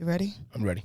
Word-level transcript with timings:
You 0.00 0.06
ready? 0.06 0.32
I'm 0.54 0.64
ready. 0.64 0.82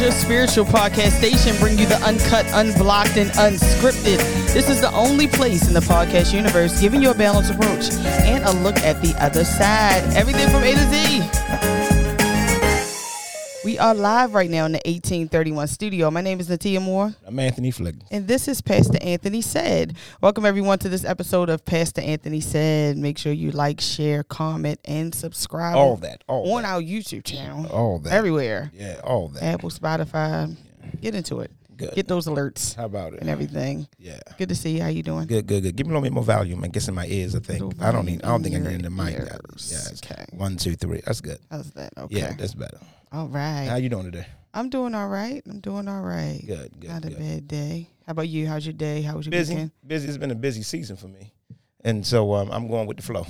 Your 0.00 0.10
spiritual 0.12 0.64
podcast 0.64 1.10
station, 1.10 1.54
bring 1.58 1.78
you 1.78 1.84
the 1.84 1.96
uncut, 1.96 2.46
unblocked, 2.54 3.16
and 3.18 3.30
unscripted. 3.32 4.18
This 4.52 4.70
is 4.70 4.80
the 4.80 4.90
only 4.92 5.26
place 5.26 5.68
in 5.68 5.74
the 5.74 5.80
podcast 5.80 6.32
universe 6.32 6.80
giving 6.80 7.02
you 7.02 7.10
a 7.10 7.14
balanced 7.14 7.52
approach 7.52 7.92
and 7.92 8.44
a 8.44 8.52
look 8.52 8.78
at 8.78 9.02
the 9.02 9.14
other 9.22 9.44
side. 9.44 10.02
Everything 10.14 10.48
from 10.48 10.62
A 10.62 10.72
to 10.72 11.66
Z. 11.66 11.69
We 13.62 13.78
are 13.78 13.94
live 13.94 14.32
right 14.32 14.48
now 14.48 14.64
in 14.64 14.72
the 14.72 14.80
1831 14.86 15.68
studio. 15.68 16.10
My 16.10 16.22
name 16.22 16.40
is 16.40 16.48
Natia 16.48 16.80
Moore. 16.80 17.14
I'm 17.26 17.38
Anthony 17.38 17.70
Fliggins. 17.70 18.04
And 18.10 18.26
this 18.26 18.48
is 18.48 18.62
Pastor 18.62 18.96
Anthony 19.02 19.42
Said. 19.42 19.96
Welcome 20.22 20.46
everyone 20.46 20.78
to 20.78 20.88
this 20.88 21.04
episode 21.04 21.50
of 21.50 21.62
Pastor 21.66 22.00
Anthony 22.00 22.40
Said. 22.40 22.96
Make 22.96 23.18
sure 23.18 23.32
you 23.34 23.50
like, 23.50 23.78
share, 23.82 24.22
comment, 24.22 24.80
and 24.86 25.14
subscribe. 25.14 25.76
All 25.76 25.96
that. 25.98 26.24
All 26.26 26.50
on 26.54 26.62
that. 26.62 26.70
our 26.72 26.80
YouTube 26.80 27.24
channel. 27.24 27.66
All 27.66 27.98
that. 27.98 28.14
Everywhere. 28.14 28.70
Yeah, 28.74 28.98
all 29.04 29.28
that. 29.28 29.42
Apple, 29.42 29.68
Spotify. 29.68 30.56
Get 31.02 31.14
into 31.14 31.40
it. 31.40 31.50
Good. 31.76 31.94
Get 31.94 32.08
those 32.08 32.26
alerts 32.26 32.74
How 32.76 32.86
about 32.86 33.12
it? 33.12 33.20
and 33.20 33.28
everything. 33.28 33.86
Yeah. 33.98 34.20
Good 34.38 34.48
to 34.50 34.54
see 34.54 34.76
you. 34.76 34.82
How 34.82 34.88
you 34.88 35.02
doing? 35.02 35.26
Good, 35.26 35.46
good, 35.46 35.62
good. 35.62 35.76
Give 35.76 35.86
me 35.86 35.92
a 35.92 35.94
little 35.96 36.02
bit 36.06 36.12
more 36.14 36.24
volume. 36.24 36.64
I 36.64 36.68
guess 36.68 36.88
in 36.88 36.94
my 36.94 37.06
ears, 37.06 37.34
I 37.34 37.40
think. 37.40 37.74
I 37.82 37.92
don't 37.92 38.06
need. 38.06 38.22
I 38.22 38.28
don't 38.28 38.42
think 38.42 38.54
I 38.56 38.58
need 38.58 38.74
in 38.76 38.82
the 38.82 38.90
mic. 38.90 39.18
Yeah, 39.18 39.78
Okay. 40.02 40.24
One, 40.32 40.56
two, 40.56 40.76
three. 40.76 41.02
That's 41.04 41.20
good. 41.20 41.38
How's 41.50 41.70
that? 41.72 41.92
Okay. 41.98 42.16
Yeah, 42.20 42.32
that's 42.38 42.54
better. 42.54 42.78
All 43.12 43.28
right. 43.28 43.66
How 43.68 43.76
you 43.76 43.88
doing 43.88 44.04
today? 44.04 44.26
I'm 44.52 44.68
doing 44.68 44.94
all 44.94 45.08
right. 45.08 45.42
I'm 45.48 45.60
doing 45.60 45.88
all 45.88 46.02
right. 46.02 46.42
Good, 46.46 46.80
good, 46.80 46.90
Not 46.90 47.04
a 47.04 47.10
bad 47.10 47.46
day. 47.48 47.88
How 48.06 48.12
about 48.12 48.28
you? 48.28 48.46
How's 48.46 48.66
your 48.66 48.72
day? 48.72 49.02
How 49.02 49.16
was 49.16 49.26
your 49.26 49.30
Busy. 49.30 49.54
weekend? 49.54 49.70
Busy. 49.86 50.08
It's 50.08 50.16
been 50.16 50.30
a 50.32 50.34
busy 50.36 50.62
season 50.62 50.96
for 50.96 51.06
me, 51.08 51.32
and 51.84 52.04
so 52.04 52.34
um, 52.34 52.50
I'm 52.50 52.66
going 52.68 52.86
with 52.86 52.96
the 52.96 53.02
flow. 53.02 53.26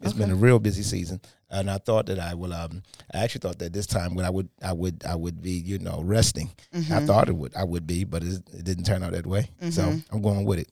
It's 0.00 0.14
been 0.14 0.32
a 0.32 0.34
real 0.34 0.58
busy 0.58 0.82
season, 0.82 1.20
and 1.48 1.70
I 1.70 1.78
thought 1.78 2.06
that 2.06 2.18
I 2.18 2.34
will. 2.34 2.52
Um, 2.52 2.82
I 3.14 3.18
actually 3.18 3.40
thought 3.40 3.58
that 3.60 3.72
this 3.72 3.86
time 3.86 4.14
when 4.16 4.24
I 4.24 4.30
would, 4.30 4.48
I 4.60 4.72
would, 4.72 5.04
I 5.06 5.14
would 5.14 5.40
be, 5.40 5.52
you 5.52 5.78
know, 5.78 6.00
resting. 6.02 6.50
Mm-hmm. 6.74 6.92
I 6.92 7.06
thought 7.06 7.28
it 7.28 7.36
would, 7.36 7.54
I 7.54 7.62
would 7.62 7.86
be, 7.86 8.02
but 8.02 8.24
it, 8.24 8.42
it 8.52 8.64
didn't 8.64 8.82
turn 8.84 9.04
out 9.04 9.12
that 9.12 9.26
way. 9.28 9.48
So 9.70 9.82
Mhm. 9.82 10.04
I'm 10.10 10.20
going 10.22 10.44
with 10.44 10.58
it, 10.58 10.68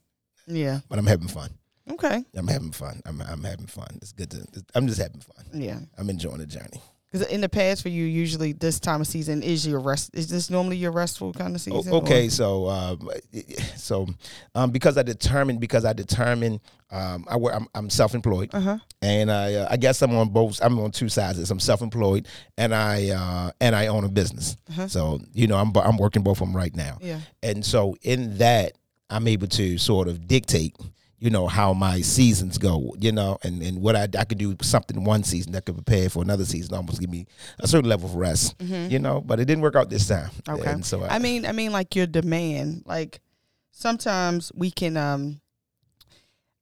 Yeah. 0.48 0.80
but 0.88 0.98
I'm 0.98 1.06
having 1.06 1.28
fun. 1.28 1.50
Okay. 1.88 2.24
I'm 2.34 2.48
having 2.48 2.72
fun. 2.72 3.02
I'm, 3.06 3.20
I'm 3.22 3.44
having 3.44 3.66
fun. 3.66 3.98
It's 4.02 4.12
good 4.12 4.30
to. 4.32 4.44
I'm 4.74 4.88
just 4.88 5.00
having 5.00 5.20
fun. 5.20 5.44
Yeah. 5.52 5.78
I'm 5.96 6.10
enjoying 6.10 6.38
the 6.38 6.46
journey. 6.46 6.82
Because 7.10 7.26
in 7.28 7.40
the 7.40 7.48
past, 7.48 7.82
for 7.82 7.88
you, 7.88 8.04
usually 8.04 8.52
this 8.52 8.78
time 8.78 9.00
of 9.00 9.06
season 9.06 9.42
is 9.42 9.66
your 9.66 9.80
rest. 9.80 10.10
Is 10.14 10.28
this 10.28 10.48
normally 10.48 10.76
your 10.76 10.92
restful 10.92 11.32
kind 11.32 11.54
of 11.56 11.60
season? 11.60 11.92
okay, 11.92 12.28
so 12.28 12.68
um, 12.68 13.10
so 13.76 14.06
um, 14.54 14.70
because 14.70 14.96
I 14.96 15.02
determined 15.02 15.60
because 15.60 15.84
I 15.84 15.92
determined 15.92 16.60
um, 16.92 17.24
I 17.28 17.36
work, 17.36 17.54
I'm, 17.54 17.66
I'm 17.74 17.88
self-employed 17.90 18.50
Uh 18.52 18.60
huh. 18.60 18.78
and 19.02 19.30
I 19.30 19.54
uh, 19.54 19.68
I 19.70 19.76
guess 19.76 20.02
I'm 20.02 20.14
on 20.16 20.28
both 20.28 20.60
I'm 20.62 20.78
on 20.78 20.90
two 20.92 21.08
sides. 21.08 21.50
I'm 21.50 21.60
self-employed 21.60 22.26
and 22.56 22.74
I 22.74 23.10
uh, 23.10 23.50
and 23.60 23.74
I 23.74 23.88
own 23.88 24.04
a 24.04 24.08
business. 24.08 24.56
Uh-huh. 24.70 24.88
So 24.88 25.20
you 25.32 25.46
know 25.46 25.56
I'm 25.56 25.72
I'm 25.76 25.96
working 25.96 26.22
both 26.22 26.40
of 26.40 26.46
them 26.48 26.56
right 26.56 26.74
now. 26.74 26.98
Yeah. 27.00 27.20
And 27.42 27.64
so 27.64 27.96
in 28.02 28.38
that 28.38 28.72
I'm 29.08 29.26
able 29.26 29.48
to 29.48 29.78
sort 29.78 30.06
of 30.06 30.28
dictate 30.28 30.76
you 31.20 31.28
know 31.30 31.46
how 31.46 31.72
my 31.74 32.00
seasons 32.00 32.56
go 32.58 32.94
you 32.98 33.12
know 33.12 33.38
and, 33.42 33.62
and 33.62 33.80
what 33.82 33.94
I, 33.94 34.08
I 34.18 34.24
could 34.24 34.38
do 34.38 34.56
something 34.62 35.04
one 35.04 35.22
season 35.22 35.52
that 35.52 35.66
could 35.66 35.74
prepare 35.74 36.08
for 36.08 36.22
another 36.22 36.44
season 36.46 36.74
almost 36.74 36.98
give 37.00 37.10
me 37.10 37.26
a 37.58 37.68
certain 37.68 37.88
level 37.88 38.08
of 38.08 38.14
rest 38.16 38.56
you 38.60 38.98
know 38.98 39.20
but 39.20 39.38
it 39.38 39.44
didn't 39.44 39.62
work 39.62 39.76
out 39.76 39.90
this 39.90 40.08
time 40.08 40.30
Mm-hmm. 40.46 40.60
Okay. 40.60 40.70
and 40.70 40.84
so 40.84 41.04
I 41.04 41.18
mean, 41.18 41.44
I 41.46 41.52
mean, 41.52 41.70
like 41.72 41.94
your 41.94 42.06
demand. 42.06 42.82
Like 42.86 43.20
sometimes 43.70 44.50
we 44.54 44.70
can. 44.70 44.96
um 44.96 45.40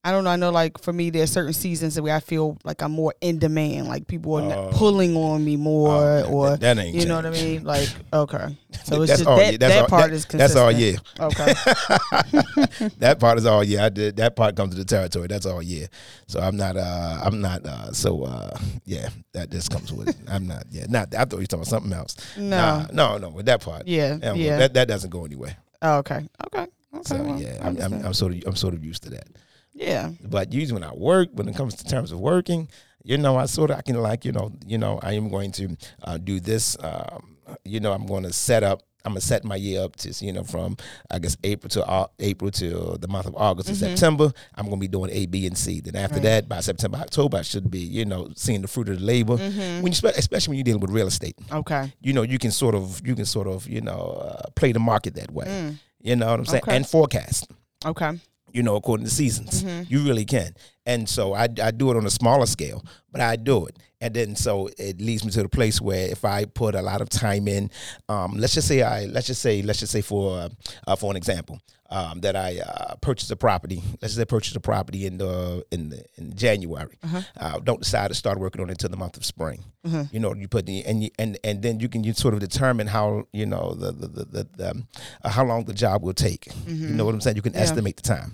I 0.05 0.13
don't 0.13 0.23
know. 0.25 0.31
I 0.31 0.37
know, 0.37 0.51
like 0.51 0.79
for 0.81 0.93
me, 0.93 1.11
there's 1.11 1.31
certain 1.31 1.53
seasons 1.53 2.01
where 2.01 2.15
I 2.15 2.21
feel 2.21 2.57
like 2.65 2.83
I'm 2.83 2.93
more 2.93 3.13
in 3.21 3.39
demand. 3.39 3.89
Like 3.89 4.07
people 4.07 4.37
are 4.37 4.53
Oh. 4.53 4.71
pulling 4.73 5.17
on 5.17 5.45
me 5.45 5.57
more, 5.57 6.01
that- 6.23 6.27
or 6.31 6.57
that 6.57 6.79
ain't 6.79 6.95
you 6.95 7.05
know 7.05 7.17
what 7.17 7.27
I 7.27 7.31
mean. 7.31 7.65
Like 7.65 7.89
okay, 8.13 8.57
so 8.85 9.03
it's 9.03 9.09
That's 9.11 9.21
just 9.21 9.27
all 9.27 9.37
that, 9.37 9.53
yeah, 9.53 9.59
that's 9.59 9.75
that 9.75 9.83
all- 9.83 9.89
part 9.89 10.11
that- 10.11 10.17
is 10.17 10.25
consistent. 10.25 10.39
That's 10.39 10.57
all 10.57 10.73
yeah. 10.73 10.97
Okay. 11.21 12.89
that 12.99 13.19
part 13.19 13.39
is 13.39 13.47
all 13.47 13.65
yeah. 13.65 13.87
I 13.87 13.89
did 13.89 14.17
that 14.17 14.37
part 14.37 14.57
comes 14.57 14.75
to 14.75 14.79
the 14.79 14.85
territory. 14.85 15.27
That's 15.27 15.47
all 15.47 15.63
yeah. 15.63 15.87
So 16.27 16.41
I'm 16.41 16.57
not 16.57 16.77
uh 16.77 17.21
I'm 17.23 17.41
not 17.41 17.67
uh 17.67 17.93
so 17.93 18.23
uh 18.25 18.57
yeah, 18.85 19.09
that 19.33 19.51
just 19.51 19.71
comes 19.71 19.93
with 19.93 20.09
it. 20.11 20.17
I'm 20.29 20.47
not 20.47 20.65
yeah, 20.71 20.87
not 20.89 21.13
I 21.15 21.25
thought 21.25 21.33
you 21.33 21.39
were 21.39 21.47
talking 21.47 21.59
about 21.61 21.67
something 21.67 21.93
else. 21.93 22.17
No. 22.37 22.57
Nah, 22.57 22.87
no, 22.93 23.19
no, 23.19 23.29
with 23.31 23.47
that 23.47 23.61
part. 23.63 23.87
Yeah. 23.87 24.17
Yeah, 24.23 24.33
Yeah. 24.35 24.59
That 24.59 24.75
that 24.75 24.89
doesn't 24.89 25.11
go 25.11 25.25
anywhere. 25.25 25.57
oh, 25.83 25.99
okay. 25.99 26.29
Okay. 26.47 26.67
Okay. 26.95 27.03
So 27.05 27.23
well, 27.23 27.41
yeah, 27.41 27.59
I'm, 27.63 27.77
I'm. 27.83 28.07
I'm 28.07 28.15
sort 28.15 28.33
of 28.33 28.43
I'm 28.47 28.57
sort 28.57 28.73
of 28.75 28.83
used 28.85 29.03
to 29.03 29.11
that. 29.11 29.29
Yeah. 29.79 30.11
But 30.23 30.53
usually 30.53 30.81
when 30.81 30.89
I 30.91 30.95
work, 30.95 31.29
when 31.33 31.49
it 31.49 31.57
comes 31.57 31.75
to 31.77 31.85
terms 31.85 32.13
of 32.13 32.19
working, 32.21 32.69
you 33.05 33.17
know, 33.17 33.37
I 33.37 33.47
sort 33.47 33.71
of 33.71 33.79
I 33.79 33.83
can 33.83 33.97
like 34.03 34.25
you 34.25 34.33
know 34.33 34.53
you 34.67 34.79
know 34.79 34.99
I 35.03 35.13
am 35.15 35.29
going 35.31 35.53
to 35.53 35.77
uh, 36.05 36.19
do 36.19 36.41
this. 36.41 36.77
Um, 36.83 37.37
you 37.65 37.81
know, 37.81 37.93
I'm 37.93 38.07
going 38.07 38.25
to 38.25 38.33
set 38.33 38.63
up. 38.63 38.83
I'm 39.05 39.13
gonna 39.13 39.21
set 39.23 39.43
my 39.45 39.55
year 39.57 39.83
up 39.85 39.95
to 39.97 40.13
you 40.27 40.33
know 40.33 40.43
from 40.43 40.77
I 41.11 41.19
guess 41.21 41.37
April 41.45 41.71
to 41.71 41.87
uh, 41.87 42.09
April 42.19 42.51
to 42.51 42.99
the 43.01 43.09
month 43.09 43.27
of 43.27 43.37
August 43.37 43.69
to 43.69 43.75
September. 43.77 44.33
I'm 44.57 44.67
gonna 44.67 44.77
be 44.77 44.89
doing 44.89 45.11
A, 45.13 45.25
B, 45.27 45.47
and 45.47 45.57
C. 45.57 45.81
Then 45.81 45.95
after 45.97 46.17
Right. 46.17 46.25
that, 46.25 46.49
by 46.49 46.61
September, 46.61 46.99
October, 46.99 47.39
I 47.39 47.43
should 47.43 47.71
be 47.71 47.79
you 47.79 48.05
know 48.05 48.29
seeing 48.35 48.61
the 48.61 48.69
fruit 48.69 48.89
of 48.91 48.99
the 48.99 49.05
labor. 49.05 49.37
When 49.37 49.87
you 49.87 49.95
spe- 49.95 50.17
especially 50.19 50.51
when 50.51 50.59
you're 50.59 50.65
dealing 50.65 50.81
with 50.81 50.91
real 50.91 51.07
estate, 51.07 51.37
Okay. 51.51 51.93
you 52.03 52.13
know 52.13 52.23
you 52.23 52.39
can 52.39 52.51
sort 52.51 52.75
of 52.75 53.01
you 53.07 53.15
can 53.15 53.25
sort 53.25 53.47
of 53.47 53.67
you 53.69 53.81
know 53.81 54.21
uh, 54.21 54.51
play 54.57 54.73
the 54.73 54.81
market 54.81 55.15
that 55.15 55.31
way. 55.31 55.79
You 56.03 56.17
know 56.17 56.27
what 56.27 56.41
I'm 56.41 56.45
saying? 56.47 56.65
Okay. 56.65 56.77
And 56.77 56.87
forecast 56.87 57.47
Okay. 57.87 58.19
You 58.53 58.63
know, 58.63 58.77
according 58.77 59.07
to 59.07 59.13
seasons. 59.13 59.63
Mm-hmm. 59.63 59.93
You 59.93 60.05
really 60.05 60.25
can. 60.25 60.55
And 60.89 61.09
so 61.09 61.35
I, 61.35 61.47
I 61.63 61.71
do 61.71 61.91
it 61.93 61.97
on 61.97 62.07
a 62.07 62.11
smaller 62.11 62.47
scale, 62.47 62.83
but 63.13 63.21
I 63.21 63.37
do 63.37 63.67
it. 63.67 63.77
And 64.01 64.15
then 64.15 64.37
so 64.37 64.69
it 64.79 65.01
leads 65.01 65.25
me 65.25 65.31
to 65.33 65.43
the 65.43 65.49
place 65.49 65.81
where 65.81 66.09
if 66.11 66.25
I 66.25 66.45
put 66.47 66.75
a 66.75 66.83
lot 66.83 67.01
of 67.01 67.09
time 67.09 67.47
in, 67.49 67.71
um, 68.09 68.33
let's 68.37 68.55
just 68.55 68.67
say 68.69 68.83
I 68.83 69.05
let's 69.07 69.27
just 69.27 69.43
say 69.43 69.61
let's 69.63 69.81
just 69.81 69.93
say 69.93 70.01
for 70.03 70.49
uh, 70.87 70.97
for 70.97 71.11
an 71.11 71.17
example 71.17 71.61
um, 71.91 72.21
that 72.21 72.37
I 72.37 72.61
uh, 72.61 72.95
purchase 73.01 73.29
a 73.33 73.37
property. 73.37 73.83
Let's 74.01 74.15
just 74.15 74.17
say 74.17 74.23
I 74.23 74.25
purchase 74.27 74.55
a 74.55 74.61
property 74.61 75.05
in 75.07 75.19
the 75.19 75.65
in 75.73 75.89
the, 75.91 76.05
in 76.17 76.33
January. 76.37 76.97
uh 77.41 77.59
don't 77.59 77.81
decide 77.81 78.09
to 78.09 78.15
start 78.15 78.39
working 78.39 78.63
on 78.63 78.69
it 78.69 78.73
until 78.75 78.91
the 78.91 78.97
month 78.97 79.17
of 79.17 79.25
spring. 79.25 79.65
You 80.13 80.21
know, 80.21 80.33
you 80.35 80.47
put 80.49 80.67
the 80.67 80.85
and 80.85 81.03
you, 81.03 81.11
and 81.19 81.37
and 81.43 81.61
then 81.63 81.81
you 81.81 81.89
can 81.89 82.05
you 82.05 82.13
sort 82.15 82.35
of 82.35 82.41
determine 82.41 82.87
how 82.87 83.25
you 83.33 83.47
know 83.47 83.75
the 83.75 83.91
the 84.01 84.07
the, 84.17 84.25
the, 84.35 84.43
the 84.59 84.71
um, 84.71 84.87
uh, 85.25 85.29
how 85.31 85.45
long 85.45 85.65
the 85.65 85.75
job 85.85 86.03
will 86.05 86.15
take. 86.15 86.47
You 86.69 86.95
know 86.97 87.05
what 87.07 87.15
I'm 87.15 87.21
saying? 87.21 87.37
You 87.37 87.43
can 87.43 87.57
estimate 87.57 87.97
the 87.97 88.03
time. 88.15 88.31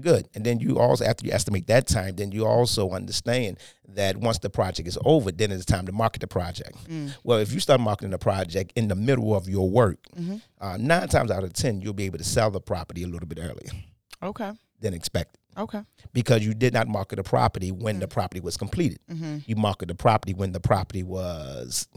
Good. 0.00 0.28
And 0.36 0.44
then 0.46 0.60
you 0.60 0.78
also 0.78 1.04
after 1.04 1.26
you 1.26 1.32
estimate 1.32 1.66
that 1.74 1.88
time, 1.88 1.97
then 2.06 2.32
you 2.32 2.46
also 2.46 2.90
understand 2.90 3.58
that 3.88 4.16
once 4.16 4.38
the 4.38 4.50
project 4.50 4.88
is 4.88 4.98
over, 5.04 5.30
then 5.32 5.50
it's 5.50 5.64
time 5.64 5.86
to 5.86 5.92
market 5.92 6.20
the 6.20 6.26
project. 6.26 6.76
Mm. 6.88 7.16
Well, 7.24 7.38
if 7.38 7.52
you 7.52 7.60
start 7.60 7.80
marketing 7.80 8.10
the 8.10 8.18
project 8.18 8.72
in 8.76 8.88
the 8.88 8.94
middle 8.94 9.34
of 9.34 9.48
your 9.48 9.68
work, 9.68 9.98
mm-hmm. 10.16 10.36
uh, 10.60 10.76
nine 10.76 11.08
times 11.08 11.30
out 11.30 11.44
of 11.44 11.52
ten, 11.52 11.80
you'll 11.80 11.92
be 11.94 12.04
able 12.04 12.18
to 12.18 12.24
sell 12.24 12.50
the 12.50 12.60
property 12.60 13.02
a 13.02 13.06
little 13.06 13.28
bit 13.28 13.38
earlier 13.38 13.70
Okay. 14.22 14.52
than 14.80 14.94
expected 14.94 15.40
Okay. 15.56 15.82
because 16.12 16.44
you 16.44 16.54
did 16.54 16.72
not 16.72 16.88
market 16.88 17.16
the 17.16 17.22
property 17.22 17.72
when 17.72 17.98
the 17.98 18.06
mm. 18.06 18.10
property 18.10 18.40
was 18.40 18.56
completed. 18.56 18.98
Mm-hmm. 19.10 19.38
You 19.46 19.56
market 19.56 19.88
the 19.88 19.94
property 19.94 20.34
when 20.34 20.52
the 20.52 20.60
property 20.60 21.02
was 21.02 21.88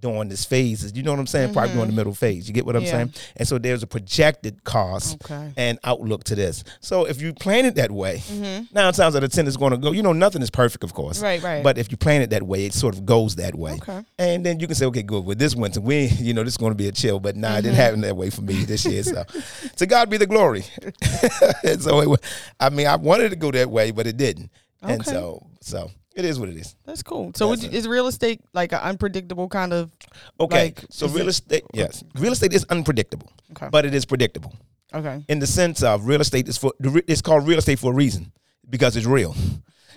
during 0.00 0.28
this 0.28 0.44
phases. 0.44 0.96
You 0.96 1.02
know 1.02 1.12
what 1.12 1.20
I'm 1.20 1.26
saying? 1.26 1.52
Probably 1.52 1.72
during 1.72 1.86
the 1.86 1.90
mm-hmm. 1.90 1.96
middle 1.96 2.14
phase. 2.14 2.48
You 2.48 2.54
get 2.54 2.66
what 2.66 2.76
I'm 2.76 2.82
Yeah. 2.82 2.90
saying? 2.90 3.14
And 3.36 3.48
so 3.48 3.58
there's 3.58 3.82
a 3.82 3.86
projected 3.86 4.64
cost 4.64 5.18
Okay. 5.24 5.52
and 5.56 5.78
outlook 5.84 6.24
to 6.24 6.34
this. 6.34 6.64
So 6.80 7.04
if 7.04 7.20
you 7.20 7.32
plan 7.32 7.64
it 7.64 7.74
that 7.76 7.90
way, 7.90 8.18
mm-hmm. 8.18 8.64
nine 8.72 8.92
times 8.92 9.16
out 9.16 9.24
of 9.24 9.32
ten 9.32 9.46
it's 9.46 9.56
going 9.56 9.72
to 9.72 9.78
go. 9.78 9.92
You 9.92 10.02
know, 10.02 10.12
nothing 10.12 10.42
is 10.42 10.50
perfect, 10.50 10.84
of 10.84 10.94
course. 10.94 11.20
Right, 11.20 11.42
right. 11.42 11.62
But 11.62 11.78
if 11.78 11.90
you 11.90 11.96
plan 11.96 12.22
it 12.22 12.30
that 12.30 12.42
way, 12.42 12.66
it 12.66 12.74
sort 12.74 12.94
of 12.94 13.04
goes 13.06 13.36
that 13.36 13.54
way. 13.54 13.74
Okay. 13.74 14.04
And 14.18 14.44
then 14.44 14.60
you 14.60 14.66
can 14.66 14.76
say, 14.76 14.86
okay, 14.86 15.02
good. 15.02 15.24
With 15.24 15.38
this 15.38 15.54
winter, 15.54 15.80
we, 15.80 16.06
you 16.18 16.34
know, 16.34 16.44
this 16.44 16.54
is 16.54 16.58
going 16.58 16.72
to 16.72 16.76
be 16.76 16.88
a 16.88 16.92
chill. 16.92 17.20
But 17.20 17.36
nah, 17.36 17.54
it 17.58 17.62
didn't 17.62 17.72
mm-hmm. 17.72 17.80
happen 17.80 18.00
that 18.02 18.16
way 18.16 18.30
for 18.30 18.42
me 18.42 18.64
this 18.64 18.84
year. 18.84 19.02
So, 19.02 19.24
to 19.76 19.86
God 19.86 20.10
be 20.10 20.16
the 20.16 20.26
glory. 20.26 20.62
so, 21.80 22.12
it, 22.12 22.24
I 22.60 22.70
mean, 22.70 22.86
I 22.86 22.96
wanted 22.96 23.30
to 23.30 23.36
go 23.36 23.50
that 23.50 23.70
way, 23.70 23.90
but 23.90 24.06
it 24.06 24.16
didn't. 24.16 24.50
Okay. 24.82 24.94
And 24.94 25.04
so, 25.04 25.44
so 25.60 25.90
it 26.18 26.24
is 26.24 26.38
what 26.40 26.48
it 26.48 26.56
is. 26.56 26.74
That's 26.84 27.02
cool. 27.02 27.30
So 27.36 27.50
That's 27.50 27.62
you, 27.64 27.70
is 27.70 27.86
real 27.86 28.08
estate 28.08 28.40
like 28.52 28.72
an 28.72 28.80
unpredictable 28.80 29.48
kind 29.48 29.72
of? 29.72 29.92
Okay. 30.40 30.64
Like, 30.64 30.84
so 30.90 31.06
real 31.08 31.28
estate, 31.28 31.62
yes, 31.72 32.02
real 32.16 32.32
estate 32.32 32.52
is 32.52 32.64
unpredictable, 32.70 33.30
Okay. 33.52 33.68
but 33.70 33.84
it 33.86 33.94
is 33.94 34.04
predictable 34.04 34.52
Okay. 34.92 35.24
in 35.28 35.38
the 35.38 35.46
sense 35.46 35.82
of 35.82 36.06
real 36.06 36.20
estate 36.20 36.48
is 36.48 36.58
for 36.58 36.72
it's 37.06 37.22
called 37.22 37.46
real 37.46 37.58
estate 37.58 37.78
for 37.78 37.92
a 37.92 37.94
reason 37.94 38.32
because 38.68 38.96
it's 38.96 39.06
real. 39.06 39.34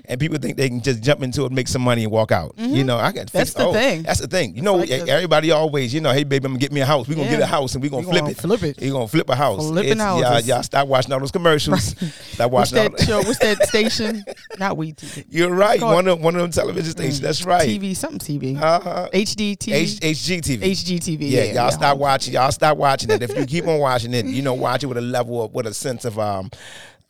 And 0.05 0.19
people 0.19 0.37
think 0.37 0.57
they 0.57 0.67
can 0.69 0.81
just 0.81 1.01
jump 1.01 1.21
into 1.21 1.45
it, 1.45 1.51
make 1.51 1.67
some 1.67 1.81
money, 1.81 2.03
and 2.03 2.11
walk 2.11 2.31
out. 2.31 2.53
You 2.57 2.83
know, 2.83 2.97
I 2.97 3.11
got 3.11 3.27
Mm-hmm. 3.27 3.37
That's 3.37 3.53
the 3.53 3.65
oh, 3.67 3.73
thing. 3.73 4.03
That's 4.03 4.19
the 4.19 4.27
thing. 4.27 4.55
You 4.55 4.61
know, 4.63 4.75
like 4.75 4.89
the- 4.89 5.07
everybody 5.09 5.51
always, 5.51 5.93
you 5.93 6.01
know, 6.01 6.11
hey 6.11 6.23
baby, 6.23 6.45
I'm 6.45 6.53
gonna 6.53 6.59
get 6.59 6.71
me 6.71 6.81
a 6.81 6.85
house. 6.85 7.07
We're 7.07 7.15
gonna 7.15 7.29
get 7.29 7.39
a 7.41 7.45
house 7.45 7.75
and 7.75 7.83
we're 7.83 7.89
gonna 7.89 8.07
We 8.07 8.11
flip 8.11 8.21
gonna 8.21 8.31
it. 8.31 8.37
flip 8.37 8.63
it. 8.63 8.81
You're 8.81 8.93
gonna 8.93 9.07
flip 9.07 9.29
a 9.29 9.35
house. 9.35 9.67
Flipping 9.67 9.91
It's- 9.91 10.01
Y'all, 10.21 10.39
y'all 10.41 10.63
stop 10.63 10.87
watching 10.87 11.13
all 11.13 11.19
those 11.19 11.31
commercials. 11.31 11.95
Stop 12.31 12.51
What's 12.51 12.71
watching 12.71 12.77
all 12.91 12.97
that 12.97 13.05
show? 13.05 13.17
What's 13.23 13.39
that 13.39 13.63
station? 13.67 14.23
Not 14.57 14.77
we 14.77 14.93
TV. 14.93 15.25
You're 15.29 15.53
right. 15.53 15.81
One 15.81 16.07
of 16.07 16.19
one 16.19 16.35
of 16.35 16.41
them 16.41 16.51
television 16.51 16.91
stations. 16.91 17.21
That's 17.21 17.45
right. 17.45 17.67
TV, 17.67 17.95
something 17.95 18.19
TV. 18.39 18.59
Uh-huh. 18.61 19.09
HD 19.13 19.51
H- 19.71 19.99
HGTV. 19.99 20.61
HGTV. 20.61 21.17
Yeah, 21.29 21.43
Yeah, 21.43 21.53
y'all 21.63 21.71
stop 21.71 21.97
watching. 21.97 22.33
Y'all 22.33 22.51
stop 22.51 22.77
watching 22.77 23.09
it. 23.11 23.21
If 23.21 23.37
you 23.37 23.45
keep 23.45 23.67
on 23.67 23.79
watching 23.79 24.13
it, 24.13 24.25
you 24.25 24.41
know, 24.41 24.53
watch 24.61 24.83
it 24.83 24.87
with 24.87 24.97
a 24.97 25.01
level 25.01 25.43
of, 25.45 25.53
with 25.53 25.67
a 25.67 25.73
sense 25.73 26.05
of, 26.05 26.17
um, 26.19 26.49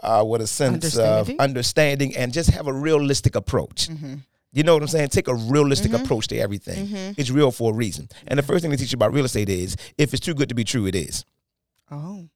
uh, 0.02 0.24
with 0.28 0.42
a 0.42 0.48
sense 0.48 0.98
of 0.98 1.30
Understanding. 1.40 2.16
and 2.16 2.34
just 2.34 2.50
have 2.52 2.68
a 2.68 2.74
realistic 2.74 3.36
approach. 3.36 3.88
Mm-hmm. 3.90 4.16
You 4.54 4.64
know 4.64 4.74
what 4.74 4.82
I'm 4.84 4.88
saying? 4.90 5.10
Take 5.10 5.28
a 5.30 5.36
realistic 5.36 5.94
approach 5.94 6.28
to 6.28 6.38
everything. 6.38 7.16
It's 7.18 7.30
real 7.30 7.52
for 7.52 7.72
a 7.72 7.74
reason. 7.74 8.10
And 8.28 8.38
the 8.38 8.44
first 8.44 8.62
thing 8.62 8.72
they 8.72 8.78
teach 8.78 8.92
you 8.92 8.98
about 8.98 9.14
real 9.14 9.24
estate 9.26 9.48
is, 9.48 9.78
if 9.98 10.14
it's 10.14 10.20
too 10.26 10.34
good 10.34 10.50
to 10.50 10.56
be 10.56 10.66
true, 10.66 10.86
it 10.88 10.96
is. 10.96 11.24
Oh, 11.90 12.28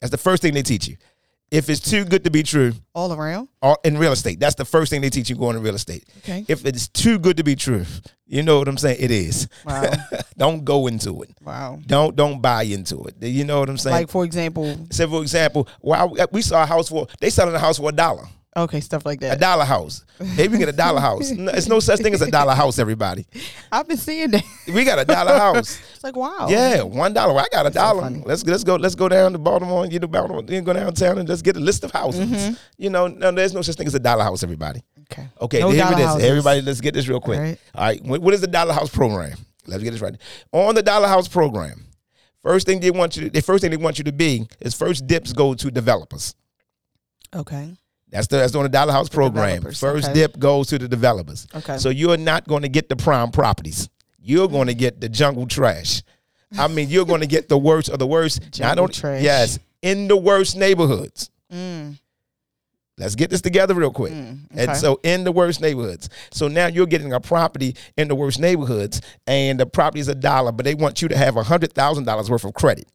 That's 0.00 0.10
the 0.10 0.18
first 0.18 0.42
thing 0.42 0.52
they 0.54 0.62
teach 0.62 0.86
you. 0.86 0.96
If 1.50 1.68
it's 1.68 1.80
too 1.80 2.04
good 2.04 2.22
to 2.24 2.30
be 2.30 2.44
true, 2.44 2.74
all 2.94 3.12
around. 3.12 3.48
or 3.60 3.76
in 3.82 3.98
real 3.98 4.12
estate, 4.12 4.38
that's 4.38 4.54
the 4.54 4.64
first 4.64 4.90
thing 4.90 5.00
they 5.00 5.10
teach 5.10 5.28
you 5.28 5.34
going 5.36 5.56
to 5.56 5.60
real 5.60 5.74
estate. 5.74 6.04
Okay. 6.18 6.44
If 6.46 6.64
it's 6.64 6.86
too 6.88 7.18
good 7.18 7.38
to 7.38 7.42
be 7.42 7.56
true, 7.56 7.84
you 8.26 8.44
know 8.44 8.58
what 8.60 8.68
I'm 8.68 8.78
saying? 8.78 8.98
It 9.00 9.10
is. 9.10 9.48
Wow. 9.66 9.90
don't 10.38 10.64
go 10.64 10.86
into 10.86 11.22
it. 11.22 11.30
Wow. 11.42 11.80
Don't 11.84 12.14
don't 12.14 12.40
buy 12.40 12.62
into 12.62 13.02
it. 13.04 13.16
You 13.20 13.44
know 13.44 13.58
what 13.58 13.68
I'm 13.68 13.78
saying? 13.78 13.94
Like 13.96 14.08
for 14.10 14.24
example, 14.24 14.78
Say 14.90 15.06
for 15.06 15.22
example, 15.22 15.66
wow, 15.80 16.14
we 16.30 16.40
saw 16.42 16.62
a 16.62 16.66
house 16.66 16.88
for 16.88 17.08
they 17.20 17.30
selling 17.30 17.54
a 17.54 17.58
house 17.58 17.78
for 17.78 17.88
a 17.88 17.92
dollar, 17.92 18.24
okay, 18.56 18.80
stuff 18.80 19.04
like 19.06 19.20
that. 19.20 19.36
a 19.36 19.40
dollar 19.40 19.64
house. 19.64 20.04
Hey, 20.34 20.48
we 20.48 20.58
get 20.58 20.68
a 20.68 20.72
dollar 20.72 21.00
house. 21.00 21.30
No, 21.36 21.50
It's 21.52 21.68
no 21.68 21.80
such 21.80 22.00
thing 22.00 22.12
as 22.14 22.20
a 22.22 22.30
dollar 22.30 22.54
house. 22.54 22.78
Everybody, 22.78 23.26
I've 23.72 23.88
been 23.88 23.96
seeing 23.96 24.30
that. 24.32 24.44
we 24.72 24.84
got 24.84 24.98
a 24.98 25.04
dollar 25.04 25.38
house. 25.38 25.80
It's 25.94 26.04
like 26.04 26.16
wow. 26.16 26.46
Yeah, 26.48 26.82
one 26.82 27.12
dollar. 27.12 27.38
I 27.40 27.46
got 27.50 27.66
a 27.66 27.70
dollar. 27.70 28.02
funny. 28.02 28.22
Let's 28.26 28.44
let's 28.44 28.64
go. 28.64 28.76
Let's 28.76 28.94
go 28.94 29.08
down 29.08 29.32
to 29.32 29.38
Baltimore 29.38 29.82
and 29.82 29.90
get 29.92 30.00
to 30.02 30.08
Baltimore. 30.08 30.42
Then 30.42 30.64
go 30.64 30.72
downtown 30.72 31.18
and 31.18 31.28
let's 31.28 31.42
get 31.42 31.56
a 31.56 31.60
list 31.60 31.84
of 31.84 31.90
houses. 31.92 32.28
Mm-hmm. 32.28 32.54
You 32.78 32.90
know, 32.90 33.06
no, 33.06 33.30
there's 33.32 33.54
no 33.54 33.62
such 33.62 33.76
thing 33.76 33.86
as 33.86 33.94
a 33.94 34.00
dollar 34.00 34.24
house. 34.24 34.42
Everybody. 34.42 34.82
Okay. 35.12 35.26
Okay, 35.40 35.60
No 35.60 35.70
here 35.70 35.84
it 35.86 35.98
is. 35.98 36.06
houses. 36.06 36.24
Everybody, 36.24 36.60
let's 36.62 36.80
get 36.80 36.94
this 36.94 37.08
real 37.08 37.20
quick. 37.20 37.38
All 37.38 37.44
right. 37.44 37.58
All 37.74 37.84
right. 37.84 38.04
What, 38.04 38.20
what 38.22 38.32
is 38.34 38.40
the 38.42 38.46
Dollar 38.46 38.72
House 38.72 38.90
program? 38.90 39.36
Let's 39.66 39.82
get 39.82 39.90
this 39.90 40.00
right. 40.00 40.14
On 40.52 40.72
the 40.74 40.84
Dollar 40.84 41.08
House 41.08 41.26
program, 41.26 41.84
first 42.42 42.64
thing 42.66 42.78
they 42.78 42.92
want 42.92 43.16
you 43.16 43.24
to, 43.24 43.30
the 43.30 43.42
first 43.42 43.62
thing 43.62 43.72
they 43.72 43.76
want 43.76 43.98
you 43.98 44.04
to 44.04 44.12
be 44.12 44.46
is 44.60 44.72
first 44.74 45.08
dips 45.08 45.32
go 45.32 45.54
to 45.54 45.68
developers. 45.70 46.36
Okay. 47.34 47.74
That's 48.10 48.26
the 48.26 48.38
that's 48.38 48.54
on 48.54 48.64
the 48.64 48.68
Dollar 48.68 48.92
House 48.92 49.08
program. 49.08 49.62
First 49.62 49.82
okay. 49.84 50.12
dip 50.12 50.38
goes 50.38 50.68
to 50.68 50.78
the 50.78 50.88
developers. 50.88 51.46
Okay. 51.54 51.78
So 51.78 51.90
you're 51.90 52.16
not 52.16 52.46
going 52.46 52.62
to 52.62 52.68
get 52.68 52.88
the 52.88 52.96
prime 52.96 53.30
properties. 53.30 53.88
You're 54.22 54.48
going 54.48 54.66
to 54.66 54.74
get 54.74 55.00
the 55.00 55.08
jungle 55.08 55.46
trash. 55.46 56.02
I 56.58 56.66
mean, 56.68 56.88
you're 56.88 57.06
going 57.06 57.20
to 57.20 57.28
get 57.28 57.48
the 57.48 57.58
worst 57.58 57.88
of 57.88 57.98
the 58.00 58.06
worst. 58.06 58.42
I 58.42 58.48
Jungle 58.48 58.86
don't. 58.86 58.94
trash. 58.94 59.22
Yes, 59.22 59.58
in 59.82 60.08
the 60.08 60.16
worst 60.16 60.56
neighborhoods. 60.56 61.30
Mm. 61.52 61.98
Let's 62.98 63.14
get 63.14 63.30
this 63.30 63.40
together 63.40 63.74
real 63.74 63.92
quick. 63.92 64.12
okay. 64.12 64.38
And 64.56 64.76
so 64.76 65.00
in 65.02 65.24
the 65.24 65.32
worst 65.32 65.62
neighborhoods. 65.62 66.10
So 66.32 66.48
now 66.48 66.66
you're 66.66 66.86
getting 66.86 67.14
a 67.14 67.20
property 67.20 67.74
in 67.96 68.08
the 68.08 68.14
worst 68.14 68.38
neighborhoods 68.38 69.00
and 69.26 69.58
the 69.58 69.64
property 69.64 70.00
is 70.00 70.08
a 70.08 70.14
dollar, 70.14 70.52
but 70.52 70.64
they 70.64 70.74
want 70.74 71.00
you 71.00 71.08
to 71.08 71.16
have 71.16 71.36
a 71.36 71.42
hundred 71.42 71.72
thousand 71.72 72.04
dollars 72.04 72.28
worth 72.28 72.44
of 72.44 72.52
credit. 72.52 72.86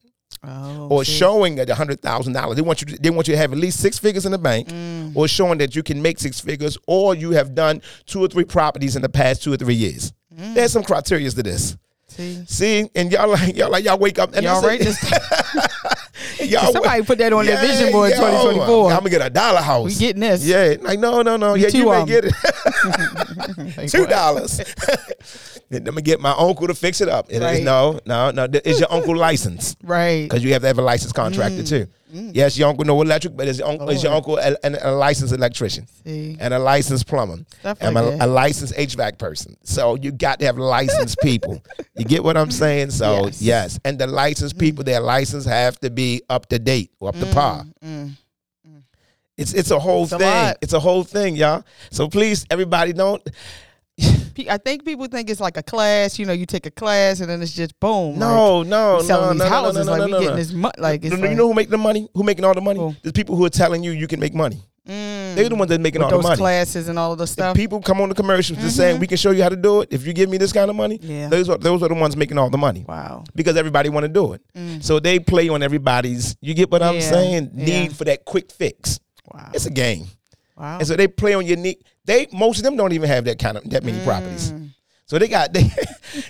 Oh. 0.44 0.88
Or 0.90 1.04
showing 1.04 1.56
that 1.56 1.70
a 1.70 1.76
hundred 1.76 2.02
thousand 2.02 2.34
dollars. 2.34 2.56
They 2.56 2.62
want 2.62 2.82
you 2.82 2.88
to, 2.88 3.02
they 3.02 3.10
want 3.10 3.28
you 3.28 3.34
to 3.34 3.38
have 3.38 3.52
at 3.52 3.58
least 3.58 3.80
six 3.80 3.98
figures 3.98 4.26
in 4.26 4.32
the 4.32 4.38
bank 4.38 4.68
Mm. 4.70 5.16
or 5.16 5.28
showing 5.28 5.58
that 5.60 5.76
you 5.76 5.84
can 5.84 6.02
make 6.02 6.20
six 6.20 6.40
figures 6.40 6.78
or 6.88 7.16
you 7.16 7.32
have 7.32 7.56
done 7.56 7.82
two 8.06 8.24
or 8.24 8.28
three 8.28 8.44
properties 8.46 8.96
in 8.96 9.02
the 9.02 9.10
past 9.10 9.44
two 9.44 9.54
or 9.54 9.58
three 9.58 9.74
years. 9.76 10.14
Mm. 10.38 10.54
There's 10.56 10.72
some 10.72 10.84
criteria 10.84 11.30
to 11.30 11.44
this. 11.44 11.78
See. 12.16 12.44
See, 12.48 12.90
and 12.96 13.12
y'all 13.12 13.28
like 13.30 13.56
y'all 13.58 13.70
like 13.70 13.84
y'all 13.84 13.98
wake 14.00 14.20
up 14.20 14.34
and 14.36 14.44
Y'all 14.46 14.62
right 14.62 14.80
y'all 16.40 16.72
Somebody 16.72 17.02
put 17.04 17.18
that 17.18 17.34
on 17.34 17.46
their 17.46 17.60
vision 17.60 17.92
board 17.92 18.12
yo, 18.12 18.16
2024. 18.18 18.92
I'm 18.92 18.98
gonna 19.00 19.10
get 19.10 19.22
a 19.22 19.30
dollar 19.30 19.60
house. 19.62 19.86
We 19.86 19.96
getting 19.96 20.22
this. 20.22 20.46
Yeah, 20.46 20.76
like 20.82 20.98
no, 21.00 21.22
no, 21.24 21.36
no. 21.36 21.56
Yeah, 21.56 21.70
two 21.70 21.80
you 21.80 21.86
may 21.90 22.02
'em. 22.02 22.06
get 22.08 22.24
it. 22.26 22.34
Two 23.90 24.06
dollars. 24.08 24.60
Let 25.70 25.94
me 25.94 26.02
get 26.02 26.22
my 26.22 26.32
uncle 26.38 26.68
to 26.68 26.74
fix 26.76 27.02
it 27.02 27.10
up. 27.10 27.26
It 27.30 27.38
is 27.38 27.42
Right. 27.42 27.64
no, 27.64 28.00
no, 28.06 28.32
no. 28.32 28.48
Is 28.64 28.80
your 28.80 28.92
uncle 28.94 29.16
licensed? 29.18 29.78
Right. 29.84 30.24
Because 30.24 30.44
you 30.44 30.54
have 30.54 30.62
to 30.62 30.68
have 30.68 30.78
a 30.78 30.82
licensed 30.84 31.16
contractor 31.16 31.64
Mm. 31.64 31.68
too. 31.70 31.88
Mm. 32.16 32.32
Yes, 32.34 32.58
your 32.58 32.70
uncle 32.70 32.86
know 32.86 33.02
electric, 33.02 33.36
but 33.36 33.46
is 33.48 33.60
your, 33.60 33.68
uncle, 33.68 33.90
is 33.90 34.02
your 34.02 34.14
oh. 34.14 34.18
uncle 34.18 34.38
a, 34.38 34.56
a, 34.64 34.78
a 34.84 34.92
licensed 34.92 35.34
electrician 35.34 35.86
See. 36.06 36.38
and 36.40 36.54
a 36.54 36.60
licensed 36.60 37.08
plumber 37.08 37.44
Stuff 37.60 37.78
and 37.82 37.96
like 37.96 38.22
a, 38.22 38.26
a 38.26 38.28
licensed 38.28 38.74
HVAC 38.76 39.18
person? 39.18 39.58
So 39.64 39.96
you 39.96 40.14
got 40.14 40.40
to 40.40 40.46
have 40.46 40.58
licensed 40.58 41.18
people. 41.22 41.62
You 41.98 42.06
get 42.06 42.24
what 42.24 42.38
I'm 42.38 42.52
saying? 42.52 42.92
So 42.92 43.26
Yes. 43.26 43.42
yes, 43.42 43.80
and 43.84 44.00
the 44.00 44.08
licensed 44.08 44.58
people, 44.58 44.84
mm. 44.84 44.88
their 44.88 45.02
license 45.02 45.46
have 45.46 45.78
to 45.80 45.90
be 45.90 46.22
up 46.30 46.48
to 46.48 46.60
date 46.60 46.92
or 47.02 47.10
up 47.10 47.16
to 47.16 47.26
par. 47.34 47.66
Mm. 47.84 48.06
mm 48.08 48.12
it's 49.38 49.54
it's 49.54 49.72
a 49.72 49.80
whole 49.80 50.04
It's 50.04 50.16
thing. 50.16 50.54
it's 50.62 50.74
a 50.74 50.80
whole 50.80 51.04
thing, 51.04 51.36
y'all. 51.36 51.66
So 51.92 52.08
please, 52.08 52.46
everybody, 52.50 52.94
don't. 52.94 53.22
I 54.50 54.58
think 54.58 54.84
people 54.84 55.08
think 55.08 55.30
it's 55.30 55.40
like 55.40 55.56
a 55.58 55.64
class. 55.64 56.20
You 56.20 56.26
know, 56.26 56.34
you 56.34 56.46
take 56.46 56.66
a 56.66 56.72
class 56.72 57.22
and 57.22 57.30
then 57.30 57.42
it's 57.42 57.54
just 57.54 57.80
boom. 57.80 58.20
No, 58.20 58.58
like, 58.60 58.68
no, 58.68 58.98
no, 58.98 59.02
selling 59.02 59.38
no, 59.38 59.48
houses 59.48 59.86
no, 59.88 59.94
no, 59.96 60.00
like 60.00 60.00
no, 60.00 60.06
we 60.06 60.12
no, 60.12 60.20
getting 60.20 60.36
no. 60.36 60.36
this 60.36 60.52
money. 60.52 60.74
Like 60.78 61.04
it's 61.06 61.16
you 61.16 61.22
like, 61.22 61.38
know 61.38 61.48
who 61.48 61.54
make 61.54 61.70
the 61.70 61.78
money? 61.78 62.10
Who 62.14 62.24
making 62.24 62.44
all 62.44 62.54
the 62.54 62.60
money? 62.62 62.80
Who? 62.80 62.94
There's 63.02 63.14
people 63.14 63.36
who 63.38 63.46
are 63.46 63.50
telling 63.50 63.84
you 63.84 63.92
you 63.92 64.08
can 64.08 64.20
make 64.20 64.34
money. 64.34 64.58
mm, 64.86 65.36
They're 65.36 65.48
the 65.48 65.56
ones 65.56 65.70
that 65.70 65.80
making 65.80 66.02
with 66.04 66.12
all 66.12 66.20
the 66.20 66.24
money. 66.28 66.36
classes 66.38 66.90
and 66.90 67.00
all 67.00 67.14
of 67.14 67.18
the 67.18 67.24
If 67.24 67.30
stuff. 67.30 67.56
people 67.56 67.82
come 67.82 68.02
on 68.02 68.10
the 68.10 68.16
commercials 68.16 68.60
just 68.60 68.76
saying 68.76 69.00
we 69.00 69.08
can 69.08 69.18
show 69.18 69.32
you 69.32 69.42
how 69.42 69.48
to 69.50 69.56
do 69.56 69.82
it 69.82 69.90
if 69.92 70.06
you 70.06 70.12
give 70.12 70.30
me 70.30 70.38
this 70.38 70.52
kind 70.52 70.70
of 70.70 70.76
money. 70.76 71.00
Yeah. 71.02 71.30
Those 71.30 71.48
are 71.48 71.58
those 71.58 71.82
are 71.82 71.88
the 71.88 71.96
ones 71.96 72.18
making 72.18 72.38
all 72.38 72.50
the 72.50 72.58
money 72.58 72.84
wow. 72.86 73.24
because 73.36 73.56
everybody 73.56 73.88
want 73.88 74.04
to 74.04 74.10
do 74.10 74.34
it. 74.34 74.42
Mm. 74.54 74.84
So 74.84 75.00
they 75.00 75.18
play 75.20 75.48
on 75.48 75.64
everybody's. 75.64 76.36
You 76.42 76.54
get 76.54 76.70
what 76.70 76.84
I'm 76.84 76.96
Yeah, 76.96 77.10
saying? 77.10 77.52
yeah. 77.54 77.66
Need 77.66 77.96
for 77.96 78.04
that 78.04 78.26
quick 78.26 78.52
fix. 78.52 79.00
Wow. 79.34 79.52
It's 79.54 79.66
a 79.66 79.72
game, 79.72 80.08
Wow. 80.58 80.80
and 80.80 80.88
so 80.88 80.96
they 80.98 81.08
play 81.08 81.34
on 81.36 81.46
your 81.46 81.58
need. 81.58 81.78
They 82.06 82.28
most 82.32 82.58
of 82.58 82.64
them 82.64 82.76
don't 82.76 82.94
even 82.94 83.10
have 83.10 83.26
that 83.26 83.40
kind 83.40 83.58
of 83.58 83.70
that 83.70 83.84
many 83.84 84.04
properties. 84.04 84.52
Mm. 84.52 84.65
So 85.08 85.20
they 85.20 85.28
got 85.28 85.54
they 85.54 85.70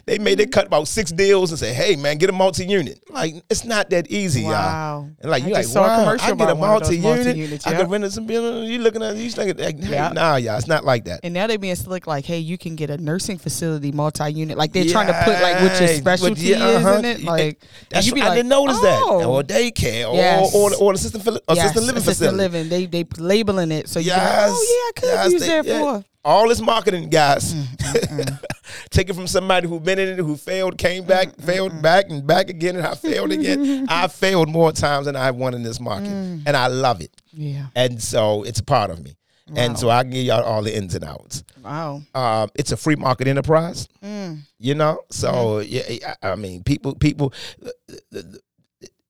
they 0.06 0.20
made 0.20 0.38
they 0.38 0.46
cut 0.46 0.68
about 0.68 0.88
six 0.90 1.12
deals 1.12 1.52
and 1.52 1.58
say, 1.60 1.74
hey 1.74 1.96
man, 1.96 2.18
get 2.18 2.30
a 2.30 2.34
multi 2.34 2.66
unit. 2.66 3.00
Like 3.10 3.36
it's 3.50 3.64
not 3.64 3.90
that 3.92 4.12
easy, 4.12 4.42
y'all. 4.42 5.10
And 5.22 5.32
like 5.32 5.44
you 5.44 5.54
like, 5.54 5.64
just 5.64 5.74
saw 5.74 5.86
a 5.86 5.88
wow, 5.88 6.00
commercial 6.04 6.26
I 6.26 6.36
get 6.36 6.50
a 6.50 6.52
about 6.52 6.58
one 6.58 6.70
of 6.82 6.88
those 6.88 7.00
multi 7.00 7.40
unit. 7.40 7.66
I 7.66 7.72
yeah. 7.72 7.78
can 7.78 7.90
rent 7.90 8.04
it 8.04 8.12
some. 8.12 8.30
You 8.30 8.80
looking 8.80 9.02
at 9.02 9.16
you 9.16 9.30
like, 9.32 9.58
like 9.58 9.82
hey, 9.82 9.92
Yeah. 9.92 10.10
nah, 10.10 10.36
y'all. 10.36 10.58
It's 10.58 10.68
not 10.68 10.84
like 10.84 11.06
that. 11.06 11.22
And 11.24 11.34
now 11.34 11.48
they 11.48 11.56
being 11.56 11.76
slick 11.76 12.06
like, 12.06 12.26
hey, 12.26 12.40
you 12.40 12.58
can 12.58 12.76
get 12.76 12.90
a 12.90 12.98
nursing 12.98 13.38
facility 13.38 13.94
multi-unit. 13.94 14.58
Like 14.58 14.74
they're 14.74 14.86
trying 14.86 15.08
to 15.08 15.22
put 15.24 15.42
like 15.42 15.62
what 15.62 15.80
your 15.80 15.88
specialty 15.90 16.42
yeah, 16.42 16.68
is 16.68 16.86
uh-huh. 16.86 16.98
in 17.00 17.06
it. 17.06 17.24
Like 17.24 17.62
That's 17.90 18.06
you 18.08 18.14
be 18.14 18.22
I 18.22 18.28
like, 18.28 18.38
didn't 18.40 18.50
notice 18.50 18.78
oh. 18.80 19.20
that. 19.20 19.26
Or 19.26 19.42
daycare, 19.42 20.10
or 20.10 20.16
Yes. 20.16 20.54
or, 20.54 20.74
or, 20.74 20.76
or 20.82 20.94
assistant, 20.94 21.24
fili- 21.24 21.40
Yes, 21.48 21.60
assistant 21.60 21.86
living 21.86 22.02
assisted 22.02 22.26
facility. 22.26 22.38
living. 22.38 22.70
They 22.70 22.86
they 22.88 23.06
labeling 23.18 23.72
it 23.72 23.88
so 23.88 24.00
you 24.00 24.08
Yes. 24.08 24.20
be 24.20 24.36
like, 24.36 24.50
oh 24.50 24.66
yeah, 24.70 24.90
I 24.90 24.92
could 25.00 25.16
yes, 25.16 25.32
use 25.32 25.42
they- 25.42 25.48
that 25.48 25.66
yeah. 25.66 25.80
for. 25.80 26.06
All 26.26 26.50
this 26.50 26.60
marketing, 26.60 27.10
guys. 27.10 27.54
Mm, 27.54 28.40
Take 28.90 29.10
it 29.10 29.14
from 29.14 29.28
somebody 29.28 29.68
who 29.68 29.80
been 29.80 30.00
in 30.00 30.10
it, 30.10 30.18
who 30.18 30.36
failed, 30.36 30.78
came 30.78 31.06
back, 31.06 31.28
Mm, 31.30 31.44
failed 31.44 31.82
back 31.84 32.06
and 32.10 32.26
back 32.26 32.50
again, 32.50 32.76
and 32.76 32.86
I 32.86 32.96
failed 32.96 33.32
again. 33.32 33.86
I 33.90 34.08
failed 34.08 34.50
more 34.50 34.72
times 34.72 35.06
than 35.06 35.16
I've 35.16 35.36
won 35.36 35.54
in 35.54 35.62
this 35.62 35.80
market, 35.80 36.10
Mm. 36.10 36.44
and 36.48 36.58
I 36.58 36.66
love 36.68 37.00
it. 37.02 37.12
Yeah. 37.32 37.68
And 37.76 38.02
so 38.02 38.42
it's 38.44 38.60
a 38.60 38.64
part 38.64 38.90
of 38.90 39.04
me. 39.04 39.16
And 39.56 39.78
so 39.78 39.92
I 39.92 40.02
can 40.02 40.10
give 40.12 40.26
y'all 40.26 40.42
all 40.44 40.64
the 40.64 40.76
ins 40.76 40.96
and 40.96 41.04
outs. 41.06 41.44
Wow. 41.64 42.02
Um, 42.16 42.50
it's 42.56 42.72
a 42.72 42.78
free 42.78 42.96
market 42.96 43.28
enterprise, 43.28 43.88
Mm. 44.04 44.40
you 44.58 44.74
know. 44.74 45.02
So 45.12 45.60
yeah, 45.60 46.16
I 46.24 46.32
I 46.32 46.36
mean, 46.36 46.64
people, 46.64 46.96
people. 46.96 47.32
The, 47.60 47.74
the, 48.10 48.40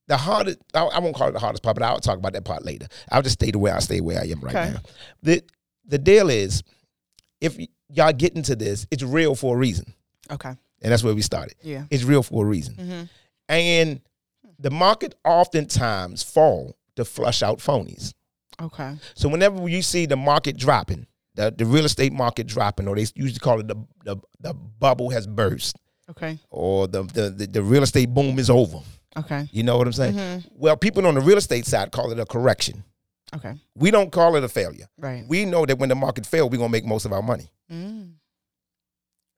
the 0.07 0.17
hardest, 0.17 0.59
I, 0.73 0.81
I 0.83 0.99
won't 0.99 1.15
call 1.15 1.29
it 1.29 1.31
the 1.31 1.39
hardest 1.39 1.63
part, 1.63 1.77
but 1.77 1.83
I'll 1.83 1.99
talk 1.99 2.17
about 2.19 2.33
that 2.33 2.43
part 2.43 2.63
later. 2.65 2.87
I'll 3.09 3.21
just 3.23 3.39
stay 3.39 3.49
the 3.51 3.57
way 3.57 3.71
I 3.71 3.79
stay 3.79 4.01
where 4.01 4.19
I 4.19 4.25
am 4.25 4.41
right 4.41 4.55
Okay. 4.55 4.71
now. 4.73 4.79
The 5.23 5.41
the 5.87 5.97
deal 5.97 6.29
is, 6.29 6.61
if 7.41 7.57
y'all 7.89 8.13
get 8.13 8.35
into 8.35 8.55
this, 8.55 8.87
it's 8.91 9.03
real 9.03 9.35
for 9.35 9.55
a 9.55 9.57
reason, 9.57 9.93
Okay. 10.31 10.49
and 10.49 10.91
that's 10.91 11.03
where 11.03 11.13
we 11.15 11.21
started. 11.21 11.55
Yeah. 11.61 11.85
It's 11.89 12.03
real 12.03 12.23
for 12.23 12.45
a 12.45 12.47
reason, 12.47 12.75
Mm-hmm. 12.75 13.03
and 13.49 14.01
the 14.59 14.71
market 14.71 15.15
oftentimes 15.25 16.23
fall 16.23 16.75
to 16.95 17.03
flush 17.05 17.43
out 17.43 17.59
phonies. 17.59 18.13
Okay. 18.61 18.95
So 19.15 19.27
whenever 19.27 19.67
you 19.67 19.81
see 19.81 20.05
the 20.05 20.15
market 20.15 20.55
dropping, 20.57 21.07
the, 21.35 21.53
the 21.55 21.65
real 21.65 21.83
estate 21.85 22.13
market 22.13 22.47
dropping, 22.47 22.87
or 22.87 22.95
they 22.95 23.05
usually 23.15 23.39
call 23.39 23.59
it 23.59 23.67
the 23.67 23.75
the, 24.05 24.15
the 24.39 24.53
bubble 24.53 25.09
has 25.09 25.27
burst, 25.27 25.75
Okay. 26.09 26.39
or 26.49 26.87
the, 26.87 27.03
the 27.03 27.29
the 27.31 27.47
the 27.47 27.61
real 27.61 27.83
estate 27.83 28.13
boom 28.13 28.39
is 28.39 28.49
over. 28.49 28.79
Okay. 29.17 29.47
You 29.51 29.63
know 29.63 29.77
what 29.77 29.87
I'm 29.87 29.93
saying? 29.93 30.13
Mhm. 30.15 30.45
Well, 30.53 30.77
people 30.77 31.05
on 31.07 31.15
the 31.15 31.21
real 31.21 31.37
estate 31.37 31.65
side 31.65 31.91
call 31.91 32.11
it 32.11 32.19
a 32.19 32.25
correction. 32.25 32.83
Okay. 33.35 33.53
We 33.75 33.91
don't 33.91 34.11
call 34.11 34.35
it 34.35 34.43
a 34.43 34.49
failure. 34.49 34.87
Right. 34.97 35.25
We 35.27 35.45
know 35.45 35.65
that 35.65 35.77
when 35.77 35.89
the 35.89 35.95
market 35.95 36.25
fails, 36.25 36.51
we're 36.51 36.57
gonna 36.57 36.69
make 36.69 36.85
most 36.85 37.05
of 37.05 37.13
our 37.13 37.21
money. 37.21 37.51
Mm. 37.71 38.13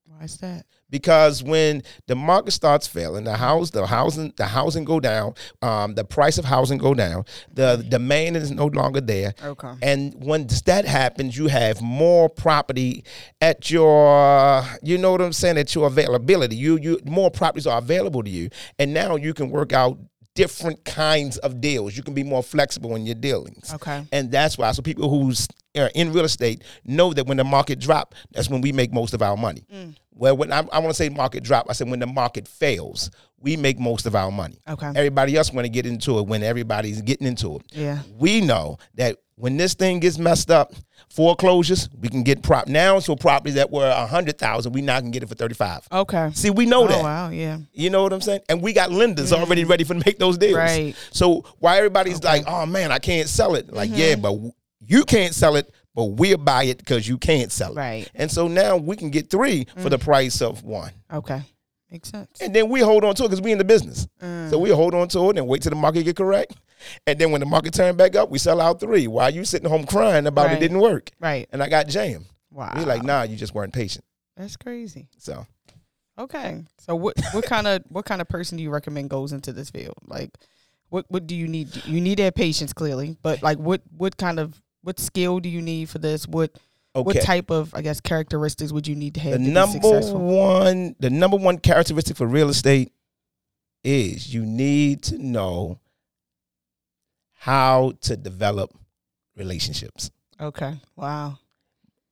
Why 0.05 0.23
is 0.23 0.37
that? 0.37 0.65
because 0.89 1.43
when 1.43 1.83
the 2.07 2.15
market 2.15 2.51
starts 2.51 2.87
failing, 2.87 3.23
the 3.23 3.35
house, 3.35 3.71
the 3.71 3.85
housing, 3.85 4.33
the 4.37 4.45
housing 4.45 4.85
go 4.85 4.99
down, 4.99 5.33
um, 5.61 5.95
the 5.95 6.03
price 6.05 6.37
of 6.37 6.45
housing 6.45 6.77
go 6.77 6.93
down, 6.93 7.25
the 7.53 7.85
demand 7.89 8.37
is 8.37 8.51
no 8.51 8.67
longer 8.67 9.01
there. 9.01 9.33
Okay. 9.43 9.73
And 9.81 10.13
when 10.23 10.47
that 10.65 10.85
happens, 10.85 11.37
you 11.37 11.47
have 11.47 11.81
more 11.81 12.29
property 12.29 13.03
at 13.41 13.69
your, 13.69 14.63
you 14.81 14.97
know 14.97 15.11
what 15.11 15.21
I'm 15.21 15.33
saying, 15.33 15.57
at 15.57 15.73
your 15.75 15.87
availability. 15.87 16.55
You, 16.55 16.77
you, 16.77 16.99
more 17.05 17.31
properties 17.31 17.67
are 17.67 17.77
available 17.77 18.23
to 18.23 18.29
you, 18.29 18.49
and 18.79 18.93
now 18.93 19.15
you 19.15 19.33
can 19.33 19.49
work 19.49 19.73
out 19.73 19.97
different 20.37 20.85
kinds 20.85 21.37
of 21.39 21.59
deals. 21.59 21.97
You 21.97 22.03
can 22.03 22.13
be 22.13 22.23
more 22.23 22.43
flexible 22.43 22.95
in 22.95 23.05
your 23.05 23.15
dealings. 23.15 23.73
Okay. 23.73 24.05
And 24.11 24.31
that's 24.31 24.57
why. 24.57 24.71
So 24.71 24.81
people 24.81 25.09
who's 25.09 25.47
are 25.75 25.91
in 25.93 26.13
real 26.13 26.25
estate 26.25 26.63
know 26.85 27.13
that 27.13 27.27
when 27.27 27.37
the 27.37 27.43
market 27.43 27.79
drop, 27.79 28.15
that's 28.31 28.49
when 28.49 28.61
we 28.61 28.71
make 28.71 28.91
most 28.93 29.13
of 29.13 29.21
our 29.21 29.37
money. 29.37 29.65
Mm. 29.73 29.95
Well, 30.13 30.35
when 30.35 30.51
I, 30.51 30.59
I 30.71 30.79
want 30.79 30.89
to 30.89 30.93
say 30.93 31.09
market 31.09 31.43
drop, 31.43 31.67
I 31.69 31.73
said 31.73 31.89
when 31.89 31.99
the 31.99 32.07
market 32.07 32.47
fails, 32.47 33.11
we 33.39 33.55
make 33.55 33.77
most 33.79 34.05
of 34.05 34.15
our 34.15 34.31
money. 34.31 34.59
Okay. 34.67 34.87
Everybody 34.87 35.35
else 35.35 35.53
want 35.53 35.65
to 35.65 35.69
get 35.69 35.85
into 35.85 36.17
it 36.19 36.25
when 36.25 36.41
everybody's 36.41 37.01
getting 37.01 37.27
into 37.27 37.57
it. 37.57 37.63
Yeah. 37.71 37.99
We 38.17 38.41
know 38.41 38.77
that 38.95 39.17
when 39.35 39.57
this 39.57 39.75
thing 39.75 39.99
gets 39.99 40.17
messed 40.17 40.49
up, 40.49 40.73
foreclosures, 41.09 41.89
we 41.99 42.09
can 42.09 42.23
get 42.23 42.41
prop 42.43 42.67
now. 42.67 42.99
So 42.99 43.15
properties 43.15 43.55
that 43.55 43.71
were 43.71 43.87
a 43.87 44.05
hundred 44.05 44.37
thousand, 44.37 44.73
we 44.73 44.81
now 44.81 44.99
can 44.99 45.11
get 45.11 45.23
it 45.23 45.29
for 45.29 45.35
thirty 45.35 45.55
five. 45.55 45.87
Okay. 45.91 46.31
See, 46.33 46.49
we 46.49 46.65
know 46.65 46.87
that. 46.87 46.93
Oh 46.93 46.97
that. 46.97 47.03
wow. 47.03 47.29
Yeah. 47.29 47.57
You 47.73 47.89
know 47.89 48.03
what 48.03 48.13
I'm 48.13 48.21
saying? 48.21 48.41
And 48.49 48.61
we 48.61 48.73
got 48.73 48.91
lenders 48.91 49.33
already 49.33 49.63
ready 49.63 49.83
for 49.83 49.93
to 49.93 50.03
make 50.05 50.19
those 50.19 50.37
deals. 50.37 50.55
Right. 50.57 50.95
So 51.11 51.43
why 51.59 51.77
everybody's 51.77 52.23
like, 52.23 52.43
oh 52.47 52.65
man, 52.65 52.91
I 52.91 52.99
can't 52.99 53.27
sell 53.27 53.55
it. 53.55 53.71
Like, 53.73 53.89
yeah, 53.91 54.13
Mm-hmm. 54.13 54.21
but 54.21 54.31
w- 54.31 54.51
you 54.79 55.03
can't 55.03 55.33
sell 55.33 55.55
it, 55.55 55.69
but 55.95 56.05
we'll 56.05 56.37
buy 56.37 56.63
it 56.63 56.77
because 56.77 57.07
you 57.07 57.17
can't 57.17 57.51
sell 57.51 57.71
it. 57.71 57.77
Right. 57.77 58.03
Mm. 58.05 58.11
And 58.15 58.31
so 58.31 58.47
now 58.47 58.77
we 58.77 58.95
can 58.95 59.09
get 59.09 59.29
three 59.29 59.65
for 59.77 59.89
the 59.89 59.97
price 59.97 60.41
of 60.41 60.63
one. 60.63 60.91
Okay. 61.11 61.41
Makes 61.91 62.09
sense. 62.09 62.39
And 62.41 62.53
then 62.53 62.69
we 62.69 62.81
hold 62.81 63.03
on 63.03 63.15
to 63.15 63.23
it 63.23 63.27
because 63.27 63.41
we 63.41 63.51
in 63.51 63.57
the 63.57 63.63
business. 63.63 64.07
Mm. 64.21 64.49
So 64.49 64.59
we 64.59 64.69
hold 64.69 64.93
on 64.93 65.07
to 65.09 65.29
it 65.29 65.37
and 65.37 65.47
wait 65.47 65.61
till 65.61 65.69
the 65.71 65.75
market 65.77 66.03
get 66.03 66.15
correct. 66.15 66.53
And 67.05 67.17
then 67.19 67.31
when 67.31 67.39
the 67.41 67.45
market 67.45 67.73
turned 67.73 67.97
back 67.97 68.15
up, 68.15 68.29
we 68.29 68.37
sell 68.39 68.59
out 68.61 68.79
three. 68.79 69.07
While 69.07 69.29
you 69.33 69.45
sitting 69.45 69.69
home 69.69 69.85
crying 69.85 70.27
about 70.27 70.47
Right. 70.47 70.57
it 70.57 70.59
didn't 70.59 70.79
work. 70.79 71.11
Right. 71.19 71.47
And 71.51 71.61
I 71.63 71.69
got 71.69 71.87
jammed. 71.87 72.25
Wow. 72.51 72.73
We 72.75 72.85
like, 72.85 73.03
nah, 73.03 73.23
you 73.23 73.35
just 73.35 73.53
weren't 73.53 73.73
patient. 73.73 74.05
That's 74.35 74.55
crazy. 74.55 75.07
So 75.17 75.45
Okay. 76.19 76.63
So 76.79 76.95
what 76.95 77.15
what 77.31 77.43
kind 77.55 77.67
of 77.67 77.83
what 77.89 78.05
kind 78.05 78.21
of 78.21 78.27
person 78.27 78.57
do 78.57 78.63
you 78.63 78.69
recommend 78.69 79.09
goes 79.09 79.31
into 79.33 79.53
this 79.53 79.69
field? 79.69 79.95
Like 80.07 80.31
what 80.89 81.05
what 81.09 81.27
do 81.27 81.35
you 81.35 81.47
need? 81.47 81.85
You 81.85 82.01
need 82.01 82.19
that 82.19 82.35
patience 82.35 82.73
clearly, 82.73 83.17
but 83.21 83.43
like 83.43 83.57
what 83.57 83.81
what 83.95 84.17
kind 84.17 84.39
of 84.39 84.61
what 84.81 84.99
skill 84.99 85.39
do 85.39 85.49
you 85.49 85.61
need 85.61 85.89
for 85.89 85.99
this? 85.99 86.27
What 86.27 86.57
what 86.93 87.21
type 87.21 87.51
of 87.51 87.75
I 87.75 87.81
guess 87.81 87.99
characteristics 88.01 88.71
would 88.71 88.87
you 88.87 88.95
need 88.95 89.13
to 89.15 89.19
have 89.19 89.33
the 89.33 89.37
to 89.39 89.43
be 89.45 89.51
number 89.51 89.73
successful? 89.73 90.19
one 90.19 90.95
the 90.99 91.11
number 91.11 91.37
one 91.37 91.59
characteristic 91.59 92.17
for 92.17 92.25
real 92.25 92.49
estate 92.49 92.91
is 93.83 94.33
you 94.33 94.43
need 94.45 95.03
to 95.03 95.17
know 95.19 95.79
how 97.47 97.93
to 98.01 98.15
develop 98.17 98.69
relationships 99.35 100.11
Okay. 100.39 100.73
Wow. 100.95 101.39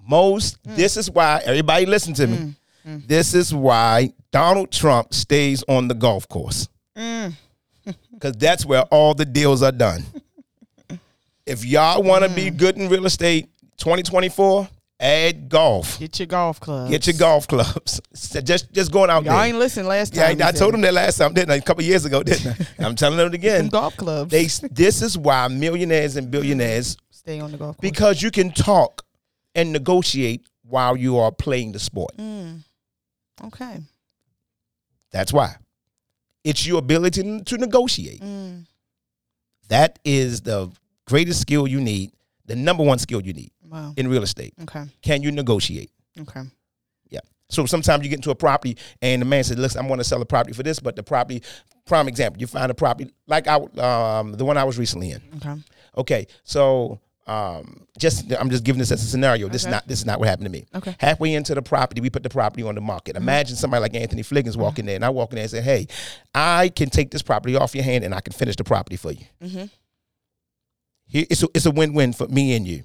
most 0.02 0.58
this 0.64 0.98
is 0.98 1.12
why 1.12 1.42
everybody 1.46 1.86
listen 1.86 2.14
to 2.16 2.28
me 2.28 2.38
Mm, 2.38 2.56
mm. 2.88 3.08
this 3.08 3.34
is 3.34 3.54
why 3.54 4.14
donald 4.32 4.72
trump 4.72 5.14
stays 5.14 5.64
on 5.68 5.88
the 5.88 5.94
golf 5.96 6.28
course 6.30 6.68
Mm. 6.98 7.34
because 8.14 8.34
that's 8.38 8.66
where 8.66 8.84
all 8.84 9.14
the 9.14 9.26
deals 9.26 9.62
are 9.62 9.72
done 9.72 10.04
if 11.46 11.66
y'all 11.66 12.02
want 12.02 12.24
to 12.24 12.30
be 12.30 12.50
good 12.50 12.78
in 12.78 12.88
real 12.90 13.06
estate 13.06 13.48
2024 13.78 14.68
add 15.00 15.50
golf 15.50 16.00
Get 16.00 16.20
your 16.20 16.26
golf 16.28 16.60
clubs. 16.60 16.90
get 16.90 17.06
your 17.08 17.18
golf 17.18 17.48
clubs 17.48 18.00
So 18.14 18.40
just 18.42 18.72
just 18.72 18.92
going 18.92 19.10
out 19.10 19.26
Y'all 19.26 19.36
there 19.38 19.48
ain't 19.48 19.58
listen 19.58 19.86
last 19.88 20.16
Yeah, 20.16 20.28
time. 20.30 20.42
I, 20.42 20.48
I 20.48 20.52
told 20.52 20.74
them 20.74 20.82
that 20.82 20.94
last 20.94 21.18
time, 21.18 21.34
didn't 21.34 21.52
I? 21.52 21.56
A 21.56 21.62
couple 21.62 21.84
years 21.84 22.06
ago, 22.06 22.24
didn't 22.24 22.48
I? 22.62 22.66
I'm 22.86 22.96
telling 22.96 23.18
them 23.18 23.34
again. 23.34 23.68
golf 23.68 23.98
clubs. 23.98 24.32
They 24.32 24.46
this 24.70 25.02
is 25.02 25.18
why 25.18 25.48
millionaires 25.50 26.16
and 26.16 26.32
billionaires 26.32 26.96
stay 27.12 27.40
on 27.42 27.52
the 27.52 27.58
golf 27.58 27.76
course. 27.78 27.82
because 27.92 28.22
you 28.22 28.32
can 28.32 28.52
talk 28.52 29.04
and 29.54 29.72
negotiate 29.74 30.46
while 30.64 30.96
you 30.96 31.18
are 31.18 31.32
playing 31.32 31.74
the 31.74 31.80
sport. 31.80 32.16
Mm. 32.18 32.62
Okay. 33.46 33.80
That's 35.12 35.34
why. 35.34 35.56
It's 36.44 36.66
your 36.66 36.80
ability 36.80 37.22
to- 37.24 37.44
to 37.44 37.58
negotiate. 37.58 38.22
Mm. 38.22 38.66
That 39.70 40.00
is 40.06 40.42
the 40.42 40.72
greatest 41.06 41.42
skill 41.42 41.68
you 41.68 41.82
need, 41.82 42.12
the 42.46 42.56
number 42.56 42.84
one 42.84 43.00
skill 43.00 43.22
you 43.22 43.34
need 43.34 43.52
Wow. 43.76 43.94
in 43.98 44.08
real 44.08 44.24
estate. 44.24 44.54
Okay. 44.62 44.86
Can 45.02 45.22
you 45.22 45.32
negotiate? 45.32 45.92
Okay. 46.18 46.44
Yeah. 47.10 47.20
So 47.50 47.66
sometimes 47.66 48.04
you 48.04 48.10
get 48.10 48.20
into 48.20 48.32
a 48.32 48.36
property 48.36 48.78
and 49.02 49.22
the 49.22 49.26
man 49.26 49.44
says, 49.44 49.58
"Listen, 49.58 49.82
I'm 49.82 49.88
going 49.88 49.98
to 49.98 50.06
sell 50.06 50.22
a 50.22 50.26
property 50.26 50.54
for 50.54 50.64
this," 50.64 50.80
but 50.80 50.96
the 50.96 51.04
property, 51.04 51.44
prime 51.86 52.08
example, 52.08 52.40
you 52.40 52.48
find 52.48 52.72
a 52.72 52.74
property 52.74 53.12
like 53.28 53.48
I, 53.50 53.56
um, 53.58 54.32
the 54.32 54.46
one 54.46 54.58
I 54.58 54.64
was 54.64 54.78
recently 54.80 55.12
in. 55.12 55.22
Okay. 55.38 55.56
Okay, 55.98 56.28
so 56.46 57.02
um, 57.28 57.86
just 57.98 58.32
I'm 58.32 58.50
just 58.50 58.64
giving 58.64 58.80
this 58.80 58.92
as 58.92 59.04
a 59.04 59.08
scenario. 59.08 59.50
This 59.50 59.64
is 59.64 59.68
not 59.68 59.86
this 59.88 60.00
is 60.00 60.06
not 60.06 60.20
what 60.20 60.30
happened 60.30 60.46
to 60.46 60.52
me. 60.52 60.66
Okay. 60.74 60.92
Mm-hmm. 60.92 61.06
Halfway 61.06 61.34
into 61.34 61.54
the 61.54 61.62
property, 61.62 62.00
we 62.00 62.10
put 62.10 62.24
the 62.24 62.30
property 62.30 62.64
on 62.64 62.76
the 62.76 62.82
market. 62.82 63.18
Imagine 63.18 63.58
somebody 63.58 63.82
like 63.82 63.94
Anthony 63.94 64.22
Fliggins 64.22 64.56
walking 64.56 64.86
there, 64.86 64.96
and 64.96 65.04
I 65.04 65.10
walk 65.10 65.32
in 65.32 65.36
there 65.36 65.44
and 65.44 65.52
say, 65.52 65.62
"Hey, 65.62 65.88
I 66.34 66.70
can 66.70 66.90
take 66.90 67.12
this 67.12 67.22
property 67.22 67.58
off 67.58 67.76
your 67.76 67.84
hand, 67.84 68.06
and 68.06 68.16
I 68.16 68.22
can 68.22 68.32
finish 68.32 68.56
the 68.56 68.64
property 68.64 68.96
for 68.96 69.12
you. 69.12 69.26
Mm-hmm. 69.44 69.66
Here, 71.08 71.26
it's 71.30 71.44
a, 71.44 71.48
it's 71.54 71.66
a 71.66 71.72
win-win 71.72 72.14
for 72.14 72.28
me 72.28 72.56
and 72.56 72.66
you. 72.66 72.84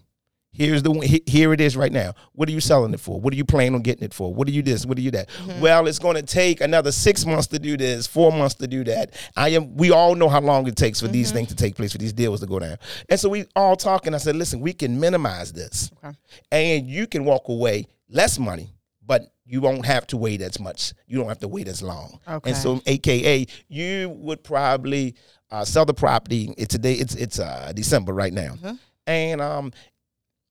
Here's 0.53 0.83
the 0.83 0.93
he- 0.93 1.23
here 1.27 1.53
it 1.53 1.61
is 1.61 1.77
right 1.77 1.93
now. 1.93 2.13
What 2.33 2.49
are 2.49 2.53
you 2.53 2.61
selling 2.61 2.93
it 2.93 2.99
for? 3.01 3.21
What 3.21 3.33
are 3.33 3.37
you 3.37 3.45
planning 3.45 3.75
on 3.77 3.83
getting 3.83 4.03
it 4.05 4.13
for? 4.13 4.35
What 4.35 4.49
are 4.49 4.51
you 4.51 4.63
this? 4.63 4.85
What 4.85 4.99
are 4.99 5.01
you 5.01 5.13
that? 5.13 5.29
Mm-hmm. 5.29 5.61
Well, 5.61 5.87
it's 5.87 6.01
going 6.01 6.17
to 6.17 6.23
take 6.23 6.61
another 6.61 6.91
six 6.91 7.25
months 7.25 7.47
to 7.49 7.59
do 7.61 7.77
this, 7.77 8.07
four 8.09 8.33
months 8.33 8.57
to 8.57 8.67
do 8.67 8.83
that. 8.85 9.15
I 9.37 9.51
am. 9.51 9.77
We 9.77 9.93
all 9.93 10.17
know 10.17 10.29
how 10.29 10.41
long 10.41 10.67
it 10.67 10.75
takes 10.77 10.99
for 11.01 11.07
Mm-hmm. 11.07 11.13
these 11.13 11.31
things 11.33 11.49
to 11.49 11.55
take 11.55 11.77
place, 11.77 11.93
for 11.93 11.99
these 11.99 12.13
deals 12.13 12.41
to 12.41 12.47
go 12.47 12.59
down. 12.59 12.77
And 13.09 13.19
so 13.21 13.29
we 13.29 13.45
all 13.55 13.77
talking. 13.77 14.13
I 14.13 14.19
said, 14.19 14.35
listen, 14.37 14.61
we 14.61 14.73
can 14.73 14.99
minimize 14.99 15.53
this, 15.53 15.91
Okay. 16.05 16.17
and 16.51 16.87
you 16.89 17.07
can 17.07 17.25
walk 17.25 17.49
away 17.49 17.87
less 18.09 18.39
money, 18.39 18.75
but 19.07 19.23
you 19.47 19.61
won't 19.61 19.87
have 19.87 20.07
to 20.09 20.17
wait 20.17 20.41
as 20.43 20.59
much. 20.59 20.93
You 21.07 21.19
don't 21.19 21.29
have 21.29 21.39
to 21.41 21.49
wait 21.49 21.69
as 21.69 21.81
long. 21.81 22.19
Okay. 22.29 22.51
And 22.51 22.59
so, 22.59 22.81
AKA, 22.87 23.47
you 23.69 24.09
would 24.11 24.43
probably 24.43 25.15
uh, 25.51 25.65
sell 25.65 25.85
the 25.85 25.95
property. 25.95 26.53
It's 26.59 26.73
today. 26.75 26.95
It's 26.95 27.15
it's 27.15 27.39
uh, 27.39 27.73
December 27.75 28.13
right 28.13 28.33
now, 28.33 28.55
Mhm. 28.63 28.79
and 29.07 29.41
um, 29.41 29.73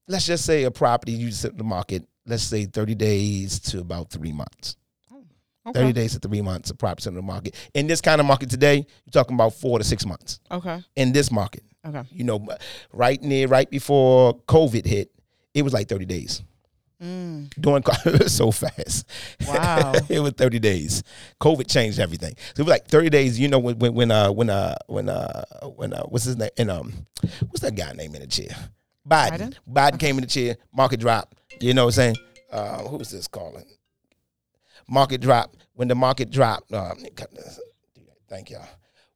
let's 0.10 0.26
just 0.26 0.44
say 0.46 0.64
a 0.64 0.72
property 0.72 1.14
you 1.14 1.32
set 1.32 1.52
in 1.52 1.58
the 1.58 1.64
market. 1.64 2.06
Let's 2.26 2.44
say 2.44 2.66
thirty 2.66 2.96
days 2.96 3.60
to 3.72 3.80
about 3.80 4.10
three 4.10 4.34
months. 4.34 4.76
Okay. 5.66 5.80
Thirty 5.80 5.94
days 5.94 6.14
to 6.14 6.20
three 6.28 6.42
months 6.42 6.70
of 6.72 6.78
property 6.78 7.08
on 7.08 7.16
the 7.16 7.22
market. 7.22 7.56
In 7.74 7.88
this 7.88 8.02
kind 8.02 8.20
of 8.20 8.28
market 8.28 8.50
today, 8.50 8.76
you're 8.78 9.12
talking 9.12 9.36
about 9.36 9.54
four 9.54 9.78
to 9.78 9.84
six 9.86 10.06
months. 10.06 10.40
Okay. 10.52 10.84
In 10.96 11.12
this 11.14 11.32
market, 11.32 11.64
Okay. 11.88 12.04
you 12.12 12.24
know, 12.24 12.46
right 12.92 13.22
near 13.22 13.48
right 13.48 13.70
before 13.70 14.36
COVID 14.42 14.86
hit, 14.86 15.12
it 15.54 15.62
was 15.62 15.74
like 15.74 15.88
thirty 15.88 16.06
days. 16.06 16.42
Mm. 17.02 17.50
Doing 17.62 17.82
so 18.28 18.52
fast. 18.52 19.08
Wow. 19.48 19.94
it 20.10 20.20
was 20.20 20.34
30 20.34 20.60
days. 20.60 21.02
COVID 21.40 21.66
changed 21.70 21.98
everything. 21.98 22.36
So 22.56 22.62
it 22.62 22.66
was 22.66 22.72
like 22.72 22.88
30 22.88 23.10
days, 23.10 23.40
you 23.40 23.48
know, 23.48 23.58
when 23.60 23.80
when 23.80 23.94
when 23.94 24.12
uh 24.12 24.32
when 24.34 24.50
uh 24.50 24.76
when 24.88 25.08
uh 25.08 25.46
when 25.78 25.94
uh 25.94 26.04
what's 26.04 26.26
his 26.26 26.36
name 26.36 26.50
and 26.58 26.70
um 26.70 26.94
what's 27.48 27.62
that 27.62 27.76
guy 27.76 27.94
name 27.94 28.16
in 28.16 28.22
the 28.22 28.28
chair? 28.28 28.54
Biden. 29.10 29.40
Biden? 29.40 29.56
Biden, 29.72 30.00
came 30.00 30.16
in 30.18 30.22
the 30.22 30.28
chair, 30.28 30.58
market 30.74 31.00
drop. 31.00 31.36
You 31.60 31.74
know 31.74 31.86
what 31.86 31.98
I'm 31.98 32.16
saying? 32.16 32.16
Uh 32.52 32.80
who's 32.84 33.10
this 33.12 33.28
calling? 33.28 33.66
Market 34.88 35.22
drop. 35.22 35.56
When 35.74 35.88
the 35.88 35.96
market 35.96 36.30
dropped, 36.32 36.74
um, 36.74 36.98
thank 38.28 38.50
y'all. 38.50 38.68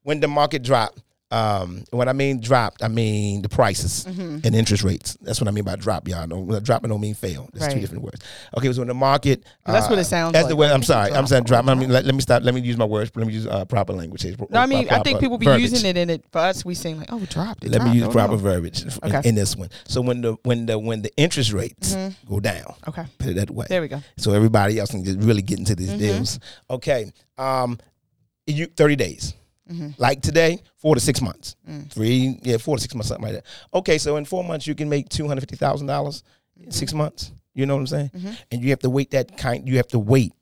When 0.04 0.20
the 0.20 0.28
market 0.28 0.64
dropped, 0.64 1.02
um, 1.34 1.84
when 1.92 2.08
I 2.08 2.14
mean 2.14 2.40
dropped, 2.40 2.84
I 2.84 2.88
mean 2.88 3.42
the 3.42 3.50
prices 3.50 4.06
Mm-hmm. 4.06 4.40
and 4.46 4.56
interest 4.56 4.84
rates. 4.84 5.18
That's 5.22 5.42
what 5.42 5.48
I 5.48 5.52
mean 5.52 5.64
by 5.64 5.76
drop, 5.76 6.08
y'all. 6.08 6.28
No, 6.28 6.60
dropping 6.60 6.90
don't 6.92 7.02
mean 7.02 7.16
fail. 7.16 7.50
That's 7.54 7.74
two 7.74 7.80
different 7.80 8.04
words. 8.04 8.22
Okay, 8.58 8.72
so 8.72 8.80
when 8.82 8.88
the 8.88 8.94
market, 8.94 9.44
That's 9.66 9.90
what 9.90 9.98
it 9.98 10.02
uh, 10.02 10.04
sounds 10.04 10.34
That's 10.34 10.44
like. 10.44 10.50
the 10.50 10.56
way. 10.56 10.72
I'm 10.72 10.84
sorry. 10.84 11.12
I'm 11.18 11.26
saying 11.26 11.46
drop. 11.46 11.68
I 11.68 11.74
mean, 11.74 11.90
let, 11.90 12.06
let 12.06 12.14
me 12.14 12.22
stop. 12.22 12.44
Let 12.44 12.54
me 12.54 12.62
use 12.62 12.78
my 12.78 12.86
words. 12.86 13.12
Let 13.16 13.26
me 13.26 13.34
use 13.34 13.48
uh, 13.48 13.66
proper 13.66 13.94
language. 13.94 14.24
No, 14.50 14.60
I 14.60 14.66
mean 14.68 14.88
I 14.90 15.00
think 15.02 15.20
people 15.20 15.38
be 15.38 15.46
verbiage. 15.48 15.72
using 15.72 15.90
it 15.90 15.98
in 15.98 16.10
it 16.12 16.24
for 16.32 16.40
us. 16.40 16.64
We 16.64 16.76
saying 16.76 17.00
like, 17.00 17.10
oh, 17.12 17.20
dropped 17.26 17.66
it. 17.66 17.72
Let 17.72 17.84
me 17.84 17.94
use 17.94 18.04
oh, 18.08 18.12
proper 18.12 18.34
no. 18.34 18.38
verbiage 18.38 18.84
in- 18.84 18.92
Okay. 19.04 19.28
in 19.28 19.36
this 19.36 19.56
one. 19.56 19.70
So 19.86 20.02
when 20.02 20.22
the 20.22 20.38
when 20.44 20.66
the 20.68 20.78
when 20.78 21.02
the 21.02 21.12
interest 21.18 21.52
rates 21.52 21.96
go 22.30 22.40
down, 22.40 22.76
Okay. 22.88 23.06
put 23.18 23.30
it 23.30 23.36
that 23.38 23.50
way. 23.50 23.66
There 23.70 23.82
we 23.82 23.88
go. 23.88 24.02
So 24.18 24.34
everybody 24.34 24.80
else 24.80 24.92
can 24.92 25.04
just 25.04 25.20
really 25.20 25.42
get 25.42 25.58
into 25.60 25.76
these 25.76 25.90
Mhm. 25.92 25.98
deals. 26.00 26.40
Okay. 26.70 27.12
Um, 27.38 27.80
you 28.46 28.68
thirty 28.68 28.96
days. 28.96 29.34
Mhm. 29.72 29.98
Like 29.98 30.22
today, 30.22 30.60
four 30.76 30.94
to 30.96 31.00
six 31.02 31.22
months. 31.22 31.56
Mm. 31.70 31.90
Three, 31.92 32.40
yeah, 32.44 32.58
four 32.58 32.76
to 32.76 32.82
six 32.82 32.94
months, 32.96 33.08
something 33.08 33.24
like 33.24 33.36
that. 33.36 33.46
Okay, 33.74 33.98
so 33.98 34.18
in 34.18 34.26
four 34.26 34.44
months 34.44 34.68
you 34.68 34.76
can 34.76 34.90
make 34.90 35.08
two 35.10 35.28
hundred 35.28 35.42
fifty 35.42 35.56
thousand 35.56 35.88
dollars 35.88 36.24
in 36.58 36.72
six 36.72 36.94
months. 36.94 37.32
You 37.54 37.66
know 37.66 37.76
what 37.76 37.82
I'm 37.82 37.88
saying? 37.88 38.12
Mhm. 38.14 38.38
And 38.52 38.62
you 38.62 38.70
have 38.72 38.80
to 38.80 38.90
wait 38.90 39.12
that 39.12 39.38
kind. 39.38 39.68
You 39.68 39.78
have 39.78 39.88
to 39.90 40.00
wait 40.00 40.34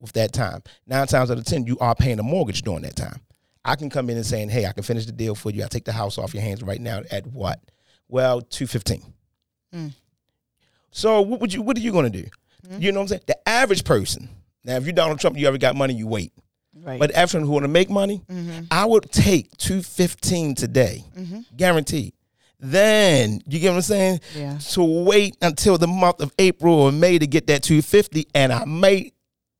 with 0.00 0.12
that 0.12 0.32
time. 0.32 0.62
Nine 0.86 1.06
times 1.06 1.30
out 1.30 1.38
of 1.38 1.44
ten, 1.44 1.66
you 1.66 1.78
are 1.78 1.94
paying 1.94 2.18
a 2.18 2.22
mortgage 2.22 2.62
during 2.62 2.82
that 2.82 2.96
time. 2.96 3.20
I 3.64 3.74
can 3.76 3.88
come 3.90 4.10
in 4.10 4.16
and 4.16 4.26
saying, 4.26 4.50
"Hey, 4.50 4.66
I 4.66 4.72
can 4.72 4.82
finish 4.82 5.06
the 5.06 5.12
deal 5.12 5.34
for 5.34 5.50
you. 5.50 5.64
I 5.64 5.68
take 5.68 5.84
the 5.84 5.92
house 5.92 6.18
off 6.18 6.34
your 6.34 6.42
hands 6.42 6.62
right 6.62 6.80
now 6.80 7.02
at 7.10 7.26
what? 7.26 7.60
Well, 8.08 8.40
two 8.42 8.66
fifteen. 8.66 9.02
Mm. 9.74 9.94
So 10.90 11.20
what 11.22 11.40
would 11.40 11.52
you? 11.52 11.62
What 11.62 11.76
are 11.76 11.80
you 11.80 11.92
going 11.92 12.10
to 12.10 12.22
do? 12.22 12.28
Mm-hmm. 12.66 12.82
You 12.82 12.92
know 12.92 12.98
what 13.00 13.04
I'm 13.04 13.08
saying? 13.08 13.22
The 13.26 13.48
average 13.48 13.84
person 13.84 14.28
Now, 14.64 14.76
if 14.76 14.84
you're 14.84 14.92
Donald 14.92 15.20
Trump, 15.20 15.38
you 15.38 15.46
ever 15.46 15.56
got 15.58 15.76
money, 15.76 15.94
you 15.94 16.06
wait. 16.06 16.32
Right. 16.82 16.98
But 16.98 17.10
everyone 17.12 17.46
who 17.46 17.52
want 17.52 17.64
to 17.64 17.68
make 17.68 17.90
money, 17.90 18.22
mm-hmm. 18.30 18.64
I 18.70 18.84
would 18.84 19.10
take 19.10 19.56
two 19.56 19.82
fifteen 19.82 20.54
today, 20.54 21.04
mm-hmm. 21.16 21.40
guaranteed. 21.56 22.14
Then 22.60 23.40
you 23.46 23.60
get 23.60 23.70
what 23.70 23.76
I'm 23.76 23.82
saying? 23.82 24.20
Yeah. 24.34 24.58
To 24.72 24.82
wait 25.04 25.36
until 25.42 25.78
the 25.78 25.86
month 25.86 26.20
of 26.20 26.32
April 26.38 26.74
or 26.74 26.92
May 26.92 27.18
to 27.18 27.26
get 27.26 27.46
that 27.48 27.62
two 27.62 27.82
fifty, 27.82 28.26
and 28.34 28.52
I 28.52 28.64
may 28.64 29.12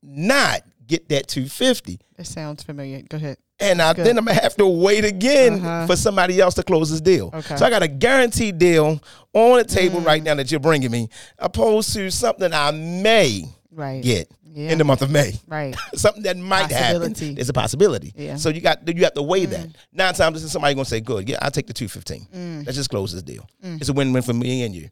not 0.03 0.63
get 0.87 1.09
that 1.11 1.29
two 1.29 1.47
fifty. 1.47 2.01
that 2.17 2.27
sounds 2.27 2.63
familiar. 2.63 3.03
Go 3.09 3.17
ahead. 3.17 3.37
And 3.61 3.83
I, 3.83 3.93
then 3.93 4.17
I'm 4.17 4.25
gonna 4.25 4.41
have 4.41 4.55
to 4.57 4.67
wait 4.67 5.05
again 5.05 5.55
Uh-huh. 5.55 5.87
for 5.89 5.97
somebody 5.97 6.41
else 6.41 6.55
to 6.55 6.63
close 6.63 6.91
this 6.91 7.01
deal. 7.01 7.31
Okay. 7.35 7.57
So 7.57 7.67
I 7.67 7.71
got 7.71 7.83
a 7.83 7.89
guaranteed 7.89 8.59
deal 8.59 9.01
on 9.33 9.59
the 9.59 9.65
table 9.65 10.01
right 10.01 10.23
mm. 10.23 10.27
now 10.27 10.35
that 10.37 10.51
you're 10.51 10.61
bringing 10.61 10.91
me, 10.93 11.09
opposed 11.39 11.93
to 11.95 12.11
something 12.11 12.53
I 12.53 12.71
may 12.71 13.45
Right. 13.71 14.03
get 14.03 14.31
Yeah. 14.53 14.71
in 14.73 14.79
the 14.79 14.85
month 14.85 15.03
of 15.03 15.11
May. 15.11 15.33
Right. 15.47 15.77
Something 15.95 16.23
that 16.25 16.37
might 16.37 16.71
happen. 16.71 17.13
is 17.15 17.49
a 17.49 17.53
possibility. 17.53 18.13
Yeah. 18.17 18.35
Mm. 18.35 18.39
So 18.39 18.49
you 18.49 18.61
got 18.61 18.87
you 18.89 19.05
have 19.05 19.15
to 19.15 19.23
weigh 19.23 19.47
that. 19.47 19.69
Nine 19.93 20.15
times 20.15 20.51
somebody 20.51 20.75
gonna 20.75 20.85
say, 20.85 21.01
"Good, 21.01 21.29
yeah, 21.29 21.39
I'll 21.43 21.51
take 21.51 21.67
the 21.67 21.73
two 21.75 21.89
fifteen. 21.89 22.27
Let's 22.65 22.77
just 22.77 22.91
close 22.91 23.13
this 23.13 23.23
deal. 23.23 23.47
Mm. 23.65 23.81
It's 23.81 23.89
a 23.89 23.93
win 23.93 24.13
win 24.13 24.23
for 24.23 24.33
me 24.35 24.63
and 24.65 24.75
you, 24.75 24.89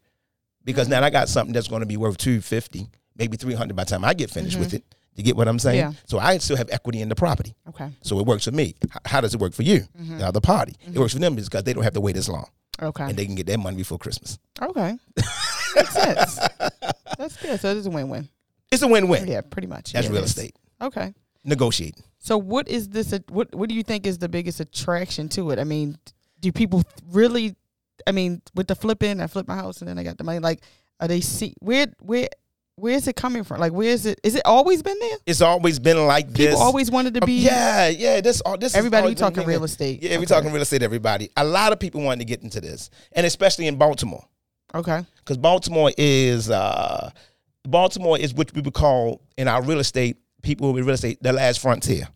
because 0.65 0.89
now 0.89 1.03
I 1.03 1.11
got 1.11 1.29
something 1.29 1.53
that's 1.53 1.69
going 1.69 1.81
to 1.81 1.87
be 1.87 1.97
worth 1.97 2.17
two 2.19 2.41
fifty, 2.41 2.87
maybe 3.17 3.37
three 3.37 3.55
hundred 3.55 3.77
by 3.77 3.85
the 3.85 3.91
time 3.91 4.05
I 4.05 4.15
get 4.15 4.31
finished 4.31 4.59
with 4.59 4.75
it. 4.75 4.85
You 5.15 5.23
get 5.25 5.35
what 5.35 5.49
I'm 5.49 5.59
saying? 5.59 5.81
Mm-hmm. 5.83 5.93
Yeah. 5.93 5.99
So 6.05 6.19
I 6.19 6.37
still 6.39 6.59
have 6.59 6.69
equity 6.71 7.01
in 7.01 7.09
the 7.09 7.15
property. 7.15 7.55
Okay. 7.71 7.89
So 8.03 8.19
it 8.21 8.27
works 8.27 8.45
for 8.45 8.51
me. 8.53 8.75
H- 8.85 8.91
How 9.07 9.23
does 9.23 9.33
it 9.33 9.41
work 9.41 9.55
for 9.55 9.63
you, 9.63 9.81
Mm-hmm. 9.99 10.19
the 10.19 10.27
other 10.27 10.43
party? 10.43 10.75
It 10.87 10.99
works 10.99 11.15
for 11.15 11.19
them 11.21 11.35
because 11.35 11.63
they 11.65 11.73
don't 11.73 11.85
have 11.85 11.95
to 11.95 12.03
wait 12.03 12.19
as 12.19 12.29
long, 12.29 12.45
Okay. 12.83 13.05
and 13.05 13.17
they 13.17 13.25
can 13.25 13.35
get 13.35 13.47
their 13.47 13.57
money 13.57 13.79
before 13.79 13.97
Christmas. 13.99 14.39
Okay. 14.61 14.99
Makes 15.75 15.93
sense. 15.95 16.39
That's 17.19 17.37
good. 17.41 17.59
So 17.61 17.71
it 17.71 17.79
is 17.79 17.87
a 17.87 17.91
win-win. 17.91 18.29
It's 18.73 18.83
a 18.83 18.89
win-win. 18.89 19.29
Yeah, 19.29 19.41
pretty 19.43 19.69
much. 19.69 19.93
That's 19.93 20.07
Yeah, 20.07 20.13
real 20.13 20.25
estate 20.25 20.55
Okay. 20.83 21.15
negotiating. 21.45 22.03
So 22.19 22.37
what 22.39 22.69
is 22.69 22.89
this? 22.89 23.15
What 23.29 23.55
What 23.55 23.69
do 23.69 23.75
you 23.75 23.83
think 23.83 24.07
is 24.07 24.19
the 24.19 24.29
biggest 24.29 24.61
attraction 24.61 25.29
to 25.31 25.51
it? 25.51 25.59
I 25.59 25.65
mean, 25.65 25.97
do 26.41 26.51
people 26.53 26.83
really? 27.11 27.55
I 28.07 28.13
mean, 28.13 28.43
with 28.55 28.67
the 28.67 28.75
flipping, 28.75 29.21
I 29.21 29.27
flipped 29.27 29.49
my 29.49 29.57
house 29.57 29.81
and 29.81 29.89
then 29.89 29.99
I 29.99 30.03
got 30.03 30.19
the 30.19 30.25
money. 30.25 30.39
Like, 30.41 30.61
are 31.01 31.09
they 31.09 31.21
see 31.21 31.55
where 31.61 31.87
where 32.01 32.29
where 32.79 32.95
is 32.95 33.09
it 33.09 33.17
coming 33.17 33.43
from? 33.43 33.59
Like, 33.61 33.73
where 33.73 33.89
is 33.89 34.05
it? 34.05 34.21
Is 34.23 34.35
it 34.35 34.43
always 34.45 34.83
been 34.83 34.99
there? 34.99 35.17
It's 35.25 35.41
always 35.41 35.79
been 35.79 36.07
like 36.07 36.27
People 36.35 36.47
this. 36.53 36.61
always 36.61 36.91
wanted 36.91 37.15
to 37.15 37.23
Um, 37.23 37.27
be. 37.27 37.35
yeah, 37.41 37.89
yeah. 37.89 38.21
This 38.21 38.41
all 38.43 38.59
this. 38.59 38.75
Everybody, 38.75 39.09
we 39.09 39.15
talking 39.15 39.45
real 39.47 39.65
estate. 39.65 40.03
Yeah, 40.03 40.19
we 40.19 40.27
talking 40.27 40.53
real 40.53 40.61
estate. 40.63 40.83
Everybody. 40.83 41.31
A 41.37 41.45
lot 41.45 41.73
of 41.73 41.79
people 41.79 42.03
wanted 42.03 42.19
to 42.21 42.25
get 42.27 42.43
into 42.43 42.61
this, 42.61 42.91
and 43.13 43.25
especially 43.25 43.67
in 43.69 43.77
Baltimore, 43.77 44.25
Okay. 44.75 45.05
because 45.19 45.39
Baltimore 45.39 45.91
is 45.97 46.51
uh, 46.51 47.11
Baltimore 47.67 48.19
is 48.19 48.35
what 48.35 48.53
we 48.55 48.61
would 48.63 48.75
call 48.75 49.21
in 49.37 49.49
our 49.49 49.63
real 49.63 49.81
estate 49.81 50.17
people 50.43 50.71
in 50.77 50.85
real 50.85 50.95
estate 50.95 51.23
the 51.23 51.33
last 51.33 51.61
frontier. 51.61 52.09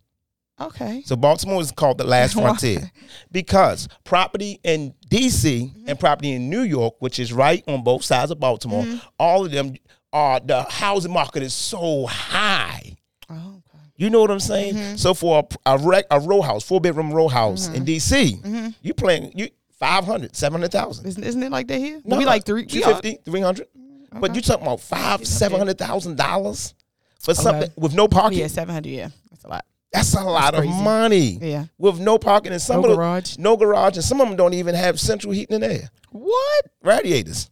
Okay. 0.60 1.02
So 1.06 1.16
Baltimore 1.16 1.60
is 1.62 1.72
called 1.72 1.98
the 1.98 2.04
last 2.04 2.34
frontier 2.40 2.90
because 3.32 3.88
property 4.04 4.60
in 4.62 4.94
DC 5.08 5.40
Mm-hmm. 5.62 5.88
and 5.88 5.98
property 5.98 6.32
in 6.32 6.50
New 6.50 6.60
York, 6.62 6.94
which 7.00 7.18
is 7.18 7.32
right 7.32 7.64
on 7.66 7.82
both 7.82 8.04
sides 8.04 8.30
of 8.30 8.38
Baltimore, 8.38 8.84
Mm-hmm. 8.84 8.98
all 9.18 9.44
of 9.46 9.50
them 9.52 9.74
are 10.12 10.38
the 10.40 10.62
housing 10.64 11.12
market 11.12 11.42
is 11.42 11.54
so 11.54 12.06
high. 12.06 12.96
Oh, 13.30 13.34
okay. 13.74 13.84
You 13.96 14.10
know 14.10 14.20
what 14.20 14.30
I'm 14.30 14.40
saying? 14.40 14.74
Mm-hmm. 14.74 14.96
So 14.96 15.14
for 15.14 15.48
a, 15.66 15.74
a, 15.74 15.78
rec, 15.78 16.04
a 16.10 16.20
row 16.20 16.40
house, 16.42 16.62
four 16.64 16.80
bedroom 16.80 17.12
row 17.12 17.28
house 17.28 17.68
in 17.68 17.84
DC, 17.84 18.42
Mm-hmm. 18.42 18.68
you 18.82 18.92
playing 18.94 19.32
you 19.34 19.48
500, 19.78 20.36
700,000. 20.36 21.06
Isn't 21.06 21.24
isn't 21.24 21.42
it 21.42 21.50
like 21.50 21.68
that 21.68 21.78
here? 21.78 22.00
we 22.04 22.26
like 22.26 22.44
three. 22.44 22.62
we 22.62 22.66
250, 22.66 23.22
300. 23.30 23.66
But 24.12 24.34
you 24.34 24.40
talking 24.40 24.62
about 24.66 24.80
five, 24.80 25.26
seven 25.26 25.58
hundred 25.58 25.78
thousand 25.78 26.16
dollars 26.16 26.74
for 27.20 27.34
something 27.34 27.70
with 27.76 27.94
no 27.94 28.04
Oh, 28.04 28.08
parking? 28.08 28.38
yeah, 28.40 28.46
seven 28.48 28.74
hundred. 28.74 28.90
Yeah, 28.90 29.10
that's 29.30 29.44
a 29.44 29.48
lot. 29.48 29.64
That's 29.92 30.14
a 30.14 30.22
lot 30.22 30.54
of 30.54 30.64
money. 30.66 31.38
Yeah. 31.40 31.64
With 31.78 31.98
no 31.98 32.16
parking 32.18 32.52
and 32.52 32.62
some 32.62 32.76
No 32.80 32.84
of 32.84 32.90
the, 32.90 32.96
garage? 32.96 33.36
no 33.38 33.56
garage, 33.56 33.96
and 33.96 34.04
some 34.04 34.20
of 34.20 34.28
them 34.28 34.36
don't 34.36 34.54
even 34.54 34.74
have 34.74 35.00
central 35.00 35.32
heating 35.32 35.54
and 35.56 35.64
air. 35.64 35.90
What? 36.10 36.66
Radiators, 36.82 37.50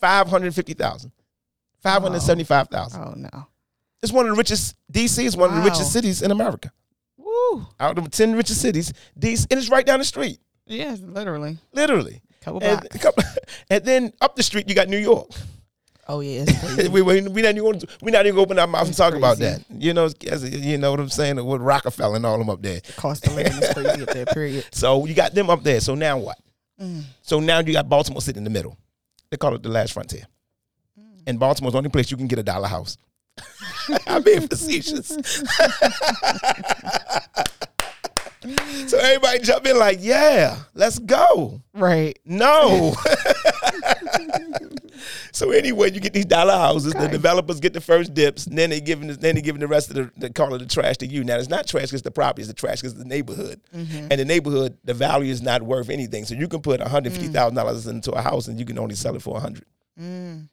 five 0.00 0.28
hundred 0.28 0.54
fifty 0.54 0.74
thousand, 0.74 1.12
five 1.80 2.02
hundred 2.02 2.22
seventy-five 2.22 2.68
thousand. 2.68 3.02
Oh 3.02 3.14
no. 3.16 3.46
It's 4.02 4.12
one 4.12 4.26
of 4.26 4.32
the 4.32 4.36
richest. 4.38 4.74
DC 4.92 5.24
is 5.24 5.36
one 5.36 5.50
of 5.50 5.56
the 5.56 5.62
richest 5.62 5.92
cities 5.92 6.22
in 6.22 6.30
America. 6.32 6.72
Woo. 7.16 7.66
Out 7.78 7.98
of 7.98 8.04
the 8.04 8.10
ten 8.10 8.34
richest 8.34 8.60
cities, 8.60 8.92
DC, 9.18 9.46
and 9.50 9.58
it's 9.60 9.68
right 9.68 9.86
down 9.86 10.00
the 10.00 10.04
street, 10.04 10.38
Yes, 10.66 10.98
literally. 11.00 11.58
literally. 11.72 12.20
Couple 12.42 12.62
And, 12.62 12.88
and 13.70 13.84
then 13.84 14.12
up 14.20 14.36
the 14.36 14.42
street, 14.42 14.68
you 14.68 14.74
got 14.74 14.88
New 14.88 14.98
York. 14.98 15.28
Oh 16.08 16.20
yeah, 16.20 16.44
we 16.90 17.00
we 17.00 17.20
we 17.28 17.42
not 17.42 17.56
even 17.56 17.80
we 18.02 18.10
not 18.10 18.26
even 18.26 18.38
open 18.38 18.58
our 18.58 18.66
mouth 18.66 18.86
and 18.86 18.96
talk 18.96 19.14
about 19.14 19.38
that. 19.38 19.62
You 19.70 19.94
know, 19.94 20.10
as, 20.26 20.44
you 20.50 20.76
know 20.76 20.90
what 20.90 20.98
I'm 20.98 21.08
saying 21.08 21.36
with 21.44 21.60
Rockefeller 21.60 22.16
and 22.16 22.26
all 22.26 22.38
them 22.38 22.50
up 22.50 22.60
there. 22.60 22.80
cost 22.96 23.26
of 23.28 23.36
living 23.36 23.52
is 23.52 23.72
crazy 23.72 24.02
up 24.02 24.08
there. 24.08 24.26
Period. 24.26 24.64
So 24.72 25.06
you 25.06 25.14
got 25.14 25.32
them 25.32 25.48
up 25.48 25.62
there. 25.62 25.80
So 25.80 25.94
now 25.94 26.18
what? 26.18 26.38
Mm. 26.80 27.04
So 27.22 27.38
now 27.38 27.60
you 27.60 27.72
got 27.72 27.88
Baltimore 27.88 28.20
sitting 28.20 28.40
in 28.40 28.44
the 28.44 28.50
middle. 28.50 28.76
They 29.30 29.36
call 29.36 29.54
it 29.54 29.62
the 29.62 29.68
last 29.68 29.92
frontier. 29.92 30.26
Mm. 30.98 31.22
And 31.28 31.38
Baltimore's 31.38 31.72
the 31.72 31.78
only 31.78 31.90
place 31.90 32.10
you 32.10 32.16
can 32.16 32.26
get 32.26 32.40
a 32.40 32.42
dollar 32.42 32.68
house. 32.68 32.96
I'm 34.06 34.22
being 34.22 34.48
facetious. 34.48 35.16
so 38.88 38.98
everybody 38.98 39.38
jump 39.40 39.66
in 39.66 39.78
like, 39.78 39.98
yeah, 40.00 40.58
let's 40.74 40.98
go. 40.98 41.60
Right. 41.74 42.18
No. 42.24 42.94
so 45.32 45.50
anyway, 45.50 45.90
you 45.92 46.00
get 46.00 46.12
these 46.12 46.24
dollar 46.26 46.52
houses. 46.52 46.92
The 46.94 47.08
developers 47.08 47.60
get 47.60 47.72
the 47.72 47.80
first 47.80 48.14
dips, 48.14 48.46
and 48.46 48.56
then 48.56 48.70
they 48.70 48.80
giving 48.80 49.08
the, 49.08 49.14
then 49.14 49.34
they 49.34 49.40
giving 49.42 49.60
the 49.60 49.66
rest 49.68 49.88
of 49.90 49.96
the 49.96 50.10
they 50.16 50.28
call 50.30 50.54
it 50.54 50.58
the 50.58 50.66
trash 50.66 50.98
to 50.98 51.06
you. 51.06 51.24
Now 51.24 51.36
it's 51.38 51.48
not 51.48 51.66
trash 51.66 51.84
because 51.86 52.02
the 52.02 52.10
property 52.10 52.42
is 52.42 52.48
the 52.48 52.54
trash 52.54 52.80
because 52.80 52.94
the 52.94 53.04
neighborhood, 53.04 53.60
Mm-hmm. 53.74 54.08
and 54.10 54.20
the 54.20 54.24
neighborhood 54.24 54.76
the 54.84 54.94
value 54.94 55.30
is 55.32 55.42
not 55.42 55.62
worth 55.62 55.88
anything. 55.90 56.24
So 56.24 56.34
you 56.34 56.48
can 56.48 56.60
put 56.60 56.80
one 56.80 56.90
hundred 56.90 57.12
fifty 57.12 57.28
thousand 57.28 57.56
dollars 57.56 57.86
into 57.86 58.12
a 58.12 58.20
house 58.22 58.48
and 58.48 58.58
you 58.58 58.64
can 58.66 58.78
only 58.78 58.94
sell 58.94 59.14
it 59.16 59.22
for 59.22 59.36
a 59.36 59.40
hundred. 59.40 59.64
Mm. 60.00 60.48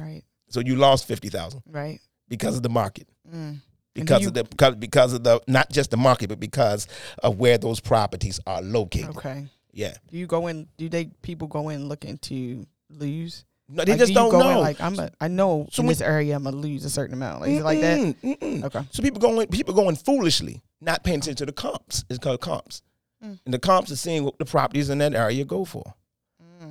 Right. 0.00 0.22
So 0.48 0.60
you 0.60 0.76
lost 0.76 1.06
fifty 1.06 1.28
thousand 1.28 1.62
Right. 1.68 2.00
because 2.28 2.56
of 2.56 2.62
the 2.62 2.68
market. 2.68 3.08
Mm. 3.32 3.58
Because 4.00 4.22
you- 4.22 4.28
of 4.28 4.34
the 4.34 4.44
because, 4.44 4.74
because 4.76 5.12
of 5.12 5.24
the 5.24 5.40
not 5.46 5.70
just 5.70 5.90
the 5.90 5.96
market, 5.96 6.28
but 6.28 6.40
because 6.40 6.86
of 7.22 7.38
where 7.38 7.58
those 7.58 7.80
properties 7.80 8.38
are 8.46 8.62
located. 8.62 9.16
Okay. 9.16 9.46
Yeah, 9.72 9.94
Do 10.10 10.16
you 10.16 10.26
go 10.26 10.46
in? 10.46 10.68
Do 10.78 10.88
they 10.88 11.06
people 11.22 11.48
go 11.48 11.68
in 11.68 11.88
looking 11.88 12.16
to 12.18 12.66
lose? 12.90 13.44
no, 13.68 13.84
they 13.84 13.92
Like, 13.92 13.98
just 13.98 14.08
do 14.10 14.14
don't 14.14 14.30
go 14.30 14.40
in 14.40 14.46
know. 14.54 14.60
like 14.60 14.80
I'm 14.80 14.98
a. 14.98 15.10
I 15.20 15.28
know 15.28 15.66
So 15.70 15.80
in 15.82 15.86
when- 15.86 15.90
this 15.92 16.00
area 16.00 16.34
I'm 16.36 16.44
gonna 16.44 16.56
lose 16.56 16.84
a 16.84 16.90
certain 16.90 17.12
amount. 17.14 17.40
Like, 17.42 17.50
is 17.50 17.58
it 17.60 17.64
like 17.64 17.80
that? 17.80 17.98
Mm-mm. 18.22 18.64
Okay. 18.64 18.80
So 18.90 19.02
people 19.02 19.20
going 19.20 19.46
people 19.48 19.74
going 19.74 19.96
foolishly, 19.96 20.62
not 20.80 21.04
paying 21.04 21.18
attention 21.18 21.36
to 21.36 21.46
the 21.46 21.52
comps. 21.52 22.04
It's 22.08 22.18
called 22.18 22.40
comps. 22.40 22.80
Mm. 23.22 23.38
And 23.44 23.52
the 23.54 23.58
comps 23.58 23.90
are 23.92 23.96
seeing 23.96 24.24
what 24.24 24.38
the 24.38 24.44
properties 24.46 24.88
in 24.88 24.98
that 24.98 25.14
area 25.14 25.44
go 25.44 25.64
for. 25.64 25.94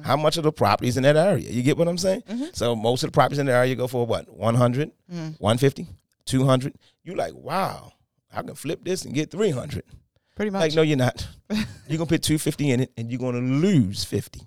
How 0.02 0.18
much 0.18 0.38
of 0.38 0.44
the 0.44 0.52
properties 0.52 0.98
in 0.98 1.04
that 1.04 1.16
area? 1.16 1.50
You 1.50 1.64
get 1.64 1.78
what 1.78 1.88
I'm 1.88 1.98
saying? 1.98 2.24
Mm-hmm. 2.30 2.46
So 2.54 2.76
most 2.76 3.04
of 3.04 3.08
the 3.10 3.12
properties 3.14 3.40
in 3.40 3.46
the 3.46 3.54
area 3.54 3.76
go 3.76 3.88
for 3.88 4.06
what? 4.06 4.28
100, 4.36 4.92
Mm. 5.12 5.40
150, 5.40 5.88
200. 6.26 6.74
You 7.06 7.16
like, 7.16 7.34
wow, 7.34 7.94
I 8.34 8.42
can 8.42 8.56
flip 8.56 8.84
this 8.84 9.06
and 9.06 9.14
get 9.14 9.32
300. 9.32 9.84
Pretty 10.36 10.50
much. 10.52 10.60
Like, 10.62 10.74
no, 10.74 10.82
you're 10.82 10.98
not. 10.98 11.26
you're 11.50 11.98
going 11.98 12.00
to 12.00 12.06
put 12.08 12.24
250 12.24 12.72
in 12.72 12.80
it 12.82 12.92
and 12.98 13.10
you're 13.10 13.20
going 13.20 13.36
to 13.36 13.42
lose 13.68 14.04
50. 14.04 14.42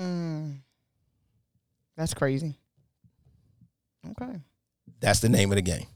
Mm. 0.00 0.58
That's 1.96 2.14
crazy. 2.14 2.54
Okay. 4.10 4.38
That's 5.00 5.20
the 5.20 5.28
name 5.28 5.50
of 5.50 5.56
the 5.56 5.62
game. 5.62 5.86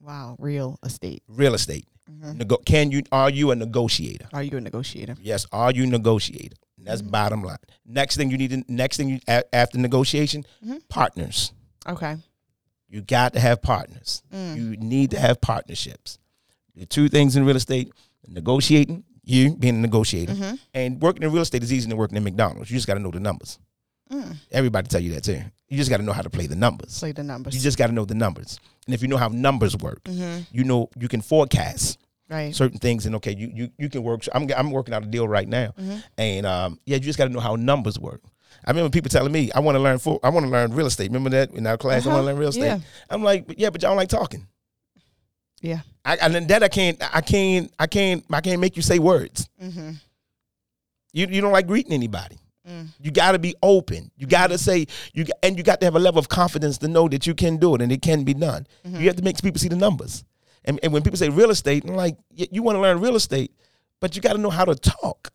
Wow. 0.00 0.36
Real 0.38 0.78
estate. 0.84 1.22
Real 1.28 1.54
estate. 1.54 1.86
Mhm. 2.10 2.36
Nego- 2.38 2.56
can 2.64 2.90
you, 2.90 3.02
are 3.12 3.28
you 3.28 3.50
a 3.50 3.56
negotiator? 3.56 4.28
Are 4.32 4.42
you 4.42 4.56
a 4.56 4.60
negotiator? 4.60 5.16
Yes, 5.20 5.44
are 5.52 5.70
you 5.72 5.86
negotiator? 5.86 6.56
That's 6.78 7.02
Mm-hmm. 7.02 7.10
bottom 7.10 7.42
line. 7.42 7.58
Next 7.84 8.16
thing 8.16 8.30
you 8.30 8.38
need 8.38 8.50
to 8.50 8.64
next 8.72 8.96
thing 8.96 9.08
you 9.08 9.18
a, 9.28 9.42
after 9.54 9.76
negotiation, 9.78 10.44
Mhm. 10.64 10.88
partners. 10.88 11.52
Okay. 11.86 12.16
You 12.88 13.02
got 13.02 13.34
to 13.34 13.40
have 13.40 13.60
partners. 13.62 14.22
Mm. 14.32 14.56
You 14.56 14.76
need 14.78 15.10
to 15.10 15.18
have 15.20 15.40
partnerships. 15.40 16.18
The 16.74 16.86
two 16.86 17.08
things 17.08 17.36
in 17.36 17.44
real 17.44 17.56
estate: 17.56 17.92
negotiating, 18.26 19.04
you 19.24 19.54
being 19.56 19.76
a 19.76 19.80
negotiator, 19.80 20.32
Mm-hmm. 20.32 20.54
and 20.74 21.00
working 21.02 21.22
in 21.22 21.32
real 21.32 21.42
estate 21.42 21.62
is 21.62 21.72
easier 21.72 21.88
than 21.90 21.98
working 21.98 22.16
in 22.16 22.24
McDonald's. 22.24 22.70
You 22.70 22.76
just 22.76 22.86
got 22.86 22.94
to 22.94 23.00
know 23.00 23.10
the 23.10 23.20
numbers. 23.20 23.58
Mm. 24.10 24.36
Everybody 24.50 24.88
tell 24.88 25.00
you 25.02 25.12
that 25.14 25.24
too. 25.24 25.40
You 25.68 25.76
just 25.76 25.90
got 25.90 25.98
to 25.98 26.02
know 26.02 26.12
how 26.14 26.22
to 26.22 26.30
play 26.30 26.46
the 26.46 26.56
numbers. 26.56 26.98
Play 26.98 27.12
the 27.12 27.22
numbers. 27.24 27.54
You 27.54 27.60
just 27.60 27.76
got 27.76 27.88
to 27.88 27.92
know 27.92 28.06
the 28.06 28.14
numbers, 28.14 28.58
and 28.86 28.94
if 28.94 29.02
you 29.02 29.08
know 29.08 29.18
how 29.18 29.28
numbers 29.28 29.76
work, 29.76 30.02
mm-hmm. 30.04 30.42
you 30.50 30.64
know 30.64 30.88
you 30.98 31.08
can 31.08 31.20
forecast 31.20 31.98
Right. 32.30 32.54
certain 32.54 32.78
things 32.78 33.06
and 33.06 33.14
okay 33.16 33.34
you 33.34 33.50
you, 33.54 33.70
you 33.78 33.88
can 33.88 34.02
work 34.02 34.20
I'm, 34.34 34.46
I'm 34.54 34.70
working 34.70 34.92
out 34.92 35.02
a 35.02 35.06
deal 35.06 35.26
right 35.26 35.48
now 35.48 35.72
Mhm. 35.80 36.02
and 36.18 36.44
um, 36.44 36.78
yeah 36.84 36.96
you 36.96 37.00
just 37.00 37.16
got 37.16 37.24
to 37.24 37.30
know 37.32 37.40
how 37.40 37.56
numbers 37.56 37.98
work 37.98 38.20
i 38.66 38.70
remember 38.70 38.90
people 38.90 39.08
telling 39.08 39.32
me 39.32 39.50
i 39.54 39.60
want 39.60 39.74
to 39.76 39.80
learn 39.80 39.98
i 40.22 40.28
want 40.28 40.44
to 40.44 40.50
learn 40.50 40.72
real 40.72 40.86
estate 40.86 41.08
remember 41.08 41.30
that 41.30 41.50
in 41.52 41.66
our 41.66 41.76
class 41.76 42.06
i 42.06 42.08
Uh-huh. 42.08 42.16
want 42.16 42.22
to 42.22 42.26
learn 42.26 42.38
real 42.38 42.48
estate 42.50 42.64
Yeah. 42.66 42.78
i'm 43.10 43.22
like 43.22 43.44
yeah 43.56 43.70
but 43.70 43.82
y'all 43.82 43.90
don't 43.90 43.96
like 43.96 44.08
talking 44.08 44.46
Yeah. 45.60 45.80
I, 46.04 46.16
and 46.16 46.34
then 46.34 46.46
that 46.48 46.62
i 46.62 46.68
can't 46.68 46.98
i 47.14 47.20
can't 47.20 47.72
i 47.78 47.86
can't 47.86 48.24
i 48.30 48.40
can't 48.40 48.60
make 48.60 48.76
you 48.76 48.82
say 48.82 48.98
words 48.98 49.48
Mm-hmm. 49.62 49.90
you, 51.12 51.26
you 51.28 51.40
don't 51.40 51.52
like 51.52 51.66
greeting 51.66 51.92
anybody 51.92 52.36
You 53.00 53.10
got 53.10 53.32
to 53.32 53.38
be 53.38 53.54
open. 53.62 54.10
You 54.18 54.26
got 54.26 54.48
to 54.50 54.58
say 54.58 54.86
you 55.14 55.24
and 55.42 55.56
you 55.56 55.62
got 55.64 55.80
to 55.80 55.86
have 55.86 55.96
a 55.96 55.98
level 55.98 56.18
of 56.18 56.28
confidence 56.28 56.76
to 56.78 56.86
know 56.88 57.08
that 57.08 57.26
you 57.26 57.34
can 57.34 57.56
do 57.56 57.74
it 57.74 57.80
and 57.80 57.90
it 57.90 58.02
can 58.02 58.24
be 58.24 58.34
done. 58.34 58.66
You 58.84 59.06
have 59.08 59.16
to 59.16 59.22
make 59.24 59.40
people 59.40 59.58
see 59.58 59.70
the 59.70 59.76
numbers. 59.86 60.22
And, 60.66 60.78
and 60.82 60.92
when 60.92 61.02
people 61.02 61.16
say 61.16 61.30
real 61.30 61.48
estate, 61.50 61.84
I'm 61.88 61.96
like, 61.96 62.18
you 62.34 62.62
want 62.62 62.76
to 62.76 62.82
learn 62.82 63.00
real 63.00 63.16
estate, 63.16 63.52
but 64.02 64.14
you 64.16 64.20
got 64.20 64.34
to 64.34 64.38
know 64.44 64.50
how 64.50 64.66
to 64.66 64.74
talk. 64.74 65.32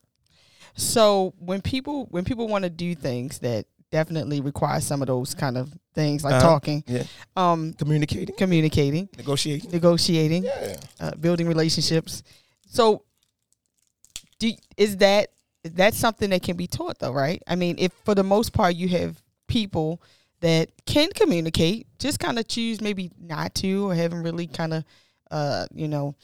So 0.75 1.33
when 1.39 1.61
people 1.61 2.07
when 2.09 2.23
people 2.25 2.47
want 2.47 2.63
to 2.63 2.69
do 2.69 2.95
things 2.95 3.39
that 3.39 3.65
definitely 3.91 4.41
require 4.41 4.81
some 4.81 5.01
of 5.03 5.07
those 5.07 5.35
kind 5.35 5.55
of 5.57 5.71
things 5.93 6.23
like 6.23 6.33
Uh-huh. 6.33 6.41
talking, 6.47 6.83
Yeah, 6.87 7.03
um, 7.35 7.73
communicating, 7.73 8.33
communicating, 8.35 9.07
negotiating. 9.15 9.69
negotiating, 9.69 10.43
Yeah. 10.45 10.77
uh, 10.99 11.11
building 11.15 11.47
relationships. 11.47 12.23
So, 12.67 13.03
do 14.39 14.51
is 14.77 14.97
that 14.97 15.29
that's 15.63 15.97
something 15.97 16.31
that 16.31 16.41
can 16.41 16.57
be 16.57 16.67
taught 16.67 16.99
though, 16.99 17.11
right? 17.13 17.41
I 17.47 17.55
mean, 17.55 17.75
if 17.77 17.91
for 18.03 18.15
the 18.15 18.23
most 18.23 18.51
part 18.51 18.75
you 18.75 18.89
have 18.89 19.21
people 19.47 20.01
that 20.41 20.69
can 20.85 21.09
communicate, 21.11 21.87
just 21.99 22.19
kind 22.19 22.37
of 22.39 22.47
choose 22.47 22.81
maybe 22.81 23.11
not 23.19 23.53
to 23.55 23.89
or 23.89 23.95
haven't 23.95 24.23
really 24.23 24.47
kind 24.47 24.73
of, 24.73 24.83
uh, 25.31 25.67
you 25.73 25.87
know, 25.87 26.15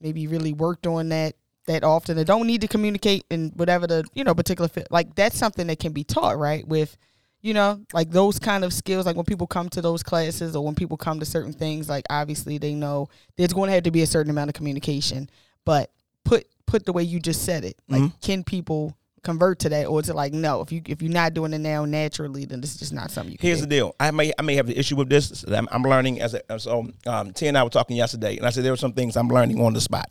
maybe 0.00 0.26
really 0.26 0.52
worked 0.52 0.86
on 0.86 1.10
that 1.10 1.36
that 1.68 1.84
often. 1.84 2.16
They 2.16 2.24
don't 2.24 2.46
need 2.46 2.60
to 2.62 2.68
communicate 2.68 3.24
in 3.30 3.52
whatever 3.56 3.86
the 3.86 4.04
you 4.14 4.24
know 4.24 4.34
particular 4.34 4.68
fit. 4.68 4.88
Like 4.90 5.14
that's 5.14 5.38
something 5.38 5.66
that 5.68 5.78
can 5.78 5.92
be 5.92 6.04
taught, 6.04 6.36
right? 6.38 6.66
With 6.66 6.96
you 7.40 7.54
know, 7.54 7.80
like 7.92 8.10
those 8.10 8.40
kind 8.40 8.64
of 8.64 8.72
skills, 8.72 9.06
like 9.06 9.14
when 9.14 9.24
people 9.24 9.46
come 9.46 9.68
to 9.68 9.80
those 9.80 10.02
classes 10.02 10.56
or 10.56 10.64
when 10.64 10.74
people 10.74 10.96
come 10.96 11.20
to 11.20 11.24
certain 11.24 11.52
things, 11.52 11.88
like 11.88 12.04
obviously 12.10 12.58
they 12.58 12.74
know 12.74 13.08
there's 13.36 13.52
going 13.52 13.68
to 13.68 13.74
have 13.74 13.84
to 13.84 13.92
be 13.92 14.02
a 14.02 14.06
certain 14.08 14.30
amount 14.30 14.50
of 14.50 14.54
communication. 14.54 15.30
But 15.64 15.92
put 16.24 16.46
put 16.66 16.84
the 16.84 16.92
way 16.92 17.04
you 17.04 17.20
just 17.20 17.44
said 17.44 17.64
it, 17.64 17.76
like 17.88 18.02
Mm-hmm. 18.02 18.18
can 18.20 18.42
people 18.44 18.96
convert 19.22 19.58
to 19.60 19.68
that, 19.68 19.86
or 19.86 20.00
is 20.00 20.08
it 20.08 20.16
like 20.16 20.32
no? 20.32 20.62
If 20.62 20.72
you 20.72 20.82
if 20.86 21.00
you're 21.02 21.12
not 21.12 21.32
doing 21.34 21.52
it 21.52 21.58
now 21.58 21.84
naturally, 21.84 22.44
then 22.44 22.60
this 22.60 22.72
is 22.74 22.78
just 22.80 22.92
not 22.92 23.10
something 23.12 23.30
you 23.32 23.38
can 23.38 23.46
Here's 23.46 23.58
do. 23.60 23.66
the 23.66 23.70
deal. 23.70 23.94
I 24.00 24.10
may 24.10 24.32
I 24.38 24.42
may 24.42 24.56
have 24.56 24.66
the 24.66 24.76
issue 24.78 24.96
with 24.96 25.08
this. 25.08 25.44
I'm, 25.44 25.68
I'm 25.70 25.82
learning 25.82 26.20
as 26.20 26.34
a, 26.34 26.58
so 26.58 26.88
um, 27.06 27.32
T 27.32 27.46
and 27.46 27.56
I 27.56 27.62
were 27.62 27.70
talking 27.70 27.96
yesterday, 27.96 28.36
and 28.36 28.46
I 28.46 28.50
said 28.50 28.64
there 28.64 28.72
were 28.72 28.76
some 28.76 28.94
things 28.94 29.16
I'm 29.16 29.28
learning 29.28 29.60
on 29.60 29.74
the 29.74 29.80
spot. 29.80 30.08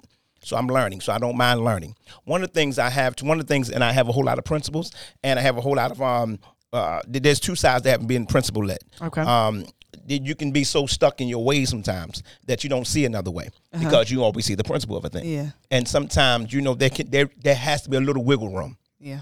So 0.47 0.55
I'm 0.55 0.67
learning. 0.67 1.01
So 1.01 1.11
I 1.11 1.19
don't 1.19 1.35
mind 1.35 1.63
learning. 1.63 1.95
One 2.23 2.41
of 2.41 2.49
the 2.49 2.53
things 2.53 2.79
I 2.79 2.89
have, 2.89 3.15
one 3.21 3.39
of 3.39 3.45
the 3.45 3.53
things, 3.53 3.69
and 3.69 3.83
I 3.83 3.91
have 3.91 4.07
a 4.07 4.13
whole 4.13 4.23
lot 4.23 4.37
of 4.37 4.45
principles, 4.45 4.91
and 5.21 5.37
I 5.37 5.41
have 5.41 5.57
a 5.57 5.61
whole 5.61 5.75
lot 5.75 5.91
of 5.91 6.01
um. 6.01 6.39
Uh, 6.73 7.01
there's 7.07 7.39
two 7.39 7.55
sides 7.55 7.83
to 7.83 7.89
having 7.89 8.07
been 8.07 8.25
principle 8.25 8.63
led. 8.65 8.79
Okay. 9.01 9.21
Um, 9.21 9.65
that 10.07 10.25
you 10.25 10.35
can 10.35 10.51
be 10.51 10.63
so 10.63 10.85
stuck 10.85 11.21
in 11.21 11.27
your 11.27 11.43
way 11.43 11.65
sometimes 11.65 12.23
that 12.45 12.63
you 12.63 12.69
don't 12.69 12.85
see 12.85 13.05
another 13.05 13.31
way 13.31 13.49
because 13.77 14.11
you 14.11 14.23
always 14.23 14.45
see 14.45 14.55
the 14.55 14.63
principle 14.63 14.95
of 14.97 15.03
a 15.05 15.09
thing. 15.09 15.21
Uh-huh. 15.21 15.43
Yeah. 15.45 15.51
And 15.71 15.87
sometimes 15.87 16.53
you 16.53 16.61
know 16.61 16.75
there 16.75 16.89
can 16.89 17.09
there 17.09 17.29
there 17.43 17.55
has 17.55 17.81
to 17.83 17.89
be 17.89 17.97
a 17.97 18.01
little 18.01 18.23
wiggle 18.23 18.49
room. 18.49 18.77
Yeah. 18.99 19.21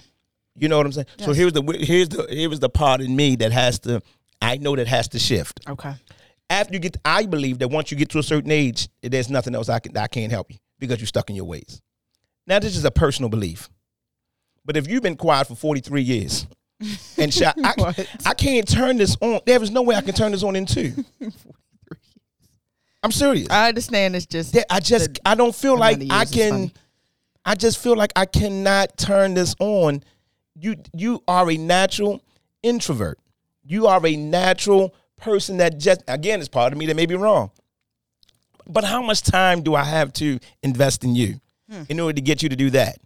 You 0.58 0.70
know 0.70 0.78
what 0.78 0.86
I'm 0.86 0.92
saying? 0.92 1.08
So 1.18 1.34
here's 1.34 1.54
the 1.54 1.62
here's 1.80 2.10
the 2.10 2.28
here's 2.30 2.60
the 2.60 2.70
part 2.70 3.02
in 3.02 3.16
me 3.16 3.36
that 3.38 3.52
has 3.52 3.80
to 3.80 4.02
I 4.42 4.58
know 4.58 4.76
that 4.76 4.88
has 4.88 5.08
to 5.10 5.20
shift. 5.20 5.60
Okay. 5.68 5.94
After 6.50 6.74
you 6.74 6.80
get 6.80 6.98
I 7.04 7.26
believe 7.26 7.60
that 7.60 7.70
once 7.70 7.92
you 7.92 7.98
get 7.98 8.10
to 8.10 8.20
a 8.20 8.24
certain 8.24 8.52
age, 8.52 8.90
there's 9.02 9.30
nothing 9.30 9.56
else 9.56 9.70
I 9.70 9.80
can 9.80 9.96
I 9.98 10.08
can't 10.08 10.32
help 10.32 10.52
you 10.52 10.58
because 10.86 11.00
you're 11.02 11.08
stuck 11.08 11.30
in 11.30 11.36
your 11.36 11.45
ways. 11.45 11.82
Now 12.48 12.60
this 12.60 12.76
is 12.76 12.86
a 12.86 12.91
personal 12.91 13.30
belief. 13.30 13.69
But 14.63 14.78
if 14.78 14.88
you've 14.88 15.04
been 15.04 15.15
quiet 15.17 15.48
for 15.48 15.56
43 15.56 16.02
years 16.02 16.48
and 17.17 17.34
shy, 17.34 17.54
I, 17.63 18.08
I 18.26 18.34
can't 18.34 18.67
turn 18.67 18.98
this 18.98 19.15
on. 19.21 19.39
There 19.45 19.62
is 19.62 19.71
no 19.71 19.82
way 19.84 19.95
I 19.95 20.02
can 20.02 20.13
turn 20.13 20.32
this 20.32 20.43
on 20.43 20.56
in 20.56 20.65
two. 20.65 20.93
I'm 23.04 23.12
serious. 23.12 23.48
I 23.52 23.69
understand. 23.69 24.15
It's 24.15 24.26
just 24.26 24.54
That- 24.54 24.65
I 24.71 24.80
just 24.80 25.19
I 25.26 25.36
don't 25.36 25.54
feel 25.56 25.78
like 25.78 26.02
I 26.10 26.26
can. 26.26 26.71
I 27.45 27.54
just 27.54 27.78
feel 27.78 27.95
like 27.95 28.12
I 28.15 28.26
cannot 28.26 28.98
turn 28.98 29.36
this 29.36 29.56
on. 29.60 30.02
You 30.56 30.76
you 30.93 31.24
are 31.28 31.50
a 31.52 31.58
natural 31.58 32.24
introvert. 32.63 33.19
You 33.63 33.86
are 33.88 34.04
a 34.06 34.15
natural 34.15 34.95
person 35.17 35.58
that 35.58 35.78
just 35.78 36.02
again 36.08 36.39
is 36.39 36.50
part 36.50 36.74
of 36.74 36.80
me 36.80 36.88
that 36.88 36.95
may 36.95 37.06
be 37.06 37.15
wrong. 37.15 37.52
But 38.67 38.84
how 38.84 39.01
much 39.01 39.21
time 39.21 39.62
do 39.62 39.75
I 39.75 39.84
have 39.84 40.12
to 40.13 40.39
invest 40.63 41.04
in 41.04 41.15
you 41.15 41.39
Hmm. 41.69 41.84
in 41.89 41.99
order 41.99 42.13
to 42.15 42.21
get 42.21 42.43
you 42.43 42.49
to 42.49 42.56
do 42.56 42.69
that? 42.71 42.97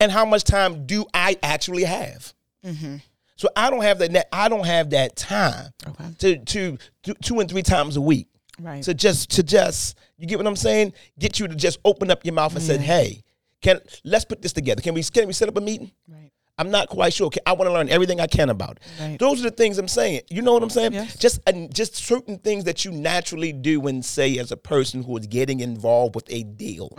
And 0.00 0.10
how 0.12 0.24
much 0.24 0.44
time 0.44 0.86
do 0.86 1.04
I 1.14 1.36
actually 1.42 1.84
have? 1.84 2.32
Mm-hmm. 2.64 2.96
So 3.36 3.48
I 3.56 3.70
don't 3.70 3.82
have 3.82 3.98
that. 3.98 4.28
I 4.34 4.48
don't 4.48 4.66
have 4.66 4.90
that 4.90 5.16
time 5.16 5.70
Okay. 5.86 6.04
to 6.18 6.38
to 6.38 6.78
to 7.04 7.14
two 7.22 7.40
and 7.40 7.50
three 7.50 7.62
times 7.62 7.96
a 7.96 8.00
week 8.00 8.28
right. 8.60 8.82
to 8.84 8.94
just 8.94 9.30
to 9.32 9.42
just 9.42 9.96
you 10.18 10.26
get 10.26 10.38
what 10.38 10.46
I'm 10.46 10.56
saying? 10.56 10.92
Get 11.18 11.40
you 11.40 11.48
to 11.48 11.54
just 11.54 11.78
open 11.84 12.10
up 12.10 12.24
your 12.24 12.34
mouth 12.34 12.54
and 12.54 12.62
say, 12.62 12.78
"Hey, 12.78 13.22
can 13.60 13.80
let's 14.04 14.24
put 14.24 14.40
this 14.42 14.52
together? 14.52 14.80
Can 14.82 14.94
we 14.94 15.02
can 15.02 15.26
we 15.26 15.32
set 15.32 15.48
up 15.48 15.56
a 15.56 15.60
meeting?" 15.60 15.90
right. 16.08 16.23
I'm 16.56 16.70
not 16.70 16.88
quite 16.88 17.12
sure. 17.12 17.30
I 17.46 17.52
want 17.52 17.68
to 17.68 17.72
learn 17.72 17.88
everything 17.88 18.20
I 18.20 18.28
can 18.28 18.48
about 18.48 18.76
it. 18.76 18.82
Right. 19.00 19.18
Those 19.18 19.40
are 19.40 19.50
the 19.50 19.56
things 19.56 19.76
I'm 19.78 19.88
saying. 19.88 20.22
You 20.30 20.40
know 20.40 20.52
what 20.52 20.62
I'm 20.62 20.70
saying? 20.70 20.92
Yes. 20.92 21.16
Just 21.16 21.40
and 21.48 21.74
just 21.74 21.96
certain 21.96 22.38
things 22.38 22.64
that 22.64 22.84
you 22.84 22.92
naturally 22.92 23.52
do 23.52 23.84
and 23.88 24.04
say 24.04 24.38
as 24.38 24.52
a 24.52 24.56
person 24.56 25.02
who 25.02 25.16
is 25.16 25.26
getting 25.26 25.60
involved 25.60 26.14
with 26.14 26.26
a 26.32 26.44
deal 26.44 26.90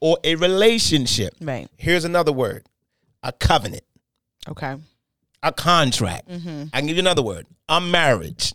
or 0.00 0.18
a 0.24 0.34
relationship. 0.36 1.34
Mm-hmm. 1.36 1.48
Right. 1.48 1.68
Here's 1.76 2.04
another 2.06 2.32
word: 2.32 2.64
a 3.22 3.32
covenant, 3.32 3.84
Okay. 4.48 4.76
a 5.42 5.52
contract. 5.52 6.28
Mm-hmm. 6.28 6.64
I 6.72 6.78
can 6.78 6.86
give 6.86 6.96
you 6.96 7.02
another 7.02 7.22
word: 7.22 7.46
a 7.68 7.80
marriage. 7.82 8.54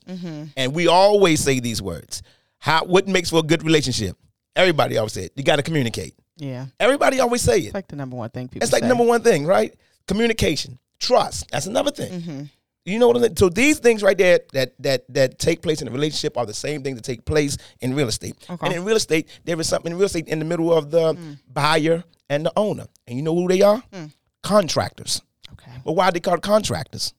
And 0.55 0.73
we 0.73 0.87
always 0.87 1.39
say 1.39 1.59
these 1.59 1.81
words. 1.83 2.23
How 2.57 2.83
what 2.83 3.07
makes 3.07 3.29
for 3.29 3.39
a 3.39 3.43
good 3.43 3.61
relationship? 3.63 4.17
Everybody 4.55 4.97
always 4.97 5.13
say 5.13 5.25
it. 5.25 5.33
You 5.35 5.43
got 5.43 5.57
to 5.57 5.63
communicate. 5.63 6.15
Yeah. 6.37 6.65
Everybody 6.79 7.19
always 7.19 7.41
say 7.43 7.59
it. 7.59 7.65
It's 7.65 7.73
like 7.75 7.87
the 7.87 7.95
number 7.95 8.15
one 8.15 8.31
thing 8.31 8.47
people. 8.47 8.61
That's 8.61 8.71
like 8.73 8.81
say. 8.81 8.87
number 8.89 9.03
one 9.03 9.21
thing, 9.21 9.45
right? 9.45 9.75
Communication, 10.07 10.79
trust. 10.99 11.49
That's 11.51 11.65
another 11.67 11.91
thing. 11.91 12.21
Mm-hmm. 12.21 12.43
You 12.85 12.99
know 12.99 13.07
what 13.07 13.17
I'm 13.17 13.23
saying? 13.23 13.35
So 13.35 13.49
these 13.49 13.79
things 13.79 14.01
right 14.01 14.17
there 14.17 14.39
that 14.53 14.73
that 14.79 15.03
that 15.13 15.39
take 15.39 15.61
place 15.61 15.81
in 15.81 15.89
a 15.89 15.91
relationship 15.91 16.37
are 16.37 16.45
the 16.45 16.53
same 16.53 16.83
things 16.83 16.95
that 16.95 17.03
take 17.03 17.25
place 17.25 17.57
in 17.81 17.93
real 17.93 18.07
estate. 18.07 18.35
Okay. 18.49 18.65
And 18.65 18.75
in 18.75 18.85
real 18.85 18.95
estate, 18.95 19.27
there 19.43 19.59
is 19.59 19.67
something 19.67 19.91
in 19.91 19.97
real 19.97 20.05
estate 20.05 20.29
in 20.29 20.39
the 20.39 20.45
middle 20.45 20.71
of 20.71 20.89
the 20.89 21.13
mm. 21.13 21.37
buyer 21.53 22.05
and 22.29 22.45
the 22.45 22.53
owner. 22.55 22.85
And 23.05 23.17
you 23.17 23.23
know 23.23 23.35
who 23.35 23.49
they 23.49 23.61
are? 23.61 23.83
Mm. 23.91 24.13
Contractors. 24.41 25.21
Okay. 25.51 25.71
But 25.83 25.93
why 25.93 26.07
are 26.07 26.11
they 26.13 26.21
called 26.21 26.41
contractors? 26.41 27.13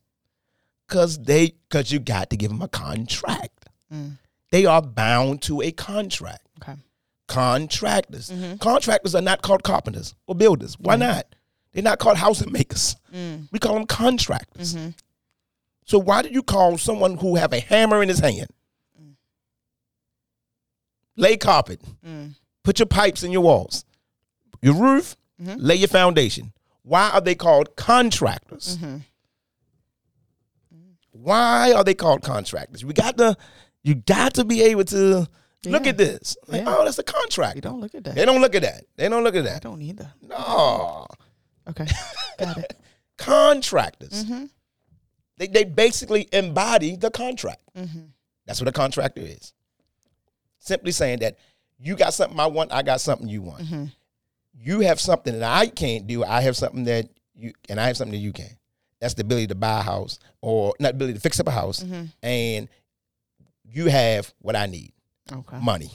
Cause 0.88 1.18
they 1.18 1.52
cause 1.68 1.92
you 1.92 1.98
got 1.98 2.30
to 2.30 2.38
give 2.38 2.50
them 2.50 2.62
a 2.62 2.68
contract. 2.68 3.68
Mm. 3.92 4.16
They 4.50 4.64
are 4.64 4.80
bound 4.80 5.42
to 5.42 5.60
a 5.60 5.70
contract. 5.70 6.46
Okay. 6.62 6.78
Contractors. 7.26 8.30
Mm-hmm. 8.30 8.56
Contractors 8.56 9.14
are 9.14 9.20
not 9.20 9.42
called 9.42 9.62
carpenters 9.62 10.14
or 10.26 10.34
builders. 10.34 10.78
Why 10.78 10.94
mm-hmm. 10.94 11.12
not? 11.12 11.34
They're 11.72 11.82
not 11.82 11.98
called 11.98 12.16
housing 12.16 12.52
makers. 12.52 12.96
Mm. 13.14 13.48
We 13.52 13.58
call 13.58 13.74
them 13.74 13.86
contractors. 13.86 14.74
Mm-hmm. 14.74 14.90
So 15.84 15.98
why 15.98 16.22
do 16.22 16.28
you 16.30 16.42
call 16.42 16.76
someone 16.78 17.16
who 17.18 17.36
have 17.36 17.52
a 17.52 17.60
hammer 17.60 18.02
in 18.02 18.08
his 18.08 18.18
hand? 18.18 18.48
Mm. 19.00 19.14
Lay 21.16 21.36
carpet. 21.36 21.80
Mm. 22.06 22.34
Put 22.62 22.78
your 22.78 22.86
pipes 22.86 23.22
in 23.22 23.30
your 23.32 23.42
walls. 23.42 23.84
Your 24.60 24.74
roof, 24.74 25.16
mm-hmm. 25.40 25.56
lay 25.58 25.76
your 25.76 25.88
foundation. 25.88 26.52
Why 26.82 27.10
are 27.10 27.20
they 27.20 27.34
called 27.34 27.76
contractors? 27.76 28.76
Mm-hmm. 28.76 28.96
Why 31.12 31.72
are 31.72 31.84
they 31.84 31.94
called 31.94 32.22
contractors? 32.22 32.84
We 32.84 32.92
got 32.92 33.16
to 33.18 33.36
you 33.82 33.94
got 33.94 34.34
to 34.34 34.44
be 34.44 34.62
able 34.62 34.84
to 34.84 35.26
look 35.64 35.86
at 35.86 35.96
this. 35.96 36.36
Like, 36.46 36.62
Yeah. 36.62 36.76
oh, 36.76 36.84
that's 36.84 36.98
a 36.98 37.02
contract. 37.02 37.56
You 37.56 37.62
don't 37.62 37.80
look 37.80 37.94
at 37.94 38.04
that. 38.04 38.14
They 38.14 38.24
don't 38.24 38.40
look 38.40 38.54
at 38.54 38.62
that. 38.62 38.84
They 38.96 39.08
don't 39.08 39.24
look 39.24 39.34
at 39.34 39.46
I 39.46 39.50
that. 39.54 39.62
don't 39.62 39.80
either. 39.82 40.12
No. 40.22 41.06
Okay. 41.70 41.86
Got 42.38 42.58
it. 42.58 42.74
Contractors. 43.16 44.24
Mm-hmm. 44.24 44.44
They, 45.36 45.46
they 45.48 45.64
basically 45.64 46.28
embody 46.32 46.96
the 46.96 47.10
contract. 47.10 47.60
Mm-hmm. 47.76 48.00
That's 48.46 48.60
what 48.60 48.68
a 48.68 48.72
contractor 48.72 49.20
is. 49.20 49.52
Simply 50.58 50.90
saying 50.92 51.20
that 51.20 51.36
you 51.78 51.94
got 51.96 52.12
something 52.14 52.38
I 52.40 52.46
want, 52.46 52.72
I 52.72 52.82
got 52.82 53.00
something 53.00 53.28
you 53.28 53.42
want. 53.42 53.62
Mm-hmm. 53.64 53.84
You 54.60 54.80
have 54.80 54.98
something 54.98 55.38
that 55.38 55.48
I 55.48 55.66
can't 55.68 56.06
do, 56.06 56.24
I 56.24 56.40
have 56.40 56.56
something 56.56 56.84
that 56.84 57.08
you, 57.34 57.52
and 57.68 57.78
I 57.80 57.86
have 57.86 57.96
something 57.96 58.12
that 58.12 58.18
you 58.18 58.32
can. 58.32 58.50
That's 59.00 59.14
the 59.14 59.22
ability 59.22 59.46
to 59.48 59.54
buy 59.54 59.78
a 59.78 59.82
house 59.82 60.18
or 60.40 60.74
not 60.80 60.94
ability 60.94 61.14
to 61.14 61.20
fix 61.20 61.38
up 61.38 61.46
a 61.46 61.52
house, 61.52 61.84
Mm-hmm. 61.84 62.04
and 62.22 62.68
you 63.64 63.86
have 63.86 64.32
what 64.40 64.56
I 64.56 64.66
need 64.66 64.92
Okay. 65.30 65.58
money, 65.60 65.90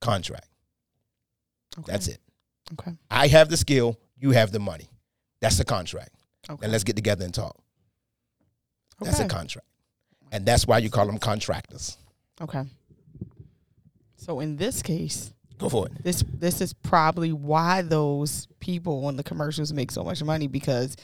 contract. 0.00 0.46
okay. 1.78 1.90
That's 1.92 2.08
it. 2.08 2.18
Okay. 2.74 2.92
I 3.10 3.28
have 3.28 3.48
the 3.48 3.56
skill, 3.56 3.98
you 4.20 4.30
have 4.32 4.52
the 4.52 4.58
money. 4.60 4.88
That's 5.40 5.56
the 5.58 5.64
contract. 5.64 6.10
Okay. 6.48 6.62
And 6.64 6.72
let's 6.72 6.84
get 6.84 6.96
together 6.96 7.24
and 7.24 7.32
talk. 7.34 7.56
That's 9.00 9.18
a 9.20 9.26
contract. 9.28 9.66
And 10.32 10.44
that's 10.46 10.66
why 10.66 10.78
you 10.78 10.90
call 10.90 11.06
them 11.06 11.18
contractors. 11.18 11.96
Okay. 12.40 12.64
So 14.16 14.40
in 14.40 14.56
this 14.56 14.82
case, 14.82 15.32
Go 15.58 15.68
for 15.68 15.86
it. 15.86 16.04
this 16.04 16.22
this 16.32 16.60
is 16.60 16.72
probably 16.72 17.32
why 17.32 17.82
those 17.82 18.46
people 18.60 19.06
on 19.06 19.16
the 19.16 19.22
commercials 19.22 19.72
make 19.72 19.90
so 19.90 20.04
much 20.04 20.22
money 20.22 20.46
because 20.46 20.96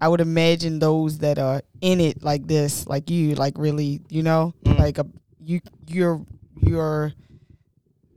I 0.00 0.08
would 0.08 0.20
imagine 0.20 0.78
those 0.78 1.18
that 1.18 1.38
are 1.38 1.62
in 1.80 2.00
it 2.00 2.22
like 2.22 2.46
this, 2.46 2.86
like 2.86 3.08
you, 3.10 3.34
like 3.34 3.54
really, 3.56 4.00
you 4.10 4.22
know, 4.22 4.52
Mm. 4.64 4.78
like 4.78 4.98
a 4.98 5.06
you 5.40 5.60
you're 5.86 6.24
you're 6.60 7.12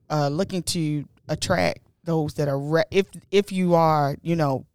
uh, 0.09 0.27
looking 0.29 0.63
to 0.63 1.05
attract 1.27 1.79
those 2.09 2.33
that 2.35 2.47
are 2.47 2.59
re- 2.59 2.83
if 2.91 3.05
if 3.31 3.51
you 3.51 3.75
are, 3.75 4.17
you 4.21 4.35
know, 4.35 4.65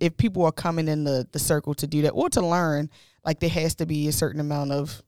if 0.00 0.16
people 0.16 0.44
are 0.44 0.52
coming 0.52 0.88
in 0.88 1.04
the 1.04 1.26
the 1.32 1.38
circle 1.38 1.74
to 1.74 1.86
do 1.86 2.02
that 2.02 2.10
or 2.10 2.28
to 2.30 2.40
learn, 2.40 2.90
like 3.24 3.40
there 3.40 3.50
has 3.50 3.74
to 3.76 3.86
be 3.86 4.08
a 4.08 4.12
certain 4.12 4.40
amount 4.40 4.72
of 4.72 5.02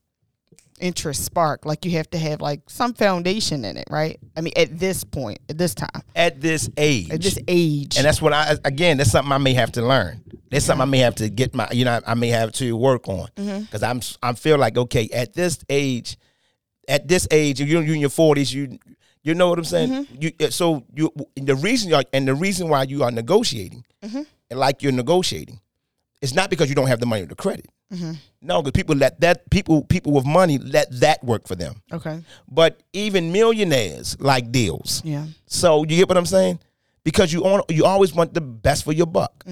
interest 0.79 1.23
spark. 1.23 1.65
Like 1.65 1.85
you 1.85 1.91
have 1.91 2.09
to 2.11 2.17
have 2.17 2.41
like 2.41 2.61
some 2.67 2.93
foundation 2.93 3.65
in 3.65 3.77
it, 3.77 3.87
right? 3.89 4.19
I 4.35 4.41
mean, 4.41 4.53
at 4.55 4.79
this 4.79 5.03
point, 5.03 5.39
at 5.49 5.57
this 5.57 5.73
time, 5.73 6.01
At 6.15 6.41
this 6.41 6.69
age. 6.77 7.09
at 7.09 7.21
this 7.21 7.37
age, 7.47 7.97
And 7.97 8.05
that's 8.05 8.21
what 8.21 8.33
I 8.33 8.57
again. 8.65 8.97
That's 8.97 9.11
something 9.11 9.31
I 9.31 9.37
may 9.37 9.53
have 9.53 9.71
to 9.73 9.81
learn. 9.81 10.23
That's 10.49 10.65
something 10.65 10.81
I 10.81 10.85
may 10.85 10.99
have 10.99 11.15
to 11.15 11.29
get 11.29 11.53
my. 11.53 11.67
You 11.71 11.85
know, 11.85 11.99
I 12.05 12.13
may 12.13 12.29
have 12.29 12.51
to 12.53 12.75
work 12.77 13.07
on 13.07 13.27
mm-hmm. 13.35 13.63
because 13.63 13.83
I'm. 13.83 14.01
I 14.21 14.33
feel 14.33 14.57
like 14.57 14.77
okay 14.77 15.09
at 15.13 15.33
this 15.33 15.59
age, 15.69 16.17
at 16.87 17.07
this 17.07 17.27
age, 17.31 17.59
you're, 17.59 17.83
you're 17.83 17.95
in 17.95 18.01
your 18.01 18.09
forties. 18.09 18.53
You, 18.53 18.77
you 19.23 19.33
know 19.33 19.49
what 19.49 19.57
I'm 19.57 19.65
saying. 19.65 19.89
Mm-hmm. 19.89 20.21
You 20.21 20.31
eh, 20.39 20.49
so 20.49 20.83
you 20.93 21.11
the 21.35 21.55
reason 21.55 21.89
you 21.89 21.95
are, 21.95 22.03
and 22.13 22.27
the 22.27 22.35
reason 22.35 22.67
why 22.69 22.83
you 22.83 23.03
are 23.03 23.11
negotiating, 23.11 23.85
mm-hmm. 24.03 24.21
and 24.49 24.59
like 24.59 24.83
you're 24.83 24.91
negotiating, 24.91 25.59
it's 26.21 26.33
not 26.33 26.49
because 26.49 26.69
you 26.69 26.75
don't 26.75 26.87
have 26.87 26.99
the 26.99 27.05
money 27.05 27.23
or 27.23 27.27
the 27.27 27.35
credit. 27.35 27.67
Mm-hmm. 27.91 28.13
No, 28.41 28.61
because 28.61 28.75
people 28.75 28.95
let 28.95 29.19
that 29.21 29.49
people 29.49 29.83
people 29.83 30.11
with 30.13 30.25
money 30.25 30.57
let 30.57 30.91
that 30.99 31.23
work 31.23 31.47
for 31.47 31.55
them. 31.55 31.75
okay, 31.91 32.21
But 32.49 32.81
even 32.91 33.31
millionaires 33.31 34.19
like 34.19 34.51
deals. 34.51 35.01
yeah, 35.05 35.25
So 35.45 35.81
you 35.81 35.95
get 35.97 36.09
what 36.09 36.17
I'm 36.17 36.25
saying? 36.25 36.59
Because 37.03 37.31
you 37.31 37.43
on, 37.43 37.61
you 37.69 37.85
always 37.85 38.13
want 38.13 38.33
the 38.33 38.41
best 38.41 38.83
for 38.83 38.93
your 38.93 39.05
buck. 39.05 39.43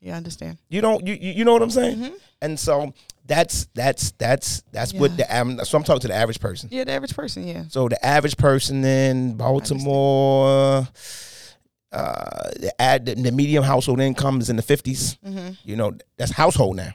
yeah, 0.00 0.14
I 0.14 0.16
understand. 0.16 0.58
You 0.68 0.80
don't 0.80 1.06
you 1.06 1.14
you 1.14 1.32
you 1.32 1.44
know 1.44 1.52
what 1.52 1.62
I'm 1.62 1.70
saying? 1.70 2.12
And 2.40 2.58
so 2.58 2.94
that's 3.28 3.68
that's 3.74 4.10
that's 4.12 4.62
that's 4.72 4.92
what 4.94 5.16
the 5.16 5.32
am- 5.32 5.62
so 5.64 5.78
I'm 5.78 5.84
talking 5.84 6.00
to 6.00 6.08
the 6.08 6.14
average 6.14 6.40
person. 6.40 6.68
Yeah, 6.72 6.84
the 6.84 6.92
average 6.92 7.14
person, 7.14 7.46
yeah, 7.46 7.64
So 7.68 7.88
the 7.88 8.04
average 8.04 8.36
person 8.36 8.82
in 8.84 9.34
Baltimore, 9.36 10.88
uh, 11.92 12.50
the 12.58 12.72
ad 12.80 13.06
the, 13.06 13.30
medium 13.32 13.62
household 13.64 14.00
income 14.00 14.40
is 14.40 14.50
in 14.50 14.56
the 14.56 14.62
50s. 14.62 15.18
You 15.64 15.76
know 15.76 15.92
that's 16.16 16.32
household 16.32 16.76
now. 16.76 16.90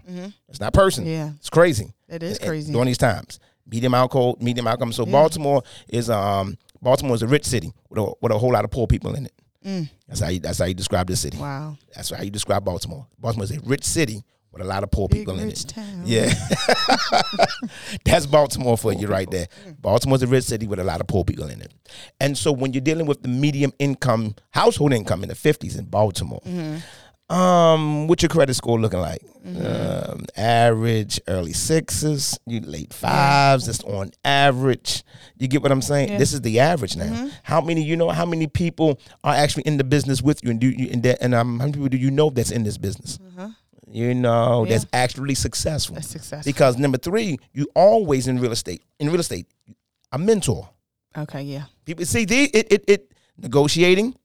It's 0.49 0.59
not 0.59 0.73
person. 0.73 1.05
Yeah. 1.05 1.31
it's 1.37 1.49
crazy. 1.49 1.93
it 2.09 2.21
is 2.23 2.39
crazy. 2.39 2.73
during 2.73 2.87
these 2.87 2.97
times. 2.97 3.39
Medium 3.65 3.93
alcohol, 3.93 4.35
medium 4.41 4.67
outcome. 4.67 4.91
So 4.91 5.05
Baltimore 5.05 5.63
is 5.87 6.09
um 6.09 6.57
Baltimore 6.81 7.15
is 7.15 7.21
a 7.21 7.27
rich 7.27 7.45
city 7.45 7.71
with 7.89 7.99
a 7.99 8.13
with 8.21 8.31
a 8.31 8.37
whole 8.37 8.51
lot 8.51 8.65
of 8.65 8.71
poor 8.71 8.87
people 8.87 9.15
in 9.15 9.27
it. 9.27 9.33
That's 10.07 10.19
how 10.19 10.27
you, 10.29 10.39
that's 10.41 10.59
how 10.59 10.65
you 10.65 10.73
describe 10.73 11.07
the 11.07 11.15
city. 11.15 11.37
Wow, 11.37 11.77
That's 11.95 12.09
how 12.09 12.21
you 12.21 12.29
describe 12.29 12.65
Baltimore. 12.65 13.07
Baltimore 13.17 13.45
is 13.45 13.51
a 13.51 13.61
rich 13.61 13.85
city 13.85 14.23
with 14.53 14.61
a 14.61 14.65
lot 14.65 14.83
of 14.83 14.91
poor 14.91 15.07
big 15.09 15.21
people 15.21 15.39
in 15.39 15.49
it. 15.49 15.65
town. 15.67 16.03
Yeah, 16.05 16.31
that's 18.05 18.25
Baltimore 18.25 18.77
for 18.77 18.93
you 18.93 19.07
right 19.07 19.29
there. 19.29 19.47
Baltimore's 19.81 20.23
a 20.23 20.27
rich 20.27 20.45
city 20.45 20.67
with 20.67 20.79
a 20.79 20.83
lot 20.83 21.01
of 21.01 21.07
poor 21.07 21.23
people 21.23 21.49
in 21.49 21.61
it. 21.61 21.73
And 22.19 22.37
so 22.37 22.51
when 22.51 22.73
you're 22.73 22.81
dealing 22.81 23.05
with 23.07 23.21
the 23.23 23.29
medium 23.29 23.73
income 23.79 24.35
household 24.51 24.93
income 24.93 25.23
in 25.23 25.29
the 25.29 25.35
50s 25.35 25.77
in 25.77 25.85
Baltimore, 25.85 26.41
um, 27.29 28.07
what's 28.07 28.21
your 28.21 28.29
credit 28.29 28.53
score 28.53 28.79
looking 28.79 28.99
like? 28.99 29.21
Um, 29.45 30.25
average, 30.37 31.19
early 31.27 31.51
sixes, 31.53 32.39
you 32.45 32.61
late 32.61 32.93
fives. 32.93 33.65
That's 33.65 33.83
on 33.83 34.11
average. 34.23 35.03
You 35.37 35.47
get 35.49 35.61
what 35.61 35.71
I'm 35.71 35.81
saying? 35.81 36.17
This 36.17 36.31
is 36.31 36.41
the 36.41 36.59
average 36.59 36.95
now. 36.95 37.29
How 37.43 37.59
many 37.59 37.81
you 37.83 37.97
know? 37.97 38.09
How 38.09 38.25
many 38.25 38.47
people 38.47 38.99
are 39.23 39.33
actually 39.33 39.63
in 39.63 39.77
the 39.77 39.83
business 39.83 40.21
with 40.21 40.43
you? 40.43 40.51
And 40.51 40.59
do 40.61 40.69
you 40.69 40.89
and, 40.91 41.03
that, 41.03 41.17
and 41.21 41.33
um, 41.33 41.59
how 41.59 41.65
many 41.65 41.73
people 41.73 41.89
do 41.89 41.97
you 41.97 42.11
know 42.11 42.29
that's 42.29 42.51
in 42.51 42.63
this 42.63 42.77
business? 42.77 43.19
You 43.93 44.15
know 44.15 44.65
that's 44.65 44.85
actually 44.91 45.35
successful. 45.35 45.95
That's 45.95 46.07
successful. 46.07 46.49
Because 46.49 46.77
number 46.77 46.97
three, 46.97 47.37
you 47.53 47.67
always 47.75 48.27
in 48.27 48.39
real 48.39 48.51
estate. 48.51 48.81
In 48.99 49.09
real 49.09 49.19
estate, 49.19 49.45
a 50.11 50.17
mentor. 50.17 50.67
Okay, 51.15 51.43
yeah, 51.43 51.65
People 51.85 52.05
see 52.05 52.25
the 52.25 52.45
it 52.45 52.71
it, 52.71 52.83
it 52.87 53.11
negotiating. 53.37 54.15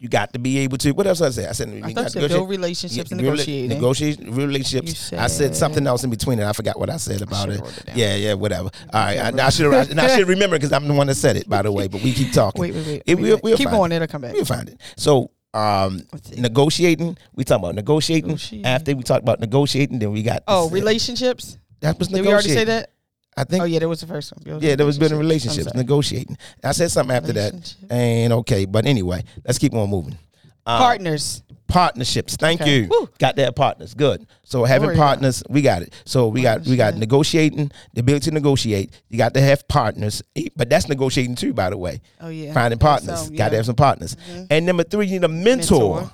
You 0.00 0.08
got 0.08 0.32
to 0.32 0.38
be 0.38 0.58
able 0.58 0.78
to. 0.78 0.92
What 0.92 1.08
else 1.08 1.18
did 1.18 1.26
I 1.26 1.30
say? 1.30 1.46
I 1.48 1.52
said 1.52 1.70
you 1.70 1.78
I 1.78 1.92
got 1.92 1.94
thought 1.94 2.04
you 2.04 2.08
said 2.10 2.14
negotiate- 2.22 2.38
build 2.38 2.50
relationships 2.50 3.10
and 3.10 3.20
rela- 3.20 3.24
negotiating. 3.24 3.68
Negotiation, 3.70 4.34
relationships. 4.34 5.10
You 5.12 5.18
I 5.18 5.26
said 5.26 5.28
said- 5.48 5.56
something 5.56 5.86
else 5.88 6.04
in 6.04 6.10
between 6.10 6.38
it. 6.38 6.44
I 6.46 6.52
forgot 6.52 6.78
what 6.78 6.88
I 6.88 6.98
said 6.98 7.20
about 7.20 7.48
it. 7.50 7.60
it. 7.60 7.96
Yeah, 7.96 8.14
yeah, 8.14 8.34
whatever. 8.34 8.70
All 8.92 9.00
right, 9.04 9.18
I, 9.18 9.46
I 9.46 9.50
should 9.50 9.74
I, 9.74 9.80
I 10.04 10.16
should 10.16 10.28
remember 10.28 10.56
because 10.56 10.72
I'm 10.72 10.86
the 10.86 10.94
one 10.94 11.08
that 11.08 11.16
said 11.16 11.36
it, 11.36 11.48
by 11.48 11.62
the 11.62 11.72
way. 11.72 11.88
But 11.88 12.00
we 12.02 12.12
keep 12.14 12.32
talking. 12.32 12.60
Wait, 12.62 12.74
wait, 12.74 12.86
wait. 12.86 13.02
It- 13.06 13.14
wait, 13.16 13.22
we'll- 13.22 13.34
wait. 13.36 13.42
we'll 13.42 13.56
Keep 13.56 13.70
going, 13.70 13.90
it. 13.90 13.96
it'll 13.96 14.06
come 14.08 14.22
back. 14.22 14.34
We'll 14.34 14.44
find 14.44 14.68
it. 14.68 14.80
So, 14.96 15.32
um, 15.58 16.02
negotiating. 16.36 17.16
We 17.34 17.44
talk 17.44 17.58
about 17.58 17.74
negotiating. 17.74 18.28
Negotiating. 18.28 18.66
After 18.66 18.94
we 18.94 19.02
talked 19.02 19.22
about 19.22 19.40
negotiating, 19.40 19.98
then 19.98 20.12
we 20.12 20.22
got 20.22 20.42
Oh, 20.46 20.64
this- 20.64 20.72
relationships. 20.72 21.58
That 21.80 21.98
was 21.98 22.08
Did 22.08 22.16
negotiating. 22.16 22.26
we 22.26 22.32
already 22.32 22.48
say 22.48 22.64
that? 22.64 22.92
I 23.36 23.44
think. 23.44 23.62
Oh 23.62 23.66
yeah, 23.66 23.78
that 23.78 23.88
was 23.88 24.00
the 24.00 24.06
first 24.08 24.32
one. 24.32 24.42
Build 24.44 24.62
Yeah, 24.62 24.74
there 24.74 24.84
was 24.86 24.98
building 24.98 25.16
relationships. 25.18 25.66
relationships, 25.66 25.66
I'm 25.68 25.78
sorry. 25.78 25.84
negotiating. 25.84 26.38
I 26.64 26.72
said 26.72 26.90
something 26.90 27.14
after 27.16 27.32
that, 27.34 27.74
and 27.88 28.32
okay. 28.32 28.64
But 28.64 28.84
anyway, 28.86 29.22
let's 29.46 29.58
keep 29.58 29.74
on 29.74 29.88
moving. 29.88 30.18
Uh, 30.66 30.78
Partners. 30.78 31.42
Partnerships. 31.68 32.34
Thank 32.36 32.60
Okay. 32.62 32.80
you. 32.82 32.88
Woo. 32.90 33.08
Got 33.18 33.36
that 33.36 33.54
partners. 33.54 33.94
Good. 33.94 34.26
So 34.42 34.64
having 34.64 34.96
partners, 34.96 35.42
we 35.48 35.62
got 35.62 35.82
it. 35.82 35.94
So 36.04 36.28
we 36.28 36.42
got 36.42 36.62
we 36.66 36.76
got 36.76 36.96
negotiating, 36.96 37.70
the 37.94 38.00
ability 38.00 38.30
to 38.30 38.34
negotiate. 38.34 38.92
You 39.08 39.18
got 39.18 39.34
to 39.34 39.40
have 39.40 39.68
partners, 39.68 40.22
but 40.56 40.68
that's 40.70 40.88
negotiating 40.88 41.36
too. 41.36 41.52
By 41.54 41.70
the 41.70 41.76
way, 41.76 42.00
Oh 42.20 42.28
yeah. 42.28 42.52
finding 42.54 42.78
So, 42.80 42.86
partners. 42.86 43.30
Got 43.30 43.50
to 43.50 43.56
have 43.56 43.66
some 43.66 43.76
partners. 43.76 44.16
And 44.50 44.66
number 44.66 44.82
three, 44.82 45.06
you 45.06 45.12
need 45.12 45.24
a 45.24 45.28
mentor. 45.28 45.96
Mentor. 46.00 46.12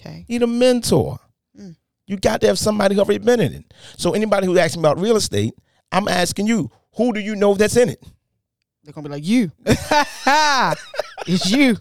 Okay. 0.00 0.24
You 0.28 0.38
need 0.38 0.42
a 0.42 0.46
mentor. 0.48 1.18
Mm. 1.58 1.76
You 2.06 2.16
got 2.16 2.40
to 2.40 2.46
have 2.48 2.58
somebody 2.58 2.94
who 2.94 3.00
already 3.02 3.18
been 3.24 3.40
in 3.40 3.52
it. 3.52 3.74
So 3.96 4.14
anybody 4.14 4.46
who's 4.46 4.58
asking 4.58 4.80
about 4.82 4.98
real 4.98 5.16
estate, 5.16 5.54
I'm 5.92 6.08
asking 6.08 6.46
you, 6.46 6.70
who 6.96 7.12
do 7.12 7.20
you 7.20 7.36
know 7.36 7.54
that's 7.54 7.76
in 7.76 7.88
it? 7.88 8.02
They're 8.84 8.92
gonna 8.92 9.08
be 9.08 9.14
like 9.14 9.26
you. 9.26 9.50
it's 11.26 11.50
you. 11.50 11.76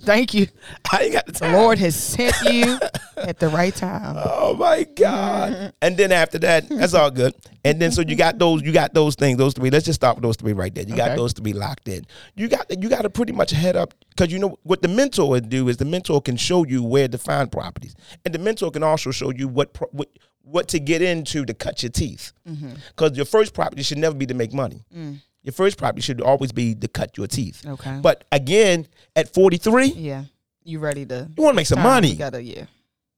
Thank 0.00 0.32
you. 0.34 0.46
I 0.90 1.02
ain't 1.04 1.12
got 1.12 1.26
the 1.26 1.32
The. 1.32 1.52
Lord 1.52 1.78
has 1.78 1.94
sent 1.96 2.34
you 2.50 2.78
at 3.16 3.38
the 3.38 3.48
right 3.48 3.74
time. 3.74 4.16
Oh 4.18 4.54
my 4.54 4.84
God! 4.96 5.72
and 5.82 5.96
then 5.96 6.12
after 6.12 6.38
that, 6.40 6.68
that's 6.68 6.94
all 6.94 7.10
good. 7.10 7.34
And 7.64 7.80
then 7.80 7.92
so 7.92 8.02
you 8.02 8.16
got 8.16 8.38
those, 8.38 8.62
you 8.62 8.72
got 8.72 8.94
those 8.94 9.14
things, 9.14 9.38
those 9.38 9.54
three. 9.54 9.70
Let's 9.70 9.84
just 9.84 10.00
stop 10.00 10.16
with 10.16 10.22
those 10.22 10.36
three 10.36 10.52
right 10.52 10.74
there. 10.74 10.84
You 10.84 10.96
got 10.96 11.10
Okay. 11.10 11.16
those 11.16 11.32
three 11.32 11.52
locked 11.52 11.88
in. 11.88 12.04
You 12.34 12.48
got 12.48 12.66
you 12.82 12.88
got 12.88 13.02
to 13.02 13.10
pretty 13.10 13.32
much 13.32 13.50
head 13.50 13.76
up 13.76 13.94
because 14.10 14.32
you 14.32 14.38
know 14.38 14.58
what 14.62 14.82
the 14.82 14.88
mentor 14.88 15.28
would 15.28 15.48
do 15.48 15.68
is 15.68 15.76
the 15.76 15.84
mentor 15.84 16.20
can 16.22 16.36
show 16.36 16.64
you 16.64 16.82
where 16.82 17.08
to 17.08 17.18
find 17.18 17.50
properties, 17.52 17.94
and 18.24 18.34
the 18.34 18.38
mentor 18.38 18.70
can 18.70 18.82
also 18.82 19.10
show 19.10 19.30
you 19.30 19.46
what 19.48 19.72
pro- 19.74 19.88
what 19.92 20.08
what 20.44 20.66
to 20.68 20.80
get 20.80 21.02
into 21.02 21.44
to 21.44 21.54
cut 21.54 21.82
your 21.82 21.90
teeth. 21.90 22.32
Mm-hmm. 22.48 22.70
Because 22.88 23.16
your 23.16 23.26
first 23.26 23.54
property 23.54 23.82
should 23.84 23.98
never 23.98 24.14
be 24.16 24.26
to 24.26 24.34
make 24.34 24.52
money. 24.52 24.84
Mm. 24.96 25.20
Your 25.42 25.52
first 25.52 25.76
property 25.78 26.00
should 26.02 26.20
always 26.20 26.52
be 26.52 26.74
to 26.74 26.88
cut 26.88 27.16
your 27.16 27.26
teeth. 27.26 27.66
Okay. 27.66 27.98
But 28.02 28.24
again, 28.32 28.86
at 29.16 29.32
forty 29.34 29.56
three, 29.56 29.88
yeah. 29.88 30.24
You 30.64 30.78
ready 30.78 31.04
to 31.06 31.28
you 31.36 31.42
want 31.42 31.54
to 31.54 31.56
make 31.56 31.66
some 31.66 31.82
money. 31.82 32.08
You 32.08 32.16
gotta 32.16 32.42
yeah. 32.42 32.66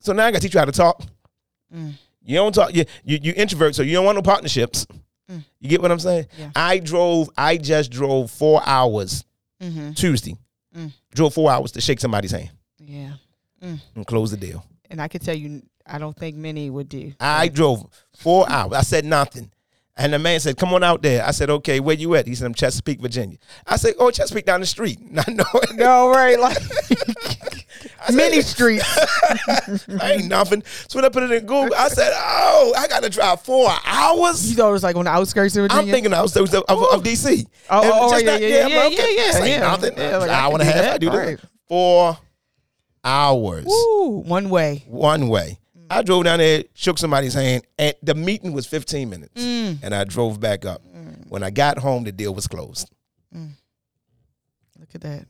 So 0.01 0.13
now 0.13 0.27
I 0.27 0.31
got 0.31 0.39
to 0.39 0.43
teach 0.47 0.55
you 0.55 0.61
how 0.61 0.67
to 0.67 0.73
talk. 0.73 1.03
Mm. 1.75 1.93
You 2.23 2.37
don't 2.37 2.55
talk. 2.55 2.75
You, 2.75 2.85
you 3.05 3.19
you 3.23 3.33
introvert, 3.37 3.75
so 3.75 3.83
you 3.83 3.93
don't 3.93 4.05
want 4.07 4.17
no 4.17 4.23
partnerships. 4.23 4.87
You 5.59 5.69
get 5.69 5.81
what 5.83 5.91
I'm 5.91 5.99
saying? 5.99 6.27
Yeah. 6.39 6.51
I 6.55 6.79
drove. 6.79 7.29
I 7.37 7.57
just 7.57 7.91
drove 7.91 8.31
four 8.31 8.63
hours 8.67 9.25
Mm-hmm. 9.63 9.93
Tuesday. 9.93 10.37
Mm. 10.77 10.93
Drove 11.15 11.33
four 11.33 11.51
hours 11.51 11.73
to 11.73 11.81
shake 11.81 12.01
somebody's 12.01 12.33
hand 12.33 12.51
Yeah. 12.79 13.13
and 13.63 14.07
close 14.07 14.31
the 14.31 14.37
deal. 14.37 14.65
And 14.91 15.01
I 15.01 15.09
can 15.09 15.21
tell 15.21 15.35
you 15.35 15.63
I 15.87 15.99
don't 15.99 16.15
think 16.17 16.37
many 16.37 16.69
would 16.71 16.89
do. 16.89 17.13
I 17.21 17.49
drove 17.49 17.87
four 18.17 18.51
hours. 18.51 18.73
I 18.75 18.83
said 18.83 19.05
nothing. 19.07 19.51
And 19.97 20.13
the 20.13 20.19
man 20.19 20.41
said, 20.41 20.57
"Come 20.57 20.75
on 20.75 20.83
out 20.83 21.03
there." 21.03 21.25
I 21.25 21.31
said, 21.31 21.51
"Okay, 21.51 21.79
where 21.79 21.95
you 21.95 22.17
at?" 22.17 22.27
He 22.27 22.35
said, 22.35 22.47
"I'm 22.47 22.55
Chesapeake, 22.55 23.01
Virginia." 23.01 23.39
I 23.65 23.77
said, 23.77 23.95
"Oh, 24.01 24.11
Chesapeake 24.11 24.45
down 24.45 24.59
the 24.59 24.67
street." 24.67 24.99
I 25.27 25.31
know. 25.31 25.45
No, 25.75 26.09
right, 26.11 26.39
like 26.39 26.57
I 28.01 28.07
said, 28.07 28.15
many 28.17 28.41
streets. 28.41 28.85
I 30.01 30.15
ain't 30.15 30.29
nothing. 30.29 30.65
So 30.89 30.99
when 30.99 31.05
I 31.05 31.11
put 31.11 31.23
it 31.23 31.31
in 31.31 31.41
Google, 31.47 31.75
I 31.79 31.87
said, 31.89 32.11
"Oh, 32.13 32.75
I 32.77 32.89
got 32.89 33.05
to 33.05 33.09
drive 33.09 33.43
four 33.43 33.71
hours." 33.87 34.51
You 34.51 34.57
thought 34.57 34.71
it 34.71 34.73
was 34.73 34.83
like 34.83 34.97
on 34.97 35.05
the 35.05 35.13
outskirts 35.13 35.55
of 35.57 35.63
Virginia. 35.63 35.83
I'm 35.85 35.91
thinking 35.91 36.13
of, 36.13 36.37
of, 36.37 36.55
of, 36.55 36.69
of 36.69 37.03
DC. 37.05 37.47
Oh, 37.71 37.81
oh, 37.81 37.83
And 37.83 37.93
oh, 37.93 38.17
yeah, 38.19 38.25
that- 38.25 38.41
yeah, 38.43 38.49
yeah, 38.49 38.67
yeah, 38.67 38.89
yeah, 38.89 38.89
This 38.99 39.37
ain't 39.37 39.49
yeah. 39.49 39.59
nothing. 39.61 39.93
Yeah, 39.97 40.17
like, 40.17 40.31
I 40.31 40.35
hour 40.35 40.53
and 40.55 40.63
a 40.63 40.65
half. 40.65 40.75
that. 40.75 40.95
I 40.95 40.99
do 40.99 41.09
Right. 41.11 41.39
this. 41.41 41.47
Four 41.69 42.19
hours. 43.05 43.67
Ooh, 43.67 44.23
one 44.27 44.51
way. 44.51 44.83
One 44.89 45.29
way. 45.29 45.61
I 45.91 46.03
drove 46.03 46.25
down 46.25 46.39
there, 46.39 46.65
shook 46.75 46.99
somebody's 46.99 47.35
hand, 47.35 47.65
and 47.79 47.95
the 48.03 48.15
meeting 48.15 48.53
was 48.53 48.67
15 48.67 49.09
minutes. 49.11 49.43
Mm. 49.43 49.79
And 49.83 49.95
I 49.95 50.05
drove 50.05 50.41
back 50.41 50.65
up. 50.65 50.83
When 51.29 51.43
I 51.43 51.51
got 51.51 51.79
home, 51.79 52.05
the 52.05 52.13
deal 52.13 52.35
was 52.35 52.47
closed. 52.47 52.89
Look 53.33 54.95
at 54.95 55.01
that. 55.03 55.27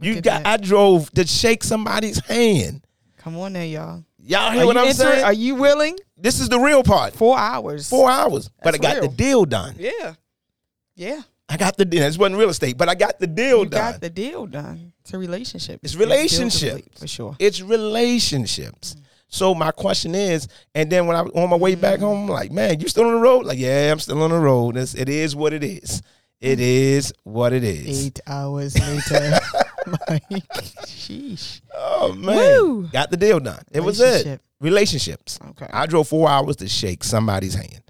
You 0.00 0.16
at 0.16 0.24
got. 0.24 0.42
that. 0.42 0.46
I 0.46 0.56
drove 0.56 1.10
to 1.12 1.26
shake 1.26 1.62
somebody's 1.62 2.18
hand. 2.26 2.84
Come 3.18 3.38
on 3.38 3.52
there, 3.52 3.64
y'all. 3.64 4.04
Y'all 4.18 4.50
hear 4.52 4.62
Are 4.62 4.66
what 4.66 4.76
I'm 4.76 4.88
inter- 4.88 4.94
saying? 4.94 5.24
Are 5.24 5.32
you 5.32 5.54
willing? 5.54 5.96
this 6.16 6.40
is 6.40 6.48
the 6.48 6.58
real 6.58 6.82
part. 6.82 7.12
Four 7.14 7.38
hours. 7.38 7.88
Four 7.88 8.10
hours, 8.10 8.50
but 8.62 8.74
I 8.74 8.78
got 8.78 8.94
real. 8.96 9.08
the 9.08 9.16
deal 9.16 9.44
done. 9.44 9.76
Yeah. 9.78 10.14
Yeah. 10.94 11.22
I 11.52 11.56
got 11.58 11.76
the 11.76 11.84
deal. 11.84 12.00
This 12.00 12.16
wasn't 12.16 12.38
real 12.38 12.48
estate, 12.48 12.78
but 12.78 12.88
I 12.88 12.94
got 12.94 13.18
the 13.20 13.26
deal 13.26 13.60
You 13.64 13.66
done. 13.66 13.92
got 13.92 14.00
the 14.00 14.08
deal 14.10 14.46
done. 14.46 14.92
It's 15.02 15.12
a 15.12 15.18
relationship. 15.18 15.80
It's 15.82 15.92
You 15.92 15.98
build 15.98 16.12
a 16.12 16.14
relationship. 16.14 16.98
for 16.98 17.06
sure. 17.06 17.36
It's 17.38 17.60
relationships. 17.60 18.96
So 19.28 19.54
my 19.54 19.70
question 19.70 20.14
is, 20.14 20.48
and 20.74 20.90
then 20.90 21.06
when 21.06 21.16
I 21.16 21.22
was 21.22 21.32
on 21.34 21.50
my 21.50 21.56
way 21.56 21.74
back 21.74 22.00
home, 22.00 22.22
I'm 22.24 22.28
like, 22.28 22.52
man, 22.52 22.80
you 22.80 22.88
still 22.88 23.04
on 23.06 23.12
the 23.14 23.20
road? 23.20 23.44
Like, 23.44 23.58
yeah, 23.58 23.90
I'm 23.92 23.98
still 23.98 24.22
on 24.22 24.30
the 24.30 24.38
road. 24.38 24.76
It's, 24.78 24.94
it 24.94 25.08
is 25.10 25.34
what 25.36 25.52
it 25.52 25.62
is. 25.64 26.00
It 26.40 26.58
is 26.58 27.12
what 27.24 27.52
it 27.52 27.64
is. 27.64 28.06
Eight 28.06 28.20
hours 28.26 28.78
later. 28.78 29.38
Sheesh. 30.86 31.60
Oh 31.74 32.12
man, 32.14 32.36
Woo. 32.36 32.88
got 32.88 33.10
the 33.10 33.16
deal 33.16 33.40
done. 33.40 33.62
It 33.72 33.80
was 33.80 34.00
it. 34.00 34.40
Relationships. 34.60 35.38
Okay. 35.50 35.66
I 35.72 35.86
drove 35.86 36.08
four 36.08 36.28
hours 36.28 36.56
to 36.56 36.68
shake 36.68 37.04
somebody's 37.04 37.54
hand. 37.54 37.82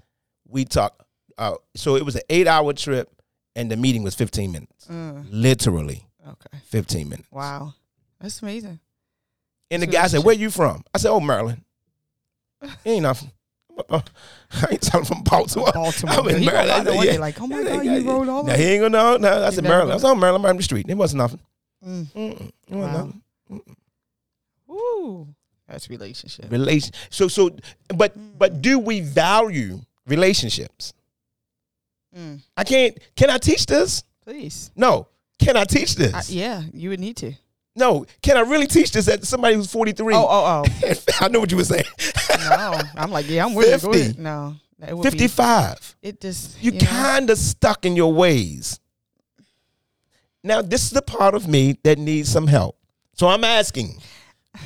We 0.47 0.65
talked. 0.65 1.01
Uh, 1.37 1.55
so 1.75 1.95
it 1.95 2.05
was 2.05 2.15
an 2.15 2.21
eight-hour 2.29 2.73
trip, 2.73 3.09
and 3.55 3.69
the 3.69 3.77
meeting 3.77 4.03
was 4.03 4.15
fifteen 4.15 4.51
minutes. 4.51 4.87
Mm. 4.87 5.27
Literally. 5.29 6.07
Okay. 6.27 6.57
Fifteen 6.65 7.09
minutes. 7.09 7.31
Wow, 7.31 7.73
that's 8.19 8.41
amazing. 8.41 8.79
And 9.71 9.81
the 9.81 9.87
guy 9.87 10.07
said, 10.07 10.23
"Where 10.23 10.35
you 10.35 10.49
from?" 10.49 10.83
I 10.93 10.97
said, 10.97 11.11
"Oh, 11.11 11.19
Maryland." 11.19 11.63
ain't 12.85 13.03
nothing. 13.03 13.31
Uh, 13.89 14.01
I 14.51 14.67
ain't 14.71 14.81
telling 14.81 15.05
from 15.05 15.23
Baltimore. 15.23 15.71
Baltimore. 15.73 16.15
I'm 16.15 16.27
in 16.29 16.45
Maryland. 16.45 16.87
Said, 16.87 17.05
yeah. 17.05 17.19
Like, 17.19 17.41
oh 17.41 17.47
my 17.47 17.63
God, 17.63 17.83
you 17.83 18.09
rode 18.09 18.29
all 18.29 18.43
Now, 18.43 18.55
he 18.55 18.63
ain't 18.63 18.81
gonna 18.81 18.89
know. 18.89 19.17
No, 19.17 19.43
I 19.45 19.49
said 19.49 19.63
Maryland. 19.63 19.91
I 19.91 19.95
was 19.95 20.03
on 20.03 20.19
Maryland, 20.19 20.43
right 20.43 20.55
the 20.55 20.63
street. 20.63 20.85
It 20.87 20.95
wasn't 20.95 21.19
nothing. 21.19 21.39
Mm. 21.85 22.05
Mm-mm. 22.13 22.47
It 22.67 22.75
wasn't 22.75 22.93
wow. 22.93 23.13
nothing. 23.49 23.77
Ooh. 24.69 25.27
That's 25.67 25.89
relationship. 25.89 26.51
Relation. 26.51 26.93
So 27.09 27.27
so, 27.27 27.55
but 27.95 28.17
mm. 28.17 28.37
but 28.37 28.61
do 28.61 28.79
we 28.79 29.01
value 29.01 29.81
relationships? 30.05 30.93
Mm. 32.15 32.41
I 32.55 32.63
can't. 32.63 32.97
Can 33.15 33.29
I 33.29 33.37
teach 33.37 33.65
this? 33.65 34.03
Please. 34.23 34.71
No. 34.75 35.07
Can 35.39 35.57
I 35.57 35.65
teach 35.65 35.95
this? 35.95 36.13
I, 36.13 36.21
yeah, 36.31 36.63
you 36.73 36.89
would 36.89 36.99
need 36.99 37.17
to. 37.17 37.33
No, 37.75 38.05
can 38.21 38.37
I 38.37 38.41
really 38.41 38.67
teach 38.67 38.91
this 38.91 39.07
at 39.07 39.25
somebody 39.25 39.55
who's 39.55 39.71
43? 39.71 40.13
Oh, 40.13 40.27
oh, 40.29 40.63
oh. 40.65 40.93
I 41.19 41.27
know 41.27 41.39
what 41.39 41.49
you 41.49 41.57
were 41.57 41.63
saying. 41.63 41.85
no, 42.49 42.79
I'm 42.95 43.09
like, 43.09 43.27
yeah, 43.27 43.45
I'm 43.45 43.55
with 43.55 43.81
50, 43.81 43.99
you. 43.99 44.13
No. 44.19 44.55
55. 45.01 45.95
It 46.01 46.21
just 46.21 46.61
you 46.61 46.73
kind 46.73 47.29
of 47.29 47.37
stuck 47.37 47.85
in 47.85 47.95
your 47.95 48.13
ways. 48.13 48.79
Now, 50.43 50.61
this 50.61 50.83
is 50.83 50.91
the 50.91 51.01
part 51.01 51.35
of 51.35 51.47
me 51.47 51.77
that 51.83 51.97
needs 51.97 52.29
some 52.29 52.47
help. 52.47 52.77
So 53.13 53.27
I'm 53.27 53.43
asking. 53.43 54.01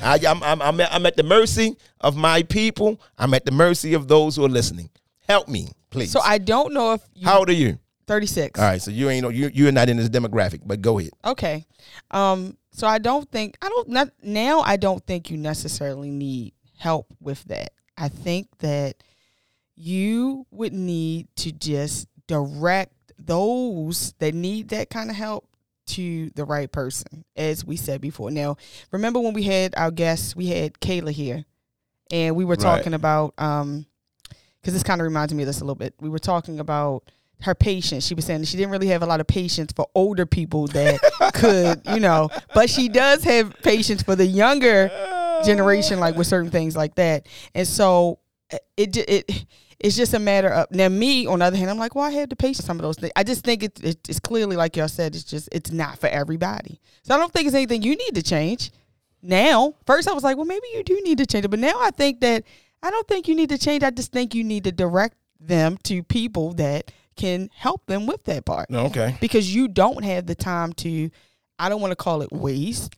I, 0.02 0.18
am 0.26 0.42
I'm, 0.42 0.60
I'm, 0.60 0.80
I'm 0.80 1.06
at 1.06 1.16
the 1.16 1.22
mercy 1.22 1.76
of 2.00 2.16
my 2.16 2.42
people. 2.42 3.00
I'm 3.16 3.32
at 3.32 3.44
the 3.46 3.52
mercy 3.52 3.94
of 3.94 4.08
those 4.08 4.36
who 4.36 4.44
are 4.44 4.50
listening. 4.50 4.90
Help 5.26 5.48
me, 5.48 5.68
please. 5.90 6.10
So 6.10 6.20
I 6.20 6.38
don't 6.38 6.72
know 6.72 6.94
if 6.94 7.02
you, 7.14 7.26
How 7.26 7.38
old 7.38 7.48
are 7.48 7.52
you? 7.52 7.78
36. 8.06 8.58
All 8.58 8.66
right, 8.66 8.80
so 8.80 8.90
you 8.90 9.10
ain't 9.10 9.34
you 9.34 9.50
you're 9.52 9.72
not 9.72 9.88
in 9.88 9.98
this 9.98 10.08
demographic, 10.08 10.62
but 10.64 10.80
go 10.80 10.98
ahead. 10.98 11.12
Okay. 11.24 11.66
Um 12.10 12.56
so 12.72 12.86
I 12.86 12.98
don't 12.98 13.30
think 13.30 13.56
I 13.60 13.68
don't 13.68 13.88
not 13.88 14.10
now 14.22 14.60
I 14.60 14.76
don't 14.76 15.04
think 15.06 15.30
you 15.30 15.36
necessarily 15.36 16.10
need 16.10 16.54
help 16.78 17.12
with 17.20 17.44
that. 17.44 17.72
I 17.96 18.08
think 18.08 18.48
that 18.58 19.02
you 19.76 20.46
would 20.50 20.72
need 20.72 21.28
to 21.36 21.52
just 21.52 22.08
direct 22.26 22.92
those 23.18 24.14
that 24.18 24.34
need 24.34 24.70
that 24.70 24.90
kind 24.90 25.10
of 25.10 25.16
help 25.16 25.48
to 25.86 26.30
the 26.34 26.44
right 26.44 26.70
person, 26.70 27.24
as 27.36 27.64
we 27.64 27.76
said 27.76 28.00
before. 28.00 28.30
Now, 28.30 28.56
remember 28.92 29.20
when 29.20 29.32
we 29.32 29.42
had 29.44 29.74
our 29.76 29.90
guests, 29.90 30.36
we 30.36 30.46
had 30.48 30.74
Kayla 30.74 31.12
here, 31.12 31.44
and 32.10 32.36
we 32.36 32.44
were 32.44 32.56
talking 32.56 32.94
about 32.94 33.34
um, 33.38 33.86
because 34.60 34.74
this 34.74 34.82
kind 34.82 35.00
of 35.00 35.04
reminds 35.04 35.32
me 35.34 35.42
of 35.42 35.46
this 35.46 35.60
a 35.60 35.64
little 35.64 35.74
bit. 35.74 35.94
We 36.00 36.08
were 36.08 36.18
talking 36.18 36.60
about 36.60 37.04
her 37.42 37.54
patience. 37.54 38.04
She 38.04 38.14
was 38.14 38.24
saying 38.24 38.44
she 38.44 38.56
didn't 38.56 38.72
really 38.72 38.88
have 38.88 39.02
a 39.02 39.06
lot 39.06 39.20
of 39.20 39.26
patience 39.26 39.72
for 39.72 39.86
older 39.94 40.26
people 40.26 40.66
that 40.68 41.00
could, 41.34 41.82
you 41.94 42.00
know, 42.00 42.30
but 42.54 42.68
she 42.68 42.88
does 42.88 43.22
have 43.24 43.54
patience 43.62 44.02
for 44.02 44.16
the 44.16 44.26
younger 44.26 44.90
generation, 45.44 46.00
like 46.00 46.16
with 46.16 46.26
certain 46.26 46.50
things 46.50 46.76
like 46.76 46.96
that. 46.96 47.26
And 47.54 47.66
so 47.66 48.18
uh, 48.52 48.58
it 48.76 48.96
it 48.96 49.46
it's 49.80 49.96
just 49.96 50.14
a 50.14 50.18
matter 50.18 50.48
of 50.48 50.70
now 50.70 50.88
me 50.88 51.26
on 51.26 51.38
the 51.38 51.44
other 51.44 51.56
hand 51.56 51.70
i'm 51.70 51.78
like 51.78 51.94
well 51.94 52.04
i 52.04 52.10
have 52.10 52.28
the 52.28 52.36
patience 52.36 52.64
some 52.64 52.78
of 52.78 52.82
those 52.82 52.96
things 52.96 53.12
i 53.14 53.22
just 53.22 53.44
think 53.44 53.62
it, 53.62 53.78
it, 53.84 54.08
it's 54.08 54.18
clearly 54.18 54.56
like 54.56 54.76
y'all 54.76 54.88
said 54.88 55.14
it's 55.14 55.24
just 55.24 55.48
it's 55.52 55.70
not 55.70 55.98
for 55.98 56.08
everybody 56.08 56.80
so 57.02 57.14
i 57.14 57.18
don't 57.18 57.32
think 57.32 57.46
it's 57.46 57.54
anything 57.54 57.82
you 57.82 57.94
need 57.94 58.14
to 58.14 58.22
change 58.22 58.70
now 59.22 59.74
first 59.86 60.08
i 60.08 60.12
was 60.12 60.24
like 60.24 60.36
well 60.36 60.46
maybe 60.46 60.66
you 60.74 60.82
do 60.82 61.00
need 61.04 61.18
to 61.18 61.26
change 61.26 61.44
it 61.44 61.48
but 61.48 61.58
now 61.58 61.78
i 61.80 61.90
think 61.90 62.20
that 62.20 62.42
i 62.82 62.90
don't 62.90 63.06
think 63.08 63.28
you 63.28 63.34
need 63.34 63.48
to 63.48 63.58
change 63.58 63.82
i 63.82 63.90
just 63.90 64.12
think 64.12 64.34
you 64.34 64.44
need 64.44 64.64
to 64.64 64.72
direct 64.72 65.16
them 65.40 65.76
to 65.84 66.02
people 66.02 66.52
that 66.54 66.90
can 67.16 67.48
help 67.54 67.84
them 67.86 68.06
with 68.06 68.22
that 68.24 68.44
part 68.44 68.66
okay 68.72 69.16
because 69.20 69.54
you 69.54 69.68
don't 69.68 70.04
have 70.04 70.26
the 70.26 70.34
time 70.34 70.72
to 70.72 71.10
i 71.58 71.68
don't 71.68 71.80
want 71.80 71.90
to 71.90 71.96
call 71.96 72.22
it 72.22 72.30
waste 72.32 72.94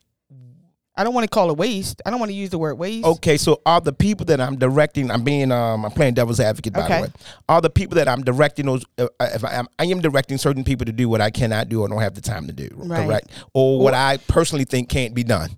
I 1.01 1.05
don't 1.05 1.15
want 1.15 1.25
to 1.25 1.31
call 1.31 1.51
it 1.51 1.57
waste. 1.57 2.03
I 2.05 2.11
don't 2.11 2.19
want 2.21 2.29
to 2.29 2.35
use 2.35 2.51
the 2.51 2.59
word 2.59 2.75
waste. 2.75 3.07
Okay, 3.07 3.39
so 3.39 3.63
are 3.65 3.81
the 3.81 3.93
people 3.93 4.27
that 4.27 4.39
I'm 4.39 4.59
directing? 4.59 5.11
I'm 5.11 5.25
being 5.25 5.51
um, 5.51 5.87
I'm 5.87 5.93
playing 5.93 6.13
devil's 6.13 6.41
advocate 6.41 6.75
by 6.75 6.85
okay. 6.85 6.97
the 6.97 7.03
way. 7.05 7.13
Are 7.49 7.63
the 7.63 7.71
people 7.71 7.95
that 7.95 8.07
I'm 8.07 8.23
directing 8.23 8.67
those? 8.67 8.85
Uh, 8.99 9.07
uh, 9.19 9.29
if 9.33 9.43
I 9.43 9.55
am, 9.55 9.67
I 9.79 9.87
am 9.87 10.03
directing 10.03 10.37
certain 10.37 10.63
people 10.63 10.85
to 10.85 10.93
do 10.93 11.09
what 11.09 11.23
I 11.23 11.31
cannot 11.31 11.71
do 11.71 11.81
or 11.81 11.89
don't 11.89 12.03
have 12.03 12.15
the 12.15 12.21
time 12.21 12.47
to 12.49 12.53
do. 12.53 12.69
Right. 12.75 13.07
Correct. 13.07 13.31
Or 13.55 13.81
what 13.81 13.95
I 13.95 14.19
personally 14.29 14.65
think 14.65 14.91
can't 14.91 15.15
be 15.15 15.25
done. 15.25 15.51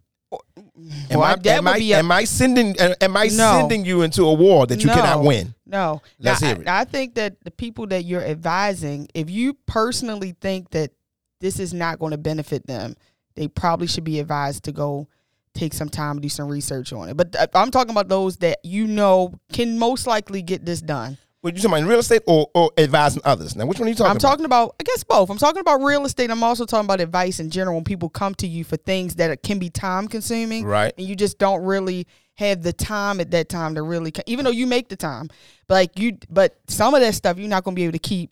Am, 1.11 1.19
well, 1.19 1.23
I, 1.23 1.49
am, 1.49 1.69
I, 1.69 1.77
a, 1.77 1.93
am 1.95 2.11
I 2.11 2.25
sending 2.25 2.77
am 2.79 3.17
I 3.17 3.25
no. 3.25 3.59
sending 3.61 3.85
you 3.85 4.03
into 4.03 4.25
a 4.25 4.33
war 4.33 4.67
that 4.67 4.81
you 4.81 4.87
no. 4.89 4.95
cannot 4.95 5.23
win? 5.25 5.55
No. 5.67 6.03
Let's 6.19 6.41
now, 6.41 6.49
hear 6.49 6.63
it. 6.63 6.69
I, 6.69 6.81
I 6.81 6.85
think 6.85 7.15
that 7.17 7.37
the 7.45 7.51
people 7.51 7.87
that 7.89 8.05
you're 8.05 8.25
advising, 8.25 9.09
if 9.15 9.31
you 9.31 9.55
personally 9.67 10.35
think 10.41 10.71
that 10.71 10.93
this 11.41 11.59
is 11.59 11.75
not 11.75 11.99
going 11.99 12.13
to 12.13 12.19
benefit 12.19 12.67
them, 12.67 12.97
they 13.35 13.49
probably 13.49 13.87
should 13.87 14.05
be 14.05 14.21
advised 14.21 14.65
to 14.65 14.73
go 14.73 15.09
take 15.55 15.75
some 15.75 15.89
time 15.89 16.21
do 16.21 16.29
some 16.29 16.49
research 16.49 16.93
on 16.93 17.09
it. 17.09 17.17
But 17.17 17.37
uh, 17.37 17.47
I'm 17.55 17.71
talking 17.71 17.91
about 17.91 18.09
those 18.09 18.39
that 18.39 18.59
you 18.65 18.87
know 18.87 19.35
can 19.53 19.79
most 19.79 20.07
likely 20.07 20.43
get 20.43 20.65
this 20.65 20.81
done. 20.81 21.19
What 21.43 21.57
you 21.57 21.61
talking 21.61 21.73
about 21.73 21.83
in 21.83 21.89
real 21.89 21.99
estate 21.99 22.23
or, 22.29 22.49
or 22.55 22.71
advising 22.79 23.21
others? 23.25 23.57
Now, 23.57 23.67
which 23.67 23.81
one 23.81 23.89
are 23.89 23.91
you 23.91 23.97
talking 23.97 24.07
about? 24.07 24.11
I'm 24.13 24.17
about? 24.19 24.29
talking 24.29 24.45
about, 24.45 24.77
I 24.79 24.85
guess 24.85 25.03
both. 25.03 25.29
I'm 25.29 25.39
talking 25.39 25.59
about 25.61 25.83
real 25.83 26.05
estate. 26.05 26.31
I'm 26.31 26.45
also 26.45 26.65
talking 26.65 26.85
about 26.85 27.01
advice 27.01 27.41
in 27.41 27.51
general 27.51 27.75
when 27.75 27.83
people 27.83 28.09
come 28.09 28.37
to 28.37 28.47
you 28.47 28.63
for 28.63 28.77
things 28.77 29.17
that 29.17 29.43
can 29.43 29.59
be 29.59 29.69
time 29.69 30.07
consuming. 30.07 30.65
Right. 30.65 30.95
And 30.97 31.05
you 31.05 31.17
just 31.17 31.41
don't 31.41 31.65
really 31.65 32.07
have 32.37 32.63
the 32.63 32.73
time 32.73 33.21
at 33.21 33.33
that 33.33 33.49
time 33.49 33.75
to 33.75 33.83
really, 33.83 34.13
even 34.27 34.45
though 34.45 34.53
you 34.53 34.69
make 34.69 34.89
the 34.89 34.95
time, 34.95 35.31
but 35.67 35.75
like 35.75 35.99
you, 35.99 36.17
but 36.31 36.57
some 36.69 36.95
of 36.95 37.01
that 37.01 37.13
stuff 37.13 37.39
you're 37.39 37.49
not 37.49 37.65
going 37.65 37.75
to 37.75 37.77
be 37.77 37.85
able 37.85 37.93
to 37.95 37.99
keep. 37.99 38.31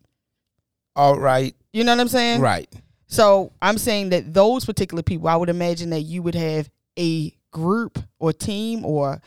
All 0.95 1.19
right. 1.19 1.53
You 1.73 1.83
know 1.83 1.93
what 1.93 2.01
I'm 2.01 2.09
saying? 2.09 2.41
Right. 2.41 2.73
So 3.09 3.53
I'm 3.61 3.77
saying 3.77 4.11
that 4.11 4.33
those 4.33 4.65
particular 4.65 5.03
people, 5.03 5.27
I 5.27 5.35
would 5.35 5.49
imagine 5.49 5.91
that 5.91 6.03
you 6.03 6.23
would 6.23 6.37
have 6.37 6.71
a 6.97 7.35
group 7.51 7.99
or 8.21 8.33
team 8.33 8.85
or 8.85 9.21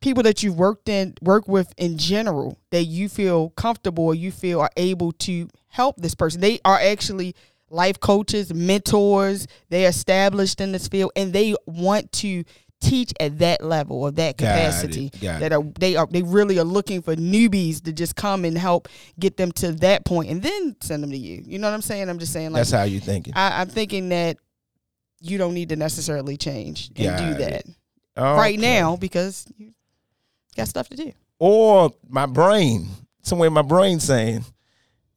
people 0.00 0.22
that 0.22 0.42
you've 0.42 0.58
worked 0.58 0.88
in 0.88 1.14
work 1.20 1.46
with 1.46 1.72
in 1.76 1.98
general 1.98 2.58
that 2.70 2.84
you 2.84 3.08
feel 3.08 3.50
comfortable 3.50 4.04
or 4.04 4.14
you 4.14 4.32
feel 4.32 4.60
are 4.60 4.70
able 4.76 5.12
to 5.12 5.48
help 5.68 5.96
this 5.96 6.14
person. 6.14 6.40
They 6.40 6.60
are 6.64 6.78
actually 6.80 7.34
life 7.68 8.00
coaches 8.00 8.52
mentors. 8.52 9.46
They're 9.68 9.88
established 9.88 10.60
in 10.60 10.72
this 10.72 10.88
field 10.88 11.12
and 11.16 11.32
they 11.32 11.54
want 11.66 12.12
to 12.12 12.44
teach 12.80 13.12
at 13.20 13.38
that 13.40 13.62
level 13.62 14.02
or 14.02 14.10
that 14.10 14.38
capacity 14.38 15.10
that 15.20 15.52
are 15.52 15.62
they 15.78 15.96
are 15.96 16.06
they 16.10 16.22
really 16.22 16.58
are 16.58 16.64
looking 16.64 17.02
for 17.02 17.14
newbies 17.14 17.82
to 17.84 17.92
just 17.92 18.16
come 18.16 18.44
and 18.46 18.56
help 18.56 18.88
get 19.18 19.36
them 19.36 19.52
to 19.52 19.72
that 19.72 20.06
point 20.06 20.30
and 20.30 20.42
then 20.42 20.74
send 20.80 21.02
them 21.02 21.10
to 21.10 21.18
you. 21.18 21.42
You 21.44 21.58
know 21.58 21.68
what 21.68 21.74
i'm 21.74 21.82
saying? 21.82 22.08
I'm 22.08 22.18
just 22.18 22.32
saying 22.32 22.52
like 22.52 22.60
that's 22.60 22.70
how 22.70 22.84
you 22.84 22.98
thinking. 22.98 23.34
I, 23.36 23.60
i'm 23.60 23.68
thinking 23.68 24.08
that 24.08 24.38
you 25.20 25.36
don't 25.36 25.52
need 25.52 25.68
to 25.68 25.76
necessarily 25.76 26.38
change 26.38 26.90
and 26.96 27.04
got 27.04 27.18
do 27.18 27.44
that 27.44 27.64
oh, 28.16 28.32
okay. 28.32 28.38
right 28.38 28.58
now 28.58 28.96
because 28.96 29.46
you 29.58 29.72
got 30.60 30.68
stuff 30.68 30.88
to 30.90 30.96
do. 30.96 31.12
Or 31.38 31.90
my 32.08 32.26
brain, 32.26 32.88
somewhere 33.22 33.50
my 33.50 33.62
brain 33.62 34.00
saying 34.00 34.44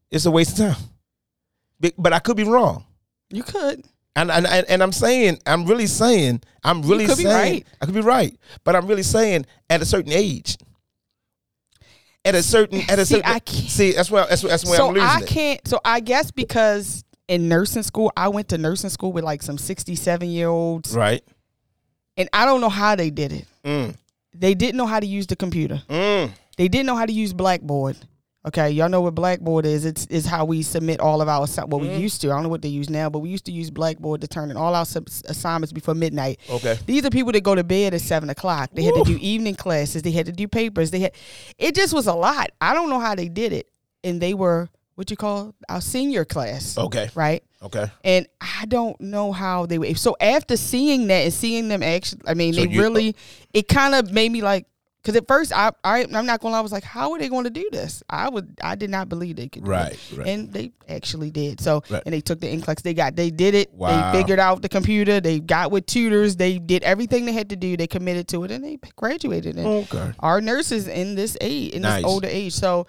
it's 0.10 0.25
a 0.25 0.32
waste 0.32 0.60
of 0.60 0.75
time. 0.75 1.91
But 1.97 2.13
I 2.13 2.19
could 2.19 2.38
be 2.38 2.43
wrong. 2.43 2.86
You 3.29 3.43
could. 3.43 3.84
And 4.15 4.29
and 4.29 4.45
and 4.45 4.84
I'm 4.84 4.91
saying, 4.91 5.39
I'm 5.45 5.65
really 5.65 5.88
saying, 5.88 6.41
I'm 6.63 6.84
really 6.84 7.08
saying, 7.08 7.27
right. 7.27 7.67
I 7.82 7.86
could 7.86 7.95
be 7.95 8.01
right, 8.01 8.38
but 8.63 8.75
I'm 8.75 8.86
really 8.86 9.01
saying, 9.01 9.47
at 9.71 9.82
a 9.82 9.86
certain 9.86 10.12
age, 10.12 10.56
at 12.23 12.36
a 12.36 12.43
certain, 12.43 12.82
at 12.89 12.99
a 12.99 13.06
see, 13.08 13.15
certain, 13.15 13.32
I 13.32 13.39
can't, 13.39 13.69
see, 13.69 13.91
that's 13.93 14.12
where 14.12 14.27
that's, 14.27 14.43
that's 14.43 14.65
where 14.65 14.77
so 14.77 14.89
I'm 14.89 14.93
losing 14.93 15.10
I 15.10 15.21
can't. 15.21 15.60
It. 15.62 15.67
So 15.67 15.79
I 15.84 15.99
guess 15.99 16.29
because 16.29 17.03
in 17.27 17.49
nursing 17.49 17.84
school, 17.84 18.12
I 18.15 18.27
went 18.27 18.49
to 18.49 18.58
nursing 18.58 18.91
school 18.91 19.12
with 19.12 19.23
like 19.23 19.41
some 19.41 19.58
67 19.58 20.29
year 20.29 20.47
olds. 20.47 20.95
Right. 20.95 21.23
And 22.15 22.29
I 22.34 22.45
don't 22.45 22.62
know 22.62 22.69
how 22.69 22.95
they 22.95 23.10
did 23.10 23.34
it. 23.34 23.45
Mm. 23.65 23.95
They 24.34 24.54
didn't 24.54 24.78
know 24.78 24.86
how 24.86 25.00
to 25.00 25.06
use 25.06 25.28
the 25.28 25.36
computer. 25.36 25.82
Mm. 25.89 26.32
They 26.58 26.67
didn't 26.67 26.86
know 26.86 26.96
how 26.96 27.06
to 27.06 27.13
use 27.13 27.34
Blackboard. 27.34 27.98
Okay, 28.46 28.72
y'all 28.72 28.89
know 28.89 29.00
what 29.00 29.15
Blackboard 29.15 29.65
is. 29.65 29.86
It's 29.86 30.06
is 30.08 30.26
how 30.26 30.43
we 30.43 30.63
submit 30.63 31.00
all 31.00 31.22
of 31.22 31.30
our 31.30 31.48
what 31.48 31.69
well, 31.69 31.80
we 31.80 31.88
mm. 31.88 32.00
used 32.00 32.19
to. 32.22 32.28
I 32.28 32.34
don't 32.34 32.43
know 32.43 32.50
what 32.50 32.62
they 32.62 32.67
use 32.67 32.89
now, 32.89 33.10
but 33.10 33.19
we 33.19 33.30
used 33.30 33.46
to 33.46 33.54
use 33.54 33.69
Blackboard 33.69 34.19
to 34.19 34.28
turn 34.28 34.52
in 34.52 34.58
all 34.58 34.76
our 34.76 34.86
sub- 34.86 35.08
assignments 35.26 35.72
before 35.72 35.96
midnight. 35.96 36.41
Okay, 36.50 36.78
these 36.86 37.06
are 37.06 37.10
people 37.10 37.32
that 37.32 37.43
go 37.43 37.56
to 37.56 37.63
bed 37.63 37.93
at 37.93 38.02
seven 38.02 38.30
o'clock. 38.30 38.72
They 38.74 38.84
had 38.84 38.96
to 38.96 39.04
do 39.06 39.17
evening 39.22 39.56
classes. 39.56 40.02
They 40.02 40.12
had 40.12 40.26
to 40.26 40.34
do 40.34 40.50
papers. 40.50 40.91
They 40.91 41.00
had 41.00 41.13
it 41.58 41.74
just 41.74 41.93
was 41.93 42.08
a 42.08 42.13
lot. 42.13 42.50
I 42.60 42.74
don't 42.74 42.89
know 42.89 43.00
how 43.00 43.15
they 43.15 43.30
did 43.30 43.54
it, 43.54 43.69
and 44.04 44.19
they 44.19 44.34
were 44.34 44.67
what 44.96 45.10
you 45.10 45.15
call 45.15 45.56
our 45.69 45.80
senior 45.80 46.26
class. 46.26 46.78
Okay. 46.78 47.10
Right. 47.15 47.43
Okay. 47.63 47.86
And 48.04 48.28
I 48.41 48.65
don't 48.67 48.99
know 48.99 49.32
how 49.32 49.65
they 49.65 49.78
were. 49.80 49.95
So 49.95 50.15
after 50.19 50.58
seeing 50.58 51.08
that 51.08 51.24
and 51.24 51.34
seeing 51.34 51.68
them 51.70 51.82
actually, 51.84 52.22
I 52.28 52.34
mean, 52.34 52.53
so 52.53 52.61
they 52.61 52.68
you, 52.70 52.82
really, 52.82 53.16
it 53.53 53.68
kind 53.68 53.95
of 53.95 54.11
made 54.11 54.32
me 54.32 54.41
like, 54.41 54.66
Because 55.01 55.16
at 55.18 55.28
first, 55.28 55.51
I, 55.53 55.72
I 55.84 56.03
I'm 56.14 56.26
not 56.26 56.39
gonna 56.39 56.53
lie, 56.53 56.59
I 56.59 56.61
was 56.61 56.72
like, 56.72 56.84
how 56.86 57.11
are 57.11 57.20
they 57.20 57.28
going 57.30 57.43
to 57.43 57.49
do 57.49 57.68
this? 57.74 58.03
I 58.09 58.30
would 58.30 58.57
I 58.64 58.76
did 58.76 58.89
not 58.89 59.09
believe 59.09 59.36
they 59.36 59.49
could. 59.49 59.64
do 59.66 59.70
it. 59.70 59.74
Right, 59.74 59.99
right. 60.16 60.28
And 60.28 60.51
they 60.53 60.72
actually 60.88 61.30
did. 61.32 61.59
So 61.59 61.84
Right. 61.89 62.01
and 62.05 62.14
they 62.14 62.22
took 62.22 62.39
the 62.39 62.47
NCLEX. 62.47 62.82
They 62.84 62.93
got 62.93 63.16
they 63.18 63.30
did 63.30 63.53
it. 63.53 63.74
Wow. 63.74 64.11
They 64.11 64.20
figured 64.20 64.39
out 64.39 64.61
the 64.61 64.70
computer. 64.70 65.20
They 65.20 65.39
got 65.41 65.72
with 65.72 65.86
tutors. 65.88 66.36
They 66.38 66.57
did 66.57 66.84
everything 66.84 67.26
they 67.26 67.34
had 67.34 67.49
to 67.49 67.57
do. 67.57 67.76
They 67.76 67.88
committed 67.88 68.28
to 68.30 68.43
it, 68.45 68.51
and 68.51 68.64
they 68.64 68.78
graduated. 68.95 69.57
And 69.57 69.68
Okay. 69.68 70.11
our 70.20 70.39
nurses 70.41 70.88
in 70.88 71.16
this 71.16 71.36
age, 71.41 71.72
in 71.74 71.82
Nice. 71.82 72.03
this 72.03 72.09
older 72.11 72.28
age. 72.30 72.53
So 72.53 72.88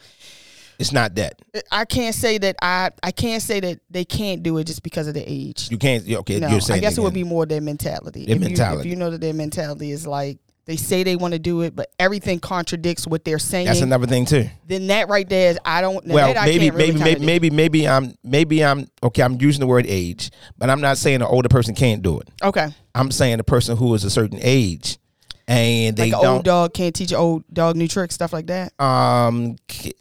It's 0.79 0.93
not 0.93 1.15
that 1.17 1.41
I 1.71 1.85
can't 1.85 2.15
say 2.15 2.39
that 2.39 2.57
I 2.63 2.91
I 3.03 3.11
can't 3.11 3.43
say 3.43 3.61
that 3.61 3.81
they 3.91 4.05
can't 4.05 4.43
do 4.43 4.59
it 4.59 4.65
just 4.65 4.83
because 4.83 5.07
of 5.07 5.15
the 5.15 5.25
age. 5.27 5.71
you 5.71 5.79
can't. 5.79 6.09
Okay, 6.09 6.41
No, 6.41 6.49
you're 6.49 6.61
saying 6.61 6.79
I 6.79 6.81
guess 6.81 6.99
it 6.99 7.01
would 7.01 7.15
be 7.15 7.25
more 7.25 7.47
their 7.47 7.61
mentality. 7.61 8.27
Their 8.27 8.37
if 8.37 8.43
You, 8.43 8.49
mentality. 8.49 8.89
if 8.89 8.91
you 8.91 8.97
know 8.97 9.11
that 9.11 9.21
their 9.21 9.35
mentality 9.35 9.91
is 9.91 10.07
like 10.07 10.39
they 10.67 10.77
say 10.77 11.03
they 11.03 11.17
want 11.17 11.33
to 11.35 11.39
do 11.39 11.61
it, 11.61 11.77
but 11.77 11.91
everything 11.99 12.41
contradicts 12.41 13.07
what 13.07 13.25
they're 13.25 13.39
saying. 13.39 13.67
That's 13.67 13.83
another 13.83 14.07
thing 14.07 14.25
too. 14.25 14.49
then 14.67 14.87
that 14.87 15.09
right 15.09 15.29
there 15.29 15.51
is 15.51 15.59
I 15.65 15.81
don't. 15.81 16.07
well, 16.07 16.33
that 16.33 16.41
I 16.41 16.47
maybe, 16.47 16.67
can't 16.67 16.75
really 16.75 16.93
maybe, 16.93 17.05
maybe, 17.05 17.21
maybe, 17.27 17.51
maybe 17.51 17.89
I'm, 17.89 18.15
maybe 18.25 18.65
I'm 18.65 18.89
okay. 19.03 19.23
I'm 19.23 19.41
using 19.41 19.61
the 19.61 19.67
word 19.67 19.85
age, 19.87 20.31
but 20.57 20.71
I'm 20.71 20.81
not 20.81 20.97
saying 20.97 21.17
an 21.17 21.23
older 21.23 21.49
person 21.49 21.75
can't 21.75 22.03
do 22.03 22.19
it. 22.21 22.31
Okay, 22.43 22.69
I'm 22.95 23.11
saying 23.11 23.41
a 23.41 23.45
person 23.45 23.77
who 23.77 23.93
is 23.95 24.05
a 24.05 24.11
certain 24.11 24.39
age 24.43 24.99
and 25.47 25.97
they 25.97 26.11
like 26.11 26.23
don't. 26.23 26.27
old 26.37 26.45
dog 26.45 26.73
can't 26.75 26.95
teach 26.95 27.13
old 27.13 27.45
dog 27.53 27.77
new 27.77 27.87
tricks, 27.89 28.15
stuff 28.15 28.33
like 28.33 28.47
that. 28.47 28.73
um, 28.81 29.57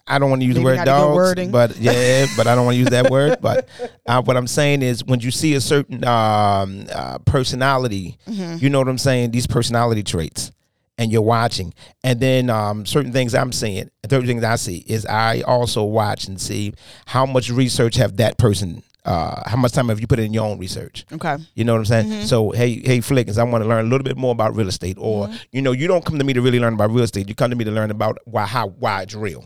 I 0.08 0.20
don't 0.20 0.30
want 0.30 0.42
to 0.42 0.46
use 0.48 0.56
Maybe 0.56 0.64
the 0.64 0.66
word 0.66 0.76
not 0.78 0.82
a 0.84 0.86
good 0.86 0.92
dogs, 0.92 1.52
but 1.52 1.78
yeah, 1.80 2.26
but 2.38 2.48
I 2.48 2.56
don't 2.56 2.66
want 2.66 2.76
to 2.76 2.80
use 2.80 2.90
that 2.90 3.10
word. 3.10 3.38
But 3.42 3.68
uh, 4.06 4.22
what 4.22 4.38
I'm 4.38 4.48
saying 4.48 4.82
is, 4.84 5.04
when 5.04 5.20
you 5.20 5.32
see 5.32 5.54
a 5.56 5.62
certain 5.62 6.04
um, 6.06 6.86
uh, 6.92 7.18
personality, 7.20 8.18
Mm-hmm. 8.28 8.58
you 8.64 8.70
know 8.70 8.80
what 8.80 8.88
I'm 8.88 8.98
saying. 8.98 9.32
These 9.32 9.48
personality 9.48 10.04
traits, 10.04 10.52
and 10.98 11.12
you're 11.12 11.22
watching, 11.22 11.74
and 12.04 12.20
then 12.20 12.50
um, 12.50 12.86
certain 12.86 13.12
things 13.12 13.36
I'm 13.36 13.52
seeing, 13.52 13.90
certain 14.10 14.28
things 14.28 14.44
I 14.44 14.56
see 14.56 14.78
is 14.88 15.06
I 15.06 15.42
also 15.42 15.84
watch 15.84 16.28
and 16.28 16.40
see 16.40 16.74
how 17.06 17.26
much 17.26 17.50
research 17.50 17.96
have 17.96 18.18
that 18.18 18.38
person. 18.38 18.82
Uh, 19.06 19.42
how 19.50 19.58
much 19.58 19.74
time 19.74 19.90
have 19.90 20.00
you 20.00 20.08
put 20.08 20.20
in 20.20 20.34
your 20.34 20.46
own 20.46 20.58
research? 20.58 21.06
Okay, 21.12 21.36
You 21.56 21.64
know 21.66 21.74
what 21.74 21.80
I'm 21.80 21.86
saying? 21.86 22.08
Mm-hmm. 22.08 22.26
So 22.26 22.52
hey, 22.52 22.80
hey, 22.80 23.02
Flickers, 23.02 23.38
I 23.38 23.44
want 23.44 23.64
to 23.64 23.68
learn 23.68 23.86
a 23.86 23.90
little 23.90 24.04
bit 24.04 24.16
more 24.18 24.32
about 24.32 24.56
real 24.56 24.68
estate, 24.70 24.98
or 25.00 25.28
Mm-hmm. 25.28 25.36
you 25.52 25.62
know, 25.62 25.72
you 25.74 25.88
don't 25.88 26.06
come 26.06 26.18
to 26.20 26.24
me 26.24 26.34
to 26.34 26.42
really 26.42 26.60
learn 26.60 26.74
about 26.74 26.90
real 26.92 27.04
estate. 27.04 27.28
You 27.28 27.36
come 27.36 27.50
to 27.50 27.56
me 27.58 27.66
to 27.66 27.72
learn 27.72 27.92
about 27.92 28.18
why 28.26 28.46
how 28.46 28.68
why 28.70 29.02
it's 29.02 29.14
real. 29.16 29.46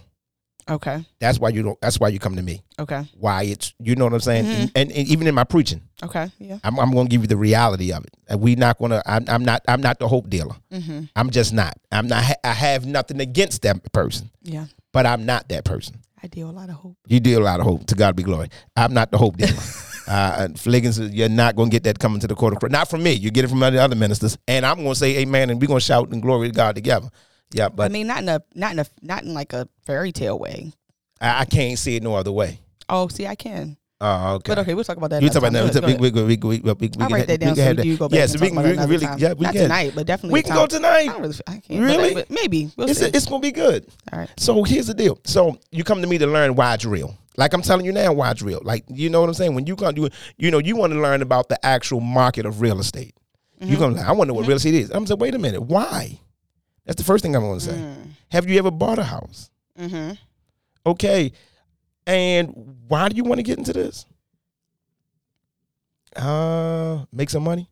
okay, 0.69 1.05
That's 1.19 1.39
why 1.39 1.49
you 1.49 1.63
don't. 1.63 1.79
That's 1.81 1.99
why 1.99 2.09
you 2.09 2.19
come 2.19 2.35
to 2.35 2.41
me. 2.43 2.61
okay, 2.77 3.05
Why 3.17 3.43
it's 3.43 3.73
you 3.79 3.95
know 3.95 4.03
what 4.05 4.13
I'm 4.13 4.19
saying? 4.19 4.45
Mm-hmm. 4.45 4.61
And, 4.75 4.91
and 4.91 5.07
even 5.07 5.25
in 5.25 5.33
my 5.33 5.43
preaching, 5.45 5.81
okay. 6.03 6.29
Yeah. 6.39 6.59
I'm, 6.63 6.77
I'm 6.79 6.91
going 6.91 7.07
to 7.07 7.09
give 7.09 7.21
you 7.21 7.27
the 7.27 7.37
reality 7.37 7.91
of 7.93 8.03
it. 8.03 8.13
And 8.27 8.41
we 8.41 8.55
not 8.55 8.77
going 8.77 8.91
to. 8.91 9.01
I'm, 9.09 9.23
I'm 9.29 9.43
not. 9.45 9.63
I'm 9.67 9.81
not 9.81 9.97
the 9.99 10.07
hope 10.07 10.29
dealer. 10.29 10.55
Mm-hmm. 10.71 11.03
I'm 11.15 11.29
just 11.31 11.53
not. 11.53 11.77
I'm 11.91 12.07
not. 12.07 12.23
I 12.43 12.53
have 12.53 12.85
nothing 12.85 13.21
against 13.21 13.61
that 13.63 13.91
person, 13.93 14.29
Yeah. 14.43 14.65
but 14.91 15.05
I'm 15.05 15.25
not 15.25 15.47
that 15.49 15.63
person. 15.63 16.01
I 16.21 16.27
deal 16.27 16.49
a 16.49 16.51
lot 16.51 16.69
of 16.69 16.75
hope. 16.75 16.97
You 17.07 17.19
deal 17.19 17.41
a 17.41 17.45
lot 17.45 17.59
of 17.59 17.65
hope. 17.65 17.85
To 17.87 17.95
God 17.95 18.15
be 18.15 18.23
glory. 18.23 18.49
I'm 18.75 18.93
not 18.93 19.11
the 19.11 19.17
hope 19.17 19.37
dealer. 19.37 19.53
uh, 20.07 20.47
Fliggins, 20.55 20.99
you're 20.99 21.29
not 21.29 21.55
going 21.55 21.69
to 21.69 21.73
get 21.73 21.83
that 21.83 21.99
coming 21.99 22.19
to 22.21 22.27
the 22.27 22.35
court 22.35 22.53
of 22.53 22.59
Christ. 22.59 22.71
Not 22.71 22.89
from 22.89 23.03
me. 23.03 23.13
You 23.13 23.29
get 23.29 23.45
it 23.45 23.49
from 23.49 23.61
other 23.61 23.79
other 23.79 23.95
ministers. 23.95 24.37
And 24.47 24.65
I'm 24.65 24.77
going 24.77 24.89
to 24.89 24.95
say 24.95 25.19
amen, 25.19 25.49
and 25.49 25.61
we're 25.61 25.67
going 25.67 25.79
to 25.79 25.85
shout 25.85 26.09
and 26.11 26.21
glory 26.21 26.47
to 26.47 26.53
God 26.53 26.75
together. 26.75 27.09
Yeah, 27.51 27.69
but 27.69 27.85
I 27.85 27.89
mean, 27.89 28.07
not 28.07 28.23
in 28.23 28.29
a 28.29 28.41
not 28.55 28.73
in 28.73 28.79
a 28.79 28.85
not 29.01 29.23
in 29.23 29.33
like 29.33 29.53
a 29.53 29.69
fairy 29.85 30.11
tale 30.11 30.37
way. 30.37 30.73
I, 31.21 31.41
I 31.41 31.45
can't 31.45 31.77
see 31.77 31.95
it 31.95 32.03
no 32.03 32.15
other 32.15 32.31
way. 32.31 32.59
Oh, 32.89 33.07
see, 33.07 33.27
I 33.27 33.35
can. 33.35 33.77
Oh, 33.99 34.35
okay. 34.35 34.51
But 34.51 34.59
okay, 34.59 34.73
we'll 34.75 34.83
talk 34.83 34.97
about 34.97 35.09
that. 35.09 35.23
You 35.23 35.29
talk 35.29 35.37
about 35.37 35.53
that. 35.53 35.73
Go 35.73 35.79
We, 35.81 35.87
ahead. 35.87 35.99
we, 36.01 36.11
we, 36.11 36.37
we, 36.37 36.61
we, 36.61 36.73
we, 36.73 36.89
I'll 36.99 37.09
write 37.09 37.25
that 37.27 37.39
down 37.39 37.55
we 37.55 37.55
so 37.55 37.69
we 37.69 37.75
do 37.75 37.91
that. 37.93 37.99
go 37.99 38.09
back 38.09 38.15
Yes, 38.17 38.39
we 38.39 38.47
can, 38.49 38.57
we 38.57 38.73
can 38.75 38.89
really, 38.89 39.05
time. 39.07 39.17
yeah, 39.17 39.33
we 39.33 39.43
Not 39.45 39.53
can. 39.53 39.61
tonight, 39.63 39.91
but 39.95 40.05
definitely 40.05 40.33
We 40.33 40.43
can 40.43 40.53
go 40.55 40.67
tonight. 40.67 41.09
I 41.09 41.17
really, 41.17 41.35
I 41.47 41.57
can't. 41.59 41.81
Really? 41.81 42.13
But, 42.13 42.27
but 42.29 42.35
maybe 42.39 42.69
we'll 42.77 42.89
It's, 42.89 43.01
it's 43.01 43.25
gonna 43.25 43.39
be 43.39 43.51
good. 43.51 43.87
All 44.13 44.19
right. 44.19 44.29
So 44.37 44.63
here's 44.63 44.85
the 44.85 44.93
deal. 44.93 45.19
So 45.23 45.57
you 45.71 45.83
come 45.83 46.01
to 46.01 46.07
me 46.07 46.19
to 46.19 46.27
learn 46.27 46.53
why 46.53 46.77
real. 46.85 47.17
Like 47.37 47.53
I'm 47.53 47.63
telling 47.63 47.85
you 47.87 47.91
now, 47.91 48.13
why 48.13 48.33
real. 48.39 48.61
Like 48.63 48.83
you 48.87 49.09
know 49.09 49.21
what 49.21 49.29
I'm 49.29 49.33
saying. 49.33 49.55
When 49.55 49.65
you 49.65 49.75
come 49.75 49.95
to, 49.95 50.09
you 50.37 50.51
know, 50.51 50.59
you 50.59 50.75
want 50.75 50.93
to 50.93 50.99
learn 50.99 51.23
about 51.23 51.49
the 51.49 51.63
actual 51.65 51.99
market 51.99 52.45
of 52.45 52.61
real 52.61 52.79
estate. 52.79 53.15
Mm-hmm. 53.59 53.71
You're 53.71 53.79
gonna. 53.79 53.95
Like, 53.95 54.05
I 54.05 54.11
want 54.11 54.27
to 54.27 54.33
know 54.33 54.33
what 54.35 54.47
real 54.47 54.57
estate 54.57 54.75
is. 54.75 54.91
I'm 54.91 55.07
saying, 55.07 55.19
wait 55.19 55.33
a 55.33 55.39
minute, 55.39 55.61
why? 55.61 56.19
That's 56.85 56.97
the 56.97 57.03
first 57.03 57.23
thing 57.23 57.35
I'm 57.35 57.41
gonna 57.41 57.59
say. 57.59 57.73
Mm. 57.73 58.09
Have 58.29 58.47
you 58.47 58.59
ever 58.59 58.69
bought 58.69 58.99
a 58.99 59.03
house? 59.03 59.49
Mm-hmm. 59.79 60.11
Okay, 60.85 61.31
and 62.07 62.53
why 62.87 63.09
do 63.09 63.15
you 63.15 63.23
want 63.23 63.37
to 63.37 63.43
get 63.43 63.59
into 63.59 63.73
this? 63.73 64.05
Uh, 66.15 67.05
make 67.11 67.29
some 67.29 67.43
money. 67.43 67.69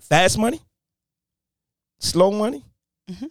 Fast 0.00 0.38
money. 0.38 0.60
Slow 1.98 2.30
money. 2.30 2.64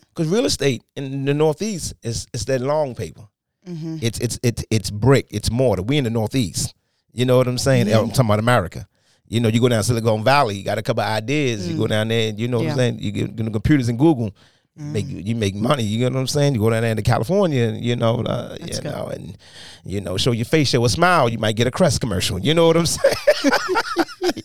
Because 0.09 0.27
real 0.27 0.45
estate 0.45 0.83
in 0.95 1.25
the 1.25 1.33
Northeast 1.33 1.93
is 2.03 2.27
is 2.33 2.45
that 2.45 2.61
long 2.61 2.93
paper. 2.93 3.27
Mm-hmm. 3.67 3.97
It's 4.01 4.19
it's 4.19 4.39
it's 4.43 4.63
it's 4.69 4.91
brick. 4.91 5.27
It's 5.31 5.49
mortar. 5.49 5.81
We 5.81 5.97
in 5.97 6.03
the 6.03 6.09
Northeast. 6.09 6.75
You 7.13 7.25
know 7.25 7.37
what 7.37 7.47
I'm 7.47 7.57
saying? 7.57 7.91
I'm 7.91 8.09
talking 8.09 8.25
about 8.25 8.39
America. 8.39 8.87
You 9.27 9.39
know, 9.39 9.47
you 9.49 9.61
go 9.61 9.69
down 9.69 9.81
Silicon 9.83 10.23
Valley. 10.23 10.57
You 10.57 10.63
got 10.63 10.77
a 10.77 10.81
couple 10.81 11.03
ideas. 11.03 11.67
You 11.67 11.77
go 11.77 11.87
down 11.87 12.09
there. 12.09 12.29
and 12.29 12.39
You 12.39 12.49
know 12.49 12.59
what 12.59 12.69
I'm 12.71 12.75
saying? 12.75 12.99
You 12.99 13.11
get, 13.11 13.35
get 13.35 13.45
the 13.45 13.51
computers 13.51 13.87
and 13.87 13.97
Google. 13.97 14.35
Make 14.81 15.05
you 15.07 15.35
make 15.35 15.53
money. 15.55 15.83
You 15.83 16.09
know 16.09 16.15
what 16.15 16.21
I'm 16.21 16.27
saying? 16.27 16.55
You 16.55 16.59
go 16.61 16.69
down 16.69 16.81
there 16.81 16.95
to 16.95 17.01
California. 17.01 17.69
and, 17.69 17.83
You 17.83 17.95
know, 17.95 18.21
uh, 18.25 18.57
you 18.59 18.67
good. 18.67 18.83
know, 18.85 19.07
and 19.13 19.37
you 19.85 20.01
know, 20.01 20.17
show 20.17 20.31
your 20.31 20.45
face, 20.45 20.69
show 20.69 20.83
a 20.85 20.89
smile. 20.89 21.29
You 21.29 21.37
might 21.37 21.55
get 21.55 21.67
a 21.67 21.71
Crest 21.71 22.01
commercial. 22.01 22.39
You 22.39 22.53
know 22.53 22.67
what 22.67 22.77
I'm 22.77 22.85
saying? 22.85 23.15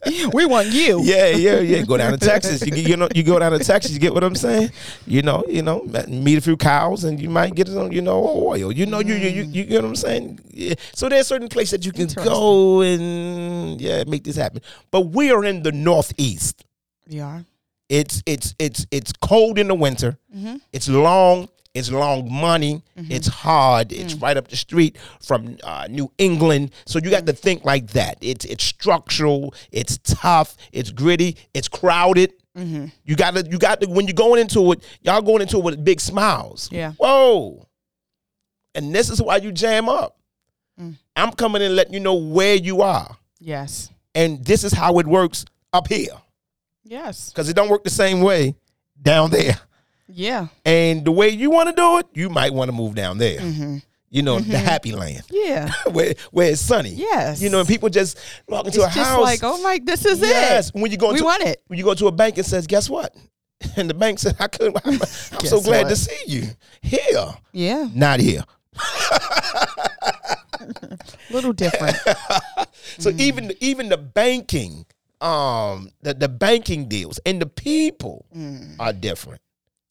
we 0.32 0.47
want 0.47 0.68
you. 0.68 1.01
yeah, 1.05 1.28
yeah, 1.28 1.61
yeah. 1.61 1.82
Go 1.82 1.97
down 1.97 2.12
to 2.12 2.18
Texas. 2.18 2.66
You, 2.66 2.74
you 2.74 2.97
know, 2.97 3.09
you 3.14 3.22
go 3.22 3.39
down 3.39 3.53
to 3.53 3.59
Texas. 3.59 3.93
You 3.93 3.99
get 3.99 4.14
what 4.14 4.24
I'm 4.24 4.34
saying? 4.34 4.70
You 5.07 5.22
know, 5.22 5.43
you 5.49 5.62
know, 5.62 5.82
meet 6.09 6.39
a 6.39 6.41
few 6.41 6.57
cows, 6.57 7.05
and 7.05 7.20
you 7.20 7.28
might 7.30 7.55
get 7.55 7.68
some, 7.68 7.93
you 7.93 8.03
know, 8.03 8.22
oil. 8.26 8.72
You 8.72 8.87
know, 8.87 9.01
you 9.01 9.14
you 9.14 9.28
you, 9.28 9.43
you 9.45 9.64
get 9.64 9.82
what 9.82 9.89
I'm 9.89 9.97
saying? 9.97 10.41
Yeah. 10.53 10.74
So 10.95 11.09
there's 11.09 11.26
certain 11.26 11.49
places 11.49 11.72
that 11.72 11.87
you 11.87 11.93
can 11.93 12.09
go 12.24 12.80
and 12.82 13.80
yeah, 13.80 14.05
make 14.07 14.24
this 14.24 14.37
happen. 14.37 14.62
But 14.91 15.03
we 15.12 15.30
are 15.30 15.45
in 15.45 15.62
the 15.62 15.72
Northeast. 15.72 16.64
We 17.09 17.20
are. 17.20 17.45
It's 17.89 18.22
it's 18.26 18.55
it's 18.59 18.87
it's 18.91 19.12
cold 19.12 19.59
in 19.59 19.68
the 19.68 19.74
winter. 19.74 20.18
Mm-hmm. 20.34 20.57
It's 20.72 20.89
long. 20.89 21.49
It's 21.74 21.91
long 21.91 22.32
money. 22.32 22.82
It's 22.97 23.26
hard. 23.28 23.93
It's 23.93 24.14
Mm. 24.14 24.22
right 24.22 24.37
up 24.39 24.49
the 24.49 24.57
street 24.57 24.97
from 25.22 25.59
uh, 25.62 25.87
New 25.91 26.11
England. 26.16 26.70
So 26.87 26.99
you 26.99 27.11
got 27.11 27.26
to 27.26 27.34
think 27.34 27.64
like 27.66 27.89
that. 27.89 28.16
It's 28.22 28.45
it's 28.47 28.64
structural. 28.64 29.55
It's 29.70 29.99
tough. 30.03 30.57
It's 30.72 30.91
gritty. 30.91 31.37
It's 31.53 31.68
crowded. 31.68 32.32
Mm-hmm. 32.57 32.87
You 33.05 33.14
got 33.16 33.34
to 33.34 33.47
you 33.47 33.59
got 33.59 33.82
to 33.82 33.89
when 33.89 34.07
you're 34.07 34.14
going 34.14 34.41
into 34.41 34.72
it. 34.72 34.82
Y'all 35.03 35.20
going 35.20 35.43
into 35.43 35.59
it 35.59 35.64
with 35.64 35.84
big 35.84 36.01
smiles. 36.01 36.70
Yeah. 36.72 36.93
Whoa. 36.93 37.66
And 38.74 38.95
this 38.95 39.11
is 39.11 39.20
why 39.22 39.37
you 39.37 39.53
jam 39.53 39.89
up. 39.89 40.16
Mm. 40.80 40.97
I'm 41.14 41.32
coming 41.32 41.62
in 41.62 41.76
letting 41.76 41.95
you 41.95 42.01
know 42.01 42.14
where 42.14 42.55
you 42.55 42.82
are, 42.82 43.16
Yes. 43.41 43.91
and 44.14 44.45
this 44.45 44.64
is 44.64 44.72
how 44.72 44.99
it 44.99 45.07
works 45.07 45.45
up 45.72 45.89
here 45.89 46.09
Yes. 46.89 47.30
because 47.30 47.49
it 47.49 47.55
don't 47.57 47.68
work 47.68 47.82
the 47.84 47.91
same 47.91 48.20
way 48.22 48.55
down 49.01 49.30
there. 49.30 49.59
Yeah. 50.09 50.47
And 50.64 51.05
the 51.05 51.11
way 51.12 51.28
you 51.30 51.51
want 51.51 51.68
to 51.68 51.74
do 51.74 51.99
it, 51.99 52.07
you 52.14 52.30
might 52.30 52.55
want 52.55 52.68
to 52.68 52.72
move 52.72 52.95
down 52.95 53.18
there. 53.18 53.41
Mm-hmm. 53.41 53.78
You 54.09 54.22
know, 54.22 54.39
the 54.39 54.57
happy 54.57 54.93
land 54.93 55.24
Yeah. 55.30 55.72
where 55.91 56.14
where 56.30 56.53
it's 56.53 56.61
sunny. 56.61 56.91
Yes. 56.91 57.43
You 57.43 57.51
know, 57.51 57.59
and 57.59 57.68
people 57.68 57.89
just 57.89 58.16
walk 58.49 58.66
into 58.66 58.78
It's 58.84 58.95
a 58.95 58.99
just 58.99 59.11
house. 59.11 59.20
like, 59.20 59.41
oh 59.43 59.61
my, 59.62 59.80
this 59.84 60.05
is 60.07 60.20
yes. 60.20 60.68
it. 60.68 60.74
When 60.80 60.93
you 60.93 60.97
go 60.97 61.12
We 61.12 61.22
want 61.22 61.43
it. 61.43 61.61
when 61.66 61.76
you 61.78 61.84
go 61.84 61.95
to 61.95 62.07
a 62.07 62.12
bank 62.12 62.39
and 62.39 62.47
says, 62.47 62.66
"Guess 62.68 62.89
what?" 62.89 63.14
And 63.76 63.91
the 63.91 63.95
bank 63.95 64.20
said, 64.20 64.37
"I 64.39 64.47
couldn't. 64.47 64.76
I'm, 64.84 64.95
I'm 64.95 65.47
so 65.47 65.61
glad 65.61 65.82
what? 65.84 65.89
to 65.91 65.97
see 65.97 66.22
you 66.28 66.45
here, 66.82 67.34
Yeah. 67.53 67.89
not 67.93 68.20
here." 68.20 68.45
little 71.30 71.53
different. 71.53 71.97
So 72.99 73.11
Mm. 73.11 73.20
even 73.20 73.53
even 73.61 73.89
the 73.89 73.97
banking, 73.99 74.87
um, 75.20 75.90
the 76.02 76.14
the 76.14 76.28
banking 76.28 76.88
deals 76.88 77.18
and 77.26 77.40
the 77.40 77.46
people 77.46 78.26
Mm. 78.36 78.76
are 78.78 78.92
different. 78.92 79.40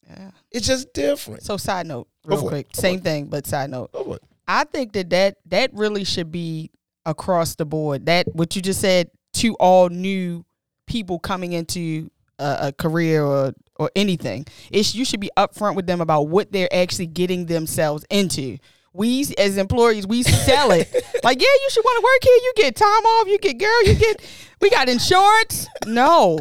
Yeah. 0.08 0.30
It's 0.52 0.66
just 0.66 0.92
different. 0.92 1.42
So 1.42 1.56
side 1.56 1.86
note, 1.86 2.06
real 2.24 2.46
it. 2.46 2.48
quick. 2.48 2.72
Go 2.72 2.80
Same 2.80 3.00
thing, 3.00 3.26
but 3.26 3.46
side 3.46 3.70
note. 3.70 3.92
Go. 3.92 4.18
I 4.46 4.64
think 4.64 4.92
that 4.92 5.10
that 5.10 5.36
that 5.46 5.70
really 5.74 6.04
should 6.04 6.30
be 6.30 6.70
across 7.04 7.56
the 7.56 7.64
board. 7.64 8.06
That 8.06 8.26
what 8.34 8.54
you 8.54 8.62
just 8.62 8.80
said 8.80 9.10
to 9.34 9.54
all 9.56 9.88
new 9.88 10.44
people 10.86 11.18
coming 11.18 11.52
into 11.52 12.10
a, 12.38 12.58
a 12.68 12.72
career 12.72 13.24
or 13.24 13.52
or 13.78 13.90
anything. 13.96 14.46
It's 14.70 14.94
you 14.94 15.04
should 15.04 15.20
be 15.20 15.30
upfront 15.36 15.74
with 15.74 15.86
them 15.86 16.00
about 16.00 16.28
what 16.28 16.52
they're 16.52 16.72
actually 16.72 17.08
getting 17.08 17.46
themselves 17.46 18.04
into. 18.08 18.58
We 18.96 19.26
as 19.38 19.56
employees, 19.58 20.06
we 20.06 20.22
sell 20.22 20.70
it 20.72 20.90
like, 21.24 21.40
yeah, 21.40 21.46
you 21.46 21.68
should 21.70 21.84
want 21.84 21.98
to 21.98 22.02
work 22.02 22.22
here. 22.24 22.36
You 22.36 22.52
get 22.56 22.76
time 22.76 22.88
off. 22.88 23.28
You 23.28 23.38
get 23.38 23.58
girl. 23.58 23.82
You 23.84 23.94
get. 23.94 24.20
We 24.60 24.70
got 24.70 24.88
insurance. 24.88 25.66
No, 25.86 26.38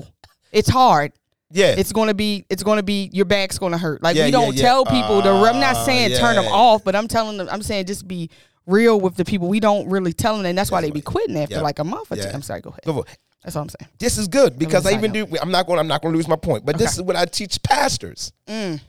it's 0.52 0.70
hard 0.70 1.12
Yeah. 1.52 1.76
it's 1.78 1.92
gonna 1.92 2.14
be 2.14 2.46
it's 2.50 2.64
gonna 2.64 2.82
be 2.84 3.10
your 3.14 3.26
back's 3.26 3.58
gonna 3.60 3.78
hurt. 3.78 4.02
Like 4.02 4.16
Yeah, 4.16 4.26
we 4.26 4.32
don't 4.32 4.56
yeah, 4.56 4.62
yeah. 4.64 4.68
tell 4.70 4.86
people 4.86 5.22
to. 5.22 5.30
I'm 5.30 5.60
not 5.60 5.76
Ah, 5.76 5.84
saying 5.84 6.18
turn 6.18 6.36
them 6.36 6.46
off, 6.46 6.84
but 6.84 6.96
I'm 6.96 7.08
telling 7.08 7.38
them. 7.38 7.48
I'm 7.52 7.62
saying 7.62 7.86
just 7.88 8.08
be 8.08 8.30
real 8.66 9.00
with 9.00 9.16
the 9.16 9.26
people. 9.26 9.48
We 9.50 9.60
don't 9.60 9.88
really 9.90 10.14
tell 10.14 10.38
them, 10.38 10.46
and 10.46 10.58
that's 10.58 10.72
why 10.72 10.82
they 10.82 10.92
be 10.92 11.02
quitting 11.02 11.38
after 11.38 11.56
Yeah. 11.56 11.62
like 11.62 11.80
a 11.80 11.84
month 11.84 12.12
or 12.12 12.16
two. 12.16 12.30
I'm 12.34 12.42
sorry. 12.42 12.62
Go 12.62 12.70
ahead. 12.72 12.82
Go. 12.86 13.06
That's 13.44 13.56
all 13.56 13.62
I'm 13.62 13.70
saying. 13.70 13.90
This 14.00 14.18
is 14.18 14.28
good 14.28 14.58
because 14.58 14.88
I 14.88 14.94
even 14.94 15.12
do. 15.12 15.28
I'm 15.42 15.52
not 15.52 15.68
going. 15.68 15.78
I'm 15.80 15.88
not 15.88 16.02
going 16.02 16.14
to 16.14 16.18
lose 16.18 16.28
my 16.28 16.36
point. 16.36 16.66
But 16.66 16.78
this 16.80 16.96
is 16.96 17.02
what 17.04 17.16
I 17.16 17.26
teach 17.26 17.62
pastors. 17.62 18.32
Mm. 18.48 18.80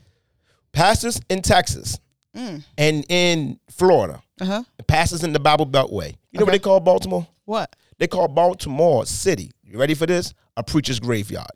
pastors 0.71 1.19
in 1.29 1.41
Texas 1.41 1.99
Mm. 2.37 2.63
and 2.77 3.05
in 3.09 3.59
Florida, 3.71 4.21
Uh 4.39 4.45
huh. 4.45 4.63
pastors 4.87 5.23
in 5.23 5.33
the 5.33 5.39
Bible 5.39 5.65
Beltway. 5.65 6.15
You 6.31 6.39
know 6.39 6.45
what 6.45 6.51
they 6.51 6.59
call 6.59 6.79
Baltimore? 6.79 7.25
What? 7.45 7.75
They 7.97 8.05
call 8.07 8.27
Baltimore 8.27 9.05
City. 9.07 9.51
You 9.63 9.79
ready 9.79 9.95
for 9.95 10.05
this? 10.05 10.33
A 10.55 10.63
preacher's 10.63 10.99
graveyard. 10.99 11.49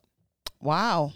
Wow. 0.60 1.14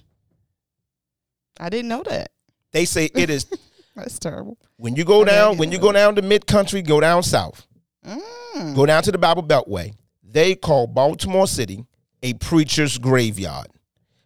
I 1.59 1.69
didn't 1.69 1.87
know 1.89 2.03
that. 2.03 2.31
They 2.71 2.85
say 2.85 3.09
it 3.15 3.29
is 3.29 3.45
That's 3.95 4.19
terrible. 4.19 4.57
when 4.77 4.95
you 4.95 5.05
go 5.05 5.21
I 5.21 5.25
down, 5.25 5.57
when 5.57 5.71
you 5.71 5.79
go 5.79 5.91
down 5.91 6.15
to 6.15 6.21
mid 6.21 6.45
country, 6.45 6.81
go 6.81 6.99
down 6.99 7.23
south. 7.23 7.65
Mm. 8.05 8.75
Go 8.75 8.85
down 8.85 9.03
to 9.03 9.11
the 9.11 9.17
Bible 9.17 9.43
Beltway. 9.43 9.93
They 10.23 10.53
call 10.55 10.85
Baltimore 10.87 11.47
City 11.47 11.85
a 12.21 12.33
preacher's 12.33 12.97
graveyard. 12.97 13.67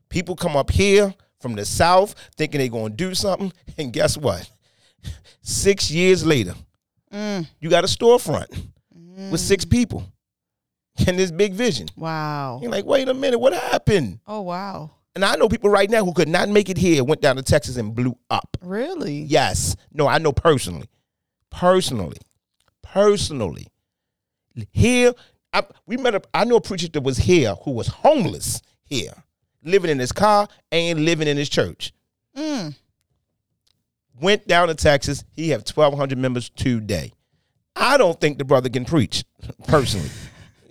People 0.09 0.35
come 0.35 0.55
up 0.57 0.71
here 0.71 1.13
from 1.39 1.53
the 1.55 1.63
south 1.65 2.15
thinking 2.35 2.59
they're 2.59 2.67
going 2.69 2.91
to 2.91 2.95
do 2.95 3.13
something, 3.15 3.53
and 3.77 3.93
guess 3.93 4.17
what? 4.17 4.49
Six 5.49 5.89
years 5.89 6.23
later, 6.25 6.53
Mm. 7.11 7.47
you 7.59 7.71
got 7.71 7.83
a 7.83 7.87
storefront 7.87 8.47
with 9.31 9.39
six 9.41 9.65
people 9.65 10.03
and 11.07 11.17
this 11.17 11.31
big 11.31 11.53
vision. 11.53 11.87
Wow. 11.97 12.59
You're 12.61 12.69
like, 12.69 12.85
wait 12.85 13.09
a 13.09 13.15
minute, 13.15 13.39
what 13.39 13.53
happened? 13.53 14.19
Oh 14.27 14.41
wow. 14.41 14.91
And 15.15 15.25
I 15.25 15.35
know 15.37 15.49
people 15.49 15.71
right 15.71 15.89
now 15.89 16.05
who 16.05 16.13
could 16.13 16.27
not 16.27 16.49
make 16.49 16.69
it 16.69 16.77
here, 16.77 17.03
went 17.03 17.21
down 17.21 17.35
to 17.37 17.41
Texas 17.41 17.77
and 17.77 17.95
blew 17.95 18.15
up. 18.29 18.57
Really? 18.61 19.21
Yes. 19.23 19.75
No, 19.91 20.07
I 20.07 20.19
know 20.19 20.31
personally. 20.31 20.87
Personally. 21.49 22.17
Personally. 22.83 23.67
Here, 24.71 25.13
I, 25.51 25.63
we 25.87 25.97
met 25.97 26.13
a, 26.13 26.21
I 26.31 26.43
know 26.45 26.57
a 26.57 26.61
preacher 26.61 26.89
that 26.89 27.01
was 27.01 27.17
here 27.17 27.55
who 27.63 27.71
was 27.71 27.87
homeless 27.87 28.61
here, 28.83 29.13
living 29.63 29.89
in 29.89 29.97
his 29.97 30.11
car 30.11 30.47
and 30.71 31.05
living 31.05 31.27
in 31.27 31.37
his 31.37 31.49
church. 31.49 31.91
Mm. 32.37 32.75
Went 34.22 34.47
down 34.47 34.67
to 34.67 34.76
Texas. 34.76 35.24
He 35.32 35.49
have 35.49 35.61
1,200 35.61 36.17
members 36.17 36.49
today. 36.49 37.13
I 37.76 37.97
don't 37.97 38.20
think 38.20 38.38
the 38.38 38.45
brother 38.45 38.70
can 38.70 38.84
preach, 38.86 39.24
personally. 39.67 40.09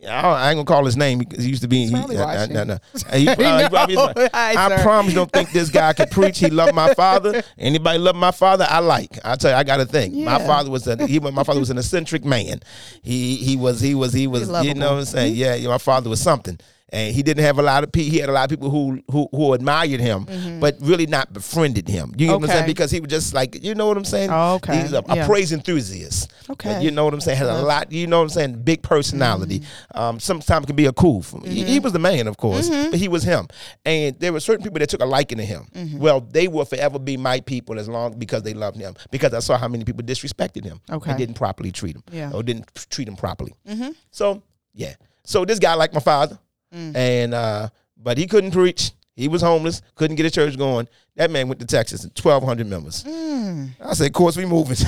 I 0.07 0.11
I 0.11 0.51
ain't 0.51 0.57
gonna 0.57 0.64
call 0.64 0.84
his 0.84 0.96
name 0.96 1.18
because 1.18 1.44
he 1.44 1.51
used 1.51 1.62
to 1.62 1.68
be. 1.68 1.86
He, 1.86 1.92
probably 1.92 2.16
uh, 2.16 2.46
no, 2.46 2.64
no. 2.64 2.78
He, 3.12 3.28
uh, 3.28 3.68
probably 3.70 3.94
is. 3.94 3.99
No. 3.99 4.28
Hi, 4.32 4.55
I 4.57 4.68
sir. 4.68 4.82
promise 4.82 5.14
don't 5.14 5.30
think 5.30 5.51
this 5.51 5.70
guy 5.70 5.92
can 5.92 6.09
preach. 6.09 6.38
He 6.38 6.51
loved 6.51 6.74
my 6.74 6.94
father. 6.94 7.42
Anybody 7.59 7.99
love 7.99 8.16
my 8.16 8.30
father? 8.30 8.66
I 8.68 8.78
like. 8.78 9.18
I 9.24 9.36
tell 9.36 9.51
you, 9.51 9.57
I 9.57 9.64
got 9.64 9.78
to 9.78 9.86
think. 9.86 10.14
My 10.14 10.38
father 10.38 10.70
was 10.70 10.86
a 10.86 11.05
he, 11.07 11.18
my 11.20 11.42
father 11.42 11.61
was 11.61 11.70
an 11.70 11.78
eccentric 11.78 12.24
man. 12.24 12.61
He 13.03 13.36
he 13.36 13.57
was 13.57 13.80
he 13.80 13.94
was 13.94 14.12
he 14.12 14.26
was 14.26 14.42
you 14.64 14.74
know 14.74 14.92
what 14.92 14.99
I'm 15.01 15.05
saying? 15.05 15.34
Yeah, 15.34 15.55
yeah, 15.55 15.68
my 15.68 15.78
father 15.78 16.11
was 16.11 16.20
something. 16.20 16.59
And 16.91 17.14
he 17.14 17.22
didn't 17.22 17.45
have 17.45 17.59
a 17.59 17.62
lot 17.62 17.84
of 17.84 17.93
people. 17.93 18.11
He 18.12 18.18
had 18.18 18.30
a 18.30 18.32
lot 18.32 18.45
of 18.45 18.51
people 18.51 18.70
who 18.70 19.03
who, 19.11 19.28
who 19.30 19.53
admired 19.53 20.01
him, 20.01 20.26
but 20.59 20.76
really 20.80 21.07
not 21.07 21.32
befriended 21.32 21.86
him. 21.89 22.14
You 22.16 22.28
know 22.28 22.39
what 22.39 22.45
I'm 22.45 22.49
saying? 22.49 22.61
Mm-hmm. 22.62 22.66
Because 22.68 22.91
he 22.91 23.01
was 23.01 23.11
just 23.11 23.34
like, 23.34 23.62
you 23.62 23.74
know 23.74 23.86
what 23.86 23.97
I'm 23.99 24.05
saying? 24.07 24.30
Oh, 24.32 24.55
okay. 24.55 24.80
He's 24.80 24.93
a, 24.95 25.03
a 25.07 25.16
Yeah. 25.16 25.26
praise 25.26 25.53
enthusiast. 25.53 26.32
Okay. 26.49 26.72
But 26.74 26.82
you 26.82 26.91
know 26.91 27.05
what 27.05 27.12
I'm 27.12 27.20
saying? 27.20 27.36
Has 27.39 27.49
a 27.49 27.62
lot. 27.62 27.93
You 27.93 28.07
know 28.07 28.18
what 28.18 28.22
I'm 28.24 28.28
saying? 28.30 28.62
Big 28.62 28.82
personality. 28.82 29.61
Mm-hmm. 29.61 29.99
Um, 29.99 30.20
sometimes 30.20 30.64
can 30.66 30.76
be 30.76 30.86
a 30.86 30.93
cool. 30.93 31.24
Me. 31.43 31.49
He, 31.51 31.64
he 31.64 31.78
was 31.80 31.93
the 31.93 31.99
man, 31.99 32.26
of 32.26 32.36
course, 32.39 32.68
but 32.70 32.95
he 32.95 33.09
was 33.09 33.22
him. 33.22 33.49
And 33.84 34.18
there 34.18 34.32
were 34.32 34.41
certain 34.41 34.62
people 34.62 34.78
that 34.78 34.89
took 34.89 35.03
a 35.03 35.07
liking 35.07 35.39
to 35.39 35.45
him. 35.45 35.66
Mm-hmm. 35.74 35.99
Well, 35.99 36.20
they 36.22 36.49
will 36.49 36.64
forever 36.64 36.99
be 36.99 37.16
my 37.16 37.41
people 37.41 37.78
as 37.78 37.89
long 37.89 38.18
because 38.18 38.43
they 38.45 38.55
loved 38.55 38.78
him. 38.78 38.95
Because 39.11 39.34
I 39.34 39.41
saw 39.41 39.59
how 39.59 39.68
many 39.68 39.84
people 39.84 40.03
disrespected 40.05 40.64
him 40.64 40.80
Okay. 40.91 41.11
and 41.11 41.18
didn't 41.18 41.34
properly 41.34 41.70
treat 41.72 41.97
him. 41.97 42.03
Yeah. 42.11 42.30
Or 42.32 42.43
didn't 42.43 42.66
treat 42.91 43.09
him 43.09 43.16
properly. 43.16 43.53
Mm-hmm. 43.68 43.91
So 44.11 44.43
yeah. 44.74 44.95
So 45.24 45.45
this 45.45 45.59
guy 45.59 45.74
like 45.74 45.93
my 45.93 46.01
father, 46.01 46.39
Mm. 46.74 46.96
and 46.96 47.34
uh, 47.34 47.68
but 47.96 48.18
he 48.18 48.26
couldn't 48.26 48.50
preach. 48.50 48.92
He 49.16 49.26
was 49.26 49.42
homeless, 49.42 49.82
couldn't 49.96 50.16
get 50.16 50.26
a 50.26 50.30
church 50.30 50.56
going. 50.56 50.86
That 51.16 51.30
man 51.30 51.48
went 51.48 51.58
to 51.60 51.66
Texas, 51.66 52.06
twelve 52.14 52.44
hundred 52.44 52.68
members. 52.68 53.02
Mm. 53.04 53.70
I 53.84 53.94
said, 53.94 54.06
"Of 54.08 54.12
course, 54.12 54.36
we 54.36 54.44
moving." 54.46 54.76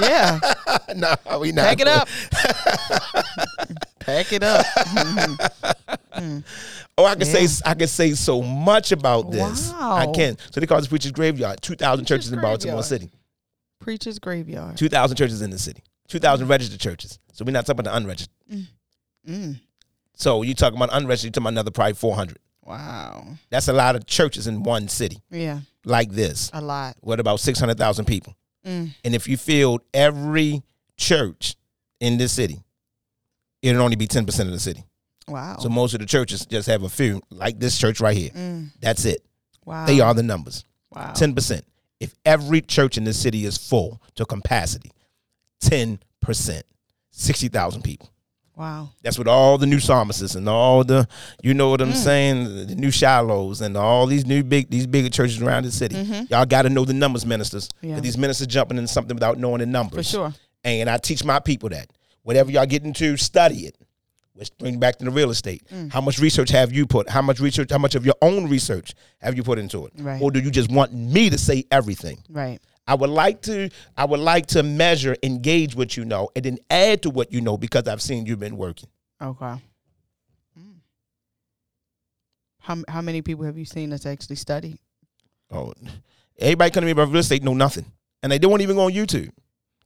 Yeah. 0.00 0.38
no, 0.96 1.14
we 1.40 1.52
not. 1.52 1.64
Pack 1.66 1.80
it 1.80 1.88
up. 1.88 2.08
Pack 4.00 4.32
it 4.32 4.42
up. 4.42 4.64
Oh, 6.98 7.04
I 7.04 7.14
can 7.14 7.26
Yeah. 7.26 7.46
say 7.46 7.62
I 7.64 7.74
can 7.74 7.88
say 7.88 8.12
so 8.12 8.42
much 8.42 8.92
about 8.92 9.30
this. 9.30 9.70
I 9.72 10.06
Wow. 10.06 10.12
can. 10.12 10.36
So 10.50 10.60
they 10.60 10.66
call 10.66 10.78
this 10.78 10.88
preacher's 10.88 11.12
graveyard. 11.12 11.60
Two 11.62 11.74
thousand 11.76 12.04
churches 12.06 12.32
in 12.32 12.40
Baltimore. 12.40 12.82
City. 12.82 13.10
Preacher's 13.80 14.18
graveyard. 14.18 14.76
Two 14.76 14.88
thousand 14.88 15.16
churches 15.16 15.42
in 15.42 15.50
the 15.50 15.58
city. 15.58 15.82
Two 16.08 16.18
thousand 16.18 16.48
registered 16.48 16.80
churches. 16.80 17.18
So 17.32 17.44
we're 17.44 17.52
not 17.52 17.66
talking 17.66 17.80
about 17.80 17.90
the 17.90 17.96
unregistered. 17.96 18.34
Mm. 19.28 19.60
So 20.20 20.42
you 20.42 20.54
talking 20.54 20.76
about 20.76 20.90
unregistered? 20.92 21.28
You 21.28 21.30
talking 21.30 21.44
about 21.44 21.52
another 21.54 21.70
probably 21.70 21.94
four 21.94 22.14
hundred. 22.14 22.38
Wow. 22.62 23.26
That's 23.48 23.68
a 23.68 23.72
lot 23.72 23.96
of 23.96 24.06
churches 24.06 24.46
in 24.46 24.62
one 24.62 24.88
city 24.88 25.18
Yeah. 25.30 25.60
like 25.84 26.10
this. 26.10 26.50
A 26.52 26.60
lot. 26.60 26.96
What 27.00 27.18
about 27.20 27.40
six 27.40 27.58
hundred 27.58 27.78
thousand 27.78 28.04
people? 28.04 28.36
Mm. 28.66 28.90
And 29.02 29.14
if 29.14 29.26
you 29.26 29.38
filled 29.38 29.80
every 29.94 30.62
church 30.98 31.56
in 32.00 32.18
this 32.18 32.32
city, 32.32 32.62
it'd 33.62 33.80
only 33.80 33.96
be 33.96 34.06
ten 34.06 34.26
percent 34.26 34.48
of 34.48 34.52
the 34.52 34.60
city. 34.60 34.84
Wow. 35.26 35.56
So 35.58 35.70
most 35.70 35.94
of 35.94 36.00
the 36.00 36.06
churches 36.06 36.44
just 36.44 36.68
have 36.68 36.82
a 36.82 36.88
few, 36.90 37.22
like 37.30 37.58
this 37.58 37.78
church 37.78 37.98
right 38.00 38.16
here. 38.16 38.30
Mm. 38.30 38.72
That's 38.80 39.06
it. 39.06 39.24
Wow. 39.64 39.86
They 39.86 40.00
are 40.00 40.12
the 40.12 40.22
numbers. 40.22 40.64
Wow. 40.92 41.12
Ten 41.12 41.34
percent. 41.34 41.64
If 41.98 42.14
every 42.26 42.60
church 42.60 42.98
in 42.98 43.04
the 43.04 43.14
city 43.14 43.46
is 43.46 43.56
full 43.56 44.02
to 44.16 44.26
capacity, 44.26 44.92
ten 45.60 45.98
percent, 46.20 46.64
sixty 47.10 47.48
thousand 47.48 47.82
people. 47.82 48.10
Wow. 48.56 48.90
That's 49.02 49.16
what 49.16 49.26
all 49.26 49.56
the 49.56 49.66
new 49.66 49.80
psalmists 49.80 50.34
and 50.34 50.48
all 50.48 50.84
the, 50.84 51.08
you 51.42 51.54
know 51.54 51.70
what 51.70 51.80
I'm 51.80 51.92
Mm. 51.92 51.96
saying, 51.96 52.66
the 52.66 52.74
new 52.74 52.88
Shilohs 52.88 53.62
and 53.62 53.76
all 53.76 54.06
these 54.06 54.26
new 54.26 54.42
big, 54.42 54.68
these 54.70 54.86
bigger 54.86 55.08
churches 55.08 55.40
around 55.40 55.64
the 55.64 55.72
city. 55.72 55.96
Y'all 56.28 56.44
got 56.44 56.62
to 56.62 56.68
know 56.70 56.84
the 56.84 56.92
numbers, 56.92 57.24
ministers. 57.24 57.68
Mm-hmm. 57.68 57.88
Yeah. 57.90 58.00
These 58.00 58.18
ministers 58.18 58.48
jumping 58.48 58.76
into 58.76 58.88
something 58.88 59.16
without 59.16 59.38
knowing 59.38 59.60
the 59.60 59.66
numbers. 59.66 60.10
For 60.10 60.12
sure. 60.16 60.34
And 60.64 60.90
I 60.90 60.98
teach 60.98 61.24
my 61.24 61.38
people 61.38 61.70
that 61.70 61.88
whatever 62.22 62.50
y'all 62.50 62.66
get 62.66 62.84
into, 62.84 63.16
study 63.16 63.60
it. 63.66 63.76
Let's 64.36 64.50
bring 64.50 64.78
back 64.78 64.96
to 64.98 65.04
the 65.04 65.10
real 65.10 65.30
estate. 65.30 65.62
Mm. 65.72 65.92
How 65.92 66.00
much 66.00 66.18
research 66.18 66.50
have 66.50 66.72
you 66.72 66.86
put? 66.86 67.08
How 67.10 67.20
much 67.20 67.40
research? 67.40 67.70
How 67.70 67.78
much 67.78 67.94
of 67.94 68.06
your 68.06 68.14
own 68.22 68.48
research 68.48 68.94
have 69.20 69.36
you 69.36 69.42
put 69.42 69.58
into 69.58 69.84
it? 69.86 69.92
Right. 69.98 70.20
Or 70.20 70.30
do 70.30 70.40
you 70.40 70.50
just 70.50 70.70
want 70.70 70.92
me 70.94 71.28
to 71.30 71.36
say 71.36 71.64
everything? 71.70 72.22
Right. 72.30 72.58
I 72.90 72.94
would 72.94 73.10
like 73.10 73.40
to. 73.42 73.70
I 73.96 74.04
would 74.04 74.18
like 74.18 74.46
to 74.46 74.64
measure, 74.64 75.16
engage 75.22 75.76
what 75.76 75.96
you 75.96 76.04
know, 76.04 76.28
and 76.34 76.44
then 76.44 76.58
add 76.68 77.02
to 77.02 77.10
what 77.10 77.32
you 77.32 77.40
know 77.40 77.56
because 77.56 77.86
I've 77.86 78.02
seen 78.02 78.26
you've 78.26 78.40
been 78.40 78.56
working. 78.56 78.88
Okay. 79.22 79.62
Mm. 80.58 80.74
How 82.58 82.82
how 82.88 83.00
many 83.00 83.22
people 83.22 83.44
have 83.44 83.56
you 83.56 83.64
seen 83.64 83.90
that's 83.90 84.06
actually 84.06 84.34
studied? 84.34 84.76
Oh, 85.52 85.72
everybody 86.36 86.72
coming 86.72 86.88
to 86.88 86.94
me 86.94 87.00
about 87.00 87.12
real 87.12 87.18
estate 87.20 87.44
know 87.44 87.54
nothing, 87.54 87.84
and 88.24 88.32
they, 88.32 88.38
they 88.38 88.48
won't 88.48 88.62
even 88.62 88.74
go 88.74 88.86
on 88.86 88.92
YouTube. 88.92 89.30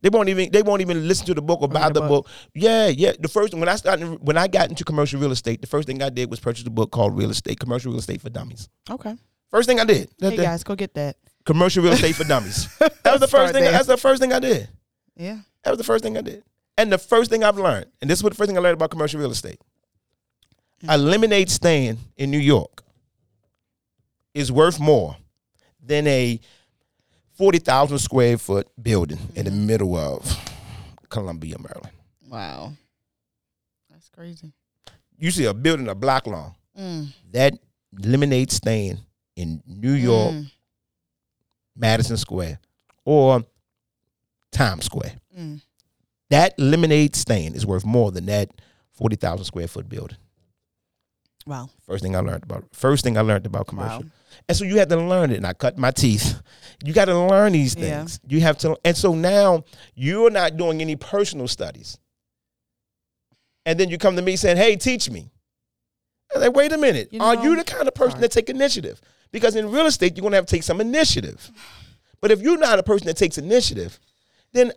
They 0.01 0.09
won't 0.09 0.31
even 0.31 0.51
they 0.51 0.63
won't 0.63 0.81
even 0.81 1.07
listen 1.07 1.27
to 1.27 1.35
the 1.35 1.43
book 1.43 1.61
or 1.61 1.69
buy 1.69 1.89
the 1.89 2.01
the 2.01 2.09
book. 2.09 2.25
book. 2.25 2.31
Yeah, 2.55 2.89
yeah. 2.89 3.13
The 3.21 3.29
first 3.29 3.53
when 3.53 3.69
I 3.69 3.77
started 3.77 4.17
when 4.23 4.39
I 4.39 4.49
got 4.49 4.71
into 4.71 4.83
commercial 4.83 5.21
real 5.21 5.33
estate, 5.33 5.61
the 5.61 5.67
first 5.67 5.87
thing 5.87 6.03
I 6.03 6.09
did 6.09 6.31
was 6.31 6.41
purchase 6.41 6.67
a 6.67 6.71
book 6.71 6.91
called 6.91 7.19
Real 7.19 7.31
Estate 7.31 7.61
Commercial 7.61 7.93
Real 7.93 7.99
Estate 7.99 8.23
for 8.23 8.31
Dummies. 8.31 8.71
Okay. 8.91 9.15
First 9.51 9.69
thing 9.69 9.79
I 9.79 9.85
did. 9.85 10.09
That- 10.21 10.31
Hey 10.31 10.37
guys, 10.39 10.65
go 10.65 10.75
get 10.75 10.95
that. 10.95 11.19
Commercial 11.45 11.83
real 11.83 11.93
estate 11.93 12.15
for 12.15 12.25
dummies. 12.25 12.69
That 12.79 13.13
was 13.13 13.21
the 13.21 13.29
Start 13.29 13.31
first 13.43 13.53
thing. 13.55 13.63
there. 13.65 13.73
That's 13.73 13.87
the 13.87 13.97
first 13.97 14.21
thing 14.23 14.33
I 14.33 14.39
did. 14.39 14.69
Yeah. 15.17 15.39
That 15.63 15.71
was 15.71 15.79
the 15.79 15.85
first 15.85 16.03
thing 16.03 16.17
I 16.17 16.23
did. 16.23 16.43
And 16.79 16.91
the 16.91 16.99
first 16.99 17.31
thing 17.31 17.45
I've 17.45 17.59
learned, 17.59 17.87
and 18.01 18.11
this 18.11 18.19
is 18.19 18.23
what 18.25 18.31
the 18.33 18.37
first 18.37 18.49
thing 18.49 18.57
I 18.57 18.61
learned 18.61 18.75
about 18.75 18.91
commercial 18.91 19.21
real 19.21 19.31
estate. 19.31 19.61
A 20.89 20.99
lemonade 20.99 21.51
stand 21.51 21.99
in 22.17 22.31
New 22.31 22.39
York 22.39 22.83
is 24.35 24.51
worth 24.51 24.81
more 24.81 25.17
than 25.83 26.07
a 26.07 26.41
40,000 27.37 27.99
square 27.99 28.37
foot 28.39 28.69
building 28.83 29.19
in 29.35 29.45
the 29.45 29.51
middle 29.51 29.97
of 29.97 30.25
Columbia, 31.09 31.57
Maryland. 31.59 31.95
Wow. 32.29 32.73
That's 33.91 34.09
crazy. 34.09 34.53
You 35.19 35.31
see 35.31 35.45
a 35.45 35.55
building 35.55 35.89
a 35.89 35.95
block 35.95 36.27
long. 36.27 36.55
Mm. 36.79 37.09
That 37.33 37.55
lemonade 37.99 38.51
stand 38.51 38.99
in 39.37 39.63
New 39.67 39.93
York, 39.93 40.33
Mm. 40.35 40.51
Madison 41.77 42.17
Square, 42.17 42.59
or 43.05 43.45
Times 44.53 44.85
Square. 44.85 45.15
Mm. 45.39 45.61
That 46.31 46.59
lemonade 46.59 47.17
stand 47.17 47.55
is 47.57 47.67
worth 47.67 47.85
more 47.85 48.11
than 48.11 48.27
that 48.27 48.51
40,000 48.93 49.45
square 49.45 49.69
foot 49.69 49.89
building. 49.89 50.17
Wow. 51.47 51.69
First 51.87 52.03
thing 52.03 52.17
I 52.17 52.21
learned 52.21 52.45
about 52.45 52.65
first 52.73 53.05
thing 53.05 53.19
I 53.19 53.21
learned 53.21 53.45
about 53.45 53.67
commercial. 53.67 54.03
Wow. 54.05 54.09
And 54.49 54.57
so 54.57 54.65
you 54.65 54.79
had 54.79 54.89
to 54.89 54.97
learn 54.97 55.31
it. 55.31 55.37
And 55.37 55.47
I 55.47 55.53
cut 55.53 55.77
my 55.77 55.91
teeth. 55.91 56.41
You 56.83 56.93
got 56.95 57.05
to 57.07 57.19
learn 57.19 57.53
these 57.53 57.77
Yeah. 57.77 57.99
things. 57.99 58.19
You 58.27 58.41
have 58.41 58.57
to 58.59 58.79
and 58.85 58.97
so 58.97 59.15
now 59.15 59.65
you're 59.95 60.31
not 60.31 60.57
doing 60.57 60.81
any 60.81 60.97
personal 60.97 61.47
studies. 61.47 61.99
And 63.67 63.79
then 63.79 63.91
you 63.91 63.99
come 63.99 64.17
to 64.17 64.23
me 64.23 64.37
saying, 64.37 64.57
"Hey, 64.57 64.77
teach 64.77 65.11
me." 65.11 65.31
I'm 66.35 66.41
like, 66.41 66.55
"Wait 66.55 66.73
a 66.73 66.79
minute. 66.79 67.13
You 67.13 67.21
Are 67.21 67.43
you 67.43 67.57
the 67.57 67.65
kind 67.65 67.89
of 67.89 67.95
person 67.95 68.13
Sorry. 68.13 68.23
that 68.23 68.33
take 68.33 68.49
initiative?" 68.49 69.01
Because 69.35 69.57
in 69.57 69.69
real 69.71 69.87
estate, 69.87 70.17
you're 70.17 70.23
going 70.23 70.31
to 70.31 70.37
have 70.37 70.47
to 70.47 70.51
take 70.55 70.63
some 70.63 70.81
initiative. 70.81 71.51
But 72.21 72.31
if 72.31 72.41
you're 72.41 72.57
not 72.57 72.79
a 72.79 72.85
person 72.85 73.09
that 73.09 73.17
takes 73.17 73.37
initiative, 73.37 73.99
then 74.53 74.71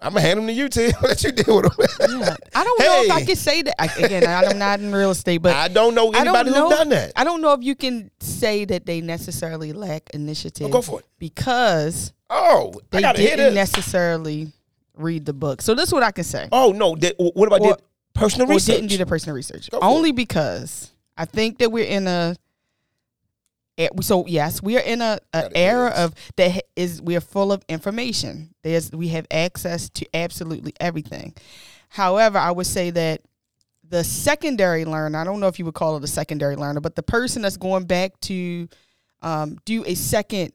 I'm 0.00 0.12
gonna 0.12 0.20
hand 0.20 0.38
them 0.38 0.46
to 0.46 0.52
you, 0.52 0.68
Tim. 0.68 0.92
Let 1.02 1.22
you 1.24 1.32
deal 1.32 1.56
with 1.62 1.76
them. 1.98 2.20
Yeah. 2.20 2.36
I 2.54 2.62
don't 2.62 2.78
know 2.78 3.02
if 3.02 3.10
I 3.10 3.24
can 3.24 3.36
say 3.36 3.62
that. 3.62 3.80
I, 3.82 3.86
again, 4.04 4.26
I'm 4.26 4.58
not 4.58 4.78
in 4.78 4.94
real 4.94 5.10
estate, 5.10 5.38
but 5.38 5.56
I 5.56 5.68
don't 5.68 5.94
know 5.94 6.12
don't 6.12 6.20
anybody 6.26 6.50
know. 6.50 6.68
who's 6.68 6.78
done 6.78 6.88
that. 6.90 7.12
I 7.16 7.24
don't 7.24 7.40
know 7.42 7.52
if 7.54 7.64
you 7.64 7.74
can 7.74 8.10
say 8.20 8.64
that 8.66 8.86
they 8.86 9.00
necessarily 9.00 9.72
lack 9.72 10.10
initiative. 10.14 10.70
go 10.70 10.80
for 10.82 11.00
it. 11.00 11.06
Because 11.18 12.12
Oh, 12.30 12.74
they 12.90 13.00
didn't 13.02 13.54
necessarily 13.54 14.52
read 14.96 15.26
the 15.26 15.32
book. 15.32 15.62
So 15.62 15.74
this 15.74 15.88
is 15.88 15.92
what 15.92 16.02
I 16.02 16.12
can 16.12 16.24
say. 16.24 16.48
oh 16.52 16.72
no, 16.72 16.94
they, 16.94 17.12
what 17.18 17.48
about 17.48 17.60
Or- 17.62 17.76
the 17.76 17.82
personal 18.14 18.46
research? 18.46 18.76
didn't 18.76 18.88
do 18.90 18.98
the 18.98 19.06
personal 19.06 19.34
research. 19.34 19.68
Only 19.72 20.12
because 20.12 20.92
I 21.16 21.24
think 21.24 21.58
that 21.58 21.72
we're 21.72 21.84
in 21.86 22.06
a 22.06 22.36
so 24.00 24.26
yes, 24.26 24.62
we 24.62 24.76
are 24.76 24.82
in 24.82 25.02
a, 25.02 25.18
a 25.32 25.56
era 25.56 25.90
is. 25.90 25.98
of 25.98 26.14
that 26.36 26.64
is 26.76 27.02
we 27.02 27.16
are 27.16 27.20
full 27.20 27.52
of 27.52 27.64
information. 27.68 28.54
There's 28.62 28.92
we 28.92 29.08
have 29.08 29.26
access 29.30 29.88
to 29.90 30.06
absolutely 30.14 30.74
everything. 30.80 31.34
However, 31.88 32.38
I 32.38 32.50
would 32.50 32.66
say 32.66 32.90
that 32.90 33.22
the 33.88 34.04
secondary 34.04 34.84
learner, 34.84 35.18
I 35.18 35.24
don't 35.24 35.40
know 35.40 35.48
if 35.48 35.58
you 35.58 35.64
would 35.64 35.74
call 35.74 35.96
it 35.96 36.04
a 36.04 36.08
secondary 36.08 36.56
learner, 36.56 36.80
but 36.80 36.96
the 36.96 37.02
person 37.02 37.42
that's 37.42 37.56
going 37.56 37.84
back 37.84 38.18
to 38.22 38.68
um, 39.22 39.58
do 39.64 39.84
a 39.86 39.94
second 39.94 40.52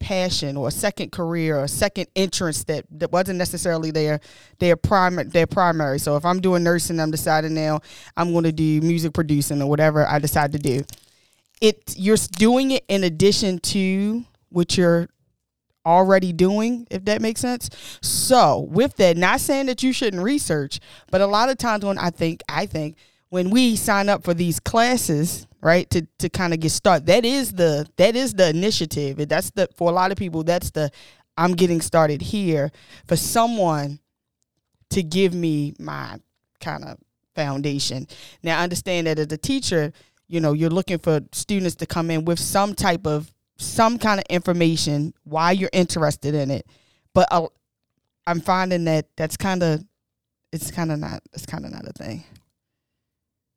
passion 0.00 0.56
or 0.56 0.68
a 0.68 0.72
second 0.72 1.12
career 1.12 1.58
or 1.58 1.64
a 1.64 1.68
second 1.68 2.06
entrance 2.16 2.64
that, 2.64 2.86
that 2.90 3.12
wasn't 3.12 3.38
necessarily 3.38 3.90
their 3.90 4.20
their 4.58 4.76
primary 4.76 5.28
their 5.28 5.46
primary. 5.46 5.98
So 5.98 6.16
if 6.16 6.24
I'm 6.24 6.40
doing 6.40 6.62
nursing, 6.62 6.98
I'm 6.98 7.10
deciding 7.10 7.54
now 7.54 7.80
I'm 8.16 8.32
going 8.32 8.44
to 8.44 8.52
do 8.52 8.80
music 8.80 9.12
producing 9.12 9.60
or 9.62 9.68
whatever 9.68 10.06
I 10.06 10.18
decide 10.18 10.52
to 10.52 10.58
do. 10.58 10.82
It 11.60 11.94
you're 11.96 12.16
doing 12.32 12.70
it 12.72 12.84
in 12.88 13.04
addition 13.04 13.58
to 13.58 14.24
what 14.48 14.76
you're 14.76 15.08
already 15.86 16.32
doing, 16.32 16.86
if 16.90 17.04
that 17.06 17.22
makes 17.22 17.40
sense. 17.40 17.70
So 18.02 18.60
with 18.70 18.96
that, 18.96 19.16
not 19.16 19.40
saying 19.40 19.66
that 19.66 19.82
you 19.82 19.92
shouldn't 19.92 20.22
research, 20.22 20.80
but 21.10 21.20
a 21.20 21.26
lot 21.26 21.48
of 21.48 21.58
times 21.58 21.84
when 21.84 21.98
I 21.98 22.10
think 22.10 22.42
I 22.48 22.66
think 22.66 22.96
when 23.30 23.50
we 23.50 23.76
sign 23.76 24.08
up 24.08 24.24
for 24.24 24.34
these 24.34 24.60
classes, 24.60 25.46
right, 25.60 25.88
to 25.90 26.06
to 26.18 26.28
kind 26.28 26.52
of 26.52 26.60
get 26.60 26.70
started, 26.70 27.06
that 27.06 27.24
is 27.24 27.52
the 27.52 27.86
that 27.96 28.16
is 28.16 28.34
the 28.34 28.48
initiative. 28.48 29.28
That's 29.28 29.50
the 29.50 29.68
for 29.76 29.90
a 29.90 29.94
lot 29.94 30.12
of 30.12 30.18
people, 30.18 30.44
that's 30.44 30.70
the 30.70 30.90
I'm 31.36 31.52
getting 31.52 31.80
started 31.80 32.20
here. 32.20 32.70
For 33.06 33.16
someone 33.16 34.00
to 34.90 35.02
give 35.02 35.32
me 35.32 35.74
my 35.78 36.18
kind 36.60 36.84
of 36.84 36.98
foundation. 37.34 38.06
Now 38.42 38.60
understand 38.60 39.06
that 39.06 39.18
as 39.18 39.32
a 39.32 39.38
teacher, 39.38 39.92
you 40.30 40.40
know, 40.40 40.52
you're 40.52 40.70
looking 40.70 40.98
for 40.98 41.20
students 41.32 41.74
to 41.76 41.86
come 41.86 42.10
in 42.10 42.24
with 42.24 42.38
some 42.38 42.74
type 42.74 43.06
of 43.06 43.32
some 43.58 43.98
kind 43.98 44.20
of 44.20 44.24
information 44.30 45.12
why 45.24 45.50
you're 45.52 45.70
interested 45.72 46.34
in 46.34 46.50
it. 46.50 46.66
But 47.12 47.26
uh, 47.32 47.48
I'm 48.26 48.40
finding 48.40 48.84
that 48.84 49.08
that's 49.16 49.36
kind 49.36 49.62
of 49.62 49.84
it's 50.52 50.70
kind 50.70 50.92
of 50.92 50.98
not 51.00 51.20
it's 51.32 51.46
kind 51.46 51.64
of 51.66 51.72
not 51.72 51.84
a 51.86 51.92
thing. 51.92 52.24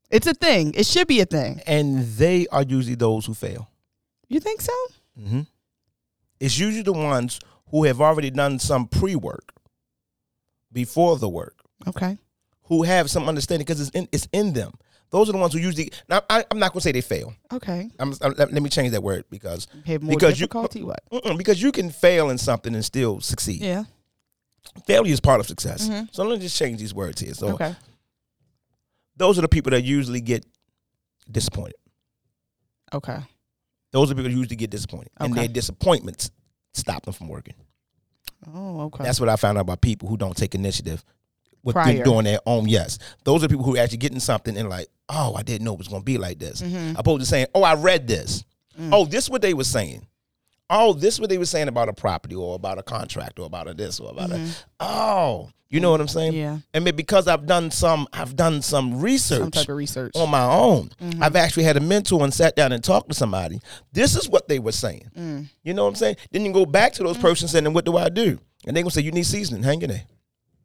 It's 0.09 0.27
a 0.27 0.33
thing. 0.33 0.73
It 0.75 0.85
should 0.85 1.07
be 1.07 1.21
a 1.21 1.25
thing. 1.25 1.61
and 1.65 2.05
they 2.17 2.47
are 2.47 2.63
usually 2.63 2.95
those 2.95 3.25
who 3.25 3.33
fail. 3.33 3.69
You 4.27 4.39
think 4.39 4.61
so? 4.61 4.73
mm-hmm. 5.19 5.41
It's 6.39 6.57
usually 6.57 6.83
the 6.83 6.93
ones 6.93 7.39
who 7.69 7.83
have 7.85 8.01
already 8.01 8.29
done 8.31 8.59
some 8.59 8.87
pre 8.87 9.15
work 9.15 9.53
before 10.71 11.17
the 11.17 11.29
work, 11.29 11.55
Okay. 11.87 12.17
who 12.63 12.83
have 12.83 13.09
some 13.09 13.27
understanding 13.29 13.63
because 13.65 13.79
it's 13.79 13.89
in, 13.91 14.07
it's 14.11 14.27
in 14.33 14.53
them. 14.53 14.73
Those 15.13 15.29
are 15.29 15.31
the 15.31 15.37
ones 15.37 15.53
who 15.53 15.59
usually. 15.59 15.91
Now, 16.09 16.23
I, 16.27 16.43
I'm 16.49 16.57
not 16.57 16.73
going 16.73 16.79
to 16.79 16.83
say 16.83 16.91
they 16.91 17.01
fail. 17.01 17.35
Okay. 17.53 17.87
I'm, 17.99 18.13
I'm- 18.19 18.33
let, 18.35 18.51
me 18.51 18.67
change 18.67 18.93
that 18.93 19.03
word 19.03 19.25
because 19.29 19.67
Because 19.85 20.39
you- 20.39 20.47
what? 20.47 21.03
because 21.37 21.61
you 21.61 21.71
can 21.71 21.91
fail 21.91 22.31
in 22.31 22.39
something 22.39 22.73
and 22.73 22.83
still 22.83 23.21
succeed. 23.21 23.61
Yeah. 23.61 23.83
Failure 24.87 25.13
is 25.13 25.19
part 25.19 25.39
of 25.39 25.45
success. 25.45 25.87
Mhm. 25.87 26.07
So 26.11 26.23
let 26.23 26.39
me 26.39 26.43
just 26.45 26.57
change 26.57 26.79
these 26.79 26.95
words 26.95 27.21
here. 27.21 27.35
So 27.35 27.49
Okay. 27.49 27.75
those 29.15 29.37
are 29.37 29.43
the 29.43 29.47
people 29.47 29.69
that 29.69 29.83
usually 29.83 30.19
get 30.19 30.47
disappointed. 31.29 31.75
Okay. 32.91 33.19
Those 33.91 34.09
are 34.09 34.15
the 34.15 34.21
people 34.23 34.31
who 34.31 34.39
usually 34.39 34.55
get 34.55 34.71
disappointed, 34.71 35.11
and 35.17 35.35
their 35.35 35.47
disappointments 35.47 36.31
stop 36.73 37.05
them 37.05 37.13
from 37.13 37.27
working. 37.27 37.53
Oh, 38.51 38.81
okay. 38.85 39.03
That's 39.03 39.19
what 39.19 39.29
I 39.29 39.35
found 39.35 39.59
out 39.59 39.61
about 39.61 39.81
people 39.81 40.09
who 40.09 40.17
don't 40.17 40.35
take 40.35 40.55
initiative 40.55 41.03
with 41.61 41.75
doing 42.03 42.23
their 42.23 42.39
own. 42.47 42.67
Yes, 42.67 42.97
those 43.23 43.43
are 43.43 43.47
people 43.47 43.63
who 43.63 43.75
are 43.75 43.79
actually 43.79 43.99
getting 43.99 44.19
something 44.19 44.57
and 44.57 44.69
like, 44.69 44.87
oh, 45.09 45.35
I 45.35 45.43
didn't 45.43 45.65
know 45.65 45.73
it 45.73 45.79
was 45.79 45.87
going 45.87 46.01
to 46.01 46.05
be 46.05 46.17
like 46.17 46.39
this. 46.39 46.61
Mhm. 46.61 46.97
Opposed 46.97 47.21
to 47.21 47.25
saying, 47.25 47.47
oh, 47.53 47.63
I 47.63 47.75
read 47.75 48.07
this. 48.07 48.43
Mm. 48.79 48.89
Oh, 48.93 49.05
this 49.05 49.29
what 49.29 49.41
they 49.41 49.53
were 49.53 49.63
saying. 49.63 50.07
Oh, 50.69 50.93
this 50.93 51.19
what 51.19 51.29
they 51.29 51.37
were 51.37 51.45
saying 51.45 51.67
about 51.67 51.89
a 51.89 51.93
property 51.93 52.35
or 52.35 52.55
about 52.55 52.79
a 52.79 52.83
contract 52.83 53.37
or 53.37 53.45
about 53.45 53.67
a 53.67 53.73
this 53.73 53.99
or 53.99 54.09
about 54.11 54.31
a. 54.31 54.49
Oh, 54.79 55.49
you 55.69 55.79
know 55.79 55.91
what 55.91 56.01
I'm 56.01 56.07
saying? 56.07 56.33
Mm-hmm. 56.33 56.39
Yeah. 56.41 56.57
And 56.73 56.95
because 56.95 57.27
I've 57.27 57.45
done 57.45 57.69
some, 57.71 58.07
I've 58.13 58.35
done 58.35 58.61
some 58.61 58.99
research 59.01 59.39
Some 59.39 59.51
type 59.51 59.69
of 59.69 59.75
research. 59.75 60.13
on 60.15 60.29
my 60.29 60.43
own. 60.43 60.89
Mm-hmm. 61.01 61.21
I've 61.21 61.35
actually 61.35 61.63
had 61.63 61.77
a 61.77 61.79
mentor 61.81 62.23
and 62.23 62.33
sat 62.33 62.55
down 62.55 62.71
and 62.71 62.83
talked 62.83 63.09
to 63.09 63.15
somebody. 63.15 63.59
This 63.91 64.15
is 64.15 64.29
what 64.29 64.47
they 64.47 64.59
were 64.59 64.71
saying. 64.71 65.09
Mm. 65.17 65.47
You 65.63 65.73
know 65.73 65.83
what 65.83 65.89
I'm 65.89 65.95
saying? 65.95 66.15
Then 66.31 66.45
you 66.45 66.53
go 66.53 66.65
back 66.65 66.93
to 66.93 67.03
those 67.03 67.17
persons 67.17 67.53
and 67.55 67.65
then 67.65 67.73
what 67.73 67.85
do 67.85 67.97
I 67.97 68.09
do? 68.09 68.39
And 68.65 68.75
they 68.77 68.81
gonna 68.81 68.91
say 68.91 69.01
you 69.01 69.11
need 69.11 69.25
seasoning. 69.25 69.63
Hang 69.63 69.81
in 69.81 69.89
there. 69.89 70.03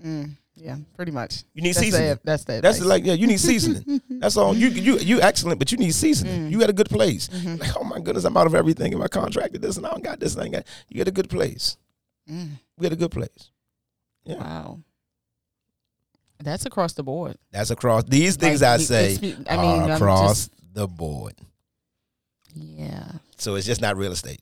Mm. 0.05 0.30
Yeah. 0.61 0.77
Pretty 0.97 1.13
much. 1.13 1.45
You 1.55 1.63
need 1.63 1.71
That's 1.75 1.79
seasoning. 1.87 2.09
the, 2.09 2.21
that's 2.25 2.45
the 2.45 2.61
That's 2.61 2.81
like 2.81 3.05
yeah, 3.05 3.13
you 3.15 3.27
need 3.27 3.39
seasoning. 3.41 4.01
That's 4.11 4.37
all. 4.37 4.55
You 4.57 4.69
you 4.69 4.99
you 4.99 5.21
excellent, 5.21 5.59
but 5.61 5.71
you 5.71 5.79
need 5.79 5.93
seasoning. 5.95 6.49
Mm. 6.49 6.51
You 6.51 6.59
got 6.59 6.69
a 6.69 6.73
good 6.73 6.89
place. 6.89 7.29
Mm-hmm. 7.29 7.57
Like 7.57 7.77
oh 7.77 7.85
my 7.85 8.01
goodness, 8.01 8.25
I'm 8.25 8.37
out 8.37 8.47
of 8.49 8.55
everything. 8.55 8.93
If 8.93 9.01
I 9.01 9.07
contracted 9.09 9.63
this 9.63 9.77
and 9.77 9.87
I 9.87 9.91
don't 9.91 10.03
got 10.03 10.19
this 10.21 10.35
and 10.35 10.43
I 10.43 10.45
ain't 10.47 10.55
got. 10.55 10.65
You 10.89 10.99
got 10.99 11.09
a 11.09 11.13
good 11.13 11.31
place. 11.31 11.77
Mm. 12.29 12.51
We 12.77 12.83
got 12.83 12.93
a 12.93 12.97
good 12.97 13.11
place. 13.13 13.51
Yeah. 14.25 14.37
Wow. 14.37 14.81
That's 16.41 16.67
across 16.67 16.93
the 16.93 17.03
board. 17.03 17.37
That's 17.51 17.71
across 17.71 18.05
these 18.05 18.37
things 18.37 18.63
Like, 18.63 18.81
I 18.81 18.83
say 18.83 19.37
I 19.49 19.57
mean, 19.57 19.91
are 19.91 19.93
across 19.93 20.49
just- 20.49 20.53
the 20.75 20.87
board. 20.87 21.35
Yeah. 22.55 23.07
So 23.37 23.55
it's 23.55 23.67
just 23.67 23.81
not 23.81 23.97
real 23.97 24.13
estate. 24.13 24.41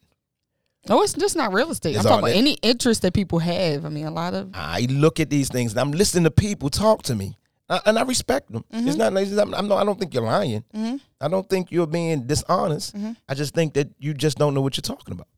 No, 0.89 1.03
it's 1.03 1.12
just 1.14 1.37
not 1.37 1.53
real 1.53 1.70
estate. 1.70 1.97
It's 1.97 1.99
I'm 2.05 2.05
talking 2.05 2.18
about 2.24 2.28
that- 2.32 2.37
any 2.37 2.55
interest 2.62 3.03
that 3.03 3.12
people 3.14 3.39
have. 3.41 3.84
I 3.84 3.89
mean, 3.89 4.07
a 4.07 4.11
lot 4.11 4.34
of 4.34 4.51
I 4.55 4.87
look 4.91 5.20
at 5.20 5.30
these 5.30 5.49
things 5.49 5.72
and 5.72 5.80
I'm 5.80 5.93
listening 5.93 6.24
to 6.24 6.30
people 6.30 6.68
talk 6.70 7.03
to 7.05 7.14
me, 7.14 7.37
and 7.68 7.99
I 7.99 8.03
respect 8.03 8.53
them. 8.53 8.64
Mm-hmm. 8.72 8.89
It's 8.89 8.97
not. 8.97 9.16
I'm, 9.16 9.55
I'm 9.55 9.68
not. 9.68 9.78
I 9.78 9.84
don't 9.84 9.99
think 9.99 10.14
you're 10.14 10.22
lying. 10.22 10.64
Mhm. 10.74 11.01
I 11.20 11.28
don't 11.28 11.49
think 11.49 11.70
you're 11.72 11.87
being 11.87 12.26
dishonest. 12.26 12.95
Mhm. 12.97 13.16
I 13.28 13.34
just 13.34 13.55
think 13.55 13.74
that 13.74 13.89
you 13.99 14.14
just 14.14 14.39
don't 14.39 14.55
know 14.55 14.61
what 14.61 14.76
you're 14.76 14.82
talking 14.82 15.12
about. 15.12 15.28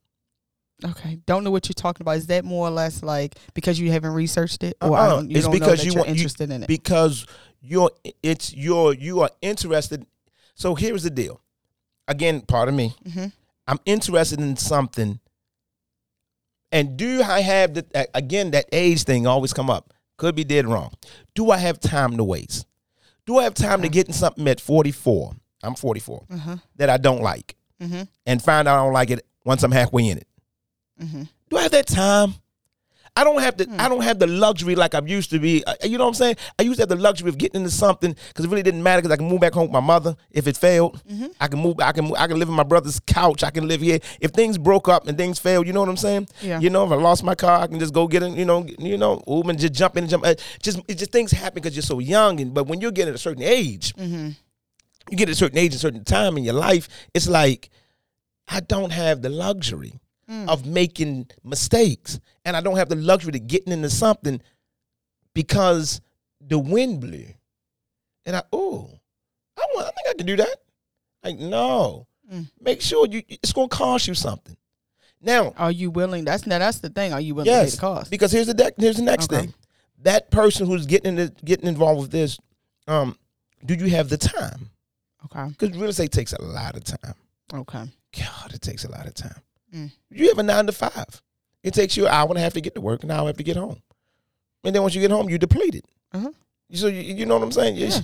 okay. 0.84 1.18
Don't 1.26 1.42
know 1.44 1.50
what 1.50 1.68
you're 1.68 1.74
talking 1.74 2.02
about. 2.04 2.16
Is 2.16 2.26
that 2.28 2.44
more 2.44 2.68
or 2.68 2.70
less 2.70 3.02
like 3.02 3.34
because 3.54 3.80
you 3.80 3.90
haven't 3.90 4.12
researched 4.12 4.62
it, 4.62 4.76
or 4.80 4.96
Uh-uh. 4.96 5.08
don't, 5.16 5.30
you 5.30 5.38
It's 5.38 5.48
because 5.48 5.84
you 5.84 5.92
you're 5.92 5.98
want- 6.02 6.08
you- 6.10 6.14
interested 6.16 6.50
in 6.50 6.62
it? 6.62 6.66
because 6.68 7.26
you're 7.60 7.90
it's 8.22 8.54
your 8.54 8.94
you 8.94 9.20
are 9.22 9.30
interested 9.42 10.06
so 10.54 10.76
here's 10.76 11.02
the 11.02 11.10
deal 11.10 11.40
again 12.06 12.40
pardon 12.40 12.76
me 12.76 12.94
Mhm. 13.04 13.32
i'm 13.66 13.80
interested 13.84 14.38
in 14.38 14.56
something 14.56 15.18
and 16.72 16.96
do 16.96 17.22
i 17.22 17.40
have 17.40 17.74
the 17.74 18.08
again 18.14 18.50
that 18.52 18.66
age 18.72 19.02
thing 19.04 19.26
always 19.26 19.52
come 19.52 19.70
up 19.70 19.92
could 20.16 20.34
be 20.34 20.44
dead 20.44 20.66
wrong 20.66 20.92
do 21.34 21.50
i 21.50 21.56
have 21.58 21.78
time 21.80 22.16
to 22.16 22.24
waste 22.24 22.66
do 23.26 23.38
i 23.38 23.44
have 23.44 23.54
time 23.54 23.82
to 23.82 23.88
get 23.88 24.06
in 24.06 24.12
something 24.12 24.46
at 24.48 24.60
44 24.60 25.34
i'm 25.62 25.74
44 25.74 26.24
Uh-huh. 26.30 26.56
that 26.76 26.90
i 26.90 26.96
don't 26.96 27.22
like 27.22 27.54
Mm-hmm. 27.80 28.02
and 28.26 28.42
find 28.42 28.66
out 28.66 28.80
i 28.80 28.82
don't 28.84 28.92
like 28.92 29.10
it 29.10 29.24
once 29.44 29.62
i'm 29.62 29.70
halfway 29.72 30.08
in 30.08 30.18
it 30.18 30.26
Mm-hmm. 31.00 31.22
do 31.48 31.56
I 31.56 31.62
have 31.62 31.70
that 31.70 31.86
time? 31.86 32.34
I 33.18 33.24
don't 33.24 33.40
have 33.46 33.56
the 33.56 33.66
I 33.84 33.88
don't 33.88 34.02
have 34.08 34.18
the 34.18 34.26
luxury 34.28 34.74
like 34.82 34.94
I 34.94 35.00
used 35.04 35.30
to 35.30 35.38
be. 35.38 35.64
Uh, 35.64 35.74
You 35.84 35.98
know 35.98 36.04
what 36.04 36.10
I'm 36.10 36.20
saying? 36.22 36.36
I 36.58 36.62
used 36.62 36.76
to 36.78 36.82
have 36.82 36.88
the 36.88 36.96
luxury 37.08 37.28
of 37.28 37.36
getting 37.42 37.60
into 37.62 37.70
something 37.84 38.12
because 38.28 38.44
it 38.44 38.48
really 38.48 38.62
didn't 38.62 38.82
matter 38.82 39.00
because 39.02 39.12
I 39.12 39.16
can 39.16 39.28
move 39.28 39.40
back 39.40 39.54
home 39.54 39.64
with 39.68 39.72
my 39.72 39.86
mother 39.94 40.12
if 40.30 40.46
it 40.46 40.56
failed. 40.56 41.02
I 41.40 41.48
can 41.48 41.58
move. 41.58 41.76
I 41.80 41.92
can. 41.92 42.04
I 42.16 42.26
can 42.28 42.38
live 42.38 42.48
in 42.48 42.54
my 42.54 42.68
brother's 42.72 43.00
couch. 43.00 43.42
I 43.42 43.50
can 43.50 43.66
live 43.66 43.80
here. 43.80 43.98
If 44.20 44.30
things 44.32 44.56
broke 44.58 44.88
up 44.88 45.08
and 45.08 45.18
things 45.18 45.38
failed, 45.38 45.66
you 45.66 45.72
know 45.72 45.80
what 45.80 45.88
I'm 45.88 45.96
saying? 46.06 46.28
Yeah. 46.42 46.60
You 46.60 46.70
know, 46.70 46.84
if 46.86 46.92
I 46.92 46.96
lost 46.96 47.22
my 47.24 47.34
car, 47.34 47.56
I 47.62 47.66
can 47.66 47.78
just 47.80 47.92
go 47.92 48.06
get 48.06 48.22
it. 48.22 48.32
You 48.40 48.44
know. 48.44 48.66
You 48.78 48.96
know, 48.98 49.22
Uber 49.26 49.50
and 49.50 49.58
just 49.58 49.74
jump 49.74 49.96
in 49.96 50.04
and 50.04 50.10
jump. 50.10 50.24
uh, 50.24 50.34
Just 50.62 50.78
it 50.88 50.94
just 51.02 51.10
things 51.12 51.30
happen 51.32 51.54
because 51.62 51.74
you're 51.76 51.82
so 51.94 51.98
young. 51.98 52.40
And 52.40 52.54
but 52.54 52.66
when 52.68 52.80
you're 52.80 52.92
getting 52.98 53.10
at 53.10 53.14
a 53.16 53.24
certain 53.28 53.42
age, 53.42 53.94
Mm-hmm. 53.96 54.28
you 55.10 55.16
get 55.16 55.28
at 55.28 55.32
a 55.32 55.42
certain 55.44 55.58
age, 55.58 55.74
a 55.74 55.78
certain 55.78 56.04
time 56.04 56.36
in 56.38 56.44
your 56.44 56.54
life, 56.68 56.88
it's 57.14 57.28
like 57.28 57.70
I 58.48 58.60
don't 58.60 58.92
have 58.92 59.22
the 59.22 59.28
luxury 59.28 59.94
of 60.28 60.66
making 60.66 61.26
mistakes, 61.42 62.20
and 62.44 62.56
I 62.56 62.60
don't 62.60 62.76
have 62.76 62.88
the 62.90 62.96
luxury 62.96 63.32
to 63.32 63.38
getting 63.38 63.72
into 63.72 63.88
something 63.90 64.40
because 65.34 66.00
the 66.40 66.58
wind 66.58 67.00
blew, 67.00 67.26
and 68.26 68.36
I 68.36 68.42
oh, 68.52 68.90
I 69.56 69.66
want, 69.74 69.86
I 69.86 69.90
think 69.90 70.08
I 70.10 70.14
can 70.14 70.26
do 70.26 70.36
that. 70.36 70.56
Like 71.24 71.38
no, 71.38 72.06
Mm. 72.32 72.50
make 72.60 72.82
sure 72.82 73.06
you 73.06 73.22
it's 73.28 73.54
going 73.54 73.70
to 73.70 73.74
cost 73.76 74.06
you 74.06 74.12
something. 74.12 74.54
Now, 75.22 75.54
Are 75.56 75.72
you 75.72 75.90
willing? 75.90 76.26
That's 76.26 76.46
now 76.46 76.58
that's 76.58 76.78
the 76.80 76.90
thing. 76.90 77.12
Are 77.14 77.20
you 77.22 77.34
willing 77.34 77.50
to 77.50 77.64
pay 77.64 77.70
the 77.70 77.76
cost? 77.78 78.10
because 78.10 78.30
here's 78.30 78.48
the 78.48 78.54
de- 78.54 78.72
here's 78.76 78.96
the 78.98 79.02
next 79.02 79.32
Okay. 79.32 79.46
thing. 79.46 79.54
That 80.02 80.30
person 80.30 80.66
who's 80.66 80.84
getting 80.84 81.16
into, 81.18 81.34
getting 81.42 81.66
involved 81.66 82.02
with 82.02 82.10
this, 82.10 82.38
um, 82.86 83.16
do 83.64 83.74
you 83.74 83.88
have 83.96 84.10
the 84.10 84.18
time? 84.18 84.68
Okay. 85.24 85.48
Because 85.48 85.76
real 85.76 85.88
estate 85.88 86.12
takes 86.12 86.34
a 86.34 86.42
lot 86.42 86.76
of 86.76 86.84
time. 86.84 87.14
Okay. 87.52 87.84
God, 88.18 88.52
it 88.52 88.60
takes 88.60 88.84
a 88.84 88.90
lot 88.90 89.06
of 89.06 89.14
time. 89.14 89.40
Mm. 89.74 89.90
You 90.10 90.28
have 90.28 90.38
a 90.38 90.42
nine 90.42 90.66
to 90.66 90.72
five. 90.72 91.22
It 91.62 91.74
takes 91.74 91.96
you 91.96 92.06
an 92.06 92.12
hour 92.12 92.28
and 92.28 92.38
a 92.38 92.40
half 92.40 92.54
to 92.54 92.60
get 92.60 92.74
to 92.74 92.80
work, 92.80 93.02
an 93.04 93.10
hour 93.10 93.18
and 93.20 93.26
a 93.28 93.30
half 93.30 93.36
to 93.36 93.42
get 93.44 93.56
home. 93.56 93.82
and 94.64 94.74
then 94.74 94.82
once 94.82 94.94
you 94.94 95.00
get 95.00 95.10
home, 95.10 95.28
you're 95.28 95.38
depleted. 95.38 95.84
Uh-huh. 96.12 96.30
So 96.72 96.86
you, 96.86 97.00
you 97.14 97.26
know 97.26 97.34
what 97.34 97.42
I'm 97.44 97.52
saying? 97.52 97.76
Yeah. 97.76 98.00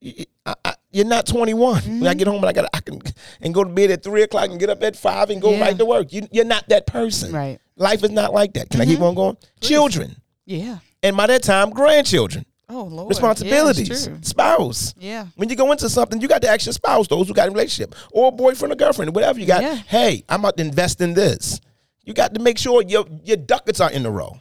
you- 0.00 0.24
I, 0.46 0.54
I, 0.64 0.74
you're 0.90 1.04
not 1.06 1.26
21. 1.26 1.82
When 2.00 2.06
I 2.06 2.14
get 2.14 2.26
home 2.26 2.36
and 2.36 2.46
I 2.46 2.52
got 2.52 2.70
I 2.72 2.80
can 2.80 2.98
and 3.42 3.52
go 3.52 3.62
to 3.62 3.68
bed 3.70 3.90
at 3.90 4.02
three 4.02 4.22
o'clock 4.22 4.48
and 4.48 4.58
get 4.58 4.70
up 4.70 4.82
at 4.82 4.96
five 4.96 5.28
and 5.28 5.42
go 5.42 5.50
Yeah. 5.50 5.60
right 5.60 5.76
to 5.76 5.84
work. 5.84 6.10
You, 6.12 6.26
you're 6.32 6.46
not 6.46 6.66
that 6.70 6.86
person. 6.86 7.30
Right. 7.32 7.58
Life 7.76 8.02
is 8.02 8.10
not 8.10 8.32
like 8.32 8.54
that. 8.54 8.70
Can 8.70 8.80
I 8.80 8.86
keep 8.86 9.00
on 9.00 9.14
going? 9.14 9.36
Children, 9.60 10.16
Yeah. 10.46 10.78
and 11.02 11.16
by 11.16 11.26
that 11.26 11.42
time, 11.42 11.70
grandchildren, 11.70 12.46
Oh 12.70 12.84
Lord. 12.84 13.08
responsibilities, 13.08 14.06
Yeah, 14.08 14.16
spouse. 14.22 14.94
Yeah. 14.98 15.26
When 15.36 15.48
you 15.48 15.56
go 15.56 15.72
into 15.72 15.88
something, 15.88 16.20
you 16.20 16.28
got 16.28 16.42
to 16.42 16.48
ask 16.50 16.66
your 16.66 16.72
spouse, 16.74 17.08
those 17.08 17.26
who 17.28 17.34
got 17.34 17.48
a 17.48 17.50
relationship, 17.50 17.94
or 18.12 18.28
a 18.28 18.32
boyfriend 18.32 18.72
or 18.72 18.76
girlfriend, 18.76 19.14
whatever 19.14 19.40
you 19.40 19.46
got. 19.46 19.62
Yeah. 19.62 19.74
Hey, 19.74 20.24
I'm 20.28 20.40
about 20.40 20.56
to 20.58 20.64
invest 20.64 21.00
in 21.00 21.14
this. 21.14 21.60
You 22.04 22.12
got 22.14 22.34
to 22.34 22.40
make 22.40 22.58
sure 22.58 22.82
your 22.82 23.06
your 23.24 23.36
ducats 23.38 23.80
are 23.80 23.90
in 23.90 24.02
the 24.02 24.10
row. 24.10 24.38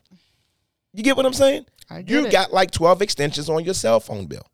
You 0.94 1.04
get 1.04 1.16
what 1.16 1.26
I'm 1.26 1.34
saying? 1.34 1.66
I 1.90 2.02
get 2.02 2.10
you 2.10 2.26
it. 2.26 2.32
got 2.32 2.52
like 2.52 2.72
12 2.72 3.02
extensions 3.02 3.50
on 3.50 3.64
your 3.64 3.74
cell 3.74 4.00
phone 4.00 4.26
bill. 4.26 4.46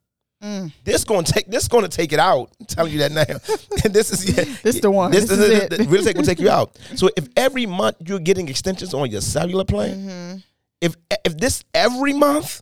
Mm. 0.43 0.71
This 0.83 1.03
gonna 1.05 1.23
take 1.23 1.47
this 1.47 1.67
gonna 1.67 1.87
take 1.87 2.11
it 2.13 2.19
out. 2.19 2.51
I'm 2.59 2.65
telling 2.65 2.91
you 2.91 2.99
that 2.99 3.11
now. 3.11 3.23
this 3.89 4.11
is 4.11 4.37
yeah, 4.37 4.43
This 4.61 4.79
the 4.81 4.91
one. 4.91 5.09
This, 5.11 5.25
This 5.29 5.39
is 5.39 5.45
is 5.49 5.59
it. 5.63 5.73
it. 5.73 5.87
Real 5.87 6.01
estate 6.01 6.15
gonna 6.15 6.27
take 6.27 6.39
you 6.39 6.49
out. 6.49 6.77
So 6.95 7.09
if 7.15 7.27
every 7.37 7.65
month 7.65 7.95
you're 8.05 8.19
getting 8.19 8.49
extensions 8.49 8.93
on 8.93 9.09
your 9.09 9.21
cellular 9.21 9.63
plan, 9.63 9.95
Mm-hmm. 9.97 10.37
if 10.81 10.95
if 11.25 11.37
this 11.37 11.63
every 11.73 12.13
month, 12.13 12.61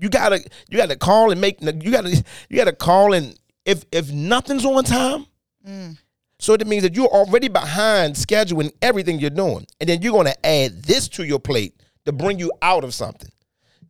you 0.00 0.08
gotta 0.08 0.38
you 0.68 0.76
gotta 0.76 0.96
call 0.96 1.30
and 1.30 1.40
make 1.40 1.60
you 1.60 1.90
gotta 1.90 2.24
you 2.48 2.56
gotta 2.56 2.72
call 2.72 3.12
and 3.12 3.38
if 3.64 3.84
if 3.92 4.10
nothing's 4.12 4.64
on 4.64 4.82
time, 4.84 5.26
Mm. 5.66 5.98
so 6.38 6.54
it 6.54 6.66
means 6.66 6.82
that 6.84 6.94
you're 6.96 7.06
already 7.06 7.48
behind 7.48 8.14
scheduling 8.14 8.72
everything 8.80 9.18
you're 9.20 9.28
doing, 9.30 9.66
and 9.78 9.88
then 9.88 10.00
you're 10.00 10.12
gonna 10.14 10.34
add 10.42 10.82
this 10.84 11.06
to 11.08 11.24
your 11.24 11.38
plate 11.38 11.74
to 12.06 12.12
bring 12.12 12.38
you 12.38 12.50
out 12.62 12.82
of 12.82 12.94
something. 12.94 13.30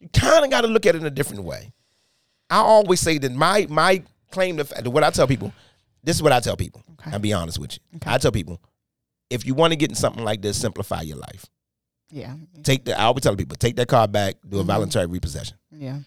You 0.00 0.08
kind 0.08 0.44
of 0.44 0.50
got 0.50 0.62
to 0.62 0.66
look 0.66 0.84
at 0.86 0.94
it 0.96 0.98
in 0.98 1.06
a 1.06 1.10
different 1.10 1.44
way. 1.44 1.72
I 2.48 2.56
always 2.56 2.98
say 3.00 3.18
that 3.18 3.30
my 3.32 3.66
my 3.70 4.02
claim 4.32 4.56
to 4.56 4.64
fact, 4.64 4.88
what 4.88 5.04
I 5.04 5.10
tell 5.10 5.28
people, 5.28 5.52
this 6.02 6.16
is 6.16 6.22
what 6.22 6.32
I 6.32 6.40
tell 6.40 6.56
people. 6.56 6.82
Okay. 6.94 7.12
I'll 7.12 7.18
be 7.20 7.32
honest 7.32 7.58
with 7.60 7.74
you. 7.74 7.98
I 8.04 8.18
tell 8.18 8.32
people, 8.32 8.60
if 9.30 9.46
you 9.46 9.54
want 9.54 9.72
to 9.72 9.76
get 9.76 9.90
in 9.90 9.94
something 9.94 10.24
like 10.24 10.42
this, 10.42 10.56
simplify 10.60 11.02
your 11.02 11.18
life. 11.18 11.46
Yeah. 12.10 12.34
Take 12.64 12.84
the 12.84 12.98
I 12.98 13.04
always 13.04 13.22
tell 13.22 13.36
people, 13.36 13.56
take 13.56 13.76
that 13.76 13.86
car 13.86 14.08
back, 14.08 14.36
do 14.48 14.58
a 14.58 14.64
voluntary 14.64 15.06
repossession. 15.06 15.56
Yeah. 15.80 16.00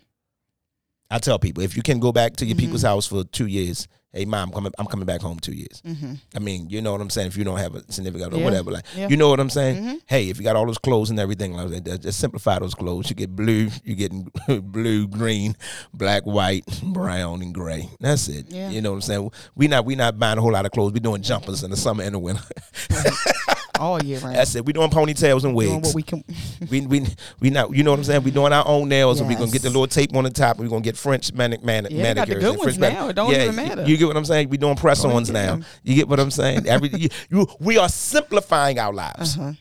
I 1.10 1.18
tell 1.20 1.38
people, 1.40 1.64
if 1.64 1.76
you 1.76 1.84
can 1.84 2.00
go 2.00 2.12
back 2.12 2.36
to 2.38 2.46
your 2.46 2.56
Mm-hmm. 2.56 2.60
people's 2.66 2.82
house 2.84 3.06
for 3.08 3.24
two 3.24 3.46
years, 3.48 3.88
hey 4.14 4.26
mom, 4.26 4.50
I'm 4.50 4.54
coming, 4.54 4.72
I'm 4.80 4.86
coming 4.86 5.06
back 5.08 5.22
home 5.22 5.40
two 5.40 5.54
years. 5.54 5.82
Mm-hmm. 5.86 6.14
I 6.36 6.40
mean, 6.40 6.70
you 6.70 6.82
know 6.82 6.92
what 6.92 7.02
I'm 7.02 7.10
saying. 7.10 7.28
If 7.28 7.38
you 7.38 7.44
don't 7.44 7.58
have 7.58 7.74
a 7.76 7.92
significant 7.92 8.34
or 8.34 8.40
whatever, 8.44 8.70
like 8.72 8.86
Yeah. 8.96 9.08
you 9.10 9.18
know 9.18 9.30
what 9.30 9.40
I'm 9.40 9.50
saying. 9.50 9.84
Mhm. 9.84 10.02
Hey, 10.06 10.30
if 10.30 10.38
you 10.38 10.44
got 10.44 10.56
all 10.56 10.66
those 10.68 10.78
clothes 10.78 11.10
and 11.10 11.20
everything, 11.20 11.54
like 11.54 11.84
that, 11.86 12.02
just 12.02 12.20
simplify 12.20 12.60
those 12.60 12.76
clothes. 12.76 13.10
You 13.10 13.16
get 13.16 13.36
blue, 13.36 13.70
you 13.84 13.96
getting 13.96 14.32
blue, 14.62 15.08
green, 15.08 15.56
black, 15.94 16.24
white, 16.24 16.66
brown, 16.84 17.42
and 17.42 17.54
gray. 17.54 17.90
That's 18.00 18.28
it. 18.28 18.46
Yeah. 18.50 18.70
You 18.70 18.82
know 18.82 18.92
what 18.92 18.98
I'm 18.98 19.02
saying. 19.02 19.32
We 19.56 19.68
not 19.68 19.86
we 19.86 19.96
not 19.96 20.18
buying 20.20 20.38
a 20.38 20.42
whole 20.42 20.52
lot 20.54 20.66
of 20.66 20.72
clothes. 20.72 20.94
We 20.94 21.00
doing 21.00 21.22
jumpers 21.24 21.64
in 21.64 21.72
the 21.72 21.78
summer 21.78 22.04
and 22.04 22.14
the 22.16 22.20
winter. 22.20 22.44
All 23.80 24.02
year 24.04 24.20
round. 24.20 24.36
That's 24.36 24.56
it. 24.56 24.66
We 24.66 24.74
doing 24.74 24.90
ponytails 24.90 25.44
and 25.44 25.56
Doing 25.56 25.56
wigs. 25.56 25.88
what 25.88 25.96
we 25.96 26.04
can. 26.04 26.24
we, 26.70 26.82
we 26.82 27.06
we 27.40 27.50
not 27.50 27.76
you 27.76 27.84
know 27.84 27.92
what 27.92 28.00
I'm 28.00 28.04
saying. 28.04 28.24
We 28.24 28.32
doing 28.32 28.54
our 28.54 28.68
own 28.68 28.88
nails, 28.88 29.20
and 29.20 29.28
we 29.28 29.36
gonna 29.36 29.52
get 29.52 29.64
the 29.64 29.70
little 29.70 29.88
tape 29.88 30.16
on 30.16 30.24
the 30.24 30.30
top. 30.30 30.60
We 30.60 30.68
are 30.68 30.70
gonna 30.70 30.82
get 30.82 30.96
French 30.96 31.34
manic 31.34 31.64
man, 31.64 31.88
Yeah, 31.90 32.04
they 32.04 32.14
got 32.14 32.28
the 32.28 32.36
good 32.36 32.58
ones 32.58 32.78
French 32.78 32.80
now. 32.80 33.10
It 33.10 33.14
don't 33.14 33.32
yeah, 33.32 33.44
even 33.44 33.56
matter. 33.56 33.84
You 33.86 33.98
get 33.98 34.08
what 34.08 34.18
I'm 34.18 34.26
saying? 34.26 34.50
We 34.50 34.58
doing 34.58 34.76
press 34.76 35.04
ons 35.04 35.30
get 35.30 35.34
now. 35.34 35.56
them. 35.56 35.66
You 35.84 35.96
get 35.96 36.08
what 36.08 36.20
I'm 36.20 36.32
saying? 36.32 36.68
Every 36.68 36.90
you, 36.90 37.10
you 37.30 37.48
we 37.60 37.78
are 37.78 37.90
simplifying 37.90 38.78
our 38.78 38.94
lives. 38.94 39.38
Uh-huh. 39.38 39.54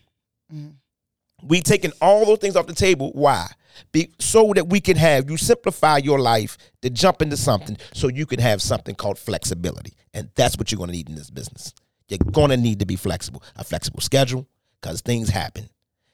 We 1.42 1.60
taking 1.60 1.92
all 2.00 2.24
those 2.26 2.38
things 2.38 2.54
off 2.54 2.66
the 2.66 2.74
table. 2.74 3.10
Why? 3.14 3.48
Be, 3.90 4.10
so 4.18 4.52
that 4.54 4.68
we 4.68 4.80
can 4.80 4.96
have 4.96 5.30
you 5.30 5.36
simplify 5.36 5.96
your 5.96 6.20
life 6.20 6.56
to 6.82 6.90
jump 6.90 7.22
into 7.22 7.36
something 7.36 7.76
so 7.94 8.08
you 8.08 8.26
can 8.26 8.38
have 8.38 8.60
something 8.62 8.94
called 8.94 9.18
flexibility. 9.18 9.94
And 10.14 10.28
that's 10.34 10.56
what 10.56 10.70
you're 10.70 10.76
going 10.76 10.90
to 10.90 10.96
need 10.96 11.08
in 11.08 11.14
this 11.14 11.30
business. 11.30 11.72
You're 12.08 12.18
going 12.18 12.50
to 12.50 12.56
need 12.56 12.80
to 12.80 12.86
be 12.86 12.96
flexible. 12.96 13.42
A 13.56 13.64
flexible 13.64 14.00
schedule 14.00 14.46
because 14.80 15.00
things 15.00 15.28
happen. 15.28 15.68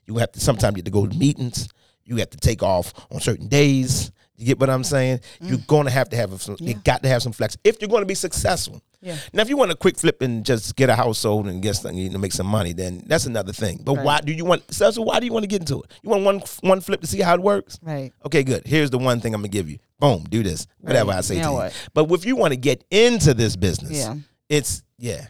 You 0.06 0.16
have 0.18 0.32
to 0.32 0.40
sometimes 0.40 0.76
you 0.76 0.80
have 0.80 0.84
to 0.86 0.90
go 0.90 1.06
to 1.06 1.16
meetings. 1.16 1.68
You 2.04 2.16
have 2.16 2.30
to 2.30 2.38
take 2.38 2.62
off 2.62 2.92
on 3.10 3.20
certain 3.20 3.48
days. 3.48 4.10
You 4.36 4.46
get 4.46 4.60
what 4.60 4.70
I'm 4.70 4.84
saying? 4.84 5.20
You're 5.40 5.58
mm. 5.58 5.66
going 5.66 5.86
to 5.86 5.90
have 5.90 6.08
to 6.10 6.16
have 6.16 6.40
some, 6.40 6.56
you 6.60 6.74
got 6.74 7.02
to 7.02 7.08
have 7.08 7.22
some 7.22 7.32
flex 7.32 7.56
if 7.64 7.80
you're 7.80 7.88
going 7.88 8.02
to 8.02 8.06
be 8.06 8.14
successful. 8.14 8.80
Yeah. 9.00 9.16
Now, 9.32 9.42
if 9.42 9.48
you 9.48 9.56
want 9.56 9.70
a 9.72 9.76
quick 9.76 9.96
flip 9.98 10.22
and 10.22 10.44
just 10.44 10.74
get 10.76 10.90
a 10.90 10.94
household 10.94 11.46
and 11.48 11.60
get 11.60 11.74
something, 11.74 11.98
you 11.98 12.10
know, 12.10 12.18
make 12.18 12.32
some 12.32 12.46
money, 12.46 12.72
then 12.72 13.02
that's 13.06 13.26
another 13.26 13.52
thing. 13.52 13.80
But 13.82 13.96
Right. 13.96 14.04
why 14.04 14.20
do 14.20 14.32
you 14.32 14.44
want? 14.44 14.72
So 14.72 14.90
why 15.02 15.20
do 15.20 15.26
you 15.26 15.32
want 15.32 15.42
to 15.42 15.48
get 15.48 15.60
into 15.62 15.80
it? 15.82 15.92
You 16.02 16.10
want 16.10 16.24
one 16.24 16.42
one 16.62 16.80
flip 16.80 17.00
to 17.00 17.06
see 17.06 17.20
how 17.20 17.34
it 17.34 17.40
works? 17.40 17.78
Right. 17.82 18.12
Okay, 18.26 18.42
good. 18.42 18.66
Here's 18.66 18.90
the 18.90 18.98
one 18.98 19.20
thing 19.20 19.34
I'm 19.34 19.40
gonna 19.40 19.48
give 19.48 19.68
you. 19.68 19.78
Boom, 19.98 20.24
do 20.28 20.42
this. 20.42 20.66
Whatever 20.80 21.10
Right. 21.10 21.18
I 21.18 21.20
say 21.22 21.36
Now 21.36 21.42
to 21.42 21.48
you. 21.50 21.54
what? 21.56 21.88
But 21.94 22.12
if 22.12 22.24
you 22.24 22.36
want 22.36 22.52
to 22.52 22.56
get 22.56 22.84
into 22.90 23.34
this 23.34 23.56
business, 23.56 23.92
Yeah. 23.92 24.14
it's 24.48 24.82
yeah. 24.98 25.26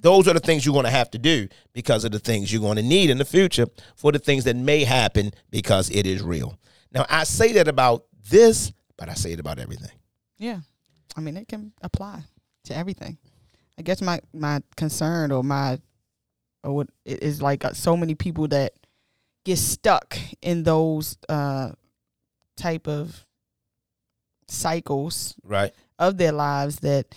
Those 0.00 0.28
are 0.28 0.34
the 0.34 0.40
things 0.40 0.64
you're 0.64 0.72
going 0.72 0.84
to 0.84 0.90
have 0.90 1.10
to 1.12 1.18
do 1.18 1.48
because 1.72 2.04
of 2.04 2.12
the 2.12 2.18
things 2.18 2.52
you're 2.52 2.62
going 2.62 2.76
to 2.76 2.82
need 2.82 3.10
in 3.10 3.18
the 3.18 3.24
future 3.24 3.66
for 3.96 4.12
the 4.12 4.18
things 4.18 4.44
that 4.44 4.56
may 4.56 4.84
happen 4.84 5.32
because 5.50 5.90
it 5.90 6.06
is 6.06 6.22
real. 6.22 6.58
Now, 6.92 7.04
I 7.08 7.24
say 7.24 7.52
that 7.54 7.68
about 7.68 8.04
this, 8.30 8.72
but 8.96 9.08
I 9.08 9.14
say 9.14 9.32
it 9.32 9.40
about 9.40 9.58
everything. 9.58 9.90
Yeah. 10.38 10.60
I 11.16 11.20
mean, 11.20 11.36
it 11.36 11.48
can 11.48 11.72
apply 11.82 12.22
to 12.64 12.76
everything. 12.76 13.18
I 13.78 13.82
guess 13.82 14.00
my 14.02 14.20
my 14.32 14.62
concern 14.76 15.32
or 15.32 15.42
my 15.44 15.78
or 16.64 16.74
what 16.76 16.88
it 17.04 17.22
is 17.22 17.40
like 17.40 17.64
uh, 17.64 17.72
so 17.72 17.96
many 17.96 18.14
people 18.14 18.48
that 18.48 18.72
get 19.44 19.58
stuck 19.58 20.18
in 20.42 20.64
those 20.64 21.16
uh 21.28 21.70
type 22.56 22.88
of 22.88 23.24
cycles 24.48 25.34
Right. 25.44 25.72
of 25.98 26.16
their 26.18 26.32
lives 26.32 26.80
that 26.80 27.14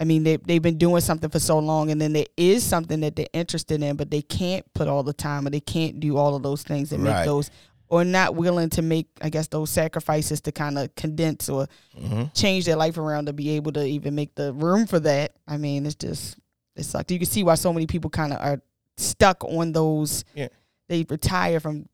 I 0.00 0.04
mean 0.04 0.22
they 0.24 0.36
they've 0.38 0.62
been 0.62 0.78
doing 0.78 1.02
something 1.02 1.28
for 1.30 1.38
so 1.38 1.58
long 1.58 1.90
and 1.90 2.00
then 2.00 2.12
there 2.14 2.26
is 2.36 2.64
something 2.64 3.00
that 3.00 3.14
they're 3.16 3.26
interested 3.34 3.82
in 3.82 3.96
but 3.96 4.10
they 4.10 4.22
can't 4.22 4.64
put 4.72 4.88
all 4.88 5.02
the 5.02 5.12
time 5.12 5.46
or 5.46 5.50
they 5.50 5.60
can't 5.60 6.00
do 6.00 6.16
all 6.16 6.34
of 6.34 6.42
those 6.42 6.62
things 6.62 6.90
and 6.92 7.04
Right. 7.04 7.18
make 7.18 7.26
those 7.26 7.50
or 7.88 8.04
not 8.04 8.34
willing 8.34 8.70
to 8.70 8.82
make 8.82 9.08
I 9.20 9.28
guess 9.28 9.48
those 9.48 9.68
sacrifices 9.68 10.40
to 10.42 10.52
kind 10.52 10.78
of 10.78 10.94
condense 10.94 11.48
or 11.48 11.66
hmm 11.96 12.24
change 12.34 12.64
their 12.64 12.76
life 12.76 12.96
around 12.98 13.26
to 13.26 13.32
be 13.32 13.50
able 13.50 13.72
to 13.72 13.84
even 13.84 14.14
make 14.14 14.34
the 14.36 14.52
room 14.54 14.86
for 14.86 15.00
that. 15.00 15.32
I 15.46 15.56
mean, 15.58 15.84
it's 15.84 15.96
just 15.96 16.38
it 16.76 16.84
sucks. 16.84 17.12
You 17.12 17.18
can 17.18 17.26
see 17.26 17.42
why 17.42 17.56
so 17.56 17.72
many 17.72 17.86
people 17.86 18.08
kind 18.10 18.32
of 18.32 18.40
are 18.40 18.62
stuck 18.96 19.44
on 19.44 19.72
those. 19.72 20.24
Yeah. 20.34 20.48
They 20.88 21.04
retire 21.08 21.60
from 21.60 21.88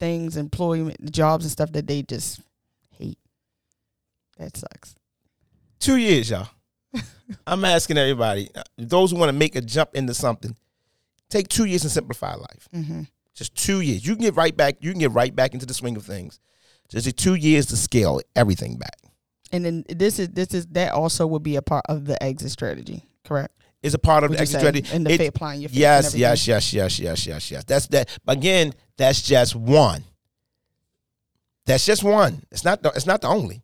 things, 0.00 0.36
employment, 0.36 1.12
jobs, 1.12 1.44
and 1.44 1.52
stuff 1.52 1.72
that 1.72 1.86
they 1.86 2.02
just 2.02 2.40
hate. 2.98 3.18
That 4.38 4.56
sucks. 4.56 4.94
Two 5.78 5.96
years, 5.96 6.30
y'all. 6.30 6.48
I'm 7.46 7.64
asking 7.64 7.98
everybody, 7.98 8.48
uh, 8.54 8.62
those 8.76 9.10
who 9.10 9.16
want 9.18 9.28
to 9.30 9.32
make 9.36 9.56
a 9.56 9.60
jump 9.60 9.90
into 9.94 10.14
something, 10.14 10.56
take 11.28 11.48
two 11.48 11.64
years 11.64 11.82
and 11.82 11.90
simplify 11.90 12.34
life. 12.34 12.68
Mm-hmm. 12.74 13.02
Just 13.34 13.54
two 13.54 13.80
years. 13.80 14.06
You 14.06 14.14
can 14.14 14.22
get 14.22 14.36
right 14.36 14.56
back. 14.56 14.76
You 14.80 14.90
can 14.90 15.00
get 15.00 15.12
right 15.12 15.34
back 15.34 15.52
into 15.54 15.66
the 15.66 15.74
swing 15.74 15.96
of 15.96 16.04
things. 16.04 16.40
Just 16.88 17.16
two 17.16 17.34
years 17.34 17.66
to 17.66 17.76
scale 17.76 18.20
everything 18.34 18.76
back. 18.78 18.96
And 19.52 19.64
then 19.64 19.84
this 19.88 20.18
is 20.18 20.28
this 20.30 20.54
is 20.54 20.66
that 20.68 20.92
also 20.92 21.26
would 21.26 21.42
be 21.42 21.56
a 21.56 21.62
part 21.62 21.84
of 21.88 22.04
the 22.06 22.20
exit 22.22 22.50
strategy, 22.50 23.04
correct? 23.24 23.52
It's 23.82 23.94
a 23.94 23.98
part 23.98 24.24
of 24.24 24.30
Would 24.30 24.38
the 24.38 24.42
extra 24.42 24.60
strategy. 24.60 24.88
and 24.92 25.06
the 25.06 25.12
It- 25.12 25.28
applying 25.28 25.60
your 25.60 25.70
Yes, 25.72 26.14
yes, 26.14 26.48
yes, 26.48 26.72
yes, 26.72 26.98
yes, 26.98 27.26
yes, 27.26 27.50
yes. 27.50 27.64
That's 27.64 27.86
that. 27.88 28.08
Again, 28.26 28.72
that's 28.96 29.22
just 29.22 29.54
one. 29.54 30.04
That's 31.66 31.84
just 31.84 32.02
one. 32.02 32.42
It's 32.50 32.64
not. 32.64 32.82
The, 32.82 32.90
it's 32.90 33.06
not 33.06 33.20
the 33.20 33.28
only. 33.28 33.62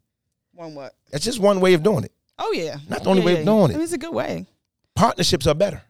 One 0.53 0.75
what? 0.75 0.95
It's 1.13 1.25
just 1.25 1.41
one 1.41 1.61
way 1.61 1.75
of 1.75 1.83
doing 1.83 2.05
it. 2.05 2.13
Oh 2.39 2.53
yeah, 2.53 2.79
Not 2.89 3.05
the 3.05 3.11
only 3.11 3.21
Yeah, 3.23 3.27
way 3.27 3.33
yeah, 3.35 3.39
of 3.41 3.45
doing 3.47 3.71
it. 3.73 3.83
It's 3.83 3.93
a 3.93 3.99
good 3.99 4.13
way. 4.15 4.47
Partnerships 4.95 5.47
are 5.47 5.55
better 5.55 5.83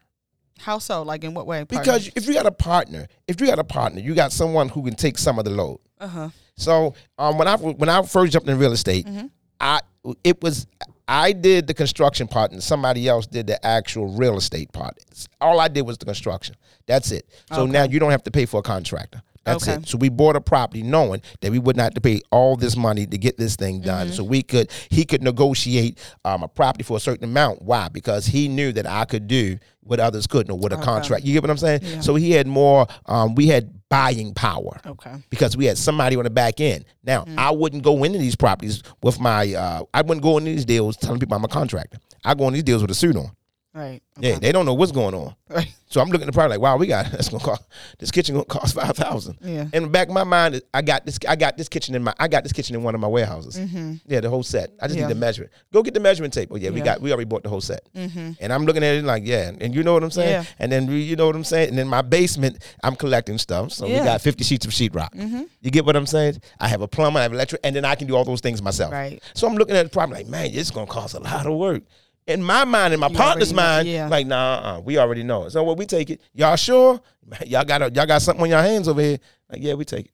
How 0.58 0.78
so? 0.78 1.02
Like 1.02 1.24
in 1.24 1.34
what 1.34 1.46
way? 1.46 1.64
because 1.64 2.10
if 2.14 2.26
you 2.26 2.34
got 2.34 2.46
a 2.46 2.52
partner, 2.52 3.08
if 3.26 3.40
you 3.40 3.46
got 3.46 3.58
a 3.58 3.64
partner, 3.64 4.00
you 4.00 4.14
got 4.14 4.32
someone 4.32 4.68
who 4.68 4.82
can 4.84 4.94
take 4.94 5.18
some 5.18 5.38
of 5.38 5.44
the 5.44 5.50
load. 5.50 5.78
uh 6.00 6.06
huh. 6.08 6.28
So 6.56 6.94
um, 7.18 7.38
when 7.38 7.48
I 7.48 7.56
when 7.56 7.88
I 7.88 8.02
first 8.02 8.32
jumped 8.32 8.48
in 8.48 8.58
real 8.58 8.72
estate, 8.72 9.06
Mm-hmm. 9.06 9.26
I 9.60 9.80
it 10.24 10.42
was 10.42 10.66
I 11.08 11.32
did 11.32 11.66
the 11.66 11.74
construction 11.74 12.26
part 12.28 12.52
and 12.52 12.62
somebody 12.62 13.06
else 13.08 13.26
did 13.26 13.46
the 13.46 13.64
actual 13.64 14.06
real 14.08 14.36
estate 14.36 14.72
part. 14.72 14.98
All 15.40 15.60
I 15.60 15.68
did 15.68 15.82
was 15.82 15.98
the 15.98 16.04
construction. 16.04 16.56
That's 16.86 17.10
it. 17.12 17.26
So 17.52 17.66
now 17.66 17.84
you 17.84 17.98
don't 17.98 18.10
have 18.10 18.24
to 18.24 18.30
pay 18.30 18.46
for 18.46 18.58
a 18.58 18.62
contractor. 18.62 19.22
That's 19.44 19.66
Okay. 19.66 19.78
it. 19.78 19.88
So 19.88 19.98
we 19.98 20.08
bought 20.08 20.36
a 20.36 20.40
property 20.40 20.82
knowing 20.82 21.20
that 21.40 21.50
we 21.50 21.58
would 21.58 21.76
not 21.76 21.84
have 21.84 21.94
to 21.94 22.00
pay 22.00 22.20
all 22.30 22.56
this 22.56 22.76
money 22.76 23.06
to 23.06 23.18
get 23.18 23.36
this 23.38 23.56
thing 23.56 23.80
done. 23.80 24.06
Mm-hmm. 24.08 24.14
So 24.16 24.24
we 24.24 24.42
could 24.42 24.70
he 24.90 25.04
could 25.04 25.22
negotiate 25.22 25.98
um, 26.24 26.42
a 26.42 26.48
property 26.48 26.84
for 26.84 26.96
a 26.96 27.00
certain 27.00 27.24
amount. 27.24 27.62
Why? 27.62 27.88
Because 27.88 28.26
he 28.26 28.48
knew 28.48 28.72
that 28.72 28.86
I 28.86 29.04
could 29.04 29.26
do 29.26 29.58
what 29.84 29.98
others 29.98 30.26
couldn't 30.28 30.50
or 30.52 30.58
with 30.58 30.72
a 30.72 30.76
contract. 30.76 31.24
You 31.24 31.32
get 31.32 31.42
what 31.42 31.50
I'm 31.50 31.58
saying? 31.58 31.80
Yeah. 31.82 32.00
So 32.00 32.14
he 32.14 32.30
had 32.32 32.46
more. 32.46 32.86
Um, 33.06 33.34
we 33.34 33.48
had 33.48 33.72
buying 33.88 34.32
power 34.32 34.80
Okay. 34.86 35.12
because 35.28 35.54
we 35.54 35.66
had 35.66 35.76
somebody 35.76 36.16
on 36.16 36.24
the 36.24 36.30
back 36.30 36.60
end. 36.62 36.86
Now, 37.04 37.26
I 37.36 37.50
wouldn't 37.50 37.82
go 37.82 38.04
into 38.04 38.18
these 38.18 38.34
properties 38.34 38.82
with 39.02 39.20
my, 39.20 39.52
uh, 39.52 39.82
I 39.92 40.00
wouldn't 40.00 40.22
go 40.22 40.38
into 40.38 40.50
these 40.50 40.64
deals 40.64 40.96
telling 40.96 41.20
people 41.20 41.36
I'm 41.36 41.44
a 41.44 41.48
contractor. 41.48 41.98
I 42.24 42.32
go 42.32 42.48
in 42.48 42.54
these 42.54 42.62
deals 42.62 42.80
with 42.80 42.90
a 42.90 42.94
suit 42.94 43.16
on. 43.16 43.32
Right. 43.74 44.02
Yeah, 44.18 44.38
they 44.38 44.52
don't 44.52 44.66
know 44.66 44.74
what's 44.74 44.92
going 44.92 45.14
on. 45.14 45.34
Right. 45.48 45.74
So 45.88 46.00
I'm 46.00 46.08
looking 46.08 46.22
at 46.22 46.26
the 46.26 46.32
product 46.32 46.50
like, 46.50 46.60
wow, 46.60 46.76
we 46.76 46.86
got 46.86 47.06
that's 47.12 47.28
gonna 47.30 47.42
cost 47.42 47.62
this 47.98 48.10
kitchen 48.10 48.34
gonna 48.34 48.44
cost 48.44 48.74
five 48.74 48.94
thousand. 48.96 49.38
Yeah. 49.42 49.66
In 49.72 49.84
the 49.84 49.88
back 49.88 50.08
of 50.08 50.14
my 50.14 50.24
mind, 50.24 50.60
I 50.74 50.82
got 50.82 51.06
this. 51.06 51.18
I 51.28 51.36
got 51.36 51.56
this 51.56 51.68
kitchen 51.68 51.94
in 51.94 52.02
my. 52.02 52.12
I 52.18 52.28
got 52.28 52.42
this 52.42 52.52
kitchen 52.52 52.74
in 52.76 52.82
one 52.82 52.94
of 52.94 53.00
my 53.00 53.06
warehouses. 53.08 53.58
Yeah, 54.06 54.20
the 54.20 54.28
whole 54.30 54.42
set. 54.42 54.70
I 54.80 54.86
just 54.88 54.92
Mm-hmm. 54.96 55.00
Yeah. 55.00 55.06
need 55.08 55.14
to 55.14 55.20
measure 55.20 55.42
it. 55.44 55.52
Go 55.72 55.82
get 55.82 55.94
the 55.94 56.00
measurement 56.00 56.34
tape. 56.34 56.50
Oh 56.52 56.56
yeah, 56.56 56.68
we 56.70 56.80
got. 56.82 57.00
We 57.00 57.12
already 57.12 57.24
bought 57.26 57.42
the 57.44 57.48
whole 57.48 57.60
set. 57.62 57.86
And 57.94 58.36
I'm 58.52 58.64
looking 58.66 58.82
at 58.84 58.94
it 58.96 59.04
like, 59.04 59.22
yeah, 59.26 59.52
and 59.60 59.74
you 59.74 59.82
know 59.82 59.94
what 59.94 60.04
I'm 60.04 60.10
saying. 60.10 60.30
Yeah. 60.30 60.44
And 60.58 60.70
then 60.70 60.86
we- 60.86 61.02
you 61.02 61.16
know 61.16 61.26
what 61.26 61.36
I'm 61.36 61.44
saying. 61.44 61.70
And 61.70 61.78
in 61.78 61.88
my 61.88 62.02
basement, 62.02 62.58
I'm 62.84 62.94
collecting 62.96 63.38
stuff. 63.38 63.72
So 63.72 63.86
Yeah. 63.86 63.96
Mm-hmm. 63.96 64.04
we 64.04 64.10
got 64.10 64.20
50 64.20 64.44
sheets 64.44 64.66
of 64.66 64.72
sheetrock. 64.72 65.14
You 65.62 65.70
get 65.70 65.84
what 65.86 65.96
I'm 65.96 66.06
saying? 66.06 66.40
I 66.60 66.68
have 66.68 66.80
a 66.82 66.88
plumber, 66.88 67.20
I 67.20 67.22
have 67.22 67.32
electric, 67.32 67.60
and 67.64 67.74
then 67.74 67.84
I 67.86 67.94
can 67.94 68.06
do 68.06 68.16
all 68.16 68.24
those 68.24 68.40
things 68.40 68.60
myself. 68.62 68.92
Right. 68.92 69.22
So 69.34 69.46
I'm 69.46 69.54
looking 69.56 69.76
at 69.76 69.84
the 69.84 69.90
problem 69.90 70.16
like, 70.18 70.26
man, 70.28 70.50
it's 70.52 70.70
gonna 70.70 70.86
cost 70.86 71.14
a 71.14 71.20
lot 71.20 71.46
of 71.46 71.54
work. 71.56 71.82
In 72.26 72.42
my 72.42 72.64
mind, 72.64 72.94
in 72.94 73.00
my 73.00 73.08
You 73.08 73.16
partner's 73.16 73.52
know, 73.52 73.56
mind, 73.56 73.88
yeah. 73.88 74.08
like, 74.08 74.26
nah, 74.26 74.76
uh, 74.76 74.80
we 74.80 74.96
already 74.98 75.24
know 75.24 75.44
it. 75.44 75.50
So 75.50 75.62
what 75.64 75.76
we 75.76 75.86
take 75.86 76.08
it. 76.08 76.20
Y'all 76.34 76.54
sure? 76.56 77.00
Y'all 77.46 77.64
got 77.64 77.82
a, 77.82 77.90
y'all 77.92 78.06
got 78.06 78.22
something 78.22 78.42
on 78.44 78.48
your 78.50 78.62
hands 78.62 78.86
over 78.86 79.00
here? 79.00 79.18
Like, 79.50 79.60
yeah, 79.62 79.74
we 79.74 79.84
take 79.84 80.06
it. 80.06 80.12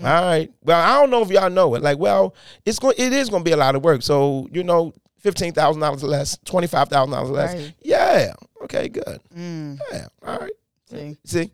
Mm. 0.00 0.06
All 0.06 0.24
right. 0.24 0.50
Well, 0.62 0.80
I 0.80 1.00
don't 1.00 1.10
know 1.10 1.22
if 1.22 1.30
y'all 1.30 1.50
know 1.50 1.74
it. 1.74 1.82
Like, 1.82 1.98
well, 1.98 2.34
it's 2.64 2.78
going 2.78 2.94
it 2.96 3.12
is 3.12 3.28
going 3.28 3.42
to 3.42 3.48
be 3.48 3.52
a 3.52 3.56
lot 3.58 3.74
of 3.74 3.84
work. 3.84 4.02
So 4.02 4.48
you 4.50 4.64
know, 4.64 4.94
fifteen 5.18 5.52
thousand 5.52 5.82
dollars 5.82 6.02
less, 6.02 6.38
twenty 6.44 6.66
five 6.66 6.88
thousand 6.88 7.12
dollars 7.12 7.30
less. 7.30 7.54
Right. 7.54 7.74
Yeah. 7.82 8.32
Okay. 8.64 8.88
Good. 8.88 9.20
Mm. 9.36 9.78
Yeah. 9.92 10.06
All 10.26 10.38
right. 10.38 10.52
See. 10.90 11.18
See. 11.24 11.52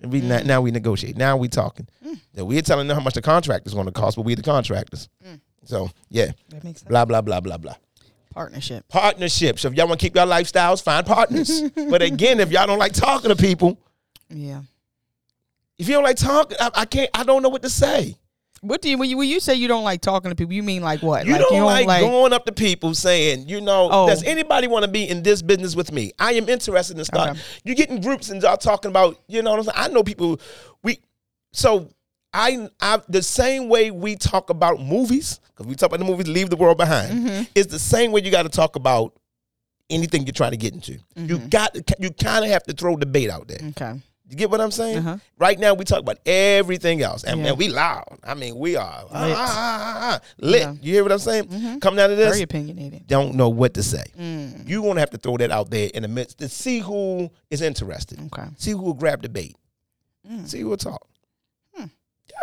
And 0.00 0.12
we 0.12 0.20
now, 0.20 0.40
now 0.40 0.60
we 0.60 0.70
negotiate. 0.70 1.16
Now 1.16 1.36
we 1.38 1.48
talking. 1.48 1.88
Mm. 2.06 2.20
That 2.34 2.44
we're 2.44 2.62
telling 2.62 2.86
them 2.88 2.96
how 2.96 3.02
much 3.02 3.14
the 3.14 3.22
contract 3.22 3.66
is 3.66 3.74
going 3.74 3.86
to 3.86 3.92
cost, 3.92 4.16
but 4.16 4.24
we 4.26 4.34
the 4.34 4.42
contractors. 4.42 5.08
Mm. 5.26 5.40
So 5.64 5.90
yeah. 6.10 6.32
That 6.50 6.62
makes 6.62 6.80
sense. 6.80 6.88
Blah 6.88 7.06
blah 7.06 7.22
blah 7.22 7.40
blah 7.40 7.56
blah. 7.56 7.74
Partnership. 8.30 8.86
Partnerships. 8.88 9.64
If 9.64 9.74
y'all 9.74 9.88
want 9.88 10.00
to 10.00 10.06
keep 10.06 10.14
your 10.14 10.26
lifestyles, 10.26 10.82
find 10.82 11.06
partners. 11.06 11.62
but 11.90 12.02
again, 12.02 12.40
if 12.40 12.50
y'all 12.50 12.66
don't 12.66 12.78
like 12.78 12.92
talking 12.92 13.30
to 13.30 13.36
people, 13.36 13.78
Yeah. 14.28 14.62
if 15.78 15.88
you 15.88 15.94
don't 15.94 16.04
like 16.04 16.16
talking, 16.16 16.56
I, 16.60 16.70
I 16.74 16.84
can't. 16.84 17.10
I 17.14 17.24
don't 17.24 17.42
know 17.42 17.48
what 17.48 17.62
to 17.62 17.70
say. 17.70 18.16
What 18.60 18.82
do 18.82 18.90
you 18.90 18.98
when, 18.98 19.08
you 19.08 19.16
when 19.16 19.28
you 19.28 19.38
say 19.38 19.54
you 19.54 19.68
don't 19.68 19.84
like 19.84 20.00
talking 20.00 20.30
to 20.30 20.34
people? 20.34 20.52
You 20.52 20.64
mean 20.64 20.82
like 20.82 21.00
what? 21.00 21.24
You, 21.26 21.32
like 21.34 21.42
don't, 21.48 21.86
like, 21.86 22.00
going 22.00 22.32
up 22.32 22.44
to 22.46 22.52
people 22.52 22.92
saying, 22.92 23.48
you 23.48 23.60
know, 23.60 23.88
Oh. 23.90 24.08
does 24.08 24.24
anybody 24.24 24.66
want 24.66 24.84
to 24.84 24.90
be 24.90 25.08
in 25.08 25.22
this 25.22 25.42
business 25.42 25.76
with 25.76 25.92
me? 25.92 26.12
I 26.18 26.32
am 26.32 26.48
interested 26.48 26.98
in 26.98 27.04
start. 27.04 27.30
Okay. 27.30 27.40
You 27.64 27.76
get 27.76 27.88
in 27.88 28.00
groups 28.00 28.30
and 28.30 28.42
y'all 28.42 28.56
talking 28.56 28.90
about, 28.90 29.16
you 29.28 29.42
know 29.42 29.50
what 29.50 29.60
I'm 29.60 29.64
saying? 29.66 29.76
I 29.76 29.88
know 29.88 30.02
people. 30.02 30.40
We 30.82 30.98
so 31.52 31.88
I 32.32 32.68
I 32.80 33.00
the 33.08 33.22
same 33.22 33.68
way 33.68 33.90
we 33.90 34.16
talk 34.16 34.50
about 34.50 34.80
movies 34.80 35.40
because 35.48 35.66
we 35.66 35.74
talk 35.74 35.88
about 35.88 35.98
the 36.00 36.04
movies, 36.04 36.28
leave 36.28 36.50
the 36.50 36.56
world 36.56 36.76
behind. 36.78 37.12
Mm-hmm. 37.12 37.42
It's 37.54 37.70
the 37.72 37.78
same 37.78 38.12
way 38.12 38.20
you 38.22 38.30
got 38.30 38.42
to 38.42 38.48
talk 38.50 38.76
about 38.76 39.14
anything 39.90 40.26
you're 40.26 40.32
trying 40.32 40.50
to 40.52 40.56
get 40.58 40.74
into. 40.74 40.92
You 41.16 41.38
Mm-hmm. 41.38 41.48
got 41.48 41.74
you 42.00 42.10
kind 42.10 42.44
of 42.44 42.50
have 42.50 42.64
to 42.64 42.72
throw 42.74 42.96
debate 42.96 43.30
out 43.30 43.48
there. 43.48 43.60
Okay. 43.70 44.00
You 44.30 44.36
get 44.36 44.50
what 44.50 44.60
I'm 44.60 44.70
saying? 44.70 44.98
Uh-huh. 44.98 45.16
Right 45.38 45.58
now, 45.58 45.72
we 45.72 45.86
talk 45.86 46.00
about 46.00 46.18
everything 46.26 47.00
else, 47.00 47.24
and, 47.24 47.40
Yeah. 47.40 47.46
and 47.48 47.56
we 47.58 47.68
loud. 47.68 48.04
I 48.22 48.34
mean, 48.34 48.56
we 48.58 48.76
are 48.76 49.04
ah, 49.10 49.24
Lit. 49.26 49.34
ah, 49.38 49.38
ah, 49.38 49.98
ah, 50.02 50.20
lit. 50.36 50.60
Yeah. 50.60 50.66
Mm-hmm. 50.68 50.84
You 50.84 50.92
hear 50.92 51.02
what 51.02 51.12
I'm 51.12 51.18
saying? 51.18 51.80
Coming 51.80 51.98
out 51.98 52.10
of 52.10 52.18
this, 52.18 52.28
Very 52.32 52.42
opinionated. 52.42 53.06
don't 53.06 53.36
know 53.36 53.48
what 53.48 53.72
to 53.72 53.82
say. 53.82 54.04
Mm. 54.20 54.68
You're 54.68 54.82
gonna 54.82 55.00
have 55.00 55.08
to 55.12 55.16
throw 55.16 55.38
that 55.38 55.50
out 55.50 55.70
there 55.70 55.88
in 55.94 56.02
the 56.02 56.08
midst 56.08 56.36
to 56.40 56.48
see 56.50 56.80
who 56.80 57.30
is 57.50 57.62
interested. 57.62 58.20
Okay. 58.26 58.48
See 58.58 58.72
who 58.72 58.82
will 58.82 58.92
grab 58.92 59.22
the 59.22 59.30
bait. 59.30 59.56
Mm. 60.30 60.46
See 60.46 60.60
who 60.60 60.68
will 60.68 60.76
talk. 60.76 61.08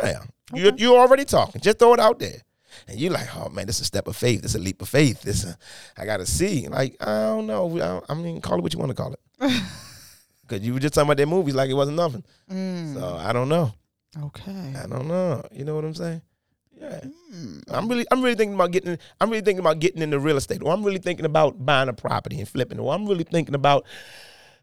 Yeah, 0.04 0.24
you 0.54 0.72
you 0.78 0.96
already 0.96 1.26
talking. 1.26 1.62
Just 1.62 1.80
throw 1.80 1.94
it 1.94 2.00
out 2.00 2.20
there. 2.20 2.42
And 2.88 3.00
you're 3.00 3.12
like, 3.12 3.36
oh 3.36 3.50
man, 3.50 3.68
this 3.68 3.78
is 3.78 3.84
a 3.84 3.86
step 3.86 4.08
of 4.08 4.16
faith. 4.16 4.42
This 4.42 4.52
is 4.52 4.62
a 4.62 4.64
leap 4.64 4.82
of 4.82 4.90
faith. 4.90 5.22
This, 5.22 5.46
a, 5.46 5.58
I 5.98 6.06
gotta 6.06 6.26
see. 6.26 6.68
Like, 6.68 6.98
I 7.00 7.28
don't 7.28 7.48
know. 7.48 8.04
I, 8.08 8.12
I 8.12 8.16
mean, 8.16 8.42
call 8.42 8.58
it 8.58 8.62
what 8.62 8.74
you 8.74 8.80
want 8.80 8.90
to 8.90 8.96
call 8.96 9.14
it. 9.14 9.62
Because 10.48 10.66
you 10.66 10.74
were 10.74 10.80
just 10.80 10.94
talking 10.94 11.08
about 11.08 11.18
that 11.18 11.26
movies 11.26 11.56
like 11.56 11.70
it 11.70 11.74
wasn't 11.74 11.98
nothing. 11.98 12.24
Mm. 12.52 12.94
So 12.94 13.16
I 13.16 13.34
don't 13.34 13.50
know. 13.50 13.74
Okay. 14.26 14.74
I 14.78 14.86
don't 14.88 15.08
know. 15.08 15.44
You 15.52 15.66
know 15.66 15.76
what 15.76 15.86
I'm 15.86 15.96
saying? 15.96 16.22
Yeah. 16.80 17.00
Mm. 17.34 17.64
I'm 17.70 17.88
really 17.88 18.06
I'm 18.12 18.22
really 18.22 18.36
thinking 18.36 18.54
about 18.54 18.72
getting 18.72 18.98
I'm 19.20 19.30
really 19.30 19.42
thinking 19.42 19.60
about 19.60 19.80
getting 19.80 20.02
into 20.02 20.20
real 20.20 20.38
estate. 20.38 20.62
Or 20.62 20.72
I'm 20.72 20.84
really 20.84 21.00
thinking 21.00 21.26
about 21.26 21.66
buying 21.66 21.90
a 21.90 21.94
property 21.94 22.40
and 22.40 22.48
flipping. 22.48 22.80
Or 22.80 22.94
I'm 22.94 23.08
really 23.08 23.24
thinking 23.24 23.56
about 23.56 23.86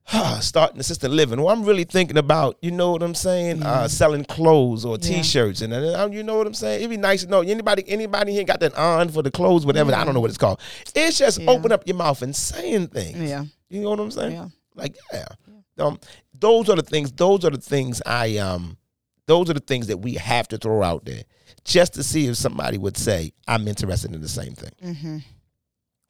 starting 0.40 0.80
assisted 0.80 1.11
living. 1.11 1.38
Or 1.38 1.50
I'm 1.50 1.64
really 1.64 1.84
thinking 1.84 2.16
about, 2.18 2.57
you 2.61 2.70
know 2.70 2.90
what 2.92 3.03
I'm 3.03 3.14
saying? 3.14 3.62
Uh, 3.62 3.88
selling 3.88 4.24
clothes 4.24 4.84
or 4.84 4.98
Yeah. 5.00 5.16
t-shirts. 5.22 5.61
And 5.62 5.72
uh, 5.72 6.09
you 6.11 6.22
know 6.22 6.36
what 6.38 6.46
I'm 6.46 6.55
saying? 6.55 6.78
It'd 6.80 6.90
be 6.90 6.96
nice 6.96 7.24
to 7.24 7.30
know. 7.30 7.40
Anybody 7.40 7.84
anybody 7.88 8.32
here 8.32 8.44
got 8.44 8.61
that 8.61 8.76
on 8.76 9.09
for 9.11 9.22
the 9.22 9.30
clothes, 9.30 9.64
whatever. 9.64 9.94
I 9.94 10.05
don't 10.05 10.14
know 10.14 10.20
what 10.20 10.30
it's 10.30 10.38
called. 10.38 10.61
It's 10.94 11.18
just 11.18 11.40
Yeah. 11.40 11.50
open 11.50 11.72
up 11.72 11.86
your 11.86 11.96
mouth 11.96 12.20
and 12.22 12.34
saying 12.34 12.88
things. 12.88 13.18
Yeah. 13.18 13.44
You 13.68 13.82
know 13.82 13.90
what 13.90 14.00
I'm 14.00 14.11
saying? 14.11 14.32
Yeah. 14.32 14.48
Like, 14.74 14.96
yeah. 15.12 15.26
Um, 15.78 15.98
those 16.38 16.68
are 16.68 16.76
the 16.76 16.82
things, 16.82 17.11
those 17.12 17.44
are 17.44 17.50
the 17.50 17.59
things 17.61 18.03
I 18.05 18.36
um 18.38 18.76
those 19.26 19.48
are 19.50 19.55
the 19.55 19.61
things 19.61 19.86
that 19.86 19.98
we 19.98 20.14
have 20.14 20.48
to 20.48 20.59
throw 20.59 20.82
out 20.82 21.05
there 21.05 21.22
just 21.64 21.94
to 21.94 22.03
see 22.03 22.26
if 22.26 22.36
somebody 22.36 22.76
would 22.76 22.96
say, 22.96 23.32
I'm 23.46 23.68
interested 23.68 24.12
in 24.12 24.20
the 24.20 24.28
same 24.28 24.53
thing. 24.55 24.72
Mm-hmm. 24.84 25.18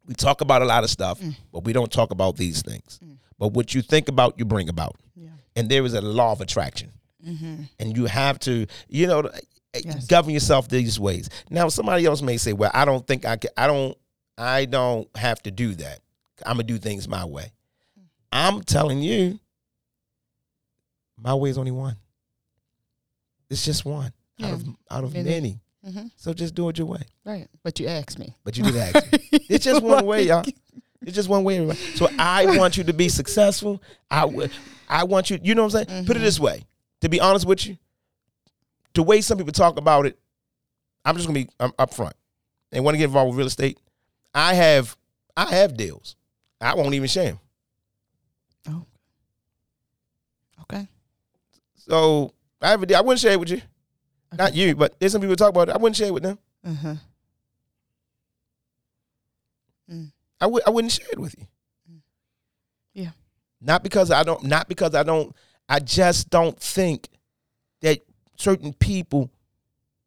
We 0.09 0.15
talk 0.15 0.41
about 0.41 0.63
a 0.63 0.65
lot 0.65 0.83
of 0.83 0.91
stuff, 0.91 1.21
Mm. 1.21 1.37
but 1.53 1.63
we 1.65 1.73
don't 1.75 1.93
talk 1.93 2.11
about 2.11 2.37
these 2.37 2.63
things. 2.63 2.99
But 3.43 3.55
what 3.55 3.75
you 3.75 3.83
think 3.83 4.09
about, 4.09 4.39
you 4.39 4.45
bring 4.45 4.69
about. 4.69 4.95
Yeah. 5.17 5.31
And 5.57 5.69
there 5.69 5.85
is 5.85 5.95
a 5.95 6.01
law 6.01 6.31
of 6.31 6.41
attraction. 6.41 6.93
Mm-hmm. 7.27 7.63
And 7.81 7.97
you 7.97 8.07
have 8.07 8.39
to, 8.41 8.69
you 8.89 9.09
know, 9.09 9.29
Yes. 9.75 10.07
govern 10.07 10.33
yourself 10.33 10.69
these 10.69 11.01
ways. 11.01 11.29
Now, 11.51 11.69
somebody 11.69 12.07
else 12.07 12.23
may 12.23 12.37
say, 12.37 12.53
well, 12.53 12.71
I 12.73 12.85
don't 12.85 13.05
think 13.05 13.25
I 13.25 13.35
can, 13.35 13.51
I 13.57 13.67
don't, 13.67 13.99
I 14.39 14.65
don't 14.67 15.09
have 15.17 15.43
to 15.43 15.51
do 15.51 15.75
that. 15.75 15.99
I'm 16.47 16.55
going 16.59 16.69
to 16.69 16.73
do 16.73 16.79
things 16.79 17.09
my 17.09 17.25
way. 17.25 17.51
I'm 18.31 18.63
telling 18.63 19.03
you, 19.03 19.41
my 21.17 21.35
way 21.35 21.51
is 21.51 21.59
only 21.59 21.73
one. 21.73 21.97
It's 23.51 23.65
just 23.65 23.85
one 23.85 24.13
out 24.41 24.53
of 24.53 24.65
out 24.89 25.03
of 25.05 25.15
many. 25.15 25.59
Mm-hmm. 25.85 26.07
So 26.15 26.33
just 26.33 26.55
do 26.55 26.69
it 26.69 26.79
your 26.79 26.87
way. 26.87 27.03
Right. 27.25 27.49
But 27.65 27.81
you 27.81 27.89
asked 27.89 28.21
me. 28.21 28.37
But 28.45 28.57
you 28.57 28.63
did 28.63 28.77
ask 28.77 29.13
me. 29.13 29.19
It's 29.49 29.65
just 29.65 29.83
one 29.83 30.07
way, 30.07 30.29
y'all. 30.29 30.45
It's 31.05 31.15
just 31.15 31.29
one 31.29 31.45
way. 31.45 31.73
So 31.95 32.09
I 32.19 32.59
want 32.59 32.77
you 32.77 32.85
to 32.85 32.93
be 32.93 33.09
successful. 33.09 33.83
I 34.11 34.25
would. 34.25 34.51
I 34.89 35.05
want 35.05 35.31
you. 35.31 35.39
You 35.43 35.55
know 35.55 35.65
what 35.65 35.75
I'm 35.75 35.87
saying? 35.87 36.07
Put 36.07 36.17
it 36.17 36.21
this 36.21 36.39
way. 36.39 36.65
To 37.01 37.09
be 37.09 37.21
honest 37.21 37.47
with 37.47 37.67
you, 37.67 37.77
the 38.95 39.03
way 39.03 39.21
some 39.21 39.39
people 39.39 39.53
talk 39.53 39.77
about 39.79 40.07
it, 40.07 40.19
I'm 41.05 41.17
just 41.17 41.27
gonna 41.27 41.41
be 41.41 41.49
um, 41.59 41.73
upfront. 41.73 42.13
They 42.71 42.81
want 42.81 42.95
to 42.95 42.99
get 42.99 43.07
involved 43.07 43.31
with 43.31 43.39
real 43.39 43.47
estate. 43.47 43.79
I 44.35 44.55
have. 44.55 44.97
I 45.37 45.47
have 45.55 45.77
deals. 45.77 46.17
I 46.61 46.75
won't 46.75 46.95
even 46.95 47.09
share 47.09 47.25
them. 47.25 47.41
Oh. 48.69 48.85
Okay. 50.63 50.87
So 51.77 52.35
I 52.61 52.71
have 52.71 52.83
a 52.83 52.87
deal. 52.87 52.99
I 52.99 53.01
wouldn't 53.01 53.21
share 53.21 53.33
it 53.33 53.41
with 53.41 53.51
you. 53.51 53.63
Not 54.37 54.55
you, 54.55 54.77
but 54.77 54.99
there's 54.99 55.13
some 55.13 55.21
people 55.21 55.37
talk 55.37 55.51
about 55.51 55.69
it. 55.69 55.75
I 55.75 55.79
wouldn't 55.79 55.97
share 55.97 56.09
it 56.09 56.15
with 56.15 56.23
them. 56.23 56.39
Uh-huh. 56.65 56.95
I 60.43 60.47
would 60.47 60.63
I 60.67 60.71
wouldn't 60.71 60.93
share 60.93 61.07
it 61.13 61.21
with 61.21 61.37
you. 61.39 61.47
Yeah. 62.95 63.11
Not 63.61 63.85
because 63.85 64.11
I 64.11 64.25
don't 64.25 64.43
not 64.43 64.69
because 64.69 64.95
I 64.97 65.05
don't 65.05 65.35
I 65.69 65.79
just 65.79 66.31
don't 66.31 66.59
think 66.59 67.09
that 67.81 68.01
certain 68.37 68.73
people 68.73 69.31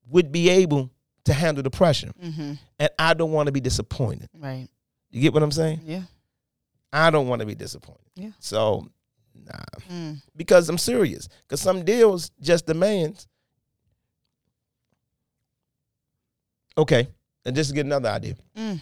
would 0.09 0.33
be 0.33 0.49
able 0.49 0.91
to 1.23 1.33
handle 1.33 1.63
the 1.63 1.69
pressure. 1.69 2.11
Mm-hmm. 2.21 2.53
And 2.79 2.89
I 2.99 3.13
don't 3.13 3.31
want 3.31 3.47
to 3.47 3.53
be 3.53 3.61
disappointed. 3.61 4.29
Right. 4.37 4.67
You 5.09 5.21
get 5.21 5.33
what 5.33 5.41
I'm 5.41 5.51
saying? 5.51 5.81
Yeah. 5.85 6.03
I 6.91 7.09
don't 7.11 7.29
want 7.29 7.39
to 7.39 7.45
be 7.45 7.55
disappointed. 7.55 8.03
Yeah. 8.15 8.31
So 8.39 8.89
nah. 9.33 9.79
Mm. 9.89 10.21
Because 10.35 10.67
I'm 10.67 10.77
serious. 10.77 11.29
Because 11.47 11.61
some 11.61 11.85
deals 11.85 12.31
just 12.41 12.65
demands. 12.65 13.25
Okay. 16.77 17.07
And 17.45 17.55
just 17.55 17.69
to 17.69 17.75
get 17.75 17.85
another 17.85 18.09
idea. 18.09 18.35
Mm. 18.57 18.81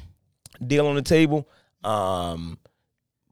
Deal 0.65 0.87
on 0.87 0.95
the 0.95 1.01
table. 1.01 1.47
Um, 1.83 2.57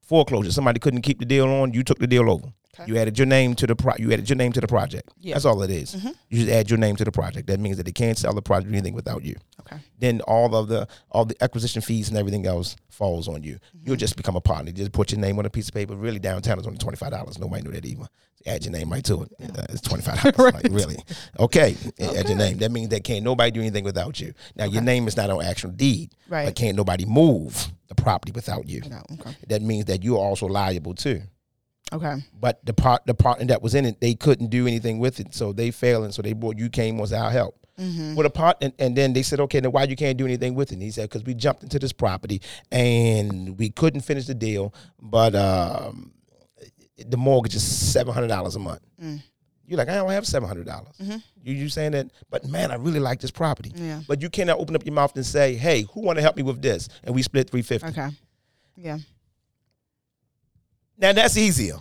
foreclosure. 0.02 0.52
Somebody 0.52 0.80
couldn't 0.80 1.02
keep 1.02 1.20
the 1.20 1.26
deal 1.26 1.48
on. 1.48 1.74
You 1.74 1.84
took 1.84 2.00
the 2.00 2.08
deal 2.08 2.30
over. 2.30 2.54
Okay. 2.80 2.90
You 2.90 2.98
added 2.98 3.18
your 3.18 3.26
name 3.28 3.54
to 3.56 3.68
the 3.68 3.76
pro. 3.76 3.94
You 3.98 4.12
added 4.14 4.30
your 4.30 4.38
name 4.38 4.54
to 4.54 4.62
the 4.62 4.68
project. 4.68 5.10
Yeah. 5.20 5.34
That's 5.36 5.46
all 5.46 5.62
it 5.62 5.70
is. 5.70 5.94
Mhm. 5.96 6.16
You 6.30 6.38
just 6.46 6.50
add 6.52 6.70
your 6.70 6.80
name 6.80 6.96
to 6.96 7.04
the 7.04 7.12
project. 7.12 7.48
That 7.48 7.60
means 7.60 7.78
that 7.78 7.84
they 7.86 7.92
can't 7.92 8.18
sell 8.18 8.34
the 8.34 8.42
project 8.42 8.72
or 8.72 8.76
anything 8.76 8.94
without 8.94 9.24
you. 9.26 9.36
Okay. 9.60 9.78
Then 10.00 10.22
all 10.22 10.56
of 10.56 10.68
the 10.70 10.88
all 11.12 11.26
the 11.26 11.36
acquisition 11.44 11.82
fees 11.82 12.08
and 12.10 12.18
everything 12.18 12.46
else 12.46 12.76
falls 12.90 13.28
on 13.28 13.44
you. 13.44 13.56
Mm-hmm. 13.56 13.88
You'll 13.88 13.96
just 13.98 14.16
become 14.16 14.36
a 14.36 14.42
partner. 14.42 14.70
You 14.72 14.78
just 14.78 14.92
put 14.94 15.12
your 15.12 15.20
name 15.20 15.38
on 15.38 15.46
a 15.46 15.50
piece 15.50 15.68
of 15.68 15.74
paper. 15.74 15.96
Really, 15.96 16.20
downtown 16.20 16.60
is 16.60 16.66
only 16.66 16.78
twenty 16.80 16.98
five 16.98 17.12
dollars. 17.12 17.38
Nobody 17.38 17.64
knew 17.64 17.72
that 17.72 17.86
either. 17.86 18.08
Add 18.46 18.64
your 18.66 18.72
name 18.72 18.90
right 18.90 19.04
to 19.04 19.22
it. 19.24 19.32
Uh, 19.44 19.64
it's 19.70 19.82
twenty 19.82 20.02
five 20.04 20.22
dollars. 20.22 20.38
Right. 20.54 20.64
Like 20.64 20.74
really? 20.74 20.98
Okay. 21.40 21.76
Add 22.00 22.30
your 22.30 22.38
name. 22.38 22.58
That 22.58 22.72
means 22.72 22.90
that 22.90 23.04
can't 23.04 23.24
nobody 23.24 23.52
do 23.52 23.60
anything 23.60 23.84
without 23.84 24.20
you. 24.20 24.34
Now 24.56 24.66
your 24.66 24.82
name 24.82 25.08
is 25.10 25.18
not 25.18 25.30
on 25.30 25.44
actual 25.44 25.72
deed. 25.72 26.14
Right. 26.30 26.46
But 26.46 26.56
can't 26.56 26.78
nobody 26.78 27.06
move 27.06 27.72
the 27.90 27.96
property 27.96 28.32
without 28.32 28.68
you. 28.70 28.82
No. 28.90 29.02
Okay. 29.20 29.36
That 29.50 29.62
means 29.62 29.86
that 29.86 30.04
you're 30.04 30.18
also 30.18 30.46
liable 30.48 30.96
too. 30.96 31.22
Okay. 31.94 32.16
But 32.40 32.66
the 32.66 32.74
part 32.74 33.06
the 33.06 33.14
partner 33.14 33.46
that 33.48 33.62
was 33.62 33.76
in 33.76 33.86
it, 33.86 34.00
they 34.00 34.14
couldn't 34.14 34.48
do 34.48 34.68
anything 34.68 35.00
with 35.00 35.20
it, 35.20 35.34
so 35.34 35.54
they 35.54 35.72
failed, 35.72 36.06
and 36.06 36.14
so 36.14 36.22
they 36.22 36.34
brought 36.34 36.58
you 36.58 36.70
came 36.70 36.98
was 36.98 37.14
our 37.14 37.32
help. 37.32 37.58
Mm-hmm. 37.80 38.14
with 38.16 38.28
a 38.28 38.30
part, 38.30 38.58
and, 38.62 38.74
and 38.78 38.96
then 38.96 39.14
they 39.14 39.24
said, 39.24 39.40
okay, 39.40 39.60
then 39.60 39.72
why 39.72 39.86
you 39.86 39.96
can't 39.96 40.16
do 40.16 40.26
anything 40.26 40.54
with 40.54 40.72
it? 40.72 40.76
And 40.76 40.84
he 40.84 40.92
said, 40.92 41.10
because 41.10 41.24
we 41.24 41.34
jumped 41.34 41.64
into 41.64 41.80
this 41.80 41.92
property 41.92 42.40
and 42.72 43.58
we 43.58 43.72
couldn't 43.72 44.02
finish 44.02 44.28
the 44.28 44.36
deal, 44.36 44.72
but 45.02 45.34
um, 45.34 46.12
the 47.04 47.18
mortgage 47.18 47.56
is 47.56 47.64
seven 47.64 48.14
hundred 48.14 48.28
dollars 48.28 48.56
a 48.56 48.60
month. 48.60 48.82
Mm. 49.02 49.24
You're 49.66 49.78
like, 49.78 49.90
I 49.90 49.96
don't 49.96 50.12
have 50.12 50.28
seven 50.28 50.48
hundred 50.48 50.68
dollars. 50.68 50.96
Mm-hmm. 51.02 51.18
You 51.44 51.54
you 51.56 51.70
saying 51.70 51.94
that? 51.94 52.12
But 52.30 52.46
man, 52.46 52.70
I 52.72 52.76
really 52.76 53.00
like 53.00 53.20
this 53.20 53.32
property. 53.32 53.72
Yeah. 53.74 54.02
But 54.08 54.22
you 54.22 54.30
cannot 54.30 54.60
open 54.60 54.76
up 54.76 54.86
your 54.86 54.94
mouth 54.94 55.16
and 55.16 55.26
say, 55.26 55.56
hey, 55.56 55.88
who 55.94 56.02
want 56.02 56.18
to 56.18 56.22
help 56.22 56.36
me 56.36 56.44
with 56.44 56.62
this? 56.62 56.88
And 57.04 57.16
we 57.16 57.24
split 57.24 57.50
three 57.50 57.64
fifty. 57.64 57.88
Okay. 57.88 58.10
Yeah. 58.76 59.00
Now 61.02 61.12
that's 61.14 61.36
easier. 61.38 61.76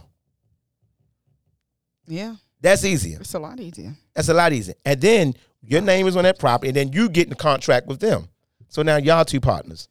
Yeah. 2.07 2.37
That's 2.61 2.85
easier. 2.85 3.18
It's 3.21 3.35
a 3.35 3.39
lot 3.39 3.61
easier. 3.61 3.95
That's 4.14 4.29
a 4.29 4.35
lot 4.35 4.53
easier. 4.53 4.75
And 4.85 5.01
then 5.01 5.35
your 5.62 5.81
name 5.81 6.07
is 6.07 6.16
on 6.16 6.25
that 6.25 6.39
property, 6.39 6.68
and 6.68 6.77
then 6.77 6.93
you 6.93 7.09
get 7.09 7.25
in 7.25 7.31
the 7.31 7.37
contract 7.37 7.87
with 7.87 8.01
them. 8.01 8.29
So 8.68 8.83
now 8.83 8.97
y'all 8.97 9.25
two 9.25 9.41
partners, 9.41 9.89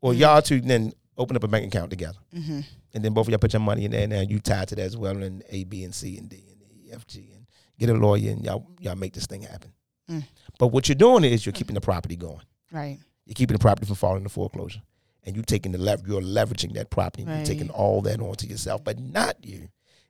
or 0.00 0.14
y'all 0.14 0.42
two 0.42 0.60
then 0.60 0.92
open 1.16 1.36
up 1.36 1.44
a 1.44 1.48
bank 1.48 1.66
account 1.66 1.90
together, 1.90 2.18
Mm-hmm. 2.34 2.60
and 2.94 3.04
then 3.04 3.12
both 3.12 3.26
of 3.26 3.30
y'all 3.30 3.38
put 3.38 3.52
your 3.52 3.60
money 3.60 3.84
in 3.84 3.90
there. 3.92 4.02
And 4.02 4.12
now 4.12 4.20
you 4.20 4.38
tied 4.40 4.68
to 4.68 4.76
that 4.76 4.82
as 4.82 4.96
well, 4.96 5.22
and 5.22 5.42
A, 5.50 5.64
B, 5.64 5.84
and 5.84 5.94
C, 5.94 6.16
and 6.18 6.28
D, 6.28 6.44
and 6.50 6.60
E, 6.72 6.90
F, 6.92 7.06
G, 7.06 7.30
and 7.34 7.46
get 7.78 7.88
a 7.90 7.94
lawyer, 7.94 8.30
and 8.30 8.44
y'all 8.44 8.66
y'all 8.80 8.96
make 8.96 9.12
this 9.14 9.26
thing 9.26 9.42
happen. 9.42 9.72
Mm. 10.10 10.24
But 10.58 10.68
what 10.68 10.88
you're 10.88 10.94
doing 10.96 11.24
is 11.24 11.44
you're 11.46 11.52
keeping 11.52 11.74
the 11.74 11.80
property 11.80 12.16
going. 12.16 12.42
Right. 12.72 12.98
You're 13.26 13.34
keeping 13.34 13.54
the 13.54 13.60
property 13.60 13.86
from 13.86 13.96
falling 13.96 14.18
into 14.18 14.28
foreclosure, 14.30 14.80
and 15.28 15.36
you 15.36 15.42
taking 15.42 15.70
the 15.72 15.78
lever. 15.78 16.02
You're 16.06 16.20
leveraging 16.22 16.72
that 16.74 16.90
property. 16.90 17.22
and 17.22 17.36
You're 17.36 17.46
taking 17.46 17.70
all 17.70 18.00
that 18.02 18.18
onto 18.20 18.46
yourself, 18.46 18.82
but 18.82 18.98
not 18.98 19.36
you. 19.44 19.68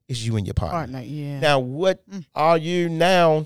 It's 0.09 0.23
you 0.25 0.37
and 0.37 0.47
your 0.47 0.55
partner. 0.55 0.79
Partner. 0.79 1.01
Yeah. 1.03 1.41
Now, 1.41 1.59
what 1.59 2.09
Mm. 2.09 2.25
are 2.35 2.57
you 2.57 2.89
now? 2.89 3.45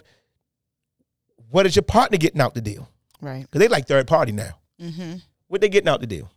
What 1.51 1.67
is 1.67 1.75
your 1.75 1.83
partner 1.83 2.19
getting 2.19 2.41
out 2.41 2.55
the 2.55 2.61
deal? 2.61 2.89
right. 3.21 3.43
Because 3.43 3.59
they 3.61 3.69
like 3.69 3.87
third 3.89 4.07
party 4.07 4.33
now. 4.33 4.59
Mm-hmm. 4.81 5.15
What 5.49 5.61
they 5.61 5.69
getting 5.69 5.89
out 5.89 6.01
the 6.01 6.07
deal? 6.07 6.31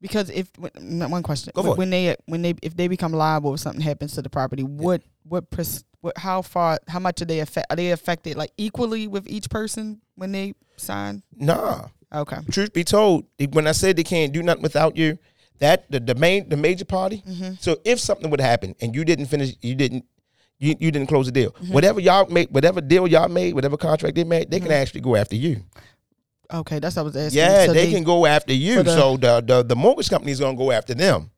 Because 0.00 0.30
if 0.30 0.48
one 0.56 1.22
question, 1.24 1.52
Go 1.56 1.62
for 1.62 1.68
it. 1.72 1.78
when 1.78 1.90
they 1.90 2.14
when 2.26 2.42
they 2.42 2.54
if 2.62 2.76
they 2.76 2.86
become 2.86 3.12
liable 3.12 3.54
if 3.54 3.60
something 3.60 3.80
happens 3.80 4.12
to 4.14 4.22
the 4.22 4.30
property, 4.30 4.62
what 4.62 5.02
what 5.24 5.50
pers- 5.50 5.82
what 6.00 6.16
how 6.16 6.40
far 6.42 6.78
how 6.86 7.00
much 7.00 7.20
are 7.20 7.24
they 7.24 7.40
affect 7.40 7.66
are 7.70 7.76
they 7.76 7.90
affected 7.90 8.36
like 8.36 8.52
equally 8.56 9.08
with 9.08 9.26
each 9.28 9.50
person 9.50 10.00
when 10.14 10.30
they 10.30 10.54
sign? 10.76 11.24
Nah. 11.34 11.88
Okay. 12.14 12.38
Truth 12.50 12.72
be 12.72 12.84
told, 12.84 13.26
when 13.52 13.66
I 13.66 13.72
said 13.72 13.96
they 13.96 14.04
can't 14.04 14.32
do 14.32 14.42
nothing 14.42 14.62
without 14.62 14.96
you, 14.96 15.18
that 15.58 15.90
the, 15.90 16.00
the 16.00 16.14
main 16.14 16.48
the 16.48 16.56
major 16.56 16.84
party. 16.84 17.22
Mm-hmm. 17.28 17.54
So 17.60 17.76
if 17.84 18.00
something 18.00 18.30
would 18.30 18.40
happen 18.40 18.74
and 18.80 18.94
you 18.94 19.04
didn't 19.04 19.26
finish, 19.26 19.54
you 19.60 19.74
didn't. 19.74 20.04
You, 20.60 20.74
you 20.80 20.90
didn't 20.90 21.06
close 21.06 21.26
the 21.26 21.30
deal. 21.30 21.52
Mm-hmm. 21.52 21.72
Whatever 21.72 22.00
y'all 22.00 22.26
made, 22.26 22.48
whatever 22.50 22.80
deal 22.80 23.06
y'all 23.06 23.28
made, 23.28 23.54
whatever 23.54 23.76
contract 23.76 24.16
they 24.16 24.24
made, 24.24 24.50
they 24.50 24.58
can 24.58 24.72
actually 24.72 25.02
go 25.02 25.14
after 25.14 25.36
you. 25.36 25.62
Okay, 26.52 26.80
that's 26.80 26.96
what 26.96 27.02
I 27.02 27.04
was 27.04 27.16
asking. 27.16 27.38
Yeah, 27.38 27.66
So 27.66 27.72
they, 27.74 27.92
can 27.92 28.02
go 28.02 28.26
after 28.26 28.52
you. 28.52 28.82
the- 28.82 28.96
so 28.96 29.16
the, 29.16 29.40
the 29.40 29.62
the 29.62 29.76
mortgage 29.76 30.10
company 30.10 30.32
is 30.32 30.40
gonna 30.40 30.56
go 30.56 30.72
after 30.72 30.94
them. 30.94 31.30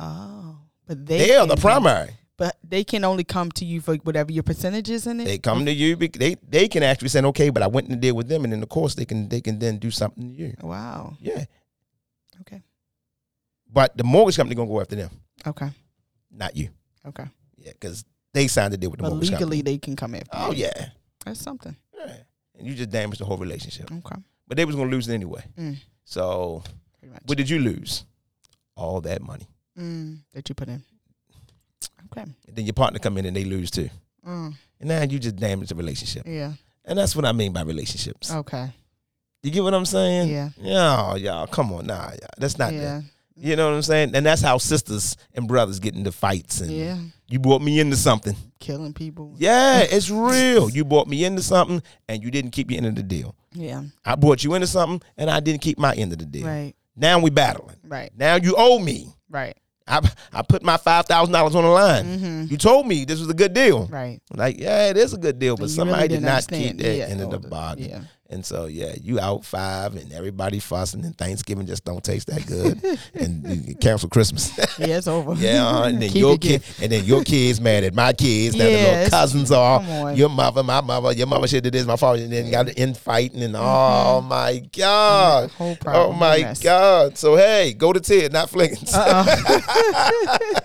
Oh, 0.00 0.58
but 0.84 1.06
they 1.06 1.18
They 1.18 1.36
are 1.36 1.46
the 1.46 1.54
primary. 1.54 2.10
But 2.40 2.56
they 2.66 2.84
can 2.84 3.04
only 3.04 3.22
come 3.22 3.50
to 3.52 3.66
you 3.66 3.82
for 3.82 3.96
whatever 3.96 4.32
your 4.32 4.42
percentage 4.42 4.88
is 4.88 5.06
in 5.06 5.20
it. 5.20 5.26
They 5.26 5.36
come 5.36 5.66
to 5.66 5.70
you. 5.72 5.94
They 5.94 6.36
they 6.48 6.68
can 6.68 6.82
actually 6.82 7.10
say, 7.10 7.20
okay, 7.22 7.50
but 7.50 7.62
I 7.62 7.66
went 7.66 7.88
and 7.88 8.00
deal 8.00 8.16
with 8.16 8.28
them, 8.28 8.44
and 8.44 8.52
then 8.54 8.62
of 8.62 8.68
course 8.70 8.94
they 8.94 9.04
can 9.04 9.28
they 9.28 9.42
can 9.42 9.58
then 9.58 9.76
do 9.76 9.90
something 9.90 10.24
to 10.26 10.34
you. 10.34 10.54
Wow. 10.62 11.18
Yeah, 11.20 11.44
Okay. 12.40 12.62
but 13.70 13.94
the 13.94 14.04
mortgage 14.04 14.36
company 14.38 14.54
gonna 14.56 14.70
go 14.70 14.80
after 14.80 14.96
them, 14.96 15.10
Okay. 15.46 15.68
not 16.30 16.56
you. 16.56 16.70
Okay. 17.04 17.26
Yeah, 17.58 17.72
because 17.72 18.06
they 18.32 18.48
signed 18.48 18.72
the 18.72 18.78
deal 18.78 18.88
with 18.90 19.00
the 19.00 19.02
But 19.04 19.10
mortgage 19.10 19.32
legally, 19.32 19.58
company. 19.58 19.62
they 19.74 19.78
can 19.78 19.96
come 19.96 20.14
after. 20.14 20.30
Oh 20.32 20.52
you. 20.52 20.64
yeah. 20.64 20.88
That's 21.26 21.40
something. 21.42 21.76
yeah, 21.94 22.16
and 22.58 22.66
you 22.66 22.74
just 22.74 22.88
damaged 22.88 23.20
the 23.20 23.26
whole 23.26 23.36
relationship. 23.36 23.92
Okay. 23.92 24.16
But 24.48 24.56
they 24.56 24.64
was 24.64 24.76
gonna 24.76 24.90
lose 24.90 25.08
it 25.08 25.12
anyway. 25.14 25.44
Mm, 25.58 25.76
So 26.04 26.62
what 27.26 27.36
did 27.36 27.50
you 27.50 27.58
lose? 27.58 28.06
All 28.76 29.02
that 29.02 29.20
money. 29.20 29.46
Mm, 29.78 30.20
that 30.32 30.48
you 30.48 30.54
put 30.54 30.68
in. 30.68 30.82
Okay. 32.12 32.24
Then 32.48 32.64
your 32.66 32.72
partner 32.74 32.98
come 32.98 33.18
in 33.18 33.26
and 33.26 33.36
they 33.36 33.44
lose 33.44 33.70
too. 33.70 33.88
Mm, 34.26 34.54
And 34.80 34.88
now 34.88 35.02
you 35.02 35.18
just 35.18 35.36
damage 35.36 35.68
the 35.68 35.74
relationship. 35.74 36.24
yeah. 36.26 36.52
And 36.84 36.98
that's 36.98 37.14
what 37.14 37.24
I 37.24 37.32
mean 37.32 37.52
by 37.52 37.62
relationships. 37.62 38.32
Okay. 38.32 38.72
You 39.42 39.50
get 39.50 39.62
what 39.62 39.74
I'm 39.74 39.86
saying? 39.86 40.28
Yeah. 40.30 40.48
Yeah, 40.58 41.14
y'all, 41.16 41.46
come 41.46 41.72
on, 41.72 41.86
nah, 41.86 42.10
yeah, 42.12 42.26
that's 42.38 42.58
not 42.58 42.70
that. 42.72 42.76
yeah. 42.76 43.00
You 43.36 43.56
know 43.56 43.68
what 43.70 43.76
I'm 43.76 43.82
saying? 43.82 44.14
And 44.14 44.26
that's 44.26 44.42
how 44.42 44.58
sisters 44.58 45.16
and 45.34 45.48
brothers 45.48 45.78
get 45.78 45.94
into 45.94 46.12
fights. 46.12 46.60
And 46.60 46.70
Yeah. 46.70 46.98
you 47.28 47.38
brought 47.38 47.62
me 47.62 47.80
into 47.80 47.96
something. 47.96 48.36
Killing 48.58 48.92
people. 48.92 49.34
Yeah, 49.38 49.80
it's 49.80 50.10
real. 50.10 50.68
You 50.68 50.84
brought 50.84 51.06
me 51.08 51.24
into 51.24 51.42
something 51.42 51.82
and 52.08 52.22
you 52.22 52.30
didn't 52.30 52.50
keep 52.50 52.70
your 52.70 52.76
end 52.78 52.86
of 52.86 52.96
the 52.96 53.02
deal. 53.02 53.34
Yeah. 53.54 53.84
I 54.04 54.16
brought 54.16 54.44
you 54.44 54.52
into 54.54 54.66
something 54.66 55.00
and 55.16 55.30
I 55.30 55.40
didn't 55.40 55.62
keep 55.62 55.78
my 55.78 55.94
end 55.94 56.12
of 56.12 56.18
the 56.18 56.26
deal. 56.26 56.46
Right. 56.46 56.74
Now 56.96 57.18
we 57.18 57.30
battling. 57.30 57.76
Right. 57.84 58.10
Now 58.14 58.34
you 58.36 58.54
owe 58.58 58.78
me. 58.78 59.14
Right. 59.30 59.56
I 59.90 60.00
I 60.32 60.42
put 60.42 60.62
my 60.62 60.76
five 60.76 61.06
thousand 61.06 61.32
dollars 61.32 61.54
on 61.54 61.64
the 61.64 61.70
line. 61.70 62.04
Mm-hmm. 62.04 62.44
You 62.50 62.56
told 62.56 62.86
me 62.86 63.04
this 63.04 63.18
was 63.20 63.28
a 63.28 63.34
good 63.34 63.52
deal. 63.52 63.86
Right. 63.86 64.20
Like, 64.34 64.58
yeah, 64.58 64.88
it 64.88 64.96
is 64.96 65.12
a 65.12 65.18
good 65.18 65.38
deal, 65.38 65.56
but 65.56 65.64
you 65.64 65.68
somebody 65.74 66.02
really 66.02 66.08
did 66.08 66.22
not 66.22 66.46
keep 66.48 66.78
that 66.78 66.96
Yeah, 66.96 67.04
end 67.06 67.20
of 67.20 67.30
the 67.30 67.38
the- 67.38 67.48
bargain. 67.48 67.88
Yeah. 67.90 68.00
And 68.32 68.46
so, 68.46 68.66
yeah, 68.66 68.94
you 69.02 69.18
out 69.18 69.44
five, 69.44 69.96
and 69.96 70.12
everybody 70.12 70.60
fussing, 70.60 71.04
and 71.04 71.18
Thanksgiving 71.18 71.66
just 71.66 71.84
don't 71.84 72.02
taste 72.02 72.28
that 72.28 72.46
good, 72.46 72.80
and 73.14 73.66
you 73.66 73.74
cancel 73.74 74.08
Christmas. 74.08 74.56
Yeah, 74.78 74.98
it's 74.98 75.08
over. 75.08 75.34
yeah, 75.42 75.66
uh, 75.66 75.88
and 75.88 76.00
then 76.00 76.10
Keep 76.12 76.20
your 76.20 76.38
kid, 76.38 76.62
and 76.80 76.92
then 76.92 77.04
your 77.04 77.24
kids 77.24 77.60
mad 77.60 77.82
at 77.82 77.92
my 77.92 78.12
kids. 78.12 78.54
Now 78.56 78.66
the 78.66 78.70
Yeah, 78.70 78.92
little 78.92 79.10
cousins 79.10 79.50
are 79.50 80.12
your 80.14 80.28
mother, 80.28 80.62
my 80.62 80.80
mother, 80.80 81.12
your 81.12 81.26
mother 81.26 81.48
should 81.48 81.64
do 81.64 81.70
this, 81.72 81.84
my 81.86 81.96
father, 81.96 82.22
and 82.22 82.32
then 82.32 82.52
got 82.52 82.68
to 82.68 82.80
in 82.80 82.94
fighting, 82.94 83.42
and 83.42 83.56
oh 83.58 84.20
my 84.20 84.62
god, 84.76 85.50
oh 85.58 86.12
my 86.12 86.54
god. 86.62 87.18
So 87.18 87.34
hey, 87.34 87.72
go 87.72 87.92
to 87.92 87.98
Ted, 87.98 88.32
not 88.32 88.48
Fliggins. 88.48 88.94
Uh-uh. 88.94 90.60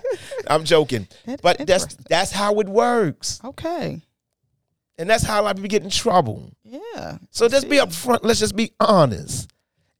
I'm 0.48 0.62
joking, 0.64 1.08
That's 1.24 1.42
but 1.42 1.66
that's 1.66 1.96
that's 2.08 2.30
how 2.30 2.60
it 2.60 2.68
works, 2.68 3.40
okay. 3.44 4.02
And 4.98 5.08
that's 5.10 5.24
how 5.24 5.40
a 5.40 5.42
lot 5.42 5.50
of 5.50 5.56
people 5.56 5.68
get 5.68 5.82
in 5.84 5.90
trouble. 5.90 6.50
Yeah. 6.64 7.18
So 7.30 7.48
just 7.48 7.68
be 7.68 7.76
upfront. 7.76 8.20
Let's 8.22 8.40
just 8.40 8.56
be 8.56 8.72
honest. 8.80 9.50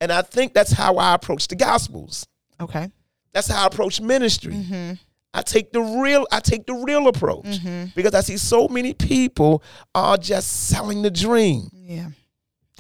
And 0.01 0.13
I 0.13 0.23
think 0.23 0.55
that's 0.55 0.73
how 0.73 0.97
I 0.97 1.15
approach 1.15 1.49
the 1.49 1.57
Gospels. 1.57 2.27
Okay. 2.61 2.91
That's 3.33 3.49
how 3.49 3.65
I 3.65 3.67
approach 3.67 4.01
ministry. 4.01 4.55
Mm-hmm. 4.55 4.93
I 5.35 5.43
take 5.43 5.73
the 5.73 5.81
real. 5.83 6.27
I 6.33 6.41
take 6.41 6.67
the 6.67 6.75
real 6.75 7.09
approach 7.09 7.45
Mm-hmm. 7.45 7.91
because 7.95 8.15
I 8.15 8.21
see 8.21 8.39
so 8.39 8.69
many 8.69 8.95
people 8.95 9.63
are 9.95 10.17
just 10.17 10.69
selling 10.69 11.03
the 11.03 11.11
dream. 11.11 11.69
Yeah. 11.73 12.09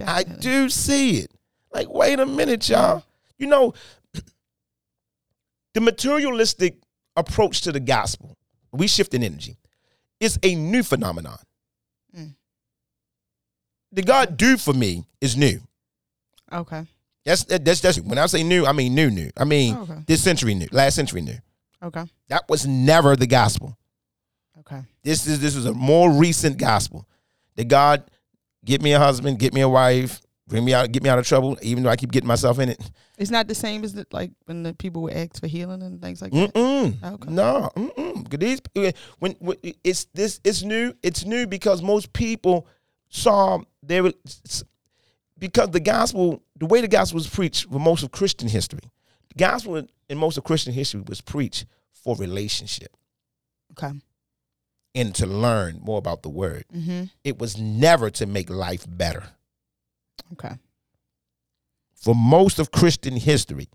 I 0.06 0.22
do 0.24 0.68
see 0.70 1.18
it. 1.20 1.30
Like, 1.72 1.88
wait 1.90 2.18
a 2.20 2.26
minute, 2.26 2.68
y'all. 2.68 3.02
You 3.38 3.46
know, 3.48 3.74
the 5.74 5.80
materialistic 5.80 6.76
approach 7.16 7.62
to 7.62 7.72
the 7.72 7.80
gospel, 7.80 8.36
we 8.72 8.86
shift 8.86 9.14
in 9.14 9.22
energy, 9.22 9.56
It's 10.20 10.38
a 10.42 10.54
new 10.54 10.82
phenomenon. 10.82 11.38
Mm. 13.97 14.01
The 14.01 14.03
God 14.03 14.36
do 14.36 14.57
for 14.57 14.72
me 14.74 15.05
is 15.20 15.36
new. 15.36 15.61
Okay. 16.53 16.84
That's 17.24 17.44
that's 17.44 17.80
that's 17.80 17.99
when 18.01 18.18
I 18.18 18.26
say 18.26 18.42
new, 18.44 18.66
I 18.66 18.72
mean 18.72 18.94
new, 18.94 19.11
new. 19.11 19.30
I 19.36 19.44
mean 19.44 19.74
Okay. 19.76 19.99
this 20.07 20.22
century 20.22 20.55
new, 20.55 20.68
last 20.70 20.94
century 20.94 21.22
new. 21.22 21.36
Okay. 21.82 22.05
That 22.28 22.49
was 22.49 22.66
never 22.66 23.16
the 23.16 23.26
gospel. 23.26 23.76
Okay. 24.61 24.82
This 25.03 25.26
is 25.26 25.40
this 25.40 25.57
is 25.57 25.66
a 25.66 25.72
more 25.74 26.11
recent 26.12 26.57
gospel. 26.59 27.07
That 27.57 27.68
God 27.68 28.05
get 28.64 28.80
me 28.82 28.92
a 28.92 28.99
husband, 28.99 29.38
get 29.38 29.55
me 29.55 29.61
a 29.62 29.68
wife, 29.68 30.20
bring 30.47 30.64
me 30.64 30.72
out, 30.74 30.92
get 30.92 31.03
me 31.03 31.09
out 31.09 31.18
of 31.18 31.26
trouble, 31.26 31.59
even 31.62 31.82
though 31.82 31.90
I 31.90 31.97
keep 31.97 32.12
getting 32.12 32.28
myself 32.28 32.59
in 32.61 32.68
it. 32.68 32.90
It's 33.18 33.30
not 33.30 33.49
the 33.49 33.55
same 33.55 33.82
as 33.82 33.94
the, 33.94 34.07
like 34.12 34.30
when 34.44 34.62
the 34.62 34.74
people 34.74 35.03
would 35.03 35.14
ask 35.14 35.40
for 35.40 35.47
healing 35.47 35.82
and 35.82 36.01
things 36.03 36.20
like 36.22 36.32
that. 36.32 36.53
Mm-mm. 36.55 37.03
Okay. 37.14 37.30
No. 37.30 37.70
'Cause 37.74 38.38
These 38.38 38.61
when, 39.18 39.32
when 39.40 39.57
it's 39.82 40.05
this 40.14 40.40
it's 40.44 40.62
new. 40.62 40.92
It's 41.03 41.24
new 41.24 41.47
because 41.47 41.82
most 41.82 42.12
people 42.12 42.66
saw 43.09 43.61
there 43.87 44.12
because 45.39 45.70
the 45.70 45.80
gospel, 45.80 46.43
the 46.57 46.66
way 46.66 46.80
the 46.80 46.89
gospel 46.89 47.16
was 47.16 47.28
preached 47.28 47.68
for 47.70 47.78
most 47.78 48.03
of 48.03 48.11
Christian 48.11 48.49
history, 48.49 48.80
the 49.28 49.34
gospel 49.37 49.82
in 50.09 50.18
most 50.18 50.39
of 50.39 50.45
Christian 50.45 50.72
history 50.72 51.03
was 51.07 51.20
preached 51.20 51.66
for 51.93 52.16
relationship 52.16 52.97
Okay. 53.72 53.93
and 54.95 55.14
to 55.14 55.26
learn 55.26 55.80
more 55.82 55.99
about 55.99 56.22
the 56.22 56.28
word. 56.30 56.64
Mm-hmm. 56.74 57.05
It 57.24 57.39
was 57.39 57.59
never 57.59 58.11
to 58.11 58.26
make 58.26 58.49
life 58.49 58.87
better. 58.89 59.24
Okay. 60.32 60.55
For 61.95 62.14
most 62.14 62.59
of 62.59 62.70
Christian 62.70 63.16
history, 63.16 63.68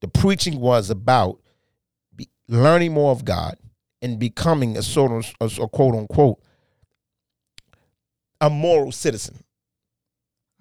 the 0.00 0.08
preaching 0.08 0.60
was 0.60 0.90
about 0.90 1.40
learning 2.48 2.92
more 2.92 3.12
of 3.12 3.24
God 3.24 3.56
and 4.02 4.18
becoming 4.18 4.76
a 4.76 4.82
sort 4.82 5.12
of 5.12 5.32
a, 5.40 5.62
a 5.62 5.68
quote 5.68 5.94
unquote 5.94 6.40
a 8.40 8.48
moral 8.50 8.92
citizen. 8.92 9.42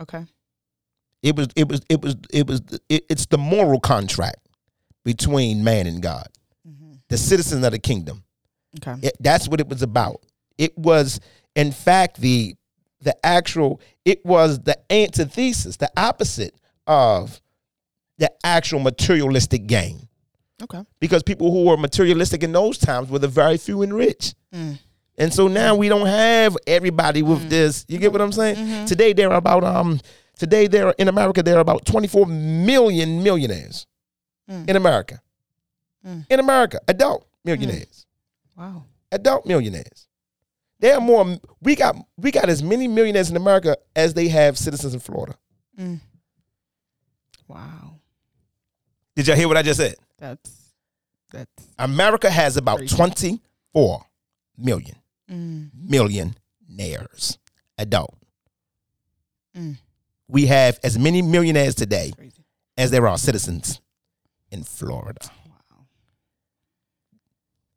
Okay. 0.02 0.26
It 1.22 1.36
was 1.36 1.48
it 1.56 1.68
was 1.68 1.82
it 1.90 2.02
was 2.02 2.16
it 2.32 2.48
was 2.48 2.62
it, 2.88 3.06
it's 3.10 3.26
the 3.26 3.38
moral 3.38 3.80
contract 3.80 4.48
between 5.04 5.64
man 5.64 5.88
and 5.88 6.02
God, 6.02 6.28
Mm-hmm. 6.68 6.94
the 7.10 7.18
citizen 7.18 7.64
of 7.64 7.72
the 7.72 7.80
kingdom. 7.80 8.24
Okay. 8.78 9.08
It, 9.08 9.18
that's 9.20 9.48
what 9.48 9.60
it 9.60 9.68
was 9.68 9.82
about. 9.82 10.24
It 10.58 10.78
was, 10.78 11.20
in 11.56 11.72
fact, 11.72 12.22
the 12.22 12.56
the 13.02 13.16
actual 13.26 13.82
it 14.06 14.26
was 14.26 14.60
the 14.62 14.78
antithesis, 14.92 15.78
the 15.78 15.92
opposite 15.98 16.54
of 16.88 17.42
the 18.18 18.32
actual 18.44 18.80
materialistic 18.80 19.68
gain. 19.68 20.08
Okay. 20.62 20.84
Because 21.00 21.24
people 21.24 21.52
who 21.52 21.64
were 21.66 21.78
materialistic 21.78 22.44
in 22.44 22.52
those 22.52 22.78
times 22.78 23.10
were 23.10 23.20
the 23.20 23.28
very 23.30 23.58
few 23.58 23.82
and 23.82 23.94
rich. 23.94 24.34
And 25.20 25.34
so 25.34 25.50
now 25.50 25.76
we 25.76 25.90
don't 25.90 26.08
have 26.08 26.58
everybody 26.66 27.22
with 27.22 27.40
mm-hmm. 27.40 27.50
this. 27.50 27.86
You 27.90 28.00
get 28.00 28.14
what 28.14 28.22
I'm 28.22 28.32
saying? 28.32 28.56
Mm-hmm. 28.56 28.86
Today 28.86 29.12
there 29.12 29.30
are 29.30 29.38
about 29.38 29.66
um 29.66 30.00
today 30.38 30.68
there 30.68 30.88
are, 30.88 30.96
in 30.98 31.10
America 31.10 31.44
there 31.44 31.58
are 31.58 31.62
about 31.62 31.86
24 31.86 32.26
million 32.26 33.22
millionaires 33.22 33.86
mm. 34.50 34.68
in 34.68 34.76
America. 34.78 35.22
Mm. 36.08 36.26
In 36.30 36.40
America, 36.40 36.80
adult 36.88 37.28
millionaires. 37.44 38.06
Mm. 38.58 38.62
Wow. 38.62 38.84
Adult 39.12 39.46
millionaires. 39.46 40.08
There 40.80 40.96
are 40.96 41.02
more 41.02 41.38
we 41.62 41.76
got 41.76 41.98
we 42.18 42.32
got 42.32 42.48
as 42.48 42.64
many 42.64 42.88
millionaires 42.88 43.30
in 43.30 43.36
America 43.36 43.76
as 43.98 44.14
they 44.14 44.30
have 44.30 44.58
citizens 44.58 44.94
in 44.94 45.02
Florida. 45.02 45.36
Wow. 47.50 48.00
Did 49.18 49.28
y'all 49.28 49.36
hear 49.36 49.50
what 49.50 49.58
I 49.58 49.64
just 49.64 49.82
said? 49.82 49.96
That's 50.18 50.72
that's 51.30 51.68
America 51.78 52.30
has 52.30 52.56
about 52.56 52.78
Crazy. 52.78 52.96
24 52.96 54.06
million 54.58 54.96
Mm. 55.30 55.70
millionaires, 55.74 57.38
adult. 57.78 58.16
We 60.28 60.46
have 60.46 60.80
as 60.84 60.98
many 60.98 61.22
millionaires 61.22 61.76
today 61.76 62.14
as 62.78 62.92
there 62.92 63.08
are 63.08 63.18
citizens 63.18 63.82
in 64.52 64.64
Florida. 64.64 65.20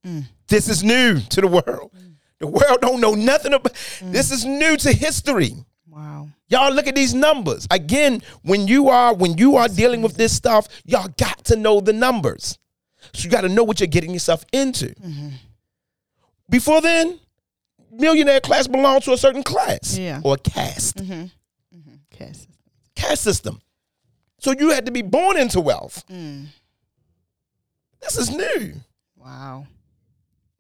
Wow, 0.05 0.22
This 0.48 0.68
is 0.68 0.84
new 0.84 1.20
to 1.20 1.40
the 1.40 1.46
world. 1.48 1.90
The 2.38 2.46
world 2.46 2.80
don't 2.80 3.00
know 3.00 3.14
nothing 3.14 3.53
about 3.53 3.72
this 4.03 4.30
is 4.30 4.44
new 4.44 4.76
to 4.78 4.92
history. 4.92 5.55
Wow. 5.88 6.28
Y'all 6.48 6.72
look 6.72 6.86
at 6.86 6.94
these 6.94 7.14
numbers. 7.14 7.66
Again, 7.70 8.22
when 8.42 8.66
you 8.68 8.88
are 8.88 9.14
when 9.14 9.36
you 9.38 9.57
are 9.57 9.68
dealing 9.68 10.03
with 10.03 10.16
this 10.16 10.34
stuff, 10.34 10.68
y'all 10.84 11.09
got 11.18 11.44
to 11.46 11.57
know 11.57 11.80
the 11.80 11.92
numbers. 11.92 12.59
So 13.12 13.24
you 13.24 13.30
got 13.30 13.42
to 13.42 13.48
know 13.48 13.64
what 13.64 13.80
you're 13.80 13.86
getting 13.88 14.12
yourself 14.12 14.44
into. 14.53 14.94
Before 16.50 16.80
then, 16.80 17.18
millionaire 17.93 18.40
class 18.40 18.66
belonged 18.66 19.05
to 19.05 19.12
a 19.12 19.18
certain 19.18 19.43
class 19.43 19.97
Yeah. 19.97 20.20
or 20.24 20.36
caste, 20.36 20.97
mm-hmm. 20.97 21.12
mm-hmm. 21.12 21.95
Cass. 22.11 22.47
caste 22.97 23.22
system. 23.22 23.61
So 24.38 24.53
you 24.53 24.70
had 24.70 24.86
to 24.86 24.93
be 24.93 25.03
born 25.03 25.36
into 25.36 25.61
wealth. 25.61 26.05
Mm. 26.11 26.47
This 28.01 28.16
is 28.18 28.30
new, 28.30 28.74
Wow. 29.16 29.66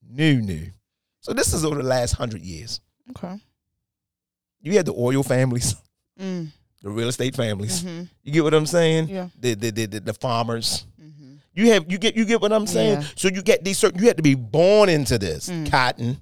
new, 0.08 0.40
new. 0.40 0.66
So 1.20 1.32
this 1.32 1.52
is 1.52 1.64
over 1.64 1.76
the 1.76 1.82
last 1.88 2.12
hundred 2.12 2.42
years. 2.42 2.80
Okay. 3.10 3.40
You 4.60 4.72
had 4.76 4.86
the 4.86 4.94
oil 4.96 5.22
families, 5.22 5.74
Mm. 6.20 6.48
the 6.82 6.90
real 6.90 7.08
estate 7.08 7.34
families. 7.34 7.82
Mm-hmm. 7.82 8.02
You 8.22 8.32
get 8.32 8.44
what 8.44 8.54
I'm 8.54 8.66
saying? 8.66 9.08
Yeah. 9.08 9.28
The 9.38 9.54
the 9.54 9.70
the, 9.70 9.86
the, 9.86 10.00
the 10.00 10.14
farmers. 10.14 10.86
You 11.54 11.72
have 11.72 11.90
you 11.90 11.98
get 11.98 12.16
you 12.16 12.24
get 12.24 12.40
what 12.40 12.52
I'm 12.52 12.66
saying? 12.66 13.02
Yeah. 13.02 13.06
So 13.14 13.28
you 13.28 13.42
get 13.42 13.62
these 13.62 13.76
certain 13.78 14.00
you 14.00 14.06
had 14.06 14.16
to 14.16 14.22
be 14.22 14.34
born 14.34 14.88
into 14.88 15.18
this 15.18 15.50
mm. 15.50 15.70
cotton, 15.70 16.16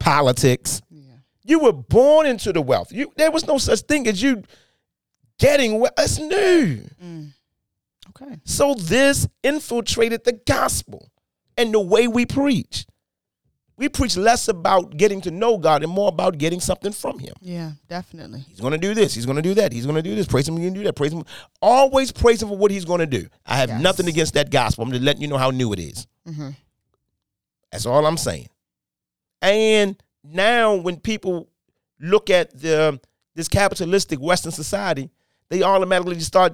politics. 0.00 0.80
Yeah. 0.90 1.02
You 1.44 1.60
were 1.60 1.72
born 1.72 2.26
into 2.26 2.52
the 2.52 2.60
wealth. 2.62 2.90
You 2.92 3.12
there 3.16 3.30
was 3.30 3.46
no 3.46 3.58
such 3.58 3.80
thing 3.82 4.08
as 4.08 4.20
you 4.20 4.42
getting 5.38 5.78
wealth. 5.78 5.94
That's 5.96 6.18
new. 6.18 6.88
Mm. 7.02 7.32
Okay. 8.10 8.36
So 8.44 8.74
this 8.74 9.28
infiltrated 9.44 10.24
the 10.24 10.32
gospel 10.32 11.10
and 11.56 11.72
the 11.72 11.80
way 11.80 12.08
we 12.08 12.26
preach. 12.26 12.86
We 13.76 13.88
preach 13.88 14.14
less 14.18 14.48
about 14.48 14.98
getting 14.98 15.22
to 15.22 15.30
know 15.30 15.56
God 15.56 15.82
and 15.82 15.90
more 15.90 16.08
about 16.08 16.36
getting 16.36 16.60
something 16.60 16.92
from 16.92 17.18
Him. 17.18 17.32
Yeah, 17.40 17.72
definitely. 17.88 18.44
He's 18.46 18.60
going 18.60 18.72
to 18.72 18.78
do 18.78 18.92
this. 18.92 19.14
He's 19.14 19.24
going 19.24 19.36
to 19.36 19.42
do 19.42 19.54
that. 19.54 19.72
He's 19.72 19.86
going 19.86 19.96
to 19.96 20.02
do 20.02 20.14
this. 20.14 20.26
Praise 20.26 20.46
him. 20.46 20.56
He's 20.58 20.64
going 20.64 20.74
to 20.74 20.80
do 20.80 20.84
that. 20.84 20.96
Praise 20.96 21.14
him. 21.14 21.24
Always 21.62 22.12
praise 22.12 22.42
him 22.42 22.48
for 22.50 22.58
what 22.58 22.70
he's 22.70 22.84
going 22.84 23.00
to 23.00 23.06
do. 23.06 23.26
I 23.46 23.56
have 23.56 23.70
Yes. 23.70 23.80
nothing 23.80 24.06
against 24.06 24.34
that 24.34 24.50
gospel. 24.50 24.84
I'm 24.84 24.90
just 24.90 25.02
letting 25.02 25.22
you 25.22 25.28
know 25.28 25.38
how 25.38 25.48
new 25.50 25.72
it 25.72 25.78
is. 25.78 26.06
Mm-hmm. 26.28 26.50
That's 27.72 27.86
all 27.86 28.04
I'm 28.04 28.18
saying. 28.18 28.48
And 29.42 30.00
now, 30.22 30.74
when 30.74 30.98
people 30.98 31.48
look 32.00 32.30
at 32.30 32.58
the 32.60 33.00
this 33.34 33.48
capitalistic 33.48 34.20
Western 34.20 34.52
society, 34.52 35.10
they 35.48 35.62
automatically 35.62 36.14
just 36.16 36.26
start, 36.26 36.52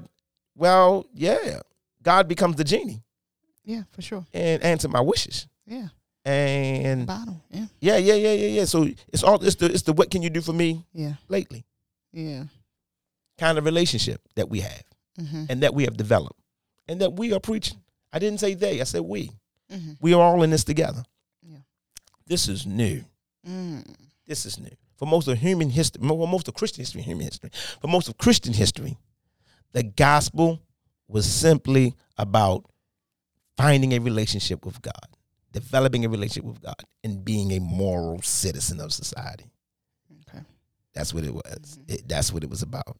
well, 0.54 1.06
yeah, 1.14 1.60
God 2.02 2.28
becomes 2.28 2.56
the 2.56 2.64
genie 2.64 3.02
Yeah, 3.64 3.82
for 3.90 4.02
sure. 4.02 4.24
and 4.32 4.62
answer 4.62 4.88
my 4.88 5.00
wishes. 5.00 5.46
Yeah. 5.66 5.88
And 6.24 7.06
Bottle. 7.06 7.40
Yeah. 7.50 7.66
yeah, 7.80 7.96
yeah, 7.98 8.14
yeah, 8.14 8.32
yeah, 8.32 8.46
yeah. 8.48 8.64
So 8.66 8.88
it's 9.12 9.22
all 9.22 9.42
it's 9.44 9.56
the 9.56 9.66
it's 9.66 9.82
the 9.82 9.92
what 9.92 10.10
can 10.10 10.22
you 10.22 10.30
do 10.30 10.40
for 10.40 10.52
me 10.52 10.84
Yeah. 10.92 11.14
lately 11.28 11.64
Yeah. 12.12 12.44
kind 13.38 13.58
of 13.58 13.64
relationship 13.64 14.20
that 14.34 14.48
we 14.48 14.60
have. 14.60 14.82
Mm-hmm. 15.18 15.44
and 15.48 15.62
that 15.62 15.72
we 15.72 15.84
have 15.84 15.96
developed 15.96 16.38
and 16.88 17.00
that 17.00 17.14
we 17.14 17.32
are 17.32 17.40
preaching. 17.40 17.80
I 18.12 18.18
didn't 18.18 18.38
say 18.38 18.52
they, 18.52 18.82
I 18.82 18.84
said 18.84 19.00
we. 19.00 19.30
Mm-hmm. 19.72 19.92
We 19.98 20.12
are 20.12 20.20
all 20.20 20.42
in 20.42 20.50
this 20.50 20.62
together. 20.62 21.04
This 22.26 22.48
is 22.48 22.66
new. 22.66 23.04
Mm. 23.46 23.86
This 24.26 24.46
is 24.46 24.58
new. 24.58 24.70
For 24.96 25.06
most 25.06 25.28
of 25.28 25.38
human 25.38 25.70
history, 25.70 26.06
well, 26.06 26.26
most 26.26 26.48
of 26.48 26.54
Christian 26.54 26.82
history, 26.82 27.02
human 27.02 27.26
history, 27.26 27.50
for 27.80 27.88
most 27.88 28.08
of 28.08 28.16
Christian 28.18 28.52
history, 28.52 28.96
the 29.72 29.82
gospel 29.82 30.60
was 31.06 31.26
simply 31.26 31.94
about 32.16 32.64
finding 33.56 33.92
a 33.92 33.98
relationship 33.98 34.64
with 34.64 34.80
God, 34.82 35.06
developing 35.52 36.04
a 36.04 36.08
relationship 36.08 36.44
with 36.44 36.60
God, 36.60 36.82
and 37.04 37.24
being 37.24 37.52
a 37.52 37.60
moral 37.60 38.22
citizen 38.22 38.80
of 38.80 38.92
society. 38.92 39.50
Okay. 40.28 40.42
That's 40.94 41.12
what 41.12 41.24
it 41.24 41.34
was. 41.34 41.78
It, 41.86 42.08
that's 42.08 42.32
what 42.32 42.42
it 42.42 42.50
was 42.50 42.62
about. 42.62 42.96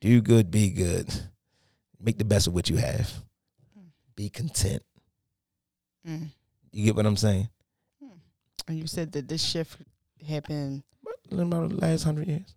Do 0.00 0.20
good, 0.22 0.50
be 0.50 0.70
good. 0.70 1.08
Make 2.00 2.16
the 2.16 2.24
best 2.24 2.46
of 2.46 2.54
what 2.54 2.70
you 2.70 2.76
have. 2.76 3.12
Be 4.16 4.30
content. 4.30 4.82
Mm. 6.08 6.28
You 6.72 6.86
get 6.86 6.96
what 6.96 7.06
I'm 7.06 7.16
saying? 7.16 7.50
And 8.68 8.78
you 8.78 8.86
said 8.86 9.12
that 9.12 9.28
this 9.28 9.42
shift 9.42 9.78
happened 10.28 10.82
In 11.30 11.40
about 11.40 11.70
the 11.70 11.76
last 11.76 12.04
hundred 12.04 12.28
years. 12.28 12.54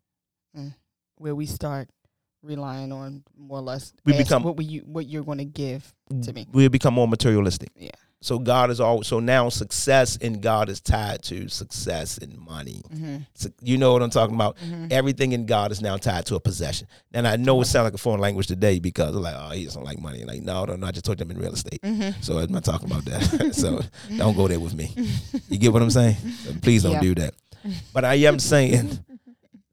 Mm. 0.58 0.74
where 1.18 1.34
we 1.34 1.46
start 1.48 1.90
relying 2.44 2.92
on 2.92 3.24
more 3.38 3.60
or 3.60 3.62
less 3.62 3.94
We 4.06 4.16
become- 4.18 4.44
what 4.44 4.58
we 4.58 4.66
you 4.66 4.82
what 4.82 5.08
you're 5.08 5.24
going 5.24 5.38
to 5.40 5.46
give 5.46 5.94
to 6.24 6.34
me. 6.34 6.46
We'll 6.52 6.70
become 6.70 6.94
more 6.94 7.08
materialistic. 7.08 7.70
Yeah. 7.76 7.90
So 8.24 8.40
God 8.40 8.72
is 8.72 8.80
all. 8.80 9.04
So 9.04 9.20
now 9.20 9.50
success 9.50 10.16
in 10.16 10.40
God 10.40 10.70
is 10.70 10.80
tied 10.80 11.22
to 11.24 11.50
success 11.50 12.18
in 12.18 12.40
money. 12.40 12.82
Mm-hmm. 12.90 13.18
So 13.34 13.50
you 13.62 13.78
know 13.78 13.92
what 13.92 14.02
I'm 14.02 14.10
talking 14.10 14.34
about. 14.34 14.56
Everything 14.92 15.34
in 15.34 15.46
God 15.46 15.74
is 15.74 15.82
now 15.82 15.98
tied 15.98 16.26
to 16.28 16.36
a 16.36 16.40
possession. 16.40 16.88
And 17.14 17.28
I 17.28 17.36
know 17.36 17.60
it 17.60 17.66
sounds 17.66 17.84
like 17.84 17.94
a 17.94 17.98
foreign 17.98 18.22
language 18.22 18.48
today 18.48 18.80
because 18.80 19.14
like, 19.14 19.36
oh, 19.38 19.50
he 19.50 19.66
doesn't 19.66 19.84
like 19.84 20.00
money. 20.00 20.24
Like, 20.24 20.42
no, 20.42 20.64
no, 20.64 20.78
no. 20.78 20.88
I 20.88 20.92
just 20.92 21.04
told 21.04 21.20
you 21.20 21.26
I'm 21.26 21.32
in 21.32 21.38
real 21.38 21.52
estate. 21.52 21.82
Mm-hmm. 21.82 22.22
So 22.22 22.38
I'm 22.38 22.50
not 22.50 22.64
talking 22.64 22.90
about 22.90 23.04
that. 23.04 23.54
so 23.56 23.82
don't 24.18 24.38
go 24.38 24.48
there 24.48 24.60
with 24.62 24.74
me. 24.74 24.96
You 25.50 25.58
get 25.58 25.74
what 25.74 25.82
I'm 25.82 25.90
saying? 25.92 26.16
Please 26.62 26.84
don't 26.84 26.94
Yeah. 26.94 27.02
do 27.02 27.16
that. 27.16 27.34
But 27.94 28.06
I 28.06 28.14
am 28.16 28.40
saying 28.40 29.04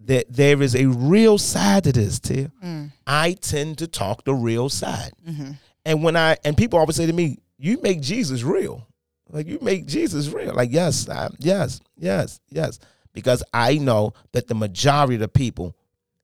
that 0.06 0.26
there 0.28 0.60
is 0.60 0.74
a 0.74 0.86
real 0.86 1.38
side 1.38 1.84
to 1.84 1.92
this, 1.92 2.18
Too. 2.18 2.50
Mm. 2.64 2.90
I 3.06 3.34
tend 3.34 3.78
to 3.78 3.86
talk 3.86 4.24
the 4.24 4.34
real 4.34 4.68
side. 4.68 5.12
Mm-hmm. 5.28 5.52
And 5.84 6.02
when 6.02 6.16
I 6.16 6.36
and 6.44 6.56
people 6.56 6.80
always 6.80 6.96
say 6.96 7.06
to 7.06 7.12
me, 7.12 7.38
"You 7.60 7.80
make 7.82 8.00
Jesus 8.00 8.42
real." 8.42 8.86
Like 9.32 9.46
you 9.46 9.58
make 9.60 9.86
Jesus 9.86 10.28
real. 10.28 10.54
Like 10.54 10.72
yes, 10.72 11.08
I, 11.08 11.28
yes, 11.38 11.80
yes, 11.96 12.40
yes. 12.48 12.78
Because 13.12 13.42
I 13.52 13.78
know 13.78 14.12
that 14.32 14.48
the 14.48 14.54
majority 14.54 15.14
of 15.14 15.20
the 15.20 15.28
people 15.28 15.76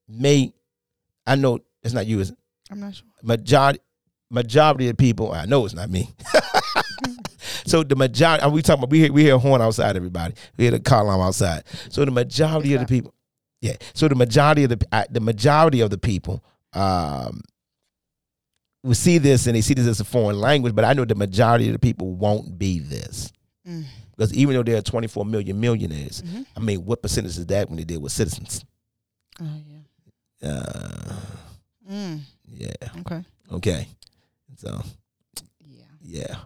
may. 0.08 0.52
I 1.26 1.36
know 1.36 1.60
it's 1.82 1.94
not 1.94 2.06
you. 2.06 2.20
It's 2.20 2.32
I'm 2.70 2.80
not 2.80 2.94
sure. 2.94 3.06
majority. 3.22 3.80
Majority 4.28 4.88
of 4.88 4.96
people. 4.96 5.30
I 5.32 5.44
know 5.44 5.64
it's 5.64 5.74
not 5.74 5.88
me. 5.88 6.10
so 7.64 7.84
the 7.84 7.94
majority. 7.94 8.42
Are 8.42 8.50
we 8.50 8.60
talking 8.60 8.82
about? 8.82 8.90
We 8.90 9.00
hear 9.00 9.12
we 9.12 9.22
hear 9.22 9.36
a 9.36 9.38
horn 9.38 9.62
outside. 9.62 9.96
Everybody. 9.96 10.34
We 10.56 10.64
hear 10.64 10.76
the 10.76 11.00
alarm 11.00 11.20
outside. 11.20 11.62
So 11.90 12.04
the 12.04 12.10
majority 12.10 12.74
of 12.74 12.80
the 12.80 12.86
people. 12.86 13.14
Yeah. 13.60 13.76
So 13.94 14.08
the 14.08 14.16
majority 14.16 14.64
of 14.64 14.70
the 14.70 14.86
uh, 14.90 15.04
the 15.10 15.20
majority 15.20 15.80
of 15.80 15.90
the 15.90 15.98
people. 15.98 16.44
Um, 16.72 17.42
will 18.86 18.94
see 18.94 19.18
this 19.18 19.46
and 19.46 19.54
they 19.56 19.60
see 19.60 19.74
this 19.74 19.86
as 19.86 20.00
a 20.00 20.04
foreign 20.04 20.40
language, 20.40 20.74
but 20.74 20.84
I 20.84 20.92
know 20.92 21.04
the 21.04 21.14
majority 21.14 21.66
of 21.68 21.72
the 21.74 21.78
people 21.78 22.14
won't 22.14 22.58
be 22.58 22.78
this. 22.78 23.32
Mm. 23.68 23.84
Because 24.16 24.32
even 24.34 24.54
though 24.54 24.62
there 24.62 24.76
are 24.78 24.82
24 24.82 25.24
million 25.26 25.60
millionaires, 25.60 26.22
Mm-hmm. 26.22 26.42
I 26.56 26.60
mean, 26.60 26.84
what 26.84 27.02
percentage 27.02 27.36
is 27.36 27.46
that 27.46 27.68
when 27.68 27.76
they 27.76 27.84
deal 27.84 28.00
with 28.00 28.12
citizens? 28.12 28.64
Oh 29.40 29.44
yeah. 30.42 30.48
Uh, 30.50 31.16
Mm. 31.90 32.20
yeah. 32.52 32.72
Okay. 33.00 33.22
Okay. 33.52 33.88
So, 34.56 34.82
Yeah. 35.64 35.84
yeah. 36.02 36.36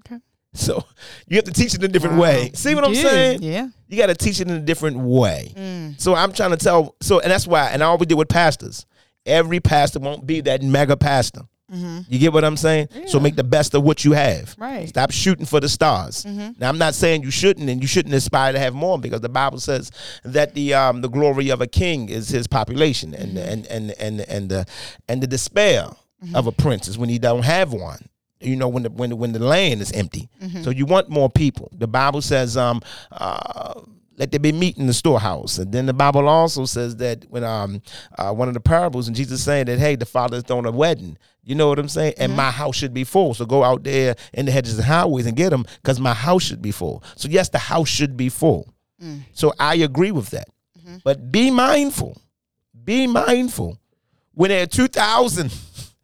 Okay. 0.00 0.20
So 0.54 0.84
you 1.26 1.36
have 1.36 1.44
to 1.46 1.52
teach 1.52 1.74
it 1.74 1.80
in 1.82 1.86
a 1.86 1.92
different 1.92 2.16
Wow. 2.16 2.22
way. 2.22 2.50
See 2.54 2.74
what 2.74 2.82
You 2.84 2.88
I'm 2.88 2.94
do. 2.94 3.00
saying? 3.02 3.42
Yeah. 3.42 3.68
You 3.88 3.96
got 3.96 4.06
to 4.06 4.14
teach 4.14 4.40
it 4.40 4.48
in 4.48 4.54
a 4.54 4.60
different 4.60 4.98
way. 4.98 5.52
Mm. 5.56 6.00
So 6.00 6.14
I'm 6.14 6.32
trying 6.32 6.50
to 6.50 6.56
tell. 6.56 6.94
So, 7.00 7.18
and 7.20 7.30
that's 7.32 7.46
why, 7.46 7.70
and 7.70 7.82
I 7.82 7.86
always 7.86 8.06
did 8.06 8.14
with 8.16 8.28
pastors. 8.28 8.86
Every 9.28 9.60
pastor 9.60 10.00
won't 10.00 10.26
be 10.26 10.40
that 10.42 10.62
mega 10.62 10.96
pastor. 10.96 11.42
You 11.70 12.18
get 12.18 12.32
what 12.32 12.44
I'm 12.44 12.56
saying? 12.56 12.88
So 13.08 13.20
make 13.20 13.36
the 13.36 13.44
best 13.44 13.74
of 13.74 13.82
what 13.82 14.02
you 14.02 14.12
have. 14.12 14.54
Right. 14.58 14.88
Stop 14.88 15.10
shooting 15.10 15.44
for 15.44 15.60
the 15.60 15.68
stars. 15.68 16.24
Now 16.24 16.68
I'm 16.70 16.78
not 16.78 16.94
saying 16.94 17.24
you 17.24 17.30
shouldn't, 17.30 17.68
and 17.68 17.82
you 17.82 17.86
shouldn't 17.86 18.14
aspire 18.14 18.52
to 18.54 18.58
have 18.58 18.72
more 18.72 18.98
because 18.98 19.20
the 19.20 19.28
Bible 19.28 19.60
says 19.60 19.90
that 20.24 20.54
the 20.54 20.72
um, 20.72 21.02
the 21.02 21.08
glory 21.10 21.50
of 21.50 21.60
a 21.60 21.66
king 21.66 22.08
is 22.08 22.30
his 22.30 22.46
population, 22.46 23.12
and 23.14 23.36
and 23.36 23.66
and 23.66 23.90
and 24.00 24.20
and 24.22 24.48
the 24.48 24.64
and 25.08 25.22
the 25.22 25.26
despair 25.26 25.88
of 26.34 26.46
a 26.46 26.52
prince 26.52 26.88
is 26.88 26.96
when 26.96 27.10
he 27.10 27.18
don't 27.18 27.44
have 27.44 27.72
one. 27.74 28.08
You 28.40 28.56
know 28.56 28.68
when 28.68 28.84
the 28.84 28.90
when 28.90 29.10
the, 29.10 29.16
when 29.16 29.32
the 29.32 29.38
land 29.40 29.82
is 29.82 29.92
empty. 29.92 30.30
So 30.62 30.70
you 30.70 30.86
want 30.86 31.10
more 31.10 31.28
people. 31.28 31.70
The 31.76 31.86
Bible 31.88 32.22
says 32.22 32.56
um. 32.56 32.80
Uh, 33.12 33.82
let 34.18 34.30
there 34.32 34.40
be 34.40 34.52
meat 34.52 34.76
in 34.76 34.86
the 34.86 34.92
storehouse. 34.92 35.56
And 35.58 35.72
then 35.72 35.86
the 35.86 35.94
Bible 35.94 36.28
also 36.28 36.66
says 36.66 36.96
that 36.96 37.24
when 37.30 37.44
um 37.44 37.80
uh, 38.18 38.32
one 38.32 38.48
of 38.48 38.54
the 38.54 38.60
parables 38.60 39.06
and 39.06 39.16
Jesus 39.16 39.42
saying 39.42 39.66
that 39.66 39.78
hey 39.78 39.96
the 39.96 40.04
father's 40.06 40.42
throwing 40.42 40.66
a 40.66 40.70
wedding. 40.72 41.16
You 41.44 41.54
know 41.54 41.68
what 41.68 41.78
I'm 41.78 41.88
saying? 41.88 42.12
And 42.18 42.36
my 42.36 42.50
house 42.50 42.76
should 42.76 42.92
be 42.92 43.04
full. 43.04 43.32
So 43.32 43.46
go 43.46 43.64
out 43.64 43.82
there 43.82 44.16
in 44.34 44.44
the 44.44 44.52
hedges 44.52 44.76
and 44.76 44.84
highways 44.86 45.24
and 45.24 45.34
get 45.34 45.48
them 45.48 45.64
because 45.82 45.98
my 45.98 46.12
house 46.12 46.42
should 46.42 46.60
be 46.60 46.72
full. 46.72 47.02
So 47.16 47.26
yes, 47.28 47.48
the 47.48 47.58
house 47.58 47.88
should 47.88 48.16
be 48.18 48.28
full. 48.28 48.68
So 49.32 49.54
I 49.58 49.76
agree 49.76 50.10
with 50.10 50.30
that. 50.30 50.48
But 51.04 51.30
be 51.32 51.50
mindful. 51.50 52.20
Be 52.84 53.06
mindful. 53.06 53.78
When 54.34 54.48
there 54.50 54.62
are 54.62 54.66
two 54.66 54.88
thousand 54.88 55.54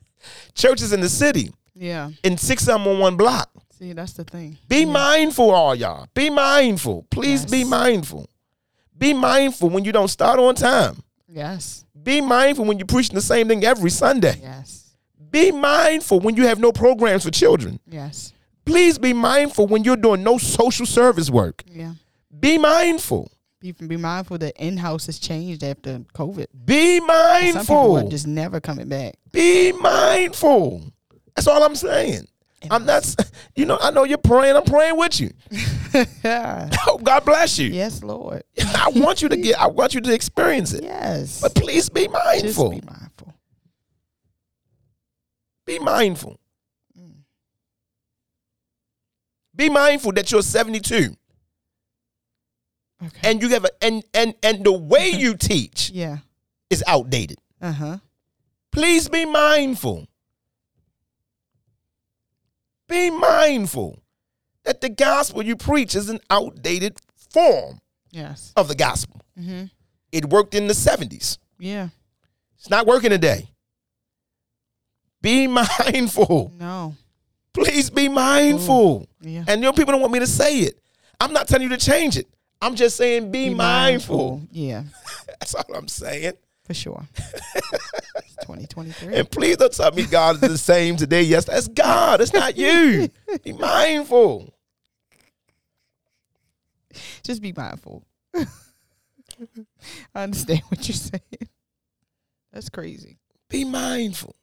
churches 0.55 0.93
in 0.93 1.01
the 1.01 1.09
city 1.09 1.51
Yeah. 1.75 2.11
and 2.23 2.39
six 2.39 2.63
of 2.69 2.75
them 2.83 2.87
on 2.87 2.99
one 2.99 3.17
block. 3.17 3.51
See, 3.79 3.93
that's 3.93 4.13
the 4.13 4.25
thing. 4.25 4.57
Be 4.69 4.85
mindful, 4.85 5.51
all 5.51 5.75
y'all. 5.75 6.07
Be 6.15 6.31
mindful. 6.31 7.07
Please 7.11 7.45
be 7.45 7.65
mindful. 7.65 8.29
Be 8.97 9.13
mindful 9.13 9.69
when 9.71 9.85
you 9.85 9.91
don't 9.91 10.09
start 10.09 10.39
on 10.39 10.55
time. 10.55 11.03
Yes. 11.29 11.85
Be 12.01 12.21
mindful 12.21 12.65
when 12.67 12.79
you're 12.79 12.87
preaching 12.87 13.17
the 13.17 13.21
same 13.21 13.49
thing 13.49 13.65
every 13.65 13.91
Sunday. 13.91 14.39
Yes. 14.41 14.97
Be 15.31 15.51
mindful 15.51 16.21
when 16.21 16.37
you 16.37 16.47
have 16.47 16.61
no 16.61 16.71
programs 16.71 17.25
for 17.25 17.33
children. 17.33 17.81
Yes. 17.89 18.33
Please 18.65 18.97
be 18.99 19.13
mindful 19.13 19.67
when 19.67 19.83
you're 19.83 19.97
doing 19.97 20.23
no 20.23 20.39
social 20.39 20.87
service 20.87 21.29
work. 21.29 21.65
Yeah. 21.67 21.95
Be 22.39 22.59
mindful. 22.59 23.31
Can 23.61 23.89
be 23.89 23.97
mindful 23.97 24.37
that 24.39 24.55
in 24.63 24.77
house 24.77 25.07
has 25.07 25.19
changed 25.19 25.65
after 25.65 25.99
COVID. 26.15 26.47
Be 26.67 27.01
mindful. 27.01 27.65
Some 27.65 27.67
people 27.67 27.97
are 27.97 28.11
just 28.11 28.27
never 28.27 28.61
coming 28.61 28.89
back. 28.89 29.15
Be 29.33 29.73
mindful. 29.73 30.83
That's 31.35 31.47
all 31.49 31.63
I'm 31.63 31.75
saying. 31.75 32.29
I'm 32.71 32.87
not, 32.87 33.15
you 33.57 33.67
know, 33.67 33.79
I 33.81 33.91
know 33.91 34.05
you're 34.05 34.19
praying. 34.19 34.57
I'm 34.57 34.65
praying 34.65 34.97
with 34.97 35.21
you. 35.21 35.31
yeah. 36.25 36.71
Oh, 36.87 36.99
God 36.99 37.25
bless 37.25 37.59
you. 37.59 37.69
Yes, 37.69 38.03
Lord. 38.03 38.43
I 38.59 38.91
want 38.95 39.23
you 39.23 39.29
to 39.29 39.37
get, 39.37 39.61
I 39.61 39.67
want 39.67 39.95
you 39.95 40.01
to 40.01 40.13
experience 40.15 40.73
it. 40.73 40.85
Yes. 40.85 41.41
But 41.41 41.55
please 41.55 41.89
be 41.89 42.03
Just 42.09 42.13
mindful. 42.13 42.71
be 42.71 42.81
mindful. 42.81 43.35
Be 45.67 45.79
mindful. 45.79 46.39
Be 49.57 49.71
mindful 49.71 50.13
that 50.13 50.31
you're 50.33 50.43
72 50.43 51.17
Okay. 53.05 53.29
and 53.31 53.43
you 53.43 53.49
have 53.51 53.65
a 53.65 53.85
and 53.85 54.03
and 54.15 54.35
and 54.43 54.65
the 54.65 54.73
way 54.73 55.09
you 55.11 55.37
teach 55.37 55.91
yeah. 55.91 56.19
is 56.71 56.83
outdated. 56.87 57.39
Uh 57.61 57.73
huh. 57.73 57.99
Please 58.73 59.09
be 59.09 59.25
mindful. 59.27 60.07
Be 62.95 63.11
mindful 63.11 63.99
that 64.63 64.81
the 64.81 64.89
gospel 64.89 65.43
you 65.43 65.57
preach 65.57 65.97
is 65.97 66.09
an 66.09 66.21
outdated 66.31 66.97
form 67.33 67.81
Yes. 68.13 68.53
of 68.57 68.69
the 68.69 68.77
gospel. 68.77 69.21
Mm-hmm. 69.37 69.65
It 70.13 70.27
worked 70.27 70.55
in 70.55 70.69
the 70.69 70.75
70s. 70.75 71.39
Yeah. 71.59 71.89
It's 72.57 72.71
not 72.71 72.87
working 72.87 73.11
today. 73.11 73.49
Be 75.21 75.47
mindful. 75.89 76.53
No. 76.57 76.95
Please 77.53 77.91
be 77.91 78.09
mindful. 78.09 79.09
Yeah. 79.21 79.43
And 79.49 79.61
you 79.61 79.65
know, 79.67 79.73
people 79.73 79.91
don't 79.91 80.01
want 80.01 80.13
me 80.13 80.21
to 80.21 80.27
say 80.29 80.61
it. 80.61 80.79
I'm 81.19 81.33
not 81.33 81.49
telling 81.49 81.65
you 81.69 81.77
to 81.77 81.85
change 81.85 82.17
it. 82.17 82.29
I'm 82.63 82.77
just 82.77 82.97
saying 82.97 83.33
be, 83.33 83.53
mindful. 83.53 84.41
Yeah. 84.53 84.85
That's 85.27 85.57
all 85.57 85.65
I'm 85.75 85.89
saying. 85.89 86.35
For 86.65 86.75
sure. 86.75 87.03
2023. 88.43 89.15
And 89.17 89.31
please 89.31 89.57
don't 89.57 89.73
tell 89.73 89.93
me 89.93 90.05
God 90.05 90.37
is 90.37 90.41
the 90.41 90.59
same 90.59 90.97
today. 90.97 91.23
Yes, 91.23 91.45
that's 91.47 91.69
God. 91.69 92.21
It's 92.21 92.33
not 92.33 92.57
you. 92.57 93.09
be 93.43 93.53
mindful. 93.53 94.53
Just 97.23 97.43
be 97.43 97.53
mindful. 97.53 98.05
I 98.35 100.23
understand 100.23 100.63
what 100.69 100.87
you're 100.89 100.95
saying. 100.95 101.49
That's 102.53 102.69
crazy. 102.69 103.19
Be 103.49 103.65
mindful. 103.65 104.37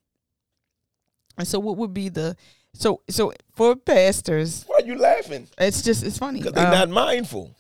And 1.38 1.48
so, 1.48 1.60
what 1.60 1.78
would 1.78 1.94
be 1.94 2.10
the 2.10 2.36
so 2.74 3.02
so 3.10 3.34
for 3.56 3.76
pastors? 3.76 4.64
Why 4.68 4.80
are 4.82 4.86
you 4.86 4.98
laughing? 4.98 5.48
It's 5.58 5.82
just 5.82 6.04
it's 6.04 6.18
funny. 6.18 6.40
Because 6.40 6.54
they're 6.54 6.66
Um, 6.68 6.72
not 6.74 6.90
mindful. 6.90 7.56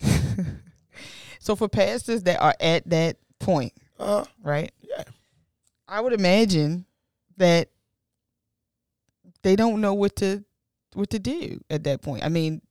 so 1.39 1.55
for 1.55 1.69
pastors 1.69 2.23
that 2.23 2.41
are 2.41 2.55
at 2.59 2.87
that 2.89 3.17
point, 3.39 3.73
Uh, 4.01 4.25
right? 4.43 4.71
yeah. 4.81 5.03
I 5.87 5.99
would 6.01 6.13
imagine 6.13 6.85
that 7.37 7.69
they 9.43 9.55
don't 9.55 9.81
know 9.81 9.93
what 9.93 10.15
to 10.17 10.43
what 10.93 11.09
to 11.11 11.19
do 11.19 11.59
at 11.69 11.83
that 11.85 12.01
point. 12.01 12.23
I 12.23 12.29
mean, 12.29 12.61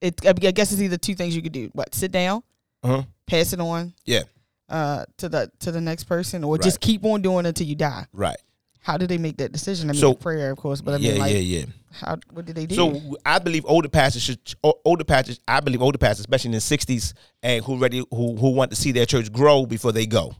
it 0.00 0.24
I 0.26 0.32
guess 0.32 0.72
it's 0.72 0.80
either 0.80 0.96
two 0.96 1.14
things 1.14 1.34
you 1.36 1.42
could 1.42 1.52
do: 1.52 1.70
what 1.72 1.94
sit 1.94 2.12
down, 2.12 2.42
Uh-huh. 2.82 3.02
pass 3.26 3.52
it 3.52 3.60
on, 3.60 3.94
Yeah. 4.04 4.22
uh, 4.68 5.04
to 5.18 5.28
the 5.28 5.50
to 5.60 5.72
the 5.72 5.80
next 5.80 6.04
person, 6.04 6.44
or 6.44 6.58
just 6.58 6.80
keep 6.80 7.04
on 7.04 7.22
doing 7.22 7.44
it 7.44 7.48
until 7.50 7.66
you 7.66 7.74
die. 7.74 8.06
Right. 8.12 8.36
How 8.80 8.98
do 8.98 9.06
they 9.06 9.16
make 9.18 9.38
that 9.38 9.50
decision? 9.50 9.88
I 9.88 9.92
mean, 9.94 10.00
So- 10.00 10.12
prayer, 10.14 10.50
of 10.50 10.58
course, 10.58 10.82
but 10.82 10.94
I 10.94 10.96
yeah, 10.98 11.12
mean, 11.12 11.20
like, 11.20 11.32
yeah, 11.32 11.38
yeah. 11.38 11.64
how 11.92 12.18
what 12.32 12.44
did 12.44 12.54
they 12.56 12.66
do? 12.66 12.74
So 12.74 13.16
I 13.24 13.38
believe 13.38 13.64
older 13.66 13.88
pastors 13.88 14.22
should 14.22 14.38
older 14.84 15.04
pastors. 15.04 15.40
I 15.48 15.60
believe 15.60 15.80
older 15.80 15.98
pastors, 15.98 16.20
especially 16.20 16.48
in 16.48 16.52
the 16.54 16.60
sixties, 16.60 17.14
and 17.42 17.64
who 17.64 17.78
ready 17.78 18.04
who 18.10 18.36
who 18.36 18.50
want 18.50 18.70
to 18.72 18.76
see 18.76 18.92
their 18.92 19.06
church 19.06 19.32
grow 19.32 19.64
before 19.66 19.92
they 19.92 20.06
go. 20.06 20.34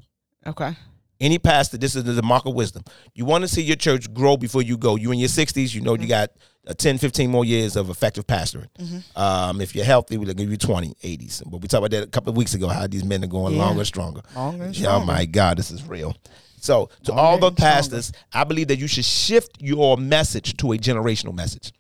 Okay, 0.46 0.76
Any 1.20 1.38
pastor, 1.38 1.76
this 1.78 1.94
is 1.96 2.04
the 2.04 2.22
mark 2.22 2.44
of 2.46 2.54
wisdom. 2.54 2.82
You 3.14 3.24
want 3.24 3.42
to 3.42 3.48
see 3.48 3.62
your 3.62 3.76
church 3.76 4.12
grow 4.12 4.36
before 4.36 4.62
you 4.62 4.76
go. 4.76 4.96
You're 4.96 5.12
in 5.12 5.18
your 5.20 5.28
sixties, 5.28 5.74
you 5.74 5.80
know 5.80 5.94
you 5.94 6.06
got 6.08 6.30
uh, 6.66 6.72
10, 6.74 6.98
15 6.98 7.30
more 7.30 7.44
years 7.44 7.76
of 7.76 7.90
effective 7.90 8.26
pastoring. 8.26 8.68
Um, 9.16 9.60
if 9.60 9.74
you're 9.74 9.84
healthy, 9.84 10.16
we'll 10.16 10.32
give 10.34 10.50
you 10.50 10.56
20, 10.56 10.94
80s. 11.02 11.42
But 11.50 11.60
we 11.60 11.68
talked 11.68 11.74
about 11.86 11.90
that 11.92 12.02
a 12.04 12.06
couple 12.10 12.30
of 12.30 12.36
weeks 12.36 12.54
ago. 12.54 12.68
How 12.68 12.86
these 12.86 13.04
men 13.04 13.22
are 13.22 13.26
going 13.28 13.54
Yeah. 13.54 13.64
longer, 13.64 13.84
stronger. 13.84 14.22
longer 14.34 14.64
and 14.64 14.76
Yeah, 14.76 14.96
oh 14.96 15.04
my 15.04 15.24
God, 15.26 15.58
this 15.58 15.70
is 15.70 15.82
real. 15.84 16.16
So 16.60 16.88
to 17.04 17.12
Longer 17.12 17.22
all 17.22 17.38
the 17.38 17.46
and 17.48 17.56
stronger. 17.58 17.74
pastors, 17.74 18.12
I 18.32 18.44
believe 18.44 18.68
that 18.68 18.78
you 18.78 18.86
should 18.86 19.04
shift 19.04 19.58
your 19.60 19.98
message 19.98 20.56
to 20.56 20.72
a 20.72 20.78
generational 20.78 21.34
message. 21.34 21.72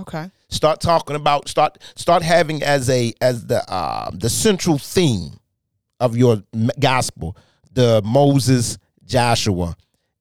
Okay, 0.00 0.30
Start 0.48 0.80
talking 0.80 1.14
about 1.14 1.48
start 1.48 1.78
start 1.94 2.22
having 2.22 2.62
as 2.62 2.88
a 2.90 3.12
as 3.20 3.46
the 3.46 3.62
uh, 3.70 4.10
the 4.12 4.28
central 4.30 4.78
theme 4.78 5.38
of 6.00 6.16
your 6.16 6.42
gospel 6.80 7.36
the 7.74 8.00
Moses 8.04 8.78
Joshua. 9.04 9.76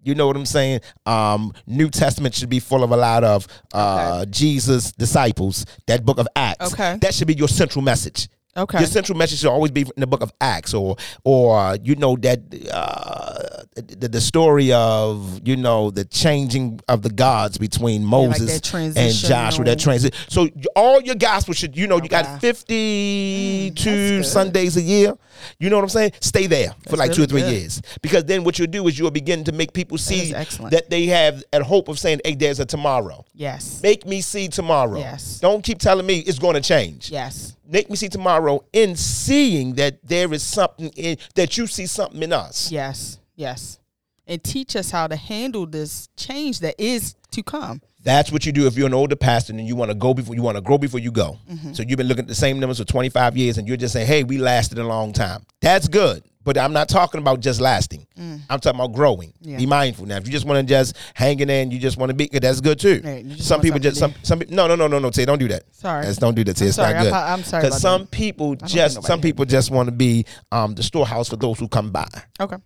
You 0.06 0.16
know 0.16 0.28
what 0.28 0.36
I'm 0.36 0.46
saying? 0.46 0.82
Um, 1.06 1.54
New 1.66 1.90
Testament 1.90 2.36
should 2.36 2.50
be 2.50 2.60
full 2.60 2.84
of 2.84 2.92
a 2.92 2.98
lot 2.98 3.24
of 3.24 3.48
uh, 3.74 4.26
Jesus 4.26 4.92
disciples. 4.92 5.66
That 5.88 6.06
book 6.06 6.20
of 6.20 6.28
Acts. 6.36 6.74
Okay. 6.74 6.98
That 7.02 7.14
should 7.14 7.28
be 7.28 7.36
your 7.36 7.48
central 7.48 7.82
message. 7.82 8.28
okay, 8.58 8.80
Your 8.80 8.88
central 8.88 9.18
message 9.18 9.40
should 9.40 9.50
always 9.50 9.72
be 9.72 9.82
in 9.82 9.88
the 9.96 10.06
book 10.08 10.22
of 10.22 10.34
Acts, 10.42 10.74
or 10.74 10.98
or 11.24 11.58
uh, 11.58 11.78
you 11.82 11.96
know 11.96 12.18
that 12.18 12.40
uh, 12.72 13.64
the, 13.76 14.10
the 14.10 14.20
story 14.20 14.74
of 14.74 15.40
you 15.48 15.56
know 15.56 15.90
the 15.90 16.04
changing 16.04 16.82
of 16.90 17.02
the 17.02 17.10
gods 17.10 17.58
between 17.58 18.02
like 18.02 18.10
Moses 18.10 18.60
that 18.60 18.74
and 18.98 19.14
Joshua. 19.14 19.64
That 19.64 19.80
transitional- 19.80 20.12
transit. 20.12 20.16
So 20.28 20.50
all 20.76 21.02
your 21.02 21.16
gospel 21.16 21.54
should 21.54 21.78
you 21.78 21.88
know 21.88 21.96
you 22.04 22.10
got 22.10 22.42
fifty 22.42 23.72
two 23.72 24.20
Mm. 24.20 24.26
Sundays 24.26 24.76
a 24.78 24.82
year. 24.82 25.16
You 25.60 25.70
know 25.70 25.78
what 25.78 25.84
I'm 25.84 25.90
saying? 25.90 26.12
Stay 26.20 26.48
there 26.48 26.70
for 26.84 26.96
That's 26.96 27.00
like 27.00 27.14
two 27.14 27.24
or 27.24 27.26
three 27.28 27.42
good. 27.42 27.52
years, 27.54 27.82
because 28.02 28.26
then 28.26 28.44
what 28.44 28.58
you'll 28.60 28.68
do 28.68 28.88
is 28.88 28.98
you'll 28.98 29.12
begin 29.12 29.44
to 29.46 29.52
make 29.52 29.74
people 29.74 29.98
see 29.98 30.34
excellent. 30.34 30.72
that 30.72 30.90
they 30.90 31.06
have 31.08 31.44
a 31.54 31.64
hope 31.64 31.88
of 31.88 31.98
saying, 32.00 32.22
"Hey, 32.26 32.36
there's 32.36 32.60
a 32.60 32.66
tomorrow." 32.66 33.26
yes, 33.34 33.82
Make 33.84 34.06
me 34.06 34.22
see 34.22 34.48
tomorrow. 34.48 35.00
Yes. 35.00 35.40
Don't 35.40 35.64
keep 35.64 35.80
telling 35.80 36.06
me 36.06 36.20
it's 36.20 36.40
going 36.40 36.56
to 36.56 36.62
change 36.62 37.10
yes, 37.12 37.56
make 37.68 37.90
me 37.90 37.96
see 37.96 38.10
tomorrow 38.10 38.64
in 38.74 38.96
seeing 38.96 39.74
that 39.76 40.00
there 40.04 40.34
is 40.34 40.44
something 40.44 40.90
in 40.96 41.18
that 41.36 41.58
you 41.58 41.68
see 41.68 41.86
something 41.86 42.22
in 42.24 42.34
us. 42.34 42.72
yes, 42.72 43.20
yes, 43.36 43.80
and 44.28 44.44
teach 44.44 44.76
us 44.76 44.92
how 44.92 45.08
to 45.08 45.16
handle 45.16 45.66
this 45.66 46.08
change 46.16 46.60
that 46.60 46.76
is 46.78 47.16
to 47.32 47.42
come. 47.44 47.82
That's 48.04 48.32
what 48.32 48.46
you 48.46 48.52
do 48.52 48.68
if 48.68 48.76
you're 48.78 48.88
an 48.88 48.94
older 48.94 49.16
pastor 49.16 49.54
and 49.54 49.66
you 49.66 49.76
want 49.76 49.90
to 49.90 49.96
go 49.96 50.14
before 50.14 50.36
you 50.36 50.42
want 50.42 50.58
to 50.58 50.62
grow 50.62 50.78
before 50.78 51.00
you 51.00 51.12
go. 51.12 51.38
Mm-hmm. 51.50 51.74
So 51.74 51.84
you've 51.84 51.98
been 51.98 52.08
looking 52.08 52.24
at 52.24 52.28
the 52.28 52.36
same 52.36 52.60
numbers 52.60 52.80
for 52.80 52.86
25 52.86 53.38
years 53.38 53.58
and 53.58 53.68
you're 53.68 53.78
just 53.78 53.94
saying, 53.94 54.08
"Hey, 54.08 54.24
we 54.24 54.38
lasted 54.38 54.78
a 54.78 54.84
long 54.86 55.14
time." 55.14 55.46
That's 55.62 55.88
good. 55.88 56.24
But 56.46 56.58
I'm 56.58 56.74
not 56.74 56.90
talking 56.90 57.20
about 57.22 57.40
just 57.40 57.62
lasting. 57.62 58.06
I'm 58.18 58.60
talking 58.60 58.78
about 58.78 58.92
growing. 58.94 59.30
Mm. 59.30 59.34
Yeah. 59.42 59.58
Be 59.60 59.66
mindful. 59.66 60.06
Now, 60.06 60.18
if 60.18 60.26
you 60.26 60.32
just 60.34 60.46
want 60.46 60.60
to 60.60 60.70
just 60.70 60.98
hang 61.14 61.40
in 61.40 61.48
there 61.48 61.64
and 61.64 61.72
you 61.72 61.80
just 61.80 61.96
want 61.98 62.10
to 62.10 62.14
be, 62.14 62.28
that's 62.28 62.60
good 62.60 62.82
too. 62.82 63.02
Some 63.38 63.62
people 63.62 63.80
just 63.80 63.98
some 63.98 64.14
some 64.24 64.40
people, 64.40 64.54
no 64.54 64.68
no 64.68 64.76
no 64.76 64.88
no 64.88 65.00
no 65.00 65.10
Tay, 65.10 65.24
don't 65.24 65.40
do 65.40 65.48
that. 65.48 65.64
Sorry. 65.74 66.06
Don't 66.16 66.36
do 66.36 66.44
that. 66.44 66.56
Tay. 66.58 66.66
It's 66.68 66.76
sorry. 66.76 66.96
not 66.96 67.04
good. 67.04 67.14
I- 67.14 67.32
I'm 67.34 67.44
sorry 67.44 67.64
Because 67.64 67.82
some 67.82 68.02
that. 68.02 68.12
people 68.12 68.56
just 68.56 69.04
some 69.04 69.22
people 69.22 69.46
just 69.46 69.72
want 69.72 69.88
to 69.88 69.94
be 69.94 70.26
um, 70.52 70.76
the 70.76 70.84
storehouse 70.84 71.30
for 71.30 71.38
those 71.38 71.60
who 71.60 71.70
come 71.70 71.92
by. 71.92 72.08
Okay, 72.42 72.58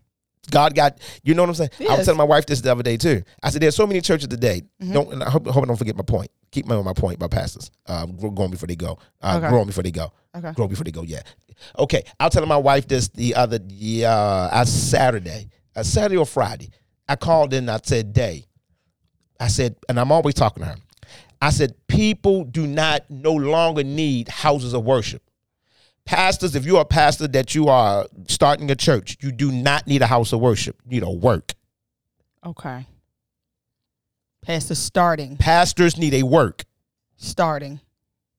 God 0.49 0.76
got, 0.76 0.99
you 1.24 1.34
know 1.34 1.44
what 1.44 1.49
I'm 1.49 1.56
saying? 1.56 1.69
I 1.90 1.95
was 1.98 2.06
telling 2.06 2.18
my 2.18 2.24
wife 2.24 2.45
this 2.45 2.61
the 2.61 2.72
other 2.72 2.84
day 2.84 2.98
too. 2.98 3.24
I 3.44 3.49
said, 3.49 3.61
there's 3.61 3.76
so 3.76 3.86
many 3.88 4.02
churches 4.02 4.28
today. 4.28 4.61
Mm-hmm. 4.82 4.94
Don't, 4.94 5.14
and 5.14 5.24
I 5.24 5.30
hope, 5.30 5.48
I 5.48 5.52
hope 5.52 5.64
I 5.64 5.68
don't 5.68 5.76
forget 5.78 5.95
my 5.95 6.03
point. 6.03 6.32
Keep 6.52 6.65
my, 6.68 6.82
my 6.82 6.94
point 6.94 7.15
about 7.18 7.32
pastors. 7.32 7.69
Grow- 7.88 8.32
growing 8.32 8.52
before 8.52 8.68
they 8.68 8.76
go. 8.76 8.98
Uh, 9.22 9.36
Okay. 9.38 9.49
Growing 9.49 9.68
before 9.68 9.84
they 9.84 9.91
go. 9.91 10.11
Okay. 10.36 10.52
Grow 10.53 10.68
before 10.68 10.84
they 10.86 10.91
go, 10.91 11.03
yeah. 11.03 11.22
Okay. 11.78 12.03
I 12.19 12.26
was 12.26 12.34
telling 12.34 12.48
my 12.49 12.57
wife 12.57 12.88
this 12.88 13.07
the 13.10 13.36
other, 13.36 13.60
yeah, 13.68 14.14
uh, 14.15 14.65
Saturday, 14.65 15.49
uh, 15.76 15.84
Saturday 15.84 16.18
or 16.18 16.26
Friday. 16.26 16.69
I 17.10 17.15
called 17.15 17.53
in, 17.53 17.68
I 17.69 17.80
said, 17.84 18.14
Day. 18.14 18.45
I 19.40 19.48
said, 19.48 19.76
and 19.90 19.99
I'm 19.99 20.11
always 20.11 20.34
talking 20.36 20.64
to 20.64 20.69
her. 20.69 20.76
I 21.41 21.52
said, 21.52 21.76
people 21.88 22.44
do 22.45 22.65
not 22.65 23.10
no 23.10 23.34
longer 23.34 23.84
need 23.84 24.28
houses 24.28 24.74
of 24.74 24.84
worship. 24.84 25.22
Pastors, 26.08 26.56
if 26.56 26.66
you're 26.66 26.80
a 26.80 26.86
pastor 26.86 27.28
that 27.28 27.54
you 27.54 27.68
are 27.68 28.08
starting 28.30 28.72
a 28.72 28.76
church, 28.76 29.18
you 29.20 29.30
do 29.30 29.52
not 29.52 29.86
need 29.88 30.02
a 30.02 30.08
house 30.08 30.32
of 30.32 30.40
worship. 30.40 30.78
You 30.86 31.02
need 31.02 31.04
a 31.04 31.12
work. 31.12 31.54
Okay. 32.46 32.86
Pastor 34.42 34.74
starting. 34.76 35.36
Pastors 35.36 35.98
need 35.98 36.14
a 36.14 36.24
work. 36.24 36.64
Starting. 37.18 37.82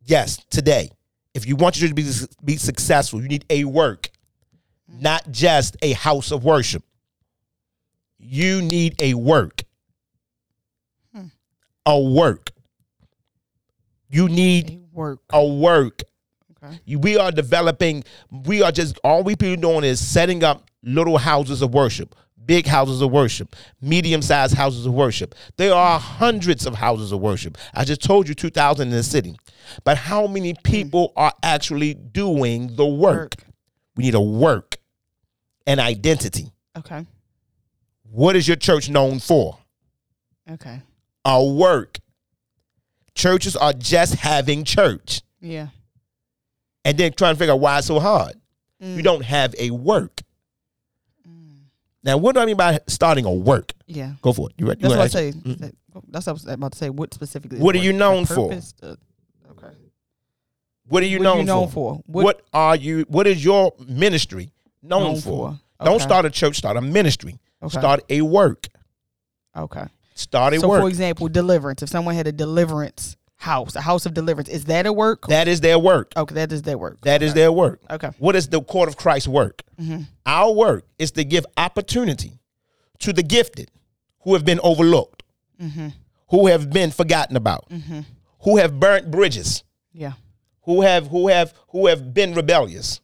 Yes, 0.03 0.43
today. 0.49 0.91
If 1.35 1.47
you 1.47 1.57
want 1.57 1.79
your 1.79 1.91
church 1.91 1.97
to 1.97 2.27
be, 2.27 2.53
be 2.55 2.57
successful, 2.57 3.21
you 3.21 3.29
need 3.29 3.45
a 3.51 3.65
work, 3.65 4.09
mm. 4.91 5.03
not 5.03 5.31
just 5.31 5.77
a 5.83 5.93
house 5.93 6.31
of 6.31 6.45
worship. 6.45 6.83
You 8.19 8.63
need 8.63 8.95
a 8.99 9.13
work. 9.13 9.63
Hmm. 11.15 11.27
A 11.85 12.01
work. 12.01 12.51
You 14.09 14.27
need 14.29 14.71
A 14.71 14.97
work. 14.97 15.21
a 15.31 15.47
work. 15.47 16.03
Okay. 16.63 16.79
You- 16.85 16.99
We 16.99 17.17
are 17.17 17.31
developing, 17.31 18.05
we 18.31 18.63
are 18.63 18.73
just, 18.73 18.99
all 19.05 19.23
we 19.23 19.37
people 19.37 19.57
doing 19.57 19.85
is 19.85 20.01
setting 20.05 20.43
up 20.45 20.69
little 20.83 21.19
houses 21.19 21.63
of 21.63 21.73
worship, 21.75 22.15
big 22.45 22.67
houses 22.67 23.01
of 23.03 23.11
worship, 23.11 23.55
medium 23.81 24.23
sized 24.23 24.55
houses 24.55 24.87
of 24.87 24.93
worship. 24.95 25.35
There 25.57 25.75
are 25.75 25.99
hundreds 26.01 26.67
of 26.67 26.75
houses 26.75 27.13
of 27.13 27.21
worship. 27.21 27.57
I 27.75 27.85
just 27.85 28.03
told 28.03 28.29
you 28.29 28.35
2,000 28.35 28.89
in 28.89 28.95
the 28.95 29.03
city. 29.03 29.37
But 29.85 29.99
how 29.99 30.27
many 30.27 30.55
people 30.65 31.13
are 31.17 31.33
actually 31.43 31.95
doing 31.95 32.75
the 32.77 32.87
work? 32.87 33.17
Work. 33.19 33.35
We 33.97 34.05
need 34.05 34.15
a 34.15 34.21
work, 34.21 34.77
an 35.67 35.79
identity. 35.81 36.53
Okay. 36.77 37.05
What 38.11 38.35
is 38.37 38.49
your 38.49 38.57
church 38.57 38.89
known 38.89 39.19
for? 39.19 39.59
Okay. 40.51 40.81
A 41.25 41.45
work. 41.45 41.99
Churches 43.15 43.57
are 43.57 43.73
just 43.73 44.15
having 44.15 44.65
church. 44.65 45.21
Yeah. 45.41 45.69
And 46.89 46.97
then 46.99 47.13
trying 47.13 47.35
to 47.35 47.39
figure 47.39 47.53
out 47.55 47.61
why 47.61 47.79
it's 47.79 47.87
so 47.87 48.01
hard. 48.01 48.35
Mm. 48.83 48.97
You 48.97 49.03
don't 49.03 49.25
have 49.25 49.55
a 49.59 49.71
work. 49.71 50.23
Now, 52.05 52.17
what 52.17 52.35
do 52.35 52.41
I 52.41 52.47
mean 52.47 52.57
by 52.57 52.79
starting 52.87 53.25
a 53.25 53.33
work? 53.33 53.73
Yeah. 53.87 54.13
Go 54.23 54.33
for 54.33 54.49
it. 54.49 54.55
You 54.57 54.67
ready? 54.69 54.81
That's 54.81 54.93
what 54.95 55.01
I 55.01 55.09
say. 55.09 55.31
that- 55.33 55.75
That's 56.09 56.27
what 56.27 56.29
I 56.29 56.33
was 56.33 56.47
about 56.47 56.73
to 56.73 56.79
say. 56.79 56.91
What 56.91 57.13
specifically? 57.13 57.59
What 57.59 57.75
are 57.75 57.79
you 57.79 57.93
known 57.93 58.25
for? 58.25 58.53
okay. 58.53 59.75
What 60.89 61.03
are 61.03 61.07
you 61.07 61.19
What 61.19 61.25
known, 61.25 61.37
are 61.37 61.41
you 61.41 61.47
known 61.47 61.67
for? 61.69 61.97
for? 61.97 62.03
What, 62.07 62.25
What- 62.25 62.43
are 62.55 62.77
you? 62.77 63.05
What 63.09 63.27
is 63.27 63.45
your 63.45 63.75
ministry 63.87 64.51
known, 64.83 65.03
Known 65.03 65.21
for? 65.21 65.59
for. 65.79 65.85
Don't 65.85 66.01
start 66.01 66.25
a 66.25 66.31
church. 66.31 66.57
Start 66.57 66.77
a 66.77 66.81
ministry. 66.81 67.39
Okay. 67.63 67.79
Start 67.79 68.01
a 68.09 68.23
work. 68.23 68.69
Okay. 69.57 69.85
Start 70.15 70.55
a 70.55 70.61
So, 70.61 70.69
work. 70.69 70.81
for 70.83 70.89
example, 70.89 71.29
deliverance. 71.29 71.83
If 71.83 71.89
someone 71.91 72.15
had 72.15 72.27
a 72.29 72.33
deliverance 72.33 73.17
house, 73.39 73.75
a 73.77 73.81
house 73.81 74.05
of 74.05 74.13
deliverance, 74.15 74.49
is 74.49 74.65
that 74.67 74.85
a 74.87 74.93
work? 74.93 75.27
that 75.29 75.49
is 75.49 75.61
their 75.61 75.79
work. 75.79 76.13
okay, 76.17 76.35
that 76.35 76.53
is 76.53 76.63
their 76.63 76.77
work. 76.77 77.01
That 77.03 77.23
is 77.23 77.35
their 77.35 77.51
work. 77.53 77.81
Okay. 77.91 78.11
What 78.19 78.37
is 78.37 78.49
the 78.49 78.61
court 78.63 78.89
of 78.89 78.97
Christ 78.97 79.27
work? 79.29 79.63
Mm-hmm. 79.81 80.03
Our 80.27 80.53
work 80.53 80.85
is 80.99 81.13
to 81.13 81.25
give 81.25 81.47
opportunity 81.57 82.41
to 83.01 83.13
the 83.13 83.23
gifted 83.23 83.71
who 84.21 84.35
have 84.35 84.45
been 84.45 84.61
overlooked, 84.63 85.23
Mm-hmm. 85.63 85.89
who 86.31 86.47
have 86.49 86.71
been 86.71 86.91
forgotten 86.93 87.37
about, 87.37 87.67
who 88.43 88.59
have 88.59 88.79
burnt 88.79 89.11
bridges. 89.11 89.65
Yeah. 89.93 90.13
who 90.63 90.83
have 90.83 91.09
who 91.09 91.27
have 91.29 91.53
who 91.71 91.87
have 91.89 92.13
been 92.15 92.35
rebellious. 92.35 93.01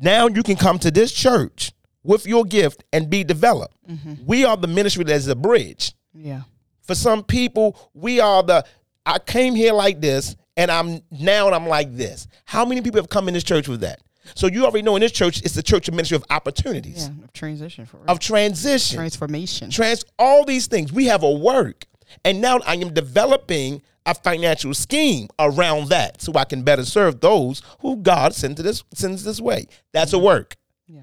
Now 0.00 0.26
you 0.28 0.42
can 0.42 0.56
come 0.56 0.78
to 0.80 0.90
this 0.90 1.12
church 1.12 1.72
with 2.02 2.26
your 2.26 2.44
gift 2.44 2.84
and 2.92 3.08
be 3.08 3.22
developed. 3.24 3.76
We 4.24 4.44
are 4.44 4.56
the 4.56 4.66
ministry 4.68 5.04
that's 5.04 5.26
a 5.28 5.34
bridge. 5.36 5.92
Yeah. 6.14 6.42
For 6.82 6.94
some 6.94 7.22
people, 7.24 7.78
we 7.94 8.20
are 8.20 8.42
the 8.42 8.64
I 9.06 9.18
came 9.20 9.54
here 9.54 9.72
like 9.72 10.00
this 10.00 10.36
and 10.56 10.70
I'm 10.70 11.00
now 11.10 11.48
I'm 11.50 11.66
like 11.66 11.94
this. 11.96 12.26
How 12.44 12.64
many 12.64 12.80
people 12.82 13.00
have 13.00 13.08
come 13.08 13.28
in 13.28 13.34
this 13.34 13.44
church 13.44 13.68
with 13.68 13.80
that? 13.80 14.00
So 14.34 14.48
you 14.48 14.64
already 14.64 14.82
know 14.82 14.96
in 14.96 15.00
this 15.00 15.12
church 15.12 15.40
it's 15.42 15.54
the 15.54 15.62
church 15.62 15.86
of 15.88 15.94
ministry 15.94 16.16
of 16.16 16.24
opportunities, 16.30 17.06
Yeah. 17.08 17.24
Of 17.24 17.32
transition 17.32 17.86
for 17.86 17.98
real. 17.98 18.06
of 18.08 18.18
transition 18.18 18.96
transformation. 18.98 19.70
trans 19.70 20.04
all 20.18 20.44
these 20.44 20.66
things 20.66 20.92
we 20.92 21.04
have 21.06 21.22
a 21.22 21.30
work 21.30 21.86
and 22.24 22.40
now 22.40 22.58
i 22.66 22.74
am 22.74 22.92
developing 22.92 23.80
a 24.04 24.14
financial 24.14 24.74
scheme 24.74 25.28
around 25.38 25.90
that 25.90 26.20
so 26.20 26.32
i 26.34 26.44
can 26.44 26.62
better 26.62 26.84
serve 26.84 27.20
those 27.20 27.62
who 27.80 27.96
god 27.98 28.34
sent 28.34 28.56
to 28.56 28.62
this 28.64 28.82
sends 28.94 29.22
this 29.22 29.40
way 29.40 29.66
that's 29.92 30.12
a 30.12 30.18
work 30.18 30.56
yeah. 30.88 31.02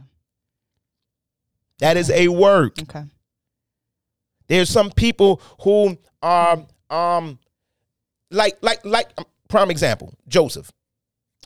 that 1.79 1.95
is 1.97 2.09
a 2.11 2.27
work 2.27 2.81
Okay. 2.81 3.03
there's 4.47 4.69
some 4.69 4.91
people 4.91 5.41
who 5.61 5.97
are 6.21 6.65
um 6.89 7.39
like 8.33 8.57
like 8.61 8.83
like 8.85 9.09
um, 9.17 9.25
prime 9.47 9.71
example 9.71 10.13
joseph 10.27 10.71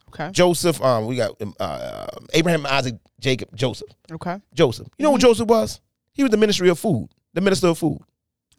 Okay. 0.09 0.29
joseph 0.31 0.81
um 0.81 1.05
we 1.05 1.17
got 1.17 1.39
um, 1.41 1.53
uh, 1.59 2.07
abraham 2.33 2.65
isaac 2.65 2.95
jacob 3.19 3.49
joseph 3.55 3.89
Okay. 4.11 4.39
joseph 4.53 4.87
you 4.97 5.03
know 5.03 5.11
what 5.11 5.21
joseph 5.21 5.47
was 5.47 5.81
he 6.13 6.23
was 6.23 6.31
the 6.31 6.37
ministry 6.37 6.69
of 6.69 6.79
food 6.79 7.09
the 7.33 7.41
minister 7.41 7.67
of 7.67 7.77
food 7.77 7.99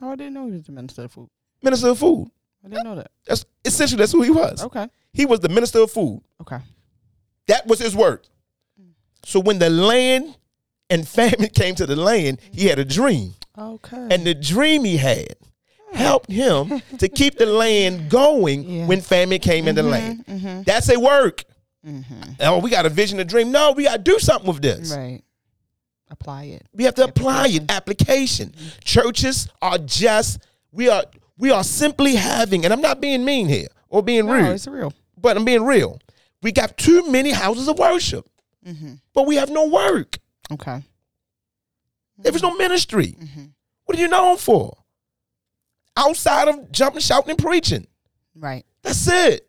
Oh, 0.00 0.12
I 0.12 0.16
didn't 0.16 0.34
know 0.34 0.46
he 0.46 0.52
was 0.52 0.62
the 0.66 0.70
minister 0.72 1.02
of 1.04 1.10
food. 1.12 1.28
minister 1.62 1.88
of 1.88 1.98
food 1.98 2.30
I 2.64 2.68
didn't 2.68 2.84
know 2.84 2.94
that. 2.96 3.10
that's 3.26 3.44
essentially 3.64 3.98
that's 3.98 4.12
who 4.12 4.22
he 4.22 4.30
was 4.30 4.62
Okay. 4.64 4.86
He 5.12 5.24
was 5.26 5.40
the 5.40 5.48
minister 5.48 5.80
of 5.80 5.90
food. 5.90 6.22
Okay. 6.40 6.58
That 7.48 7.66
was 7.66 7.78
his 7.80 7.96
work. 7.96 8.24
So 9.24 9.40
when 9.40 9.58
the 9.58 9.70
land 9.70 10.36
and 10.90 11.08
famine 11.18 11.48
came 11.48 11.74
to 11.76 11.86
the 11.86 11.96
land, 11.96 12.40
he 12.52 12.66
had 12.66 12.78
a 12.78 12.84
dream. 12.84 13.34
Okay. 13.58 14.06
And 14.10 14.24
the 14.24 14.34
dream 14.34 14.84
he 14.84 14.96
had 14.98 15.34
helped 15.94 16.30
him 16.30 16.82
to 16.98 17.08
keep 17.08 17.38
the 17.38 17.46
land 17.46 18.08
going 18.10 18.62
Yeah. 18.64 18.86
when 18.86 19.00
famine 19.00 19.38
came 19.40 19.68
in 19.68 19.74
the 19.74 19.82
land. 19.82 20.24
mm-hmm. 20.26 20.62
That's 20.62 20.88
a 20.90 20.98
work. 20.98 21.44
Mm-hmm. 21.86 22.22
Oh, 22.40 22.58
we 22.58 22.70
got 22.70 22.86
a 22.86 22.88
vision, 22.90 23.18
a 23.20 23.24
dream. 23.24 23.50
No, 23.52 23.72
we 23.72 23.84
got 23.84 23.96
to 23.96 24.02
do 24.02 24.18
something 24.18 24.48
with 24.52 24.60
this. 24.62 24.94
Right. 24.94 25.22
Apply 26.10 26.44
it. 26.44 26.66
We 26.74 26.84
have 26.84 26.94
to 26.96 27.04
apply 27.04 27.48
it. 27.48 27.70
Application. 27.70 28.54
Churches 28.82 29.48
are 29.62 29.78
just 29.78 30.38
we 30.72 30.88
are 30.88 31.04
we 31.36 31.50
are 31.50 31.62
simply 31.64 32.14
having, 32.16 32.64
and 32.64 32.72
I'm 32.72 32.80
not 32.80 33.00
being 33.00 33.24
mean 33.24 33.46
here 33.46 33.68
or 33.88 34.02
being 34.02 34.26
No, 34.26 34.32
rude. 34.32 34.46
it's 34.54 34.66
real. 34.66 34.92
but 35.16 35.36
I'm 35.36 35.44
being 35.44 35.64
real. 35.64 36.00
We 36.42 36.50
got 36.52 36.76
too 36.76 37.10
many 37.10 37.30
houses 37.30 37.68
of 37.68 37.78
worship, 37.78 38.26
Mm-hmm. 38.66 38.94
but 39.14 39.26
we 39.26 39.36
have 39.36 39.50
no 39.50 39.66
work. 39.68 40.18
Okay. 40.50 40.82
There 42.18 42.34
is 42.34 42.42
no 42.42 42.54
ministry. 42.56 43.14
Mm-hmm. 43.20 43.44
What 43.84 43.96
are 43.98 44.00
you 44.00 44.08
known 44.08 44.36
for? 44.38 44.76
Outside 45.98 46.48
of 46.48 46.70
jumping, 46.72 47.00
shouting, 47.00 47.30
and 47.30 47.38
preaching. 47.38 47.86
Right. 48.36 48.64
That's 48.82 49.06
it. 49.08 49.48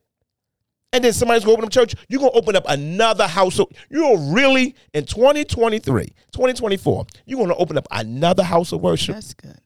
And 0.92 1.04
then 1.04 1.14
somebody's 1.14 1.44
gonna 1.44 1.54
open 1.54 1.66
up 1.66 1.72
church. 1.72 1.94
You're 2.08 2.20
gonna 2.20 2.32
open 2.32 2.56
up 2.56 2.64
another 2.68 3.28
house. 3.28 3.60
of- 3.60 3.68
You're 3.92 4.18
really 4.18 4.74
in 4.94 5.06
2023, 5.06 6.08
2024. 6.32 7.06
You're 7.28 7.40
gonna 7.40 7.56
open 7.56 7.78
up 7.78 7.88
another 7.92 8.42
house 8.44 8.72
of 8.72 8.82
worship. 8.82 9.14
That's 9.14 9.36
good. 9.36 9.60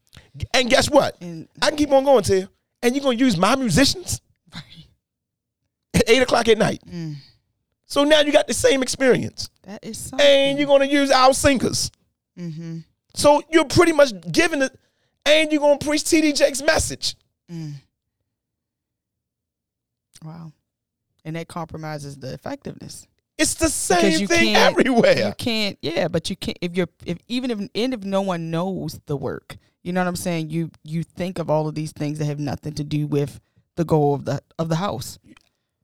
And 0.53 0.69
guess 0.69 0.89
what? 0.89 1.15
And 1.21 1.47
I 1.61 1.69
can 1.69 1.77
keep 1.77 1.91
on 1.91 2.03
going 2.03 2.23
to 2.25 2.39
you. 2.41 2.47
And 2.81 2.93
you're 2.93 3.03
gonna 3.03 3.15
use 3.17 3.37
my 3.37 3.55
musicians 3.55 4.19
at 5.93 6.03
eight 6.09 6.21
o'clock 6.21 6.47
at 6.49 6.57
night. 6.57 6.81
mm, 6.85 7.15
So 7.85 8.03
now 8.03 8.19
you 8.21 8.31
got 8.31 8.47
the 8.47 8.53
same 8.53 8.81
experience. 8.83 9.49
that 9.63 9.79
is 9.85 9.97
something. 9.97 10.25
and 10.27 10.57
you're 10.57 10.67
gonna 10.67 10.85
use 10.85 11.09
our 11.11 11.33
singers. 11.33 11.89
mm-hmm. 12.37 12.79
So 13.15 13.41
you're 13.49 13.65
pretty 13.65 13.91
much 13.93 14.11
giving 14.31 14.61
it, 14.63 14.77
and 15.25 15.51
you're 15.51 15.61
gonna 15.61 15.77
preach 15.77 16.03
TD 16.03 16.35
Jakes' 16.35 16.61
message. 16.61 17.15
Mm. 17.51 17.73
Wow. 20.23 20.51
And 21.25 21.35
that 21.35 21.47
compromises 21.47 22.17
the 22.17 22.33
effectiveness. 22.33 23.07
It's 23.37 23.55
the 23.55 23.69
same 23.69 24.27
thing 24.27 24.55
everywhere. 24.55 25.27
You 25.27 25.33
can't, 25.37 25.77
yeah, 25.81 26.07
but 26.07 26.29
you 26.29 26.35
can't 26.35 26.57
if 26.61 26.75
you're 26.75 26.89
if 27.05 27.17
even 27.27 27.49
if 27.51 27.59
and 27.73 27.93
if 27.93 28.03
no 28.03 28.21
one 28.21 28.51
knows 28.51 28.99
the 29.07 29.17
work, 29.17 29.57
you 29.81 29.91
know 29.91 30.01
what 30.01 30.07
I'm 30.07 30.15
saying. 30.15 30.49
You 30.51 30.69
you 30.83 31.03
think 31.03 31.39
of 31.39 31.49
all 31.49 31.67
of 31.67 31.75
these 31.75 31.91
things 31.91 32.19
that 32.19 32.25
have 32.25 32.39
nothing 32.39 32.73
to 32.75 32.83
do 32.83 33.07
with 33.07 33.41
the 33.75 33.85
goal 33.85 34.13
of 34.13 34.25
the 34.25 34.41
of 34.59 34.69
the 34.69 34.75
house. 34.75 35.17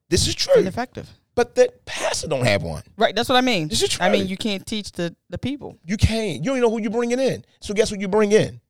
This 0.08 0.22
is 0.22 0.34
It's 0.34 0.44
true, 0.44 0.60
ineffective, 0.60 1.08
but 1.34 1.54
the 1.56 1.72
pastor 1.86 2.28
don't 2.28 2.44
have 2.46 2.62
one. 2.62 2.82
right? 2.96 3.14
That's 3.14 3.28
what 3.28 3.36
I 3.36 3.40
mean. 3.40 3.68
This 3.68 3.82
is 3.82 3.98
I 4.00 4.10
mean, 4.10 4.28
you 4.28 4.36
can't 4.36 4.64
teach 4.64 4.92
the 4.92 5.14
the 5.28 5.38
people. 5.38 5.76
You 5.84 5.96
can't. 5.96 6.38
You 6.38 6.44
don't 6.44 6.56
even 6.58 6.62
know 6.62 6.70
who 6.70 6.80
you're 6.80 6.90
bringing 6.90 7.18
in. 7.18 7.44
So 7.60 7.74
guess 7.74 7.90
what 7.90 8.00
you 8.00 8.08
bring 8.08 8.30
in? 8.32 8.60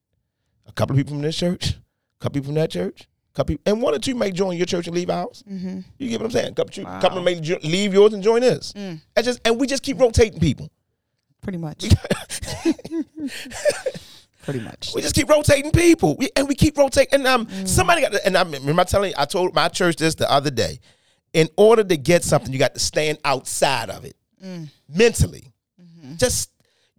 A 0.70 0.72
couple 0.72 0.94
of 0.94 0.98
people 0.98 1.14
from 1.14 1.22
this 1.22 1.36
church, 1.36 1.70
a 1.72 1.74
couple 2.20 2.40
people 2.40 2.46
from 2.46 2.54
that 2.54 2.70
church, 2.70 3.02
a 3.02 3.36
couple, 3.36 3.54
people, 3.56 3.62
and 3.72 3.82
one 3.82 3.92
or 3.94 3.98
two 3.98 4.14
may 4.14 4.30
join 4.30 4.56
your 4.56 4.66
church 4.66 4.86
and 4.86 4.94
leave 4.94 5.10
ours. 5.10 5.42
Mm-hmm. 5.50 5.80
You 5.98 6.08
get 6.08 6.20
what 6.20 6.26
I'm 6.26 6.30
saying? 6.30 6.52
A 6.52 6.54
couple, 6.54 6.84
Wow. 6.84 7.00
couple 7.00 7.22
may 7.22 7.40
jo- 7.40 7.58
leave 7.64 7.92
yours 7.92 8.12
and 8.14 8.22
join 8.22 8.44
us. 8.44 8.72
Mm. 8.74 9.00
And 9.16 9.24
just 9.24 9.40
and 9.44 9.58
we 9.60 9.66
just 9.66 9.82
keep 9.82 9.98
rotating 10.00 10.38
people. 10.38 10.70
Pretty 11.42 11.58
much. 11.58 11.84
Pretty 14.42 14.60
much. 14.60 14.92
We 14.94 15.02
just 15.02 15.14
keep 15.14 15.28
rotating 15.28 15.70
people, 15.70 16.16
we, 16.16 16.30
and 16.34 16.48
we 16.48 16.54
keep 16.54 16.78
rotating. 16.78 17.12
And 17.12 17.26
um, 17.26 17.48
somebody 17.66 18.00
got. 18.00 18.12
To, 18.12 18.24
and 18.26 18.36
I 18.38 18.42
remember 18.42 18.80
I 18.80 18.84
telling 18.84 19.10
you, 19.10 19.16
I 19.18 19.24
told 19.26 19.54
my 19.54 19.68
church 19.68 19.96
this 19.96 20.14
the 20.14 20.30
other 20.30 20.50
day. 20.50 20.78
In 21.32 21.48
order 21.56 21.84
to 21.84 21.96
get 21.96 22.24
something, 22.24 22.52
you 22.52 22.58
got 22.58 22.74
to 22.74 22.80
stand 22.80 23.18
outside 23.24 23.90
of 23.90 24.04
it 24.04 24.16
mentally. 24.88 25.52
Just 26.16 26.49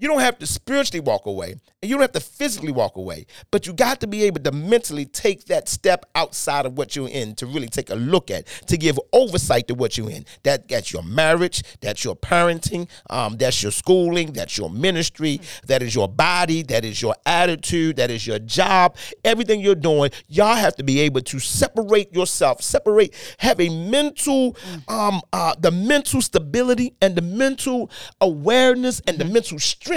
you 0.02 0.08
don't 0.08 0.20
have 0.20 0.40
to 0.40 0.48
spiritually 0.48 1.00
walk 1.00 1.28
away, 1.28 1.52
and 1.52 1.90
you 1.90 1.96
don't 1.96 2.02
have 2.02 2.12
to 2.14 2.20
physically 2.20 2.72
walk 2.72 2.96
away, 2.96 3.28
but 3.52 3.68
you 3.68 3.74
got 3.74 4.00
to 4.00 4.08
be 4.08 4.24
able 4.24 4.42
to 4.42 4.52
mentally 4.52 5.06
take 5.06 5.46
that 5.46 5.70
step 5.70 6.06
outside 6.16 6.66
of 6.66 6.76
what 6.76 6.96
you're 6.96 7.08
in 7.08 7.36
to 7.36 7.46
really 7.46 7.68
take 7.68 7.92
a 7.92 7.96
look 7.96 8.32
at, 8.32 8.48
to 8.66 8.78
give 8.78 9.00
oversight 9.14 9.68
to 9.68 9.76
what 9.76 10.00
you're 10.00 10.10
in. 10.10 10.26
That 10.42 10.68
that's 10.68 10.92
your 10.92 11.04
marriage, 11.04 11.62
that's 11.82 12.04
your 12.04 12.16
parenting, 12.16 12.90
um, 13.12 13.38
that's 13.38 13.62
your 13.62 13.72
schooling, 13.72 14.34
that's 14.34 14.58
your 14.58 14.72
ministry, 14.72 15.40
that 15.68 15.84
is 15.84 15.94
your 15.94 16.08
body, 16.08 16.64
that 16.64 16.84
is 16.84 17.00
your 17.00 17.16
attitude, 17.28 17.98
that 17.98 18.10
is 18.10 18.26
your 18.26 18.40
job, 18.40 18.98
everything 19.24 19.60
you're 19.60 19.76
doing. 19.76 20.10
Y'all 20.28 20.56
have 20.56 20.76
to 20.78 20.84
be 20.84 21.00
able 21.02 21.22
to 21.22 21.40
separate 21.40 22.12
yourself, 22.12 22.64
separate, 22.64 23.14
have 23.38 23.60
a 23.60 23.70
mental, 23.70 24.58
um, 24.88 25.22
uh, 25.32 25.54
the 25.60 25.70
mental 25.70 26.24
stability 26.24 26.96
and 27.04 27.16
the 27.16 27.22
mental 27.22 27.92
awareness 28.20 29.00
and 29.06 29.20
the 29.20 29.26
mental 29.26 29.60
strength 29.60 29.91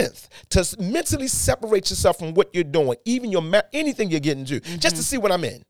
to 0.50 0.76
mentally 0.78 1.28
separate 1.28 1.90
yourself 1.90 2.18
from 2.18 2.34
what 2.34 2.50
you're 2.52 2.64
doing, 2.64 2.96
even 3.04 3.30
your 3.30 3.42
ma- 3.42 3.62
anything 3.72 4.10
you're 4.10 4.20
getting 4.20 4.44
to, 4.46 4.60
just 4.60 4.80
to 4.82 4.88
mm-hmm. 4.88 5.00
see 5.00 5.18
what 5.18 5.32
I'm 5.32 5.44
in. 5.44 5.62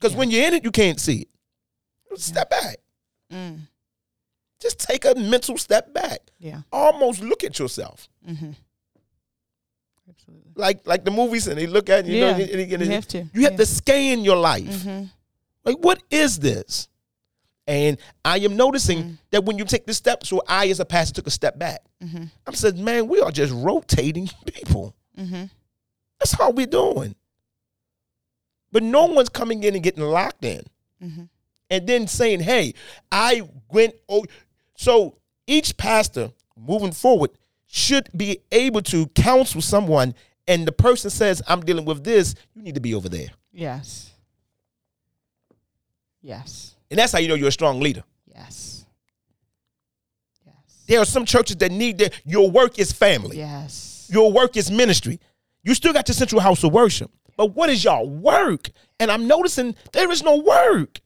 Because 0.00 0.16
when 0.16 0.30
you're 0.30 0.46
in 0.46 0.54
it, 0.54 0.64
you 0.64 0.70
can't 0.70 1.00
see 1.00 1.26
it. 2.12 2.20
Step 2.20 2.50
back. 2.50 2.76
Mm. 3.32 3.60
Just 4.60 4.78
take 4.80 5.04
a 5.04 5.14
mental 5.14 5.58
step 5.58 5.92
back. 5.92 6.20
Yeah. 6.38 6.62
Almost 6.72 7.22
look 7.22 7.44
at 7.44 7.58
yourself. 7.58 8.08
Mm-hmm. 8.26 8.52
Absolutely. 10.08 10.52
Like 10.54 10.86
like 10.86 11.04
the 11.04 11.10
movies, 11.10 11.46
and 11.48 11.58
they 11.58 11.66
look 11.66 11.90
at 11.90 12.06
you. 12.06 12.16
Yeah, 12.16 12.32
know, 12.32 12.42
and- 12.42 12.50
and- 12.50 12.72
and- 12.72 12.82
you 12.86 12.90
have 12.90 13.08
to. 13.08 13.18
You 13.34 13.42
have 13.42 13.52
Yeah. 13.52 13.56
to 13.58 13.66
scan 13.66 14.24
your 14.24 14.36
life. 14.36 14.64
Mm-hmm. 14.64 15.04
Like, 15.64 15.76
what 15.78 16.02
is 16.10 16.38
this? 16.38 16.88
And 17.66 17.98
I 18.24 18.38
am 18.38 18.56
noticing 18.56 18.98
mm-hmm. 18.98 19.14
that 19.30 19.44
when 19.44 19.58
you 19.58 19.64
take 19.64 19.86
this 19.86 19.96
step, 19.96 20.24
so 20.24 20.42
I, 20.46 20.68
as 20.68 20.78
a 20.78 20.84
pastor, 20.84 21.14
took 21.14 21.26
a 21.26 21.30
step 21.30 21.58
back. 21.58 21.80
Mm-hmm. 22.02 22.24
I 22.46 22.52
said, 22.52 22.78
man, 22.78 23.08
we 23.08 23.20
are 23.20 23.32
just 23.32 23.52
rotating 23.52 24.28
people. 24.46 24.94
Mm-hmm. 25.18 25.44
That's 26.20 26.32
how 26.32 26.50
we're 26.50 26.66
doing. 26.66 27.16
But 28.70 28.82
no 28.82 29.06
one's 29.06 29.28
coming 29.28 29.64
in 29.64 29.74
and 29.74 29.82
getting 29.82 30.04
locked 30.04 30.44
in. 30.44 30.62
And 31.70 31.86
then 31.86 32.06
saying, 32.06 32.40
hey, 32.40 32.74
I 33.10 33.42
went. 33.70 33.94
Oh, 34.08 34.24
so 34.76 35.18
each 35.46 35.76
pastor 35.76 36.30
moving 36.56 36.92
forward 36.92 37.30
should 37.66 38.08
be 38.16 38.38
able 38.52 38.82
to 38.82 39.06
counsel 39.08 39.60
someone, 39.60 40.14
and 40.46 40.66
the 40.66 40.72
person 40.72 41.10
says, 41.10 41.42
I'm 41.48 41.62
dealing 41.62 41.84
with 41.84 42.04
this, 42.04 42.34
you 42.54 42.62
need 42.62 42.76
to 42.76 42.80
be 42.80 42.94
over 42.94 43.08
there. 43.08 43.28
Yes. 43.52 44.12
Yes. 46.22 46.75
And 46.90 46.98
that's 46.98 47.12
how 47.12 47.18
you 47.18 47.28
know 47.28 47.34
you're 47.34 47.48
a 47.48 47.52
strong 47.52 47.80
leader. 47.80 48.04
Yes. 48.26 48.86
Yes. 50.44 50.84
There 50.86 51.00
are 51.00 51.04
some 51.04 51.24
churches 51.24 51.56
that 51.56 51.72
need 51.72 51.98
that 51.98 52.14
your 52.24 52.50
work 52.50 52.78
is 52.78 52.92
family. 52.92 53.38
Yes. 53.38 54.08
Your 54.12 54.32
work 54.32 54.56
is 54.56 54.70
ministry. 54.70 55.20
You 55.64 55.74
still 55.74 55.92
got 55.92 56.06
your 56.08 56.14
central 56.14 56.40
house 56.40 56.62
of 56.62 56.72
worship. 56.72 57.10
But 57.36 57.54
what 57.54 57.68
is 57.68 57.84
y'all 57.84 58.08
work? 58.08 58.70
And 58.98 59.10
I'm 59.10 59.26
noticing 59.26 59.74
there 59.92 60.10
is 60.10 60.22
no 60.22 60.36
work. 60.36 61.00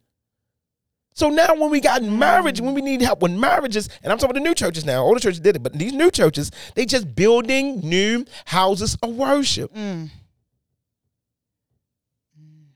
So 1.12 1.28
now 1.28 1.54
when 1.54 1.70
we 1.70 1.80
got 1.80 2.02
mm. 2.02 2.16
marriage, 2.18 2.60
when 2.60 2.72
we 2.72 2.80
need 2.80 3.02
help 3.02 3.20
with 3.20 3.32
marriages, 3.32 3.88
and 4.02 4.12
I'm 4.12 4.18
talking 4.18 4.30
about 4.30 4.42
the 4.42 4.48
new 4.48 4.54
churches 4.54 4.84
now, 4.84 5.02
older 5.02 5.20
churches 5.20 5.40
did 5.40 5.56
it, 5.56 5.62
but 5.62 5.72
these 5.72 5.92
new 5.92 6.10
churches, 6.10 6.50
they 6.74 6.86
just 6.86 7.14
building 7.14 7.80
new 7.80 8.24
houses 8.44 8.96
of 9.02 9.10
worship. 9.10 9.74
Mm. 9.74 10.10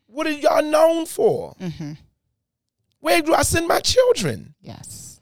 What 0.06 0.26
are 0.26 0.32
y'all 0.32 0.62
known 0.62 1.06
for? 1.06 1.54
Mm-hmm. 1.60 1.92
Where 3.04 3.20
do 3.20 3.34
I 3.34 3.42
send 3.42 3.68
my 3.68 3.80
children? 3.80 4.54
Yes. 4.62 5.20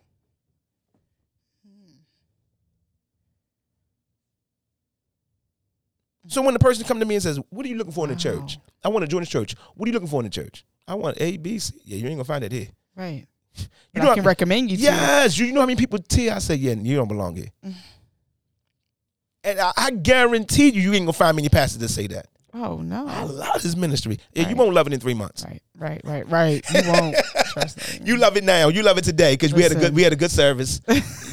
So 6.29 6.41
when 6.43 6.55
the 6.55 6.61
person 6.61 6.85
come 6.85 7.01
to 7.01 7.05
me 7.07 7.17
and 7.17 7.23
says, 7.23 7.39
"What 7.51 7.67
are 7.67 7.69
you 7.69 7.75
looking 7.77 7.93
for 7.93 8.05
in 8.07 8.11
the 8.11 8.17
church? 8.17 8.59
I 8.85 8.89
want 8.89 9.03
to 9.03 9.09
join 9.09 9.21
the 9.23 9.27
church. 9.27 9.55
What 9.75 9.87
are 9.87 9.89
you 9.89 9.93
looking 9.95 10.09
for 10.09 10.21
in 10.21 10.25
the 10.25 10.31
church? 10.31 10.65
I 10.87 10.95
want 10.95 11.21
A, 11.21 11.37
B, 11.37 11.59
C. 11.59 11.75
Yeah, 11.85 11.97
you 11.97 12.07
ain't 12.07 12.15
gonna 12.17 12.25
find 12.25 12.45
that 12.45 12.53
here. 12.53 12.69
Right. 12.97 13.27
You 13.57 13.67
But 13.95 14.03
know 14.05 14.11
I 14.13 14.15
can 14.15 14.23
how- 14.25 14.29
recommend 14.29 14.71
you 14.71 14.77
to. 14.77 14.83
Yes, 14.83 15.37
you, 15.39 15.47
you 15.47 15.53
know 15.53 15.61
how 15.61 15.67
many 15.67 15.77
people 15.77 15.99
tell 15.99 16.35
I 16.35 16.39
say, 16.39 16.55
yeah, 16.55 16.73
you 16.75 16.97
don't 16.97 17.09
belong 17.09 17.37
here. 17.37 17.49
Mm. 17.65 17.75
And 19.45 19.61
I, 19.61 19.73
I 19.77 19.91
guarantee 19.91 20.71
you, 20.71 20.81
you 20.83 20.93
ain't 20.95 21.03
gonna 21.05 21.13
find 21.13 21.35
many 21.37 21.49
pastors 21.49 21.79
that 21.79 21.89
say 21.89 22.07
that. 22.07 22.29
Oh 22.55 22.77
no. 22.83 23.07
I 23.09 23.25
love 23.25 23.63
this 23.63 23.77
ministry. 23.77 24.19
Yeah, 24.35 24.49
you 24.49 24.57
won't 24.57 24.75
love 24.75 24.87
it 24.87 24.93
in 24.93 25.01
three 25.01 25.15
months. 25.15 25.45
Right. 25.45 25.63
Right. 25.75 26.01
Right. 26.05 26.29
Right. 26.31 26.65
You 26.75 26.93
won't. 26.93 27.17
Trust 27.53 28.01
me. 28.01 28.07
You 28.07 28.17
love 28.19 28.37
it 28.37 28.45
now. 28.45 28.69
You 28.69 28.83
love 28.83 28.99
it 28.99 29.05
today 29.05 29.33
because 29.35 29.55
we 29.55 29.63
had 29.63 29.73
a 29.73 29.75
good 29.75 29.95
we 29.95 30.03
had 30.03 30.13
a 30.13 30.17
good 30.17 30.31
service. 30.31 30.81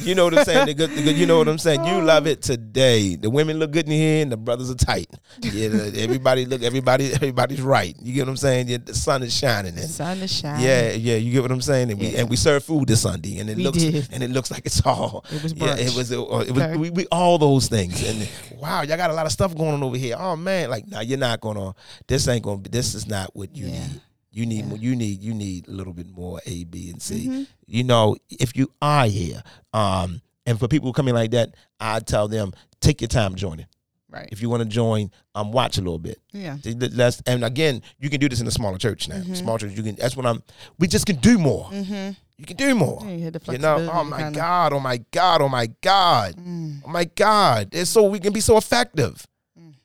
You 0.02 0.14
know 0.14 0.24
what 0.24 0.38
I'm 0.38 0.44
saying? 0.46 0.66
The 0.66 0.74
good, 0.74 0.90
the 0.90 1.02
good, 1.02 1.16
you 1.16 1.26
know 1.26 1.36
what 1.38 1.46
I'm 1.48 1.58
saying? 1.58 1.84
You 1.84 2.00
love 2.00 2.26
it 2.26 2.40
today. 2.40 3.16
The 3.16 3.28
women 3.28 3.58
look 3.58 3.70
good 3.70 3.84
in 3.84 3.92
here 3.92 4.22
and 4.22 4.32
the 4.32 4.38
brothers 4.38 4.70
are 4.70 4.74
tight. 4.74 5.08
Yeah, 5.40 5.68
everybody 5.96 6.46
look 6.46 6.62
everybody 6.62 7.12
everybody's 7.12 7.60
right. 7.60 7.94
You 8.00 8.14
get 8.14 8.22
what 8.22 8.30
I'm 8.30 8.36
saying? 8.38 8.68
Yeah, 8.68 8.78
the 8.82 8.94
sun 8.94 9.22
is 9.22 9.36
shining 9.36 9.74
The 9.74 9.82
sun 9.82 10.18
is 10.18 10.32
shining. 10.32 10.64
yeah, 10.64 10.92
yeah, 10.92 11.16
you 11.16 11.32
get 11.32 11.42
what 11.42 11.52
I'm 11.52 11.60
saying. 11.60 11.90
And 11.90 12.00
we 12.00 12.08
Yeah. 12.08 12.20
and 12.20 12.30
we 12.30 12.36
serve 12.36 12.64
food 12.64 12.88
this 12.88 13.02
Sunday, 13.02 13.38
and 13.40 13.50
it 13.50 13.58
We 13.58 13.64
looks 13.64 13.78
did. 13.78 14.08
and 14.10 14.22
it 14.22 14.30
looks 14.30 14.50
like 14.50 14.64
it's 14.64 14.84
all. 14.86 15.24
It 15.30 15.42
was 15.42 15.52
yeah, 15.52 15.76
it 15.76 15.94
was 15.94 16.10
it, 16.10 16.18
was 16.18 16.50
Okay. 16.50 16.76
we, 16.76 16.88
we 16.90 17.06
all 17.12 17.36
those 17.38 17.68
things. 17.68 18.02
And 18.08 18.26
wow, 18.58 18.80
y'all 18.82 18.96
got 18.96 19.10
a 19.10 19.14
lot 19.14 19.26
of 19.26 19.32
stuff 19.32 19.54
going 19.54 19.74
on 19.74 19.82
over 19.82 19.98
here. 19.98 20.16
Oh 20.18 20.34
man, 20.34 20.70
like 20.70 20.88
now 20.88 21.00
you're 21.10 21.18
not 21.18 21.40
gonna. 21.40 21.74
This 22.06 22.26
ain't 22.28 22.42
gonna. 22.44 22.58
be 22.58 22.70
This 22.70 22.94
is 22.94 23.06
not 23.06 23.34
what 23.36 23.54
you 23.54 23.66
Yeah. 23.66 23.72
need. 23.86 24.00
You 24.32 24.46
need 24.46 24.66
more. 24.68 24.78
You 24.78 24.94
need 24.96 25.20
you 25.20 25.34
need 25.34 25.66
a 25.68 25.72
little 25.72 25.92
bit 25.92 26.08
more 26.08 26.40
A, 26.46 26.64
B, 26.64 26.88
and 26.90 27.02
C. 27.02 27.26
Mm-hmm. 27.26 27.42
You 27.66 27.84
know, 27.84 28.16
if 28.30 28.56
you 28.56 28.70
are 28.80 29.06
here, 29.06 29.42
um, 29.74 30.22
and 30.46 30.58
for 30.58 30.68
people 30.68 30.88
who 30.88 30.92
come 30.92 31.08
in 31.08 31.14
like 31.14 31.32
that, 31.32 31.54
I 31.80 31.98
tell 32.00 32.28
them 32.28 32.52
take 32.80 33.00
your 33.00 33.08
time 33.08 33.34
joining. 33.34 33.66
Right. 34.08 34.28
If 34.32 34.40
you 34.42 34.48
want 34.50 34.62
to 34.64 34.68
join, 34.68 35.10
um, 35.36 35.52
watch 35.52 35.78
a 35.78 35.80
little 35.80 35.98
bit. 35.98 36.18
Yeah. 36.32 36.56
Let's, 36.64 37.22
and 37.26 37.44
again, 37.44 37.80
you 38.00 38.10
can 38.10 38.18
do 38.18 38.28
this 38.28 38.40
in 38.40 38.46
a 38.48 38.50
smaller 38.50 38.76
church 38.78 39.08
now. 39.08 39.16
Mm-hmm. 39.16 39.34
Small 39.34 39.56
church, 39.58 39.72
you 39.76 39.82
can. 39.84 39.94
That's 39.96 40.16
what 40.16 40.26
I'm. 40.26 40.42
We 40.80 40.88
just 40.88 41.06
can 41.06 41.16
do 41.16 41.38
more. 41.38 41.68
You 41.72 42.46
can 42.46 42.56
do 42.56 42.74
more. 42.74 43.00
Yeah, 43.04 43.10
you 43.10 43.30
You 43.52 43.58
know, 43.58 43.88
oh 43.92 44.02
my 44.04 44.18
kinda- 44.18 44.38
God, 44.38 44.72
oh 44.72 44.80
my 44.80 44.96
God, 45.12 45.42
oh 45.42 45.48
my 45.48 45.66
God, 45.80 46.34
oh 46.38 46.88
my 46.88 47.04
God. 47.04 47.68
It's 47.72 47.90
so 47.90 48.04
we 48.04 48.18
can 48.18 48.32
be 48.32 48.40
so 48.40 48.56
effective. 48.56 49.26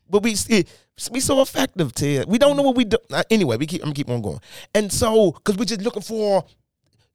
But 0.10 0.22
we 0.24 0.36
see 0.36 0.66
we 1.12 1.20
so 1.20 1.42
effective, 1.42 1.94
Ted. 1.94 2.26
We 2.28 2.38
don't 2.38 2.56
know 2.56 2.64
what 2.64 2.76
we 2.76 2.86
do. 2.86 2.98
uh, 3.12 3.24
Anyway, 3.30 3.58
we 3.58 3.66
keep 3.66 3.82
I'm 3.82 3.88
gonna 3.88 3.96
keep 3.96 4.10
on 4.10 4.22
going. 4.22 4.40
And 4.74 4.92
so, 4.92 5.32
because 5.32 5.58
we're 5.58 5.66
just 5.66 5.82
looking 5.82 6.02
for, 6.02 6.46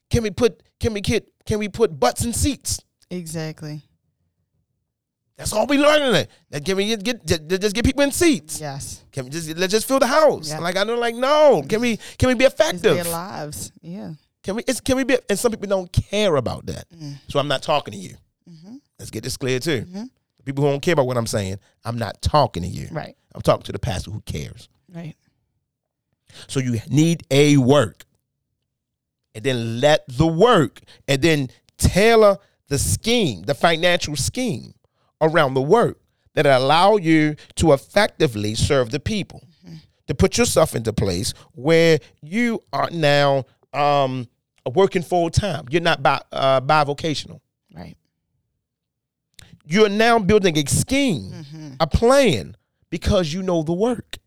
can 0.09 0.23
we 0.23 0.29
put, 0.31 0.61
can 0.79 0.93
we 0.93 1.01
get, 1.01 1.27
can 1.45 1.59
we 1.59 1.67
put 1.69 1.99
butts 1.99 2.23
in 2.23 2.33
seats? 2.33 2.79
Exactly. 3.09 3.81
That's 5.37 5.53
all 5.53 5.65
we 5.65 5.79
learning. 5.79 6.13
It. 6.13 6.29
That 6.51 6.63
can 6.63 6.77
we 6.77 6.85
get, 6.95 7.03
get 7.03 7.25
just, 7.25 7.61
just 7.61 7.75
get 7.75 7.83
people 7.83 8.03
in 8.03 8.11
seats? 8.11 8.61
Yes. 8.61 9.03
Can 9.11 9.23
we 9.25 9.31
just 9.31 9.57
let's 9.57 9.71
just 9.71 9.87
fill 9.87 9.97
the 9.99 10.05
house? 10.05 10.51
Like 10.59 10.77
I 10.77 10.83
know, 10.83 10.95
like 10.95 11.15
no. 11.15 11.63
Can 11.67 11.81
we 11.81 11.97
can 12.19 12.27
we 12.29 12.35
be 12.35 12.45
It's 12.45 12.53
effective? 12.53 12.95
their 12.95 13.03
lives. 13.05 13.71
Yeah. 13.81 14.11
Can 14.43 14.55
we? 14.57 14.63
It's, 14.67 14.79
can 14.81 14.97
we 14.97 15.03
be? 15.03 15.17
And 15.29 15.39
some 15.39 15.51
people 15.51 15.67
don't 15.67 15.91
care 15.91 16.35
about 16.35 16.67
that. 16.67 16.85
Mm. 16.95 17.15
So 17.27 17.39
I'm 17.39 17.47
not 17.47 17.63
talking 17.63 17.91
to 17.93 17.97
you. 17.97 18.15
Mm-hmm. 18.47 18.75
Let's 18.99 19.09
get 19.09 19.23
this 19.23 19.35
clear 19.37 19.59
too. 19.59 19.85
People 20.45 20.63
who 20.63 20.69
don't 20.71 20.79
care 20.81 20.93
about 20.93 21.07
what 21.07 21.17
I'm 21.17 21.27
saying, 21.27 21.57
I'm 21.85 21.97
not 21.97 22.21
talking 22.21 22.61
to 22.63 22.69
you. 22.69 22.87
Right. 22.91 23.15
I'm 23.33 23.41
talking 23.41 23.63
to 23.63 23.71
the 23.71 23.79
pastor 23.79 24.11
who 24.11 24.21
cares. 24.21 24.69
Right. 24.93 25.15
So 26.47 26.59
you 26.59 26.79
need 26.89 27.23
a 27.31 27.57
work, 27.57 28.05
and 29.35 29.43
then 29.43 29.79
let 29.81 30.05
the 30.07 30.27
work, 30.27 30.81
and 31.07 31.21
then 31.21 31.49
tailor 31.77 32.37
the 32.67 32.77
scheme, 32.77 33.43
the 33.43 33.53
financial 33.53 34.15
scheme 34.15 34.73
around 35.19 35.53
the 35.55 35.61
work 35.61 35.99
that 36.33 36.45
allow 36.45 36.95
you 36.95 37.35
to 37.55 37.73
effectively 37.73 38.55
serve 38.55 38.91
the 38.91 38.99
people. 38.99 39.43
To 40.07 40.15
put 40.15 40.37
yourself 40.37 40.75
into 40.75 40.91
place 40.91 41.33
where 41.53 41.99
you 42.21 42.61
are 42.73 42.89
now 42.91 43.45
um, 43.73 44.27
working 44.73 45.03
full 45.03 45.29
time. 45.29 45.65
You're 45.69 45.81
not 45.81 46.03
bi- 46.03 46.21
uh, 46.33 46.59
bivocational. 46.59 47.39
Right. 47.73 47.95
You're 49.65 49.87
now 49.89 50.19
building 50.19 50.57
a 50.57 50.65
scheme, 50.65 51.75
a 51.79 51.87
plan, 51.87 52.57
because 52.91 53.33
you 53.33 53.41
know 53.41 53.63
the 53.63 53.73
work. 53.73 54.19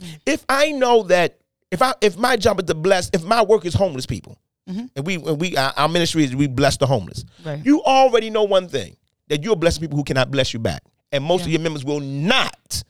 Mm. 0.00 0.18
If 0.26 0.44
I 0.48 0.72
know 0.72 1.04
that 1.04 1.38
if 1.70 1.80
I 1.80 1.94
if 2.00 2.16
my 2.16 2.36
job 2.36 2.58
is 2.58 2.66
to 2.66 2.74
bless, 2.74 3.08
if 3.12 3.22
my 3.22 3.42
work 3.42 3.64
is 3.64 3.74
homeless 3.74 4.06
people, 4.06 4.36
mm-hmm. 4.68 4.86
and 4.96 5.06
we 5.06 5.14
and 5.14 5.40
we 5.40 5.56
our, 5.56 5.72
our 5.76 5.88
ministry 5.88 6.24
is 6.24 6.34
we 6.34 6.48
bless 6.48 6.76
the 6.78 6.86
homeless. 6.86 7.24
Right. 7.44 7.64
You 7.64 7.82
already 7.82 8.30
know 8.30 8.42
one 8.42 8.68
thing 8.68 8.96
that 9.28 9.44
you're 9.44 9.54
blessing 9.54 9.82
people 9.82 9.96
who 9.96 10.04
cannot 10.04 10.32
bless 10.32 10.52
you 10.52 10.58
back, 10.58 10.82
and 11.12 11.22
most 11.22 11.42
of 11.42 11.48
your 11.48 11.60
members 11.60 11.84
will 11.84 12.00
not 12.00 12.82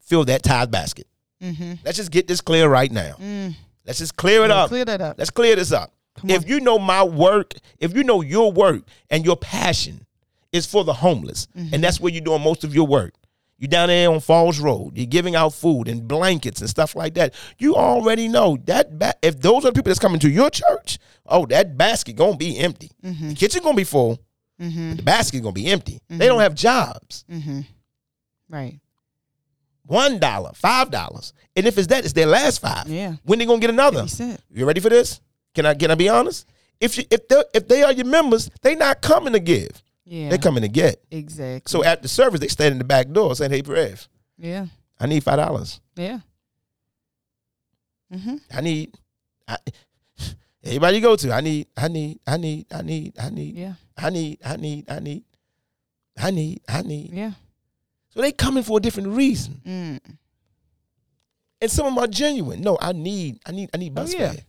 fill 0.00 0.24
that 0.24 0.42
tithe 0.42 0.70
basket. 0.70 1.06
Mm-hmm. 1.42 1.74
Let's 1.84 1.98
just 1.98 2.10
get 2.10 2.26
this 2.26 2.40
clear 2.40 2.68
right 2.68 2.90
now. 2.90 3.16
Mm. 3.20 3.54
Let's 3.84 3.98
just 3.98 4.16
clear 4.16 4.44
it 4.44 4.48
Yeah, 4.48 4.62
up. 4.62 4.68
clear 4.68 4.84
that 4.86 5.00
up. 5.00 5.18
Let's 5.18 5.30
clear 5.30 5.56
this 5.56 5.72
up. 5.72 5.92
if 6.24 6.48
you 6.48 6.60
know 6.60 6.78
my 6.78 7.02
work, 7.02 7.54
if 7.78 7.94
you 7.94 8.04
know 8.04 8.22
your 8.22 8.50
work 8.52 8.84
and 9.10 9.24
your 9.26 9.36
passion 9.36 10.06
is 10.54 10.64
for 10.66 10.84
the 10.84 10.92
homeless, 10.94 11.46
Mm-hmm. 11.56 11.74
and 11.74 11.84
that's 11.84 12.00
where 12.00 12.12
you're 12.12 12.24
doing 12.24 12.42
most 12.42 12.64
of 12.64 12.74
your 12.74 12.86
work. 12.86 13.12
You're 13.58 13.68
down 13.68 13.88
there 13.88 14.10
on 14.10 14.20
Falls 14.20 14.58
Road, 14.58 14.92
you're 14.96 15.06
giving 15.06 15.34
out 15.36 15.54
food 15.54 15.88
and 15.88 16.06
blankets 16.08 16.60
and 16.60 16.68
stuff 16.68 16.94
like 16.96 17.14
that. 17.14 17.34
You 17.58 17.76
already 17.76 18.28
know 18.28 18.58
that 18.64 18.98
ba- 18.98 19.14
if 19.22 19.40
those 19.40 19.64
are 19.64 19.68
the 19.68 19.72
people 19.74 19.90
that's 19.90 20.00
coming 20.00 20.20
to 20.20 20.28
your 20.30 20.50
church, 20.50 20.98
oh, 21.26 21.46
that 21.46 21.76
basket 21.76 22.16
gonna 22.16 22.36
be 22.36 22.58
empty. 22.58 22.90
Mm-hmm. 23.04 23.28
The 23.30 23.34
kitchen 23.34 23.62
gonna 23.62 23.76
be 23.76 23.84
full, 23.84 24.18
but 24.58 24.96
the 24.96 25.02
basket 25.04 25.40
gonna 25.42 25.52
be 25.52 25.66
empty. 25.66 26.00
They 26.08 26.26
don't 26.26 26.40
have 26.40 26.54
jobs. 26.54 27.24
Mm-hmm. 27.30 27.60
Right. 28.48 28.80
One 29.86 30.18
dollar, 30.18 30.52
five 30.54 30.90
dollars, 30.90 31.32
and 31.56 31.66
if 31.66 31.76
it's 31.76 31.88
that, 31.88 32.04
it's 32.04 32.14
their 32.14 32.26
last 32.26 32.60
five. 32.60 32.88
Yeah. 32.88 33.16
When 33.24 33.38
they 33.38 33.44
gonna 33.46 33.60
get 33.60 33.70
another? 33.70 34.06
You 34.50 34.66
ready 34.66 34.80
for 34.80 34.88
this? 34.88 35.20
Can 35.54 35.66
I 35.66 35.74
can 35.74 35.90
I 35.90 35.94
be 35.94 36.08
honest? 36.08 36.46
If 36.80 36.96
you 36.98 37.04
if 37.10 37.28
they 37.28 37.42
if 37.54 37.68
they 37.68 37.82
are 37.82 37.92
your 37.92 38.06
members, 38.06 38.50
they 38.62 38.74
not 38.74 39.00
coming 39.02 39.34
to 39.34 39.40
give. 39.40 39.82
Yeah. 40.06 40.28
They 40.30 40.38
coming 40.38 40.62
to 40.62 40.68
get. 40.68 41.02
Exactly. 41.10 41.70
So 41.70 41.82
at 41.84 42.02
the 42.02 42.08
service, 42.08 42.40
they 42.40 42.48
stand 42.48 42.72
in 42.72 42.78
the 42.78 42.84
back 42.84 43.08
door 43.10 43.34
saying, 43.34 43.50
"Hey, 43.50 43.62
Rev, 43.64 44.06
yeah. 44.38 44.66
I 45.00 45.06
need 45.06 45.22
five 45.24 45.36
dollars. 45.38 45.80
Yeah. 45.96 46.20
Mm-hmm. 48.12 48.36
I 48.52 48.60
need." 48.60 48.94
I, 49.48 49.56
everybody 50.62 50.96
you 50.96 51.02
go 51.02 51.16
to, 51.16 51.32
I 51.32 51.40
need, 51.42 51.66
I 51.76 51.88
need, 51.88 52.18
I 52.26 52.36
need, 52.38 52.66
I 52.72 52.80
need, 52.82 53.14
I 53.20 53.28
need, 53.30 53.54
Yeah. 53.56 53.74
I 53.98 54.08
need, 54.10 54.38
I 54.44 54.56
need, 54.56 54.90
I 54.90 54.98
need, 55.00 55.24
I 56.18 56.30
need, 56.30 56.62
I 56.68 56.82
need. 56.82 57.10
Yeah. 57.12 57.32
So 58.08 58.20
they 58.22 58.32
coming 58.32 58.62
for 58.62 58.78
a 58.78 58.80
different 58.80 59.10
reason, 59.10 59.60
Mm. 59.66 60.00
and 61.60 61.70
some 61.70 61.86
of 61.86 61.94
them 61.94 62.02
are 62.04 62.06
genuine. 62.06 62.62
No, 62.62 62.78
I 62.80 62.92
need, 62.92 63.38
I 63.44 63.52
need, 63.52 63.68
I 63.74 63.76
need 63.76 63.92
Oh, 63.92 63.96
bus 63.96 64.14
yeah. 64.14 64.32
fare. 64.32 64.44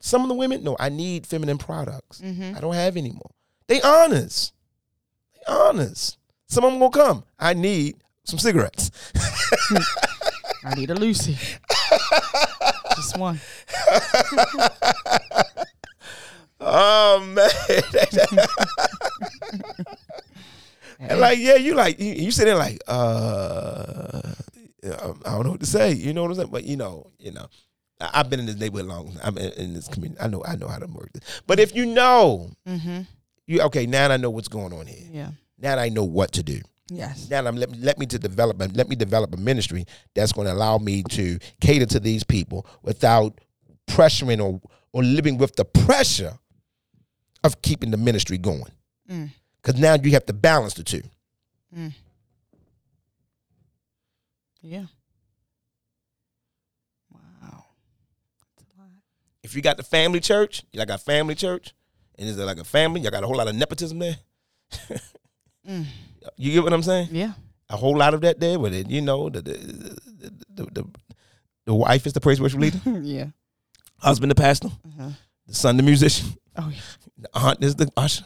Some 0.00 0.22
of 0.22 0.28
the 0.28 0.34
women, 0.34 0.62
no, 0.62 0.76
I 0.78 0.88
need 0.88 1.26
feminine 1.26 1.58
products. 1.58 2.20
Mm-hmm. 2.20 2.56
I 2.56 2.60
don't 2.60 2.74
have 2.74 2.96
any 2.96 3.10
more. 3.10 3.30
They 3.66 3.80
honest. 3.82 4.52
They 5.34 5.40
honest. 5.52 6.18
Some 6.46 6.64
of 6.64 6.72
them 6.72 6.80
gonna 6.80 6.90
come. 6.90 7.24
I 7.38 7.54
need 7.54 7.96
some 8.24 8.38
cigarettes. 8.38 8.90
I 10.64 10.74
need 10.76 10.90
a 10.90 10.94
Lucy. 10.94 11.36
Just 12.96 13.16
one. 13.18 13.40
Oh 16.64 17.20
man. 17.24 17.50
and 21.00 21.18
like, 21.20 21.38
yeah, 21.38 21.56
you 21.56 21.74
like 21.74 21.98
you, 21.98 22.12
you 22.12 22.30
sit 22.30 22.44
there 22.44 22.54
like, 22.54 22.78
uh 22.86 24.22
I 24.84 24.90
don't 25.24 25.44
know 25.44 25.50
what 25.52 25.60
to 25.60 25.66
say. 25.66 25.92
You 25.92 26.12
know 26.12 26.22
what 26.22 26.30
I'm 26.30 26.36
saying? 26.36 26.50
But 26.52 26.64
you 26.64 26.76
know, 26.76 27.10
you 27.18 27.32
know. 27.32 27.46
I've 28.00 28.28
been 28.30 28.40
in 28.40 28.46
this 28.46 28.56
neighborhood 28.56 28.86
long. 28.86 29.16
I'm 29.22 29.38
in, 29.38 29.52
in 29.52 29.74
this 29.74 29.86
community. 29.88 30.20
I 30.20 30.26
know 30.28 30.42
I 30.44 30.56
know 30.56 30.66
how 30.68 30.78
to 30.78 30.86
work 30.86 31.12
this. 31.12 31.42
But 31.46 31.60
if 31.60 31.74
you 31.74 31.86
know, 31.86 32.50
Mm-hmm. 32.68 33.02
You 33.46 33.60
okay, 33.62 33.86
now 33.86 34.10
I 34.10 34.16
know 34.16 34.30
what's 34.30 34.48
going 34.48 34.72
on 34.72 34.86
here. 34.86 35.06
Yeah. 35.10 35.30
Now 35.58 35.78
I 35.78 35.88
know 35.88 36.04
what 36.04 36.32
to 36.32 36.42
do. 36.42 36.60
Yes. 36.90 37.30
now 37.30 37.38
I'm, 37.46 37.56
let, 37.56 37.70
me- 37.70 37.78
let 37.78 37.98
me 37.98 38.04
to 38.06 38.18
develop 38.18 38.58
let 38.74 38.88
me 38.88 38.96
develop 38.96 39.32
a 39.32 39.38
ministry 39.38 39.86
that's 40.14 40.32
going 40.32 40.46
to 40.46 40.52
allow 40.52 40.76
me 40.78 41.02
to 41.10 41.38
cater 41.60 41.86
to 41.86 42.00
these 42.00 42.22
people 42.24 42.66
without 42.82 43.40
pressuring 43.88 44.42
or 44.42 44.60
or 44.92 45.02
living 45.02 45.38
with 45.38 45.56
the 45.56 45.64
pressure 45.64 46.38
of 47.44 47.62
keeping 47.62 47.90
the 47.90 47.96
ministry 47.96 48.36
going. 48.36 48.70
Mm. 49.10 49.30
Because 49.62 49.80
now 49.80 49.94
you 49.94 50.10
have 50.12 50.26
to 50.26 50.32
balance 50.34 50.74
the 50.74 50.82
two. 50.82 51.02
Mm. 51.74 51.92
Yeah. 54.60 54.86
Wow. 57.12 57.64
That's 58.58 58.74
a 58.76 58.80
lot. 58.80 58.90
If 59.42 59.54
you 59.54 59.62
got 59.62 59.76
the 59.76 59.82
family 59.82 60.20
church, 60.20 60.64
you 60.72 60.84
got 60.84 60.90
a 60.94 60.98
family 60.98 61.34
church, 61.34 61.74
and 62.18 62.28
is 62.28 62.38
it 62.38 62.44
like 62.44 62.58
a 62.58 62.64
family? 62.64 63.00
You 63.00 63.10
got 63.10 63.22
a 63.24 63.26
whole 63.26 63.36
lot 63.36 63.48
of 63.48 63.54
nepotism 63.54 63.98
there. 63.98 64.16
Mm. 65.68 65.84
You 66.36 66.50
get 66.52 66.64
what 66.64 66.72
I'm 66.72 66.82
saying? 66.82 67.10
Yeah. 67.12 67.34
A 67.70 67.76
whole 67.76 67.96
lot 67.96 68.14
of 68.14 68.20
that 68.22 68.40
there, 68.40 68.58
where 68.58 68.72
it, 68.72 68.90
you 68.90 69.00
know 69.00 69.28
the 69.30 69.42
the 69.42 69.52
the, 69.52 70.30
the, 70.54 70.64
the, 70.72 70.84
the 71.66 71.74
wife 71.74 72.04
is 72.04 72.12
the 72.14 72.20
praise 72.20 72.40
worship 72.40 72.58
leader, 72.58 72.80
yeah. 73.02 73.26
husband 73.98 74.32
the 74.32 74.34
pastor, 74.34 74.68
Uh-huh. 74.68 75.10
the 75.46 75.54
son 75.54 75.76
the 75.76 75.84
musician, 75.84 76.34
Oh 76.56 76.68
yeah. 76.68 76.80
The 77.16 77.28
aunt 77.32 77.62
is 77.62 77.76
the 77.76 77.88
usher. 77.96 78.24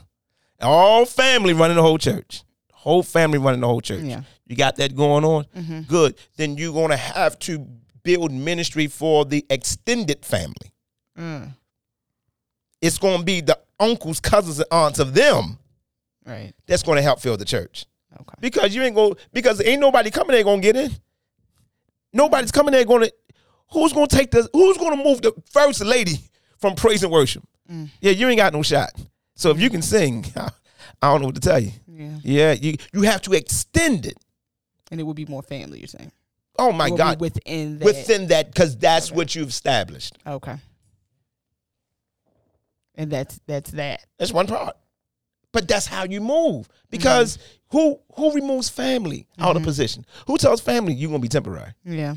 All 0.62 1.04
family 1.04 1.52
running 1.52 1.76
the 1.76 1.82
whole 1.82 1.98
church. 1.98 2.42
Whole 2.72 3.02
family 3.02 3.36
running 3.38 3.60
the 3.60 3.66
whole 3.66 3.82
church. 3.82 4.02
Yeah. 4.02 4.22
You 4.46 4.56
got 4.56 4.76
that 4.76 4.96
going 4.96 5.24
on? 5.26 5.44
Mm-hmm. 5.54 5.80
Good. 5.82 6.16
Then 6.38 6.56
you're 6.56 6.72
going 6.72 6.90
to 6.90 6.96
have 6.96 7.38
to 7.40 7.66
build 8.02 8.32
ministry 8.32 8.86
for 8.86 9.26
the 9.26 9.44
extended 9.50 10.24
family. 10.24 10.72
Mm. 11.18 11.52
It's 12.80 12.96
going 12.98 13.18
to 13.18 13.24
be 13.24 13.42
the 13.42 13.58
uncles, 13.81 14.20
cousins, 14.20 14.59
and 14.59 14.69
aunts 14.70 14.98
of 14.98 15.15
them 15.15 15.59
Right. 16.24 16.53
that's 16.66 16.82
going 16.82 16.97
to 16.97 17.03
help 17.03 17.20
fill 17.20 17.36
the 17.36 17.44
church. 17.44 17.86
Okay. 18.20 18.35
Because 18.40 18.74
you 18.74 18.82
ain't 18.82 18.94
going 18.94 19.15
because 19.32 19.61
ain't 19.65 19.81
nobody 19.81 20.11
coming 20.11 20.35
there 20.35 20.44
going 20.44 20.61
to 20.62 20.73
get 20.73 20.77
in. 20.77 20.90
Nobody's 22.12 22.51
coming 22.53 22.73
there 22.73 22.85
going 22.85 23.03
to 23.05 23.12
who's 23.73 23.93
going 23.93 24.07
to 24.07 24.16
take 24.16 24.31
the 24.31 24.48
who's 24.53 24.78
going 24.78 24.97
to 24.97 25.05
move 25.05 25.20
the 25.23 25.32
first 25.51 25.85
lady 25.85 26.19
from 26.59 26.74
praise 26.74 27.03
and 27.03 27.12
worship? 27.12 27.43
Mm. 27.70 27.90
Yeah, 28.01 28.12
you 28.12 28.28
ain't 28.28 28.39
got 28.39 28.53
no 28.53 28.62
shot. 28.62 28.90
So 29.35 29.51
if 29.51 29.61
you 29.61 29.69
can 29.69 29.82
sing, 29.82 30.24
I 30.36 30.48
don't 31.03 31.20
know 31.20 31.27
what 31.27 31.35
to 31.35 31.40
tell 31.40 31.59
you. 31.61 31.73
Yeah. 31.86 32.16
Yeah, 32.23 32.53
you 32.53 32.77
you 32.94 33.03
have 33.03 33.20
to 33.23 33.32
extend 33.35 34.07
it. 34.07 34.16
And 34.90 35.01
it 35.01 35.03
would 35.05 35.16
be 35.16 35.27
more 35.27 35.43
family. 35.43 35.78
You're 35.81 35.89
saying. 35.89 36.12
Oh 36.59 36.73
my 36.73 36.89
God, 36.89 37.20
Within 37.20 37.78
that. 37.81 37.85
within 37.85 38.28
that 38.28 38.47
because 38.47 38.78
that's 38.78 39.09
Okay. 39.09 39.16
what 39.16 39.35
you've 39.35 39.51
established. 39.51 40.16
Okay. 40.27 40.57
And 42.97 43.10
that's 43.10 43.40
that's 43.47 43.70
that. 43.73 44.05
That's 44.18 44.32
one 44.32 44.47
part. 44.47 44.77
But 45.52 45.68
that's 45.68 45.86
how 45.86 46.05
you 46.05 46.20
move 46.20 46.68
because 46.90 47.39
who 47.70 47.98
who 48.14 48.32
removes 48.35 48.68
family 48.68 49.27
out 49.39 49.56
of 49.56 49.62
position? 49.62 50.05
Who 50.27 50.36
tells 50.39 50.60
family 50.60 50.93
you're 50.94 51.10
gonna 51.10 51.20
be 51.20 51.28
temporary? 51.28 51.73
Yeah. 51.85 52.16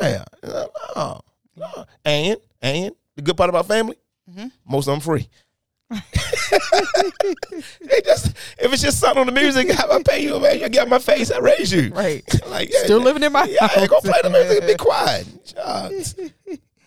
Yeah, 0.00 0.24
no, 0.42 1.20
no. 1.56 1.84
and 2.04 2.36
and 2.62 2.92
the 3.16 3.22
good 3.22 3.36
part 3.36 3.50
about 3.50 3.66
family, 3.68 3.96
Mhm. 4.30 4.50
most 4.66 4.88
of 4.88 4.94
them 4.94 5.00
free. 5.00 5.28
they 5.90 6.00
just 8.04 8.26
if 8.58 8.72
it's 8.72 8.82
just 8.82 8.98
something 8.98 9.20
on 9.20 9.26
the 9.26 9.32
music, 9.32 9.68
I 9.78 10.02
pay 10.02 10.22
you, 10.22 10.40
man. 10.40 10.58
You 10.60 10.68
get 10.68 10.88
my 10.88 10.98
face, 10.98 11.30
I 11.30 11.38
raise 11.38 11.72
you. 11.72 11.92
Right. 11.94 12.24
Like 12.48 12.72
yeah, 12.72 12.84
Still 12.84 13.00
living 13.00 13.22
in 13.22 13.32
my 13.32 13.44
Yeah, 13.44 13.66
house. 13.66 13.88
go 13.88 14.00
play 14.00 14.18
the 14.22 14.30
music 14.30 14.58
and 14.58 14.66
be 14.66 14.74
quiet. 14.76 15.26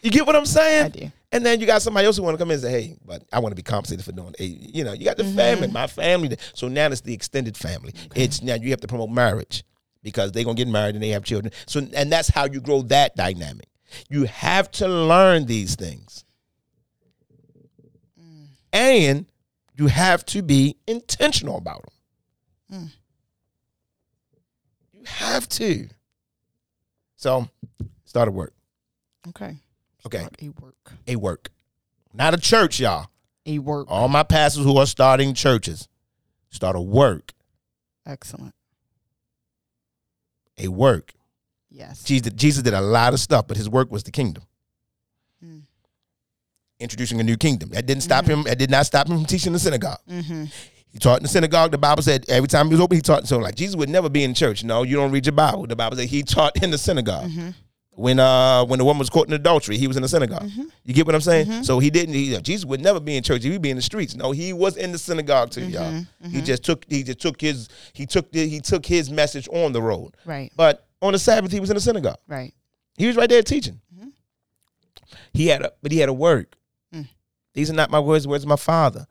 You 0.02 0.12
get 0.12 0.26
what 0.26 0.36
I'm 0.36 0.46
saying? 0.46 0.86
I 0.86 0.90
do. 0.90 1.12
And 1.32 1.46
then 1.46 1.60
you 1.60 1.66
got 1.68 1.82
somebody 1.82 2.06
else 2.06 2.16
who 2.18 2.24
want 2.24 2.36
to 2.36 2.38
come 2.40 2.50
in 2.52 2.56
and 2.56 2.62
say, 2.64 2.72
"Hey, 2.72 2.98
but 3.06 3.24
I 3.34 3.40
want 3.40 3.52
to 3.52 3.56
be 3.56 3.62
compensated 3.64 4.06
for 4.06 4.14
doing 4.14 4.34
it." 4.40 4.44
You 4.46 4.84
know, 4.86 4.94
you 4.94 5.04
got 5.06 5.18
the 5.18 5.24
Mm-hmm. 5.24 5.36
family, 5.36 5.68
my 5.68 5.88
family. 5.88 6.38
So 6.54 6.68
now 6.70 6.88
it's 6.88 7.02
the 7.02 7.14
extended 7.14 7.58
family. 7.58 7.94
It's 8.16 8.42
now 8.42 8.56
you 8.56 8.70
have 8.70 8.80
to 8.82 8.88
promote 8.88 9.10
marriage 9.10 9.64
because 10.04 10.32
they're 10.32 10.46
gonna 10.46 10.56
get 10.56 10.70
married 10.70 10.96
and 10.96 11.04
they 11.04 11.10
have 11.10 11.26
children. 11.26 11.52
So 11.66 11.82
and 11.94 12.10
that's 12.12 12.30
how 12.30 12.46
you 12.46 12.62
grow 12.62 12.82
that 12.84 13.16
dynamic. 13.18 13.68
You 14.10 14.24
have 14.26 14.72
to 14.72 14.88
learn 14.88 15.46
these 15.48 15.76
things, 15.76 16.24
Mm. 18.20 18.48
and 18.74 19.26
you 19.76 19.88
have 19.88 20.26
to 20.28 20.42
be 20.42 20.78
intentional 20.88 21.58
about 21.58 21.84
them. 22.70 22.84
Mm. 22.84 22.92
You 24.94 25.04
have 25.06 25.48
to. 25.50 25.88
So, 27.16 27.50
start 28.06 28.28
a 28.28 28.32
work. 28.32 28.54
Okay. 29.30 29.58
Okay, 30.06 30.20
Start 30.20 30.36
a 30.42 30.50
work. 30.62 30.92
a 31.08 31.16
work, 31.16 31.50
not 32.14 32.34
a 32.34 32.38
church, 32.38 32.80
y'all. 32.80 33.08
A 33.46 33.60
work. 33.60 33.88
All 33.90 34.08
my 34.08 34.24
pastors 34.24 34.64
who 34.64 34.78
are 34.78 34.86
starting 34.86 35.34
churches, 35.34 35.88
start 36.50 36.76
a 36.76 36.82
work, 36.82 37.34
Excellent. 38.06 38.54
a 40.58 40.68
work. 40.68 41.14
Yes. 41.70 42.04
Jesus, 42.04 42.34
Jesus 42.34 42.64
did 42.64 42.74
a 42.74 42.82
lot 42.82 43.14
of 43.14 43.20
stuff, 43.20 43.48
but 43.48 43.58
his 43.58 43.70
work 43.70 43.92
was 43.92 44.04
the 44.04 44.12
kingdom. 44.12 44.44
Mm. 45.46 45.64
Introducing 46.80 47.20
a 47.20 47.24
new 47.24 47.38
kingdom. 47.38 47.70
That 47.70 47.86
didn't 47.86 48.04
stop 48.04 48.26
him. 48.26 48.44
That 48.44 48.58
did 48.58 48.72
not 48.72 48.86
stop 48.86 49.08
him 49.08 49.18
from 49.18 49.26
teaching 49.26 49.48
in 49.48 49.54
the 49.54 49.60
synagogue. 49.60 50.00
Mm-hmm. 50.10 50.46
He 50.90 51.00
taught 51.00 51.18
in 51.20 51.24
the 51.24 51.30
synagogue. 51.30 51.72
The 51.72 51.78
Bible 51.78 52.02
said 52.02 52.26
every 52.30 52.48
time 52.48 52.68
he 52.68 52.72
was 52.74 52.80
open, 52.82 52.96
he 52.98 53.02
taught. 53.02 53.28
So 53.28 53.38
like 53.38 53.56
Jesus 53.56 53.76
would 53.76 53.90
never 53.90 54.10
be 54.10 54.24
in 54.24 54.34
church. 54.34 54.64
No, 54.64 54.84
you 54.84 54.96
don't 54.96 55.12
read 55.12 55.26
your 55.26 55.34
Bible. 55.34 55.68
The 55.68 55.76
Bible 55.76 55.98
said 55.98 56.08
he 56.08 56.24
taught 56.24 56.62
in 56.64 56.72
the 56.72 56.78
synagogue. 56.78 57.30
Mm-hmm. 57.30 57.50
When 57.98 58.20
uh 58.20 58.64
when 58.66 58.78
the 58.78 58.86
woman 58.86 59.00
was 59.00 59.10
caught 59.10 59.28
in 59.28 59.34
adultery, 59.34 59.76
he 59.76 59.88
was 59.88 59.98
in 59.98 60.04
the 60.04 60.08
synagogue. 60.08 60.44
Mm-hmm. 60.44 60.66
You 60.86 60.94
get 60.94 61.08
what 61.08 61.16
I'm 61.16 61.22
saying? 61.22 61.64
So 61.64 61.80
he 61.80 61.90
didn't. 61.90 62.14
He, 62.14 62.38
Jesus 62.42 62.64
would 62.64 62.80
never 62.80 63.00
be 63.00 63.18
in 63.18 63.24
church. 63.24 63.44
He 63.44 63.50
would 63.50 63.62
be 63.64 63.72
in 63.72 63.76
the 63.76 63.82
streets. 63.82 64.16
No, 64.16 64.32
he 64.32 64.54
was 64.54 64.78
in 64.78 64.92
the 64.92 65.00
synagogue 65.00 65.50
too, 65.50 65.66
y'all. 65.68 65.92
Mm-hmm. 65.92 66.30
He 66.30 66.42
just 66.44 66.64
took. 66.64 66.86
He 66.88 67.02
just 67.02 67.18
took 67.20 67.42
his. 67.42 67.70
He 67.94 68.06
took. 68.06 68.32
The, 68.32 68.48
he 68.48 68.60
took 68.60 68.86
his 68.86 69.10
message 69.10 69.50
on 69.52 69.72
the 69.74 69.82
road. 69.82 70.16
Right. 70.26 70.52
But 70.56 70.86
on 71.02 71.14
the 71.14 71.18
Sabbath, 71.20 71.52
he 71.52 71.60
was 71.60 71.72
in 71.72 71.76
the 71.76 71.82
synagogue. 71.82 72.20
Right. 72.28 72.54
He 72.98 73.08
was 73.08 73.16
right 73.16 73.28
there 73.28 73.42
teaching. 73.42 73.82
Mhm. 74.00 74.12
He 75.34 75.48
had 75.48 75.64
a, 75.64 75.72
but 75.82 75.92
he 75.92 75.98
had 75.98 76.10
a 76.10 76.14
work. 76.14 76.56
Mm. 76.94 77.08
These 77.56 77.72
are 77.72 77.74
not 77.74 77.90
my 77.90 78.00
words. 78.00 78.28
Words 78.28 78.44
of 78.44 78.50
my 78.50 78.58
father. 78.58 79.08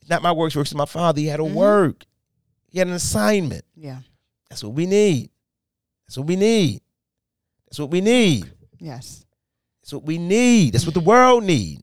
It's 0.00 0.08
not 0.08 0.22
my 0.22 0.32
works. 0.32 0.56
Works 0.56 0.70
of 0.70 0.78
my 0.78 0.86
father. 0.86 1.20
He 1.20 1.26
had 1.26 1.40
a 1.40 1.42
Mhm. 1.42 1.52
work. 1.52 2.06
He 2.70 2.78
had 2.78 2.88
an 2.88 2.94
assignment. 2.94 3.66
Yeah. 3.76 3.98
That's 4.48 4.64
what 4.64 4.72
we 4.72 4.86
need. 4.86 5.28
That's 6.06 6.16
what 6.16 6.26
we 6.26 6.36
need. 6.36 6.80
That's 7.68 7.78
what 7.78 7.90
we 7.90 8.00
need. 8.00 8.50
Yes. 8.78 9.24
That's 9.82 9.92
what 9.92 10.04
we 10.04 10.18
need. 10.18 10.72
That's 10.72 10.86
what 10.86 10.94
the 10.94 11.00
world 11.00 11.44
need. 11.44 11.80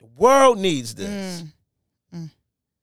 The 0.00 0.08
world 0.16 0.58
needs 0.58 0.94
this. 0.94 1.42
Mm. 1.42 1.52
Mm. 2.14 2.30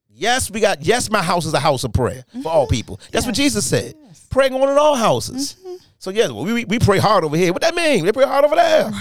Yes, 0.09 0.49
we 0.49 0.59
got. 0.59 0.81
Yes, 0.81 1.09
my 1.09 1.21
house 1.21 1.45
is 1.45 1.53
a 1.53 1.59
house 1.59 1.83
of 1.83 1.93
prayer 1.93 2.23
for 2.41 2.49
all 2.49 2.65
mm-hmm. 2.65 2.73
people. 2.73 2.99
That's 3.11 3.25
what 3.25 3.35
Jesus 3.35 3.65
said. 3.65 3.95
Praying 4.29 4.53
on 4.53 4.69
in 4.69 4.77
all 4.77 4.95
houses. 4.95 5.55
Mm-hmm. 5.59 5.75
So 5.97 6.11
yes, 6.11 6.31
we, 6.31 6.53
we 6.53 6.65
we 6.65 6.79
pray 6.79 6.99
hard 6.99 7.23
over 7.23 7.35
here. 7.35 7.51
What 7.51 7.61
that 7.61 7.75
mean? 7.75 8.05
We 8.05 8.11
pray 8.11 8.25
hard 8.25 8.45
over 8.45 8.55
there. 8.55 8.91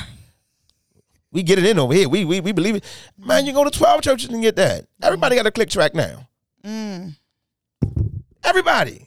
We 1.31 1.43
get 1.43 1.59
it 1.59 1.67
in 1.67 1.79
over 1.79 1.95
here. 1.95 2.09
We 2.09 2.25
we 2.25 2.41
we 2.41 2.53
believe 2.53 2.77
it. 2.77 2.85
Man, 3.17 3.47
you 3.47 3.53
go 3.53 3.65
to 3.65 3.71
twelve 3.71 4.03
churches 4.03 4.31
and 4.31 4.43
get 4.43 4.57
that. 4.57 4.83
Mm. 4.83 4.87
Everybody 5.03 5.37
got 5.37 5.47
a 5.47 5.51
click 5.51 5.71
track 5.71 5.95
now. 5.95 6.29
Mm. 6.65 7.17
Everybody. 8.43 9.07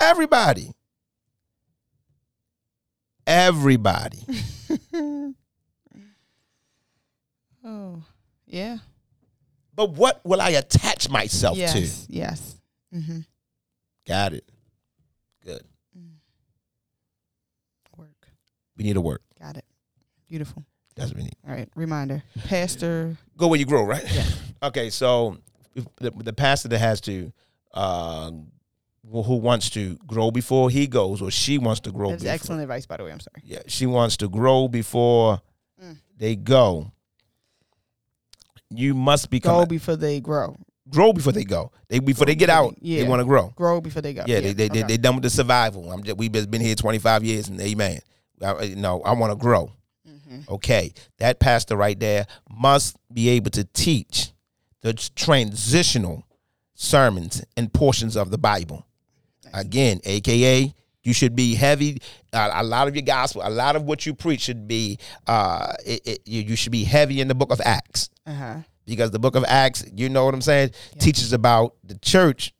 Everybody. 0.00 0.72
Everybody. 3.28 4.18
Oh, 7.64 8.02
yeah. 8.46 8.78
but 9.74 9.90
what 9.90 10.24
will 10.24 10.40
I 10.40 10.50
attach 10.50 11.10
myself 11.10 11.54
to? 11.56 11.60
Yes. 11.60 12.06
Yes. 12.08 12.56
Got 14.06 14.32
it. 14.32 14.50
Good. 15.44 15.60
Work. 17.98 18.28
We 18.76 18.84
need 18.84 18.94
to 18.94 19.02
work. 19.02 19.20
Got 19.38 19.58
it. 19.58 19.66
Beautiful. 20.28 20.64
That's 20.96 21.10
what 21.10 21.18
we 21.18 21.24
need. 21.24 21.36
All 21.46 21.52
right. 21.54 21.68
Reminder. 21.74 22.22
Pastor. 22.46 23.18
Go 23.36 23.48
where 23.48 23.58
you 23.58 23.66
grow, 23.66 23.84
right? 23.84 24.04
Yeah. 24.10 24.24
okay, 24.68 24.88
so 24.88 25.36
if 25.74 25.84
the, 25.96 26.10
the 26.10 26.32
pastor 26.32 26.68
that 26.68 26.78
has 26.78 27.02
to, 27.02 27.32
uh, 27.74 28.30
who 29.10 29.22
who 29.22 29.36
wants 29.36 29.70
to 29.70 29.96
grow 30.06 30.30
before 30.30 30.70
he 30.70 30.86
goes, 30.86 31.22
or 31.22 31.30
she 31.30 31.58
wants 31.58 31.80
to 31.82 31.90
grow. 31.92 32.10
That's 32.10 32.22
before, 32.22 32.34
excellent 32.34 32.62
advice, 32.62 32.86
by 32.86 32.96
the 32.98 33.04
way. 33.04 33.12
I'm 33.12 33.20
sorry. 33.20 33.42
Yeah, 33.44 33.60
she 33.66 33.86
wants 33.86 34.16
to 34.18 34.28
grow 34.28 34.68
before 34.68 35.40
Mm. 35.82 35.96
they 36.16 36.34
go. 36.36 36.90
You 38.70 38.94
must 38.94 39.30
become 39.30 39.60
Go 39.60 39.66
before 39.66 39.96
they 39.96 40.20
grow. 40.20 40.56
grow 40.90 41.12
before 41.12 41.32
they 41.32 41.44
go. 41.44 41.70
They 41.88 42.00
before 42.00 42.26
they 42.26 42.34
get 42.34 42.50
out, 42.50 42.74
Yeah. 42.80 43.02
they 43.02 43.08
want 43.08 43.20
to 43.20 43.24
grow. 43.24 43.48
Grow 43.56 43.80
before 43.80 44.02
they 44.02 44.12
go. 44.12 44.24
Yeah, 44.26 44.40
they 44.40 44.52
they, 44.52 44.68
they 44.68 44.80
okay. 44.80 44.88
they 44.88 44.96
done 44.96 45.14
with 45.14 45.22
the 45.24 45.30
survival. 45.30 45.90
I'm 45.92 46.02
just, 46.02 46.16
we've 46.18 46.32
been 46.32 46.60
here 46.60 46.74
25 46.74 47.24
years, 47.24 47.48
and 47.48 47.60
amen. 47.60 48.00
I, 48.42 48.74
no, 48.76 49.00
I 49.02 49.12
want 49.12 49.30
to 49.32 49.36
grow. 49.36 49.72
Mm-hmm. 50.06 50.52
Okay, 50.54 50.92
that 51.18 51.38
pastor 51.40 51.76
right 51.76 51.98
there 51.98 52.26
must 52.50 52.96
be 53.12 53.28
able 53.30 53.50
to 53.52 53.64
teach 53.64 54.32
the 54.82 54.92
transitional 54.92 56.24
sermons 56.74 57.42
and 57.56 57.72
portions 57.72 58.16
of 58.16 58.30
the 58.30 58.38
Bible. 58.38 58.84
Again, 59.54 60.00
AKA, 60.04 60.74
you 61.04 61.12
should 61.12 61.34
be 61.36 61.54
heavy. 61.54 62.00
Uh, 62.32 62.50
a 62.54 62.62
lot 62.64 62.88
of 62.88 62.94
your 62.94 63.02
gospel, 63.02 63.42
a 63.44 63.50
lot 63.50 63.76
of 63.76 63.82
what 63.84 64.04
you 64.06 64.14
preach 64.14 64.42
should 64.42 64.68
be. 64.68 64.98
Uh, 65.26 65.72
it, 65.86 66.06
it, 66.06 66.18
you, 66.26 66.42
you 66.42 66.56
should 66.56 66.72
be 66.72 66.84
heavy 66.84 67.20
in 67.20 67.28
the 67.28 67.34
Book 67.34 67.50
of 67.52 67.60
Acts 67.64 68.10
Uh-huh. 68.26 68.56
because 68.86 69.10
the 69.10 69.18
book 69.18 69.34
of 69.36 69.44
Acts, 69.46 69.84
you 69.94 70.08
know 70.08 70.24
what 70.24 70.34
I'm 70.34 70.42
saying, 70.42 70.70
teaches 70.98 71.32
about 71.32 71.74
the 71.84 71.96
church 71.98 72.52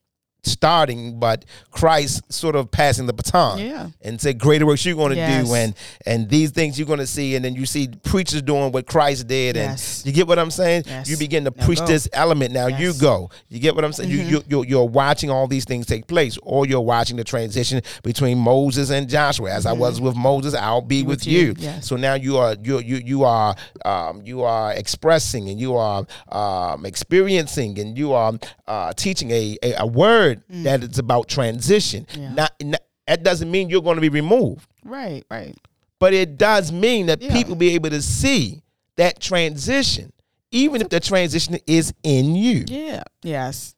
starting, 0.43 1.19
but 1.19 1.45
Christ 1.71 2.33
sort 2.33 2.57
of 2.57 2.71
passing 2.71 3.07
the 3.07 3.13
baton. 3.13 3.59
Yeah. 3.59 3.89
And 4.03 4.21
say 4.21 4.33
greater 4.33 4.67
works 4.67 4.85
you're 4.85 4.95
going 4.97 5.11
to 5.11 5.17
Yes. 5.17 5.47
do, 5.49 5.55
and 5.55 5.75
and 6.07 6.29
these 6.29 6.51
things 6.51 6.79
you're 6.79 6.87
going 6.87 6.99
to 7.01 7.07
see, 7.07 7.35
and 7.37 7.45
then 7.45 7.55
you 7.55 7.67
see 7.67 7.89
preachers 8.05 8.43
doing 8.43 8.73
what 8.73 8.87
Christ 8.87 9.27
did, 9.27 9.57
Yes. 9.57 9.99
and 9.99 10.07
you 10.07 10.13
get 10.13 10.27
what 10.27 10.39
I'm 10.39 10.51
saying. 10.51 10.85
Yes. 10.87 11.09
You 11.09 11.17
begin 11.17 11.45
to 11.45 11.53
Now 11.57 11.65
preach 11.67 11.79
go. 11.81 11.87
this 11.87 12.09
element. 12.13 12.53
Now 12.53 12.67
you. 12.67 12.91
Mm-hmm. 12.91 13.01
go. 13.01 13.31
You 13.49 13.59
get 13.61 13.75
what 13.75 13.85
I'm 13.85 13.93
saying. 13.93 14.11
You, 14.11 14.19
you 14.23 14.43
you're, 14.49 14.65
you're 14.65 14.85
watching 14.89 15.31
all 15.31 15.47
these 15.47 15.65
things 15.65 15.87
take 15.87 16.07
place, 16.07 16.39
or 16.43 16.67
you're 16.67 16.81
watching 16.81 17.17
the 17.17 17.25
transition 17.25 17.83
between 18.03 18.39
Moses 18.39 18.91
and 18.91 19.09
Joshua. 19.09 19.51
As 19.53 19.67
I 19.67 19.73
was 19.73 20.01
with 20.01 20.17
Moses, 20.17 20.55
I'll 20.55 20.81
be 20.81 21.03
with, 21.03 21.21
With 21.21 21.27
you. 21.27 21.55
you. 21.59 21.73
So 21.83 21.97
now 21.97 22.15
you 22.15 22.37
are 22.39 22.57
you 22.63 22.79
you 22.81 22.97
you 22.97 23.25
are 23.25 23.55
um, 23.85 24.23
you 24.25 24.43
are 24.43 24.73
expressing 24.73 25.49
and 25.49 25.59
you 25.61 25.75
are 25.77 26.07
um, 26.31 26.87
experiencing 26.87 27.79
and 27.79 27.97
you 27.99 28.13
are 28.13 28.33
uh, 28.67 28.93
teaching 28.95 29.31
a, 29.31 29.57
a 29.63 29.75
a 29.79 29.87
word 29.87 30.38
that 30.49 30.83
is 30.83 30.99
about 30.99 31.29
transition. 31.29 32.07
Mm. 32.13 32.17
Yeah. 32.21 32.35
Not, 32.35 32.53
not 32.63 32.81
that 33.07 33.23
doesn't 33.23 33.51
mean 33.51 33.71
you're 33.71 33.83
going 33.83 33.97
to 33.97 34.01
be 34.03 34.09
removed, 34.11 34.69
Right. 34.85 35.25
Right. 35.31 35.57
but 35.99 36.13
it 36.13 36.37
does 36.37 36.71
mean 36.73 37.07
that 37.07 37.23
Yeah. 37.23 37.33
people 37.33 37.55
be 37.55 37.71
able 37.75 37.91
to 37.91 38.03
see 38.03 38.63
that 38.97 39.21
transition, 39.21 40.13
even 40.51 40.83
if 40.83 40.89
the 40.91 41.01
transition 41.01 41.57
is 41.67 41.95
in 42.03 42.35
you. 42.35 42.65
Yeah. 42.69 43.03
Yes. 43.23 43.75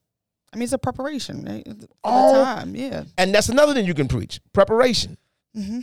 I 0.52 0.56
mean, 0.56 0.64
it's 0.64 0.72
a 0.72 0.78
preparation. 0.78 1.44
Right? 1.44 1.64
For 1.66 1.74
the 1.74 1.88
All- 2.02 2.44
time. 2.44 2.74
Yeah. 2.74 3.04
And 3.16 3.32
that's 3.34 3.48
another 3.48 3.72
thing 3.72 3.84
you 3.86 3.94
can 3.94 4.08
preach 4.08 4.40
preparation. 4.52 5.16
Mm-hmm. 5.56 5.80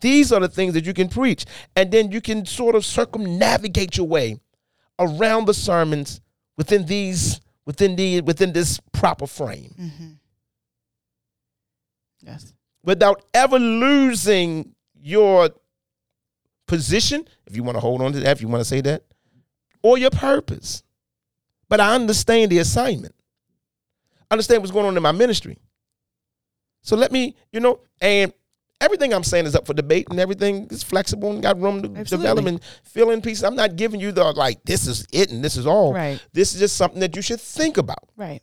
These 0.00 0.30
are 0.30 0.38
the 0.40 0.48
things 0.48 0.74
that 0.74 0.84
you 0.86 0.92
can 0.94 1.08
preach. 1.08 1.44
And 1.74 1.90
then 1.90 2.12
you 2.12 2.20
can 2.20 2.44
sort 2.46 2.74
of 2.76 2.84
circumnavigate 2.84 3.96
your 3.96 4.06
way 4.06 4.38
around 4.98 5.46
the 5.46 5.54
sermons 5.54 6.20
within 6.56 6.86
these, 6.86 7.40
within 7.66 7.96
the, 7.96 8.20
within 8.22 8.52
this 8.52 8.80
proper 8.92 9.26
frame 9.26 9.74
Mm-hmm. 9.78 10.08
Yes. 12.22 12.52
without 12.82 13.22
ever 13.34 13.58
losing 13.58 14.74
your 15.00 15.50
position, 16.66 17.26
if 17.46 17.54
you 17.54 17.62
want 17.62 17.76
to 17.76 17.80
hold 17.80 18.02
on 18.02 18.12
to 18.12 18.20
that, 18.20 18.32
if 18.32 18.40
you 18.42 18.48
want 18.48 18.60
to 18.60 18.64
say 18.64 18.80
that, 18.80 19.02
or 19.82 19.98
your 19.98 20.10
purpose. 20.10 20.82
But 21.68 21.80
I 21.80 21.94
understand 21.94 22.50
the 22.50 22.58
assignment. 22.58 23.14
I 24.30 24.34
understand 24.34 24.62
what's 24.62 24.72
going 24.72 24.86
on 24.86 24.96
in 24.96 25.02
my 25.02 25.12
ministry. 25.12 25.58
So 26.82 26.96
let 26.96 27.12
me, 27.12 27.36
you 27.52 27.60
know, 27.60 27.80
and 28.00 28.32
everything 28.80 29.12
I'm 29.12 29.24
saying 29.24 29.46
is 29.46 29.54
up 29.54 29.66
for 29.66 29.74
debate 29.74 30.08
and 30.10 30.20
everything 30.20 30.66
is 30.70 30.82
flexible 30.82 31.30
and 31.32 31.42
got 31.42 31.60
room 31.60 31.82
to 31.82 32.00
Absolutely. 32.00 32.28
develop 32.28 32.46
and 32.46 32.60
fill 32.82 33.10
in 33.10 33.20
pieces. 33.20 33.44
I'm 33.44 33.56
not 33.56 33.76
giving 33.76 34.00
you 34.00 34.12
the 34.12 34.24
like 34.32 34.62
this 34.64 34.86
is 34.86 35.06
it 35.12 35.30
and 35.30 35.42
this 35.44 35.56
is 35.56 35.66
all. 35.66 35.94
Right. 35.94 36.22
This 36.32 36.54
is 36.54 36.60
just 36.60 36.76
something 36.76 37.00
that 37.00 37.16
you 37.16 37.22
should 37.22 37.40
think 37.40 37.78
about. 37.78 38.08
Right. 38.16 38.42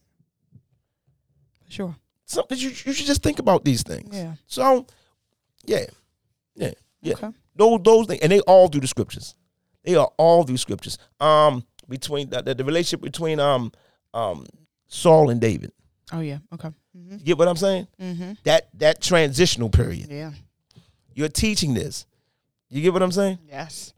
Sure. 1.70 1.96
Something 2.26 2.58
you, 2.58 2.70
you 2.70 2.94
should 2.94 3.06
just 3.08 3.24
think 3.24 3.40
about 3.40 3.66
these 3.66 3.84
things. 3.84 4.16
Yeah. 4.16 4.34
So, 4.48 4.88
yeah, 5.66 5.86
yeah, 6.56 6.72
yeah. 7.02 7.14
Okay. 7.14 7.30
Those 7.56 7.80
those 7.84 8.08
things, 8.08 8.22
and 8.22 8.32
they 8.32 8.40
all 8.42 8.68
through 8.68 8.82
the 8.82 8.88
scriptures. 8.88 9.36
They 9.84 9.96
are 9.96 10.10
all 10.18 10.44
through 10.44 10.58
scriptures. 10.58 10.98
Um, 11.20 11.64
between 11.90 12.30
the, 12.30 12.42
the, 12.42 12.56
the 12.56 12.64
relationship 12.64 13.02
between 13.02 13.40
um 13.40 13.72
um 14.14 14.46
Saul 14.88 15.30
and 15.30 15.42
David. 15.42 15.72
Oh 16.12 16.22
yeah. 16.22 16.40
Okay. 16.54 16.70
Mm-hmm. 16.98 17.14
You 17.20 17.26
get 17.26 17.38
what 17.38 17.48
I'm 17.48 17.58
saying? 17.58 17.88
Mm-hmm. 18.02 18.32
That 18.44 18.70
that 18.80 19.02
transitional 19.02 19.70
period. 19.70 20.08
Yeah. 20.12 20.32
You're 21.14 21.30
teaching 21.30 21.74
this. 21.74 22.06
You 22.70 22.82
get 22.82 22.94
what 22.94 23.02
I'm 23.04 23.12
saying? 23.12 23.40
Yes. 23.48 23.94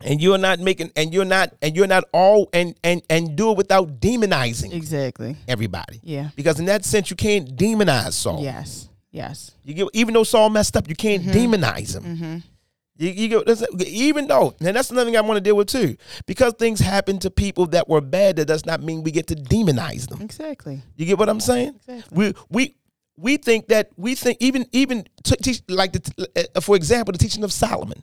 And 0.00 0.20
you're 0.20 0.38
not 0.38 0.58
making 0.58 0.90
and 0.96 1.14
you're 1.14 1.24
not 1.24 1.54
and 1.62 1.74
you're 1.76 1.86
not 1.86 2.04
all 2.12 2.48
and 2.52 2.74
and 2.82 3.02
and 3.08 3.36
do 3.36 3.50
it 3.52 3.56
without 3.56 4.00
demonizing 4.00 4.72
Exactly. 4.74 5.36
everybody. 5.48 6.00
Yeah. 6.02 6.30
Because 6.36 6.58
in 6.58 6.66
that 6.66 6.84
sense, 6.84 7.08
you 7.10 7.16
can't 7.16 7.56
demonize 7.56 8.12
Saul. 8.12 8.42
Yes. 8.42 8.88
Yes. 9.10 9.52
You 9.64 9.74
get 9.74 9.88
even 9.94 10.12
though 10.14 10.24
Saul 10.24 10.50
messed 10.50 10.76
up, 10.76 10.88
you 10.88 10.94
can't 10.96 11.22
demonize 11.24 11.94
him. 11.98 12.42
Mm-hmm. 12.98 13.04
You, 13.04 13.10
you 13.10 13.28
go, 13.28 13.84
even 13.86 14.26
though, 14.28 14.54
and 14.60 14.76
that's 14.76 14.90
another 14.90 15.10
thing 15.10 15.16
I 15.16 15.20
want 15.20 15.36
to 15.36 15.40
deal 15.40 15.56
with 15.56 15.68
too, 15.68 15.96
because 16.26 16.54
things 16.54 16.80
happen 16.80 17.18
to 17.20 17.30
people 17.30 17.66
that 17.68 17.88
were 17.88 18.00
bad, 18.00 18.36
that 18.36 18.46
does 18.46 18.64
not 18.64 18.82
mean 18.82 19.02
we 19.02 19.10
get 19.10 19.26
to 19.28 19.34
demonize 19.34 20.08
them. 20.08 20.22
Exactly. 20.22 20.82
You 20.96 21.06
get 21.06 21.18
what 21.18 21.28
I'm 21.28 21.40
saying? 21.40 21.74
Exactly. 21.88 22.16
We 22.16 22.34
we 22.50 22.74
we 23.16 23.36
think 23.36 23.68
that 23.68 23.90
we 23.96 24.14
think 24.14 24.38
even 24.40 24.66
even 24.72 25.04
to 25.24 25.36
teach 25.36 25.62
like 25.68 25.92
the, 25.92 26.48
uh, 26.56 26.60
for 26.60 26.76
example 26.76 27.12
the 27.12 27.18
teaching 27.18 27.44
of 27.44 27.52
Solomon. 27.52 28.02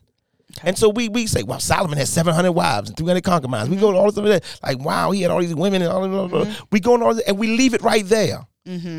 And 0.63 0.77
so 0.77 0.89
we 0.89 1.07
we 1.07 1.27
say, 1.27 1.43
well, 1.43 1.61
Solomon 1.61 1.97
has 1.97 2.09
700 2.09 2.51
wives 2.51 2.89
and 2.89 2.97
300 2.97 3.23
concubines. 3.23 3.69
We 3.69 3.77
go 3.77 3.91
to 3.91 3.97
all 3.97 4.11
this 4.11 4.15
that, 4.15 4.59
like, 4.61 4.79
wow, 4.79 5.11
he 5.11 5.21
had 5.21 5.31
all 5.31 5.39
these 5.39 5.55
women 5.55 5.81
and 5.81 5.91
all 5.91 6.27
blah. 6.27 6.45
We 6.71 6.81
go 6.81 6.93
on 6.93 7.01
all 7.01 7.13
this, 7.13 7.23
and 7.25 7.37
we 7.37 7.47
leave 7.55 7.73
it 7.73 7.81
right 7.81 8.05
there. 8.05 8.39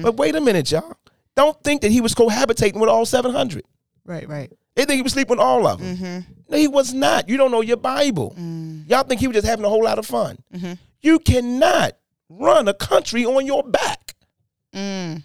But 0.02 0.16
wait 0.16 0.34
a 0.34 0.40
minute, 0.40 0.70
y'all. 0.70 0.96
Don't 1.36 1.62
think 1.62 1.82
that 1.82 1.90
he 1.90 2.00
was 2.00 2.14
cohabitating 2.14 2.80
with 2.80 2.88
all 2.88 3.06
700. 3.06 3.64
Right. 4.04 4.28
Right. 4.28 4.52
They 4.74 4.84
think 4.84 4.96
he 4.96 5.02
was 5.02 5.12
sleeping 5.12 5.36
with 5.36 5.40
all 5.40 5.66
of 5.66 5.80
them. 5.80 5.96
Mm-hmm. 5.96 6.32
No, 6.48 6.56
he 6.56 6.68
was 6.68 6.94
not. 6.94 7.28
You 7.28 7.36
don't 7.36 7.50
know 7.50 7.60
your 7.60 7.76
Bible. 7.76 8.34
Mm. 8.38 8.88
Y'all 8.88 9.02
think 9.02 9.20
he 9.20 9.26
was 9.26 9.34
just 9.34 9.46
having 9.46 9.64
a 9.64 9.68
whole 9.68 9.84
lot 9.84 9.98
of 9.98 10.06
fun. 10.06 10.38
Mm-hmm. 10.54 10.72
You 11.00 11.18
cannot 11.18 11.92
run 12.28 12.68
a 12.68 12.74
country 12.74 13.24
on 13.24 13.44
your 13.46 13.62
back. 13.62 14.14
Mm. 14.74 15.24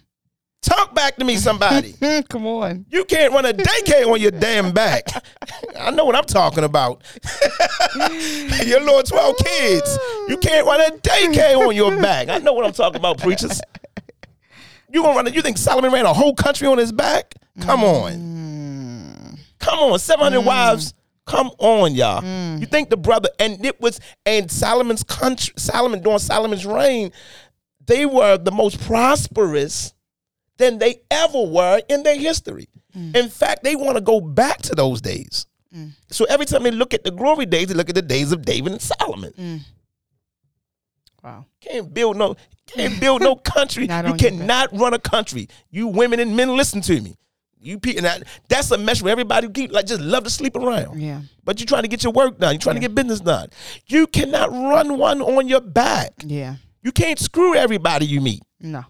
Talk 0.60 0.94
back 0.94 1.16
to 1.16 1.24
me, 1.24 1.36
somebody. 1.36 1.94
Come 2.28 2.46
on. 2.46 2.84
you 2.90 3.04
can't 3.04 3.32
run 3.32 3.46
a 3.46 3.52
daycare 3.52 4.06
on 4.06 4.20
your 4.20 4.32
damn 4.32 4.72
back. 4.72 5.06
I 5.78 5.90
know 5.90 6.04
what 6.04 6.16
I'm 6.16 6.24
talking 6.24 6.64
about. 6.64 7.02
your 8.66 8.80
little 8.80 9.02
12 9.02 9.36
kids. 9.38 9.98
You 10.28 10.36
can't 10.36 10.66
run 10.66 10.80
a 10.80 10.96
daycare 10.96 11.66
on 11.66 11.74
your 11.74 11.96
back. 12.00 12.28
I 12.28 12.38
know 12.38 12.52
what 12.52 12.66
I'm 12.66 12.72
talking 12.72 12.98
about, 12.98 13.18
preachers. 13.18 13.60
You 14.90 15.02
gonna 15.02 15.16
run 15.16 15.26
it? 15.26 15.34
You 15.34 15.42
think 15.42 15.58
Solomon 15.58 15.92
ran 15.92 16.06
a 16.06 16.12
whole 16.12 16.34
country 16.34 16.66
on 16.66 16.78
his 16.78 16.92
back? 16.92 17.34
Come 17.60 17.80
mm. 17.80 18.02
on. 18.04 18.37
Come 19.58 19.78
on, 19.78 19.98
700 19.98 20.40
mm. 20.40 20.44
wives. 20.44 20.94
Come 21.26 21.50
on, 21.58 21.94
y'all. 21.94 22.22
Mm. 22.22 22.60
You 22.60 22.66
think 22.66 22.88
the 22.88 22.96
brother 22.96 23.28
and 23.38 23.64
it 23.64 23.80
was 23.80 24.00
and 24.24 24.50
Solomon's 24.50 25.02
country, 25.02 25.52
Solomon 25.58 26.00
during 26.00 26.18
Solomon's 26.18 26.64
reign, 26.64 27.12
they 27.86 28.06
were 28.06 28.38
the 28.38 28.50
most 28.50 28.80
prosperous 28.80 29.92
than 30.56 30.78
they 30.78 31.02
ever 31.10 31.42
were 31.42 31.82
in 31.88 32.02
their 32.02 32.18
history. 32.18 32.68
Mm. 32.96 33.14
In 33.14 33.28
fact, 33.28 33.62
they 33.62 33.76
want 33.76 33.96
to 33.96 34.00
go 34.00 34.20
back 34.20 34.62
to 34.62 34.74
those 34.74 35.00
days. 35.00 35.46
So 36.10 36.24
every 36.24 36.46
time 36.46 36.62
they 36.62 36.70
look 36.70 36.94
at 36.94 37.04
the 37.04 37.10
glory 37.10 37.46
days, 37.46 37.68
they 37.68 37.74
look 37.74 37.88
at 37.88 37.94
the 37.94 38.02
days 38.02 38.32
of 38.32 38.42
David 38.42 38.72
and 38.72 38.80
Solomon. 38.80 39.64
Wow. 41.22 41.46
Can't 41.60 41.92
build 41.92 42.16
no 42.16 42.36
can't 42.66 42.98
build 43.00 43.22
no 43.22 43.36
country. 43.54 43.86
Not 43.86 44.04
you 44.04 44.12
on 44.12 44.18
your 44.18 44.30
cannot 44.30 44.76
run 44.78 44.94
a 44.94 44.98
country. 44.98 45.48
You 45.70 45.88
women 45.88 46.20
and 46.20 46.36
men, 46.36 46.56
listen 46.56 46.80
to 46.82 47.00
me. 47.00 47.16
You 47.60 47.78
people, 47.78 48.02
that, 48.02 48.22
that's 48.48 48.70
a 48.70 48.78
mess 48.78 49.02
where 49.02 49.10
everybody 49.10 49.48
keep 49.48 49.72
like 49.72 49.86
just 49.86 50.00
love 50.00 50.24
to 50.24 50.30
sleep 50.30 50.54
around. 50.56 51.00
Yeah. 51.00 51.22
But 51.44 51.58
you're 51.58 51.66
trying 51.66 51.82
to 51.82 51.88
get 51.88 52.04
your 52.04 52.12
work 52.12 52.38
done. 52.38 52.52
You're 52.54 52.60
trying 52.60 52.76
to 52.76 52.80
get 52.80 52.94
business 52.94 53.20
done. 53.20 53.48
You 53.86 54.06
cannot 54.06 54.50
run 54.52 54.96
one 54.98 55.20
on 55.20 55.48
your 55.48 55.60
back. 55.60 56.12
Yeah. 56.24 56.56
You 56.82 56.92
can't 56.92 57.18
screw 57.18 57.54
everybody 57.56 58.06
you 58.06 58.20
meet. 58.20 58.42
No. 58.60 58.84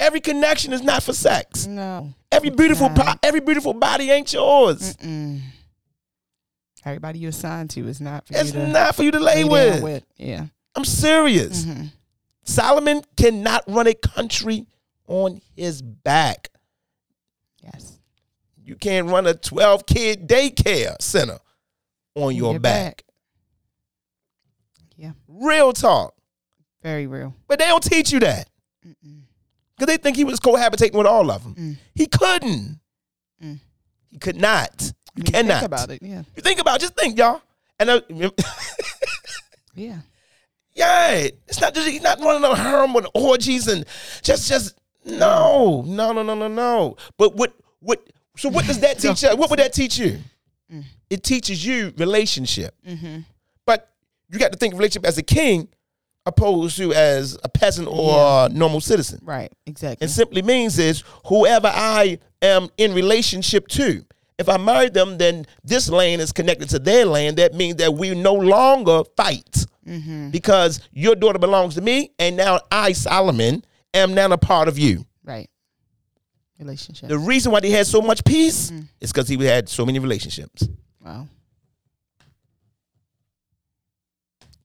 Every 0.00 0.20
connection 0.20 0.72
is 0.72 0.82
not 0.82 1.02
for 1.02 1.12
sex. 1.12 1.66
No. 1.66 2.14
Every 2.30 2.50
beautiful 2.50 2.90
po- 2.90 3.14
every 3.22 3.40
beautiful 3.40 3.74
body 3.74 4.10
ain't 4.10 4.32
yours. 4.32 4.96
Mm. 4.98 5.40
Everybody 6.84 7.18
you 7.18 7.28
assigned 7.28 7.70
to 7.70 7.86
is 7.88 8.00
not 8.00 8.26
for 8.26 8.34
It's 8.36 8.54
you 8.54 8.60
to 8.60 8.68
not 8.68 8.94
for 8.94 9.02
you 9.02 9.10
to 9.10 9.18
lay 9.18 9.42
lay 9.42 9.44
with. 9.44 9.82
with. 9.82 10.04
Yeah. 10.16 10.46
I'm 10.76 10.84
serious. 10.84 11.64
Mm-hmm. 11.64 11.86
Solomon 12.44 13.02
cannot 13.16 13.64
run 13.66 13.88
a 13.88 13.94
country 13.94 14.66
on 15.08 15.40
his 15.56 15.82
back. 15.82 16.48
Yes. 17.72 17.98
You 18.62 18.76
can't 18.76 19.08
run 19.08 19.26
a 19.26 19.34
12 19.34 19.86
kid 19.86 20.28
daycare 20.28 21.00
center 21.00 21.38
on 22.14 22.34
your, 22.34 22.52
Your 22.52 22.60
back. 22.60 23.02
Yeah. 24.96 25.12
Real 25.26 25.72
talk. 25.72 26.14
Very 26.82 27.06
real. 27.06 27.34
But 27.46 27.58
they 27.58 27.66
don't 27.66 27.82
teach 27.82 28.12
you 28.12 28.20
that. 28.20 28.48
Because 28.82 29.86
they 29.86 29.96
think 29.96 30.16
he 30.16 30.24
was 30.24 30.40
cohabitating 30.40 30.94
with 30.94 31.06
all 31.06 31.30
of 31.30 31.42
them. 31.44 31.54
Mm. 31.54 31.76
He 31.94 32.06
couldn't. 32.06 32.80
Mm. 33.42 33.58
He 34.10 34.18
could 34.18 34.36
not. 34.36 34.70
I 34.82 34.84
You 35.16 35.22
mean, 35.22 35.32
cannot. 35.32 35.60
Think 35.60 35.66
about 35.66 35.90
it. 35.90 36.02
Yeah. 36.02 36.22
You 36.36 36.42
think 36.42 36.60
about 36.60 36.76
it, 36.76 36.80
just 36.80 36.94
think, 36.96 37.16
y'all. 37.18 37.40
And 37.78 37.90
uh, 37.90 38.00
Yeah. 39.74 39.98
yeah, 40.74 41.10
it's 41.46 41.60
not 41.60 41.72
just 41.74 41.88
he's 41.88 42.02
not 42.02 42.18
running 42.20 42.42
a 42.42 42.54
harem 42.56 42.92
with 42.92 43.06
orgies 43.14 43.68
and 43.68 43.84
just 44.22 44.48
just 44.48 44.74
no, 45.08 45.82
no, 45.86 46.12
no, 46.12 46.22
no, 46.22 46.34
no, 46.34 46.48
no. 46.48 46.96
But 47.16 47.34
what 47.36 47.54
what 47.80 48.08
so 48.36 48.48
what 48.48 48.66
does 48.66 48.80
that 48.80 48.98
teach 49.00 49.22
you? 49.22 49.36
What 49.36 49.50
would 49.50 49.58
that 49.58 49.72
teach 49.72 49.98
you? 49.98 50.18
Mm. 50.72 50.84
It 51.10 51.22
teaches 51.22 51.64
you 51.64 51.92
relationship. 51.96 52.74
Mm-hmm. 52.86 53.20
But 53.64 53.90
you 54.30 54.38
got 54.38 54.52
to 54.52 54.58
think 54.58 54.74
of 54.74 54.78
relationship 54.78 55.06
as 55.06 55.18
a 55.18 55.22
king 55.22 55.68
opposed 56.26 56.76
to 56.76 56.92
as 56.92 57.38
a 57.42 57.48
peasant 57.48 57.88
or 57.88 58.46
a 58.46 58.48
normal 58.50 58.80
citizen. 58.80 59.20
Right. 59.22 59.50
Exactly. 59.66 60.04
It 60.04 60.10
simply 60.10 60.42
means 60.42 60.78
is 60.78 61.02
whoever 61.26 61.68
I 61.72 62.18
am 62.42 62.68
in 62.76 62.94
relationship 62.94 63.66
to. 63.68 64.04
If 64.38 64.48
I 64.48 64.56
marry 64.56 64.88
them, 64.88 65.18
then 65.18 65.46
this 65.64 65.90
land 65.90 66.20
is 66.22 66.30
connected 66.30 66.68
to 66.70 66.78
their 66.78 67.04
land. 67.04 67.38
That 67.38 67.54
means 67.54 67.76
that 67.76 67.94
we 67.94 68.14
no 68.14 68.34
longer 68.34 69.02
fight 69.16 69.66
mm-hmm. 69.84 70.30
because 70.30 70.80
your 70.92 71.16
daughter 71.16 71.40
belongs 71.40 71.74
to 71.74 71.80
me, 71.80 72.12
and 72.20 72.36
now 72.36 72.60
I, 72.70 72.92
Solomon, 72.92 73.64
am 73.94 74.14
now 74.14 74.30
a 74.32 74.38
part 74.38 74.68
of 74.68 74.78
you. 74.78 75.04
Right. 75.24 75.48
Relationship. 76.58 77.08
The 77.08 77.18
reason 77.18 77.52
why 77.52 77.60
they 77.60 77.70
had 77.70 77.86
so 77.86 78.00
much 78.02 78.24
peace 78.24 78.70
Mm. 78.70 78.88
is 79.00 79.12
because 79.12 79.28
he 79.28 79.36
had 79.44 79.68
so 79.68 79.86
many 79.86 79.98
relationships. 79.98 80.66
wow. 81.04 81.26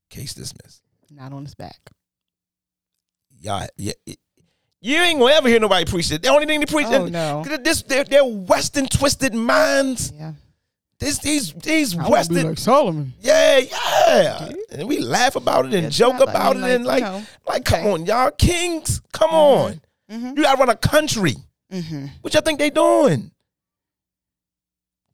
Case 0.09 0.33
dismissed. 0.33 0.81
Not 1.09 1.33
on 1.33 1.43
his 1.43 1.55
back. 1.55 1.77
Y'all, 3.39 3.67
yeah, 3.77 3.93
it- 4.05 4.19
you 4.81 4.97
ain't 4.97 5.19
gonna 5.19 5.33
ever 5.33 5.47
hear 5.47 5.59
nobody 5.59 5.85
preach 5.85 6.11
it. 6.11 6.21
The 6.21 6.27
only 6.29 6.45
thing 6.45 6.59
they 6.59 6.65
preach, 6.65 6.87
Oh, 6.87 7.05
no. 7.07 7.43
this, 7.63 7.83
they're, 7.83 8.03
they're 8.03 8.25
Western 8.25 8.85
twisted 8.87 9.33
minds. 9.33 10.11
Yeah. 10.15 10.33
This, 11.03 11.17
these, 11.19 11.53
these 11.53 11.97
I 11.97 12.07
Western, 12.07 12.47
like 12.49 12.57
Solomon. 12.57 13.13
Yeah, 13.19 13.57
yeah. 13.59 14.49
And 14.71 14.87
we 14.87 14.99
laugh 14.99 15.35
about 15.35 15.65
it 15.65 15.73
and 15.73 15.91
joke 15.91 16.21
about 16.21 16.55
I 16.55 16.59
mean, 16.59 16.69
it 16.69 16.75
and 16.75 16.85
like, 16.85 17.03
like, 17.03 17.11
you 17.13 17.19
know, 17.19 17.25
like, 17.47 17.65
come 17.65 17.79
okay. 17.81 17.91
on, 17.91 18.05
y'all, 18.05 18.31
kings, 18.31 19.01
come 19.11 19.31
on. 19.31 19.81
Mhm. 20.09 20.37
You 20.37 20.43
gotta 20.43 20.57
run 20.59 20.69
a 20.69 20.75
country. 20.77 21.35
Mm-hmm. 21.71 22.05
What 22.21 22.33
y'all 22.33 22.41
think 22.43 22.59
they 22.59 22.69
doing? 22.69 23.31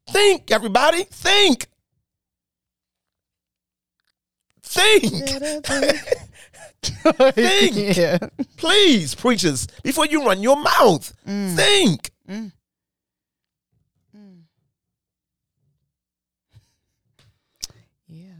Think, 0.10 0.52
everybody, 0.52 1.04
think. 1.06 1.68
Think. 4.64 5.04
Think. 6.82 7.98
yeah. 7.98 8.18
Please, 8.58 9.14
preachers, 9.16 9.68
before 9.84 10.06
you 10.06 10.24
run 10.26 10.42
your 10.42 10.56
mouth, 10.62 11.14
Mm. 11.28 11.56
think. 11.56 12.12
Mm. 12.30 12.52
Yeah. 18.08 18.32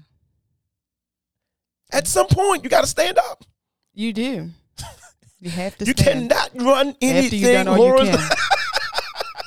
At 1.92 2.08
some 2.08 2.28
point, 2.28 2.64
you 2.64 2.70
gotta 2.70 2.88
stand 2.88 3.18
up. 3.18 3.44
You 3.94 4.14
do. 4.14 4.50
You 5.40 5.50
have 5.50 5.78
to 5.78 5.86
You 5.86 5.94
stand. 5.94 6.30
cannot 6.30 6.52
run 6.62 6.96
anything 7.02 7.42
done 7.42 7.68
all 7.70 7.78
you 7.78 7.84
horizontal. 7.92 8.20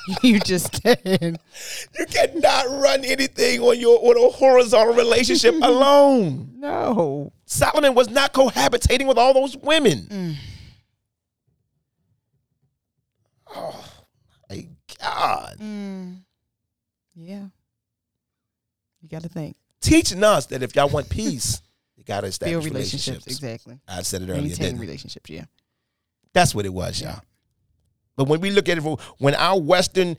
can. 0.05 0.17
you 0.23 0.39
just 0.39 0.75
stand. 0.75 1.39
You 1.97 2.05
cannot 2.07 2.65
run 2.81 3.05
anything 3.05 3.61
on 3.61 3.79
your 3.79 3.99
on 3.99 4.17
a 4.17 4.29
horizontal 4.31 4.95
relationship 4.95 5.53
alone. 5.61 6.49
No. 6.57 7.31
Solomon 7.45 7.93
was 7.93 8.09
not 8.09 8.33
cohabitating 8.33 9.07
with 9.07 9.17
all 9.19 9.33
those 9.33 9.55
women. 9.57 9.99
Mm. 10.09 10.35
Oh 13.55 13.85
my 14.49 14.67
God. 14.99 15.57
Mm. 15.59 16.17
Yeah. 17.15 17.45
You 19.01 19.09
got 19.09 19.21
to 19.23 19.29
think. 19.29 19.55
Teaching 19.81 20.23
us 20.23 20.45
that 20.47 20.63
if 20.63 20.75
y'all 20.75 20.89
want 20.89 21.09
peace, 21.09 21.61
you 22.03 22.07
gotta 22.07 22.21
Build 22.25 22.31
establish 22.31 22.65
relationships. 22.65 23.07
relationships. 23.07 23.27
Exactly. 23.27 23.79
I 23.87 24.01
said 24.01 24.21
it 24.23 24.29
earlier, 24.29 24.41
Maintain 24.41 24.77
relationships. 24.77 25.29
Yeah. 25.29 25.45
That's 26.33 26.53
what 26.53 26.65
it 26.65 26.73
was, 26.73 26.99
y'all. 27.01 27.21
But 28.15 28.27
when 28.27 28.41
we 28.41 28.51
look 28.51 28.67
at 28.69 28.77
it, 28.77 28.81
for- 28.81 28.97
when 29.19 29.35
our 29.35 29.59
Western 29.59 30.17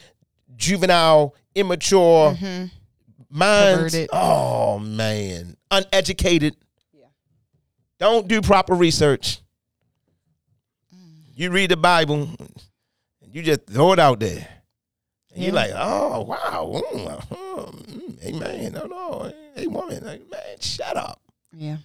juvenile, 0.57 1.35
immature 1.55 2.33
Mhm. 2.35 2.71
minds, 3.29 3.77
Perverted. 3.95 4.09
oh 4.13 4.79
man, 4.79 5.57
uneducated, 5.71 6.57
Yeah. 6.93 7.07
don't 7.99 8.27
do 8.29 8.41
proper 8.41 8.75
research. 8.75 9.41
Mm. 10.95 11.25
You 11.35 11.51
read 11.51 11.71
the 11.71 11.77
Bible, 11.77 12.29
and 12.41 13.35
you 13.35 13.43
just 13.43 13.67
throw 13.67 13.93
it 13.93 13.99
out 13.99 14.21
there. 14.21 14.49
And 15.35 15.43
you're 15.43 15.53
like, 15.53 15.73
oh 15.75 16.23
wow, 16.23 16.83
mm, 16.91 17.29
mm, 17.29 18.25
amen. 18.25 18.73
No, 18.73 18.87
no, 18.87 19.33
hey 19.57 19.67
woman, 19.67 20.05
like, 20.05 20.31
man, 20.31 20.41
shut 20.61 20.97
up. 20.97 21.21
Yeah. 21.57 21.79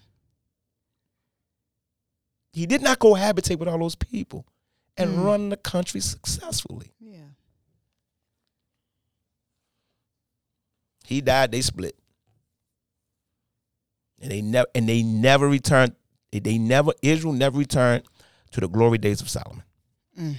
He 2.53 2.65
did 2.65 2.81
not 2.81 2.99
cohabitate 2.99 3.59
with 3.59 3.67
all 3.69 3.77
those 3.79 3.95
people 3.95 4.45
and 4.97 5.11
Mm. 5.11 5.23
run 5.23 5.49
the 5.49 5.57
country 5.57 6.01
successfully. 6.01 6.91
Yeah. 6.99 7.19
He 11.05 11.21
died, 11.21 11.51
they 11.51 11.61
split. 11.61 11.95
And 14.21 14.29
they 14.31 14.41
never 14.41 14.67
and 14.75 14.87
they 14.87 15.01
never 15.01 15.47
returned, 15.47 15.95
they 16.31 16.57
never 16.57 16.91
Israel 17.01 17.33
never 17.33 17.57
returned 17.57 18.03
to 18.51 18.59
the 18.59 18.67
glory 18.67 18.97
days 18.97 19.21
of 19.21 19.29
Solomon. 19.29 19.63
Mm. 20.19 20.35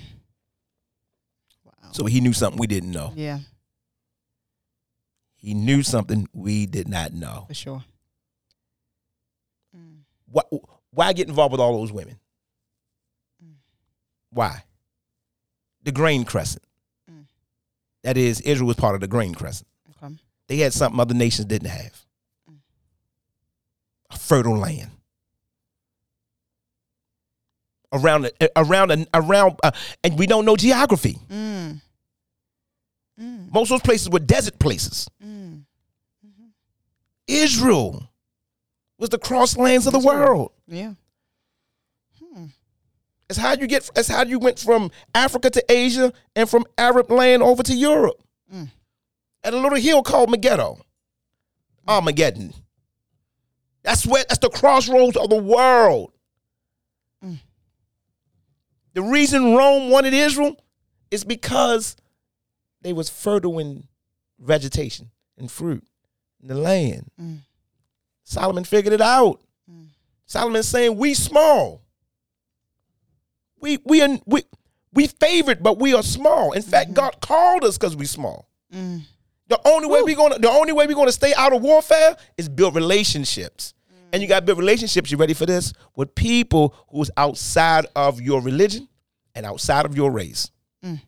Wow. 1.65 1.73
So 1.93 2.05
he 2.05 2.21
knew 2.21 2.33
something 2.35 2.59
we 2.59 2.67
didn't 2.67 2.93
know. 2.93 3.13
yeah, 3.17 3.39
He 5.37 5.55
knew 5.55 5.83
something 5.83 6.29
we 6.35 6.67
did 6.67 6.89
not 6.89 7.13
know. 7.15 7.45
for 7.49 7.55
sure. 7.55 7.85
Why, 10.31 10.43
why 10.91 11.13
get 11.13 11.29
involved 11.29 11.53
with 11.53 11.61
all 11.61 11.79
those 11.79 11.93
women? 11.93 12.19
Mm. 13.45 13.55
Why? 14.31 14.65
The 15.83 15.93
grain 15.93 16.25
crescent. 16.25 16.65
Mm. 17.11 17.25
That 18.03 18.17
is, 18.17 18.41
Israel 18.41 18.69
was 18.69 18.77
part 18.77 18.95
of 18.95 19.01
the 19.01 19.09
grain 19.09 19.35
crescent. 19.35 19.69
Okay. 20.03 20.15
They 20.49 20.59
had 20.59 20.73
something 20.73 21.01
other 21.01 21.15
nations 21.15 21.47
didn't 21.47 21.71
have. 21.71 22.05
Mm. 22.51 22.57
A 24.11 24.19
fertile 24.19 24.59
land. 24.59 24.91
Around, 27.93 28.31
around, 28.55 29.09
around, 29.13 29.59
uh, 29.65 29.73
and 30.05 30.17
we 30.17 30.29
don't 30.29 30.45
know 30.45 30.57
geography. 30.57 31.19
Mm. 31.29 31.81
Mm. 33.21 33.53
Most 33.53 33.71
of 33.71 33.81
those 33.81 33.83
places 33.83 34.09
were 34.09 34.21
desert 34.21 34.59
places. 34.61 35.09
Mm. 35.25 35.63
Israel 37.27 38.10
was 39.01 39.09
the 39.09 39.19
crosslands 39.19 39.87
of 39.87 39.93
the 39.93 39.99
world. 39.99 40.53
Yeah. 40.69 40.93
Hmm. 42.23 42.45
It's 43.29 43.39
how 43.39 43.55
you 43.55 43.67
get. 43.67 43.91
It's 43.97 44.09
how 44.09 44.23
you 44.25 44.39
went 44.39 44.59
from 44.59 44.91
Africa 45.15 45.51
to 45.51 45.65
Asia 45.73 46.13
and 46.37 46.49
from 46.49 46.65
Arab 46.79 47.11
land 47.11 47.43
over 47.43 47.63
to 47.63 47.75
Europe. 47.75 48.23
Mm. 48.55 48.69
At 49.43 49.55
a 49.55 49.57
little 49.57 49.79
hill 49.79 50.03
called 50.03 50.31
Megiddo, 50.31 50.79
Armageddon. 51.89 52.53
That's 53.83 54.07
where. 54.07 54.25
That's 54.29 54.39
the 54.39 54.51
crossroads 54.51 55.17
of 55.17 55.31
the 55.31 55.37
world. 55.43 56.13
Mm. 57.25 57.39
The 58.93 59.03
reason 59.03 59.55
Rome 59.55 59.91
wanted 59.91 60.13
Israel 60.13 60.57
is 61.11 61.25
because 61.25 61.97
they 62.83 62.93
was 62.93 63.09
fertile 63.09 63.59
in 63.59 63.89
vegetation. 64.39 65.11
and 65.39 65.51
fruit 65.51 65.85
in 66.43 66.49
the 66.49 66.55
land. 66.55 67.11
Mm. 67.21 67.39
Solomon 68.31 68.63
figured 68.63 68.95
it 68.95 69.01
out. 69.01 69.41
Mm. 69.69 69.89
Solomon's 70.25 70.69
saying 70.69 70.97
we 70.97 71.15
small. 71.15 71.83
We 73.61 73.79
we 73.85 74.03
are 74.03 74.21
we 74.25 74.45
we 74.93 75.09
favored, 75.09 75.65
but 75.65 75.81
we 75.81 75.95
are 75.95 76.03
small. 76.05 76.53
In 76.53 76.63
fact, 76.63 76.95
God 76.95 77.21
called 77.21 77.65
us 77.65 77.77
because 77.77 77.97
we 77.97 78.07
small. 78.07 78.49
Mm. 78.73 79.03
The 79.49 79.61
only 79.65 79.89
way 79.89 80.03
we 80.03 80.15
gonna 80.15 80.39
the 80.39 80.49
only 80.49 80.73
way 80.73 80.87
we're 80.87 80.95
gonna 80.95 81.11
stay 81.11 81.35
out 81.35 81.53
of 81.53 81.61
warfare 81.61 82.17
is 82.39 82.49
build 82.49 82.77
relationships. 82.77 83.75
And 84.13 84.23
you 84.23 84.29
gotta 84.29 84.47
build 84.47 84.59
relationships, 84.59 85.11
you 85.11 85.17
ready 85.17 85.35
for 85.35 85.47
this? 85.47 85.73
With 85.97 86.15
people 86.15 86.77
who's 86.89 87.11
outside 87.17 87.87
of 87.97 88.21
your 88.21 88.41
religion 88.43 88.89
and 89.35 89.45
outside 89.45 89.87
of 89.87 89.97
your 89.97 90.13
race. 90.13 90.53
Mm. 90.85 91.01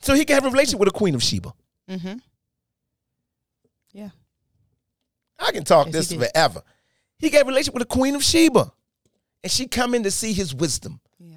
So 0.00 0.14
he 0.14 0.24
can 0.24 0.34
have 0.34 0.46
a 0.46 0.50
relationship 0.50 0.78
with 0.78 0.92
the 0.92 0.96
Queen 0.96 1.16
of 1.16 1.24
Sheba. 1.24 1.52
Mm-hmm. 1.90 2.18
Yeah. 3.92 4.10
I 5.38 5.52
can 5.52 5.64
talk 5.64 5.86
Yes, 5.86 5.94
this 5.94 6.10
he 6.10 6.18
forever. 6.18 6.62
He 7.18 7.30
got 7.30 7.42
a 7.42 7.44
relationship 7.44 7.74
with 7.74 7.88
the 7.88 7.94
Queen 7.94 8.14
of 8.14 8.22
Sheba. 8.22 8.72
And 9.42 9.52
she 9.52 9.66
come 9.66 9.94
in 9.94 10.02
to 10.02 10.10
see 10.10 10.32
his 10.32 10.54
wisdom. 10.54 11.00
Yeah. 11.18 11.36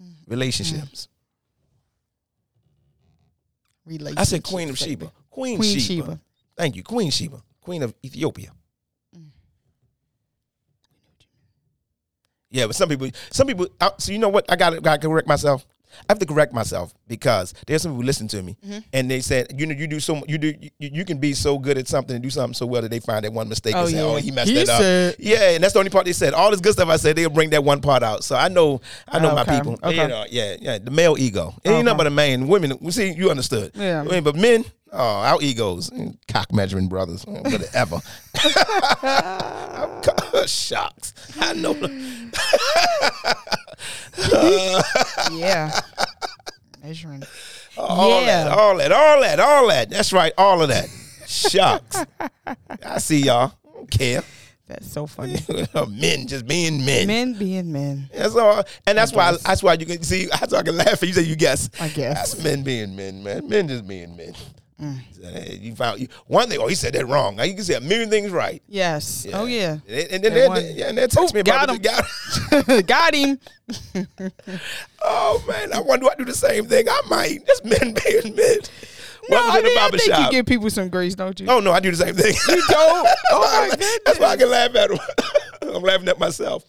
Mm. 0.00 0.14
Relationships. 0.26 1.08
Relationship. 3.86 4.20
I 4.20 4.24
said 4.24 4.42
Queen 4.42 4.68
of 4.68 4.78
Sheba. 4.78 5.12
Queen, 5.30 5.56
Queen 5.56 5.78
Sheba. 5.78 6.02
Sheba. 6.02 6.20
Thank 6.56 6.76
you. 6.76 6.82
Queen 6.82 7.10
Sheba. 7.10 7.42
Queen 7.60 7.82
of 7.82 7.94
Ethiopia. 8.04 8.50
Mm. 9.16 9.28
Yeah, 12.50 12.66
but 12.66 12.74
some 12.74 12.88
people, 12.88 13.08
some 13.30 13.46
people. 13.46 13.68
So 13.98 14.12
you 14.12 14.18
know 14.18 14.28
what? 14.28 14.44
I 14.50 14.56
got 14.56 14.70
to 14.82 15.08
correct 15.08 15.28
myself. 15.28 15.64
I 16.08 16.12
have 16.12 16.18
to 16.18 16.26
correct 16.26 16.52
myself 16.52 16.92
because 17.06 17.54
there's 17.66 17.82
some 17.82 17.94
who 17.94 18.02
listen 18.02 18.28
to 18.28 18.42
me 18.42 18.56
Mm-hmm. 18.66 18.78
and 18.92 19.10
they 19.10 19.20
said, 19.20 19.58
you 19.58 19.66
know, 19.66 19.74
you 19.74 19.86
do 19.86 20.00
so, 20.00 20.22
you 20.28 20.38
do, 20.38 20.54
you, 20.60 20.70
you 20.78 21.04
can 21.04 21.18
be 21.18 21.32
so 21.34 21.58
good 21.58 21.78
at 21.78 21.86
something 21.88 22.14
and 22.14 22.22
do 22.22 22.30
something 22.30 22.54
so 22.54 22.66
well 22.66 22.82
that 22.82 22.90
they 22.90 23.00
find 23.00 23.24
that 23.24 23.32
one 23.32 23.48
mistake 23.48 23.74
Oh, 23.76 23.80
and 23.82 23.88
say, 23.90 23.96
yeah. 23.96 24.02
oh, 24.02 24.16
he 24.16 24.30
messed 24.30 24.50
He 24.50 24.64
that 24.64 24.68
up. 25.10 25.14
Yeah, 25.18 25.50
and 25.50 25.62
that's 25.62 25.72
the 25.72 25.78
only 25.78 25.90
part 25.90 26.04
they 26.06 26.12
said. 26.12 26.34
All 26.34 26.50
this 26.50 26.60
good 26.60 26.72
stuff 26.72 26.88
I 26.88 26.96
said, 26.96 27.16
they'll 27.16 27.30
bring 27.30 27.50
that 27.50 27.62
one 27.64 27.80
part 27.80 28.02
out. 28.02 28.24
So 28.24 28.36
I 28.36 28.48
know, 28.48 28.80
I 29.06 29.18
know 29.18 29.30
Oh, 29.30 29.34
my 29.34 29.44
people. 29.44 29.78
Okay. 29.82 30.02
You 30.02 30.08
know, 30.08 30.24
yeah, 30.30 30.56
yeah, 30.60 30.78
the 30.78 30.90
male 30.90 31.16
ego. 31.18 31.54
It 31.64 31.68
ain't 31.68 31.76
Okay. 31.76 31.82
nothing 31.84 31.96
but 31.98 32.06
a 32.06 32.10
man. 32.10 32.48
Women, 32.48 32.76
we 32.80 32.90
see, 32.92 33.12
you 33.12 33.30
understood. 33.30 33.72
Yeah. 33.74 34.04
But 34.20 34.34
men, 34.36 34.64
oh, 34.92 35.20
our 35.20 35.38
egos, 35.42 35.90
mm, 35.90 36.16
cock 36.28 36.52
measuring 36.52 36.88
brothers, 36.88 37.24
mm, 37.24 37.42
whatever. 37.44 38.00
I'm 40.42 40.42
shocked. 40.46 41.12
I 41.40 41.52
know. 41.54 41.74
Yeah. 45.32 45.70
Measuring. 46.82 47.22
All 47.76 48.20
Yeah. 48.22 48.44
that, 48.44 48.58
all 48.58 48.76
that, 48.78 48.92
all 48.92 49.20
that, 49.20 49.40
all 49.40 49.68
that. 49.68 49.90
That's 49.90 50.12
right, 50.12 50.32
all 50.38 50.62
of 50.62 50.68
that. 50.68 50.88
Shucks. 51.26 52.04
I 52.84 52.98
see 52.98 53.20
y'all. 53.22 53.52
I 53.64 53.72
don't 53.74 53.90
care. 53.90 54.22
That's 54.66 54.90
so 54.90 55.06
funny. 55.06 55.36
men 55.88 56.26
just 56.26 56.46
being 56.46 56.84
men. 56.84 57.06
men 57.06 57.32
being 57.34 57.72
men. 57.72 58.10
That's 58.12 58.36
all. 58.36 58.64
And 58.86 58.98
that's 58.98 59.12
why 59.12 59.32
guess. 59.32 59.42
that's 59.42 59.62
why 59.62 59.74
you 59.74 59.86
can 59.86 60.02
see 60.02 60.26
that's 60.26 60.52
why 60.52 60.58
I 60.58 60.62
can 60.62 60.76
laugh 60.76 61.02
at 61.02 61.02
you 61.02 61.12
say 61.14 61.22
you 61.22 61.36
guess. 61.36 61.70
I 61.80 61.88
guess. 61.88 62.32
That's 62.32 62.44
men 62.44 62.62
being 62.64 62.94
men, 62.96 63.22
man. 63.22 63.48
Men 63.48 63.68
just 63.68 63.86
being 63.86 64.16
men. 64.16 64.34
Mm. 64.80 65.60
You 65.60 65.74
found 65.74 66.00
you, 66.00 66.06
one 66.28 66.48
thing. 66.48 66.60
Oh, 66.60 66.68
he 66.68 66.76
said 66.76 66.92
that 66.92 67.06
wrong. 67.06 67.34
Now 67.34 67.42
you 67.42 67.54
can 67.54 67.64
say 67.64 67.74
a 67.74 67.80
million 67.80 68.10
things 68.10 68.30
right. 68.30 68.62
Yes. 68.68 69.26
Oh 69.32 69.46
yeah. 69.46 69.78
And, 69.88 70.12
and 70.12 70.24
then 70.24 70.34
That 70.34 70.54
they, 70.54 70.72
yeah, 70.72 70.88
and 70.88 70.98
they 70.98 71.06
text 71.08 71.18
Oh, 71.18 71.34
me 71.34 71.40
about 71.40 71.66
got 71.82 72.04
him. 72.52 72.82
Got- 72.86 73.14
him. 73.14 73.38
Oh 75.02 75.44
man, 75.48 75.72
I 75.72 75.80
wonder 75.80 76.06
do 76.06 76.10
I 76.10 76.14
do 76.16 76.24
the 76.24 76.34
same 76.34 76.66
thing. 76.66 76.88
I 76.88 77.00
might. 77.08 77.46
Just 77.46 77.64
men 77.64 77.94
being 78.04 78.34
men. 78.36 78.58
No, 79.30 79.36
Welcome 79.36 79.56
I, 79.56 79.62
mean, 79.62 79.78
I 79.78 79.90
think 79.90 80.18
you 80.18 80.30
give 80.30 80.46
people 80.46 80.70
some 80.70 80.88
grace, 80.88 81.14
don't 81.14 81.38
you? 81.38 81.46
Oh 81.48 81.60
no, 81.60 81.72
I 81.72 81.80
do 81.80 81.90
the 81.90 81.96
same 81.96 82.14
thing. 82.14 82.34
You 82.48 82.62
don't? 82.68 83.08
Oh 83.32 83.68
my 83.70 83.76
That's 84.06 84.18
why 84.18 84.26
I 84.28 84.36
can 84.36 84.50
laugh 84.50 84.74
at 84.74 84.90
him. 84.90 84.98
I'm 85.62 85.82
laughing 85.82 86.08
at 86.08 86.18
myself. 86.18 86.64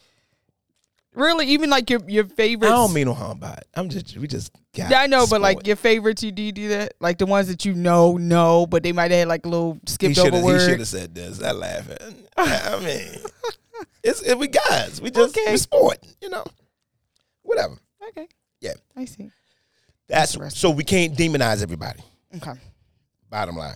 Really? 1.14 1.48
Even 1.48 1.70
like 1.70 1.90
your 1.90 2.02
your 2.08 2.26
favorites. 2.26 2.72
I 2.72 2.76
don't 2.76 2.94
mean 2.94 3.06
no 3.06 3.14
harm 3.14 3.40
by 3.40 3.52
it. 3.54 3.68
I'm 3.74 3.90
just 3.90 4.16
we 4.18 4.28
just 4.28 4.52
got 4.76 4.92
Yeah, 4.92 5.02
I 5.02 5.08
know, 5.08 5.26
but 5.28 5.42
like 5.42 5.66
your 5.66 5.76
favorites, 5.76 6.22
you 6.24 6.32
do 6.32 6.42
you 6.42 6.52
do 6.52 6.70
that? 6.70 6.94
Like 7.00 7.18
the 7.18 7.26
ones 7.26 7.48
that 7.48 7.66
you 7.66 7.74
know, 7.74 8.18
know, 8.18 8.68
but 8.68 8.84
they 8.84 8.92
might 8.92 9.12
have 9.12 9.20
had 9.20 9.28
like 9.28 9.46
a 9.46 9.50
little 9.50 9.74
he 9.74 9.80
skipped 9.92 10.16
should 10.16 10.34
over 10.34 10.52
have 10.52 10.62
he 10.62 10.68
should 10.68 10.80
have 10.80 10.88
said 10.88 11.16
this. 11.16 11.42
I 11.42 11.52
laugh 11.52 11.90
at. 11.90 12.02
I 12.38 12.80
mean, 12.80 13.08
it's 14.04 14.22
it, 14.22 14.38
we 14.38 14.48
guys. 14.48 15.02
We 15.02 15.10
just 15.10 15.36
Okay. 15.38 15.52
we 15.52 15.58
sport. 15.58 15.98
You 16.22 16.30
know, 16.30 16.46
whatever. 17.42 17.76
Okay. 18.10 18.28
Yeah, 18.62 18.74
I 18.96 19.06
see. 19.06 19.32
that's 20.08 20.38
so 20.58 20.70
we 20.70 20.84
can't 20.84 21.16
demonize 21.18 21.64
everybody. 21.64 22.02
Okay. 22.36 22.54
Bottom 23.30 23.56
line. 23.56 23.76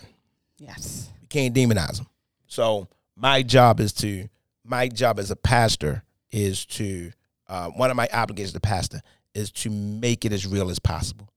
Yes. 0.59 1.09
We 1.21 1.27
can't 1.27 1.53
demonize 1.53 1.97
them. 1.97 2.07
So 2.47 2.87
my 3.15 3.41
job 3.41 3.79
is 3.79 3.91
to 3.93 4.29
my 4.63 4.87
job 4.87 5.19
as 5.19 5.31
a 5.31 5.35
pastor 5.35 6.03
is 6.31 6.65
to 6.65 7.11
uh, 7.53 7.69
one 7.69 7.91
of 7.91 7.95
my 7.95 8.07
obligations 8.11 8.51
as 8.51 8.55
a 8.55 8.59
pastor 8.59 9.01
is 9.35 9.51
to 9.51 9.69
make 9.69 10.25
it 10.25 10.31
as 10.31 10.47
real 10.47 10.71
as 10.71 10.79
possible, 10.79 11.29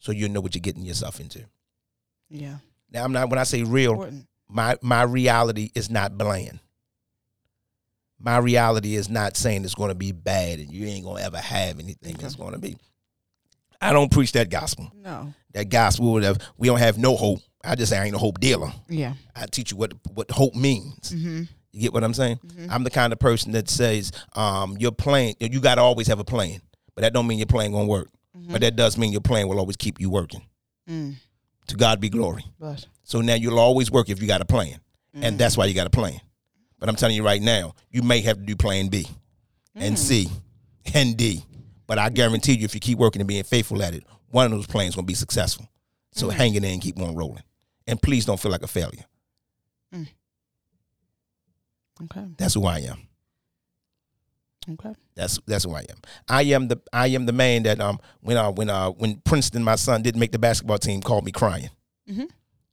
so 0.00 0.12
you 0.12 0.28
know 0.28 0.40
what 0.42 0.54
you're 0.54 0.60
getting 0.60 0.84
yourself 0.84 1.18
into. 1.18 1.42
Yeah. 2.28 2.56
Now 2.90 3.04
I'm 3.04 3.12
not 3.12 3.30
when 3.30 3.38
I 3.38 3.44
say 3.44 3.62
real, 3.62 3.92
Important. 3.92 4.26
my 4.48 4.76
my 4.82 5.02
reality 5.02 5.70
is 5.74 5.88
not 5.88 6.18
bland. 6.18 6.60
My 8.18 8.36
reality 8.36 8.96
is 8.96 9.08
not 9.08 9.36
saying 9.36 9.64
it's 9.64 9.74
going 9.74 9.88
to 9.88 9.94
be 9.94 10.12
bad 10.12 10.58
and 10.58 10.70
you 10.70 10.86
ain't 10.86 11.04
going 11.04 11.16
to 11.16 11.24
ever 11.24 11.38
have 11.38 11.80
anything 11.80 12.16
that's 12.20 12.36
going 12.36 12.52
to 12.52 12.58
be. 12.58 12.76
I 13.80 13.92
don't 13.92 14.12
preach 14.12 14.32
that 14.32 14.48
gospel. 14.50 14.92
No. 14.94 15.32
That 15.54 15.70
gospel 15.70 16.22
of 16.24 16.38
we 16.58 16.68
don't 16.68 16.78
have 16.78 16.98
no 16.98 17.16
hope. 17.16 17.40
I 17.64 17.76
just 17.76 17.90
say 17.90 17.98
I 17.98 18.04
ain't 18.04 18.14
a 18.14 18.18
hope 18.18 18.40
dealer. 18.40 18.70
Yeah. 18.88 19.14
I 19.34 19.46
teach 19.46 19.72
you 19.72 19.78
what 19.78 19.94
what 20.12 20.30
hope 20.30 20.54
means. 20.54 21.12
Mm-hmm. 21.12 21.42
You 21.72 21.80
get 21.80 21.92
what 21.92 22.04
I'm 22.04 22.14
saying? 22.14 22.38
Mm-hmm. 22.46 22.70
I'm 22.70 22.84
the 22.84 22.90
kind 22.90 23.12
of 23.12 23.18
person 23.18 23.52
that 23.52 23.68
says 23.68 24.12
um, 24.34 24.76
your 24.78 24.92
plan. 24.92 25.34
You 25.40 25.60
got 25.60 25.76
to 25.76 25.80
always 25.80 26.06
have 26.06 26.18
a 26.18 26.24
plan, 26.24 26.60
but 26.94 27.02
that 27.02 27.12
don't 27.14 27.26
mean 27.26 27.38
your 27.38 27.46
plan 27.46 27.72
gonna 27.72 27.86
work. 27.86 28.10
Mm-hmm. 28.36 28.52
But 28.52 28.60
that 28.60 28.76
does 28.76 28.98
mean 28.98 29.12
your 29.12 29.20
plan 29.20 29.48
will 29.48 29.58
always 29.58 29.76
keep 29.76 30.00
you 30.00 30.10
working. 30.10 30.42
Mm. 30.88 31.14
To 31.68 31.76
God 31.76 32.00
be 32.00 32.08
glory. 32.08 32.44
But 32.58 32.86
So 33.04 33.20
now 33.20 33.34
you'll 33.34 33.58
always 33.58 33.90
work 33.90 34.10
if 34.10 34.20
you 34.20 34.26
got 34.26 34.40
a 34.40 34.44
plan, 34.44 34.80
and 35.14 35.38
that's 35.38 35.54
mm. 35.54 35.58
why 35.58 35.66
you 35.66 35.74
got 35.74 35.86
a 35.86 35.90
plan. 35.90 36.20
But 36.78 36.88
I'm 36.88 36.96
telling 36.96 37.14
you 37.16 37.24
right 37.24 37.40
now, 37.40 37.74
you 37.90 38.02
may 38.02 38.20
have 38.22 38.38
to 38.38 38.42
do 38.42 38.56
Plan 38.56 38.88
B, 38.88 39.06
and 39.74 39.94
mm. 39.94 39.98
C, 39.98 40.28
and 40.94 41.16
D. 41.16 41.44
But 41.86 41.98
I 41.98 42.08
guarantee 42.10 42.54
you, 42.54 42.64
if 42.64 42.74
you 42.74 42.80
keep 42.80 42.98
working 42.98 43.20
and 43.20 43.28
being 43.28 43.44
faithful 43.44 43.82
at 43.82 43.94
it, 43.94 44.04
one 44.30 44.46
of 44.46 44.52
those 44.52 44.66
plans 44.66 44.94
gonna 44.94 45.06
be 45.06 45.14
successful. 45.14 45.68
So 46.12 46.28
mm. 46.28 46.32
hang 46.32 46.54
in 46.54 46.62
there 46.62 46.72
and 46.72 46.82
keep 46.82 46.98
on 47.00 47.14
rolling, 47.14 47.44
and 47.86 48.02
please 48.02 48.24
don't 48.24 48.40
feel 48.40 48.50
like 48.50 48.62
a 48.62 48.68
failure. 48.68 49.04
Okay. 52.04 52.26
That's 52.38 52.54
who 52.54 52.66
I 52.66 52.78
am. 52.78 52.98
Okay. 54.70 54.92
That's 55.16 55.40
that's 55.46 55.64
who 55.64 55.74
I 55.74 55.80
am. 55.80 55.96
I 56.28 56.42
am 56.42 56.68
the 56.68 56.80
I 56.92 57.08
am 57.08 57.26
the 57.26 57.32
man 57.32 57.64
that 57.64 57.80
um 57.80 57.98
when 58.20 58.36
uh 58.36 58.50
when 58.52 58.70
uh 58.70 58.90
when 58.90 59.16
Princeton 59.24 59.64
my 59.64 59.74
son 59.74 60.02
didn't 60.02 60.20
make 60.20 60.30
the 60.32 60.38
basketball 60.38 60.78
team 60.78 61.00
called 61.00 61.24
me 61.24 61.32
crying, 61.32 61.70
Mhm. 62.08 62.28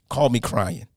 called 0.07 0.31
me 0.31 0.39
crying. 0.39 0.87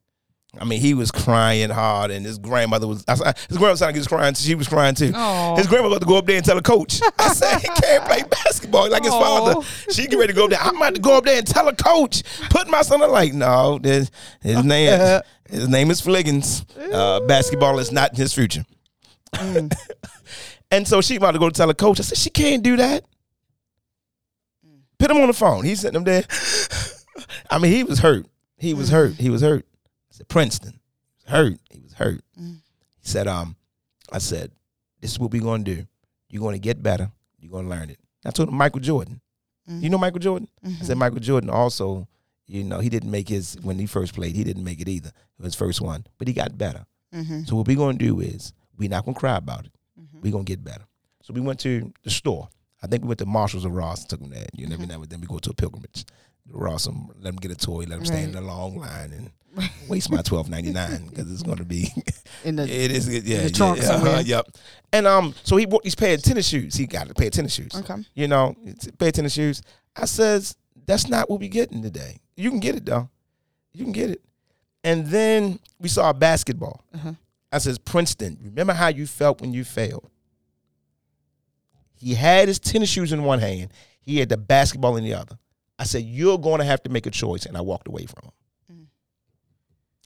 I 0.61 0.65
mean 0.65 0.81
he 0.81 0.93
was 0.93 1.11
crying 1.11 1.71
hard 1.71 2.11
and 2.11 2.27
his 2.27 2.37
grandmother 2.39 2.87
was 2.87 3.05
I, 3.09 3.15
his 3.49 3.57
grandmother 3.57 3.77
sounded 3.77 3.87
like 3.87 3.95
he 3.95 4.01
was 4.01 4.09
crying 4.09 4.35
she 4.35 4.55
was 4.55 4.69
crying 4.69 4.95
too. 4.95 5.13
Aw. 5.15 5.57
His 5.57 5.67
grandmother 5.67 5.97
about 5.97 6.03
to 6.03 6.07
go 6.07 6.19
up 6.19 6.27
there 6.27 6.37
and 6.37 6.45
tell 6.45 6.57
the 6.57 6.63
coach. 6.63 7.01
I 7.19 7.33
said 7.33 7.59
he 7.59 7.69
can't 7.83 8.05
play 8.05 8.23
basketball 8.23 8.91
like 8.91 9.05
his 9.05 9.15
Aw. 9.15 9.21
father. 9.21 9.67
She 9.91 10.07
get 10.07 10.19
ready 10.19 10.33
to 10.33 10.37
go 10.37 10.45
up 10.45 10.51
there. 10.51 10.61
I'm 10.61 10.77
about 10.77 10.95
to 10.95 11.01
go 11.01 11.17
up 11.17 11.25
there 11.25 11.39
and 11.39 11.47
tell 11.47 11.69
a 11.69 11.75
coach. 11.75 12.23
Put 12.51 12.69
my 12.69 12.83
son. 12.83 13.03
I'm 13.03 13.11
like 13.11 13.33
no, 13.33 13.79
this, 13.79 14.11
his 14.43 14.63
name 14.65 15.23
his 15.49 15.69
name 15.69 15.91
is 15.91 16.03
Fliggins. 16.03 16.67
Uh, 16.93 17.21
basketball 17.21 17.79
is 17.79 17.91
not 17.91 18.17
his 18.17 18.35
future. 18.35 18.65
Mm. 19.35 19.73
And 20.73 20.89
so 20.89 21.03
she 21.03 21.17
about 21.17 21.33
to 21.33 21.39
go 21.39 21.51
tell 21.51 21.67
the 21.67 21.75
coach. 21.75 22.01
I 22.01 22.03
said, 22.03 22.17
she 22.17 22.31
can't 22.31 22.63
do 22.63 22.79
that. 22.79 23.05
Mm. 24.67 24.81
Put 24.99 25.11
him 25.11 25.19
on 25.19 25.27
the 25.27 25.35
phone. 25.35 25.65
He's 25.65 25.81
sitting 25.81 26.01
up 26.01 26.07
there. 26.07 26.25
I 27.51 27.59
mean, 27.59 27.73
he 27.73 27.85
was 27.85 27.99
hurt. 27.99 28.27
He 28.57 28.73
was 28.73 28.89
mm. 28.89 28.93
hurt. 28.93 29.15
He 29.17 29.29
was 29.29 29.43
hurt. 29.43 29.67
Princeton. 30.29 30.81
Hurt. 31.27 31.59
He 31.71 31.81
was 31.81 31.93
hurt. 31.95 32.23
Mm. 32.41 32.57
He 33.01 33.09
said, 33.09 33.27
um, 33.27 33.57
I 34.13 34.19
said, 34.19 34.53
this 35.01 35.13
is 35.13 35.19
what 35.19 35.33
we're 35.33 35.43
gonna 35.43 35.65
do. 35.65 35.87
You're 36.29 36.43
gonna 36.43 36.59
get 36.59 36.83
better. 36.83 37.11
You're 37.39 37.53
gonna 37.53 37.69
learn 37.69 37.91
it. 37.91 37.99
I 38.25 38.31
told 38.31 38.49
him 38.49 38.57
Michael 38.57 38.81
Jordan. 38.81 39.21
Mm. 39.69 39.83
You 39.83 39.91
know 39.91 39.99
Michael 39.99 40.21
Jordan? 40.21 40.49
I 40.65 40.69
said 40.71 40.81
mm-hmm. 40.81 40.99
Michael 40.99 41.21
Jordan 41.21 41.51
also, 41.51 42.09
you 42.47 42.65
know, 42.65 42.81
he 42.81 42.89
didn't 42.89 43.11
make 43.11 43.29
his 43.29 43.57
when 43.63 43.79
he 43.79 43.87
first 43.87 44.15
played, 44.15 44.35
he 44.35 44.45
didn't 44.45 44.65
make 44.65 44.81
it 44.81 44.89
either. 44.89 45.09
It 45.09 45.39
was 45.39 45.47
his 45.47 45.55
first 45.55 45.81
one. 45.81 46.07
But 46.19 46.29
he 46.29 46.35
got 46.35 46.59
better. 46.59 46.85
Mm-hmm. 47.15 47.45
So 47.45 47.57
what 47.57 47.67
we're 47.67 47.77
gonna 47.77 47.99
do 47.99 48.21
is 48.21 48.53
we're 48.77 48.91
not 48.91 49.05
gonna 49.05 49.19
cry 49.19 49.37
about 49.37 49.67
it. 49.67 49.73
Mm-hmm. 50.01 50.21
We're 50.21 50.33
gonna 50.33 50.45
get 50.45 50.65
better. 50.65 50.85
So 51.23 51.33
we 51.33 51.41
went 51.41 51.61
to 51.61 51.93
the 52.03 52.11
store. 52.11 52.49
I 52.83 52.89
think 52.89 53.03
we 53.03 53.09
went 53.09 53.21
to 53.21 53.27
Marshalls 53.27 53.65
or 53.65 53.71
Ross, 53.71 54.01
and 54.01 54.11
took 54.11 54.21
them 54.21 54.31
there. 54.31 54.47
You 54.53 54.65
mm-hmm. 54.65 54.71
know, 54.71 54.75
every 54.75 54.87
now 54.87 55.03
and 55.03 55.11
then 55.11 55.21
we 55.21 55.27
go 55.27 55.39
to 55.39 55.51
a 55.51 55.55
pilgrimage. 55.55 56.05
Ross 56.51 56.85
them, 56.85 57.09
let 57.17 57.25
them 57.25 57.37
get 57.37 57.51
a 57.51 57.57
toy, 57.57 57.81
let 57.81 57.91
them 57.91 58.05
stand 58.05 58.33
in 58.33 58.43
a 58.43 58.47
long 58.47 58.77
line 58.77 59.13
and 59.13 59.71
waste 59.89 60.11
my 60.11 60.23
twelve 60.23 60.49
ninety 60.49 60.73
nine 60.73 61.07
because 61.07 61.31
it's 61.31 61.43
gonna 61.43 61.65
be 61.65 61.89
In 62.45 62.57
the 62.57 62.63
it 62.65 62.91
is 62.91 63.09
yeah, 63.09 63.21
the 63.21 63.45
yeah, 63.45 63.49
trunk 63.49 63.79
yeah, 63.79 63.85
somewhere. 63.85 64.21
yep. 64.23 64.49
And 64.93 65.07
um, 65.07 65.35
so 65.43 65.57
he 65.57 65.67
bought 65.67 65.83
these 65.83 65.95
pair 65.95 66.15
of 66.15 66.23
tennis 66.23 66.47
shoes. 66.47 66.75
He 66.75 66.87
got 66.87 67.11
a 67.11 67.15
pair 67.15 67.29
of 67.29 67.33
tennis 67.33 67.55
shoes. 67.55 67.73
Okay. 67.75 67.95
You 68.15 68.29
know, 68.29 68.57
pair 68.99 69.09
of 69.09 69.15
tennis 69.15 69.35
shoes. 69.35 69.63
I 69.97 70.07
says, 70.07 70.57
That's 70.87 71.09
not 71.09 71.31
what 71.31 71.41
we 71.41 71.49
getting 71.49 71.83
today. 71.83 72.19
You 72.37 72.51
can 72.51 72.61
get 72.61 72.77
it 72.77 72.87
though. 72.87 73.09
You 73.73 73.85
can 73.85 73.93
get 73.93 74.11
it. 74.11 74.23
And 74.85 75.07
then 75.07 75.59
we 75.79 75.89
saw 75.89 76.11
a 76.11 76.15
basketball. 76.15 76.85
Uh-huh. 76.95 77.13
I 77.53 77.59
says, 77.59 77.79
Princeton, 77.79 78.39
remember 78.43 78.73
how 78.73 78.89
you 78.89 79.07
felt 79.07 79.41
when 79.41 79.53
you 79.53 79.63
failed? 79.63 80.09
He 81.95 82.15
had 82.15 82.49
his 82.49 82.59
tennis 82.59 82.89
shoes 82.89 83.13
in 83.13 83.23
one 83.23 83.39
hand. 83.39 83.71
He 84.01 84.19
had 84.19 84.29
the 84.29 84.37
basketball 84.37 84.97
in 84.97 85.05
the 85.05 85.15
other. 85.15 85.39
I 85.83 85.85
said, 85.85 86.05
You're 86.05 86.39
going 86.39 86.61
to 86.61 86.65
have 86.65 86.83
to 86.85 86.91
make 86.91 87.07
a 87.07 87.11
choice. 87.11 87.45
And 87.45 87.57
I 87.57 87.61
walked 87.61 87.89
away 87.89 88.07
from 88.07 88.25
him. 88.25 88.33
Mm-hmm. 88.73 88.83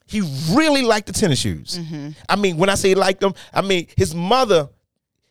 He 0.06 0.56
really 0.56 0.82
liked 0.82 1.06
the 1.06 1.12
tennis 1.12 1.38
shoes. 1.38 1.78
Mm-hmm. 1.78 2.10
I 2.28 2.36
mean, 2.36 2.56
when 2.56 2.68
I 2.70 2.74
say 2.74 2.88
he 2.88 2.94
liked 2.94 3.20
them, 3.20 3.34
I 3.52 3.62
mean 3.62 3.86
his 3.96 4.14
mother. 4.14 4.68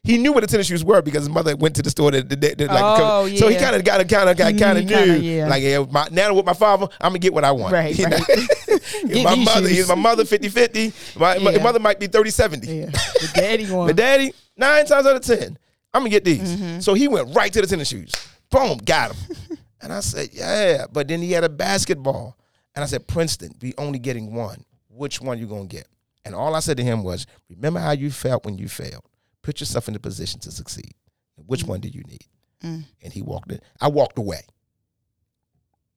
He 0.04 0.20
knew 0.20 0.32
what 0.34 0.42
the 0.42 0.48
tennis 0.48 0.68
shoes 0.68 0.84
were 0.86 1.02
because 1.02 1.22
his 1.22 1.30
mother 1.30 1.56
went 1.56 1.76
to 1.78 1.82
the 1.82 1.90
store. 1.90 2.12
That, 2.12 2.30
that, 2.30 2.40
that, 2.60 2.68
like, 2.68 2.84
Oh, 3.02 3.28
So 3.36 3.48
he 3.48 3.56
kind 3.56 3.76
of 3.76 3.84
got 3.84 4.08
kind 4.08 4.30
of 4.30 4.38
kind 4.38 4.78
of 4.78 4.86
knew, 4.86 4.96
kinda, 4.96 5.18
yeah. 5.18 5.48
like 5.48 5.64
yeah, 5.64 5.84
my, 5.90 6.08
now 6.12 6.32
with 6.32 6.46
my 6.46 6.54
father, 6.54 6.88
I'm 7.02 7.10
gonna 7.10 7.18
get 7.18 7.34
what 7.34 7.44
I 7.44 7.52
want. 7.52 7.74
Right, 7.74 7.98
right. 8.00 8.22
Get 9.08 9.24
my 9.24 9.36
mother, 9.36 9.68
shoes. 9.68 9.78
he's 9.78 9.88
my 9.88 9.96
mother 9.96 10.24
50-50. 10.24 11.20
My, 11.20 11.40
my 11.40 11.58
mother 11.58 11.80
might 11.80 12.00
be 12.00 12.08
30-70. 12.08 12.68
Yeah. 12.68 12.86
The 13.22 13.32
daddy 13.34 13.66
one. 13.66 13.88
But 13.88 13.96
daddy, 13.96 14.32
nine 14.56 14.86
times 14.86 15.08
out 15.08 15.16
of 15.16 15.24
ten, 15.24 15.58
I'm 15.94 16.02
gonna 16.02 16.10
get 16.10 16.24
these. 16.24 16.56
Mm-hmm. 16.56 16.80
So 16.82 16.94
he 16.94 17.08
went 17.08 17.36
right 17.36 17.52
to 17.52 17.62
the 17.62 17.66
tennis 17.68 17.88
shoes. 17.88 18.12
Boom, 18.52 18.78
got 18.78 19.16
him. 19.16 19.58
And 19.86 19.94
I 19.94 20.00
said, 20.02 20.30
yeah. 20.34 20.86
But 20.92 21.08
then 21.08 21.22
he 21.22 21.32
had 21.32 21.44
a 21.44 21.50
basketball. 21.50 22.38
And 22.76 22.84
I 22.84 22.88
said, 22.88 23.08
Princeton, 23.08 23.56
we 23.62 23.74
only 23.78 24.00
getting 24.00 24.34
one. 24.34 24.66
Which 24.90 25.22
one 25.22 25.40
you 25.40 25.48
gonna 25.48 25.66
get? 25.68 25.88
And 26.26 26.36
all 26.36 26.56
I 26.56 26.60
said 26.60 26.76
to 26.78 26.84
him 26.84 27.04
was, 27.04 27.26
remember 27.50 27.80
how 27.80 27.92
you 27.92 28.12
felt 28.12 28.44
when 28.46 28.58
you 28.58 28.68
failed. 28.68 29.04
Put 29.44 29.60
yourself 29.62 29.88
in 29.88 29.94
the 29.94 30.00
position 30.00 30.40
to 30.42 30.52
succeed. 30.52 30.94
Which 31.38 31.62
Mm-hmm. 31.62 31.70
one 31.70 31.80
do 31.82 31.88
you 31.88 32.02
need? 32.04 32.26
Mm. 32.64 32.84
And 33.04 33.14
he 33.14 33.22
walked 33.22 33.52
in. 33.52 33.62
I 33.80 33.88
walked 33.88 34.18
away. 34.18 34.42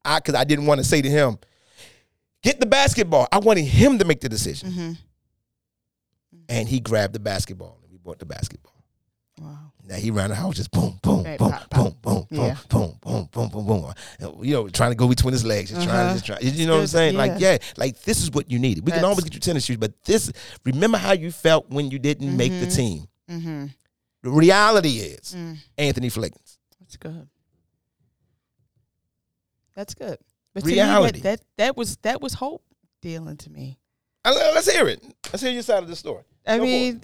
I 0.04 0.18
because 0.18 0.34
I 0.34 0.44
didn't 0.44 0.66
want 0.66 0.78
to 0.78 0.86
say 0.86 1.00
to 1.02 1.08
him, 1.08 1.38
get 2.42 2.60
the 2.60 2.66
basketball. 2.66 3.26
I 3.32 3.38
wanted 3.38 3.64
him 3.64 3.98
to 3.98 4.04
make 4.04 4.20
the 4.20 4.28
decision. 4.28 4.70
Mm-hmm. 4.70 4.92
And 6.48 6.68
he 6.68 6.80
grabbed 6.80 7.14
the 7.14 7.20
basketball 7.20 7.78
and 7.82 7.90
we 7.90 7.98
bought 7.98 8.18
the 8.18 8.26
basketball. 8.26 8.77
Now 9.88 9.94
he 9.96 10.10
ran 10.10 10.28
the 10.28 10.36
house 10.36 10.56
just 10.56 10.70
boom, 10.70 10.98
boom, 11.02 11.22
Right, 11.24 11.38
boom, 11.38 11.50
pop, 11.50 11.70
boom, 11.70 11.84
pop. 11.92 12.02
boom, 12.02 12.26
boom, 12.30 12.38
Yeah. 12.46 12.56
boom, 12.68 12.98
boom, 13.00 13.28
boom, 13.32 13.48
boom, 13.48 13.66
boom. 13.66 13.94
You 14.44 14.52
know, 14.52 14.68
trying 14.68 14.90
to 14.90 14.94
go 14.96 15.08
between 15.08 15.32
his 15.32 15.44
legs, 15.46 15.70
just 15.70 15.82
trying 15.86 15.96
Uh-huh. 16.00 16.08
to 16.08 16.14
just 16.14 16.26
try. 16.26 16.38
You 16.40 16.66
know 16.66 16.74
what 16.74 16.80
I'm 16.82 16.86
saying? 16.88 17.16
Like, 17.16 17.40
yeah. 17.40 17.52
yeah, 17.52 17.58
like 17.78 18.02
this 18.02 18.22
is 18.22 18.30
what 18.30 18.50
you 18.50 18.58
needed. 18.58 18.84
We 18.84 18.92
can 18.92 19.02
always 19.04 19.24
get 19.24 19.32
you 19.32 19.40
tennis 19.40 19.64
shoes, 19.64 19.78
but 19.78 19.92
this. 20.04 20.30
Remember 20.64 20.98
how 20.98 21.12
you 21.12 21.32
felt 21.32 21.70
when 21.70 21.90
you 21.90 21.98
didn't 21.98 22.36
make 22.36 22.52
the 22.52 22.66
team. 22.66 23.08
Mm-hmm. 23.30 23.66
The 24.22 24.30
reality 24.30 24.98
is 24.98 25.34
Mm. 25.34 25.56
Anthony 25.78 26.10
Fliggins. 26.10 26.58
That's 26.80 26.96
good. 26.96 27.28
That's 29.74 29.94
good. 29.94 30.18
But 30.54 30.64
Reality. 30.64 31.18
Me, 31.18 31.22
that, 31.22 31.38
that 31.40 31.46
that 31.56 31.76
was 31.76 31.96
that 31.98 32.20
was 32.20 32.34
hope 32.34 32.62
dealing 33.00 33.36
to 33.38 33.50
me. 33.50 33.78
Uh, 34.24 34.32
Let's 34.54 34.70
hear 34.70 34.88
it. 34.88 35.02
Let's 35.32 35.40
hear 35.42 35.52
your 35.52 35.62
side 35.62 35.82
of 35.82 35.88
the 35.88 35.96
story. 35.96 36.24
I 36.46 36.56
Go 36.58 36.64
for 36.64 36.64
it. 36.64 36.68
mean, 36.68 37.02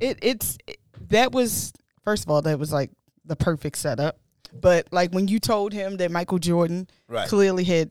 it 0.00 0.18
it's 0.22 0.56
it- 0.66 0.78
that 1.10 1.32
was 1.32 1.72
first 2.04 2.24
of 2.24 2.30
all 2.30 2.42
that 2.42 2.58
was 2.58 2.72
like 2.72 2.90
the 3.24 3.36
perfect 3.36 3.78
setup. 3.78 4.18
But 4.52 4.88
like 4.92 5.12
when 5.12 5.26
you 5.28 5.38
told 5.40 5.72
him 5.72 5.96
that 5.98 6.10
Michael 6.10 6.38
Jordan 6.38 6.88
Right. 7.08 7.28
clearly 7.28 7.64
had 7.64 7.90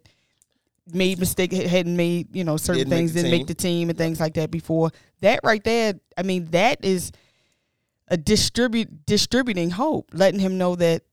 made 0.93 1.17
mistake 1.19 1.51
hadn't 1.53 1.95
made 1.95 2.35
you 2.35 2.43
know 2.43 2.57
certain 2.57 2.79
Didn't 2.79 2.91
things 2.91 3.13
the 3.13 3.19
didn't 3.21 3.31
team. 3.31 3.39
make 3.39 3.47
the 3.47 3.53
team 3.53 3.89
and 3.89 3.97
things 3.97 4.19
like 4.19 4.33
that 4.33 4.51
before 4.51 4.91
that 5.21 5.39
right 5.41 5.63
there 5.63 5.93
i 6.17 6.23
mean 6.23 6.43
that 6.51 6.83
is 6.83 7.13
a 8.09 8.17
distribute 8.17 9.05
distributing 9.05 9.69
hope 9.69 10.09
letting 10.13 10.41
him 10.41 10.57
know 10.57 10.75
that 10.75 11.03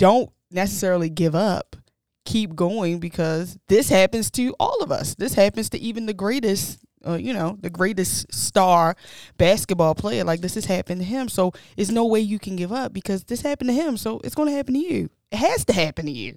don't 0.00 0.30
necessarily 0.50 1.08
give 1.08 1.36
up 1.36 1.76
keep 2.24 2.56
going 2.56 2.98
because 2.98 3.56
this 3.68 3.88
happens 3.88 4.32
to 4.32 4.52
all 4.58 4.82
of 4.82 4.90
us 4.90 5.14
this 5.14 5.34
happens 5.34 5.70
to 5.70 5.78
even 5.78 6.06
the 6.06 6.12
greatest 6.14 6.80
uh, 7.06 7.14
you 7.14 7.32
know 7.32 7.56
the 7.60 7.70
greatest 7.70 8.32
star 8.32 8.96
basketball 9.38 9.94
player 9.94 10.24
like 10.24 10.40
this 10.40 10.54
has 10.54 10.66
happened 10.66 11.00
to 11.00 11.06
him. 11.06 11.28
So 11.28 11.52
it's 11.76 11.90
no 11.90 12.06
way 12.06 12.20
you 12.20 12.38
can 12.38 12.56
give 12.56 12.72
up 12.72 12.92
because 12.92 13.24
this 13.24 13.42
happened 13.42 13.70
to 13.70 13.74
him. 13.74 13.96
So 13.96 14.20
it's 14.24 14.34
going 14.34 14.48
to 14.48 14.54
happen 14.54 14.74
to 14.74 14.80
you. 14.80 15.10
It 15.30 15.38
has 15.38 15.64
to 15.66 15.72
happen 15.72 16.06
to 16.06 16.12
you. 16.12 16.36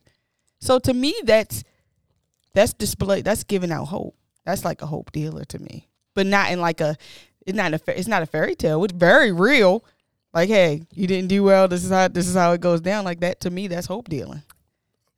So 0.60 0.80
to 0.80 0.94
me 0.94 1.16
that's 1.24 1.64
that's 2.54 2.74
display 2.74 3.22
that's 3.22 3.44
giving 3.44 3.72
out 3.72 3.86
hope. 3.86 4.16
That's 4.46 4.66
like 4.66 4.82
a 4.82 4.86
hope 4.86 5.12
dealer 5.12 5.46
to 5.46 5.60
me. 5.60 5.90
But 6.14 6.28
not 6.28 6.52
in 6.52 6.62
like 6.62 6.82
a 6.82 6.96
it's 7.46 7.56
not 7.56 7.74
a 7.74 8.00
it's 8.00 8.08
not 8.08 8.24
a 8.24 8.28
fairy 8.28 8.56
tale. 8.56 8.84
It's 8.84 8.94
very 8.94 9.32
real. 9.32 9.84
Like 10.34 10.50
hey 10.50 10.84
you 10.94 11.08
didn't 11.08 11.30
do 11.30 11.44
well. 11.44 11.68
This 11.68 11.84
is 11.84 11.92
how 11.92 12.08
this 12.08 12.28
is 12.28 12.36
how 12.36 12.54
it 12.54 12.62
goes 12.62 12.82
down. 12.82 13.04
Like 13.04 13.20
that 13.22 13.42
to 13.42 13.50
me 13.50 13.68
that's 13.68 13.88
hope 13.88 14.10
dealing 14.10 14.44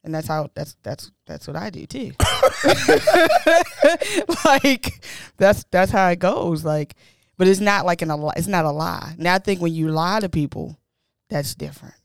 and 0.05 0.15
that's 0.15 0.27
how 0.27 0.49
that's 0.53 0.75
that's 0.83 1.11
that's 1.25 1.47
what 1.47 1.55
i 1.55 1.69
do 1.69 1.85
too. 1.85 2.11
Like 4.45 5.03
that's 5.37 5.65
that's 5.71 5.91
how 5.91 6.07
it 6.09 6.19
goes 6.19 6.63
like 6.63 6.95
but 7.37 7.47
it's 7.47 7.59
not 7.59 7.85
like 7.85 8.01
an 8.01 8.11
it's 8.37 8.47
not 8.47 8.65
a 8.65 8.71
lie. 8.71 9.15
Now 9.17 9.35
i 9.35 9.39
think 9.39 9.61
when 9.61 9.73
you 9.73 9.89
lie 9.89 10.19
to 10.19 10.29
people 10.29 10.77
that's 11.29 11.55
different. 11.55 11.95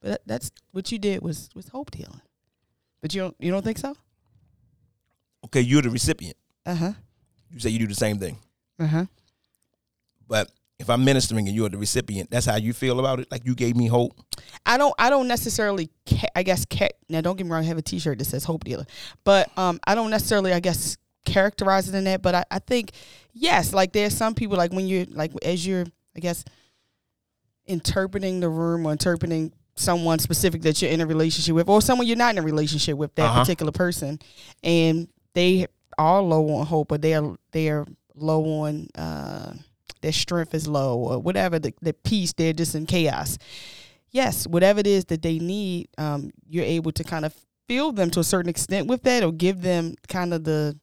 But 0.00 0.10
that, 0.10 0.20
that's 0.26 0.50
what 0.72 0.90
you 0.90 0.98
did 0.98 1.22
was 1.22 1.48
was 1.54 1.68
hope 1.68 1.90
dealing. 1.90 2.20
But 3.00 3.14
you 3.14 3.22
don't 3.22 3.36
you 3.38 3.50
don't 3.50 3.64
think 3.64 3.78
so? 3.78 3.96
Okay, 5.46 5.60
you're 5.60 5.82
the 5.82 5.90
recipient. 5.90 6.36
uh-huh. 6.66 6.92
You 7.52 7.60
say 7.60 7.70
you 7.70 7.78
do 7.80 7.86
the 7.86 7.94
same 7.94 8.18
thing. 8.18 8.38
uh-huh. 8.78 9.06
But 10.26 10.50
if 10.82 10.90
I'm 10.90 11.04
ministering 11.04 11.46
and 11.48 11.56
you're 11.56 11.68
the 11.70 11.78
recipient, 11.78 12.30
that's 12.30 12.44
how 12.46 12.56
you 12.56 12.72
feel 12.74 12.98
about 13.00 13.20
it. 13.20 13.30
Like 13.30 13.46
you 13.46 13.54
gave 13.54 13.76
me 13.76 13.86
hope. 13.86 14.12
I 14.66 14.76
don't 14.76 14.94
I 14.98 15.08
don't 15.08 15.28
necessarily 15.28 15.88
ca- 16.06 16.28
I 16.36 16.42
guess 16.42 16.66
ca- 16.70 16.90
now 17.08 17.20
don't 17.22 17.36
get 17.36 17.44
me 17.44 17.50
wrong 17.52 17.62
I 17.62 17.66
have 17.66 17.78
a 17.78 17.82
t-shirt 17.82 18.18
that 18.18 18.26
says 18.26 18.44
hope 18.44 18.64
dealer 18.64 18.84
but 19.24 19.50
um 19.56 19.80
I 19.86 19.94
don't 19.94 20.10
necessarily 20.10 20.52
I 20.52 20.60
guess 20.60 20.98
characterize 21.24 21.88
it 21.88 21.94
in 21.94 22.04
that 22.04 22.20
but 22.22 22.34
I, 22.34 22.44
I 22.50 22.58
think 22.58 22.90
yes 23.32 23.72
like 23.72 23.92
there's 23.92 24.16
some 24.16 24.34
people 24.34 24.56
like 24.58 24.72
when 24.72 24.86
you're 24.86 25.06
like 25.10 25.32
as 25.42 25.66
you're 25.66 25.86
I 26.16 26.20
guess 26.20 26.44
interpreting 27.66 28.40
the 28.40 28.48
room 28.48 28.86
or 28.86 28.92
interpreting 28.92 29.52
someone 29.76 30.18
specific 30.18 30.62
that 30.62 30.82
you're 30.82 30.90
in 30.90 31.00
a 31.00 31.06
relationship 31.06 31.54
with 31.54 31.68
or 31.68 31.80
someone 31.80 32.06
you're 32.06 32.16
not 32.16 32.34
in 32.34 32.38
a 32.38 32.42
relationship 32.42 32.96
with 32.96 33.14
that 33.14 33.24
Uh-huh. 33.30 33.40
particular 33.40 33.72
person 33.72 34.18
and 34.62 35.08
they 35.34 35.66
are 35.98 36.20
low 36.20 36.48
on 36.56 36.66
hope 36.66 36.92
or 36.92 36.98
they're 36.98 37.34
they're 37.52 37.86
low 38.14 38.44
on 38.64 38.88
uh 38.96 39.52
their 40.02 40.12
strength 40.12 40.54
is 40.54 40.68
low 40.68 40.98
or 40.98 41.18
whatever 41.18 41.58
the, 41.58 41.72
the 41.80 41.92
peace 41.94 42.32
they're 42.32 42.52
just 42.52 42.74
in 42.74 42.86
chaos 42.86 43.38
yes, 44.14 44.46
whatever 44.46 44.78
it 44.78 44.86
is 44.86 45.06
that 45.06 45.22
they 45.22 45.38
need, 45.38 45.88
um, 45.96 46.30
you're 46.46 46.66
able 46.66 46.92
to 46.92 47.02
kind 47.02 47.24
of 47.24 47.34
fill 47.66 47.92
them 47.92 48.10
to 48.10 48.20
a 48.20 48.24
certain 48.24 48.50
extent 48.50 48.86
with 48.86 49.02
that, 49.04 49.22
or 49.24 49.32
give 49.32 49.62
them 49.62 49.94
kind 50.06 50.34
of 50.34 50.44
the 50.44 50.78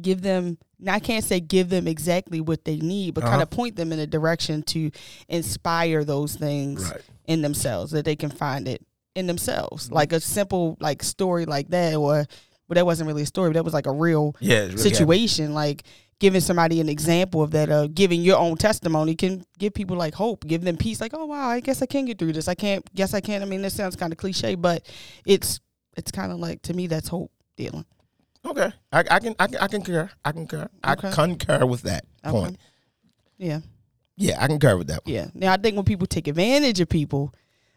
give 0.00 0.22
them. 0.22 0.56
Now 0.78 0.94
I 0.94 1.00
can't 1.00 1.24
say 1.24 1.40
give 1.40 1.68
them 1.68 1.86
exactly 1.86 2.40
what 2.40 2.64
they 2.64 2.76
need, 2.76 3.14
but 3.14 3.22
kind 3.24 3.34
Uh-huh. 3.34 3.42
of 3.42 3.50
point 3.50 3.74
them 3.76 3.92
in 3.92 3.98
a 3.98 4.06
direction 4.06 4.62
to 4.64 4.90
inspire 5.28 6.04
those 6.04 6.36
things 6.36 6.84
Right. 6.90 7.00
in 7.26 7.42
themselves 7.42 7.90
that 7.92 8.04
they 8.04 8.14
can 8.16 8.30
find 8.30 8.68
it 8.68 8.86
in 9.14 9.26
themselves. 9.26 9.86
Mm-hmm. 9.86 9.94
Like 9.94 10.12
a 10.12 10.20
simple 10.20 10.76
like 10.80 11.02
story 11.02 11.44
like 11.44 11.70
that, 11.70 11.96
or 11.96 12.24
but 12.68 12.76
that 12.76 12.86
wasn't 12.86 13.08
really 13.08 13.22
a 13.22 13.26
story, 13.26 13.50
but 13.50 13.54
that 13.54 13.64
was 13.64 13.74
like 13.74 13.86
a 13.88 13.92
real 13.92 14.36
Yeah. 14.40 14.60
really 14.66 14.76
situation 14.76 15.54
like 15.54 15.82
giving 16.20 16.40
somebody 16.40 16.80
an 16.80 16.88
example 16.88 17.42
of 17.42 17.50
that 17.50 17.68
uh 17.70 17.88
giving 17.88 18.20
your 18.22 18.38
own 18.38 18.56
testimony 18.56 19.16
can 19.16 19.44
give 19.58 19.74
people 19.74 19.96
like 19.96 20.14
hope 20.14 20.46
give 20.46 20.62
them 20.62 20.76
peace 20.76 21.00
like 21.00 21.12
oh 21.14 21.24
wow 21.26 21.48
i 21.48 21.58
guess 21.60 21.82
i 21.82 21.86
can 21.86 22.04
get 22.04 22.18
through 22.18 22.32
this 22.32 22.46
i 22.46 22.54
can't 22.54 22.84
guess 22.94 23.12
i 23.14 23.20
can't. 23.20 23.42
i 23.42 23.46
mean 23.46 23.62
this 23.62 23.74
sounds 23.74 23.96
kind 23.96 24.12
of 24.12 24.18
cliche 24.18 24.54
but 24.54 24.86
it's 25.26 25.60
it's 25.96 26.10
kind 26.12 26.30
of 26.30 26.38
like 26.38 26.62
to 26.62 26.72
me 26.74 26.86
that's 26.86 27.08
hope 27.08 27.32
dealing 27.56 27.84
Okay, 28.46 28.72
I, 28.90 29.00
I 29.10 29.18
can 29.18 29.34
I 29.38 29.46
can 29.48 29.56
I 29.60 29.66
concur. 29.68 30.08
I 30.24 30.32
concur. 30.32 30.66
I 30.82 30.94
concur 30.94 31.66
with 31.66 31.82
that 31.82 32.06
Okay. 32.24 32.30
point. 32.32 32.58
yeah 33.36 33.60
Yeah, 34.16 34.42
I 34.42 34.46
concur 34.46 34.78
with 34.78 34.86
that. 34.88 35.04
One. 35.04 35.14
yeah 35.14 35.26
now 35.34 35.52
i 35.52 35.56
think 35.58 35.76
when 35.76 35.84
people 35.84 36.06
take 36.06 36.26
advantage 36.28 36.80
of 36.80 36.88
people 36.88 37.34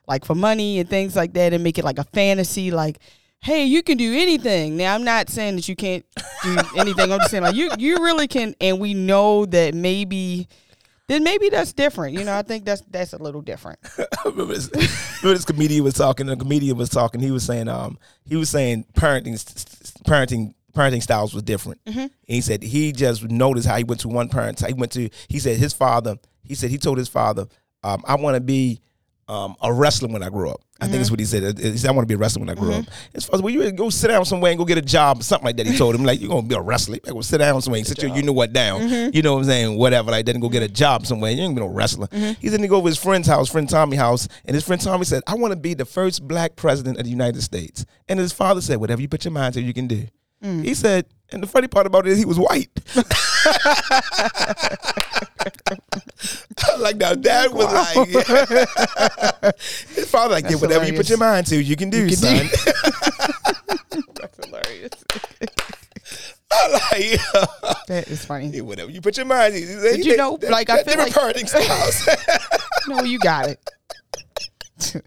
like 0.08 0.24
for 0.26 0.36
money 0.36 0.80
and 0.80 0.90
things 0.90 1.16
like 1.18 1.34
that 1.34 1.52
and 1.54 1.64
make 1.64 1.78
it 1.78 1.84
like 1.84 1.98
a 2.00 2.04
fantasy 2.06 2.72
like 2.72 3.00
hey 3.44 3.66
you 3.66 3.84
can 3.84 3.98
do 3.98 4.14
anything 4.14 4.78
now 4.78 4.96
i'm 4.96 5.04
not 5.04 5.30
saying 5.30 5.56
that 5.56 5.68
you 5.68 5.76
can't 5.76 6.06
do 6.44 6.58
anything 6.78 7.12
i'm 7.12 7.20
just 7.20 7.32
saying 7.32 7.44
like 7.44 7.56
you 7.56 7.70
you 7.78 7.98
really 7.98 8.28
can 8.28 8.56
and 8.62 8.80
we 8.80 8.94
know 8.94 9.46
that 9.46 9.74
maybe 9.74 10.48
then 11.08 11.24
maybe 11.24 11.50
that's 11.50 11.74
different 11.74 12.18
you 12.18 12.24
know 12.24 12.36
i 12.36 12.42
think 12.42 12.66
that's 12.66 12.82
that's 12.90 13.14
a 13.14 13.18
little 13.18 13.42
different 13.42 13.80
remember, 14.26 14.54
this, 14.54 14.70
remember 14.72 15.38
this 15.38 15.46
comedian 15.46 15.84
was 15.84 15.94
talking. 15.94 16.26
The 16.26 16.36
comedian 16.36 16.78
was 16.78 16.90
talking. 16.90 17.22
He 17.22 17.32
was 17.32 17.44
saying, 17.44 17.68
um, 17.68 17.98
he 18.26 18.36
was 18.36 18.50
saying 18.50 18.86
parenting, 18.94 19.36
parenting, 20.06 20.54
parenting 20.74 21.02
styles 21.02 21.34
was 21.34 21.44
different. 21.44 21.84
Mm-hmm. 21.86 22.00
And 22.00 22.12
he 22.26 22.42
said 22.42 22.64
he 22.64 22.92
just 22.92 23.24
noticed 23.30 23.68
how 23.68 23.78
he 23.78 23.84
went 23.84 24.02
to 24.02 24.08
one 24.08 24.30
parent. 24.30 24.66
He 24.66 24.74
went 24.74 24.92
to. 24.94 25.10
He 25.28 25.40
said 25.40 25.58
his 25.58 25.74
father. 25.74 26.18
He 26.44 26.56
said 26.56 26.70
he 26.70 26.78
told 26.78 26.98
his 26.98 27.10
father, 27.10 27.48
um, 27.84 28.04
"I 28.08 28.16
want 28.16 28.36
to 28.36 28.42
be 28.42 28.80
um, 29.28 29.56
a 29.62 29.72
wrestler 29.74 30.10
when 30.10 30.24
I 30.24 30.30
grow 30.30 30.52
up." 30.52 30.62
I 30.84 30.88
think 30.88 30.98
that's 30.98 31.12
what 31.12 31.20
he 31.20 31.26
said. 31.26 31.58
He 31.58 31.78
said, 31.78 31.90
I 31.90 31.94
want 31.94 32.08
to 32.08 32.12
be 32.12 32.16
a 32.16 32.18
wrestler 32.18 32.42
when 32.42 32.50
I 32.50 32.56
grow 32.56 32.74
up. 32.74 32.86
As 33.14 33.26
far 33.26 33.36
as, 33.36 33.42
well, 33.42 33.54
you 33.54 33.72
go 33.72 33.90
sit 33.90 34.10
down 34.10 34.26
somewhere 34.26 34.52
and 34.52 34.58
go 34.58 34.66
get 34.66 34.78
a 34.78 34.82
job, 34.82 35.24
something 35.24 35.46
like 35.46 35.58
that. 35.58 35.68
He 35.68 35.78
told 35.78 35.96
him, 35.96 36.04
like, 36.04 36.20
you're 36.20 36.30
going 36.30 36.44
to 36.44 36.50
be 36.50 36.56
a 36.56 36.62
wrestler. 36.62 36.98
You 37.06 37.14
go 37.14 37.22
sit 37.22 37.38
down 37.38 37.62
somewhere 37.62 37.80
and 37.80 37.88
sit 37.88 38.02
your, 38.02 38.16
you 38.16 38.24
know 38.24 38.34
what, 38.34 38.52
down. 38.54 39.14
You 39.14 39.22
know 39.22 39.34
what 39.34 39.40
I'm 39.40 39.46
saying? 39.46 39.78
Whatever, 39.78 40.12
like 40.12 40.28
and 40.34 40.42
go 40.42 40.50
get 40.50 40.64
a 40.64 40.68
job 40.68 41.06
somewhere. 41.06 41.32
You 41.32 41.44
ain't 41.44 41.56
gonna 41.56 41.68
be 41.68 41.72
no 41.72 41.76
wrestler. 41.76 42.08
He's 42.40 42.52
then 42.52 42.62
he 42.62 42.68
go 42.68 42.78
over 42.78 42.88
his 42.88 42.98
friend's 42.98 43.28
house, 43.28 43.50
friend 43.50 43.70
Tommy 43.70 43.96
house, 43.96 44.28
and 44.46 44.56
his 44.56 44.66
friend 44.66 44.82
Tommy 44.82 45.06
said, 45.06 45.24
I 45.28 45.36
want 45.36 45.54
to 45.54 45.60
be 45.60 45.74
the 45.74 45.86
first 45.86 46.28
black 46.28 46.56
president 46.56 46.98
of 46.98 47.04
the 47.04 47.10
United 47.10 47.42
States. 47.42 47.86
And 48.08 48.20
his 48.20 48.34
father 48.34 48.62
said, 48.62 48.78
whatever 48.78 49.02
you 49.02 49.08
put 49.08 49.26
your 49.26 49.32
mind 49.32 49.54
to, 49.56 49.62
you 49.62 49.74
can 49.74 49.88
do. 49.88 50.06
He 50.42 50.74
said, 50.74 51.06
and 51.34 51.44
the 51.44 51.48
funny 51.48 51.68
part 51.68 51.86
about 51.88 52.08
it 52.08 52.12
is 52.14 52.20
he 52.20 52.26
was 52.26 52.40
white. 52.40 52.70
like 56.80 56.96
now, 56.98 57.14
dad 57.14 57.52
was 57.52 57.72
like, 57.74 58.08
his 59.90 60.10
father 60.10 60.36
like, 60.36 60.44
yeah, 60.46 60.52
That's 60.52 60.62
whatever 60.62 60.86
you 60.86 60.94
put 60.94 61.10
your 61.10 61.18
mind 61.18 61.48
to, 61.48 61.62
you 61.62 61.76
can 61.76 61.90
do, 61.90 62.08
can 62.08 62.16
son. 62.16 62.38
do. 62.38 62.48
That's 64.16 64.46
hilarious. 64.46 64.92
I'm 66.52 66.72
like, 66.72 66.92
That 67.88 68.06
is 68.08 68.24
funny. 68.26 68.48
yeah, 68.48 68.62
whatever 68.62 68.90
you 68.92 69.02
put 69.02 69.18
your 69.18 69.26
mind 69.26 69.54
to. 69.56 69.60
He 69.60 69.66
Did 69.66 69.98
you 70.06 70.12
said, 70.12 70.18
know, 70.18 70.38
that- 70.38 70.52
like, 70.52 70.70
I 70.70 70.78
that 70.78 70.86
feel 70.86 70.96
different 71.06 71.16
like- 71.16 71.36
parenting 71.36 71.50
styles. 71.50 72.08
No, 72.88 73.04
you 73.04 73.20
got 73.20 73.50
it. 73.50 73.60
you 74.94 75.02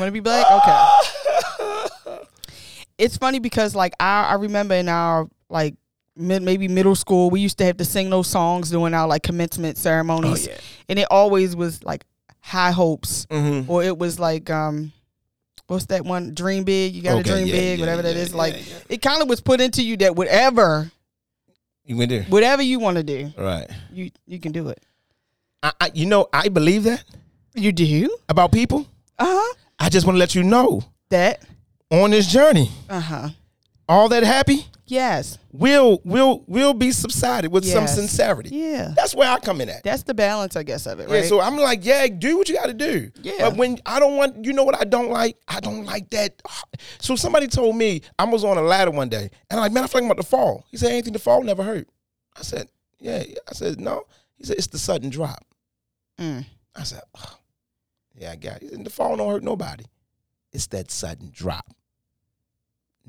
want 0.00 0.08
to 0.08 0.12
be 0.12 0.20
black? 0.20 0.46
Okay. 0.50 0.78
It's 2.98 3.16
funny 3.16 3.38
because 3.38 3.74
like 3.74 3.94
I 4.00 4.24
I 4.30 4.34
remember 4.34 4.74
in 4.74 4.88
our 4.88 5.28
like 5.48 5.74
mid, 6.16 6.42
maybe 6.42 6.68
middle 6.68 6.94
school 6.94 7.30
we 7.30 7.40
used 7.40 7.58
to 7.58 7.64
have 7.64 7.76
to 7.78 7.84
sing 7.84 8.10
those 8.10 8.28
songs 8.28 8.70
during 8.70 8.94
our 8.94 9.06
like 9.08 9.22
commencement 9.22 9.76
ceremonies, 9.78 10.46
Oh, 10.48 10.50
yeah. 10.50 10.58
and 10.88 10.98
it 10.98 11.06
always 11.10 11.56
was 11.56 11.82
like 11.84 12.04
high 12.40 12.70
hopes 12.72 13.26
Mhm. 13.26 13.68
or 13.68 13.82
it 13.82 13.96
was 13.98 14.18
like 14.18 14.50
um. 14.50 14.92
What's 15.68 15.86
that 15.86 16.04
one? 16.04 16.34
Dream 16.34 16.64
big. 16.64 16.92
You 16.94 17.00
got 17.00 17.12
to 17.12 17.20
Okay, 17.20 17.30
dream 17.30 17.46
yeah, 17.46 17.52
big. 17.54 17.78
yeah, 17.78 17.82
whatever 17.84 18.02
that 18.02 18.14
is. 18.16 18.34
like 18.34 18.56
it 18.90 19.00
kind 19.00 19.22
of 19.22 19.28
was 19.28 19.40
put 19.40 19.58
into 19.58 19.82
you 19.82 19.96
that 19.98 20.14
whatever, 20.16 20.90
You 21.86 21.96
went 21.96 22.10
there, 22.10 22.24
whatever 22.24 22.60
you 22.62 22.78
want 22.78 22.98
to 22.98 23.02
do, 23.02 23.32
right? 23.38 23.70
you 23.90 24.10
you 24.26 24.38
can 24.38 24.52
do 24.52 24.68
it. 24.68 24.82
I, 25.62 25.72
I, 25.80 25.90
you 25.94 26.04
know, 26.06 26.26
I 26.32 26.48
believe 26.48 26.82
that 26.84 27.02
You 27.54 27.72
do. 27.72 28.14
about 28.28 28.52
people. 28.52 28.86
Uh 29.18 29.24
huh. 29.28 29.54
I 29.78 29.88
just 29.88 30.04
want 30.06 30.16
to 30.16 30.18
let 30.18 30.34
you 30.34 30.42
know 30.42 30.82
That. 31.08 31.40
On 31.92 32.10
this 32.10 32.26
journey, 32.26 32.70
Uh 32.88 33.00
huh. 33.00 33.28
all 33.88 34.08
that 34.08 34.22
happy 34.24 34.66
Yes. 34.86 35.38
will 35.52 36.00
will 36.04 36.44
will 36.46 36.74
be 36.74 36.90
subsided 36.92 37.50
with 37.52 37.64
some 37.64 37.86
sincerity. 37.86 38.50
Yeah. 38.54 38.92
That's 38.94 39.14
where 39.14 39.30
I 39.30 39.38
come 39.38 39.60
in 39.62 39.68
at. 39.70 39.82
That's 39.84 40.02
the 40.02 40.12
balance, 40.12 40.54
I 40.56 40.64
guess, 40.64 40.86
of 40.86 41.00
it, 41.00 41.08
Yeah, 41.08 41.22
so 41.22 41.40
I'm 41.40 41.56
like, 41.56 41.84
yeah, 41.84 42.06
do 42.08 42.36
what 42.36 42.48
you 42.48 42.56
got 42.56 42.66
to 42.66 42.74
do. 42.74 43.10
Yeah. 43.22 43.32
But 43.50 43.56
when 43.56 43.78
I 43.86 44.00
don't 44.00 44.16
want, 44.16 44.44
you 44.44 44.52
know 44.52 44.64
what 44.64 44.78
I 44.78 44.84
don't 44.84 45.08
like? 45.10 45.36
I 45.48 45.60
don't 45.60 45.84
like 45.86 46.10
that. 46.10 46.42
So 47.00 47.16
somebody 47.16 47.46
told 47.46 47.76
me 47.76 48.02
I 48.18 48.24
was 48.24 48.44
on 48.44 48.58
a 48.58 48.62
ladder 48.62 48.90
one 48.90 49.08
day, 49.08 49.30
and 49.48 49.52
I'm 49.52 49.60
like, 49.60 49.72
man, 49.72 49.84
I 49.84 49.86
feel 49.86 50.00
like 50.00 50.06
I'm 50.06 50.10
about 50.10 50.22
to 50.22 50.28
fall. 50.28 50.66
He 50.70 50.76
said, 50.76 50.90
anything 50.90 51.12
to 51.14 51.18
fall 51.18 51.42
never 51.42 51.62
hurt. 51.62 51.88
I 52.36 52.42
said, 52.42 52.68
yeah. 53.00 53.22
I 53.48 53.52
said, 53.54 53.80
no. 53.80 54.02
He 54.36 54.44
said, 54.44 54.56
it's 54.58 54.66
the 54.66 54.78
sudden 54.78 55.08
drop. 55.08 55.44
Mm. 56.18 56.44
I 56.76 56.82
said, 56.82 57.00
oh, 57.16 57.38
yeah, 58.14 58.32
I 58.32 58.36
got 58.36 58.56
it. 58.56 58.62
He 58.62 58.68
said, 58.70 58.84
the 58.84 58.90
fall 58.90 59.16
don't 59.16 59.30
hurt 59.30 59.42
nobody. 59.44 59.84
It's 60.52 60.66
that 60.68 60.90
sudden 60.90 61.30
drop. 61.32 61.64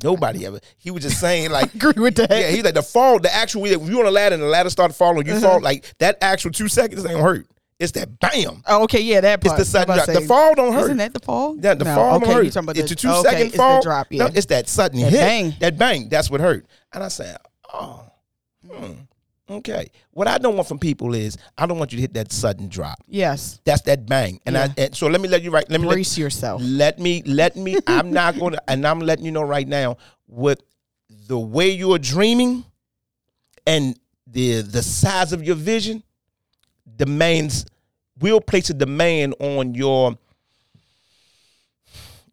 Nobody 0.02 0.46
ever. 0.46 0.60
He 0.78 0.90
was 0.92 1.04
just 1.04 1.20
saying 1.20 1.52
like, 1.52 1.74
agree 1.76 2.02
with 2.02 2.16
that. 2.16 2.30
yeah, 2.32 2.50
he's 2.50 2.64
like 2.64 2.74
the 2.74 2.82
fall, 2.82 3.20
the 3.20 3.34
actual, 3.34 3.66
if 3.66 3.88
you 3.88 4.00
on 4.00 4.08
a 4.08 4.12
ladder 4.12 4.34
and 4.34 4.42
the 4.44 4.48
ladder 4.48 4.70
started 4.70 4.94
falling, 4.94 5.28
you 5.28 5.40
fall 5.40 5.62
like 5.62 5.86
that 6.00 6.18
actual 6.22 6.52
two 6.52 6.68
seconds 6.68 7.06
ain't 7.06 7.20
hurt. 7.20 7.46
It's 7.80 7.92
that 7.94 8.20
bam. 8.20 8.64
Oh, 8.68 8.84
okay, 8.84 9.02
yeah, 9.02 9.20
that 9.22 9.44
It's 9.44 9.54
the 9.56 9.66
sudden 9.66 9.96
drop. 9.96 10.06
to 10.06 10.14
The 10.14 10.22
fall 10.22 10.56
don't 10.56 10.74
hurt. 10.74 10.84
Isn't 10.86 10.98
that 10.98 11.14
the 11.14 11.20
fall? 11.20 11.58
Yeah, 11.60 11.74
the 11.74 11.84
No, 11.86 11.96
fall 11.96 12.16
okay, 12.16 12.26
don't 12.26 12.34
hurt. 12.36 12.44
you're 12.44 12.52
talking 12.52 12.66
about 12.70 12.78
it's 12.78 12.90
the, 12.90 12.94
a 12.94 12.96
two 12.96 13.10
okay, 13.10 13.30
second 13.30 13.48
it's 13.48 13.56
fall. 13.56 13.80
The 13.82 13.84
drop, 13.84 14.08
yeah. 14.12 14.24
No, 14.26 14.30
it's 14.34 14.46
that 14.48 14.70
sudden 14.70 15.02
That 15.02 15.12
hit. 15.12 15.20
bang. 15.20 15.54
That 15.60 15.78
bang. 15.78 16.08
That's 16.08 16.30
what 16.32 16.40
hurt. 16.40 16.66
And 16.94 17.04
I 17.04 17.08
said, 17.10 17.38
oh, 17.74 18.04
hmm, 18.72 18.92
okay. 19.50 19.90
What 20.12 20.28
I 20.28 20.38
don't 20.38 20.56
want 20.56 20.68
from 20.68 20.80
people 20.80 21.14
is 21.14 21.38
I 21.58 21.66
don't 21.66 21.78
want 21.80 21.92
you 21.92 21.98
to 21.98 22.02
hit 22.02 22.14
that 22.16 22.32
sudden 22.32 22.68
drop. 22.70 23.00
yes. 23.08 23.60
That's 23.66 23.82
that 23.84 24.06
bang. 24.06 24.40
And 24.46 24.56
Yeah. 24.56 24.68
I 24.78 24.82
and 24.82 24.96
so 24.96 25.08
let 25.08 25.22
me 25.22 25.28
let 25.30 25.42
you 25.44 25.52
right. 25.52 25.70
Let 25.70 25.80
me 25.82 25.88
let, 25.88 25.94
Brace 25.94 26.18
yourself. 26.18 26.62
let 26.64 27.00
me 27.00 27.22
let 27.26 27.56
me. 27.56 27.78
I'm 27.88 28.12
not 28.12 28.38
going 28.40 28.54
to, 28.54 28.62
and 28.70 28.86
I'm 28.88 29.00
letting 29.00 29.26
you 29.26 29.32
know 29.32 29.44
right 29.44 29.68
now 29.68 29.98
with 30.28 30.62
the 31.28 31.40
way 31.40 31.70
you're 31.72 32.00
dreaming 32.00 32.66
and 33.68 33.98
the 34.28 34.62
the 34.62 34.82
size 34.84 35.32
of 35.34 35.44
your 35.44 35.56
vision 35.56 36.04
demands 36.96 37.66
will 38.20 38.42
place 38.42 38.70
a 38.70 38.74
demand 38.74 39.36
on 39.40 39.74
your 39.76 40.18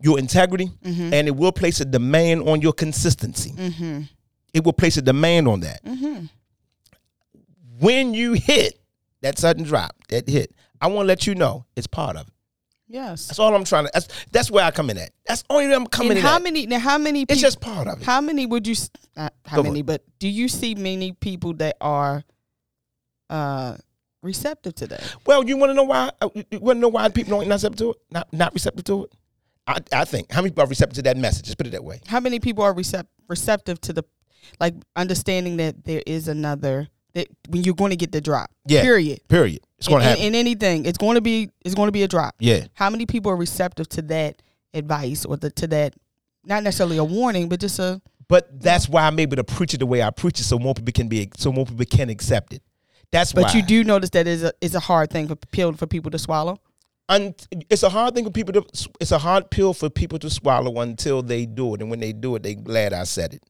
your 0.03 0.19
integrity 0.19 0.71
Mm-hmm. 0.83 1.13
and 1.15 1.29
it 1.29 1.37
will 1.37 1.53
place 1.53 1.81
a 1.81 1.85
demand 1.85 2.49
on 2.49 2.63
your 2.63 2.73
consistency. 2.73 3.51
Mm-hmm. 3.53 4.03
It 4.55 4.65
will 4.65 4.73
place 4.73 4.97
a 4.97 5.03
demand 5.03 5.47
on 5.49 5.61
that. 5.61 5.85
Mm-hmm. 5.85 6.25
When 7.81 8.15
you 8.15 8.35
hit 8.35 8.79
that 9.23 9.39
sudden 9.39 9.65
drop, 9.65 9.95
that 10.09 10.29
hit, 10.29 10.55
I 10.81 10.87
want 10.89 11.05
to 11.05 11.09
let 11.09 11.27
you 11.27 11.35
know 11.35 11.65
it's 11.77 11.87
part 11.87 12.17
of 12.17 12.29
it. 12.29 12.33
Yes. 12.89 13.27
That's 13.29 13.39
all 13.39 13.55
I'm 13.55 13.65
trying 13.65 13.85
to. 13.85 13.91
That's 13.95 14.09
that's 14.33 14.51
where 14.51 14.65
I 14.65 14.71
come 14.73 14.91
in 14.91 14.99
at. 14.99 15.11
That's 15.27 15.45
only 15.49 15.69
where 15.69 15.77
I'm 15.77 15.87
coming 15.87 16.11
And 16.13 16.19
in 16.19 16.25
how 16.25 16.37
at. 16.37 16.43
many? 16.43 16.67
Now, 16.67 16.81
how 16.81 16.99
many? 16.99 17.23
It's 17.29 17.41
just 17.41 17.61
part 17.61 17.87
of 17.87 18.01
it. 18.01 18.05
How 18.05 18.21
many 18.21 18.47
would 18.47 18.67
you? 18.67 18.75
Not 19.17 19.33
how 19.47 19.59
Go 19.59 19.63
many? 19.63 19.81
it. 19.81 19.87
But 19.87 20.03
do 20.19 20.27
you 20.29 20.49
see 20.49 20.75
many 20.75 21.13
people 21.13 21.55
that 21.55 21.77
are 21.81 22.25
uh 23.29 23.77
receptive 24.23 24.75
to 24.77 24.87
that? 24.89 25.17
Well, 25.25 25.45
you 25.47 25.57
want 25.57 25.71
to 25.71 25.75
know 25.75 25.85
why? 25.85 26.11
uh, 26.21 26.29
You 26.35 26.59
want 26.59 26.77
to 26.79 26.81
know 26.81 26.89
why 26.89 27.09
people 27.11 27.39
don't 27.39 27.49
not 27.49 27.55
receptive 27.55 27.79
to 27.79 27.91
it? 27.93 27.97
Not 28.11 28.33
not 28.33 28.53
receptive 28.55 28.85
to 28.85 29.05
it. 29.05 29.13
I, 29.67 29.79
I 29.93 30.05
think 30.05 30.33
how 30.33 30.41
many 30.43 30.51
people 30.51 30.65
are 30.65 30.69
receptive 30.69 30.97
to 30.97 31.03
that 31.03 31.17
message? 31.17 31.45
Just 31.45 31.59
put 31.59 31.69
it 31.69 31.71
that 31.71 31.85
way. 31.85 32.01
How 32.07 32.19
many 32.19 32.41
people 32.41 32.65
are 32.65 32.75
recept- 32.75 33.07
receptive 33.29 33.81
to 33.83 33.93
the 33.93 34.03
like 34.59 34.75
understanding 34.97 35.59
that 35.59 35.85
there 35.85 36.03
is 36.07 36.27
another 36.27 36.89
that 37.15 37.29
when 37.49 37.63
you're 37.65 37.75
going 37.75 37.91
to 37.91 37.97
get 37.97 38.13
the 38.13 38.21
drop? 38.21 38.51
Yeah. 38.67 38.83
Period. 38.83 39.21
Period. 39.29 39.61
It's 39.79 39.89
going 39.89 40.03
in, 40.03 40.07
to 40.07 40.11
in- 40.13 40.19
happen. 40.19 40.27
in 40.27 40.35
anything, 40.35 40.85
it's 40.85 40.99
going 40.99 41.15
to 41.17 41.21
be 41.21 41.51
it's 41.65 41.75
going 41.75 41.89
to 41.89 41.93
be 41.93 42.03
a 42.03 42.09
drop. 42.09 42.35
yeah. 42.39 42.67
How 42.75 42.91
many 42.91 43.07
people 43.07 43.31
are 43.33 43.37
receptive 43.37 43.89
to 43.91 44.03
that 44.03 44.43
advice 44.75 45.25
or 45.25 45.37
the, 45.37 45.51
to 45.51 45.67
that? 45.69 45.95
Not 46.45 46.63
necessarily 46.63 46.97
a 46.97 47.05
warning, 47.05 47.49
but 47.49 47.61
just 47.61 47.79
a 47.79 48.01
But 48.29 48.61
that's 48.63 48.89
why 48.89 49.07
I'm 49.07 49.19
able 49.19 49.37
to 49.37 49.45
preach 49.45 49.75
it 49.75 49.79
the 49.79 49.87
way 49.87 50.03
I 50.03 50.11
preach 50.11 50.41
it, 50.41 50.45
so 50.45 50.59
more 50.59 50.73
people 50.75 50.93
can 50.93 51.09
be, 51.09 51.31
so 51.37 51.53
more 51.53 51.67
people 51.67 51.85
can 51.85 52.09
accept 52.09 52.55
it. 52.55 52.63
That's 53.13 53.33
But 53.33 53.45
why. 53.45 53.53
you 53.55 53.63
do 53.63 53.85
notice 53.85 54.11
that 54.11 54.27
is 54.27 54.43
a 54.45 54.53
is 54.61 54.75
a 54.75 54.81
hard 54.81 55.11
thing 55.11 55.29
for 55.29 55.35
pill 55.37 55.73
for 55.75 55.87
people 55.87 56.11
to 56.13 56.19
swallow. 56.19 56.59
Un- 57.09 57.35
it's 57.69 57.83
a 57.83 57.89
hard 57.91 58.15
thing 58.15 58.25
for 58.25 58.31
people 58.31 58.53
to. 58.55 58.65
It's 59.01 59.11
a 59.13 59.19
hard 59.19 59.51
pill 59.51 59.75
for 59.75 59.91
people 59.91 60.19
to 60.21 60.31
swallow 60.31 60.81
until 60.81 61.23
they 61.23 61.45
do 61.45 61.75
it, 61.75 61.81
and 61.83 61.91
when 61.91 61.99
they 62.01 62.13
do 62.13 62.37
it, 62.37 62.43
they 62.45 62.55
glad 62.55 62.93
I 62.93 63.03
said 63.05 63.35
it. 63.35 63.43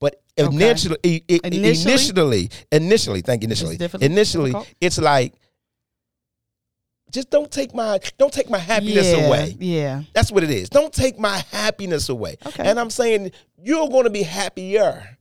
But 0.00 0.20
Okay. 0.38 0.54
initially, 0.54 0.96
i- 1.04 1.22
i- 1.30 1.40
Initially? 1.44 1.92
initially, 1.92 2.50
initially, 2.72 3.20
thank 3.22 3.42
you. 3.42 3.46
Initially, 3.46 3.76
difficult- 3.76 4.02
initially, 4.02 4.50
difficult? 4.50 4.74
it's 4.80 4.98
like, 4.98 5.32
just 7.10 7.30
don't 7.30 7.50
take 7.50 7.72
my 7.72 8.00
don't 8.18 8.32
take 8.32 8.50
my 8.50 8.58
happiness 8.58 9.06
yeah, 9.06 9.26
away. 9.26 9.56
Yeah. 9.60 10.02
That's 10.14 10.32
what 10.32 10.42
it 10.42 10.50
is. 10.50 10.68
Don't 10.68 10.92
take 10.92 11.16
my 11.16 11.38
happiness 11.52 12.08
away. 12.08 12.36
Okay. 12.44 12.64
And 12.68 12.80
I'm 12.80 12.90
saying 12.90 13.30
you're 13.62 13.88
going 13.88 14.02
to 14.04 14.10
be 14.10 14.24
happier 14.24 15.16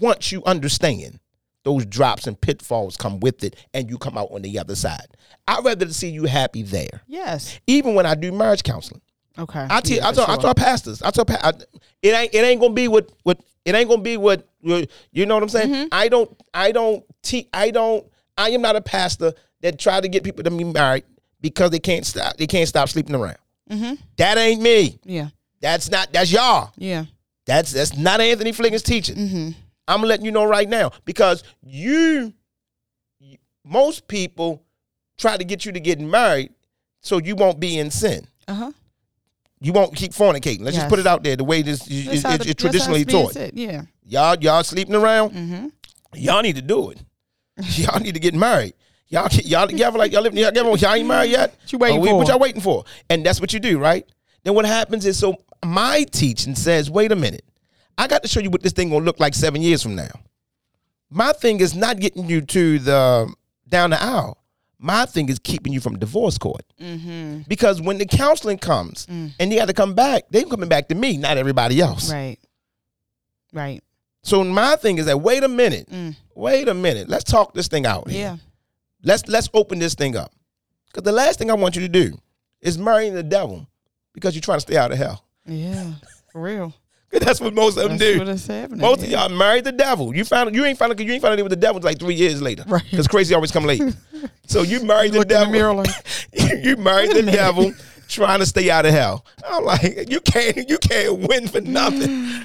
once 0.00 0.30
you 0.30 0.42
understand 0.44 1.20
those 1.62 1.86
drops 1.86 2.26
and 2.26 2.38
pitfalls 2.38 2.96
come 2.98 3.18
with 3.20 3.42
it 3.44 3.56
and 3.72 3.88
you 3.88 3.96
come 3.96 4.18
out 4.18 4.28
on 4.30 4.42
the 4.42 4.58
other 4.58 4.76
side. 4.76 5.06
I'd 5.48 5.64
rather 5.64 5.88
see 5.90 6.10
you 6.10 6.24
happy 6.24 6.62
there. 6.62 7.00
Yes. 7.06 7.58
Even 7.66 7.94
when 7.94 8.04
I 8.04 8.14
do 8.14 8.30
marriage 8.30 8.62
counseling. 8.62 9.00
Okay. 9.38 9.66
I 9.68 9.80
tell 9.80 9.96
Yeah, 9.96 10.08
I 10.08 10.12
tell, 10.12 10.24
I 10.24 10.34
sure. 10.34 10.42
tell 10.42 10.54
pastors, 10.54 11.02
I 11.02 11.10
tell 11.10 11.24
pa- 11.24 11.40
I, 11.42 11.50
it 12.02 12.14
ain't 12.14 12.34
it 12.34 12.38
ain't 12.44 12.60
gonna 12.60 12.74
be 12.74 12.88
what 12.88 13.10
what 13.24 13.38
it 13.64 13.74
ain't 13.74 13.88
gonna 13.88 14.02
be 14.02 14.16
what 14.16 14.46
you 14.62 15.26
know 15.26 15.34
what 15.34 15.42
I'm 15.42 15.48
saying. 15.48 15.70
Mm-hmm. 15.72 15.86
I 15.92 16.08
don't 16.08 16.30
I 16.52 16.70
don't 16.72 17.04
te- 17.22 17.48
I 17.52 17.70
don't 17.70 18.06
I 18.38 18.50
am 18.50 18.62
not 18.62 18.76
a 18.76 18.80
pastor 18.80 19.32
that 19.62 19.78
try 19.78 20.00
to 20.00 20.08
get 20.08 20.22
people 20.24 20.44
to 20.44 20.50
be 20.50 20.64
married 20.64 21.04
because 21.40 21.70
they 21.70 21.78
can't 21.80 22.06
stop 22.06 22.36
they 22.36 22.46
can't 22.46 22.68
stop 22.68 22.88
sleeping 22.88 23.14
around. 23.16 23.38
Mhm. 23.70 23.98
That 24.18 24.38
ain't 24.38 24.60
me. 24.62 24.98
Yeah. 25.04 25.28
That's 25.60 25.90
not 25.90 26.12
that's 26.12 26.30
y'all. 26.30 26.72
Yeah. 26.76 27.06
That's 27.46 27.72
that's 27.72 27.96
not 27.96 28.20
Anthony 28.20 28.52
Fliggins' 28.52 28.82
teaching. 28.82 29.16
Mm-hmm. 29.16 29.50
I'm 29.88 30.02
letting 30.02 30.24
you 30.24 30.30
know 30.32 30.44
right 30.44 30.68
now 30.68 30.92
because 31.04 31.42
you, 31.62 32.32
most 33.64 34.08
people 34.08 34.62
try 35.18 35.36
to 35.36 35.44
get 35.44 35.64
you 35.64 35.72
to 35.72 35.80
get 35.80 36.00
married 36.00 36.52
so 37.00 37.18
you 37.18 37.36
won't 37.36 37.60
be 37.60 37.78
in 37.78 37.90
sin. 37.90 38.26
Uh 38.48 38.54
huh. 38.54 38.72
You 39.60 39.72
won't 39.72 39.94
keep 39.94 40.12
fornicating. 40.12 40.60
Let's 40.60 40.76
just 40.76 40.88
put 40.88 40.98
it 40.98 41.06
out 41.06 41.22
there 41.22 41.36
the 41.36 41.44
way 41.44 41.62
this 41.62 41.88
is, 41.88 42.24
is- 42.24 42.46
is 42.46 42.54
traditionally 42.54 43.04
taught. 43.04 43.36
Yeah. 43.54 43.82
Y'all 44.06 44.36
y'all 44.40 44.62
sleeping 44.62 44.94
around. 44.94 45.30
Mm-hmm. 45.30 45.66
Y'all 46.14 46.42
need 46.42 46.56
to 46.56 46.62
do 46.62 46.90
it. 46.90 47.02
y'all 47.78 48.00
need 48.00 48.14
to 48.14 48.20
get 48.20 48.34
married. 48.34 48.74
Y'all 49.08 49.28
y'all 49.32 49.66
together 49.66 49.96
like 49.98 50.12
y'all 50.12 50.22
living 50.22 50.38
y'all, 50.38 50.50
together, 50.50 50.68
y'all 50.76 50.94
ain't 50.94 51.08
married 51.08 51.30
yet. 51.30 51.54
What 51.62 51.72
you 51.72 51.78
waiting 51.78 52.00
we- 52.00 52.08
for? 52.08 52.18
What 52.18 52.28
y'all 52.28 52.38
waiting 52.38 52.60
for? 52.60 52.84
And 53.08 53.24
that's 53.24 53.40
what 53.40 53.52
you 53.52 53.60
do, 53.60 53.78
right? 53.78 54.04
Then 54.42 54.54
what 54.54 54.66
happens 54.66 55.06
is 55.06 55.18
so 55.18 55.36
my 55.64 56.04
teaching 56.10 56.54
says, 56.54 56.90
wait 56.90 57.10
a 57.12 57.16
minute. 57.16 57.44
I 57.96 58.06
got 58.08 58.22
to 58.22 58.28
show 58.28 58.40
you 58.40 58.50
what 58.50 58.62
this 58.62 58.72
thing 58.72 58.90
gonna 58.90 59.04
look 59.04 59.18
like 59.20 59.34
seven 59.34 59.62
years 59.62 59.82
from 59.82 59.94
now. 59.94 60.10
My 61.10 61.32
thing 61.32 61.60
is 61.60 61.74
not 61.74 62.00
getting 62.00 62.28
you 62.28 62.40
to 62.42 62.78
the 62.80 63.32
down 63.68 63.90
the 63.90 64.02
aisle. 64.02 64.36
My 64.84 65.06
thing 65.06 65.30
is 65.30 65.38
keeping 65.38 65.72
you 65.72 65.80
from 65.80 65.98
divorce 65.98 66.36
court. 66.36 66.62
Mm-hmm. 66.78 67.38
Because 67.48 67.80
when 67.80 67.96
the 67.96 68.04
counseling 68.04 68.58
comes 68.58 69.06
mm. 69.06 69.32
and 69.40 69.50
you 69.50 69.58
got 69.58 69.68
to 69.68 69.72
come 69.72 69.94
back, 69.94 70.24
they 70.28 70.44
coming 70.44 70.68
back 70.68 70.88
to 70.88 70.94
me, 70.94 71.16
not 71.16 71.38
everybody 71.38 71.80
else. 71.80 72.12
Right. 72.12 72.36
Right. 73.54 73.82
So 74.24 74.44
my 74.44 74.76
thing 74.76 74.98
is 74.98 75.06
that 75.06 75.22
wait 75.22 75.42
a 75.42 75.48
minute, 75.48 75.88
mm. 75.90 76.14
wait 76.34 76.68
a 76.68 76.74
minute, 76.74 77.08
let's 77.08 77.24
talk 77.24 77.54
this 77.54 77.66
thing 77.66 77.86
out. 77.86 78.10
here. 78.10 78.20
Yeah. 78.20 78.36
Let's 79.02 79.26
let's 79.26 79.48
open 79.54 79.78
this 79.78 79.94
thing 79.94 80.16
up. 80.16 80.32
Because 80.88 81.04
the 81.04 81.12
last 81.12 81.38
thing 81.38 81.50
I 81.50 81.54
want 81.54 81.76
you 81.76 81.82
to 81.82 81.88
do 81.88 82.18
is 82.60 82.76
marrying 82.76 83.14
the 83.14 83.22
devil 83.22 83.66
because 84.12 84.34
you're 84.34 84.42
trying 84.42 84.58
to 84.58 84.62
stay 84.62 84.76
out 84.76 84.92
of 84.92 84.98
hell. 84.98 85.24
Yeah. 85.46 85.92
For 86.30 86.42
real. 86.42 86.74
that's 87.20 87.40
what 87.40 87.54
most 87.54 87.76
of 87.76 87.88
them 87.88 87.98
That's 88.24 88.46
do. 88.46 88.52
happening. 88.52 88.80
Most 88.80 89.02
of 89.02 89.08
y'all 89.08 89.28
married 89.28 89.64
the 89.64 89.72
devil. 89.72 90.14
You 90.14 90.24
found 90.24 90.54
you 90.54 90.64
ain't 90.64 90.78
found 90.78 90.98
you 90.98 91.12
ain't 91.12 91.22
found 91.22 91.38
out 91.38 91.42
with 91.42 91.50
the 91.50 91.56
devil 91.56 91.80
like 91.82 91.98
three 91.98 92.14
years 92.14 92.40
later. 92.42 92.64
Right. 92.66 92.82
Because 92.90 93.06
crazy 93.08 93.34
always 93.34 93.50
come 93.50 93.64
late. 93.64 93.82
so 94.46 94.62
you 94.62 94.82
married 94.84 95.12
the 95.12 95.16
in 95.16 95.28
the 95.28 95.34
devil. 95.34 95.52
mirror 95.52 95.74
like, 95.74 95.88
you 96.64 96.76
married 96.76 97.10
the 97.10 97.22
minute. 97.22 97.32
devil 97.34 97.72
trying 98.08 98.38
to 98.40 98.46
stay 98.46 98.70
out 98.70 98.84
of 98.86 98.92
hell. 98.92 99.24
I'm 99.48 99.64
like, 99.64 100.10
you 100.10 100.20
can't 100.20 100.68
you 100.68 100.78
can't 100.78 101.18
win 101.28 101.48
for 101.48 101.60
nothing. 101.60 102.44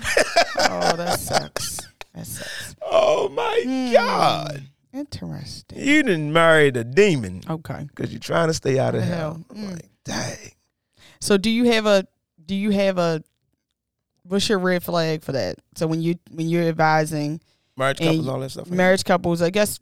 oh, 0.59 0.95
that 0.95 1.19
sucks. 1.19 1.81
That 2.13 2.25
sucks. 2.25 2.75
oh 2.81 3.29
my 3.29 3.61
Hmm. 3.65 3.91
God. 3.93 4.63
Interesting. 4.93 5.79
You 5.79 6.01
didn't 6.03 6.33
marry 6.33 6.71
the 6.71 6.83
demon 6.83 7.41
Okay. 7.47 7.85
because 7.93 8.11
you're 8.11 8.19
trying 8.19 8.47
to 8.47 8.53
stay 8.55 8.79
out 8.79 8.95
of 8.95 9.03
hell. 9.03 9.17
hell. 9.17 9.45
I'm 9.51 9.57
Mm. 9.57 9.71
like, 9.73 9.89
dang. 10.03 10.51
So 11.21 11.37
do 11.37 11.49
you 11.49 11.65
have 11.65 11.85
a 11.85 12.05
do 12.45 12.55
you 12.55 12.71
have 12.71 12.97
a 12.97 13.23
what's 14.29 14.47
your 14.47 14.59
red 14.59 14.81
flag 14.83 15.23
for 15.23 15.33
that? 15.33 15.57
So 15.75 15.85
when 15.87 16.01
you 16.01 16.15
when 16.31 16.47
you're 16.47 16.63
advising 16.67 17.41
Marriage 17.77 17.99
couples, 17.99 18.27
all 18.27 18.39
that 18.39 18.49
stuff. 18.51 18.63
like 18.65 18.69
that. 18.71 18.75
marriage 18.75 19.03
couples, 19.03 19.41
I 19.41 19.49
guess 19.49 19.79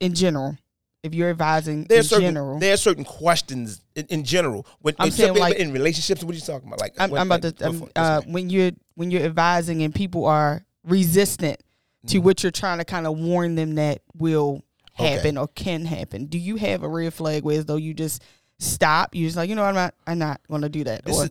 in 0.00 0.14
general, 0.14 0.56
if 1.02 1.14
you're 1.14 1.30
advising 1.30 1.84
There's 1.84 2.06
in 2.06 2.08
certain 2.08 2.24
general, 2.34 2.58
there's 2.58 2.80
certain 2.82 3.04
questions 3.04 3.80
in, 3.94 4.06
in 4.06 4.24
general. 4.24 4.66
When 4.80 4.94
I'm 4.98 5.06
in, 5.06 5.12
saying, 5.12 5.34
like- 5.36 5.56
in 5.56 5.72
relationships, 5.72 6.22
what 6.24 6.32
are 6.32 6.38
you 6.38 6.40
talking 6.42 6.68
about? 6.68 6.80
Like 6.80 6.94
I'm, 6.98 7.12
I'm 7.14 7.26
about 7.30 7.44
like, 7.44 7.56
to 7.56 7.84
it. 7.84 7.92
uh, 7.96 8.20
when 8.26 8.50
you're 8.50 8.72
when 8.94 9.10
you're 9.10 9.22
advising 9.22 9.82
and 9.82 9.94
people 9.94 10.24
are 10.26 10.64
resistant 10.84 11.60
Mm-hmm. 12.06 12.08
to 12.12 12.18
what 12.20 12.42
you're 12.44 12.52
trying 12.52 12.78
to 12.78 12.84
kind 12.84 13.08
of 13.08 13.18
warn 13.18 13.56
them 13.56 13.74
that 13.74 14.02
will 14.14 14.62
Okay. 15.00 15.10
happen 15.16 15.36
or 15.36 15.48
can 15.48 15.84
happen. 15.84 16.26
Do 16.26 16.38
you 16.38 16.54
have 16.56 16.84
a 16.84 16.88
red 16.88 17.12
flag 17.12 17.42
where 17.42 17.58
as 17.58 17.64
though 17.66 17.74
you 17.76 17.92
just 17.92 18.22
stop, 18.60 19.16
you 19.16 19.26
just 19.26 19.36
like 19.36 19.48
you 19.48 19.56
know 19.56 19.64
I'm 19.64 19.74
not 19.74 19.94
I'm 20.06 20.18
not 20.18 20.40
going 20.48 20.62
to 20.62 20.68
do 20.68 20.84
that. 20.84 21.04
This 21.04 21.16
Or 21.18 21.24
is- 21.24 21.30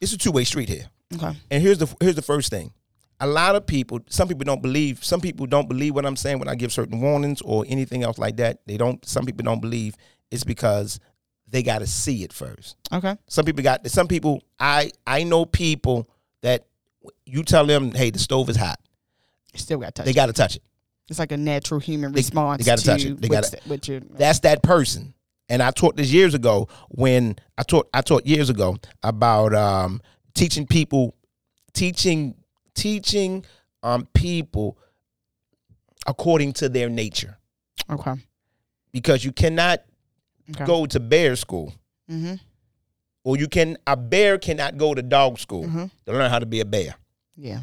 it's 0.00 0.12
a 0.12 0.18
two 0.18 0.30
way 0.30 0.44
street 0.44 0.68
here. 0.68 0.86
Okay, 1.14 1.36
And 1.50 1.62
here's 1.62 1.78
the 1.78 1.94
here's 2.00 2.14
the 2.16 2.22
first 2.22 2.50
thing. 2.50 2.72
A 3.20 3.26
lot 3.26 3.56
of 3.56 3.66
people, 3.66 4.00
some 4.08 4.28
people 4.28 4.44
don't 4.44 4.62
believe. 4.62 5.02
Some 5.04 5.20
people 5.20 5.46
don't 5.46 5.68
believe 5.68 5.94
what 5.94 6.06
I'm 6.06 6.16
saying 6.16 6.38
when 6.38 6.48
I 6.48 6.54
give 6.54 6.72
certain 6.72 7.00
warnings 7.00 7.40
or 7.42 7.64
anything 7.68 8.02
else 8.04 8.18
like 8.18 8.36
that. 8.36 8.60
They 8.66 8.76
don't. 8.76 9.04
Some 9.04 9.24
people 9.24 9.44
don't 9.44 9.60
believe. 9.60 9.96
It's 10.30 10.44
because 10.44 11.00
they 11.48 11.62
got 11.62 11.78
to 11.80 11.86
see 11.86 12.22
it 12.22 12.32
first. 12.32 12.76
okay, 12.92 13.16
Some 13.26 13.44
people 13.44 13.62
got. 13.64 13.88
Some 13.90 14.06
people. 14.06 14.42
I 14.60 14.92
I 15.06 15.24
know 15.24 15.44
people 15.46 16.08
that 16.42 16.66
you 17.24 17.42
tell 17.42 17.66
them, 17.66 17.90
hey, 17.92 18.10
the 18.10 18.18
stove 18.18 18.48
is 18.50 18.56
hot. 18.56 18.78
still 19.54 19.78
got 19.78 19.86
to 19.86 19.92
touch. 20.02 20.06
They 20.06 20.12
got 20.12 20.26
to 20.26 20.32
touch 20.32 20.56
it. 20.56 20.62
It's 21.08 21.18
like 21.18 21.32
a 21.32 21.36
natural 21.36 21.80
human 21.80 22.12
They- 22.12 22.18
response. 22.18 22.62
they 22.64 22.70
gotta 22.70 22.84
touch 22.84 23.04
it. 23.04 23.20
They 23.20 23.28
the- 23.28 23.82
you 23.86 24.00
That's 24.10 24.40
that 24.40 24.62
person. 24.62 25.14
And 25.48 25.62
I 25.62 25.70
taught 25.70 25.96
this 25.96 26.12
years 26.12 26.34
ago 26.34 26.68
when 26.90 27.36
I 27.56 27.62
taught 27.62 27.88
I 27.94 28.02
taught 28.02 28.26
years 28.26 28.50
ago 28.50 28.76
about 29.02 29.54
um, 29.54 30.02
teaching 30.34 30.66
people, 30.66 31.14
teaching 31.72 32.34
teaching 32.74 33.44
um, 33.82 34.06
people 34.14 34.78
according 36.06 36.52
to 36.54 36.68
their 36.68 36.88
nature. 36.88 37.38
okay. 37.90 38.14
Because 38.92 39.24
you 39.24 39.32
cannot 39.32 39.80
Okay. 40.50 40.64
go 40.64 40.86
to 40.86 40.98
bear 41.00 41.36
school, 41.36 41.74
Mm-hmm. 42.10 42.36
or 43.22 43.36
you 43.36 43.48
can 43.48 43.76
a 43.86 43.96
bear 43.96 44.38
cannot 44.38 44.78
go 44.78 44.94
to 44.94 45.02
dog 45.02 45.38
school 45.38 45.64
Mm-hmm. 45.64 45.84
to 46.06 46.12
learn 46.12 46.30
how 46.30 46.38
to 46.38 46.46
be 46.46 46.60
a 46.60 46.64
bear, 46.64 46.94
Yeah. 47.36 47.60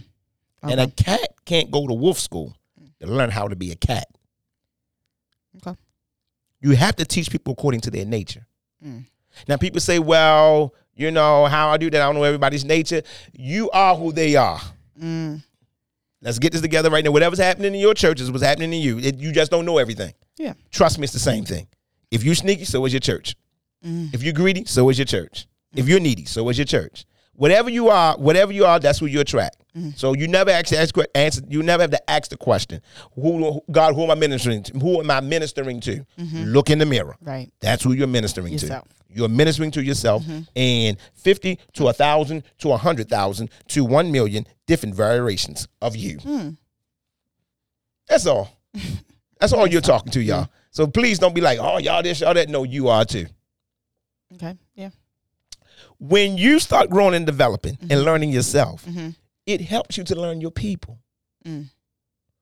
and 0.61 0.79
a 0.79 0.87
cat 0.91 1.27
can't 1.45 1.71
go 1.71 1.87
to 1.87 1.93
wolf 1.95 2.19
school 2.19 2.55
to 2.99 3.07
learn 3.07 3.31
how 3.31 3.47
to 3.47 3.55
be 3.55 3.71
a 3.71 3.75
cat. 3.75 4.07
Okay. 5.57 5.75
You 6.61 6.71
have 6.75 6.95
to 6.97 7.05
teach 7.05 7.31
people 7.31 7.53
according 7.53 7.81
to 7.81 7.89
their 7.91 8.05
nature. 8.05 8.45
Mm. 8.85 9.05
Now 9.47 9.57
people 9.57 9.79
say, 9.81 9.97
well, 9.99 10.73
you 10.95 11.11
know 11.11 11.45
how 11.45 11.69
I 11.69 11.77
do 11.77 11.89
that. 11.89 12.01
I 12.01 12.05
don't 12.05 12.15
know 12.15 12.23
everybody's 12.23 12.65
nature. 12.65 13.01
You 13.33 13.69
are 13.71 13.95
who 13.95 14.11
they 14.11 14.35
are. 14.35 14.59
Mm. 15.01 15.43
Let's 16.21 16.39
get 16.39 16.51
this 16.53 16.61
together 16.61 16.89
right 16.89 17.03
now. 17.03 17.11
Whatever's 17.11 17.39
happening 17.39 17.73
in 17.75 17.79
your 17.79 17.93
church 17.93 18.19
is 18.21 18.31
what's 18.31 18.43
happening 18.43 18.73
in 18.73 18.81
you. 18.81 18.97
It- 18.99 19.17
you 19.17 19.31
just 19.31 19.51
don't 19.51 19.65
know 19.65 19.77
everything. 19.77 20.13
Yeah. 20.37 20.53
Trust 20.71 20.97
me, 20.97 21.03
it's 21.03 21.13
the 21.13 21.19
same 21.19 21.45
thing. 21.45 21.67
If 22.11 22.23
you 22.23 22.33
sneaky, 22.35 22.65
so 22.65 22.83
is 22.85 22.93
your 22.93 22.99
church. 22.99 23.35
Mm. 23.85 24.13
If 24.13 24.23
you're 24.23 24.33
greedy, 24.33 24.65
so 24.65 24.89
is 24.89 24.97
your 24.97 25.05
church. 25.05 25.47
If 25.75 25.87
you're 25.87 25.99
needy, 25.99 26.25
so 26.25 26.47
is 26.49 26.57
your 26.57 26.65
church. 26.65 27.05
Whatever 27.33 27.69
you 27.69 27.89
are, 27.89 28.17
whatever 28.17 28.53
you 28.53 28.65
are, 28.65 28.79
that's 28.79 28.99
who 28.99 29.05
you 29.07 29.19
attract. 29.19 29.57
Mm-hmm. 29.75 29.89
So 29.95 30.13
you 30.13 30.27
never 30.27 30.51
actually 30.51 30.77
ask 30.77 30.95
answer. 31.15 31.41
You 31.49 31.61
never 31.61 31.83
have 31.83 31.91
to 31.91 32.09
ask 32.09 32.29
the 32.29 32.37
question, 32.37 32.81
"Who, 33.15 33.61
God, 33.69 33.93
who 33.93 34.03
am 34.03 34.11
I 34.11 34.15
ministering 34.15 34.63
to? 34.63 34.79
Who 34.79 34.99
am 35.01 35.11
I 35.11 35.19
ministering 35.19 35.81
to?" 35.81 36.05
Mm-hmm. 36.17 36.43
Look 36.43 36.69
in 36.69 36.79
the 36.79 36.85
mirror. 36.85 37.15
Right. 37.21 37.51
That's 37.59 37.83
who 37.83 37.91
you're 37.91 38.07
ministering 38.07 38.53
Yourself. 38.53 38.87
to. 38.87 38.95
You're 39.09 39.29
ministering 39.29 39.71
to 39.71 39.83
yourself, 39.83 40.23
mm-hmm. 40.23 40.41
and 40.55 40.97
fifty 41.13 41.59
to 41.73 41.87
a 41.89 41.93
thousand 41.93 42.43
to 42.59 42.71
a 42.71 42.77
hundred 42.77 43.09
thousand 43.09 43.49
to 43.69 43.83
one 43.83 44.11
million 44.11 44.45
different 44.65 44.95
variations 44.95 45.67
of 45.81 45.95
you. 45.95 46.17
Hmm. 46.19 46.49
That's 48.07 48.25
all. 48.25 48.49
That's 49.39 49.51
all 49.53 49.67
you're 49.67 49.81
talking 49.81 50.11
to, 50.13 50.21
y'all. 50.21 50.47
So 50.71 50.87
please 50.87 51.19
don't 51.19 51.35
be 51.35 51.41
like, 51.41 51.59
"Oh, 51.61 51.77
y'all 51.79 52.01
this, 52.03 52.21
y'all 52.21 52.33
that." 52.33 52.49
No, 52.49 52.63
you 52.63 52.87
are 52.87 53.03
too. 53.05 53.25
Okay. 54.33 54.55
Yeah. 54.75 54.89
when 55.99 56.37
you 56.37 56.59
start 56.59 56.89
growing 56.89 57.13
and 57.15 57.25
developing 57.25 57.77
and 57.89 58.03
learning 58.03 58.29
yourself, 58.31 58.85
Mhm. 58.85 59.15
It 59.45 59.61
helps 59.61 59.97
you 59.97 60.03
to 60.05 60.15
learn 60.15 60.41
your 60.41 60.51
people. 60.51 60.99
Mm. 61.45 61.69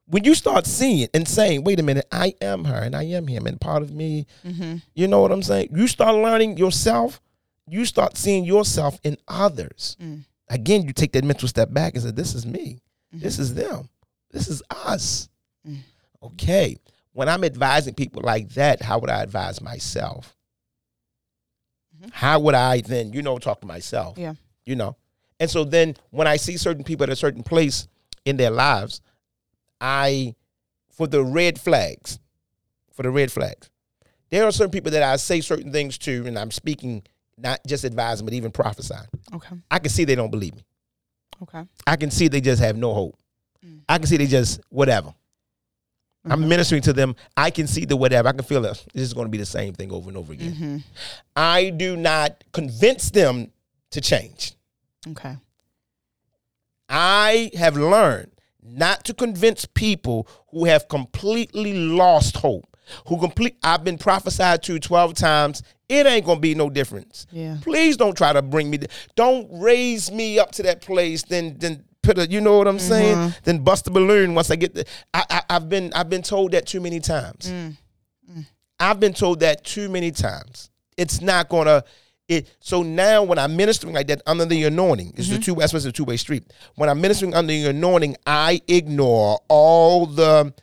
When 0.08 0.24
you 0.26 0.36
start 0.36 0.66
seeing 0.66 1.08
and 1.14 1.28
saying, 1.28 1.64
wait 1.64 1.80
a 1.80 1.84
minute, 1.84 2.06
I 2.12 2.34
am 2.42 2.66
her 2.66 2.76
and 2.76 2.96
I 2.96 3.04
am 3.04 3.28
him 3.28 3.46
and 3.48 3.60
part 3.60 3.82
of 3.84 3.92
me, 3.94 4.26
Mm-hmm. 4.46 4.76
you 4.96 5.08
know 5.08 5.22
what 5.22 5.32
I'm 5.32 5.44
saying? 5.44 5.70
You 5.74 5.88
start 5.88 6.16
learning 6.16 6.58
yourself, 6.58 7.22
you 7.68 7.86
start 7.86 8.18
seeing 8.18 8.44
yourself 8.44 9.00
in 9.04 9.18
others. 9.28 9.96
Mm. 10.02 10.26
Again, 10.50 10.84
you 10.84 10.94
take 10.94 11.14
that 11.14 11.24
mental 11.24 11.48
step 11.48 11.72
back 11.74 11.94
and 11.94 12.04
say, 12.04 12.12
this 12.12 12.36
is 12.36 12.46
me, 12.46 12.80
this 13.14 13.40
is 13.40 13.54
them, 13.54 13.90
this 14.32 14.48
is 14.50 14.62
us. 14.70 15.30
Mm. 15.68 15.78
Okay. 16.22 16.78
When 17.14 17.30
I'm 17.30 17.44
advising 17.44 17.94
people 17.94 18.22
like 18.24 18.50
that, 18.56 18.82
how 18.82 19.00
would 19.00 19.10
I 19.10 19.22
advise 19.22 19.62
myself? 19.62 20.36
Mhm. 22.02 22.12
How 22.12 22.40
would 22.40 22.56
I 22.56 22.82
then, 22.82 23.14
you 23.14 23.22
know, 23.22 23.38
talk 23.38 23.62
to 23.62 23.68
myself? 23.68 24.18
Yeah. 24.18 24.34
You 24.66 24.76
know? 24.76 24.96
And 25.40 25.50
so 25.50 25.64
then 25.64 25.96
when 26.12 26.28
I 26.28 26.38
see 26.38 26.58
certain 26.58 26.84
people 26.84 27.04
at 27.04 27.10
a 27.10 27.16
certain 27.16 27.44
place 27.44 27.88
in 28.26 28.38
their 28.38 28.52
lives, 28.52 29.02
I, 29.82 30.36
for 30.92 31.08
the 31.08 31.24
red 31.24 31.60
flags, 31.60 32.20
for 32.94 33.04
the 33.04 33.10
red 33.12 33.32
flags, 33.32 33.70
there 34.30 34.46
are 34.46 34.52
certain 34.52 34.72
people 34.72 34.92
that 34.92 35.04
I 35.04 35.16
say 35.18 35.42
certain 35.42 35.72
things 35.72 35.98
to, 36.00 36.26
and 36.26 36.38
I'm 36.40 36.52
speaking, 36.52 37.04
not 37.38 37.60
just 37.68 37.84
advising, 37.86 38.26
but 38.26 38.34
even 38.34 38.52
prophesying. 38.52 39.08
Okay. 39.34 39.56
I 39.70 39.80
can 39.80 39.90
see 39.90 40.06
they 40.06 40.16
don't 40.16 40.32
believe 40.32 40.56
me. 40.56 40.64
Okay. 41.44 41.64
I 41.86 41.96
can 41.98 42.10
see 42.12 42.28
they 42.28 42.42
just 42.42 42.62
have 42.62 42.78
no 42.78 42.94
hope. 42.94 43.18
Mm. 43.66 43.82
I 43.90 43.98
can 43.98 44.08
see 44.08 44.18
they 44.18 44.28
just 44.28 44.62
whatever. 44.70 45.14
I'm 46.26 46.44
Mhm. 46.44 46.48
ministering 46.48 46.82
to 46.84 46.94
them. 46.94 47.18
I 47.36 47.50
can 47.52 47.68
see 47.68 47.84
the 47.84 47.98
whatever. 47.98 48.30
I 48.30 48.32
can 48.32 48.46
feel 48.46 48.64
it. 48.64 48.86
This 48.94 49.04
is 49.04 49.14
going 49.14 49.26
to 49.26 49.30
be 49.32 49.38
the 49.40 49.46
same 49.46 49.74
thing 49.74 49.92
over 49.92 50.08
and 50.10 50.16
over 50.18 50.32
again. 50.32 50.54
Mm-hmm. 50.54 50.78
I 51.36 51.70
do 51.72 51.98
not 51.98 52.42
convince 52.54 53.10
them 53.12 53.52
to 53.92 54.00
change. 54.00 54.54
Okay. 55.10 55.38
I 56.90 57.52
have 57.58 57.78
learned 57.78 58.32
not 58.62 59.04
to 59.06 59.14
convince 59.14 59.66
people 59.66 60.28
who 60.52 60.66
have 60.66 60.88
completely 60.88 61.74
lost 61.74 62.38
hope. 62.38 62.66
Who 63.08 63.18
complete 63.18 63.58
I've 63.64 63.84
been 63.84 63.98
prophesied 63.98 64.62
to 64.64 64.80
12 64.80 65.14
times. 65.14 65.64
It 65.88 66.06
ain't 66.06 66.26
going 66.26 66.38
to 66.38 66.42
be 66.42 66.54
no 66.56 66.70
difference. 66.70 67.28
Yeah. 67.32 67.58
Please 67.62 67.98
don't 67.98 68.16
try 68.16 68.34
to 68.34 68.42
bring 68.42 68.70
me. 68.70 68.80
Don't 69.16 69.48
raise 69.52 70.12
me 70.12 70.38
up 70.40 70.52
to 70.54 70.64
that 70.64 70.82
place. 70.82 71.24
Then, 71.24 71.58
then 71.58 71.84
put 72.02 72.18
a. 72.18 72.30
You 72.30 72.42
know 72.42 72.58
what 72.58 72.68
I'm 72.68 72.80
saying? 72.80 73.34
Then 73.44 73.60
bust 73.60 73.88
a 73.88 73.92
balloon 73.92 74.36
once 74.36 74.52
I 74.52 74.56
get 74.58 74.76
the. 74.76 74.86
I, 75.14 75.24
I, 75.30 75.42
I've 75.52 75.70
been. 75.70 75.92
I've 75.94 76.10
been 76.10 76.22
told 76.22 76.52
that 76.52 76.68
too 76.68 76.82
many 76.82 77.00
times. 77.00 77.50
Mm. 77.50 77.78
I've 78.80 79.00
been 79.00 79.14
told 79.14 79.40
that 79.40 79.64
too 79.64 79.88
many 79.90 80.12
times. 80.12 80.70
It's 80.98 81.22
not 81.22 81.50
gonna. 81.50 81.84
It. 82.28 82.56
So 82.60 82.84
now 82.84 83.24
when 83.24 83.38
I'm 83.38 83.56
ministering 83.56 83.94
like 83.94 84.08
that 84.08 84.22
under 84.26 84.46
the 84.46 84.64
anointing, 84.64 85.14
it's 85.18 85.28
the 85.28 85.36
mm-hmm. 85.36 85.42
two. 85.42 85.56
That's 85.56 85.74
what's 85.74 85.86
a 85.86 85.92
two 85.92 86.06
way 86.06 86.18
street. 86.18 86.52
When 86.76 86.90
I'm 86.90 87.02
ministering 87.02 87.34
under 87.34 87.52
the 87.52 87.68
anointing, 87.68 88.16
I 88.26 88.62
ignore 88.68 89.40
all 89.50 90.06
the. 90.06 90.54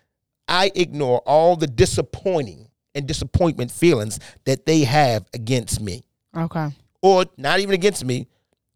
I 0.49 0.73
ignore 0.75 1.21
all 1.21 1.55
the 1.55 1.69
disappointing 1.69 2.69
and 2.95 3.07
disappointment 3.07 3.71
feelings 3.71 4.19
that 4.47 4.67
they 4.67 4.81
have 4.81 5.25
against 5.33 5.81
me 5.81 6.03
Okay. 6.37 6.71
or 7.03 7.25
not 7.37 7.61
even 7.61 7.75
against 7.75 8.05
me, 8.05 8.27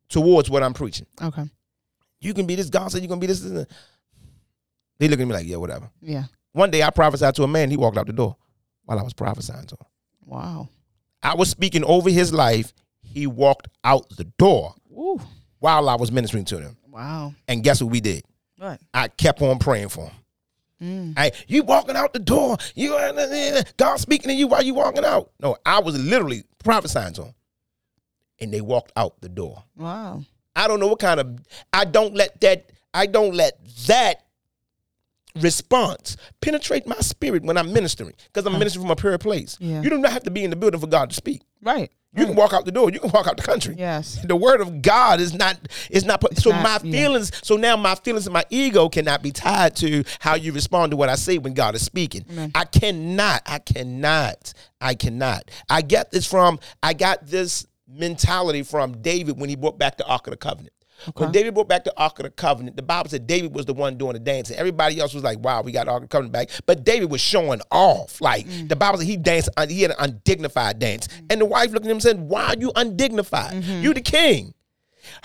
towards 0.09 0.49
what 0.49 0.63
I'm 0.63 0.75
preaching. 0.75 1.07
Okay. 1.21 1.45
You 2.21 2.35
can 2.35 2.47
be 2.47 2.55
this 2.55 2.71
God 2.71 2.91
said 2.91 3.03
you're 3.03 3.09
gonna 3.09 3.21
be 3.21 3.27
this. 3.27 3.41
this, 3.41 3.53
this. 3.53 3.67
They 4.99 5.09
look 5.09 5.19
at 5.21 5.27
me 5.27 5.35
like, 5.35 5.47
yeah, 5.47 5.57
whatever. 5.57 5.91
Yeah. 6.01 6.25
One 6.53 6.71
day 6.71 6.83
I 6.83 6.91
prophesied 6.91 7.35
to 7.35 7.43
a 7.43 7.49
man, 7.49 7.71
he 7.71 7.77
walked 7.77 7.99
out 7.99 8.07
the 8.07 8.13
door 8.13 8.37
while 8.85 8.99
I 8.99 9.03
was 9.03 9.13
prophesying 9.13 9.67
to 9.67 9.75
him. 9.75 9.87
Wow. 10.25 10.69
I 11.25 11.35
was 11.35 11.51
speaking 11.51 11.85
over 11.85 12.11
his 12.11 12.33
life. 12.33 12.73
He 13.03 13.27
walked 13.27 13.69
out 13.83 14.09
the 14.11 14.25
door 14.25 14.75
Ooh. 14.93 15.21
while 15.59 15.89
I 15.89 15.95
was 15.95 16.13
ministering 16.13 16.45
to 16.47 16.61
him. 16.61 16.77
Wow. 16.91 17.35
And 17.49 17.65
guess 17.65 17.83
what 17.83 17.91
we 17.91 18.01
did? 18.01 18.25
What? 18.59 18.81
I 18.93 19.09
kept 19.09 19.43
on 19.43 19.59
praying 19.59 19.89
for 19.89 20.07
him. 20.07 20.13
Mm. 20.83 21.19
Hey, 21.19 21.33
you 21.47 21.63
walking 21.63 21.97
out 21.97 22.13
the 22.13 22.19
door. 22.19 22.59
You 22.75 22.95
uh, 22.95 23.13
uh, 23.17 23.59
uh, 23.59 23.63
God 23.77 23.97
speaking 23.97 24.29
to 24.29 24.35
you 24.35 24.47
while 24.49 24.63
you 24.63 24.75
walking 24.75 25.05
out. 25.05 25.31
No, 25.41 25.57
I 25.65 25.81
was 25.81 25.99
literally 25.99 26.45
prophesying 26.63 27.15
to 27.15 27.25
him. 27.25 27.35
And 28.41 28.53
they 28.53 28.61
walked 28.61 28.93
out 28.97 29.21
the 29.21 29.29
door. 29.29 29.63
Wow. 29.77 30.23
I 30.57 30.69
don't 30.69 30.81
know 30.81 30.89
what 30.89 30.99
kind 30.99 31.21
of 31.21 31.39
I 31.73 31.85
don't 31.85 32.15
let 32.15 32.41
that 32.41 32.71
I 32.93 33.07
don't 33.07 33.35
let 33.35 33.59
that 33.87 34.25
response 35.41 36.17
penetrate 36.41 36.87
my 36.87 36.97
spirit 36.97 37.43
when 37.43 37.57
I'm 37.59 37.73
ministering 37.73 38.15
because 38.33 38.47
I'm 38.47 38.59
ministering 38.59 38.85
from 38.85 38.91
a 38.91 38.97
pure 38.97 39.19
place. 39.19 39.57
Yeah. 39.61 39.83
You 39.83 39.91
do 39.91 39.99
not 39.99 40.13
have 40.13 40.23
to 40.25 40.31
be 40.31 40.45
in 40.45 40.51
the 40.51 40.57
building 40.57 40.81
for 40.81 40.87
God 40.87 41.11
to 41.11 41.17
speak. 41.17 41.43
Right. 41.63 41.91
You 42.17 42.27
can 42.27 42.37
walk 42.37 42.53
out 42.53 42.65
the 42.65 42.71
door. 42.71 42.91
You 42.91 43.01
can 43.01 43.11
walk 43.11 43.27
out 43.27 43.37
the 43.37 43.43
country. 43.43 43.75
Yes. 43.77 44.25
The 44.35 44.37
word 44.37 44.61
of 44.61 44.83
God 44.83 45.21
is 45.21 45.35
not 45.35 45.59
is 45.91 46.05
not. 46.05 46.23
so 46.39 46.51
not- 46.51 46.63
my 46.63 46.81
yeah. 46.89 46.93
feelings. 46.93 47.33
So 47.43 47.57
now 47.57 47.77
my 47.77 47.95
feelings 47.97 48.27
and 48.27 48.33
my 48.33 48.45
ego 48.51 48.89
cannot 48.89 49.23
be 49.23 49.33
tied 49.33 49.75
to 49.77 50.05
how 50.21 50.35
you 50.35 50.53
respond 50.53 50.93
to 50.93 50.97
what 50.97 51.09
I 51.09 51.17
say 51.17 51.39
when 51.39 51.55
God 51.55 51.75
is 51.75 51.83
speaking. 51.85 52.25
I 52.55 52.65
cannot. 52.65 53.43
I 53.47 53.59
cannot. 53.59 54.55
I 54.81 54.95
cannot. 54.95 55.51
I 55.69 55.83
get 55.83 56.11
this 56.13 56.27
from. 56.27 56.61
I 56.83 56.93
got 56.95 57.27
this 57.27 57.67
mentality 57.89 58.63
from 58.63 59.03
David 59.03 59.39
when 59.39 59.51
he 59.51 59.57
brought 59.57 59.79
back 59.79 59.97
the 59.97 60.07
Ark 60.07 60.27
of 60.27 60.31
the 60.31 60.37
Covenant. 60.37 60.73
When 61.17 61.33
David 61.33 61.55
brought 61.55 61.69
back 61.69 61.85
the 61.85 61.93
Ark 61.99 62.19
of 62.19 62.25
the 62.25 62.31
Covenant, 62.31 62.77
the 62.77 62.83
Bible 62.83 63.11
said 63.11 63.27
David 63.27 63.55
was 63.55 63.67
the 63.67 63.75
one 63.75 63.99
doing 63.99 64.15
the 64.15 64.19
dancing. 64.21 64.57
Everybody 64.57 65.01
else 65.01 65.13
was 65.13 65.23
like, 65.23 65.39
"Wow, 65.39 65.63
we 65.63 65.73
got 65.73 65.87
the 65.87 65.93
Ark 65.93 66.05
of 66.05 66.09
the 66.09 66.13
Covenant 66.13 66.33
back," 66.33 66.51
but 66.67 66.85
David 66.85 67.11
was 67.11 67.21
showing 67.21 67.61
off. 67.71 68.21
Like 68.21 68.47
mm. 68.47 68.69
the 68.69 68.77
Bible 68.77 68.99
said, 68.99 69.07
he 69.07 69.17
danced. 69.17 69.51
He 69.69 69.83
had 69.83 69.91
an 69.91 69.97
undignified 69.99 70.79
dance, 70.79 71.09
mm. 71.09 71.27
and 71.31 71.41
the 71.41 71.45
wife 71.45 71.73
looked 71.73 71.85
at 71.85 71.91
him 71.91 71.97
and 71.97 72.03
said, 72.03 72.21
"Why 72.21 72.47
are 72.47 72.57
you 72.59 72.73
undignified? 72.75 73.55
Mm-hmm. 73.55 73.83
You 73.83 73.95
the 73.95 74.01
king." 74.01 74.55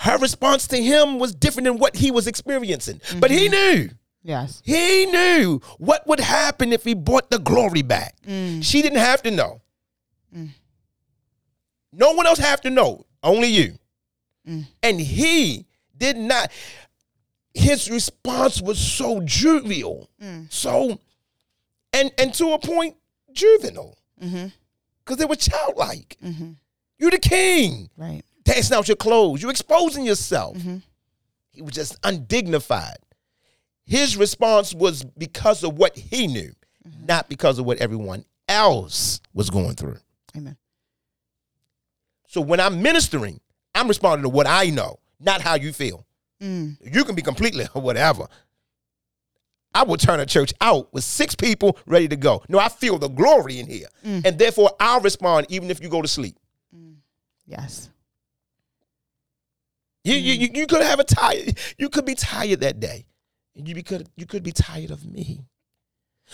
Her 0.00 0.18
response 0.18 0.66
to 0.68 0.82
him 0.82 1.18
was 1.18 1.34
different 1.34 1.64
than 1.64 1.78
what 1.78 1.96
he 1.96 2.10
was 2.10 2.26
experiencing, 2.26 3.00
but 3.18 3.30
he 3.30 3.48
mm-hmm. 3.48 3.78
knew. 3.78 3.90
Yes. 4.22 4.60
He 4.64 5.06
knew 5.06 5.60
what 5.78 6.06
would 6.06 6.20
happen 6.20 6.74
if 6.74 6.84
he 6.84 6.92
brought 6.92 7.30
the 7.30 7.38
glory 7.38 7.80
back. 7.80 8.16
Mm. 8.26 8.62
She 8.62 8.82
didn't 8.82 8.98
have 8.98 9.22
to 9.22 9.30
know. 9.30 9.62
No 11.92 12.12
one 12.12 12.26
else 12.26 12.38
have 12.38 12.60
to 12.62 12.70
know. 12.70 13.04
Only 13.22 13.48
you. 13.48 13.76
Mm. 14.48 14.66
And 14.82 15.00
he 15.00 15.66
did 15.96 16.16
not. 16.16 16.50
His 17.52 17.90
response 17.90 18.62
was 18.62 18.78
so 18.78 19.20
jovial, 19.24 20.08
mm. 20.22 20.50
so, 20.52 20.98
and 21.92 22.12
and 22.16 22.32
to 22.34 22.52
a 22.52 22.58
point, 22.58 22.96
juvenile, 23.32 23.98
mm-hmm. 24.22 24.46
because 25.04 25.16
they 25.18 25.24
were 25.24 25.36
childlike. 25.36 26.16
Mm-hmm. 26.24 26.52
You're 26.98 27.10
the 27.10 27.18
king 27.18 27.90
Right. 27.96 28.22
dancing 28.44 28.76
out 28.76 28.86
your 28.88 28.96
clothes. 28.96 29.42
You're 29.42 29.50
exposing 29.50 30.04
yourself. 30.04 30.56
Mm-hmm. 30.58 30.76
He 31.50 31.62
was 31.62 31.74
just 31.74 31.96
undignified. 32.04 32.98
His 33.84 34.16
response 34.16 34.72
was 34.72 35.02
because 35.02 35.64
of 35.64 35.76
what 35.76 35.96
he 35.96 36.28
knew, 36.28 36.52
not 37.06 37.28
because 37.28 37.58
of 37.58 37.64
what 37.66 37.78
everyone 37.78 38.24
else 38.48 39.20
was 39.34 39.50
going 39.50 39.74
through. 39.74 39.98
Amen. 40.36 40.56
So 42.28 42.40
when 42.40 42.60
I'm 42.60 42.80
ministering, 42.82 43.40
I'm 43.74 43.88
responding 43.88 44.22
to 44.24 44.28
what 44.28 44.46
I 44.46 44.70
know, 44.70 44.98
not 45.18 45.40
how 45.40 45.54
you 45.54 45.72
feel. 45.72 46.06
Mm. 46.42 46.76
You 46.82 47.04
can 47.04 47.14
be 47.14 47.22
completely 47.22 47.64
whatever. 47.72 48.26
I 49.72 49.84
will 49.84 49.96
turn 49.96 50.18
a 50.18 50.26
church 50.26 50.52
out 50.60 50.92
with 50.92 51.04
six 51.04 51.34
people 51.34 51.78
ready 51.86 52.08
to 52.08 52.16
go. 52.16 52.42
No, 52.48 52.58
I 52.58 52.68
feel 52.68 52.98
the 52.98 53.08
glory 53.08 53.60
in 53.60 53.66
here. 53.66 53.86
Mm. 54.04 54.26
And 54.26 54.38
therefore, 54.38 54.72
I'll 54.80 55.00
respond 55.00 55.46
even 55.48 55.70
if 55.70 55.80
you 55.80 55.88
go 55.88 56.02
to 56.02 56.08
sleep. 56.08 56.36
Mm. 56.76 56.96
Yes. 57.46 57.88
You, 60.02 60.14
you, 60.14 60.32
you, 60.32 60.48
you 60.54 60.66
could 60.66 60.82
have 60.82 60.98
a 60.98 61.04
tired, 61.04 61.58
you 61.78 61.88
could 61.88 62.06
be 62.06 62.14
tired 62.14 62.60
that 62.60 62.80
day. 62.80 63.06
You, 63.54 63.74
be, 63.74 63.82
could, 63.82 64.08
you 64.16 64.26
could 64.26 64.42
be 64.42 64.52
tired 64.52 64.90
of 64.90 65.04
me. 65.04 65.44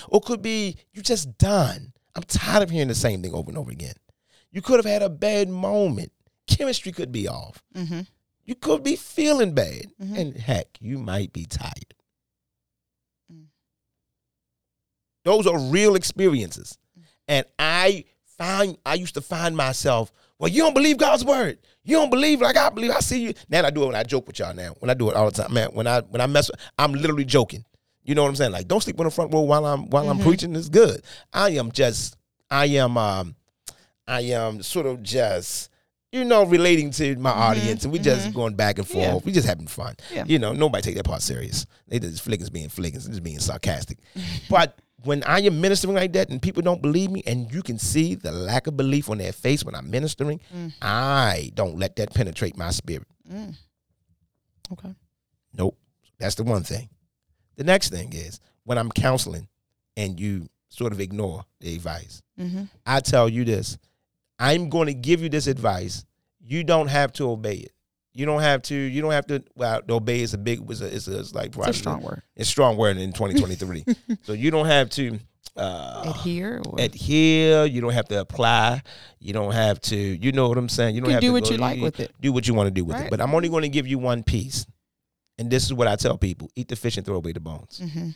Or 0.08 0.20
could 0.20 0.40
be, 0.40 0.76
you 0.92 1.02
just 1.02 1.36
done. 1.38 1.92
I'm 2.14 2.22
tired 2.22 2.62
of 2.62 2.70
hearing 2.70 2.88
the 2.88 2.94
same 2.94 3.22
thing 3.22 3.34
over 3.34 3.50
and 3.50 3.58
over 3.58 3.70
again. 3.70 3.94
You 4.52 4.62
could 4.62 4.76
have 4.76 4.86
had 4.86 5.02
a 5.02 5.10
bad 5.10 5.48
moment. 5.48 6.12
Chemistry 6.46 6.92
could 6.92 7.12
be 7.12 7.28
off. 7.28 7.62
Mm-hmm. 7.74 8.00
You 8.44 8.54
could 8.54 8.82
be 8.82 8.96
feeling 8.96 9.54
bad. 9.54 9.86
And 9.98 10.36
heck, 10.36 10.68
you 10.80 10.98
might 10.98 11.32
be 11.32 11.44
tired. 11.44 11.94
Those 15.24 15.48
are 15.48 15.58
real 15.58 15.96
experiences. 15.96 16.78
And 17.26 17.44
I 17.58 18.04
find 18.38 18.78
I 18.86 18.94
used 18.94 19.14
to 19.14 19.20
find 19.20 19.56
myself, 19.56 20.12
well, 20.38 20.50
you 20.50 20.62
don't 20.62 20.74
believe 20.74 20.98
God's 20.98 21.24
word. 21.24 21.58
You 21.82 21.96
don't 21.96 22.10
believe 22.10 22.40
like 22.40 22.56
I 22.56 22.70
believe. 22.70 22.92
I 22.92 23.00
see 23.00 23.22
you. 23.22 23.34
Now 23.48 23.64
I 23.64 23.70
do 23.70 23.82
it 23.82 23.86
when 23.86 23.96
I 23.96 24.04
joke 24.04 24.28
with 24.28 24.38
y'all 24.38 24.54
now. 24.54 24.74
When 24.78 24.88
I 24.88 24.94
do 24.94 25.10
it 25.10 25.16
all 25.16 25.28
the 25.28 25.42
time. 25.42 25.52
Man, 25.52 25.70
when 25.72 25.88
I 25.88 26.00
when 26.02 26.20
I 26.20 26.26
mess 26.26 26.48
with, 26.48 26.60
I'm 26.78 26.92
literally 26.92 27.24
joking. 27.24 27.64
You 28.04 28.14
know 28.14 28.22
what 28.22 28.28
I'm 28.28 28.36
saying? 28.36 28.52
Like, 28.52 28.68
don't 28.68 28.80
sleep 28.80 29.00
on 29.00 29.06
the 29.06 29.10
front 29.10 29.34
row 29.34 29.40
while 29.40 29.66
I'm 29.66 29.90
while 29.90 30.08
I'm 30.08 30.20
preaching. 30.20 30.54
It's 30.54 30.68
good. 30.68 31.02
I 31.32 31.50
am 31.50 31.72
just 31.72 32.16
I 32.48 32.66
am 32.66 32.96
um 32.96 33.34
I 34.06 34.20
am 34.20 34.62
sort 34.62 34.86
of 34.86 35.02
just 35.02 35.70
you 36.12 36.24
know, 36.24 36.44
relating 36.44 36.90
to 36.92 37.16
my 37.16 37.30
audience, 37.30 37.84
and 37.84 37.92
we 37.92 37.98
just 37.98 38.32
going 38.32 38.54
back 38.54 38.78
and 38.78 38.86
forth. 38.86 39.04
Yeah. 39.04 39.18
We 39.24 39.32
just 39.32 39.46
having 39.46 39.66
fun. 39.66 39.96
Yeah. 40.12 40.24
You 40.26 40.38
know, 40.38 40.52
nobody 40.52 40.82
take 40.82 40.96
that 40.96 41.04
part 41.04 41.22
serious. 41.22 41.66
They 41.88 41.98
just 41.98 42.24
Fliggins 42.24 42.50
being 42.50 42.68
Fliggins, 42.68 43.06
just 43.06 43.22
being 43.22 43.38
sarcastic. 43.40 43.98
but 44.50 44.80
when 45.04 45.22
I 45.24 45.40
am 45.40 45.60
ministering 45.60 45.94
like 45.94 46.12
that, 46.14 46.30
and 46.30 46.40
people 46.40 46.62
don't 46.62 46.80
believe 46.80 47.10
me, 47.10 47.22
and 47.26 47.52
you 47.52 47.62
can 47.62 47.78
see 47.78 48.14
the 48.14 48.32
lack 48.32 48.66
of 48.66 48.76
belief 48.76 49.10
on 49.10 49.18
their 49.18 49.32
face 49.32 49.64
when 49.64 49.74
I'm 49.74 49.90
ministering, 49.90 50.40
I 50.80 51.50
don't 51.54 51.78
let 51.78 51.96
that 51.96 52.14
penetrate 52.14 52.56
my 52.56 52.70
spirit. 52.70 53.06
Mm. 53.30 53.54
Okay. 54.72 54.94
Nope. 55.54 55.76
That's 56.18 56.36
the 56.36 56.44
one 56.44 56.62
thing. 56.62 56.88
The 57.56 57.64
next 57.64 57.90
thing 57.90 58.12
is 58.12 58.40
when 58.64 58.78
I'm 58.78 58.90
counseling, 58.90 59.48
and 59.96 60.18
you 60.20 60.48
sort 60.68 60.92
of 60.92 61.00
ignore 61.00 61.44
the 61.60 61.74
advice. 61.74 62.22
Mm-hmm. 62.38 62.64
I 62.84 63.00
tell 63.00 63.28
you 63.28 63.44
this 63.44 63.78
I'm 64.38 64.68
going 64.68 64.86
to 64.86 64.94
give 64.94 65.22
you 65.22 65.28
this 65.28 65.46
advice. 65.46 66.04
You 66.40 66.64
don't 66.64 66.88
have 66.88 67.12
to 67.14 67.30
obey 67.30 67.54
it. 67.56 67.72
You 68.12 68.24
don't 68.24 68.40
have 68.40 68.62
to. 68.62 68.74
You 68.74 69.02
don't 69.02 69.12
have 69.12 69.26
to. 69.26 69.44
Well, 69.56 69.82
obey 69.90 70.20
is 70.22 70.32
a 70.32 70.38
big. 70.38 70.60
Was 70.60 70.80
a, 70.80 70.94
it's, 70.94 71.06
a, 71.06 71.18
it's 71.18 71.34
like 71.34 71.54
It's 71.56 71.66
a 71.68 71.72
strong 71.74 72.02
word. 72.02 72.22
It's 72.34 72.48
a 72.48 72.50
strong 72.50 72.76
word 72.76 72.96
in 72.96 73.12
2023. 73.12 73.84
so 74.22 74.32
you 74.32 74.50
don't 74.50 74.66
have 74.66 74.88
to 74.90 75.18
uh, 75.56 76.04
Adhere. 76.06 76.62
Or, 76.66 76.80
adhere. 76.80 77.66
You 77.66 77.80
don't 77.80 77.92
have 77.92 78.08
to 78.08 78.20
apply. 78.20 78.82
You 79.18 79.32
don't 79.34 79.52
have 79.52 79.80
to. 79.82 79.96
You 79.96 80.32
know 80.32 80.48
what 80.48 80.56
I'm 80.56 80.68
saying. 80.68 80.94
You 80.94 81.02
don't 81.02 81.08
can 81.08 81.14
have 81.14 81.20
do 81.20 81.26
to 81.28 81.32
what 81.34 81.44
go- 81.44 81.50
you 81.50 81.56
like 81.58 81.80
with 81.80 82.00
it. 82.00 82.12
Do 82.20 82.32
what 82.32 82.46
you 82.48 82.54
want 82.54 82.68
to 82.68 82.70
do 82.70 82.84
with 82.84 82.96
Right. 82.96 83.06
it. 83.06 83.10
But 83.10 83.20
I'm 83.20 83.34
only 83.34 83.48
going 83.50 83.62
to 83.62 83.68
give 83.68 83.86
you 83.86 83.98
one 83.98 84.22
piece, 84.22 84.66
and 85.38 85.50
this 85.50 85.64
is 85.64 85.74
what 85.74 85.86
I 85.86 85.96
tell 85.96 86.16
people: 86.16 86.50
eat 86.56 86.68
the 86.68 86.76
fish 86.76 86.96
and 86.96 87.04
throw 87.04 87.16
away 87.16 87.32
the 87.32 87.40
bones. 87.40 87.80
Mm-hmm. 87.82 88.10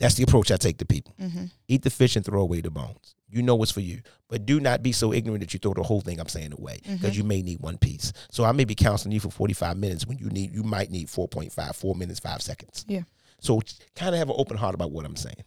That's 0.00 0.14
the 0.16 0.24
approach 0.24 0.50
I 0.50 0.56
take 0.56 0.78
to 0.78 0.84
people. 0.86 1.14
Mm-hmm. 1.22 1.44
Eat 1.68 1.82
the 1.82 1.90
fish 1.90 2.16
and 2.16 2.24
throw 2.24 2.40
away 2.40 2.60
the 2.62 2.70
bones. 2.70 3.14
You 3.28 3.42
know 3.42 3.54
what's 3.54 3.70
for 3.70 3.80
you, 3.80 4.00
but 4.28 4.44
do 4.44 4.58
not 4.58 4.82
be 4.82 4.90
so 4.90 5.12
ignorant 5.12 5.40
that 5.42 5.52
you 5.54 5.60
throw 5.60 5.72
the 5.74 5.84
whole 5.84 6.00
thing 6.00 6.18
I'm 6.18 6.26
saying 6.28 6.52
away 6.52 6.80
because 6.82 7.12
Mhm. 7.12 7.16
you 7.18 7.22
may 7.24 7.42
need 7.42 7.60
one 7.60 7.78
piece. 7.78 8.12
So 8.32 8.42
I 8.44 8.50
may 8.50 8.64
be 8.64 8.74
counseling 8.74 9.12
you 9.12 9.20
for 9.20 9.30
45 9.30 9.76
minutes 9.76 10.04
when 10.06 10.18
you 10.18 10.28
need 10.30 10.52
you 10.52 10.64
might 10.64 10.90
need 10.90 11.08
4.5, 11.08 11.76
4 11.76 11.94
minutes, 11.94 12.18
5 12.18 12.42
seconds. 12.42 12.84
Yeah. 12.88 13.02
So 13.40 13.60
kind 13.94 14.14
of 14.14 14.18
have 14.18 14.30
an 14.30 14.34
open 14.36 14.56
heart 14.56 14.74
about 14.74 14.90
what 14.90 15.04
I'm 15.04 15.14
saying. 15.16 15.44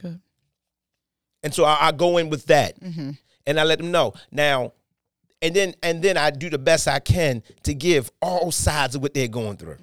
Good. 0.00 0.20
And 1.42 1.52
so 1.52 1.64
I, 1.64 1.88
I 1.88 1.92
go 1.92 2.18
in 2.18 2.30
with 2.30 2.46
that 2.46 2.78
Mm-hmm. 2.80 3.10
and 3.46 3.58
I 3.60 3.64
let 3.64 3.78
them 3.78 3.90
know. 3.90 4.14
Now, 4.30 4.74
and 5.42 5.54
then 5.56 5.74
and 5.82 6.02
then 6.02 6.16
I 6.16 6.30
do 6.30 6.50
the 6.50 6.58
best 6.58 6.86
I 6.88 7.00
can 7.00 7.42
to 7.64 7.74
give 7.74 8.10
all 8.22 8.52
sides 8.52 8.94
of 8.94 9.02
what 9.02 9.12
they're 9.14 9.28
going 9.28 9.56
through. 9.56 9.78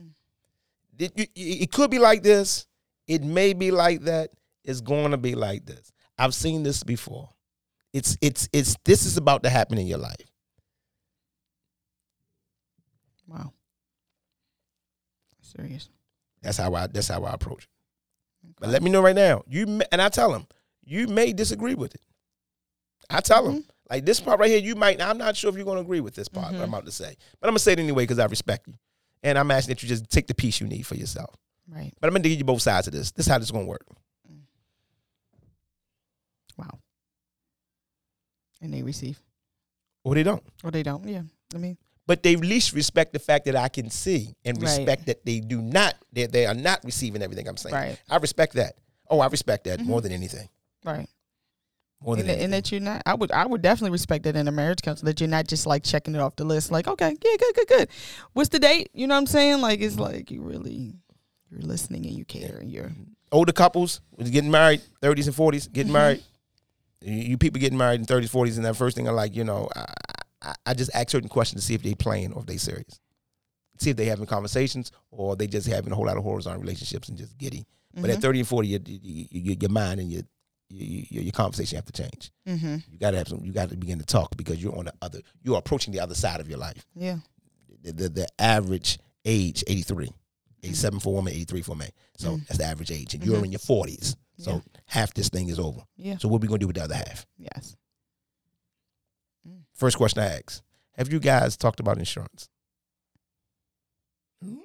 It, 0.97 1.11
it- 1.15 1.31
it 1.35 1.71
could 1.71 1.89
be 1.91 1.99
like 1.99 2.23
this. 2.23 2.65
It 3.11 3.25
may 3.25 3.51
be 3.51 3.71
like 3.71 4.03
that. 4.03 4.29
It's 4.63 4.79
going 4.79 5.11
to 5.11 5.17
be 5.17 5.35
like 5.35 5.65
this. 5.65 5.91
I've 6.17 6.33
seen 6.33 6.63
this 6.63 6.81
before. 6.81 7.27
It's 7.91 8.15
it's 8.21 8.47
it's 8.53 8.77
this 8.85 9.05
is 9.05 9.17
about 9.17 9.43
to 9.43 9.49
happen 9.49 9.77
in 9.77 9.85
your 9.85 9.97
life. 9.97 10.31
Wow. 13.27 13.51
Serious. 15.41 15.89
That's 16.41 16.55
how 16.57 16.73
I 16.73 16.87
that's 16.87 17.09
how 17.09 17.23
I 17.25 17.33
approach 17.33 17.63
it. 17.63 17.69
But 18.61 18.69
let 18.69 18.81
me 18.81 18.89
know 18.89 19.01
right 19.01 19.15
now. 19.15 19.43
You 19.45 19.67
may, 19.67 19.85
and 19.91 20.01
I 20.01 20.07
tell 20.07 20.31
them 20.31 20.47
you 20.85 21.07
may 21.07 21.33
disagree 21.33 21.75
with 21.75 21.93
it. 21.93 22.01
I 23.09 23.19
tell 23.19 23.43
them 23.43 23.55
mm-hmm. 23.55 23.69
like 23.89 24.05
this 24.05 24.21
part 24.21 24.39
right 24.39 24.49
here. 24.49 24.59
You 24.59 24.75
might. 24.75 25.01
I'm 25.01 25.17
not 25.17 25.35
sure 25.35 25.49
if 25.49 25.57
you're 25.57 25.65
going 25.65 25.79
to 25.79 25.81
agree 25.81 25.99
with 25.99 26.15
this 26.15 26.29
part. 26.29 26.45
What 26.45 26.53
mm-hmm. 26.53 26.63
I'm 26.63 26.69
about 26.69 26.85
to 26.85 26.93
say, 26.93 27.13
but 27.41 27.47
I'm 27.47 27.51
gonna 27.51 27.59
say 27.59 27.73
it 27.73 27.79
anyway 27.79 28.03
because 28.03 28.19
I 28.19 28.25
respect 28.27 28.69
you, 28.69 28.75
and 29.21 29.37
I'm 29.37 29.51
asking 29.51 29.75
that 29.75 29.83
you 29.83 29.89
just 29.89 30.09
take 30.09 30.27
the 30.27 30.33
piece 30.33 30.61
you 30.61 30.67
need 30.67 30.83
for 30.87 30.95
yourself. 30.95 31.35
Right. 31.71 31.93
But 31.99 32.07
I'm 32.07 32.13
gonna 32.13 32.27
give 32.27 32.37
you 32.37 32.43
both 32.43 32.61
sides 32.61 32.87
of 32.87 32.93
this. 32.93 33.11
This 33.11 33.25
is 33.25 33.31
how 33.31 33.37
this 33.37 33.47
is 33.47 33.51
gonna 33.51 33.65
work. 33.65 33.85
Mm. 34.29 34.41
Wow. 36.57 36.79
And 38.61 38.73
they 38.73 38.83
receive. 38.83 39.21
Or 40.03 40.15
they 40.15 40.23
don't. 40.23 40.43
Or 40.63 40.71
they 40.71 40.83
don't. 40.83 41.07
Yeah. 41.07 41.21
I 41.55 41.57
mean, 41.57 41.77
But 42.07 42.23
they 42.23 42.33
at 42.33 42.41
least 42.41 42.73
respect 42.73 43.13
the 43.13 43.19
fact 43.19 43.45
that 43.45 43.55
I 43.55 43.69
can 43.69 43.89
see 43.89 44.35
and 44.43 44.57
Right. 44.61 44.77
respect 44.77 45.05
that 45.05 45.25
they 45.25 45.39
do 45.39 45.61
not. 45.61 45.95
They 46.11 46.25
they 46.25 46.45
are 46.45 46.53
not 46.53 46.83
receiving 46.83 47.21
everything 47.21 47.47
I'm 47.47 47.57
saying. 47.57 47.75
Right. 47.75 48.01
I 48.09 48.17
respect 48.17 48.53
that. 48.55 48.75
Oh, 49.09 49.19
I 49.19 49.27
respect 49.27 49.63
that 49.65 49.79
mm-hmm. 49.79 49.87
more 49.87 50.01
than 50.01 50.11
anything. 50.11 50.49
right. 50.83 51.07
More 52.03 52.15
than 52.15 52.27
and, 52.27 52.39
that- 52.39 52.43
and 52.43 52.53
that 52.53 52.71
you're 52.71 52.81
not. 52.81 53.03
I 53.05 53.13
would 53.13 53.31
I 53.31 53.45
would 53.45 53.61
definitely 53.61 53.91
respect 53.91 54.23
that 54.23 54.35
in 54.35 54.47
a 54.47 54.51
marriage 54.51 54.81
counselor 54.81 55.11
that 55.11 55.21
you're 55.21 55.29
not 55.29 55.47
just 55.47 55.67
like 55.67 55.83
checking 55.83 56.15
it 56.15 56.19
off 56.19 56.35
the 56.35 56.43
list. 56.43 56.71
Like 56.71 56.87
okay, 56.87 57.09
yeah, 57.09 57.35
good, 57.37 57.55
good, 57.55 57.67
good. 57.67 57.89
What's 58.33 58.49
the 58.49 58.59
date? 58.59 58.89
You 58.93 59.05
know 59.05 59.13
what 59.13 59.19
I'm 59.19 59.27
saying? 59.27 59.61
Like 59.61 59.81
it's 59.81 59.93
mm-hmm. 59.93 60.03
like 60.03 60.31
you 60.31 60.41
really 60.41 60.95
you're 61.51 61.61
listening 61.61 62.05
and 62.05 62.15
you 62.15 62.25
care 62.25 62.57
and 62.57 62.71
you're 62.71 62.91
older 63.31 63.51
couples 63.53 64.01
getting 64.17 64.51
married, 64.51 64.81
30s 65.01 65.27
and 65.27 65.35
40s, 65.35 65.71
getting 65.71 65.91
Mhm. 65.91 65.93
married. 65.93 66.23
You, 67.01 67.13
you 67.13 67.37
people 67.37 67.59
getting 67.59 67.77
married 67.77 67.99
in 67.99 68.05
30s, 68.05 68.29
40s, 68.29 68.55
and 68.57 68.65
that 68.65 68.75
first 68.75 68.95
thing 68.95 69.07
I 69.07 69.11
like, 69.11 69.35
you 69.35 69.43
know, 69.43 69.69
I, 69.75 69.85
I, 70.41 70.55
I 70.67 70.73
just 70.73 70.91
ask 70.93 71.09
certain 71.09 71.29
questions 71.29 71.61
to 71.61 71.65
see 71.67 71.73
if 71.73 71.81
they 71.83 71.93
playing 71.95 72.33
or 72.33 72.41
if 72.41 72.45
they 72.45 72.57
serious. 72.57 72.99
See 73.79 73.89
if 73.89 73.97
they 73.97 74.05
having 74.05 74.25
conversations 74.27 74.91
or 75.09 75.35
they 75.35 75.47
just 75.47 75.67
having 75.67 75.91
a 75.91 75.95
whole 75.95 76.05
lot 76.05 76.17
of 76.17 76.23
horizontal 76.23 76.61
relationships 76.61 77.09
and 77.09 77.17
just 77.17 77.37
giddy. 77.37 77.65
But 77.95 78.09
at 78.11 78.21
30 78.21 78.39
and 78.39 78.47
40, 78.47 78.67
your, 78.67 78.79
your, 78.85 79.27
your, 79.31 79.55
your 79.61 79.69
mind 79.69 79.99
and 79.99 80.11
your, 80.11 80.21
your 80.69 81.23
your 81.23 81.31
conversation 81.33 81.75
have 81.75 81.85
to 81.85 81.91
change. 81.91 82.31
mm-hmm. 82.47 82.77
You 82.89 82.97
got 82.99 83.11
to 83.11 83.17
have 83.17 83.27
some. 83.27 83.43
You 83.43 83.51
got 83.51 83.69
to 83.69 83.75
begin 83.75 83.99
to 83.99 84.05
talk 84.05 84.37
because 84.37 84.61
you're 84.63 84.77
on 84.77 84.85
the 84.85 84.93
other. 85.01 85.19
You 85.43 85.55
are 85.55 85.59
approaching 85.59 85.91
the 85.93 85.99
other 85.99 86.15
side 86.15 86.39
of 86.39 86.47
your 86.47 86.59
life. 86.59 86.85
yeah. 86.95 87.17
The, 87.83 87.91
the, 87.93 88.09
the 88.09 88.27
average 88.39 88.99
age 89.25 89.63
83, 89.67 90.09
87 90.63 90.99
for 90.99 91.09
a 91.09 91.11
woman, 91.13 91.33
83 91.33 91.61
for 91.61 91.71
a 91.73 91.75
man. 91.75 91.89
So 92.17 92.31
Mm. 92.37 92.47
that's 92.47 92.57
the 92.59 92.65
average 92.65 92.91
age, 92.91 93.13
and 93.13 93.23
you're 93.23 93.37
Mhm. 93.39 93.45
in 93.45 93.51
your 93.51 93.59
40s. 93.59 94.15
So 94.37 94.51
Yeah. 94.55 94.59
half 94.85 95.13
this 95.13 95.29
thing 95.29 95.49
is 95.49 95.59
over. 95.59 95.81
Yeah. 95.97 96.17
So 96.17 96.27
what 96.27 96.37
are 96.37 96.41
we 96.41 96.47
gonna 96.47 96.59
do 96.59 96.67
with 96.67 96.75
the 96.75 96.83
other 96.83 96.95
half? 96.95 97.25
Yes. 97.37 97.75
First 99.73 99.97
question 99.97 100.21
I 100.21 100.37
ask: 100.37 100.61
Have 100.97 101.11
you 101.11 101.19
guys 101.19 101.57
talked 101.57 101.79
about 101.79 101.97
insurance? 101.97 102.49
Hmm? 104.43 104.59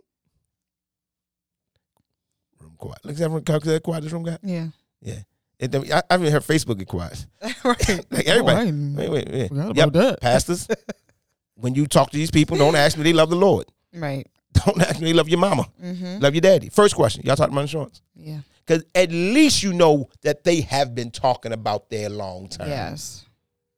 Room 2.60 2.74
quiet. 2.78 2.98
Look, 3.04 3.14
everyone 3.20 3.44
calculate 3.44 3.82
quiet 3.82 4.02
this 4.02 4.12
room 4.12 4.22
got. 4.24 4.40
Yeah. 4.42 4.68
Yeah. 5.00 5.20
And 5.60 5.72
then, 5.72 5.92
I, 5.92 5.98
I 6.10 6.14
haven't 6.14 6.32
heard 6.32 6.42
Facebook 6.42 6.78
get 6.78 6.88
quiet. 6.88 7.26
right. 7.64 8.12
Like 8.12 8.26
everybody. 8.26 8.70
Oh, 8.70 8.94
Wait, 8.96 9.08
wait, 9.10 9.28
wait. 9.30 9.52
Yep. 9.52 9.70
about 9.76 9.92
that. 9.94 10.20
Pastors, 10.20 10.68
when 11.54 11.74
you 11.74 11.86
talk 11.86 12.10
to 12.10 12.16
these 12.16 12.30
people, 12.30 12.58
don't 12.58 12.76
ask 12.76 12.96
me 12.98 13.04
they 13.04 13.12
love 13.14 13.30
the 13.30 13.36
Lord. 13.36 13.66
Right. 13.94 14.26
Don't 14.64 14.80
ask 14.82 15.00
me 15.00 15.12
love 15.12 15.28
your 15.28 15.38
mama, 15.38 15.66
Mm-hmm. 15.82 16.18
love 16.20 16.34
your 16.34 16.40
daddy. 16.40 16.68
First 16.68 16.94
question: 16.94 17.22
Y'all 17.24 17.36
talking 17.36 17.52
about 17.54 17.62
insurance? 17.62 18.02
Yeah. 18.14 18.38
Because 18.66 18.84
at 18.94 19.10
least 19.10 19.62
you 19.62 19.72
know 19.72 20.08
that 20.22 20.42
they 20.44 20.60
have 20.62 20.94
been 20.94 21.10
talking 21.10 21.52
about 21.52 21.88
their 21.88 22.08
long 22.08 22.48
term. 22.48 22.68
Yes. 22.68 23.24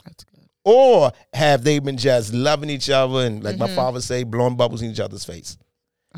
That's 0.05 0.25
good. 0.25 0.49
Or 0.65 1.13
have 1.35 1.63
they 1.65 1.79
been 1.79 1.99
just 1.99 2.33
loving 2.33 2.71
each 2.71 2.89
other 2.89 3.27
and, 3.27 3.43
like 3.45 3.59
my 3.59 3.69
Mhm. 3.69 3.75
father 3.77 4.01
say, 4.01 4.23
blowing 4.25 4.57
bubbles 4.57 4.81
in 4.83 4.91
each 4.91 5.01
other's 5.01 5.25
face? 5.27 5.59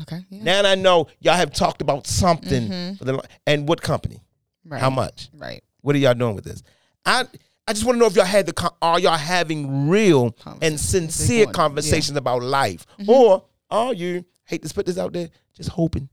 Okay. 0.01 0.23
Yeah. 0.29 0.43
Now 0.43 0.69
I 0.69 0.75
know 0.75 1.07
y'all 1.19 1.35
have 1.35 1.51
talked 1.53 1.81
about 1.81 2.07
something. 2.07 2.69
Mhm. 2.69 2.97
For 2.97 3.03
the, 3.05 3.21
and 3.45 3.67
what 3.67 3.81
company? 3.81 4.21
Right. 4.65 4.79
How 4.79 4.89
much? 4.89 5.29
Right. 5.37 5.63
What 5.81 5.95
are 5.95 5.99
y'all 5.99 6.13
doing 6.13 6.35
with 6.35 6.45
this? 6.45 6.63
I 7.05 7.25
I 7.67 7.73
just 7.73 7.85
want 7.85 7.95
to 7.97 7.99
know 7.99 8.05
if 8.07 8.15
y'all 8.15 8.25
had 8.25 8.45
the 8.45 8.53
con- 8.53 8.73
are 8.81 8.99
y'all 8.99 9.17
having 9.17 9.89
real 9.89 10.35
and 10.61 10.79
sincere 10.79 11.45
conversations 11.47 12.17
about 12.17 12.41
life, 12.41 12.85
Mhm. 12.99 13.07
or 13.09 13.43
are 13.69 13.93
you 13.93 14.25
hate 14.51 14.61
to 14.63 14.73
put 14.73 14.85
this 14.85 14.97
out 14.99 15.13
there 15.13 15.29
just 15.55 15.69
hoping 15.69 16.09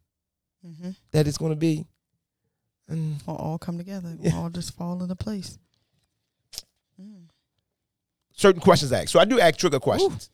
Mm-hmm. 0.67 0.91
that 1.13 1.29
it's 1.29 1.39
going 1.39 1.53
to 1.53 1.57
be? 1.57 1.87
Mm, 2.91 3.25
Will 3.27 3.37
all 3.37 3.59
come 3.59 3.79
together. 3.79 4.17
We'll 4.19 4.35
all 4.35 4.51
just 4.51 4.75
fall 4.77 5.01
into 5.03 5.15
place. 5.15 5.57
Mm. 7.01 7.29
certain 8.33 8.61
questions 8.61 8.93
asked. 8.93 9.11
So 9.11 9.21
I 9.21 9.25
do 9.25 9.39
ask 9.39 9.57
trigger 9.57 9.79
questions, 9.79 10.31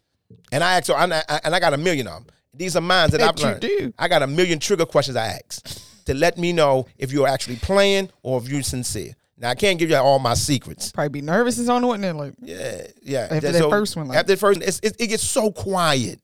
and 0.50 0.64
I 0.64 0.76
ask. 0.78 0.86
So 0.86 0.94
I, 0.94 1.04
I, 1.28 1.40
and 1.44 1.54
I 1.54 1.60
got 1.60 1.74
a 1.74 1.76
million 1.76 2.06
of 2.06 2.24
them. 2.24 2.34
These 2.54 2.74
are 2.76 2.80
mine 2.80 3.10
that 3.10 3.20
I've 3.20 3.38
learned. 3.38 3.60
do. 3.60 3.92
I 3.98 4.08
got 4.08 4.22
a 4.22 4.26
million 4.26 4.58
trigger 4.60 4.86
questions 4.86 5.16
I 5.16 5.26
ask 5.44 5.80
to 6.06 6.14
let 6.14 6.38
me 6.38 6.52
know 6.52 6.86
if 6.96 7.12
you're 7.12 7.28
actually 7.28 7.56
playing 7.56 8.08
or 8.22 8.38
if 8.40 8.48
you're 8.48 8.62
sincere. 8.62 9.12
Now 9.36 9.50
I 9.50 9.54
can't 9.56 9.78
give 9.78 9.90
you 9.90 9.96
all 9.96 10.18
my 10.20 10.34
secrets. 10.34 10.92
Probably 10.92 11.08
be 11.08 11.20
nervous 11.22 11.58
as 11.58 11.68
on 11.68 11.86
one. 11.86 12.00
They're 12.00 12.12
like, 12.14 12.34
Yeah, 12.40 12.86
yeah. 13.02 13.28
After 13.30 13.52
that 13.52 13.68
first 13.70 13.96
one, 13.96 14.08
like- 14.08 14.18
after 14.18 14.32
the 14.32 14.36
first, 14.38 14.62
it's, 14.62 14.78
it, 14.82 14.96
it 15.00 15.06
gets 15.08 15.24
so 15.24 15.50
quiet, 15.50 16.20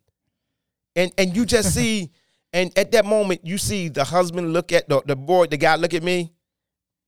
and 0.96 1.12
and 1.18 1.34
you 1.36 1.44
just 1.46 1.74
see, 1.74 2.10
and 2.52 2.76
at 2.76 2.92
that 2.92 3.04
moment 3.04 3.40
you 3.44 3.58
see 3.58 3.88
the 3.88 4.04
husband 4.04 4.52
look 4.52 4.72
at 4.72 4.88
the 4.88 5.02
the 5.06 5.16
boy, 5.16 5.46
the 5.46 5.56
guy 5.56 5.76
look 5.76 5.94
at 5.94 6.02
me, 6.02 6.32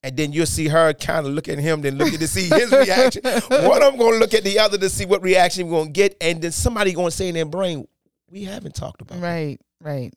and 0.03 0.17
then 0.17 0.33
you'll 0.33 0.47
see 0.47 0.69
her 0.69 0.93
kind 0.95 1.27
of 1.27 1.33
look 1.33 1.49
at 1.49 1.59
him, 1.59 1.81
then 1.83 1.97
look 1.97 2.13
at 2.13 2.21
to 2.21 2.29
see 2.29 2.49
his 2.49 2.71
reaction. 2.73 3.23
One 3.25 3.83
of 3.83 3.93
them 3.93 3.97
gonna 3.99 4.17
look 4.19 4.35
at 4.35 4.45
the 4.45 4.59
other 4.59 4.79
to 4.79 4.89
see 4.89 5.07
what 5.07 5.23
reaction 5.23 5.69
we're 5.69 5.81
gonna 5.81 5.91
get, 5.91 6.17
and 6.21 6.41
then 6.43 6.53
somebody 6.53 6.93
gonna 6.93 7.11
say 7.11 7.29
in 7.29 7.35
their 7.35 7.45
brain, 7.45 7.87
"We 8.31 8.45
haven't 8.45 8.75
talked 8.75 9.01
about." 9.03 9.21
that." 9.21 9.27
right, 9.27 9.61
right. 9.81 10.13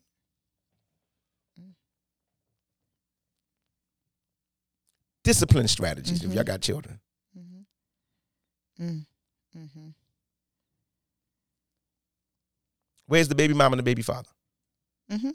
Discipline 5.24 5.66
strategies 5.68 6.22
if 6.22 6.30
Mhm. 6.30 6.34
y'all 6.34 6.44
got 6.44 6.60
children. 6.60 7.00
Mm-hmm. 7.36 8.84
Mm. 8.84 9.06
Mm-hmm. 9.56 9.85
Where's 13.06 13.28
the 13.28 13.34
baby 13.34 13.54
mom 13.54 13.72
and 13.72 13.78
the 13.78 13.84
baby 13.84 14.02
father? 14.02 14.28
Mm-hmm. 15.10 15.30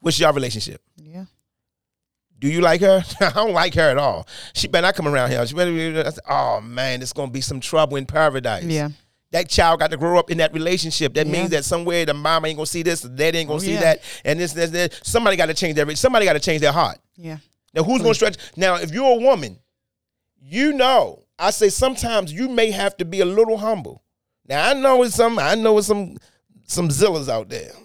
What's 0.00 0.18
your 0.18 0.32
relationship? 0.32 0.80
Yeah. 0.96 1.24
Do 2.38 2.48
you 2.48 2.60
like 2.60 2.80
her? 2.80 3.02
I 3.20 3.30
don't 3.30 3.52
like 3.52 3.74
her 3.74 3.90
at 3.90 3.98
all. 3.98 4.26
She 4.54 4.66
better 4.68 4.86
not 4.86 4.94
come 4.94 5.06
around 5.08 5.30
here. 5.30 5.46
She 5.46 5.54
better 5.54 5.70
be, 5.72 5.98
I 5.98 6.04
said, 6.10 6.24
oh 6.28 6.60
man, 6.60 7.02
it's 7.02 7.12
gonna 7.12 7.30
be 7.30 7.40
some 7.42 7.60
trouble 7.60 7.96
in 7.96 8.06
paradise. 8.06 8.64
Yeah. 8.64 8.88
That 9.32 9.48
child 9.48 9.78
got 9.78 9.90
to 9.92 9.96
grow 9.96 10.18
up 10.18 10.30
in 10.30 10.38
that 10.38 10.52
relationship. 10.52 11.14
That 11.14 11.26
Yeah. 11.26 11.32
means 11.32 11.50
that 11.50 11.64
somewhere 11.64 12.04
the 12.04 12.14
mama 12.14 12.48
ain't 12.48 12.56
gonna 12.56 12.66
see 12.66 12.82
this, 12.82 13.02
the 13.02 13.08
dad 13.10 13.36
ain't 13.36 13.46
gonna 13.48 13.58
Oh, 13.58 13.64
see 13.64 13.74
yeah. 13.74 13.80
that, 13.80 14.02
and 14.24 14.40
this, 14.40 14.52
this, 14.52 14.70
this. 14.70 15.00
Somebody 15.04 15.36
got 15.36 15.46
to 15.46 15.54
change 15.54 15.76
their. 15.76 15.94
Somebody 15.94 16.24
got 16.24 16.32
to 16.32 16.40
change 16.40 16.60
their 16.62 16.72
heart. 16.72 16.98
Yeah. 17.16 17.38
Now, 17.74 17.84
who's 17.84 18.02
gonna 18.02 18.14
stretch? 18.14 18.36
Now, 18.56 18.76
if 18.76 18.90
you're 18.90 19.12
a 19.18 19.22
woman, 19.22 19.58
you 20.40 20.72
know. 20.72 21.22
I 21.38 21.52
say 21.52 21.70
sometimes 21.70 22.30
you 22.32 22.48
may 22.50 22.70
have 22.70 22.98
to 22.98 23.04
be 23.06 23.20
a 23.20 23.24
little 23.24 23.56
humble. 23.56 24.02
Now, 24.50 24.70
I 24.70 24.74
know 24.74 25.02
it's 25.04 25.14
some. 25.14 25.38
I 25.38 25.54
know 25.54 25.78
it's 25.78 25.86
some 25.86 26.16
some 26.66 26.88
zillas 26.88 27.28
out 27.28 27.48
there. 27.48 27.70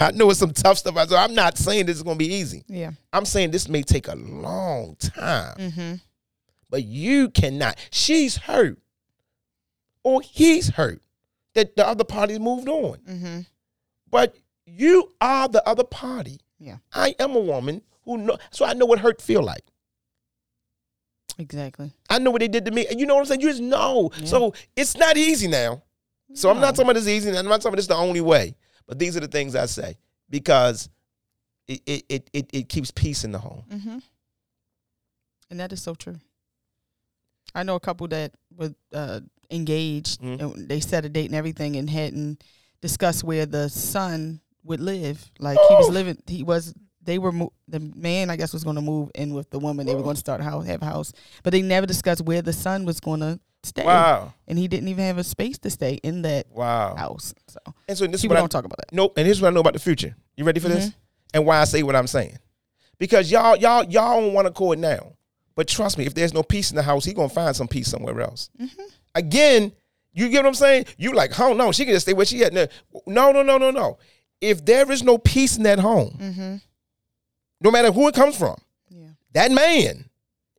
I 0.00 0.10
know 0.12 0.30
it's 0.30 0.38
some 0.38 0.52
tough 0.52 0.78
stuff. 0.78 0.96
out 0.96 1.08
there. 1.08 1.18
I'm 1.18 1.34
not 1.34 1.56
saying 1.56 1.86
this 1.86 1.96
is 1.96 2.02
gonna 2.02 2.16
be 2.16 2.32
easy. 2.34 2.64
Yeah. 2.68 2.90
I'm 3.12 3.24
saying 3.24 3.50
this 3.50 3.68
may 3.68 3.82
take 3.82 4.06
a 4.08 4.14
long 4.14 4.96
time, 4.96 5.56
Mm-hmm. 5.56 5.94
but 6.70 6.84
you 6.84 7.30
cannot. 7.30 7.78
She's 7.90 8.36
hurt, 8.36 8.78
or 10.04 10.20
he's 10.20 10.68
hurt 10.68 11.00
that 11.54 11.74
the 11.74 11.86
other 11.88 12.04
party's 12.04 12.38
moved 12.38 12.68
on. 12.68 12.98
Mm-hmm. 13.08 13.40
But 14.10 14.36
you 14.66 15.12
are 15.20 15.48
the 15.48 15.66
other 15.66 15.84
party. 15.84 16.40
Yeah. 16.58 16.76
I 16.92 17.14
am 17.18 17.34
a 17.34 17.40
woman 17.40 17.82
who 18.04 18.18
know, 18.18 18.36
so 18.50 18.66
I 18.66 18.74
know 18.74 18.84
what 18.86 18.98
hurt 18.98 19.22
feel 19.22 19.42
like. 19.42 19.64
Exactly. 21.38 21.92
I 22.10 22.18
know 22.18 22.30
what 22.32 22.40
they 22.40 22.48
did 22.48 22.64
to 22.64 22.70
me. 22.72 22.86
And 22.88 22.98
you 22.98 23.06
know 23.06 23.14
what 23.14 23.20
I'm 23.20 23.26
saying? 23.26 23.40
You 23.40 23.48
just 23.48 23.62
know. 23.62 24.10
Yeah. 24.18 24.26
So 24.26 24.54
it's 24.76 24.96
not 24.96 25.16
easy 25.16 25.46
now. 25.48 25.82
So 26.34 26.50
I'm 26.50 26.56
not 26.56 26.62
No. 26.62 26.70
talking 26.72 26.82
about 26.90 26.94
this 26.94 27.08
easy. 27.08 27.28
and 27.28 27.38
I'm 27.38 27.44
not 27.46 27.60
talking 27.60 27.68
about 27.68 27.76
this 27.76 27.86
the 27.86 27.94
only 27.94 28.20
way. 28.20 28.56
But 28.86 28.98
these 28.98 29.16
are 29.16 29.20
the 29.20 29.28
things 29.28 29.54
I 29.54 29.66
say 29.66 29.98
because 30.28 30.88
it 31.68 31.80
it 32.08 32.30
it 32.32 32.50
it, 32.52 32.68
keeps 32.68 32.90
peace 32.90 33.22
in 33.24 33.32
the 33.32 33.38
home. 33.38 33.62
Mm-hmm. 33.70 33.98
And 35.50 35.60
that 35.60 35.72
is 35.72 35.82
so 35.82 35.94
true. 35.94 36.18
I 37.54 37.62
know 37.62 37.76
a 37.76 37.80
couple 37.80 38.08
that 38.08 38.32
were 38.56 38.74
uh, 38.92 39.20
engaged 39.50 40.20
Mhm. 40.20 40.40
and 40.40 40.68
they 40.68 40.80
set 40.80 41.04
a 41.04 41.08
date 41.08 41.26
and 41.26 41.34
everything 41.34 41.76
and 41.76 41.88
hadn't 41.88 42.42
discussed 42.82 43.24
where 43.24 43.46
the 43.46 43.68
son 43.68 44.40
would 44.64 44.80
live. 44.80 45.30
Like 45.38 45.58
he 45.68 45.74
was 45.74 45.88
living, 45.88 46.18
he 46.26 46.42
was. 46.42 46.74
They 47.08 47.18
were 47.18 47.32
mo- 47.32 47.52
the 47.66 47.80
man, 47.80 48.28
I 48.28 48.36
guess, 48.36 48.52
was 48.52 48.64
going 48.64 48.76
to 48.76 48.82
move 48.82 49.10
in 49.14 49.32
with 49.32 49.48
the 49.48 49.58
woman. 49.58 49.86
They 49.86 49.94
were 49.94 50.02
going 50.02 50.14
to 50.16 50.20
start 50.20 50.42
a 50.42 50.44
house, 50.44 50.66
have 50.66 50.82
house, 50.82 51.12
but 51.42 51.52
they 51.52 51.62
never 51.62 51.86
discussed 51.86 52.20
where 52.20 52.42
the 52.42 52.52
son 52.52 52.84
was 52.84 53.00
going 53.00 53.20
to 53.20 53.40
stay. 53.62 53.82
Wow. 53.84 54.34
And 54.46 54.58
he 54.58 54.68
didn't 54.68 54.88
even 54.88 55.04
have 55.06 55.16
a 55.16 55.24
space 55.24 55.56
to 55.60 55.70
stay 55.70 55.94
in 56.02 56.20
that 56.22 56.46
Wow. 56.50 56.94
house. 56.96 57.34
So 57.48 57.58
And 57.88 57.96
so 57.96 58.06
this 58.06 58.22
is 58.22 58.28
what 58.28 58.36
I, 58.36 58.40
don't 58.40 58.50
talk 58.52 58.66
about 58.66 58.76
that. 58.76 58.92
Nope. 58.92 59.14
And 59.16 59.24
here's 59.26 59.40
what 59.40 59.48
I 59.48 59.54
know 59.54 59.60
about 59.60 59.72
the 59.72 59.78
future. 59.78 60.14
You 60.36 60.44
ready 60.44 60.60
for 60.60 60.68
this? 60.68 60.88
Mhm. 60.88 60.94
And 61.34 61.46
why 61.46 61.60
I 61.60 61.64
say 61.64 61.82
what 61.82 61.96
I'm 61.96 62.06
saying? 62.06 62.38
Because 62.98 63.30
y'all, 63.30 63.56
y'all, 63.56 63.84
y'all 63.84 64.20
don't 64.20 64.34
want 64.34 64.46
to 64.46 64.52
call 64.52 64.72
it 64.72 64.78
now. 64.78 65.14
But 65.56 65.66
trust 65.66 65.96
me, 65.96 66.04
if 66.04 66.12
there's 66.14 66.34
no 66.34 66.42
peace 66.42 66.70
in 66.70 66.76
the 66.76 66.82
house, 66.82 67.04
he 67.06 67.14
gonna 67.14 67.28
find 67.30 67.56
some 67.56 67.68
peace 67.68 67.88
somewhere 67.88 68.20
else. 68.20 68.50
Mm-hmm. 68.60 68.82
Again, 69.14 69.72
you 70.12 70.28
get 70.28 70.42
what 70.44 70.48
I'm 70.48 70.54
saying? 70.54 70.84
You 70.98 71.14
like, 71.14 71.38
oh 71.40 71.52
no, 71.54 71.72
she 71.72 71.84
can 71.84 71.94
just 71.94 72.04
stay 72.06 72.12
where 72.12 72.26
she 72.26 72.44
at. 72.44 72.52
No, 72.52 72.66
no, 73.06 73.32
no, 73.32 73.42
no, 73.42 73.56
no, 73.58 73.70
no. 73.70 73.98
If 74.40 74.64
there 74.64 74.88
is 74.92 75.02
no 75.02 75.18
peace 75.18 75.56
in 75.56 75.64
that 75.64 75.78
home, 75.80 76.16
Mm-hmm. 76.20 76.56
No 77.60 77.70
matter 77.70 77.90
who 77.92 78.08
it 78.08 78.14
comes 78.14 78.36
from, 78.36 78.56
Yeah. 78.90 79.08
that 79.32 79.50
man 79.52 80.04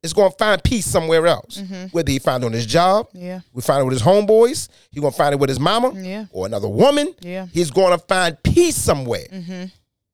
is 0.03 0.13
gonna 0.13 0.31
find 0.31 0.63
peace 0.63 0.85
somewhere 0.85 1.27
else. 1.27 1.57
Mm-hmm. 1.57 1.87
Whether 1.87 2.11
he 2.11 2.19
find 2.19 2.43
it 2.43 2.45
on 2.47 2.53
his 2.53 2.65
job, 2.65 3.07
Yeah. 3.13 3.41
we 3.53 3.61
find 3.61 3.81
it 3.81 3.83
with 3.85 3.93
his 3.93 4.01
homeboys, 4.01 4.69
he 4.91 4.99
gonna 5.01 5.11
find 5.11 5.33
it 5.33 5.39
with 5.39 5.49
his 5.49 5.59
mama 5.59 5.93
Yeah. 5.99 6.25
or 6.31 6.45
another 6.45 6.69
woman. 6.69 7.13
Yeah. 7.21 7.47
He's 7.51 7.71
gonna 7.71 7.97
find 7.97 8.41
peace 8.43 8.75
somewhere. 8.77 9.25
Mm-hmm. 9.31 9.65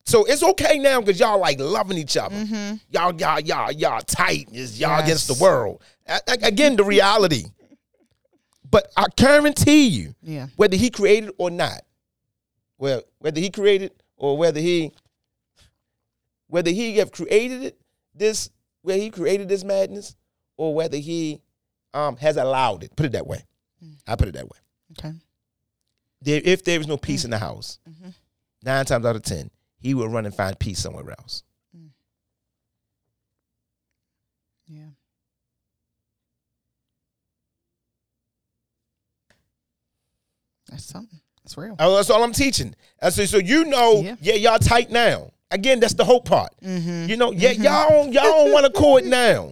So 0.07 0.23
it's 0.25 0.43
okay 0.43 0.77
now 0.79 1.01
because 1.01 1.19
y'all 1.19 1.39
like 1.39 1.59
loving 1.59 1.97
each 1.97 2.15
other. 2.17 2.35
Mm-hmm. 2.35 2.75
Y'all, 2.91 3.13
y'all, 3.15 3.39
y'all, 3.39 3.71
y'all 3.71 4.01
tight. 4.01 4.47
It's 4.51 4.77
y'all 4.79 4.97
Yes. 4.99 5.03
against 5.03 5.27
the 5.27 5.43
world. 5.43 5.81
A- 6.07 6.19
a- 6.27 6.47
Again, 6.47 6.75
the 6.75 6.83
reality. 6.83 7.45
But 8.69 8.91
I 8.97 9.05
guarantee 9.15 9.87
you, 9.87 10.13
Yeah. 10.21 10.47
whether 10.57 10.75
he 10.75 10.89
created 10.89 11.31
or 11.37 11.49
not, 11.49 11.81
well, 12.77 13.01
whether 13.19 13.39
he 13.39 13.49
created 13.49 13.91
or 14.17 14.37
whether 14.37 14.59
he, 14.59 14.91
whether 16.47 16.71
he 16.71 16.97
have 16.97 17.11
created 17.11 17.63
it, 17.63 17.79
this 18.13 18.49
where 18.81 18.97
he 18.97 19.09
created 19.09 19.49
this 19.49 19.63
madness 19.63 20.15
or 20.57 20.73
whether 20.75 20.97
he 20.97 21.41
um, 21.93 22.17
has 22.17 22.37
allowed 22.37 22.83
it. 22.83 22.95
Put 22.95 23.05
it 23.07 23.11
that 23.13 23.27
way. 23.27 23.43
I 24.07 24.15
put 24.15 24.27
it 24.27 24.33
that 24.35 24.45
way. 24.45 24.57
Okay. 24.97 25.13
There, 26.21 26.41
if 26.43 26.63
there 26.63 26.79
is 26.79 26.87
no 26.87 26.97
peace 26.97 27.23
in 27.25 27.31
the 27.31 27.37
house, 27.37 27.79
Mhm. 27.89 28.13
nine 28.63 28.85
times 28.85 29.05
out 29.05 29.15
of 29.15 29.21
ten, 29.23 29.49
he 29.79 29.93
will 29.93 30.07
run 30.09 30.25
and 30.25 30.33
find 30.35 30.57
peace 30.57 30.79
somewhere 30.79 31.09
else. 31.19 31.43
Yeah. 34.67 34.87
That's 40.69 40.83
something. 40.85 41.19
That's 41.43 41.57
real. 41.57 41.75
Oh, 41.79 41.95
that's 41.95 42.09
all 42.09 42.23
I'm 42.23 42.33
teaching. 42.33 42.75
I 43.01 43.09
say, 43.09 43.25
so 43.27 43.37
you 43.37 43.65
know, 43.65 44.01
Yeah. 44.01 44.15
yeah, 44.19 44.33
y'all 44.35 44.59
tight 44.59 44.89
now. 44.89 45.31
Again, 45.55 45.79
that's 45.79 45.93
the 45.93 46.03
hope 46.03 46.25
part. 46.25 46.51
Mm-hmm. 46.61 47.09
You 47.09 47.15
know, 47.17 47.31
yeah, 47.31 47.53
mm-hmm. 47.53 47.63
y'all 47.63 47.89
don't, 47.89 48.13
y'all 48.13 48.23
don't 48.23 48.51
want 48.51 48.65
to 48.65 48.71
cool 48.71 48.97
it 48.97 49.05
now. 49.05 49.49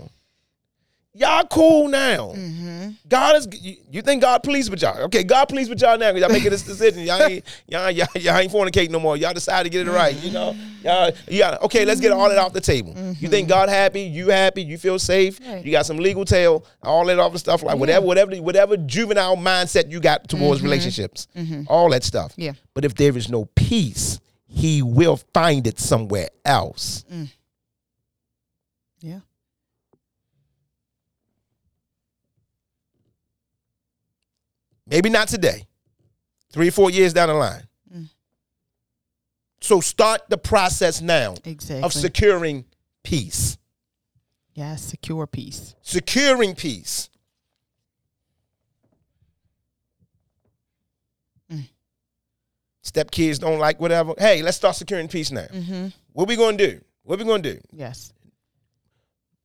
Y'all 1.16 1.46
cool 1.46 1.88
now. 1.88 2.34
Mm-hmm. 2.36 2.90
God 3.08 3.36
is. 3.36 3.48
You, 3.62 3.76
you 3.92 4.02
think 4.02 4.24
God 4.24 4.42
pleased 4.42 4.72
with 4.72 4.82
y'all? 4.82 5.00
Okay, 5.04 5.24
God 5.24 5.46
pleased 5.46 5.70
with 5.70 5.80
y'all 5.80 5.96
now. 5.96 6.12
'cause 6.12 6.20
Y'all 6.20 6.30
making 6.30 6.50
this 6.50 6.64
decision. 6.64 7.04
Y'all 7.04 7.22
ain't, 7.22 7.46
y'all, 7.68 7.92
y'all, 7.92 8.08
y'all 8.16 8.38
ain't 8.38 8.52
fornicating 8.52 8.90
no 8.90 9.00
more. 9.00 9.16
Y'all 9.16 9.32
decided 9.32 9.66
to 9.66 9.70
get 9.70 9.82
it 9.82 9.90
mm-hmm. 9.92 9.96
right. 9.96 10.16
You 10.16 10.32
know, 10.32 10.56
y'all, 10.82 11.12
yeah. 11.28 11.58
Okay, 11.62 11.86
let's 11.86 12.02
get 12.02 12.12
all 12.12 12.28
that 12.30 12.40
off 12.40 12.52
the 12.52 12.60
table. 12.60 12.96
You 13.20 13.30
think 13.30 13.48
mm-hmm. 13.48 13.50
God 13.50 13.70
happy? 13.70 14.02
You 14.02 14.30
happy? 14.30 14.64
You 14.64 14.80
feel 14.80 14.98
safe? 14.98 15.40
Right. 15.40 15.64
You 15.64 15.72
got 15.72 15.86
some 15.86 15.98
legal 15.98 16.26
tail, 16.26 16.66
all 16.82 17.06
that 17.06 17.20
other 17.20 17.38
stuff 17.38 17.62
like 17.62 17.78
whatever, 17.78 18.06
whatever, 18.06 18.36
whatever 18.38 18.76
juvenile 18.76 19.38
mindset 19.38 19.92
you 19.92 20.00
got 20.00 20.28
towards 20.28 20.64
relationships, 20.64 21.28
all 21.68 21.92
that 21.92 22.04
stuff. 22.04 22.34
Yeah. 22.38 22.54
But 22.74 22.86
if 22.86 22.96
there 22.96 23.16
is 23.16 23.30
no 23.30 23.46
peace, 23.56 24.20
He 24.56 24.84
will 24.84 25.18
find 25.34 25.66
it 25.66 25.80
somewhere 25.80 26.30
else. 26.46 27.04
Yeah. 29.02 29.20
Maybe 34.88 35.10
not 35.10 35.28
today. 35.28 35.66
Three, 36.52 36.70
four 36.70 36.92
years 36.92 37.14
down 37.14 37.30
the 37.30 37.34
line. 37.36 37.64
Mm. 37.94 38.10
So 39.62 39.80
start 39.82 40.22
the 40.30 40.38
process 40.38 41.02
now 41.02 41.36
Exactly. 41.46 41.84
of 41.84 41.94
securing 41.94 42.66
peace. 43.04 43.58
yeah. 44.54 44.76
Secure 44.76 45.26
peace. 45.26 45.76
Securing 45.82 46.54
peace. 46.54 47.10
Mm. 51.52 51.68
Step 52.84 53.10
kids 53.12 53.40
don't 53.40 53.60
like 53.60 53.80
whatever. 53.80 54.14
Hey, 54.18 54.42
let's 54.44 54.58
start 54.58 54.76
securing 54.76 55.08
peace 55.08 55.32
now. 55.32 55.48
Mm-hmm. 55.52 55.88
What 56.12 56.28
we 56.28 56.36
gonna 56.36 56.58
do? 56.58 56.82
What 57.04 57.18
we 57.18 57.26
gonna 57.26 57.42
do? 57.42 57.58
Yes. 57.72 58.12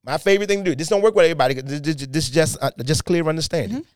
My 0.03 0.17
favorite 0.17 0.47
thing 0.47 0.63
to 0.63 0.71
do. 0.71 0.75
This 0.75 0.89
don't 0.89 1.01
work 1.01 1.15
with 1.15 1.23
everybody. 1.23 1.53
This, 1.55 1.79
this, 1.79 1.95
this 2.07 2.23
is 2.25 2.29
just 2.29 2.57
uh, 2.61 2.71
just 2.83 3.05
clear 3.05 3.25
understanding. 3.27 3.79
Mm-hmm. 3.79 3.89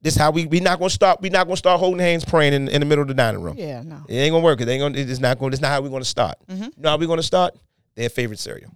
This 0.00 0.16
how 0.16 0.30
we 0.30 0.46
we 0.46 0.60
not 0.60 0.78
gonna 0.78 0.88
start. 0.88 1.20
We 1.20 1.28
not 1.28 1.46
gonna 1.46 1.56
start 1.58 1.78
holding 1.78 2.00
hands 2.00 2.24
praying 2.24 2.54
in, 2.54 2.68
in 2.68 2.80
the 2.80 2.86
middle 2.86 3.02
of 3.02 3.08
the 3.08 3.14
dining 3.14 3.42
room. 3.42 3.56
Yeah. 3.58 3.82
No. 3.82 4.02
It 4.08 4.14
ain't 4.14 4.32
gonna 4.32 4.44
work. 4.44 4.60
It 4.60 4.68
ain't 4.68 4.80
gonna. 4.80 4.98
It's 4.98 5.20
not 5.20 5.38
gonna. 5.38 5.52
It's 5.52 5.60
not 5.60 5.68
how 5.70 5.82
we're 5.82 5.90
gonna 5.90 6.04
start. 6.04 6.38
Mm-hmm. 6.48 6.62
You 6.64 6.72
know 6.78 6.88
how 6.88 6.96
we 6.96 7.06
gonna 7.06 7.22
start? 7.22 7.54
Their 7.94 8.08
favorite 8.08 8.38
cereal. 8.38 8.70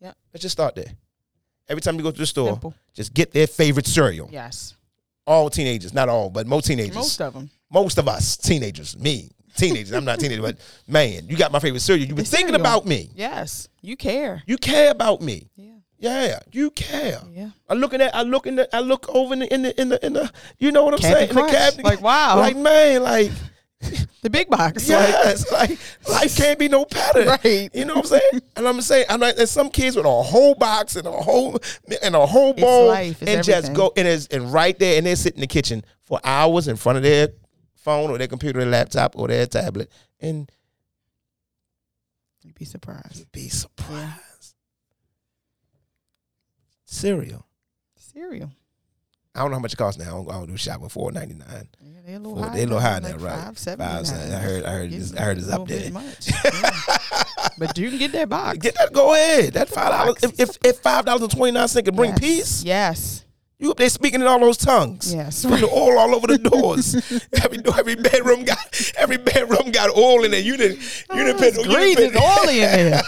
Yeah. 0.00 0.12
Let's 0.32 0.42
just 0.42 0.52
start 0.52 0.76
there. 0.76 0.92
Every 1.68 1.80
time 1.80 1.96
you 1.96 2.02
go 2.02 2.10
to 2.12 2.18
the 2.18 2.26
store, 2.26 2.50
Simple. 2.50 2.74
just 2.94 3.12
get 3.12 3.32
their 3.32 3.46
favorite 3.46 3.86
cereal. 3.86 4.28
Yes. 4.30 4.74
All 5.26 5.50
teenagers, 5.50 5.92
not 5.92 6.08
all, 6.08 6.30
but 6.30 6.46
most 6.46 6.66
teenagers. 6.66 6.94
Most 6.94 7.20
of 7.20 7.34
them. 7.34 7.50
Most 7.70 7.98
of 7.98 8.08
us 8.08 8.36
teenagers. 8.36 8.96
Me, 8.98 9.30
teenagers. 9.56 9.92
I'm 9.92 10.04
not 10.04 10.18
a 10.18 10.20
teenager, 10.20 10.42
but 10.42 10.58
man, 10.86 11.26
you 11.28 11.36
got 11.36 11.52
my 11.52 11.58
favorite 11.58 11.80
cereal. 11.80 12.06
You've 12.06 12.16
been 12.16 12.24
The 12.24 12.30
thinking 12.30 12.48
cereal. 12.48 12.60
about 12.60 12.86
me. 12.86 13.10
Yes. 13.14 13.68
You 13.82 13.96
care. 13.96 14.42
You 14.46 14.56
care 14.58 14.90
about 14.90 15.20
me. 15.20 15.48
Yeah. 15.56 15.72
Yeah, 16.00 16.38
you 16.52 16.70
care. 16.70 17.20
Yeah. 17.32 17.50
I 17.68 17.74
looking 17.74 18.00
at. 18.00 18.14
I 18.14 18.22
look 18.22 18.46
in 18.46 18.54
the. 18.56 18.74
I 18.74 18.80
look 18.80 19.08
over 19.08 19.32
in 19.34 19.40
the. 19.40 19.52
In 19.52 19.62
the. 19.62 19.80
In 19.80 19.88
the. 19.88 20.06
In 20.06 20.12
the 20.12 20.32
you 20.58 20.70
know 20.70 20.84
what 20.84 20.94
I'm 20.94 21.00
Captain 21.00 21.28
saying? 21.28 21.30
In 21.30 21.34
the 21.46 21.52
cabinet. 21.52 21.84
Like, 21.84 22.00
wow. 22.00 22.36
Like 22.38 22.56
man. 22.56 23.02
Like 23.02 23.32
The 24.22 24.30
big 24.30 24.48
box. 24.48 24.88
Like, 24.88 25.08
yes. 25.08 25.50
Like, 25.52 25.78
life 26.08 26.36
can't 26.36 26.58
be 26.58 26.68
no 26.68 26.84
better. 26.84 27.24
Right. 27.24 27.68
You 27.74 27.84
know 27.84 27.94
what 27.96 28.04
I'm 28.12 28.20
saying? 28.20 28.42
And 28.56 28.68
I'm 28.68 28.80
saying. 28.80 29.06
I'm 29.08 29.18
like. 29.18 29.34
There's 29.34 29.50
some 29.50 29.70
kids 29.70 29.96
with 29.96 30.06
a 30.06 30.22
whole 30.22 30.54
box 30.54 30.94
and 30.94 31.06
a 31.06 31.10
whole 31.10 31.58
and 32.02 32.14
a 32.14 32.26
whole 32.26 32.52
bowl 32.54 32.88
life. 32.88 33.20
It's 33.20 33.30
and 33.30 33.44
just 33.44 33.72
go 33.74 33.92
and 33.96 34.06
is 34.06 34.28
and 34.28 34.52
right 34.52 34.78
there 34.78 34.98
and 34.98 35.06
they 35.06 35.16
sit 35.16 35.34
in 35.34 35.40
the 35.40 35.46
kitchen 35.48 35.84
for 36.04 36.20
hours 36.22 36.68
in 36.68 36.76
front 36.76 36.98
of 36.98 37.02
their 37.02 37.28
phone 37.88 38.10
or 38.10 38.18
their 38.18 38.28
computer, 38.28 38.60
or 38.60 38.66
laptop 38.66 39.16
or 39.18 39.28
their 39.28 39.46
tablet 39.46 39.90
and 40.20 40.50
You'd 42.44 42.54
be 42.54 42.64
surprised. 42.64 43.16
You'd 43.18 43.32
be 43.32 43.48
surprised. 43.48 44.54
Cereal. 46.84 47.44
Cereal. 47.96 48.50
I 49.34 49.40
don't 49.40 49.50
know 49.50 49.56
how 49.56 49.60
much 49.62 49.74
it 49.74 49.76
costs 49.76 50.00
now. 50.02 50.06
I 50.06 50.10
don't, 50.10 50.30
I 50.30 50.32
don't 50.34 50.46
do 50.48 50.56
shopping. 50.56 50.88
Four 50.88 51.12
ninety 51.12 51.34
nine. 51.34 51.68
Yeah, 51.82 52.00
they're 52.06 52.16
a 52.16 52.18
little 52.18 52.36
Four- 52.36 52.46
high. 52.48 52.54
They're 52.56 52.62
a 52.64 52.66
little 52.66 52.80
high 52.80 52.98
like 52.98 53.02
now, 53.18 53.24
right. 53.24 53.44
Five, 53.44 53.58
seven. 53.58 53.86
I 53.86 54.38
heard- 54.38 54.64
I 54.64 54.70
heard 54.70 54.92
it's- 54.92 55.14
I 55.14 55.20
heard 55.22 55.38
it's 55.38 55.48
up 55.50 55.68
there. 55.68 55.90
Much. 55.92 56.30
Yeah. 56.44 56.70
but 57.58 57.76
you 57.78 57.90
can 57.90 57.98
get 57.98 58.12
that 58.12 58.28
box. 58.28 58.58
Get 58.58 58.74
that. 58.76 58.92
Go 58.92 59.12
ahead. 59.14 59.52
That 59.54 59.68
five 59.68 59.90
dollars. 59.92 60.16
If, 60.22 60.40
if 60.40 60.58
if 60.64 60.78
five 60.78 61.04
dollars 61.04 61.22
and 61.22 61.30
twenty 61.30 61.52
nine 61.52 61.68
cent 61.68 61.84
can 61.86 61.94
bring 61.94 62.10
yes. 62.12 62.18
peace, 62.20 62.64
Yes. 62.64 63.24
You 63.60 63.72
up 63.72 63.76
there 63.76 63.88
speaking 63.88 64.20
in 64.20 64.26
all 64.28 64.38
those 64.38 64.56
tongues. 64.56 65.12
Yes. 65.12 65.44
Putting 65.44 65.66
the 65.66 65.72
oil 65.72 65.98
all 65.98 66.14
over 66.14 66.28
the 66.28 66.38
doors. 66.38 66.94
every 67.42 67.58
door, 67.58 67.74
every 67.76 67.96
bedroom 67.96 68.44
got 68.44 68.92
every 68.96 69.16
bedroom 69.16 69.72
got 69.72 69.96
oil 69.96 70.22
in 70.24 70.32
it. 70.32 70.44
You 70.44 70.56
didn't 70.56 70.78
you 71.12 71.24
didn't 71.24 71.38
put 71.38 71.56
you 71.56 71.64
Grease 71.74 71.96
didn't 71.96 72.12
put, 72.20 72.38
oily 72.44 72.60
in 72.62 72.70
there. 72.90 73.02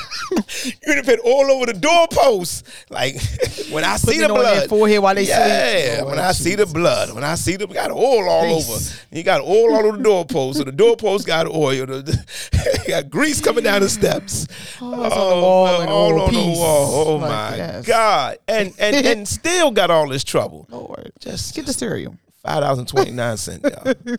you 0.64 0.72
didn't 0.94 1.04
put 1.04 1.20
oil 1.24 1.52
over 1.52 1.66
the 1.66 1.74
doorpost. 1.74 2.66
Like 2.90 3.14
when 3.70 3.84
I 3.84 3.96
see 3.96 4.06
Putting 4.06 4.20
the 4.22 4.24
it 4.24 4.30
on 4.32 4.42
their 4.42 4.54
blood, 4.56 4.68
forehead 4.68 4.98
while 5.02 5.14
they 5.14 5.22
yeah. 5.22 5.94
sleep. 5.98 6.06
when 6.06 6.16
Lord 6.16 6.18
I 6.28 6.32
see 6.32 6.54
the 6.56 6.66
blood, 6.66 7.14
when 7.14 7.22
I 7.22 7.34
see 7.36 7.54
the 7.56 7.68
got 7.68 7.92
oil 7.92 8.28
all 8.28 8.42
Grease. 8.42 8.68
over. 9.08 9.16
You 9.16 9.22
got 9.22 9.42
oil 9.42 9.74
all 9.76 9.86
over 9.86 9.96
the 9.98 10.02
doorpost. 10.02 10.58
So 10.58 10.64
the 10.64 10.72
doorpost 10.72 11.28
got 11.28 11.46
oil. 11.46 11.86
The, 11.86 12.82
got 12.88 13.08
grease 13.08 13.40
coming 13.40 13.62
down 13.62 13.82
the 13.82 13.88
steps. 13.88 14.48
Oh, 14.80 15.04
it's 15.04 15.14
on 15.14 15.28
the 15.30 15.42
wall 15.42 15.66
uh, 15.66 15.86
all 15.86 16.12
all 16.14 16.20
on 16.22 16.34
the 16.34 16.40
wall. 16.58 17.06
Oh 17.08 17.16
Like, 17.18 17.30
my 17.30 17.56
yes. 17.56 17.86
God. 17.86 18.38
And 18.48 18.74
and 18.80 19.06
and 19.06 19.28
still 19.28 19.70
got 19.70 19.92
all 19.92 20.08
this 20.08 20.24
trouble. 20.24 20.39
Lord. 20.68 21.12
Just 21.20 21.54
Get 21.54 21.66
the 21.66 21.72
cereal. 21.72 22.16
five 22.42 22.60
dollars 22.62 22.78
and 22.78 22.88
twenty 22.88 23.10
nine 23.12 23.36
cents, 23.36 23.68
y'all. 23.68 23.94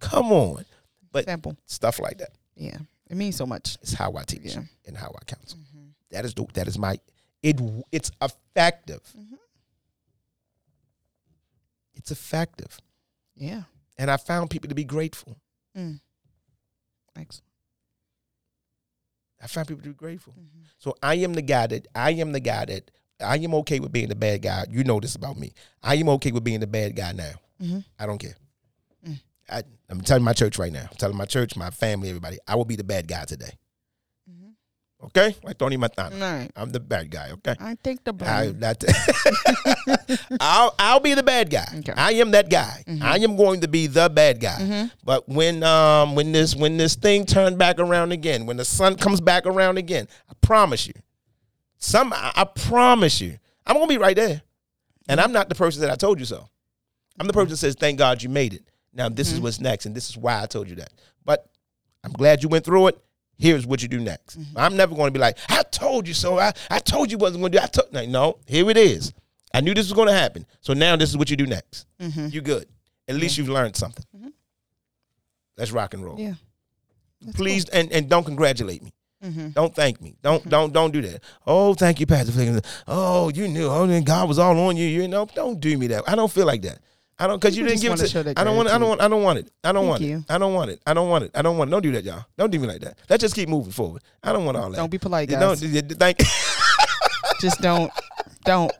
Come 0.00 0.32
on. 0.32 0.64
But 1.12 1.26
Simple. 1.26 1.56
stuff 1.66 1.98
like 2.00 2.18
that 2.18 2.30
Yeah. 2.56 2.78
It 3.08 3.16
means 3.16 3.36
so 3.36 3.44
much. 3.46 3.76
It's 3.82 3.92
how 3.92 4.14
I 4.16 4.22
teach 4.24 4.40
Yeah. 4.44 4.52
Mm-hmm. 4.60 4.88
and 4.88 4.96
how 4.96 5.14
I 5.20 5.24
counsel. 5.24 5.58
That 6.10 6.24
is 6.24 6.34
the, 6.34 6.46
that 6.54 6.66
is 6.68 6.78
my 6.78 6.98
it 7.42 7.60
it's 7.92 8.10
effective. 8.20 9.02
Mm-hmm. 9.18 9.34
It's 11.94 12.10
effective. 12.10 12.78
Yeah. 13.36 13.62
And 13.98 14.10
I 14.10 14.16
found 14.16 14.50
people 14.50 14.68
to 14.68 14.74
be 14.74 14.84
grateful. 14.84 15.36
Mm. 15.76 16.00
Excellent. 17.16 17.44
I 19.42 19.46
found 19.46 19.68
people 19.68 19.82
to 19.82 19.88
be 19.90 19.94
grateful. 19.94 20.32
Mm-hmm. 20.34 20.62
So 20.78 20.94
I 21.02 21.14
am 21.16 21.34
the 21.34 21.42
guy 21.42 21.66
that 21.66 21.86
I 21.94 22.12
am 22.12 22.32
the 22.32 22.40
guy 22.40 22.64
that 22.66 22.90
I 23.22 23.36
am 23.36 23.54
okay 23.56 23.80
with 23.80 23.92
being 23.92 24.08
the 24.08 24.14
bad 24.16 24.42
guy. 24.42 24.64
You 24.70 24.84
know 24.84 25.00
this 25.00 25.14
about 25.14 25.38
me. 25.38 25.52
I 25.82 25.94
am 25.96 26.08
okay 26.10 26.32
with 26.32 26.44
being 26.44 26.60
the 26.60 26.66
bad 26.66 26.96
guy 26.96 27.12
now. 27.12 27.32
Mhm. 27.62 27.84
I 27.98 28.06
don't 28.06 28.18
care. 28.18 28.34
Mm. 29.08 29.20
I, 29.50 29.62
I'm 29.88 30.00
telling 30.00 30.24
my 30.24 30.32
church 30.32 30.58
right 30.58 30.72
now. 30.72 30.86
I'm 30.90 30.96
telling 30.96 31.16
my 31.16 31.24
church, 31.26 31.56
my 31.56 31.70
family, 31.70 32.08
everybody. 32.08 32.38
I 32.46 32.56
will 32.56 32.64
be 32.64 32.76
the 32.76 32.84
bad 32.84 33.06
guy 33.08 33.24
today. 33.24 33.52
Mhm. 34.30 34.52
Okay, 35.06 35.34
like 35.42 35.58
Tony 35.58 35.76
Montana. 35.76 36.16
Right. 36.16 36.50
I'm 36.56 36.70
the 36.70 36.78
bad 36.80 37.10
guy. 37.10 37.30
Okay. 37.32 37.54
I 37.58 37.74
think 37.82 38.04
the 38.04 38.14
I, 38.24 38.48
that, 38.58 38.84
I'll 40.40 40.74
I'll 40.78 41.00
be 41.00 41.14
the 41.14 41.22
bad 41.22 41.50
guy. 41.50 41.66
Okay. 41.78 41.92
I 41.96 42.12
am 42.12 42.30
that 42.32 42.48
guy. 42.50 42.84
Mhm. 42.86 43.02
I 43.02 43.16
am 43.18 43.36
going 43.36 43.60
to 43.62 43.68
be 43.68 43.86
the 43.86 44.08
bad 44.08 44.40
guy. 44.40 44.58
Mhm. 44.60 44.90
But 45.04 45.28
when 45.28 45.62
um 45.64 46.14
when 46.14 46.32
this 46.32 46.54
when 46.54 46.76
this 46.76 46.94
thing 46.94 47.26
turned 47.26 47.58
back 47.58 47.78
around 47.78 48.12
again, 48.12 48.46
when 48.46 48.56
the 48.56 48.64
sun 48.64 48.96
comes 48.96 49.20
back 49.20 49.46
around 49.46 49.76
again, 49.78 50.06
I 50.30 50.34
promise 50.40 50.86
you, 50.86 50.94
some 51.82 52.12
I, 52.14 52.46
promise 52.54 53.20
you, 53.20 53.38
I'm 53.66 53.74
gonna 53.76 53.86
be 53.86 53.98
right 53.98 54.16
there. 54.16 54.42
And 55.08 55.20
I'm 55.20 55.32
not 55.32 55.48
the 55.48 55.54
person 55.54 55.80
that 55.82 55.90
I 55.90 55.96
told 55.96 56.20
you 56.20 56.24
so. 56.24 56.48
I'm 57.18 57.26
the 57.26 57.32
person 57.32 57.50
that 57.50 57.56
says, 57.56 57.74
"Thank 57.78 57.98
God 57.98 58.22
you 58.22 58.28
made 58.28 58.54
it." 58.54 58.62
Now 58.92 59.08
this 59.08 59.28
is 59.28 59.34
mm-hmm. 59.34 59.42
what's 59.44 59.60
next, 59.60 59.86
and 59.86 59.94
this 59.94 60.08
is 60.08 60.16
why 60.16 60.40
I 60.42 60.46
told 60.46 60.68
you 60.68 60.76
that. 60.76 60.92
But 61.24 61.50
I'm 62.04 62.12
glad 62.12 62.42
you 62.42 62.48
went 62.48 62.64
through 62.64 62.88
it. 62.88 62.98
Here's 63.36 63.66
what 63.66 63.82
you 63.82 63.88
do 63.88 63.98
next. 63.98 64.38
Mm-hmm. 64.38 64.56
I'm 64.56 64.76
never 64.76 64.94
going 64.94 65.08
to 65.08 65.12
be 65.12 65.18
like, 65.18 65.38
"I 65.48 65.62
told 65.64 66.06
you 66.06 66.14
so." 66.14 66.38
I, 66.38 66.52
I 66.70 66.78
told 66.78 67.10
you 67.10 67.18
wasn't 67.18 67.40
going 67.40 67.52
to 67.52 67.58
do. 67.58 67.64
I 67.64 67.66
told 67.66 67.92
like, 67.92 68.08
no. 68.08 68.38
Here 68.46 68.68
it 68.70 68.76
is. 68.76 69.12
I 69.52 69.60
knew 69.60 69.74
this 69.74 69.86
was 69.86 69.92
going 69.92 70.08
to 70.08 70.14
happen. 70.14 70.46
So 70.60 70.72
now 70.72 70.96
this 70.96 71.10
is 71.10 71.16
what 71.16 71.30
you 71.30 71.36
do 71.36 71.46
next. 71.46 71.86
Mhm. 72.00 72.32
You 72.32 72.40
good. 72.40 72.66
At 73.08 73.16
least 73.16 73.36
you've 73.36 73.48
learned 73.48 73.76
something. 73.76 74.04
Mm-hmm. 74.16 74.28
Let's 75.56 75.72
rock 75.72 75.94
and 75.94 76.04
roll. 76.04 76.18
Yeah. 76.18 76.34
That's 77.20 77.36
Please 77.36 77.68
and, 77.68 77.92
and 77.92 78.08
don't 78.08 78.24
congratulate 78.24 78.82
me. 78.82 78.92
Mhm. 79.22 79.54
Don't 79.54 79.74
thank 79.74 80.00
me. 80.00 80.16
Don't 80.22 80.48
don't 80.48 80.72
don't 80.72 80.90
do 80.92 81.00
that. 81.02 81.22
Oh, 81.46 81.74
thank 81.74 82.00
you, 82.00 82.06
Pastor. 82.06 82.60
Oh, 82.88 83.28
you 83.30 83.46
knew. 83.48 83.68
Oh, 83.68 83.86
then 83.86 84.02
God 84.02 84.28
was 84.28 84.38
all 84.38 84.58
on 84.58 84.76
you. 84.76 84.86
You 84.86 85.06
know, 85.06 85.26
don't 85.34 85.60
do 85.60 85.78
me 85.78 85.86
that. 85.88 86.08
I 86.08 86.14
don't 86.16 86.30
feel 86.30 86.46
like 86.46 86.62
that. 86.62 86.78
I 87.18 87.28
don't 87.28 87.40
because 87.40 87.56
you 87.56 87.64
didn't 87.64 87.80
give 87.82 87.92
it 87.92 87.98
that 87.98 88.38
I 88.38 88.42
don't 88.42 88.56
want. 88.56 88.68
I 88.68 88.78
don't 88.78 88.88
want. 88.88 89.00
I 89.00 89.06
don't 89.08 89.22
want 89.22 89.38
it. 89.38 89.48
I 89.62 89.70
don't 89.70 89.82
Thank 89.82 89.90
want 89.90 90.02
you. 90.02 90.16
it. 90.18 90.24
I 90.28 90.38
don't 90.38 90.54
want 90.54 90.70
it. 90.70 90.80
I 90.86 90.92
don't 90.92 91.08
want 91.08 91.24
it. 91.24 91.30
I 91.34 91.42
don't 91.42 91.56
want 91.56 91.68
it. 91.68 91.70
Don't 91.70 91.82
do 91.82 91.92
that, 91.92 92.04
y'all. 92.04 92.24
Don't 92.36 92.50
do 92.50 92.58
me 92.58 92.66
like 92.66 92.80
that. 92.80 92.98
Let's 93.08 93.20
just 93.20 93.34
keep 93.36 93.48
moving 93.48 93.70
forward. 93.70 94.02
I 94.24 94.32
don't 94.32 94.44
want 94.44 94.56
all 94.56 94.70
that. 94.70 94.76
Don't 94.76 94.90
be 94.90 94.98
polite, 94.98 95.28
guys. 95.28 95.60
Don't. 95.60 95.92
Thank. 95.98 96.18
Just 97.40 97.60
don't. 97.60 97.92
Don't. 98.44 98.72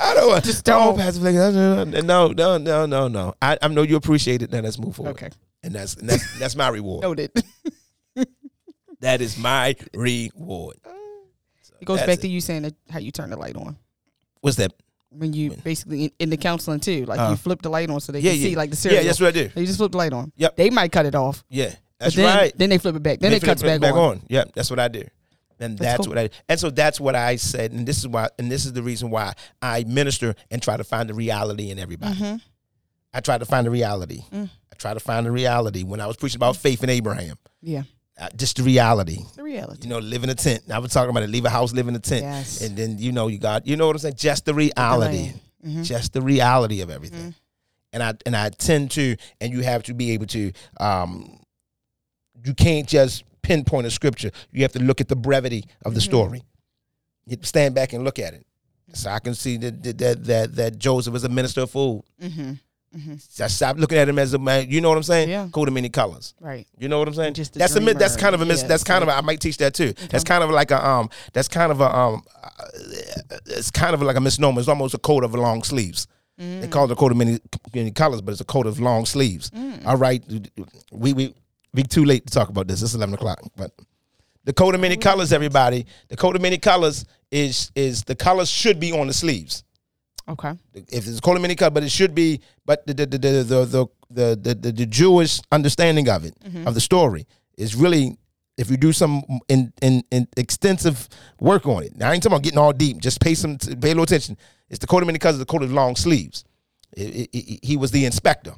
I 0.00 0.14
don't 0.14 0.30
want. 0.30 0.44
Just 0.44 0.68
Oh, 0.68 0.96
don't. 0.96 1.92
No, 2.06 2.28
no, 2.28 2.32
no, 2.32 2.58
no, 2.58 2.86
no, 2.86 3.08
no. 3.08 3.34
I, 3.40 3.58
I 3.62 3.68
know 3.68 3.82
you 3.82 3.96
appreciate 3.96 4.42
it. 4.42 4.50
Now 4.50 4.60
let's 4.60 4.78
move 4.78 4.96
forward. 4.96 5.10
Okay. 5.12 5.30
And 5.62 5.74
that's 5.74 5.94
and 5.94 6.08
that's 6.08 6.38
that's 6.38 6.56
my 6.56 6.68
reward. 6.68 7.02
Noted. 7.02 7.32
That 9.00 9.20
is 9.20 9.38
my 9.38 9.76
reward. 9.94 10.76
It 11.80 11.84
goes 11.84 12.00
back 12.00 12.18
it. 12.18 12.20
to 12.22 12.28
you 12.28 12.40
saying 12.40 12.62
that 12.62 12.74
how 12.90 12.98
you 12.98 13.12
turn 13.12 13.30
the 13.30 13.36
light 13.36 13.56
on. 13.56 13.76
What's 14.40 14.56
that? 14.56 14.72
When 15.10 15.32
you 15.32 15.50
basically 15.50 16.04
in, 16.04 16.10
in 16.18 16.30
the 16.30 16.36
counseling 16.36 16.80
too, 16.80 17.06
like 17.06 17.18
Uh, 17.18 17.30
you 17.30 17.36
flip 17.36 17.62
the 17.62 17.70
light 17.70 17.88
on 17.88 18.00
so 18.00 18.12
they 18.12 18.20
Yeah, 18.20 18.32
can 18.32 18.40
yeah. 18.40 18.48
see 18.48 18.56
like 18.56 18.70
the 18.70 18.76
cereal. 18.76 19.00
Yeah, 19.00 19.06
that's 19.06 19.20
what 19.20 19.28
I 19.28 19.30
do. 19.30 19.50
You 19.54 19.66
just 19.66 19.78
flip 19.78 19.92
the 19.92 19.98
light 19.98 20.12
on. 20.12 20.32
Yep. 20.36 20.56
They 20.56 20.70
might 20.70 20.92
cut 20.92 21.06
it 21.06 21.14
off. 21.14 21.44
Yeah, 21.48 21.74
that's 21.98 22.14
then, 22.14 22.36
right. 22.36 22.52
Then 22.56 22.70
they 22.70 22.78
flip 22.78 22.96
it 22.96 23.02
back. 23.02 23.20
Then 23.20 23.30
They 23.30 23.36
it 23.36 23.40
flip 23.40 23.58
cuts 23.58 23.62
back, 23.62 23.94
on. 23.94 24.22
Yeah, 24.28 24.44
that's 24.54 24.70
what 24.70 24.78
I 24.78 24.88
do. 24.88 25.04
And 25.60 25.76
That's 25.76 25.96
that's, 25.96 26.06
cool. 26.06 26.14
what 26.14 26.18
I 26.18 26.30
and 26.48 26.60
so 26.60 26.70
that's 26.70 27.00
what 27.00 27.16
I 27.16 27.34
said, 27.36 27.72
and 27.72 27.84
this 27.86 27.98
is 27.98 28.06
why 28.06 28.28
and 28.38 28.50
this 28.50 28.64
is 28.64 28.72
the 28.74 28.82
reason 28.82 29.10
why 29.10 29.32
I 29.60 29.82
minister 29.84 30.34
and 30.52 30.62
try 30.62 30.76
to 30.76 30.84
find 30.84 31.08
the 31.08 31.14
reality 31.14 31.70
in 31.70 31.78
everybody. 31.80 32.14
Mm-hmm. 32.14 32.36
I 33.12 33.20
try 33.20 33.38
to 33.38 33.44
find 33.44 33.66
the 33.66 33.70
reality. 33.70 34.22
Mm. 34.32 34.50
I 34.72 34.76
try 34.76 34.94
to 34.94 35.00
find 35.00 35.26
the 35.26 35.32
reality 35.32 35.82
when 35.82 36.00
I 36.00 36.06
was 36.06 36.16
preaching 36.16 36.38
about 36.38 36.56
faith 36.56 36.84
in 36.84 36.90
Abraham. 36.90 37.36
Yeah. 37.60 37.82
Uh, 38.18 38.28
just 38.36 38.56
the 38.56 38.62
reality. 38.64 39.18
The 39.36 39.42
reality. 39.44 39.82
You 39.84 39.90
know, 39.90 39.98
live 40.00 40.24
in 40.24 40.30
a 40.30 40.34
tent. 40.34 40.62
I 40.72 40.78
was 40.80 40.92
talking 40.92 41.10
about 41.10 41.22
it. 41.22 41.30
Leave 41.30 41.44
a 41.44 41.50
house, 41.50 41.72
live 41.72 41.86
in 41.88 41.94
a 41.94 42.00
tent, 42.00 42.22
Yes. 42.24 42.60
and 42.62 42.76
then 42.76 42.98
you 42.98 43.12
know 43.12 43.28
you 43.28 43.38
got 43.38 43.66
you 43.66 43.76
know 43.76 43.86
what 43.86 43.94
I'm 43.96 44.00
saying. 44.00 44.14
Just 44.16 44.44
the 44.44 44.54
reality. 44.54 45.16
land. 45.24 45.40
Mhm. 45.64 45.84
Just 45.84 46.12
the 46.12 46.22
reality 46.22 46.80
of 46.80 46.90
everything. 46.90 47.20
Mm-hmm. 47.20 47.30
And 47.92 48.02
I 48.02 48.14
and 48.26 48.36
I 48.36 48.48
tend 48.50 48.90
to, 48.92 49.16
and 49.40 49.52
you 49.52 49.60
have 49.62 49.82
to 49.84 49.94
be 49.94 50.10
able 50.12 50.26
to. 50.26 50.52
um 50.80 51.38
You 52.44 52.54
can't 52.54 52.88
just 52.88 53.24
pinpoint 53.42 53.86
a 53.86 53.90
scripture. 53.90 54.30
You 54.52 54.62
have 54.62 54.72
to 54.72 54.78
look 54.82 55.00
at 55.00 55.08
the 55.08 55.16
brevity 55.16 55.64
of 55.84 55.94
the 55.94 56.00
Mm-hmm. 56.00 56.10
story. 56.10 56.42
You 57.26 57.36
stand 57.42 57.74
back 57.74 57.92
and 57.92 58.04
look 58.04 58.18
at 58.18 58.34
it. 58.34 58.44
So 58.94 59.10
I 59.10 59.18
can 59.20 59.34
see 59.34 59.56
that 59.58 59.82
that 59.82 59.98
that 59.98 60.24
that, 60.24 60.56
that 60.56 60.78
Joseph 60.78 61.12
was 61.12 61.24
a 61.24 61.28
minister 61.28 61.62
of 61.62 61.70
food. 61.70 62.02
Mm-hmm. 62.96 63.42
I 63.42 63.46
stop 63.48 63.76
looking 63.76 63.98
at 63.98 64.08
him 64.08 64.18
as 64.18 64.32
a 64.32 64.38
man. 64.38 64.70
You 64.70 64.80
know 64.80 64.88
what 64.88 64.96
I'm 64.96 65.02
saying? 65.02 65.28
Yeah. 65.28 65.48
Coat 65.52 65.68
of 65.68 65.74
many 65.74 65.88
colors. 65.90 66.34
Right. 66.40 66.66
You 66.78 66.88
know 66.88 66.98
what 66.98 67.08
I'm 67.08 67.14
saying? 67.14 67.34
Just 67.34 67.52
the 67.52 67.58
that's 67.58 67.76
a 67.76 67.80
mi- 67.80 67.92
that's 67.92 68.16
kind 68.16 68.34
of 68.34 68.40
a 68.40 68.46
mis- 68.46 68.62
Yeah, 68.62 68.68
that's 68.68 68.84
kind 68.84 69.02
of 69.02 69.08
a, 69.08 69.12
I 69.14 69.20
might 69.20 69.40
teach 69.40 69.58
that 69.58 69.74
too. 69.74 69.92
That's 70.10 70.24
kind 70.24 70.42
of 70.42 70.50
like 70.50 70.70
a 70.70 70.86
um 70.86 71.10
that's 71.32 71.48
kind 71.48 71.70
of 71.70 71.80
a 71.80 71.94
um 71.94 72.22
it's 73.46 73.70
kind 73.70 73.94
of 73.94 74.02
like 74.02 74.16
a 74.16 74.20
misnomer. 74.20 74.60
It's 74.60 74.68
almost 74.68 74.94
a 74.94 74.98
coat 74.98 75.24
of 75.24 75.34
long 75.34 75.62
sleeves. 75.62 76.06
Mm. 76.40 76.60
They 76.62 76.68
call 76.68 76.84
it 76.84 76.90
a 76.90 76.96
coat 76.96 77.10
of 77.10 77.18
many, 77.18 77.38
many 77.74 77.90
colors, 77.90 78.20
but 78.22 78.32
it's 78.32 78.40
a 78.40 78.44
coat 78.44 78.66
of 78.66 78.80
long 78.80 79.04
sleeves. 79.06 79.50
Mm. 79.50 79.84
All 79.86 79.96
right, 79.96 80.22
we 80.92 81.12
we 81.12 81.34
we 81.74 81.82
too 81.82 82.04
late 82.04 82.26
to 82.26 82.32
talk 82.32 82.48
about 82.48 82.68
this. 82.68 82.80
It's 82.82 82.94
eleven 82.94 83.14
o'clock, 83.14 83.40
but 83.56 83.72
the 84.44 84.52
coat 84.52 84.74
of 84.74 84.80
many 84.80 84.96
colors, 84.96 85.32
everybody. 85.32 85.84
The 86.08 86.16
coat 86.16 86.36
of 86.36 86.42
many 86.42 86.56
colors 86.56 87.04
is 87.30 87.70
is 87.74 88.04
the 88.04 88.14
colors 88.16 88.48
should 88.48 88.80
be 88.80 88.92
on 88.92 89.08
the 89.08 89.12
sleeves 89.12 89.64
Okay. 90.28 90.52
if 90.74 91.06
it's 91.06 91.20
called 91.20 91.40
mini 91.40 91.54
cut, 91.54 91.72
but 91.72 91.82
it 91.82 91.90
should 91.90 92.14
be. 92.14 92.40
But 92.66 92.86
the 92.86 92.94
the 92.94 93.06
the 93.06 93.18
the 93.18 93.28
the 93.44 93.88
the, 94.10 94.36
the, 94.36 94.54
the, 94.54 94.72
the 94.72 94.86
Jewish 94.86 95.40
understanding 95.52 96.08
of 96.08 96.24
it 96.24 96.34
mm-hmm. 96.44 96.66
of 96.66 96.74
the 96.74 96.80
story 96.80 97.26
is 97.56 97.74
really 97.74 98.16
if 98.56 98.70
you 98.70 98.76
do 98.76 98.92
some 98.92 99.22
in, 99.48 99.72
in 99.80 100.02
in 100.10 100.26
extensive 100.36 101.08
work 101.40 101.66
on 101.66 101.82
it. 101.84 101.96
Now 101.96 102.10
I 102.10 102.14
ain't 102.14 102.22
talking 102.22 102.34
about 102.34 102.42
getting 102.42 102.58
all 102.58 102.72
deep. 102.72 102.98
Just 102.98 103.20
pay 103.20 103.34
some 103.34 103.56
pay 103.58 103.72
a 103.72 103.94
little 103.94 104.02
attention. 104.04 104.36
It's 104.68 104.78
the 104.78 104.86
coat 104.86 105.02
of 105.02 105.06
many 105.06 105.18
colors, 105.18 105.38
the 105.38 105.46
coat 105.46 105.62
of 105.62 105.72
long 105.72 105.96
sleeves. 105.96 106.44
It- 106.96 107.14
it- 107.16 107.30
it- 107.34 107.64
he 107.64 107.76
was 107.76 107.90
the 107.90 108.04
inspector. 108.04 108.54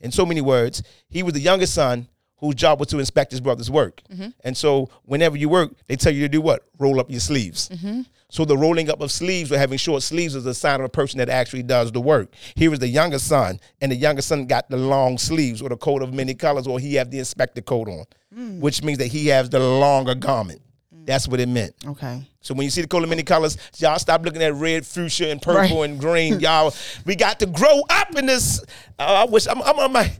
In 0.00 0.10
so 0.10 0.26
many 0.26 0.40
words, 0.40 0.82
he 1.08 1.22
was 1.22 1.34
the 1.34 1.40
youngest 1.40 1.74
son 1.74 2.08
whose 2.38 2.54
job 2.56 2.78
was 2.80 2.88
to 2.88 2.98
inspect 2.98 3.30
his 3.30 3.40
brother's 3.40 3.70
work. 3.70 4.02
Mm-hmm. 4.12 4.28
And 4.42 4.56
so 4.56 4.90
whenever 5.04 5.36
you 5.36 5.48
work, 5.48 5.72
they 5.86 5.96
tell 5.96 6.12
you 6.12 6.22
to 6.22 6.28
do 6.28 6.40
what? 6.40 6.64
Roll 6.78 7.00
up 7.00 7.10
your 7.10 7.20
sleeves. 7.20 7.68
Mm-hmm. 7.70 8.02
So 8.34 8.44
the 8.44 8.56
rolling 8.58 8.90
up 8.90 9.00
of 9.00 9.12
sleeves 9.12 9.52
or 9.52 9.58
having 9.58 9.78
short 9.78 10.02
sleeves 10.02 10.34
is 10.34 10.44
a 10.44 10.54
sign 10.54 10.80
of 10.80 10.86
a 10.86 10.88
person 10.88 11.18
that 11.18 11.28
actually 11.28 11.62
does 11.62 11.92
the 11.92 12.00
work. 12.00 12.34
Here 12.56 12.72
is 12.72 12.80
the 12.80 12.88
younger 12.88 13.20
son, 13.20 13.60
and 13.80 13.92
the 13.92 13.94
younger 13.94 14.22
son 14.22 14.46
got 14.46 14.68
the 14.68 14.76
long 14.76 15.18
sleeves 15.18 15.62
or 15.62 15.68
the 15.68 15.76
coat 15.76 16.02
of 16.02 16.12
many 16.12 16.34
colors, 16.34 16.66
or 16.66 16.80
he 16.80 16.94
have 16.96 17.12
the 17.12 17.20
inspector 17.20 17.62
coat 17.62 17.86
on, 17.88 18.58
which 18.60 18.82
means 18.82 18.98
that 18.98 19.06
he 19.06 19.28
has 19.28 19.48
the 19.50 19.60
longer 19.60 20.16
garment. 20.16 20.60
That's 21.04 21.28
what 21.28 21.38
it 21.38 21.48
meant. 21.48 21.76
Okay. 21.86 22.26
So 22.40 22.54
when 22.54 22.64
you 22.64 22.70
see 22.70 22.80
the 22.80 22.88
coat 22.88 23.04
of 23.04 23.08
many 23.08 23.22
colors, 23.22 23.56
y'all 23.76 24.00
stop 24.00 24.24
looking 24.24 24.42
at 24.42 24.52
red, 24.54 24.84
fuchsia, 24.84 25.30
and 25.30 25.40
purple 25.40 25.82
Right. 25.82 25.88
and 25.90 26.00
green. 26.00 26.40
Y'all, 26.40 26.74
we 27.06 27.14
got 27.14 27.38
to 27.38 27.46
grow 27.46 27.82
up 27.88 28.16
in 28.16 28.26
this. 28.26 28.60
Uh, 28.98 29.24
I 29.28 29.30
wish 29.30 29.46
I'm, 29.46 29.62
I'm 29.62 29.78
on 29.78 29.92
my. 29.92 30.12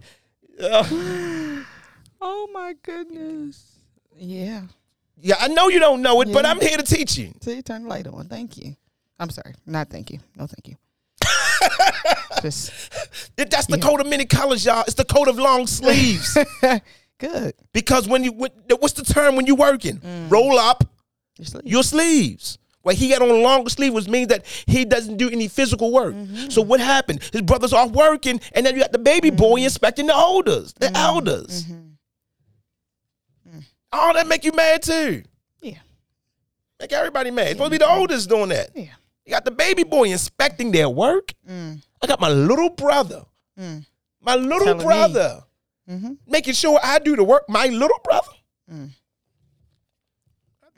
Uh, 0.62 0.84
Oh 2.20 2.48
my 2.54 2.74
goodness. 2.80 3.80
Yeah. 4.16 4.62
Yeah, 5.24 5.36
I 5.40 5.48
know 5.48 5.68
you 5.68 5.78
don't 5.78 6.02
know 6.02 6.20
it, 6.20 6.30
but 6.30 6.44
I'm 6.44 6.60
here 6.60 6.76
to 6.76 6.82
teach 6.82 7.16
you. 7.16 7.32
So 7.40 7.50
you 7.50 7.62
turn 7.62 7.84
the 7.84 7.88
light 7.88 8.06
on. 8.06 8.28
Thank 8.28 8.58
you. 8.58 8.76
I'm 9.18 9.30
sorry. 9.30 9.54
Not 9.64 9.88
thank 9.88 10.10
you. 10.10 10.18
No, 10.36 10.46
thank 10.46 10.68
you. 10.68 10.76
Just 12.42 12.70
That- 13.36 13.50
That's 13.50 13.66
the 13.66 13.78
coat 13.78 14.02
of 14.02 14.06
many 14.06 14.26
colors, 14.26 14.66
y'all. 14.66 14.82
It's 14.82 14.94
the 14.94 15.04
coat 15.06 15.28
of 15.28 15.38
long 15.38 15.66
sleeves. 15.66 16.36
good. 17.18 17.54
because 17.72 18.06
when 18.06 18.22
you, 18.22 18.32
when, 18.32 18.50
what's 18.80 18.92
the 18.92 19.02
term 19.02 19.34
when 19.34 19.46
you 19.46 19.54
working? 19.54 19.96
Mm. 19.96 20.30
Roll 20.30 20.58
up 20.58 20.84
Your 21.38 21.46
sleeve. 21.46 21.62
your 21.64 21.82
sleeves. 21.82 22.58
Well, 22.82 22.94
he 22.94 23.08
had 23.10 23.22
on 23.22 23.30
a 23.30 23.32
longer 23.32 23.70
sleeve, 23.70 23.94
which 23.94 24.08
means 24.08 24.28
that 24.28 24.44
he 24.66 24.84
doesn't 24.84 25.16
do 25.16 25.30
any 25.30 25.48
physical 25.48 25.90
work. 25.90 26.14
Mm-hmm. 26.14 26.50
So 26.50 26.60
what 26.60 26.80
happened? 26.80 27.22
His 27.32 27.40
brothers 27.40 27.72
are 27.72 27.88
working, 27.88 28.42
and 28.52 28.66
then 28.66 28.74
you 28.74 28.82
got 28.82 28.92
the 28.92 28.98
baby 28.98 29.28
mm-hmm. 29.30 29.38
boy 29.38 29.56
inspecting 29.62 30.06
the 30.08 30.14
elders, 30.14 30.74
the 30.74 30.88
mm-hmm. 30.88 30.96
elders. 30.96 31.64
Oh, 33.96 34.12
that 34.12 34.26
make 34.26 34.44
you 34.44 34.50
mad 34.52 34.82
too. 34.82 35.22
Yeah. 35.60 35.78
Make 36.80 36.92
everybody 36.92 37.30
mad. 37.30 37.46
It's 37.46 37.52
supposed 37.52 37.72
to 37.72 37.78
be 37.78 37.78
the 37.78 37.88
oldest 37.88 38.28
doing 38.28 38.48
that. 38.48 38.70
Yeah. 38.74 38.86
You 39.24 39.30
got 39.30 39.44
the 39.44 39.52
baby 39.52 39.84
boy 39.84 40.10
inspecting 40.10 40.72
their 40.72 40.88
work. 40.88 41.32
Mm. 41.48 41.80
I 42.02 42.06
got 42.06 42.20
my 42.20 42.28
little 42.28 42.70
brother, 42.70 43.24
mm. 43.58 43.86
my 44.20 44.34
little 44.34 44.66
Telling 44.66 44.84
brother, 44.84 45.44
mm-hmm. 45.88 46.14
making 46.26 46.54
sure 46.54 46.78
I 46.82 46.98
do 46.98 47.14
the 47.16 47.24
work. 47.24 47.44
My 47.48 47.66
little 47.66 48.00
brother. 48.02 48.32
Mm. 48.70 48.90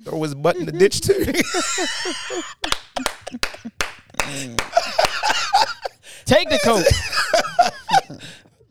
Throw 0.05 0.23
his 0.23 0.35
butt 0.35 0.57
in 0.57 0.67
the 0.67 0.73
ditch 0.73 1.01
too. 1.01 1.25
Take 6.27 6.51
the 6.51 6.59
coat. 6.59 6.85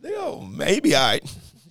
oh, 0.17 0.41
maybe 0.41 0.95
I. 0.95 1.19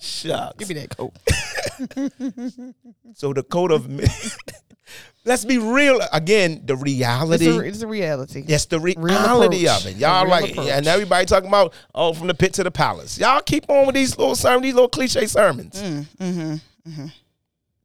Shucks. 0.04 0.56
Give 0.58 0.68
me 0.68 0.74
that 0.74 0.96
coat. 0.96 1.12
So 3.14 3.32
the 3.32 3.42
code 3.42 3.70
of 3.72 3.88
let's 5.24 5.44
be 5.44 5.58
real 5.58 6.00
again. 6.12 6.62
The 6.64 6.74
It's 6.74 6.82
reality. 6.82 7.46
a, 7.48 7.58
it's 7.60 7.82
a 7.82 7.86
reality. 7.86 8.44
Yes, 8.46 8.66
the 8.66 8.78
reality 8.80 9.66
approach. 9.66 9.84
of 9.84 9.90
it. 9.90 9.96
Y'all 9.96 10.28
like, 10.28 10.50
approach. 10.52 10.68
and 10.68 10.86
everybody 10.86 11.26
talking 11.26 11.48
about, 11.48 11.72
oh, 11.94 12.12
from 12.12 12.26
the 12.28 12.34
pit 12.34 12.54
to 12.54 12.64
the 12.64 12.70
palace. 12.70 13.18
Y'all 13.18 13.40
keep 13.40 13.68
on 13.70 13.86
with 13.86 13.94
these 13.94 14.16
little 14.18 14.34
sermons, 14.36 14.62
these 14.64 14.74
little 14.74 14.88
cliche 14.88 15.26
sermons. 15.26 15.80
Mm-hmm. 15.82 17.06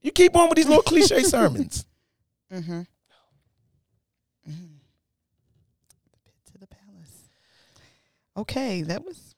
You 0.01 0.11
keep 0.11 0.35
on 0.35 0.49
with 0.49 0.55
these 0.57 0.67
little 0.67 0.83
cliche 0.83 1.23
sermons. 1.23 1.85
Mm-hmm. 2.51 2.81
To 6.51 6.57
the 6.59 6.65
palace. 6.67 7.29
Okay, 8.35 8.81
that 8.83 9.05
was 9.05 9.28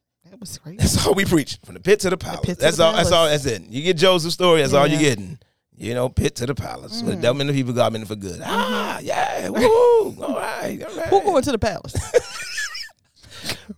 was 0.42 0.58
great. 0.58 0.78
That's 0.80 1.06
all 1.08 1.14
we 1.14 1.24
preach. 1.24 1.58
From 1.64 1.76
the 1.76 1.80
pit 1.80 2.02
to 2.02 2.10
the 2.10 2.18
palace. 2.18 2.42
to 2.42 2.56
that's 2.56 2.78
the 2.78 2.84
all. 2.84 2.94
That's 2.94 3.12
all. 3.12 3.28
That's 3.28 3.46
it. 3.46 3.64
You 3.70 3.82
get 3.82 3.96
Joseph's 3.96 4.34
story. 4.34 4.62
That's 4.62 4.74
all 4.74 4.86
you're 4.88 5.00
getting. 5.00 5.40
You 5.78 5.94
know, 5.96 6.10
pit 6.10 6.36
to 6.36 6.46
the 6.46 6.54
palace. 6.54 7.02
Mm. 7.02 7.22
that 7.22 7.34
many 7.36 7.54
people 7.54 7.74
got 7.74 7.94
me 7.94 8.04
for 8.04 8.16
good. 8.16 8.42
Ah, 8.44 9.00
yeah. 9.00 9.48
Woo. 9.50 9.62
all 9.64 10.14
right. 10.18 10.20
All 10.22 10.36
right. 10.36 10.80
Mm-hmm. 10.80 11.10
Who 11.10 11.22
going 11.22 11.44
to 11.44 11.52
the 11.52 11.60
palace? 11.60 11.96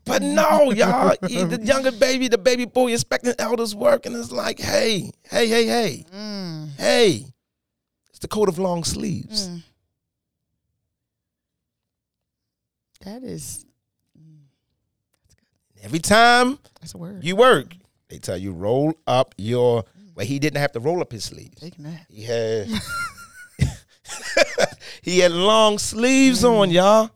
But 0.06 0.22
no, 0.22 0.72
y'all, 0.72 1.16
the 1.22 1.60
younger 1.64 1.92
baby, 1.92 2.28
the 2.28 2.38
baby 2.38 2.66
boy 2.66 2.88
inspecting 2.92 3.34
elders' 3.40 3.74
work, 3.74 4.06
and 4.06 4.16
it's 4.16 4.32
like, 4.32 4.60
hey, 4.60 5.12
hey, 5.30 5.48
hey, 5.48 5.66
hey, 5.66 6.06
Mm. 6.14 6.76
hey. 6.78 7.26
It's 8.10 8.20
the 8.20 8.28
coat 8.28 8.50
of 8.50 8.60
long 8.60 8.84
sleeves. 8.84 9.48
Mm. 9.48 9.64
That 13.06 13.24
is 13.24 13.66
Every 15.84 16.00
time 16.00 16.58
that's 16.80 16.94
a 16.94 16.98
word. 16.98 17.24
you 17.24 17.36
work, 17.36 17.76
they 18.08 18.18
tell 18.18 18.38
you 18.38 18.54
roll 18.54 18.94
up 19.06 19.36
your. 19.38 19.84
Well, 20.16 20.26
he 20.26 20.40
didn't 20.40 20.60
have 20.60 20.72
to 20.74 20.80
roll 20.80 21.02
up 21.02 21.12
his 21.12 21.26
sleeves. 21.26 21.62
He 22.10 22.24
had 22.24 22.68
he 25.02 25.20
had 25.20 25.32
long 25.32 25.78
sleeves 25.78 26.44
mm-hmm. 26.44 26.56
on, 26.56 26.72
y'all. 26.72 27.10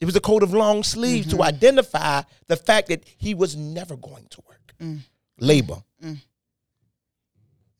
It 0.00 0.06
was 0.06 0.16
a 0.16 0.20
coat 0.20 0.42
of 0.42 0.52
long 0.52 0.82
sleeves 0.82 1.28
to 1.28 1.34
mm-hmm. 1.34 1.42
identify 1.42 2.22
the 2.46 2.56
fact 2.56 2.88
that 2.88 3.04
he 3.18 3.34
was 3.34 3.54
never 3.54 3.96
going 3.96 4.26
to 4.30 4.42
work. 4.48 4.74
Mm. 4.80 5.00
Labor. 5.38 5.82
Mm. 6.02 6.16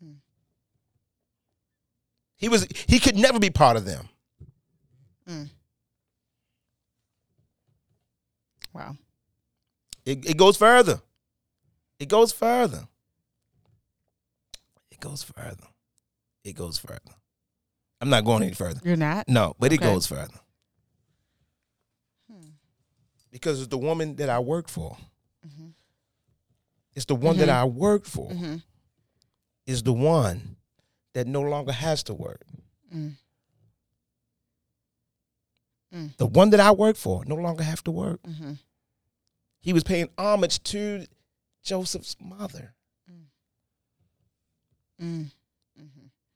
Mm. 0.05 0.17
He 2.37 2.49
was 2.49 2.67
he 2.87 3.01
could 3.01 3.17
never 3.17 3.39
be 3.39 3.51
part 3.51 3.77
of 3.77 3.85
them. 3.85 4.09
Wow. 8.73 8.97
It, 10.11 10.31
it 10.31 10.37
goes 10.37 10.57
further. 10.57 11.01
It 12.01 12.09
goes 12.09 12.33
further. 12.33 12.89
It 14.91 14.99
goes 14.99 15.23
further. 15.23 15.69
It 16.43 16.55
goes 16.55 16.79
further. 16.79 17.15
I'm 18.01 18.11
not 18.11 18.25
going 18.25 18.43
any 18.43 18.55
further. 18.55 18.81
You're 18.83 18.97
not. 18.97 19.29
No, 19.29 19.55
but 19.61 19.73
it 19.73 19.81
goes 19.81 20.09
further. 20.09 20.41
Hmm. 22.29 22.49
Because 23.31 23.61
it's 23.61 23.69
the 23.69 23.79
woman 23.79 24.17
that 24.17 24.29
I 24.29 24.41
work 24.41 24.69
for. 24.69 24.97
Mm-hmm. 25.47 25.69
It's 26.97 27.05
the 27.05 27.15
one 27.15 27.37
that 27.37 27.49
I 27.49 27.65
work 27.65 28.05
for. 28.05 28.31
Mm-hmm. 28.31 28.57
Is 29.67 29.85
the 29.85 29.93
one 29.93 30.57
that 31.13 31.29
no 31.29 31.43
longer 31.43 31.71
has 31.71 32.03
to 32.05 32.15
work. 32.15 32.43
Mm. 32.93 33.13
Mm. 35.95 36.17
The 36.17 36.27
one 36.27 36.51
that 36.51 36.59
I 36.59 36.73
work 36.73 36.97
for 36.97 37.25
no 37.27 37.37
longer 37.37 37.63
have 37.63 37.85
to 37.85 37.93
work. 37.93 38.21
Mm-hmm. 38.25 38.55
He 39.61 39.73
was 39.73 39.83
paying 39.85 40.09
homage 40.17 40.63
to 40.65 41.07
Joseph's 41.63 42.17
mother, 42.21 42.75
Mm. 45.01 45.31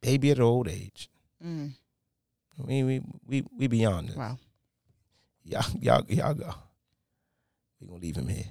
baby 0.00 0.30
at 0.30 0.40
old 0.40 0.68
age. 0.68 1.10
Mm. 1.44 1.72
We 2.58 2.82
we 2.82 3.02
we 3.26 3.44
we 3.58 3.66
beyond 3.66 4.08
this. 4.10 4.16
Wow. 4.16 4.38
Y'all 5.44 5.64
y'all 5.80 6.04
y'all 6.08 6.34
go. 6.34 6.54
We 7.80 7.86
gonna 7.88 8.00
leave 8.00 8.16
him 8.16 8.28
here, 8.28 8.44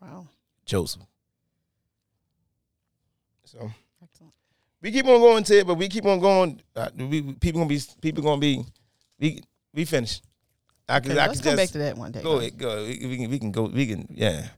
Wow. 0.00 0.28
Joseph. 0.64 1.02
So 3.44 3.70
Excellent. 4.02 4.32
we 4.80 4.92
keep 4.92 5.04
on 5.06 5.20
going, 5.20 5.44
Ted, 5.44 5.66
but 5.66 5.74
we 5.74 5.88
keep 5.88 6.06
on 6.06 6.20
going. 6.20 6.62
Uh, 6.74 6.88
we- 6.96 7.34
people 7.34 7.60
gonna 7.60 7.68
be 7.68 7.80
people 8.00 8.22
gonna 8.22 8.40
be 8.40 8.64
we 9.18 9.42
we 9.74 9.84
finished. 9.84 10.22
I 10.90 11.00
can 11.00 11.12
Okay, 11.12 11.20
I 11.20 11.26
let's 11.28 11.40
can 11.40 11.50
come 11.50 11.56
just 11.58 11.72
back 11.72 11.72
to 11.72 11.78
that 11.78 11.96
one 11.96 12.12
day. 12.12 12.22
go 12.22 12.38
ahead, 12.38 12.58
go. 12.58 12.84
We, 12.84 13.06
we 13.06 13.16
can 13.16 13.30
we 13.30 13.38
can 13.38 13.50
go. 13.52 13.62
We 13.64 13.86
can 13.86 14.06
yeah. 14.10 14.48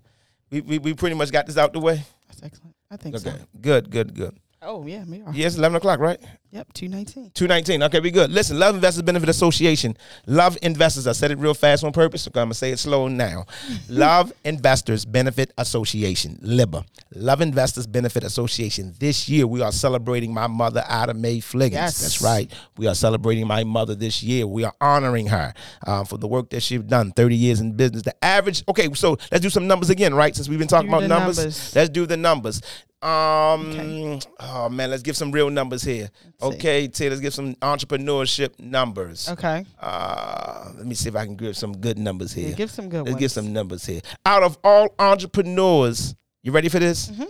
We, 0.51 0.61
we 0.61 0.79
we 0.79 0.95
pretty 0.95 1.15
much 1.17 1.31
got 1.31 1.47
this 1.47 1.57
out 1.57 1.73
the 1.73 1.81
way. 1.81 2.03
That's 2.29 2.43
excellent. 2.43 2.75
I 2.91 2.97
think 2.97 3.17
Okay, 3.17 3.31
so. 3.31 3.47
good, 3.61 3.91
good, 3.91 4.15
good. 4.15 4.37
Oh 4.61 4.87
yeah, 4.87 5.05
we 5.05 5.21
are. 5.23 5.33
Yes, 5.33 5.57
eleven 5.57 5.77
o'clock, 5.77 5.99
right? 6.01 6.21
Yep. 6.53 6.75
Two 6.75 6.89
nineteen. 6.89 7.31
219. 7.33 7.83
Okay, 7.85 8.01
we 8.01 8.11
good. 8.11 8.31
Listen, 8.31 8.59
Love 8.59 8.75
Investors 8.75 9.01
Benefit 9.03 9.31
Association. 9.31 9.97
Love 10.27 10.59
Investors. 10.61 11.07
I 11.07 11.13
said 11.13 11.31
it 11.31 11.39
real 11.39 11.55
fast 11.55 11.83
on 11.83 11.93
purpose, 11.93 12.23
so 12.25 12.29
I'm 12.29 12.33
going 12.35 12.49
to 12.51 12.55
say 12.55 12.73
it 12.73 12.79
slow 12.79 13.09
now. 13.09 13.47
Love 13.89 14.35
Investors 14.45 15.07
Benefit 15.07 15.51
Association, 15.57 16.39
LIBA. 16.45 16.85
Love 17.15 17.41
Investors 17.41 17.87
Benefit 17.87 18.23
Association. 18.23 18.93
This 18.99 19.31
year, 19.31 19.47
we 19.47 19.63
are 19.63 19.73
celebrating 19.73 20.35
my 20.35 20.47
mother, 20.47 20.85
Ada 20.91 21.15
Mae 21.15 21.41
Fliggins. 21.41 21.73
Yes. 21.73 22.03
That's 22.03 22.21
right. 22.21 22.53
We 22.77 22.87
are 22.87 22.95
celebrating 22.95 23.47
my 23.47 23.65
mother 23.65 23.95
this 23.95 24.23
year. 24.23 24.47
We 24.47 24.65
are 24.65 24.75
honoring 24.79 25.29
her 25.29 25.55
um, 25.87 26.05
for 26.05 26.19
the 26.19 26.29
work 26.29 26.51
that 26.51 26.61
she's 26.63 26.83
done, 26.83 27.13
30 27.13 27.35
years 27.35 27.61
in 27.61 27.73
business. 27.73 28.03
The 28.03 28.23
average, 28.23 28.63
okay, 28.69 28.93
so 28.93 29.17
let's 29.31 29.41
do 29.41 29.49
some 29.49 29.67
numbers 29.67 29.89
again, 29.89 30.13
right? 30.13 30.37
Since 30.37 30.51
we've 30.51 30.59
been 30.59 30.69
talking 30.69 30.91
Do 30.91 30.97
about 30.99 31.09
numbers, 31.09 31.39
numbers. 31.39 31.75
let's 31.75 31.89
do 31.89 32.05
the 32.05 32.19
numbers. 32.19 32.61
Um, 33.03 34.21
oh 34.39 34.69
man, 34.71 34.89
let's 34.91 35.03
give 35.03 35.17
some 35.17 35.33
real 35.33 35.51
numbers 35.51 35.83
here. 35.83 36.09
Okay, 36.43 36.89
Ted, 36.89 37.11
let's 37.11 37.21
give 37.21 37.35
some 37.35 37.55
entrepreneurship 37.57 38.59
numbers. 38.59 39.29
Okay. 39.29 39.65
Uh, 39.81 40.73
let 40.77 40.87
me 40.87 40.95
see 40.95 41.09
if 41.09 41.17
I 41.17 41.25
can 41.25 41.37
give 41.37 41.57
some 41.57 41.77
good 41.77 41.99
numbers 41.99 42.33
here. 42.33 42.49
Yeah, 42.49 42.55
give 42.55 42.71
some 42.71 42.89
good 42.89 42.99
let's 43.03 43.11
ones. 43.13 43.21
give 43.21 43.31
some 43.33 43.53
numbers 43.53 43.87
here. 43.87 44.01
Out 44.27 44.43
of 44.43 44.59
all 44.65 44.95
entrepreneurs, 44.99 46.15
you 46.43 46.53
ready 46.53 46.69
for 46.69 46.79
this? 46.79 47.11
Mm-hmm. 47.11 47.25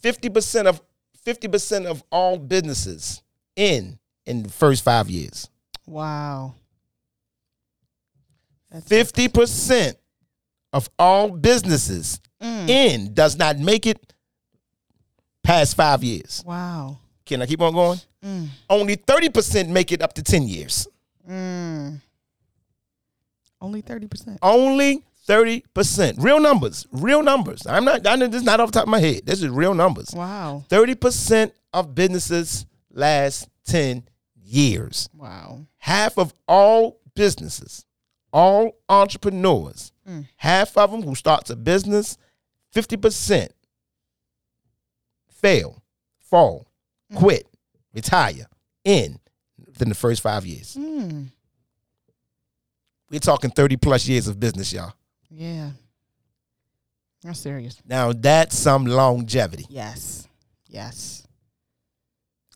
50 0.00 0.28
percent 0.30 0.68
of 0.68 0.80
fifty 1.24 1.48
percent 1.48 1.86
of 1.86 2.04
all 2.12 2.38
businesses 2.38 3.22
in 3.56 3.98
in 4.26 4.42
the 4.44 4.48
first 4.48 4.84
five 4.84 5.08
years. 5.10 5.48
Wow. 5.86 6.54
That's 8.70 8.86
Fifty 8.88 9.28
percent 9.28 9.96
of 10.72 10.88
all 10.98 11.30
businesses 11.30 12.20
Mm. 12.42 12.68
in 12.68 13.14
does 13.14 13.38
not 13.38 13.58
make 13.58 13.86
it 13.86 14.12
past 15.42 15.74
five 15.74 16.04
years. 16.04 16.42
Wow. 16.46 16.98
Can 17.26 17.42
I 17.42 17.46
keep 17.46 17.60
on 17.60 17.74
going? 17.74 18.00
Mm. 18.24 18.48
Only 18.70 18.96
30% 18.96 19.68
make 19.68 19.92
it 19.92 20.00
up 20.00 20.14
to 20.14 20.22
10 20.22 20.46
years. 20.48 20.88
Mm. 21.28 22.00
Only 23.60 23.80
thirty 23.80 24.06
percent. 24.06 24.38
Only 24.42 25.02
30%. 25.26 26.22
Real 26.22 26.38
numbers. 26.40 26.86
Real 26.92 27.22
numbers. 27.22 27.66
I'm 27.66 27.84
not, 27.84 28.06
I 28.06 28.16
this 28.16 28.34
is 28.36 28.42
not 28.44 28.60
off 28.60 28.70
the 28.70 28.78
top 28.78 28.84
of 28.84 28.90
my 28.90 29.00
head. 29.00 29.22
This 29.26 29.42
is 29.42 29.48
real 29.48 29.74
numbers. 29.74 30.10
Wow. 30.14 30.64
30% 30.68 31.50
of 31.72 31.94
businesses 31.94 32.64
last 32.92 33.48
10 33.64 34.04
years. 34.40 35.08
Wow. 35.12 35.66
Half 35.78 36.18
of 36.18 36.32
all 36.46 37.00
businesses, 37.14 37.84
all 38.32 38.76
entrepreneurs, 38.88 39.92
Mm. 40.08 40.28
half 40.36 40.76
of 40.76 40.92
them 40.92 41.02
who 41.02 41.16
starts 41.16 41.50
a 41.50 41.56
business, 41.56 42.16
50% 42.72 43.48
fail, 45.28 45.82
fall. 46.20 46.65
Quit, 47.14 47.46
retire 47.94 48.46
in 48.84 49.18
within 49.66 49.88
the 49.88 49.94
first 49.94 50.22
five 50.22 50.44
years. 50.46 50.76
Mm. 50.76 51.28
We're 53.10 53.20
talking 53.20 53.50
30 53.50 53.76
plus 53.76 54.06
years 54.08 54.26
of 54.28 54.40
business, 54.40 54.72
y'all. 54.72 54.92
Yeah. 55.30 55.70
That's 57.22 57.40
serious. 57.40 57.80
Now 57.86 58.12
that's 58.12 58.56
some 58.56 58.86
longevity. 58.86 59.66
Yes. 59.68 60.26
Yes. 60.68 61.26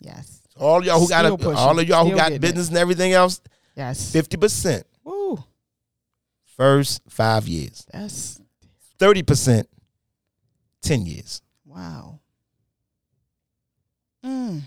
Yes. 0.00 0.40
All 0.56 0.84
y'all 0.84 1.00
who 1.00 1.08
got 1.08 1.24
a, 1.24 1.50
all 1.56 1.78
of 1.78 1.88
y'all 1.88 2.04
who 2.04 2.10
got 2.16 2.24
getting 2.30 2.36
it. 2.36 2.40
business 2.40 2.68
and 2.68 2.76
everything 2.76 3.12
else, 3.12 3.40
Yes. 3.76 4.12
50% 4.12 4.82
Woo. 5.04 5.42
first 6.56 7.00
five 7.08 7.48
years. 7.48 7.86
That's 7.92 8.40
30% 8.98 9.64
10 10.82 11.06
years. 11.06 11.40
wow. 11.64 12.19
Mm. 14.24 14.62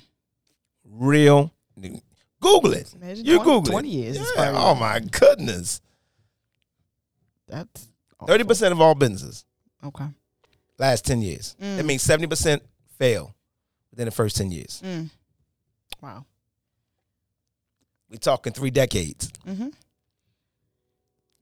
Real. 0.89 1.51
Google 2.41 2.73
it. 2.73 2.93
Imagine 3.01 3.25
You 3.25 3.35
20 3.37 3.43
Google 3.49 3.71
20 3.71 3.87
years. 3.89 4.17
Yeah, 4.35 4.53
Oh 4.55 4.75
my 4.75 4.99
goodness. 4.99 5.81
That's 7.47 7.87
awful. 8.19 8.35
30% 8.35 8.71
of 8.71 8.81
all 8.81 8.95
businesses 8.95 9.45
Okay. 9.85 10.05
last 10.79 11.05
10 11.05 11.21
years. 11.21 11.55
Mm. 11.61 11.77
That 11.77 11.85
means 11.85 12.03
70% 12.05 12.61
fail 12.97 13.33
within 13.91 14.05
the 14.05 14.11
first 14.11 14.35
10 14.37 14.51
years. 14.51 14.81
Mm. 14.83 15.09
Wow. 16.01 16.25
We're 18.09 18.17
talking 18.17 18.53
three 18.53 18.71
decades. 18.71 19.29
Mm-hmm. 19.47 19.69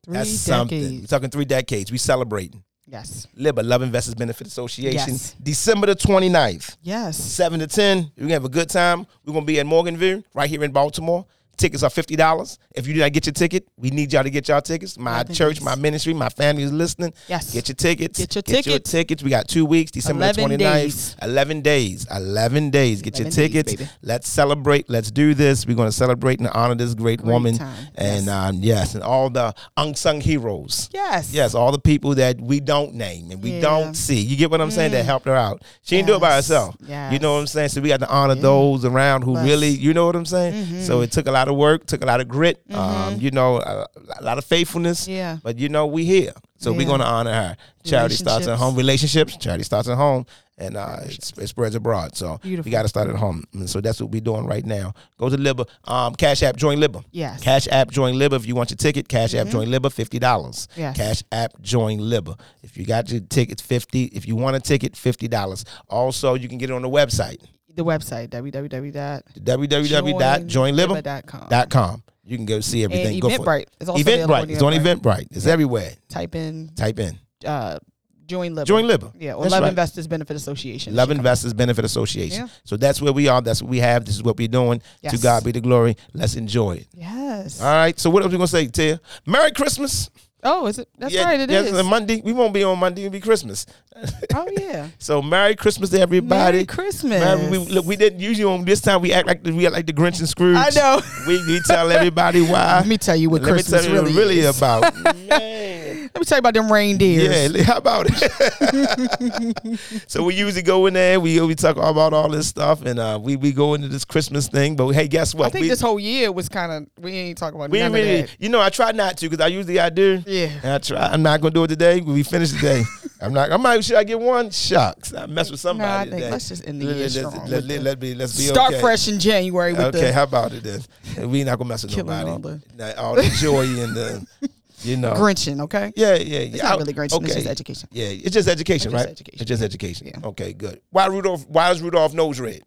Three 0.04 0.14
That's 0.14 0.30
decades. 0.30 0.42
something. 0.42 1.00
We're 1.02 1.08
talking 1.08 1.30
three 1.30 1.46
decades. 1.46 1.92
We 1.92 1.98
celebrating. 1.98 2.64
Yes. 2.92 3.26
LIBA, 3.38 3.64
Love 3.64 3.84
Investors 3.84 4.16
Benefit 4.16 4.48
Association, 4.48 5.14
Yes. 5.14 5.36
December 5.42 5.88
the 5.88 5.95
29th. 5.95 6.76
Yes. 6.82 7.16
7 7.18 7.60
to 7.61 7.68
10. 7.68 7.98
We're 7.98 8.03
going 8.18 8.28
to 8.28 8.34
have 8.34 8.45
a 8.45 8.50
good 8.50 8.70
time. 8.70 9.08
We're 9.26 9.32
going 9.32 9.45
to 9.45 9.48
be 9.48 9.60
at 9.61 9.66
Morganville, 9.66 10.24
right 10.34 10.50
here 10.50 10.61
in 10.64 10.72
Baltimore. 10.72 11.26
Tickets 11.58 11.84
are 11.84 11.90
$50. 11.92 12.58
If 12.76 12.88
you 12.88 12.94
did 12.96 13.02
not 13.02 13.14
get 13.14 13.26
your 13.28 13.34
ticket, 13.34 13.68
we 13.78 13.92
need 13.92 14.12
y'all 14.14 14.24
to 14.24 14.30
get 14.32 14.48
y'all 14.48 14.62
tickets. 14.62 14.98
My 14.98 15.16
Eleven 15.16 15.36
church, 15.36 15.56
days. 15.58 15.64
my 15.64 15.76
ministry, 15.76 16.14
my 16.14 16.30
family 16.30 16.64
is 16.64 16.72
listening. 16.74 17.14
Yes. 17.28 17.54
Get 17.54 17.68
your 17.68 17.76
tickets. 17.76 18.18
Get 18.18 18.34
your 18.36 18.42
Your 18.48 18.62
tickets. 18.64 18.90
tickets. 18.92 19.22
We 19.24 19.30
got 19.30 19.48
two 19.48 19.66
weeks, 19.66 19.92
December 19.92 20.32
the 20.34 20.42
11 20.42 20.58
29th. 20.58 20.60
days. 20.60 21.16
11 21.22 21.62
days. 21.62 22.08
11 22.10 22.70
days. 22.72 23.02
Get 23.04 23.20
your 23.20 23.28
11 23.28 23.36
days, 23.36 23.52
tickets. 23.64 23.76
baby. 23.76 23.90
Let's 24.02 24.28
celebrate. 24.28 24.90
Let's 24.90 25.12
do 25.12 25.34
this. 25.36 25.68
We're 25.68 25.76
going 25.76 25.90
to 25.90 25.96
celebrate 25.96 26.40
and 26.40 26.48
honor 26.50 26.74
this 26.76 26.94
great, 26.96 27.20
Great 27.22 27.32
woman. 27.32 27.58
time. 27.58 27.88
And 27.96 28.26
Yes. 28.26 28.30
um, 28.30 28.56
yes, 28.62 28.96
and 28.96 29.04
all 29.04 29.30
the 29.30 29.54
unsung 29.78 30.22
heroes. 30.22 30.90
Yes. 30.94 31.32
Yes, 31.34 31.54
all 31.54 31.72
the 31.72 31.80
people 31.80 32.16
that 32.16 32.42
we 32.42 32.60
don't 32.60 32.96
name 32.96 33.30
and 33.32 33.44
we 33.44 33.52
Yeah. 33.54 33.62
don't 33.62 33.94
see. 33.96 34.20
You 34.20 34.36
get 34.36 34.50
what 34.50 34.62
I'm 34.62 34.72
saying? 34.72 34.92
That 34.94 35.06
helped 35.06 35.28
her 35.28 35.36
out. 35.36 35.62
She 35.84 35.96
didn't 35.98 36.08
do 36.08 36.16
it 36.16 36.22
by 36.22 36.30
Yes. 36.36 36.48
herself. 36.48 36.76
You 37.12 37.20
know 37.20 37.34
what 37.34 37.40
I'm 37.42 37.48
saying? 37.48 37.70
So 37.70 37.82
we 37.82 37.90
got 37.90 38.00
to 38.00 38.10
honor 38.10 38.36
those 38.36 38.84
around 38.86 39.24
who 39.24 39.34
Bless. 39.34 39.46
really, 39.46 39.70
you 39.70 39.94
know 39.94 40.06
what 40.08 40.16
I'm 40.16 40.26
saying? 40.26 40.84
So 40.86 41.02
it 41.02 41.12
took 41.12 41.28
a 41.28 41.32
lot 41.32 41.41
of 41.48 41.56
work, 41.56 41.86
took 41.86 42.03
a 42.03 42.06
lot 42.06 42.22
of 42.22 42.28
grit, 42.28 42.61
um, 42.72 43.20
you 43.20 43.32
know, 43.32 43.58
a, 43.58 43.88
a 44.20 44.24
lot 44.24 44.38
of 44.38 44.45
faithfulness. 44.45 45.03
Mm-hmm. 45.03 45.11
Yeah. 45.11 45.38
But 45.44 45.60
you 45.60 45.70
know, 45.70 45.88
we 45.88 46.06
here. 46.06 46.34
So 46.58 46.72
we're 46.72 46.86
going 46.86 47.00
to 47.00 47.08
honor 47.08 47.34
her. 47.34 47.58
Charity 47.84 48.16
starts 48.16 48.48
at 48.48 48.58
home. 48.58 48.76
Relationships. 48.76 49.36
Charity 49.38 49.64
starts 49.64 49.90
at 49.90 49.98
home. 49.98 50.28
And 50.60 50.78
uh, 50.78 50.98
it's, 51.06 51.32
it 51.40 51.48
spreads 51.48 51.74
abroad. 51.74 52.16
So 52.16 52.38
Beautiful. 52.44 52.70
we 52.70 52.72
got 52.72 52.84
to 52.84 52.88
start 52.88 53.10
at 53.10 53.16
home. 53.16 53.45
And 53.53 53.68
so 53.68 53.82
that's 53.82 54.00
what 54.00 54.11
we're 54.11 54.22
doing 54.22 54.45
right 54.45 54.64
now. 54.64 54.94
Go 55.18 55.28
to 55.28 55.36
Libba. 55.36 55.68
Um, 55.86 56.14
Cash 56.14 56.44
App, 56.44 56.56
join 56.56 56.78
Libba. 56.78 57.03
Yes. 57.10 57.42
Cash 57.42 57.68
App, 57.72 57.90
join 57.90 58.14
Libba. 58.14 58.34
If 58.36 58.45
you 58.45 58.53
want 58.53 58.70
your 58.70 58.78
ticket, 58.78 59.08
Cash 59.08 59.34
App, 59.34 59.48
join 59.48 59.70
Libba, 59.70 59.90
$50. 59.90 60.20
Mm-hmm. 60.20 60.80
Yes. 60.80 60.95
Cash 60.95 61.24
App, 61.32 61.60
join 61.61 61.98
Libba. 61.98 62.40
If 62.61 62.78
you 62.78 62.86
got 62.86 63.10
your 63.10 63.22
ticket, 63.22 63.60
50 63.60 64.03
If 64.06 64.28
you 64.28 64.36
want 64.36 64.56
a 64.56 64.60
ticket, 64.60 64.94
$50. 64.94 65.64
Also, 65.90 66.36
you 66.36 66.48
can 66.48 66.60
get 66.60 66.70
it 66.70 66.74
on 66.74 66.84
the 66.84 66.90
website, 66.90 67.44
The 67.75 67.85
website 67.85 68.30
www. 68.30 69.22
www.joinlibba.com. 69.40 72.03
You 72.24 72.38
can 72.38 72.45
go 72.45 72.59
see 72.59 72.83
And 72.83 72.93
everything. 72.93 73.19
Go 73.19 73.30
for 73.30 73.35
it. 73.35 73.41
Eventbrite. 73.41 73.66
It's 73.80 73.90
also 73.90 74.03
Eventbrite. 74.03 74.50
It's 74.50 74.61
on 74.61 74.74
Eventbrite. 74.74 75.27
It's 75.32 75.48
everywhere. 75.48 75.91
Type 76.09 76.35
in 76.35 76.69
Type 76.75 77.00
in. 77.00 77.17
uh, 77.45 77.80
join 78.27 78.53
Libba. 78.56 78.66
Join 78.66 78.85
Libba. 78.85 79.11
Yeah, 79.19 79.33
or 79.33 79.41
That's 79.43 79.51
Love 79.51 79.64
right. 79.64 79.69
Investors 79.69 80.08
Benefit 80.08 80.35
Association. 80.38 80.95
Love 80.95 81.11
Investors 81.11 81.53
Benefit 81.53 81.83
Association. 81.83 82.43
Yeah. 82.43 82.48
So 82.64 82.77
that's 82.77 83.01
where 83.01 83.11
we 83.11 83.27
are. 83.27 83.41
That's 83.41 83.61
what 83.61 83.69
we 83.69 83.80
have. 83.80 84.06
This 84.06 84.16
is 84.16 84.24
what 84.24 84.38
we're 84.38 84.48
doing. 84.48 84.82
To 85.09 85.17
God 85.17 85.43
be 85.43 85.51
the 85.51 85.59
glory. 85.61 85.98
Let's 86.14 86.35
enjoy 86.35 86.77
it. 86.77 86.88
Yes. 86.93 87.59
All 87.61 87.67
right. 87.67 88.00
So 88.00 88.09
what 88.09 88.24
else 88.24 88.32
we 88.32 88.38
gonna 88.38 88.48
say, 88.48 88.67
Tia? 88.67 89.01
Merry 89.25 89.51
Christmas. 89.51 90.09
Oh, 90.44 90.66
is 90.68 90.80
it? 90.80 90.90
That's 90.98 91.14
yeah, 91.14 91.26
right. 91.26 91.40
It 91.40 91.50
yes, 91.50 91.68
is. 91.68 91.78
it's 91.78 91.88
Monday. 91.88 92.22
We 92.24 92.34
won't 92.34 92.53
be 92.53 92.64
on 92.64 92.80
Monday. 92.80 93.03
It'll 93.03 93.11
be 93.11 93.20
Christmas. 93.20 93.66
oh 94.36 94.48
yeah. 94.58 94.88
So 94.98 95.22
Merry 95.22 95.56
Christmas 95.56 95.90
to 95.92 96.00
everybody. 96.00 96.53
Merry 96.53 96.66
Christmas. 96.66 97.20
Merry- 97.20 97.50
we, 97.50 97.58
look, 97.58 97.86
we 97.86 97.95
didn't 97.95 98.20
usually 98.20 98.52
on 98.52 98.66
this 98.66 98.82
time. 98.82 99.02
We 99.02 99.14
act 99.14 99.28
like 99.28 99.44
the, 99.44 99.52
we 99.52 99.66
act 99.66 99.76
like 99.76 99.86
the 99.86 99.94
Grinch 99.94 100.20
and 100.20 100.30
Scrooge. 100.30 100.58
I 100.58 100.70
know. 100.70 101.02
We, 101.28 101.38
we 101.45 101.60
tell 101.68 101.92
everybody 101.92 102.42
why. 102.48 102.78
Let 102.78 102.88
me 102.88 102.98
tell 102.98 103.16
you 103.16 103.30
what 103.30 103.44
Let 103.44 103.50
me 103.50 103.53
Christmas 103.53 103.86
tell 103.86 103.94
you 103.94 104.02
really, 104.02 104.14
really 104.16 104.40
is. 104.40 104.58
about. 104.58 104.82
Man. 105.28 106.10
Let 106.14 106.20
me 106.20 106.26
tell 106.26 106.38
you 106.38 106.40
about 106.40 106.53
them 106.56 106.72
reindeers. 106.72 107.53
Yeah, 107.53 107.64
how 107.64 107.78
about 107.78 108.08
it? 108.10 110.03
so 110.08 110.24
we 110.24 110.34
usually 110.36 110.64
go 110.64 110.88
in 110.88 110.95
there. 110.95 111.20
We 111.20 111.40
we 111.42 111.53
talk 111.53 111.78
about 111.78 112.14
all 112.14 112.30
this 112.30 112.48
stuff, 112.48 112.84
and 112.84 112.98
uh, 113.00 113.20
we 113.22 113.36
we 113.36 113.52
go 113.52 113.76
into 113.76 113.88
this 113.88 114.03
Christmas 114.03 114.48
thing. 114.48 114.76
But 114.76 114.90
hey, 114.90 115.08
guess 115.08 115.36
what? 115.36 115.48
I 115.48 115.50
think 115.52 115.64
we, 115.64 115.70
this 115.70 115.80
whole 115.82 116.00
year 116.00 116.32
was 116.32 116.50
kind 116.50 116.72
of 116.72 117.03
we 117.03 117.14
ain't 117.14 117.38
talking 117.38 117.56
about 117.56 117.70
we 117.70 117.80
none 117.80 117.94
really, 117.94 118.22
of 118.22 118.28
that. 118.28 118.38
you 118.40 118.50
know, 118.50 118.60
I 118.60 118.70
try 118.70 118.92
not 118.92 119.18
to 119.18 119.30
because 119.30 119.44
I 119.44 119.48
usually 119.48 119.80
I 119.80 119.90
do. 119.90 120.24
Yeah. 120.32 120.60
And 120.64 120.74
I 120.74 120.77
try. 120.77 120.98
I'm 121.08 121.22
not 121.22 121.42
gonna 121.42 121.53
do 121.53 121.64
it 121.66 121.68
today. 121.68 122.00
We 122.00 122.24
finish 122.24 122.51
today. 122.51 122.84
I'm 123.22 123.34
not. 123.34 123.51
I'm 123.51 123.61
not. 123.61 123.84
Should 123.84 123.98
I 123.98 124.03
get 124.06 124.19
one? 124.19 124.50
Shucks. 124.50 125.14
I 125.14 125.26
mess 125.26 125.51
with 125.51 125.60
somebody 125.60 125.88
Nah, 125.90 125.98
I 126.00 126.03
think 126.03 126.16
today. 126.16 126.32
let's 126.32 126.48
just 126.48 126.66
end 126.68 126.82
the 126.82 126.85
year 126.85 126.95
let's, 126.95 127.16
strong 127.18 127.48
let, 127.48 127.64
let, 127.66 127.82
let 127.84 128.00
be. 128.00 128.16
Let's 128.16 128.38
be 128.38 128.43
Start 128.43 128.72
okay. 128.74 128.82
fresh 128.82 129.08
in 129.10 129.19
January 129.19 129.74
with 129.74 129.82
Okay, 129.93 130.01
the 130.08 130.14
how 130.14 130.24
about 130.24 130.53
it 130.53 130.64
then? 130.64 130.82
We 131.30 131.43
not 131.43 131.58
gonna 131.58 131.68
mess 131.68 131.84
with 131.84 131.95
nobody. 131.98 132.30
all 132.30 132.40
the- 132.40 132.98
all 132.98 133.16
the 133.16 133.24
joy 133.40 133.64
and 133.66 133.93
the, 133.95 134.26
you 134.84 134.95
know. 134.98 135.14
Grinching. 135.16 135.60
Okay. 135.61 135.92
Yeah, 135.95 136.16
yeah, 136.16 136.40
yeah. 136.40 136.40
It's 136.53 136.64
not 136.64 136.80
really 136.80 136.93
Grinching. 136.93 137.24
It's 137.26 137.35
just 137.35 137.48
education. 137.48 137.90
Yeah, 137.92 138.06
it's 138.06 138.32
just 138.32 138.48
education, 138.48 138.88
It's 138.88 138.93
just 138.93 139.06
right? 139.06 139.11
education. 139.11 139.42
It's 139.42 139.48
just 139.50 139.61
education. 139.64 140.08
Yeah. 140.08 140.30
Okay, 140.30 140.53
good. 140.53 140.80
Why 140.92 141.08
Rudolph? 141.08 141.45
Why 141.48 141.72
is 141.72 141.82
Rudolph 141.82 142.14
nose 142.14 142.40
red? 142.40 142.61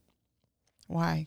Why? 0.86 1.26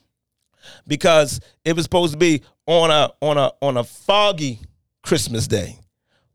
Because 0.88 1.40
it 1.66 1.76
was 1.76 1.84
supposed 1.84 2.14
to 2.14 2.18
be 2.20 2.44
on 2.68 2.92
a 2.92 3.12
on 3.22 3.38
a 3.38 3.52
on 3.62 3.78
a 3.78 3.84
foggy 3.84 4.62
Christmas 5.02 5.48
day. 5.48 5.80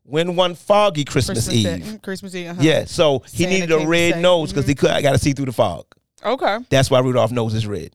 When 0.05 0.35
one 0.35 0.55
foggy 0.55 1.05
Christmas, 1.05 1.45
Christmas 1.45 1.55
Eve. 1.55 1.65
Day- 1.65 1.79
mm, 1.79 2.01
Christmas 2.03 2.35
Eve. 2.35 2.49
uh-huh. 2.49 2.61
Yeah, 2.61 2.85
so 2.85 3.19
he 3.31 3.43
Santa 3.43 3.49
needed 3.53 3.71
a 3.71 3.87
red 3.87 4.21
nose 4.21 4.51
because 4.51 4.67
he 4.67 4.75
could. 4.75 4.91
I 4.91 5.01
got 5.01 5.13
to 5.13 5.17
see 5.17 5.31
through 5.33 5.45
the 5.45 5.53
fog. 5.53 5.85
Okay. 6.25 6.57
That's 6.69 6.91
why 6.91 6.99
Rudolph 6.99 7.31
nose 7.31 7.53
is 7.53 7.65
red, 7.65 7.91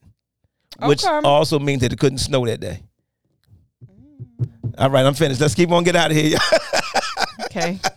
which 0.81 1.05
Okay. 1.05 1.27
also 1.29 1.59
means 1.59 1.83
that 1.83 1.93
it 1.93 1.99
couldn't 1.99 2.19
snow 2.19 2.47
that 2.47 2.61
day. 2.61 2.83
All 4.79 4.89
right, 4.91 5.05
I'm 5.05 5.15
finished. 5.15 5.41
Let's 5.41 5.55
keep 5.55 5.71
on 5.71 5.83
get 5.85 5.97
out 5.97 6.11
of 6.11 6.17
here. 6.17 6.39
Okay. 7.47 7.79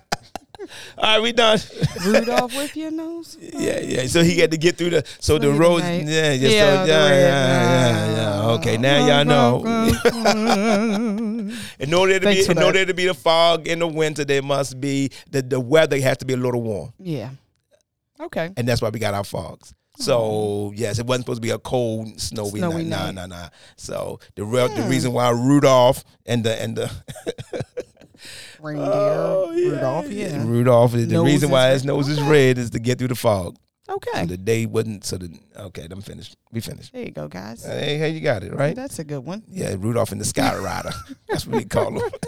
All 1.01 1.15
right, 1.15 1.21
we 1.21 1.31
done. 1.31 1.57
Rudolph 2.05 2.55
with 2.55 2.77
your 2.77 2.91
nose. 2.91 3.38
Yeah, 3.61 3.80
yeah. 3.80 4.05
So 4.07 4.23
he 4.23 4.39
had 4.39 4.51
to 4.51 4.57
get 4.57 4.77
through 4.77 4.91
the 4.91 5.05
so 5.19 5.38
the 5.38 5.51
roads. 5.51 5.83
Yeah, 5.83 6.01
yeah, 6.01 6.31
Yeah, 6.31 6.47
so, 6.47 6.47
yeah, 6.47 6.85
yeah, 6.85 7.09
yeah, 7.09 8.15
yeah. 8.15 8.49
Okay, 8.51 8.77
now 8.77 9.07
y'all 9.07 9.25
know. 9.25 9.63
In 11.80 11.93
order 11.93 12.19
to 12.19 12.25
be 12.27 12.45
in 12.45 12.61
order 12.61 12.85
to 12.85 12.93
be 12.93 13.07
the 13.07 13.13
fog 13.13 13.67
in 13.67 13.80
the 13.80 13.88
winter, 13.88 14.23
there 14.23 14.41
must 14.41 14.80
be 14.80 15.09
the 15.30 15.41
the 15.41 15.59
weather 15.59 15.99
has 15.99 16.17
to 16.19 16.25
be 16.25 16.33
a 16.33 16.38
little 16.38 16.61
warm, 16.61 16.93
yeah. 16.99 17.31
Okay. 18.19 18.51
and 18.55 18.67
that's 18.67 18.81
why 18.81 18.89
we 18.89 18.99
got 18.99 19.13
our 19.13 19.23
fogs. 19.23 19.73
So 19.97 20.19
oh. 20.19 20.71
yes, 20.75 20.99
it 20.99 21.05
wasn't 21.05 21.25
supposed 21.25 21.41
to 21.41 21.45
be 21.45 21.51
a 21.51 21.59
cold, 21.59 22.19
snowy, 22.19 22.59
Snowy 22.59 22.83
night. 22.83 22.88
Nah, 22.88 23.11
night. 23.11 23.30
nah, 23.30 23.41
nah. 23.43 23.49
So 23.75 24.19
the 24.35 24.45
real 24.45 24.69
the 24.69 24.83
reason 24.83 25.13
why 25.13 25.30
Rudolph 25.31 26.03
and 26.25 26.43
the 26.43 26.61
and 26.61 26.77
the 26.77 26.91
Reindeer. 28.61 28.85
Oh, 28.88 29.51
yeah, 29.51 29.69
Rudolph. 29.72 30.09
Yeah. 30.11 30.43
Rudolph 30.45 30.91
the 30.93 31.07
Nose 31.07 31.25
reason 31.25 31.49
is 31.49 31.51
why 31.51 31.69
his 31.72 31.85
nose 31.85 32.07
is 32.07 32.22
red 32.22 32.57
is 32.57 32.69
to 32.72 32.80
get 32.80 32.98
through 32.99 33.09
the 33.09 33.15
fog. 33.15 33.56
Okay. 33.90 34.11
So 34.22 34.25
the 34.25 34.38
day 34.38 34.65
wasn't 34.65 35.03
so 35.03 35.17
the 35.17 35.38
okay. 35.57 35.88
I'm 35.90 36.01
finished. 36.01 36.38
We 36.51 36.61
finished. 36.61 36.93
There 36.93 37.03
you 37.03 37.11
go, 37.11 37.27
guys. 37.27 37.65
Hey, 37.65 37.98
hey, 37.98 38.09
you 38.09 38.22
got 38.22 38.43
it 38.43 38.53
right. 38.53 38.75
That's 38.75 38.99
a 38.99 39.03
good 39.03 39.25
one. 39.25 39.43
Yeah, 39.49 39.75
Rudolph 39.77 40.11
and 40.14 40.22
the 40.22 40.25
Sky 40.25 40.56
Rider. 40.64 40.91
That's 41.27 41.45
what 41.45 41.57
we 41.57 41.65
call 41.65 41.99
him. 41.99 42.09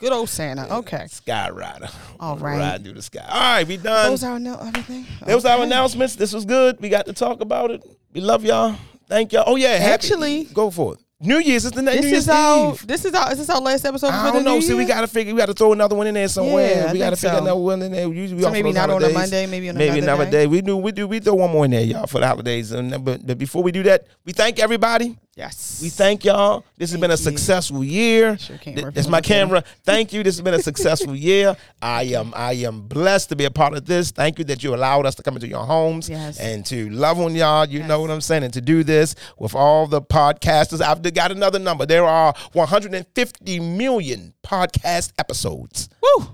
Good 0.00 0.10
old 0.10 0.28
Santa. 0.28 0.78
Okay. 0.78 1.06
Sky 1.06 1.48
Rider. 1.50 1.88
All 2.18 2.36
right. 2.36 2.58
Ride 2.58 2.82
through 2.82 2.94
the 2.94 3.02
sky. 3.02 3.24
All 3.28 3.38
right, 3.40 3.64
we 3.68 3.76
done. 3.76 4.10
Those 4.10 4.24
are 4.24 4.40
no 4.40 4.56
everything. 4.56 5.06
Those 5.24 5.44
our 5.44 5.62
announcements. 5.62 6.16
This 6.16 6.32
was 6.32 6.44
good. 6.44 6.80
We 6.80 6.88
got 6.88 7.06
to 7.06 7.12
talk 7.12 7.40
about 7.40 7.70
it. 7.70 7.84
We 8.12 8.20
love 8.20 8.44
y'all. 8.44 8.74
Thank 9.08 9.32
y'all. 9.32 9.44
Oh 9.46 9.54
yeah, 9.54 9.76
happy- 9.76 9.92
Actually- 9.92 10.44
go 10.46 10.70
for 10.72 10.94
it. 10.94 11.00
New 11.22 11.38
Year's 11.38 11.64
is 11.64 11.70
the 11.70 11.82
next 11.82 11.96
This 11.98 12.04
New 12.04 12.10
Year's 12.10 12.22
is 12.24 12.28
our. 12.28 12.72
Eve. 12.72 12.86
This 12.86 13.04
is 13.04 13.14
our. 13.14 13.24
This 13.30 13.38
Is 13.38 13.46
this 13.46 13.54
our 13.54 13.60
last 13.60 13.84
episode? 13.84 14.08
I 14.08 14.32
don't 14.32 14.42
the 14.42 14.50
know. 14.50 14.54
New 14.56 14.62
See, 14.62 14.74
we 14.74 14.84
got 14.84 15.02
to 15.02 15.06
figure. 15.06 15.32
We 15.32 15.38
got 15.38 15.46
to 15.46 15.54
throw 15.54 15.72
another 15.72 15.94
one 15.94 16.06
in 16.08 16.14
there 16.14 16.28
somewhere. 16.28 16.68
Yeah, 16.68 16.92
we 16.92 16.98
got 16.98 17.10
to 17.10 17.16
think 17.16 17.20
figure 17.20 17.36
so. 17.38 17.42
another 17.44 17.60
one 17.60 17.82
in 17.82 17.92
there. 17.92 18.12
Usually, 18.12 18.36
we 18.38 18.42
So 18.42 18.50
maybe 18.50 18.72
not 18.72 18.90
on 18.90 19.02
a. 19.02 19.08
Monday. 19.08 19.46
Maybe 19.46 19.68
on 19.68 19.76
Maybe 19.76 19.98
another 20.00 20.22
another 20.24 20.30
day. 20.30 20.46
We 20.46 20.60
do. 20.62 20.76
We 20.76 20.92
do. 20.92 21.06
We 21.06 21.20
throw 21.20 21.34
one 21.34 21.50
more 21.52 21.64
in 21.64 21.70
there, 21.70 21.84
y'all, 21.84 22.06
for 22.06 22.18
the 22.18 22.26
holidays. 22.26 22.72
And 22.72 23.04
but, 23.04 23.24
but 23.26 23.38
before 23.38 23.62
we 23.62 23.70
do 23.70 23.84
that, 23.84 24.06
we 24.24 24.32
thank 24.32 24.58
everybody. 24.58 25.16
Yes. 25.34 25.80
We 25.82 25.88
thank 25.88 26.26
y'all. 26.26 26.62
This 26.76 26.90
has 26.90 27.00
been 27.00 27.10
a 27.10 27.14
you. 27.14 27.16
successful 27.16 27.82
year. 27.82 28.36
Sure 28.36 28.58
can't 28.58 28.76
Th- 28.76 28.84
work 28.84 28.94
That's 28.94 29.06
for 29.06 29.10
my 29.12 29.22
camera. 29.22 29.64
Thank 29.82 30.12
you. 30.12 30.22
This 30.22 30.34
has 30.36 30.42
been 30.42 30.52
a 30.52 30.58
successful 30.62 31.16
year. 31.16 31.56
I 31.80 32.02
am 32.02 32.34
I 32.36 32.52
am 32.52 32.82
blessed 32.82 33.30
to 33.30 33.36
be 33.36 33.46
a 33.46 33.50
part 33.50 33.72
of 33.72 33.86
this. 33.86 34.10
Thank 34.10 34.38
you 34.38 34.44
that 34.44 34.62
you 34.62 34.74
allowed 34.74 35.06
us 35.06 35.14
to 35.14 35.22
come 35.22 35.34
into 35.36 35.48
your 35.48 35.64
homes 35.64 36.10
Yes. 36.10 36.38
and 36.38 36.66
to 36.66 36.90
love 36.90 37.18
on 37.18 37.34
y'all. 37.34 37.66
You 37.66 37.82
know 37.82 38.00
what 38.02 38.10
I'm 38.10 38.20
saying? 38.20 38.42
And 38.44 38.52
to 38.52 38.60
do 38.60 38.84
this 38.84 39.14
with 39.38 39.54
all 39.54 39.86
the 39.86 40.02
podcasters. 40.02 40.82
I've 40.82 41.02
got 41.14 41.32
another 41.32 41.58
number. 41.58 41.86
There 41.86 42.04
are 42.04 42.34
150 42.52 43.60
million 43.60 44.34
podcast 44.44 45.12
episodes. 45.18 45.88
Woo. 46.02 46.26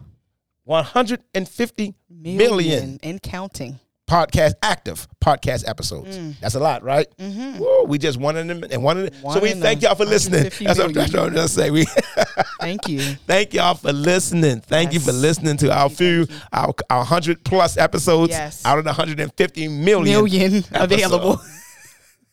150 0.64 1.94
Million, 2.10 2.36
million 2.36 2.98
and 3.04 3.22
counting. 3.22 3.78
Podcast 4.08 4.54
active 4.62 5.06
podcast 5.22 5.68
episodes. 5.68 6.18
That's 6.40 6.54
a 6.54 6.60
lot, 6.60 6.82
right? 6.82 7.06
Woo, 7.18 7.84
we 7.86 7.98
just 7.98 8.18
one 8.18 8.34
them 8.34 8.64
and 8.70 8.82
one 8.82 8.98
of 8.98 9.04
them. 9.04 9.14
Mm. 9.20 9.22
One 9.22 9.36
so 9.36 9.42
we 9.42 9.52
thank 9.52 9.82
y'all 9.82 9.94
for 9.94 10.04
listening. 10.06 10.44
150 10.44 10.64
That's 10.64 10.78
what 10.78 10.86
I'm 10.98 11.10
trying 11.10 11.34
to 11.34 11.48
say. 11.48 11.70
We 11.70 11.84
Thank 12.60 12.88
you. 12.88 13.00
thank 13.26 13.54
y'all 13.54 13.74
for 13.74 13.92
listening. 13.92 14.60
Thank 14.62 14.92
you 14.92 15.00
for 15.00 15.12
listening 15.12 15.56
to 15.58 15.72
our 15.72 15.88
few 15.88 16.26
our 16.52 16.74
our 16.90 17.04
hundred 17.04 17.44
plus 17.44 17.76
episodes 17.76 18.30
Yes. 18.30 18.64
out 18.64 18.78
of 18.78 18.84
the 18.84 18.90
150 18.90 19.68
million. 19.68 20.24
Million 20.24 20.64
available. 20.72 21.40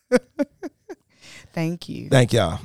Thank 1.54 1.88
you. 1.90 2.10
Thank 2.10 2.34
y'all. 2.34 2.60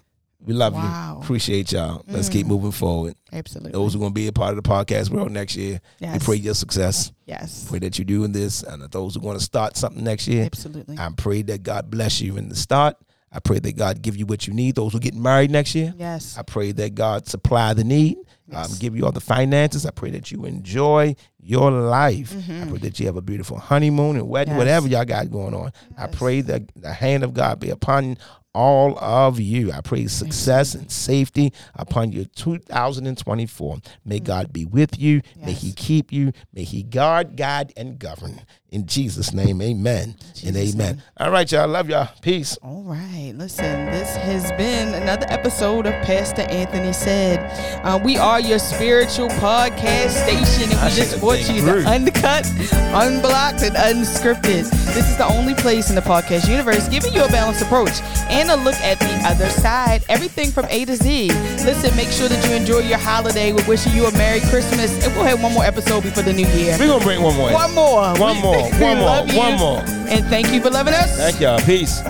We 0.45 0.55
love 0.55 0.73
Wow. 0.73 1.17
you. 1.19 1.23
Appreciate 1.23 1.71
y'all. 1.73 2.03
Let's 2.09 2.29
keep 2.29 2.47
Mm. 2.47 2.51
moving 2.51 2.71
forward. 2.73 3.15
Absolutely. 3.33 3.73
Those 3.73 3.93
who 3.93 3.99
are 3.99 4.03
going 4.03 4.13
to 4.13 4.15
be 4.15 4.27
a 4.27 4.33
part 4.33 4.57
of 4.57 4.63
the 4.63 4.69
podcast 4.69 5.11
world 5.11 5.31
next 5.31 5.55
year, 5.57 5.81
we 6.01 6.19
pray 6.19 6.37
your 6.37 6.55
success. 6.55 7.13
yes. 7.27 7.67
Pray 7.69 7.79
that 7.81 7.99
you're 7.99 8.05
doing 8.07 8.33
this. 8.33 8.63
And 8.63 8.83
those 8.91 9.15
who 9.15 9.21
want 9.21 9.39
to 9.39 9.45
start 9.45 9.77
something 9.77 10.03
next 10.03 10.27
year, 10.29 10.45
Absolutely. 10.47 10.97
I 10.99 11.11
pray 11.17 11.43
that 11.43 11.63
God 11.63 11.91
bless 11.91 12.21
you 12.21 12.37
in 12.37 12.49
the 12.49 12.57
start. 12.57 12.97
I 13.33 13.39
pray 13.39 13.61
that 13.61 13.77
God 13.77 14.03
give 14.03 14.17
you 14.17 14.27
what 14.27 14.47
you 14.49 14.55
need. 14.55 14.75
Those 14.75 14.93
who 14.93 14.99
get 14.99 15.15
married 15.15 15.51
next 15.53 15.75
year, 15.77 15.95
yes. 15.97 16.37
I 16.37 16.43
pray 16.43 16.73
that 16.73 16.97
God 16.97 17.29
supply 17.29 17.75
the 17.75 17.85
need, 17.85 18.17
um, 18.53 18.67
give 18.81 18.97
you 18.97 19.05
all 19.07 19.13
the 19.13 19.21
finances. 19.21 19.87
I 19.87 19.93
pray 19.93 20.11
that 20.11 20.33
you 20.33 20.45
enjoy 20.47 21.15
your 21.41 21.71
life. 21.71 22.35
I 22.51 22.65
pray 22.69 22.79
that 22.79 22.99
you 22.99 23.07
have 23.07 23.17
a 23.17 23.23
beautiful 23.23 23.57
honeymoon 23.59 24.17
and 24.17 24.29
wedding, 24.29 24.55
Yes. 24.55 24.59
whatever 24.59 24.89
y'all 24.89 25.05
got 25.05 25.31
going 25.31 25.55
on. 25.55 25.71
I 25.97 26.09
pray 26.09 26.41
that 26.41 26.63
the 26.75 26.93
hand 26.93 27.23
of 27.23 27.33
God 27.33 27.61
be 27.61 27.71
upon 27.71 28.17
all 28.55 28.99
of 28.99 29.39
you. 29.41 29.73
I 29.73 29.81
pray 29.81 30.07
success 30.07 30.75
and 30.75 30.91
safety 30.91 31.53
upon 31.75 32.13
your 32.13 32.25
2024. 32.25 33.79
May 34.05 34.17
mm-hmm. 34.17 34.25
God 34.25 34.53
be 34.53 34.65
with 34.65 34.99
you. 34.99 35.23
May 35.37 35.53
He 35.53 35.73
keep 35.73 36.13
you. 36.13 36.33
May 36.53 36.65
He 36.65 36.83
guard, 36.83 37.37
guide, 37.37 37.73
and 37.77 37.99
govern. 37.99 38.41
In 38.71 38.87
Jesus' 38.87 39.33
name, 39.33 39.61
amen 39.71 40.15
and 40.47 40.57
amen. 40.57 40.77
name. 40.97 41.03
All 41.17 41.31
right, 41.31 41.51
y'all. 41.51 41.67
Love 41.69 41.89
y'all. 41.91 42.09
Peace. 42.23 42.57
All 42.63 42.83
right. 42.85 43.33
Listen, 43.35 43.87
this 43.87 44.15
has 44.17 44.51
been 44.53 44.95
another 44.95 45.27
episode 45.29 45.87
of 45.87 45.93
Pastor 46.05 46.43
Anthony 46.43 46.93
Said. 46.93 47.41
Uh, 47.85 47.99
we 48.03 48.17
are 48.17 48.41
your 48.41 48.59
spiritual 48.61 49.29
podcast 49.29 50.11
station, 50.11 50.71
and 50.71 50.79
I 50.81 50.89
just 50.91 51.11
should've 51.11 51.21
brought 51.21 51.39
been 51.47 51.57
you 51.57 51.63
grew. 51.63 51.83
the 51.83 51.89
uncut, 51.89 52.47
unblocked, 52.95 53.63
and 53.63 53.75
unscripted. 53.75 54.71
This 54.95 55.09
is 55.11 55.17
the 55.17 55.27
only 55.27 55.55
place 55.55 55.89
in 55.91 55.97
the 55.97 56.01
podcast 56.03 56.49
universe 56.49 56.89
giving 56.89 57.13
you 57.13 57.25
a 57.25 57.29
balanced 57.29 57.63
approach 57.63 58.01
and 58.31 58.51
a 58.51 58.57
look 58.57 58.77
at 58.77 58.99
the 59.01 59.21
other 59.29 59.49
side. 59.51 60.05
Everything 60.09 60.51
from 60.51 60.67
A 60.71 60.85
to 60.85 60.95
Z. 60.97 61.29
Listen, 61.65 61.95
make 61.97 62.09
sure 62.09 62.29
that 62.29 62.47
you 62.49 62.55
enjoy 62.55 62.79
your 62.81 62.99
holiday. 62.99 63.53
We're 63.53 63.67
wishing 63.67 63.95
you 63.95 64.07
a 64.07 64.13
Merry 64.13 64.41
Christmas, 64.41 64.93
and 65.05 65.15
we'll 65.17 65.25
have 65.25 65.43
one 65.43 65.53
more 65.55 65.65
episode 65.65 66.03
before 66.03 66.23
the 66.23 66.33
new 66.33 66.47
year. 66.49 66.77
We're 66.79 66.87
going 66.87 67.01
to 67.01 67.07
bring 67.07 67.23
one 67.23 67.37
more. 67.37 67.53
One 67.53 67.75
more. 67.75 68.15
One 68.19 68.37
We- 68.37 68.43
more. 68.61 68.81
One 68.81 68.99
more. 69.29 69.37
One 69.37 69.59
more. 69.59 69.79
And 70.09 70.25
thank 70.27 70.53
you 70.53 70.61
for 70.61 70.71
loving 70.71 70.95
us. 70.95 71.17
Thank 71.17 71.41
y'all. 71.41 71.61
Peace. 71.61 72.03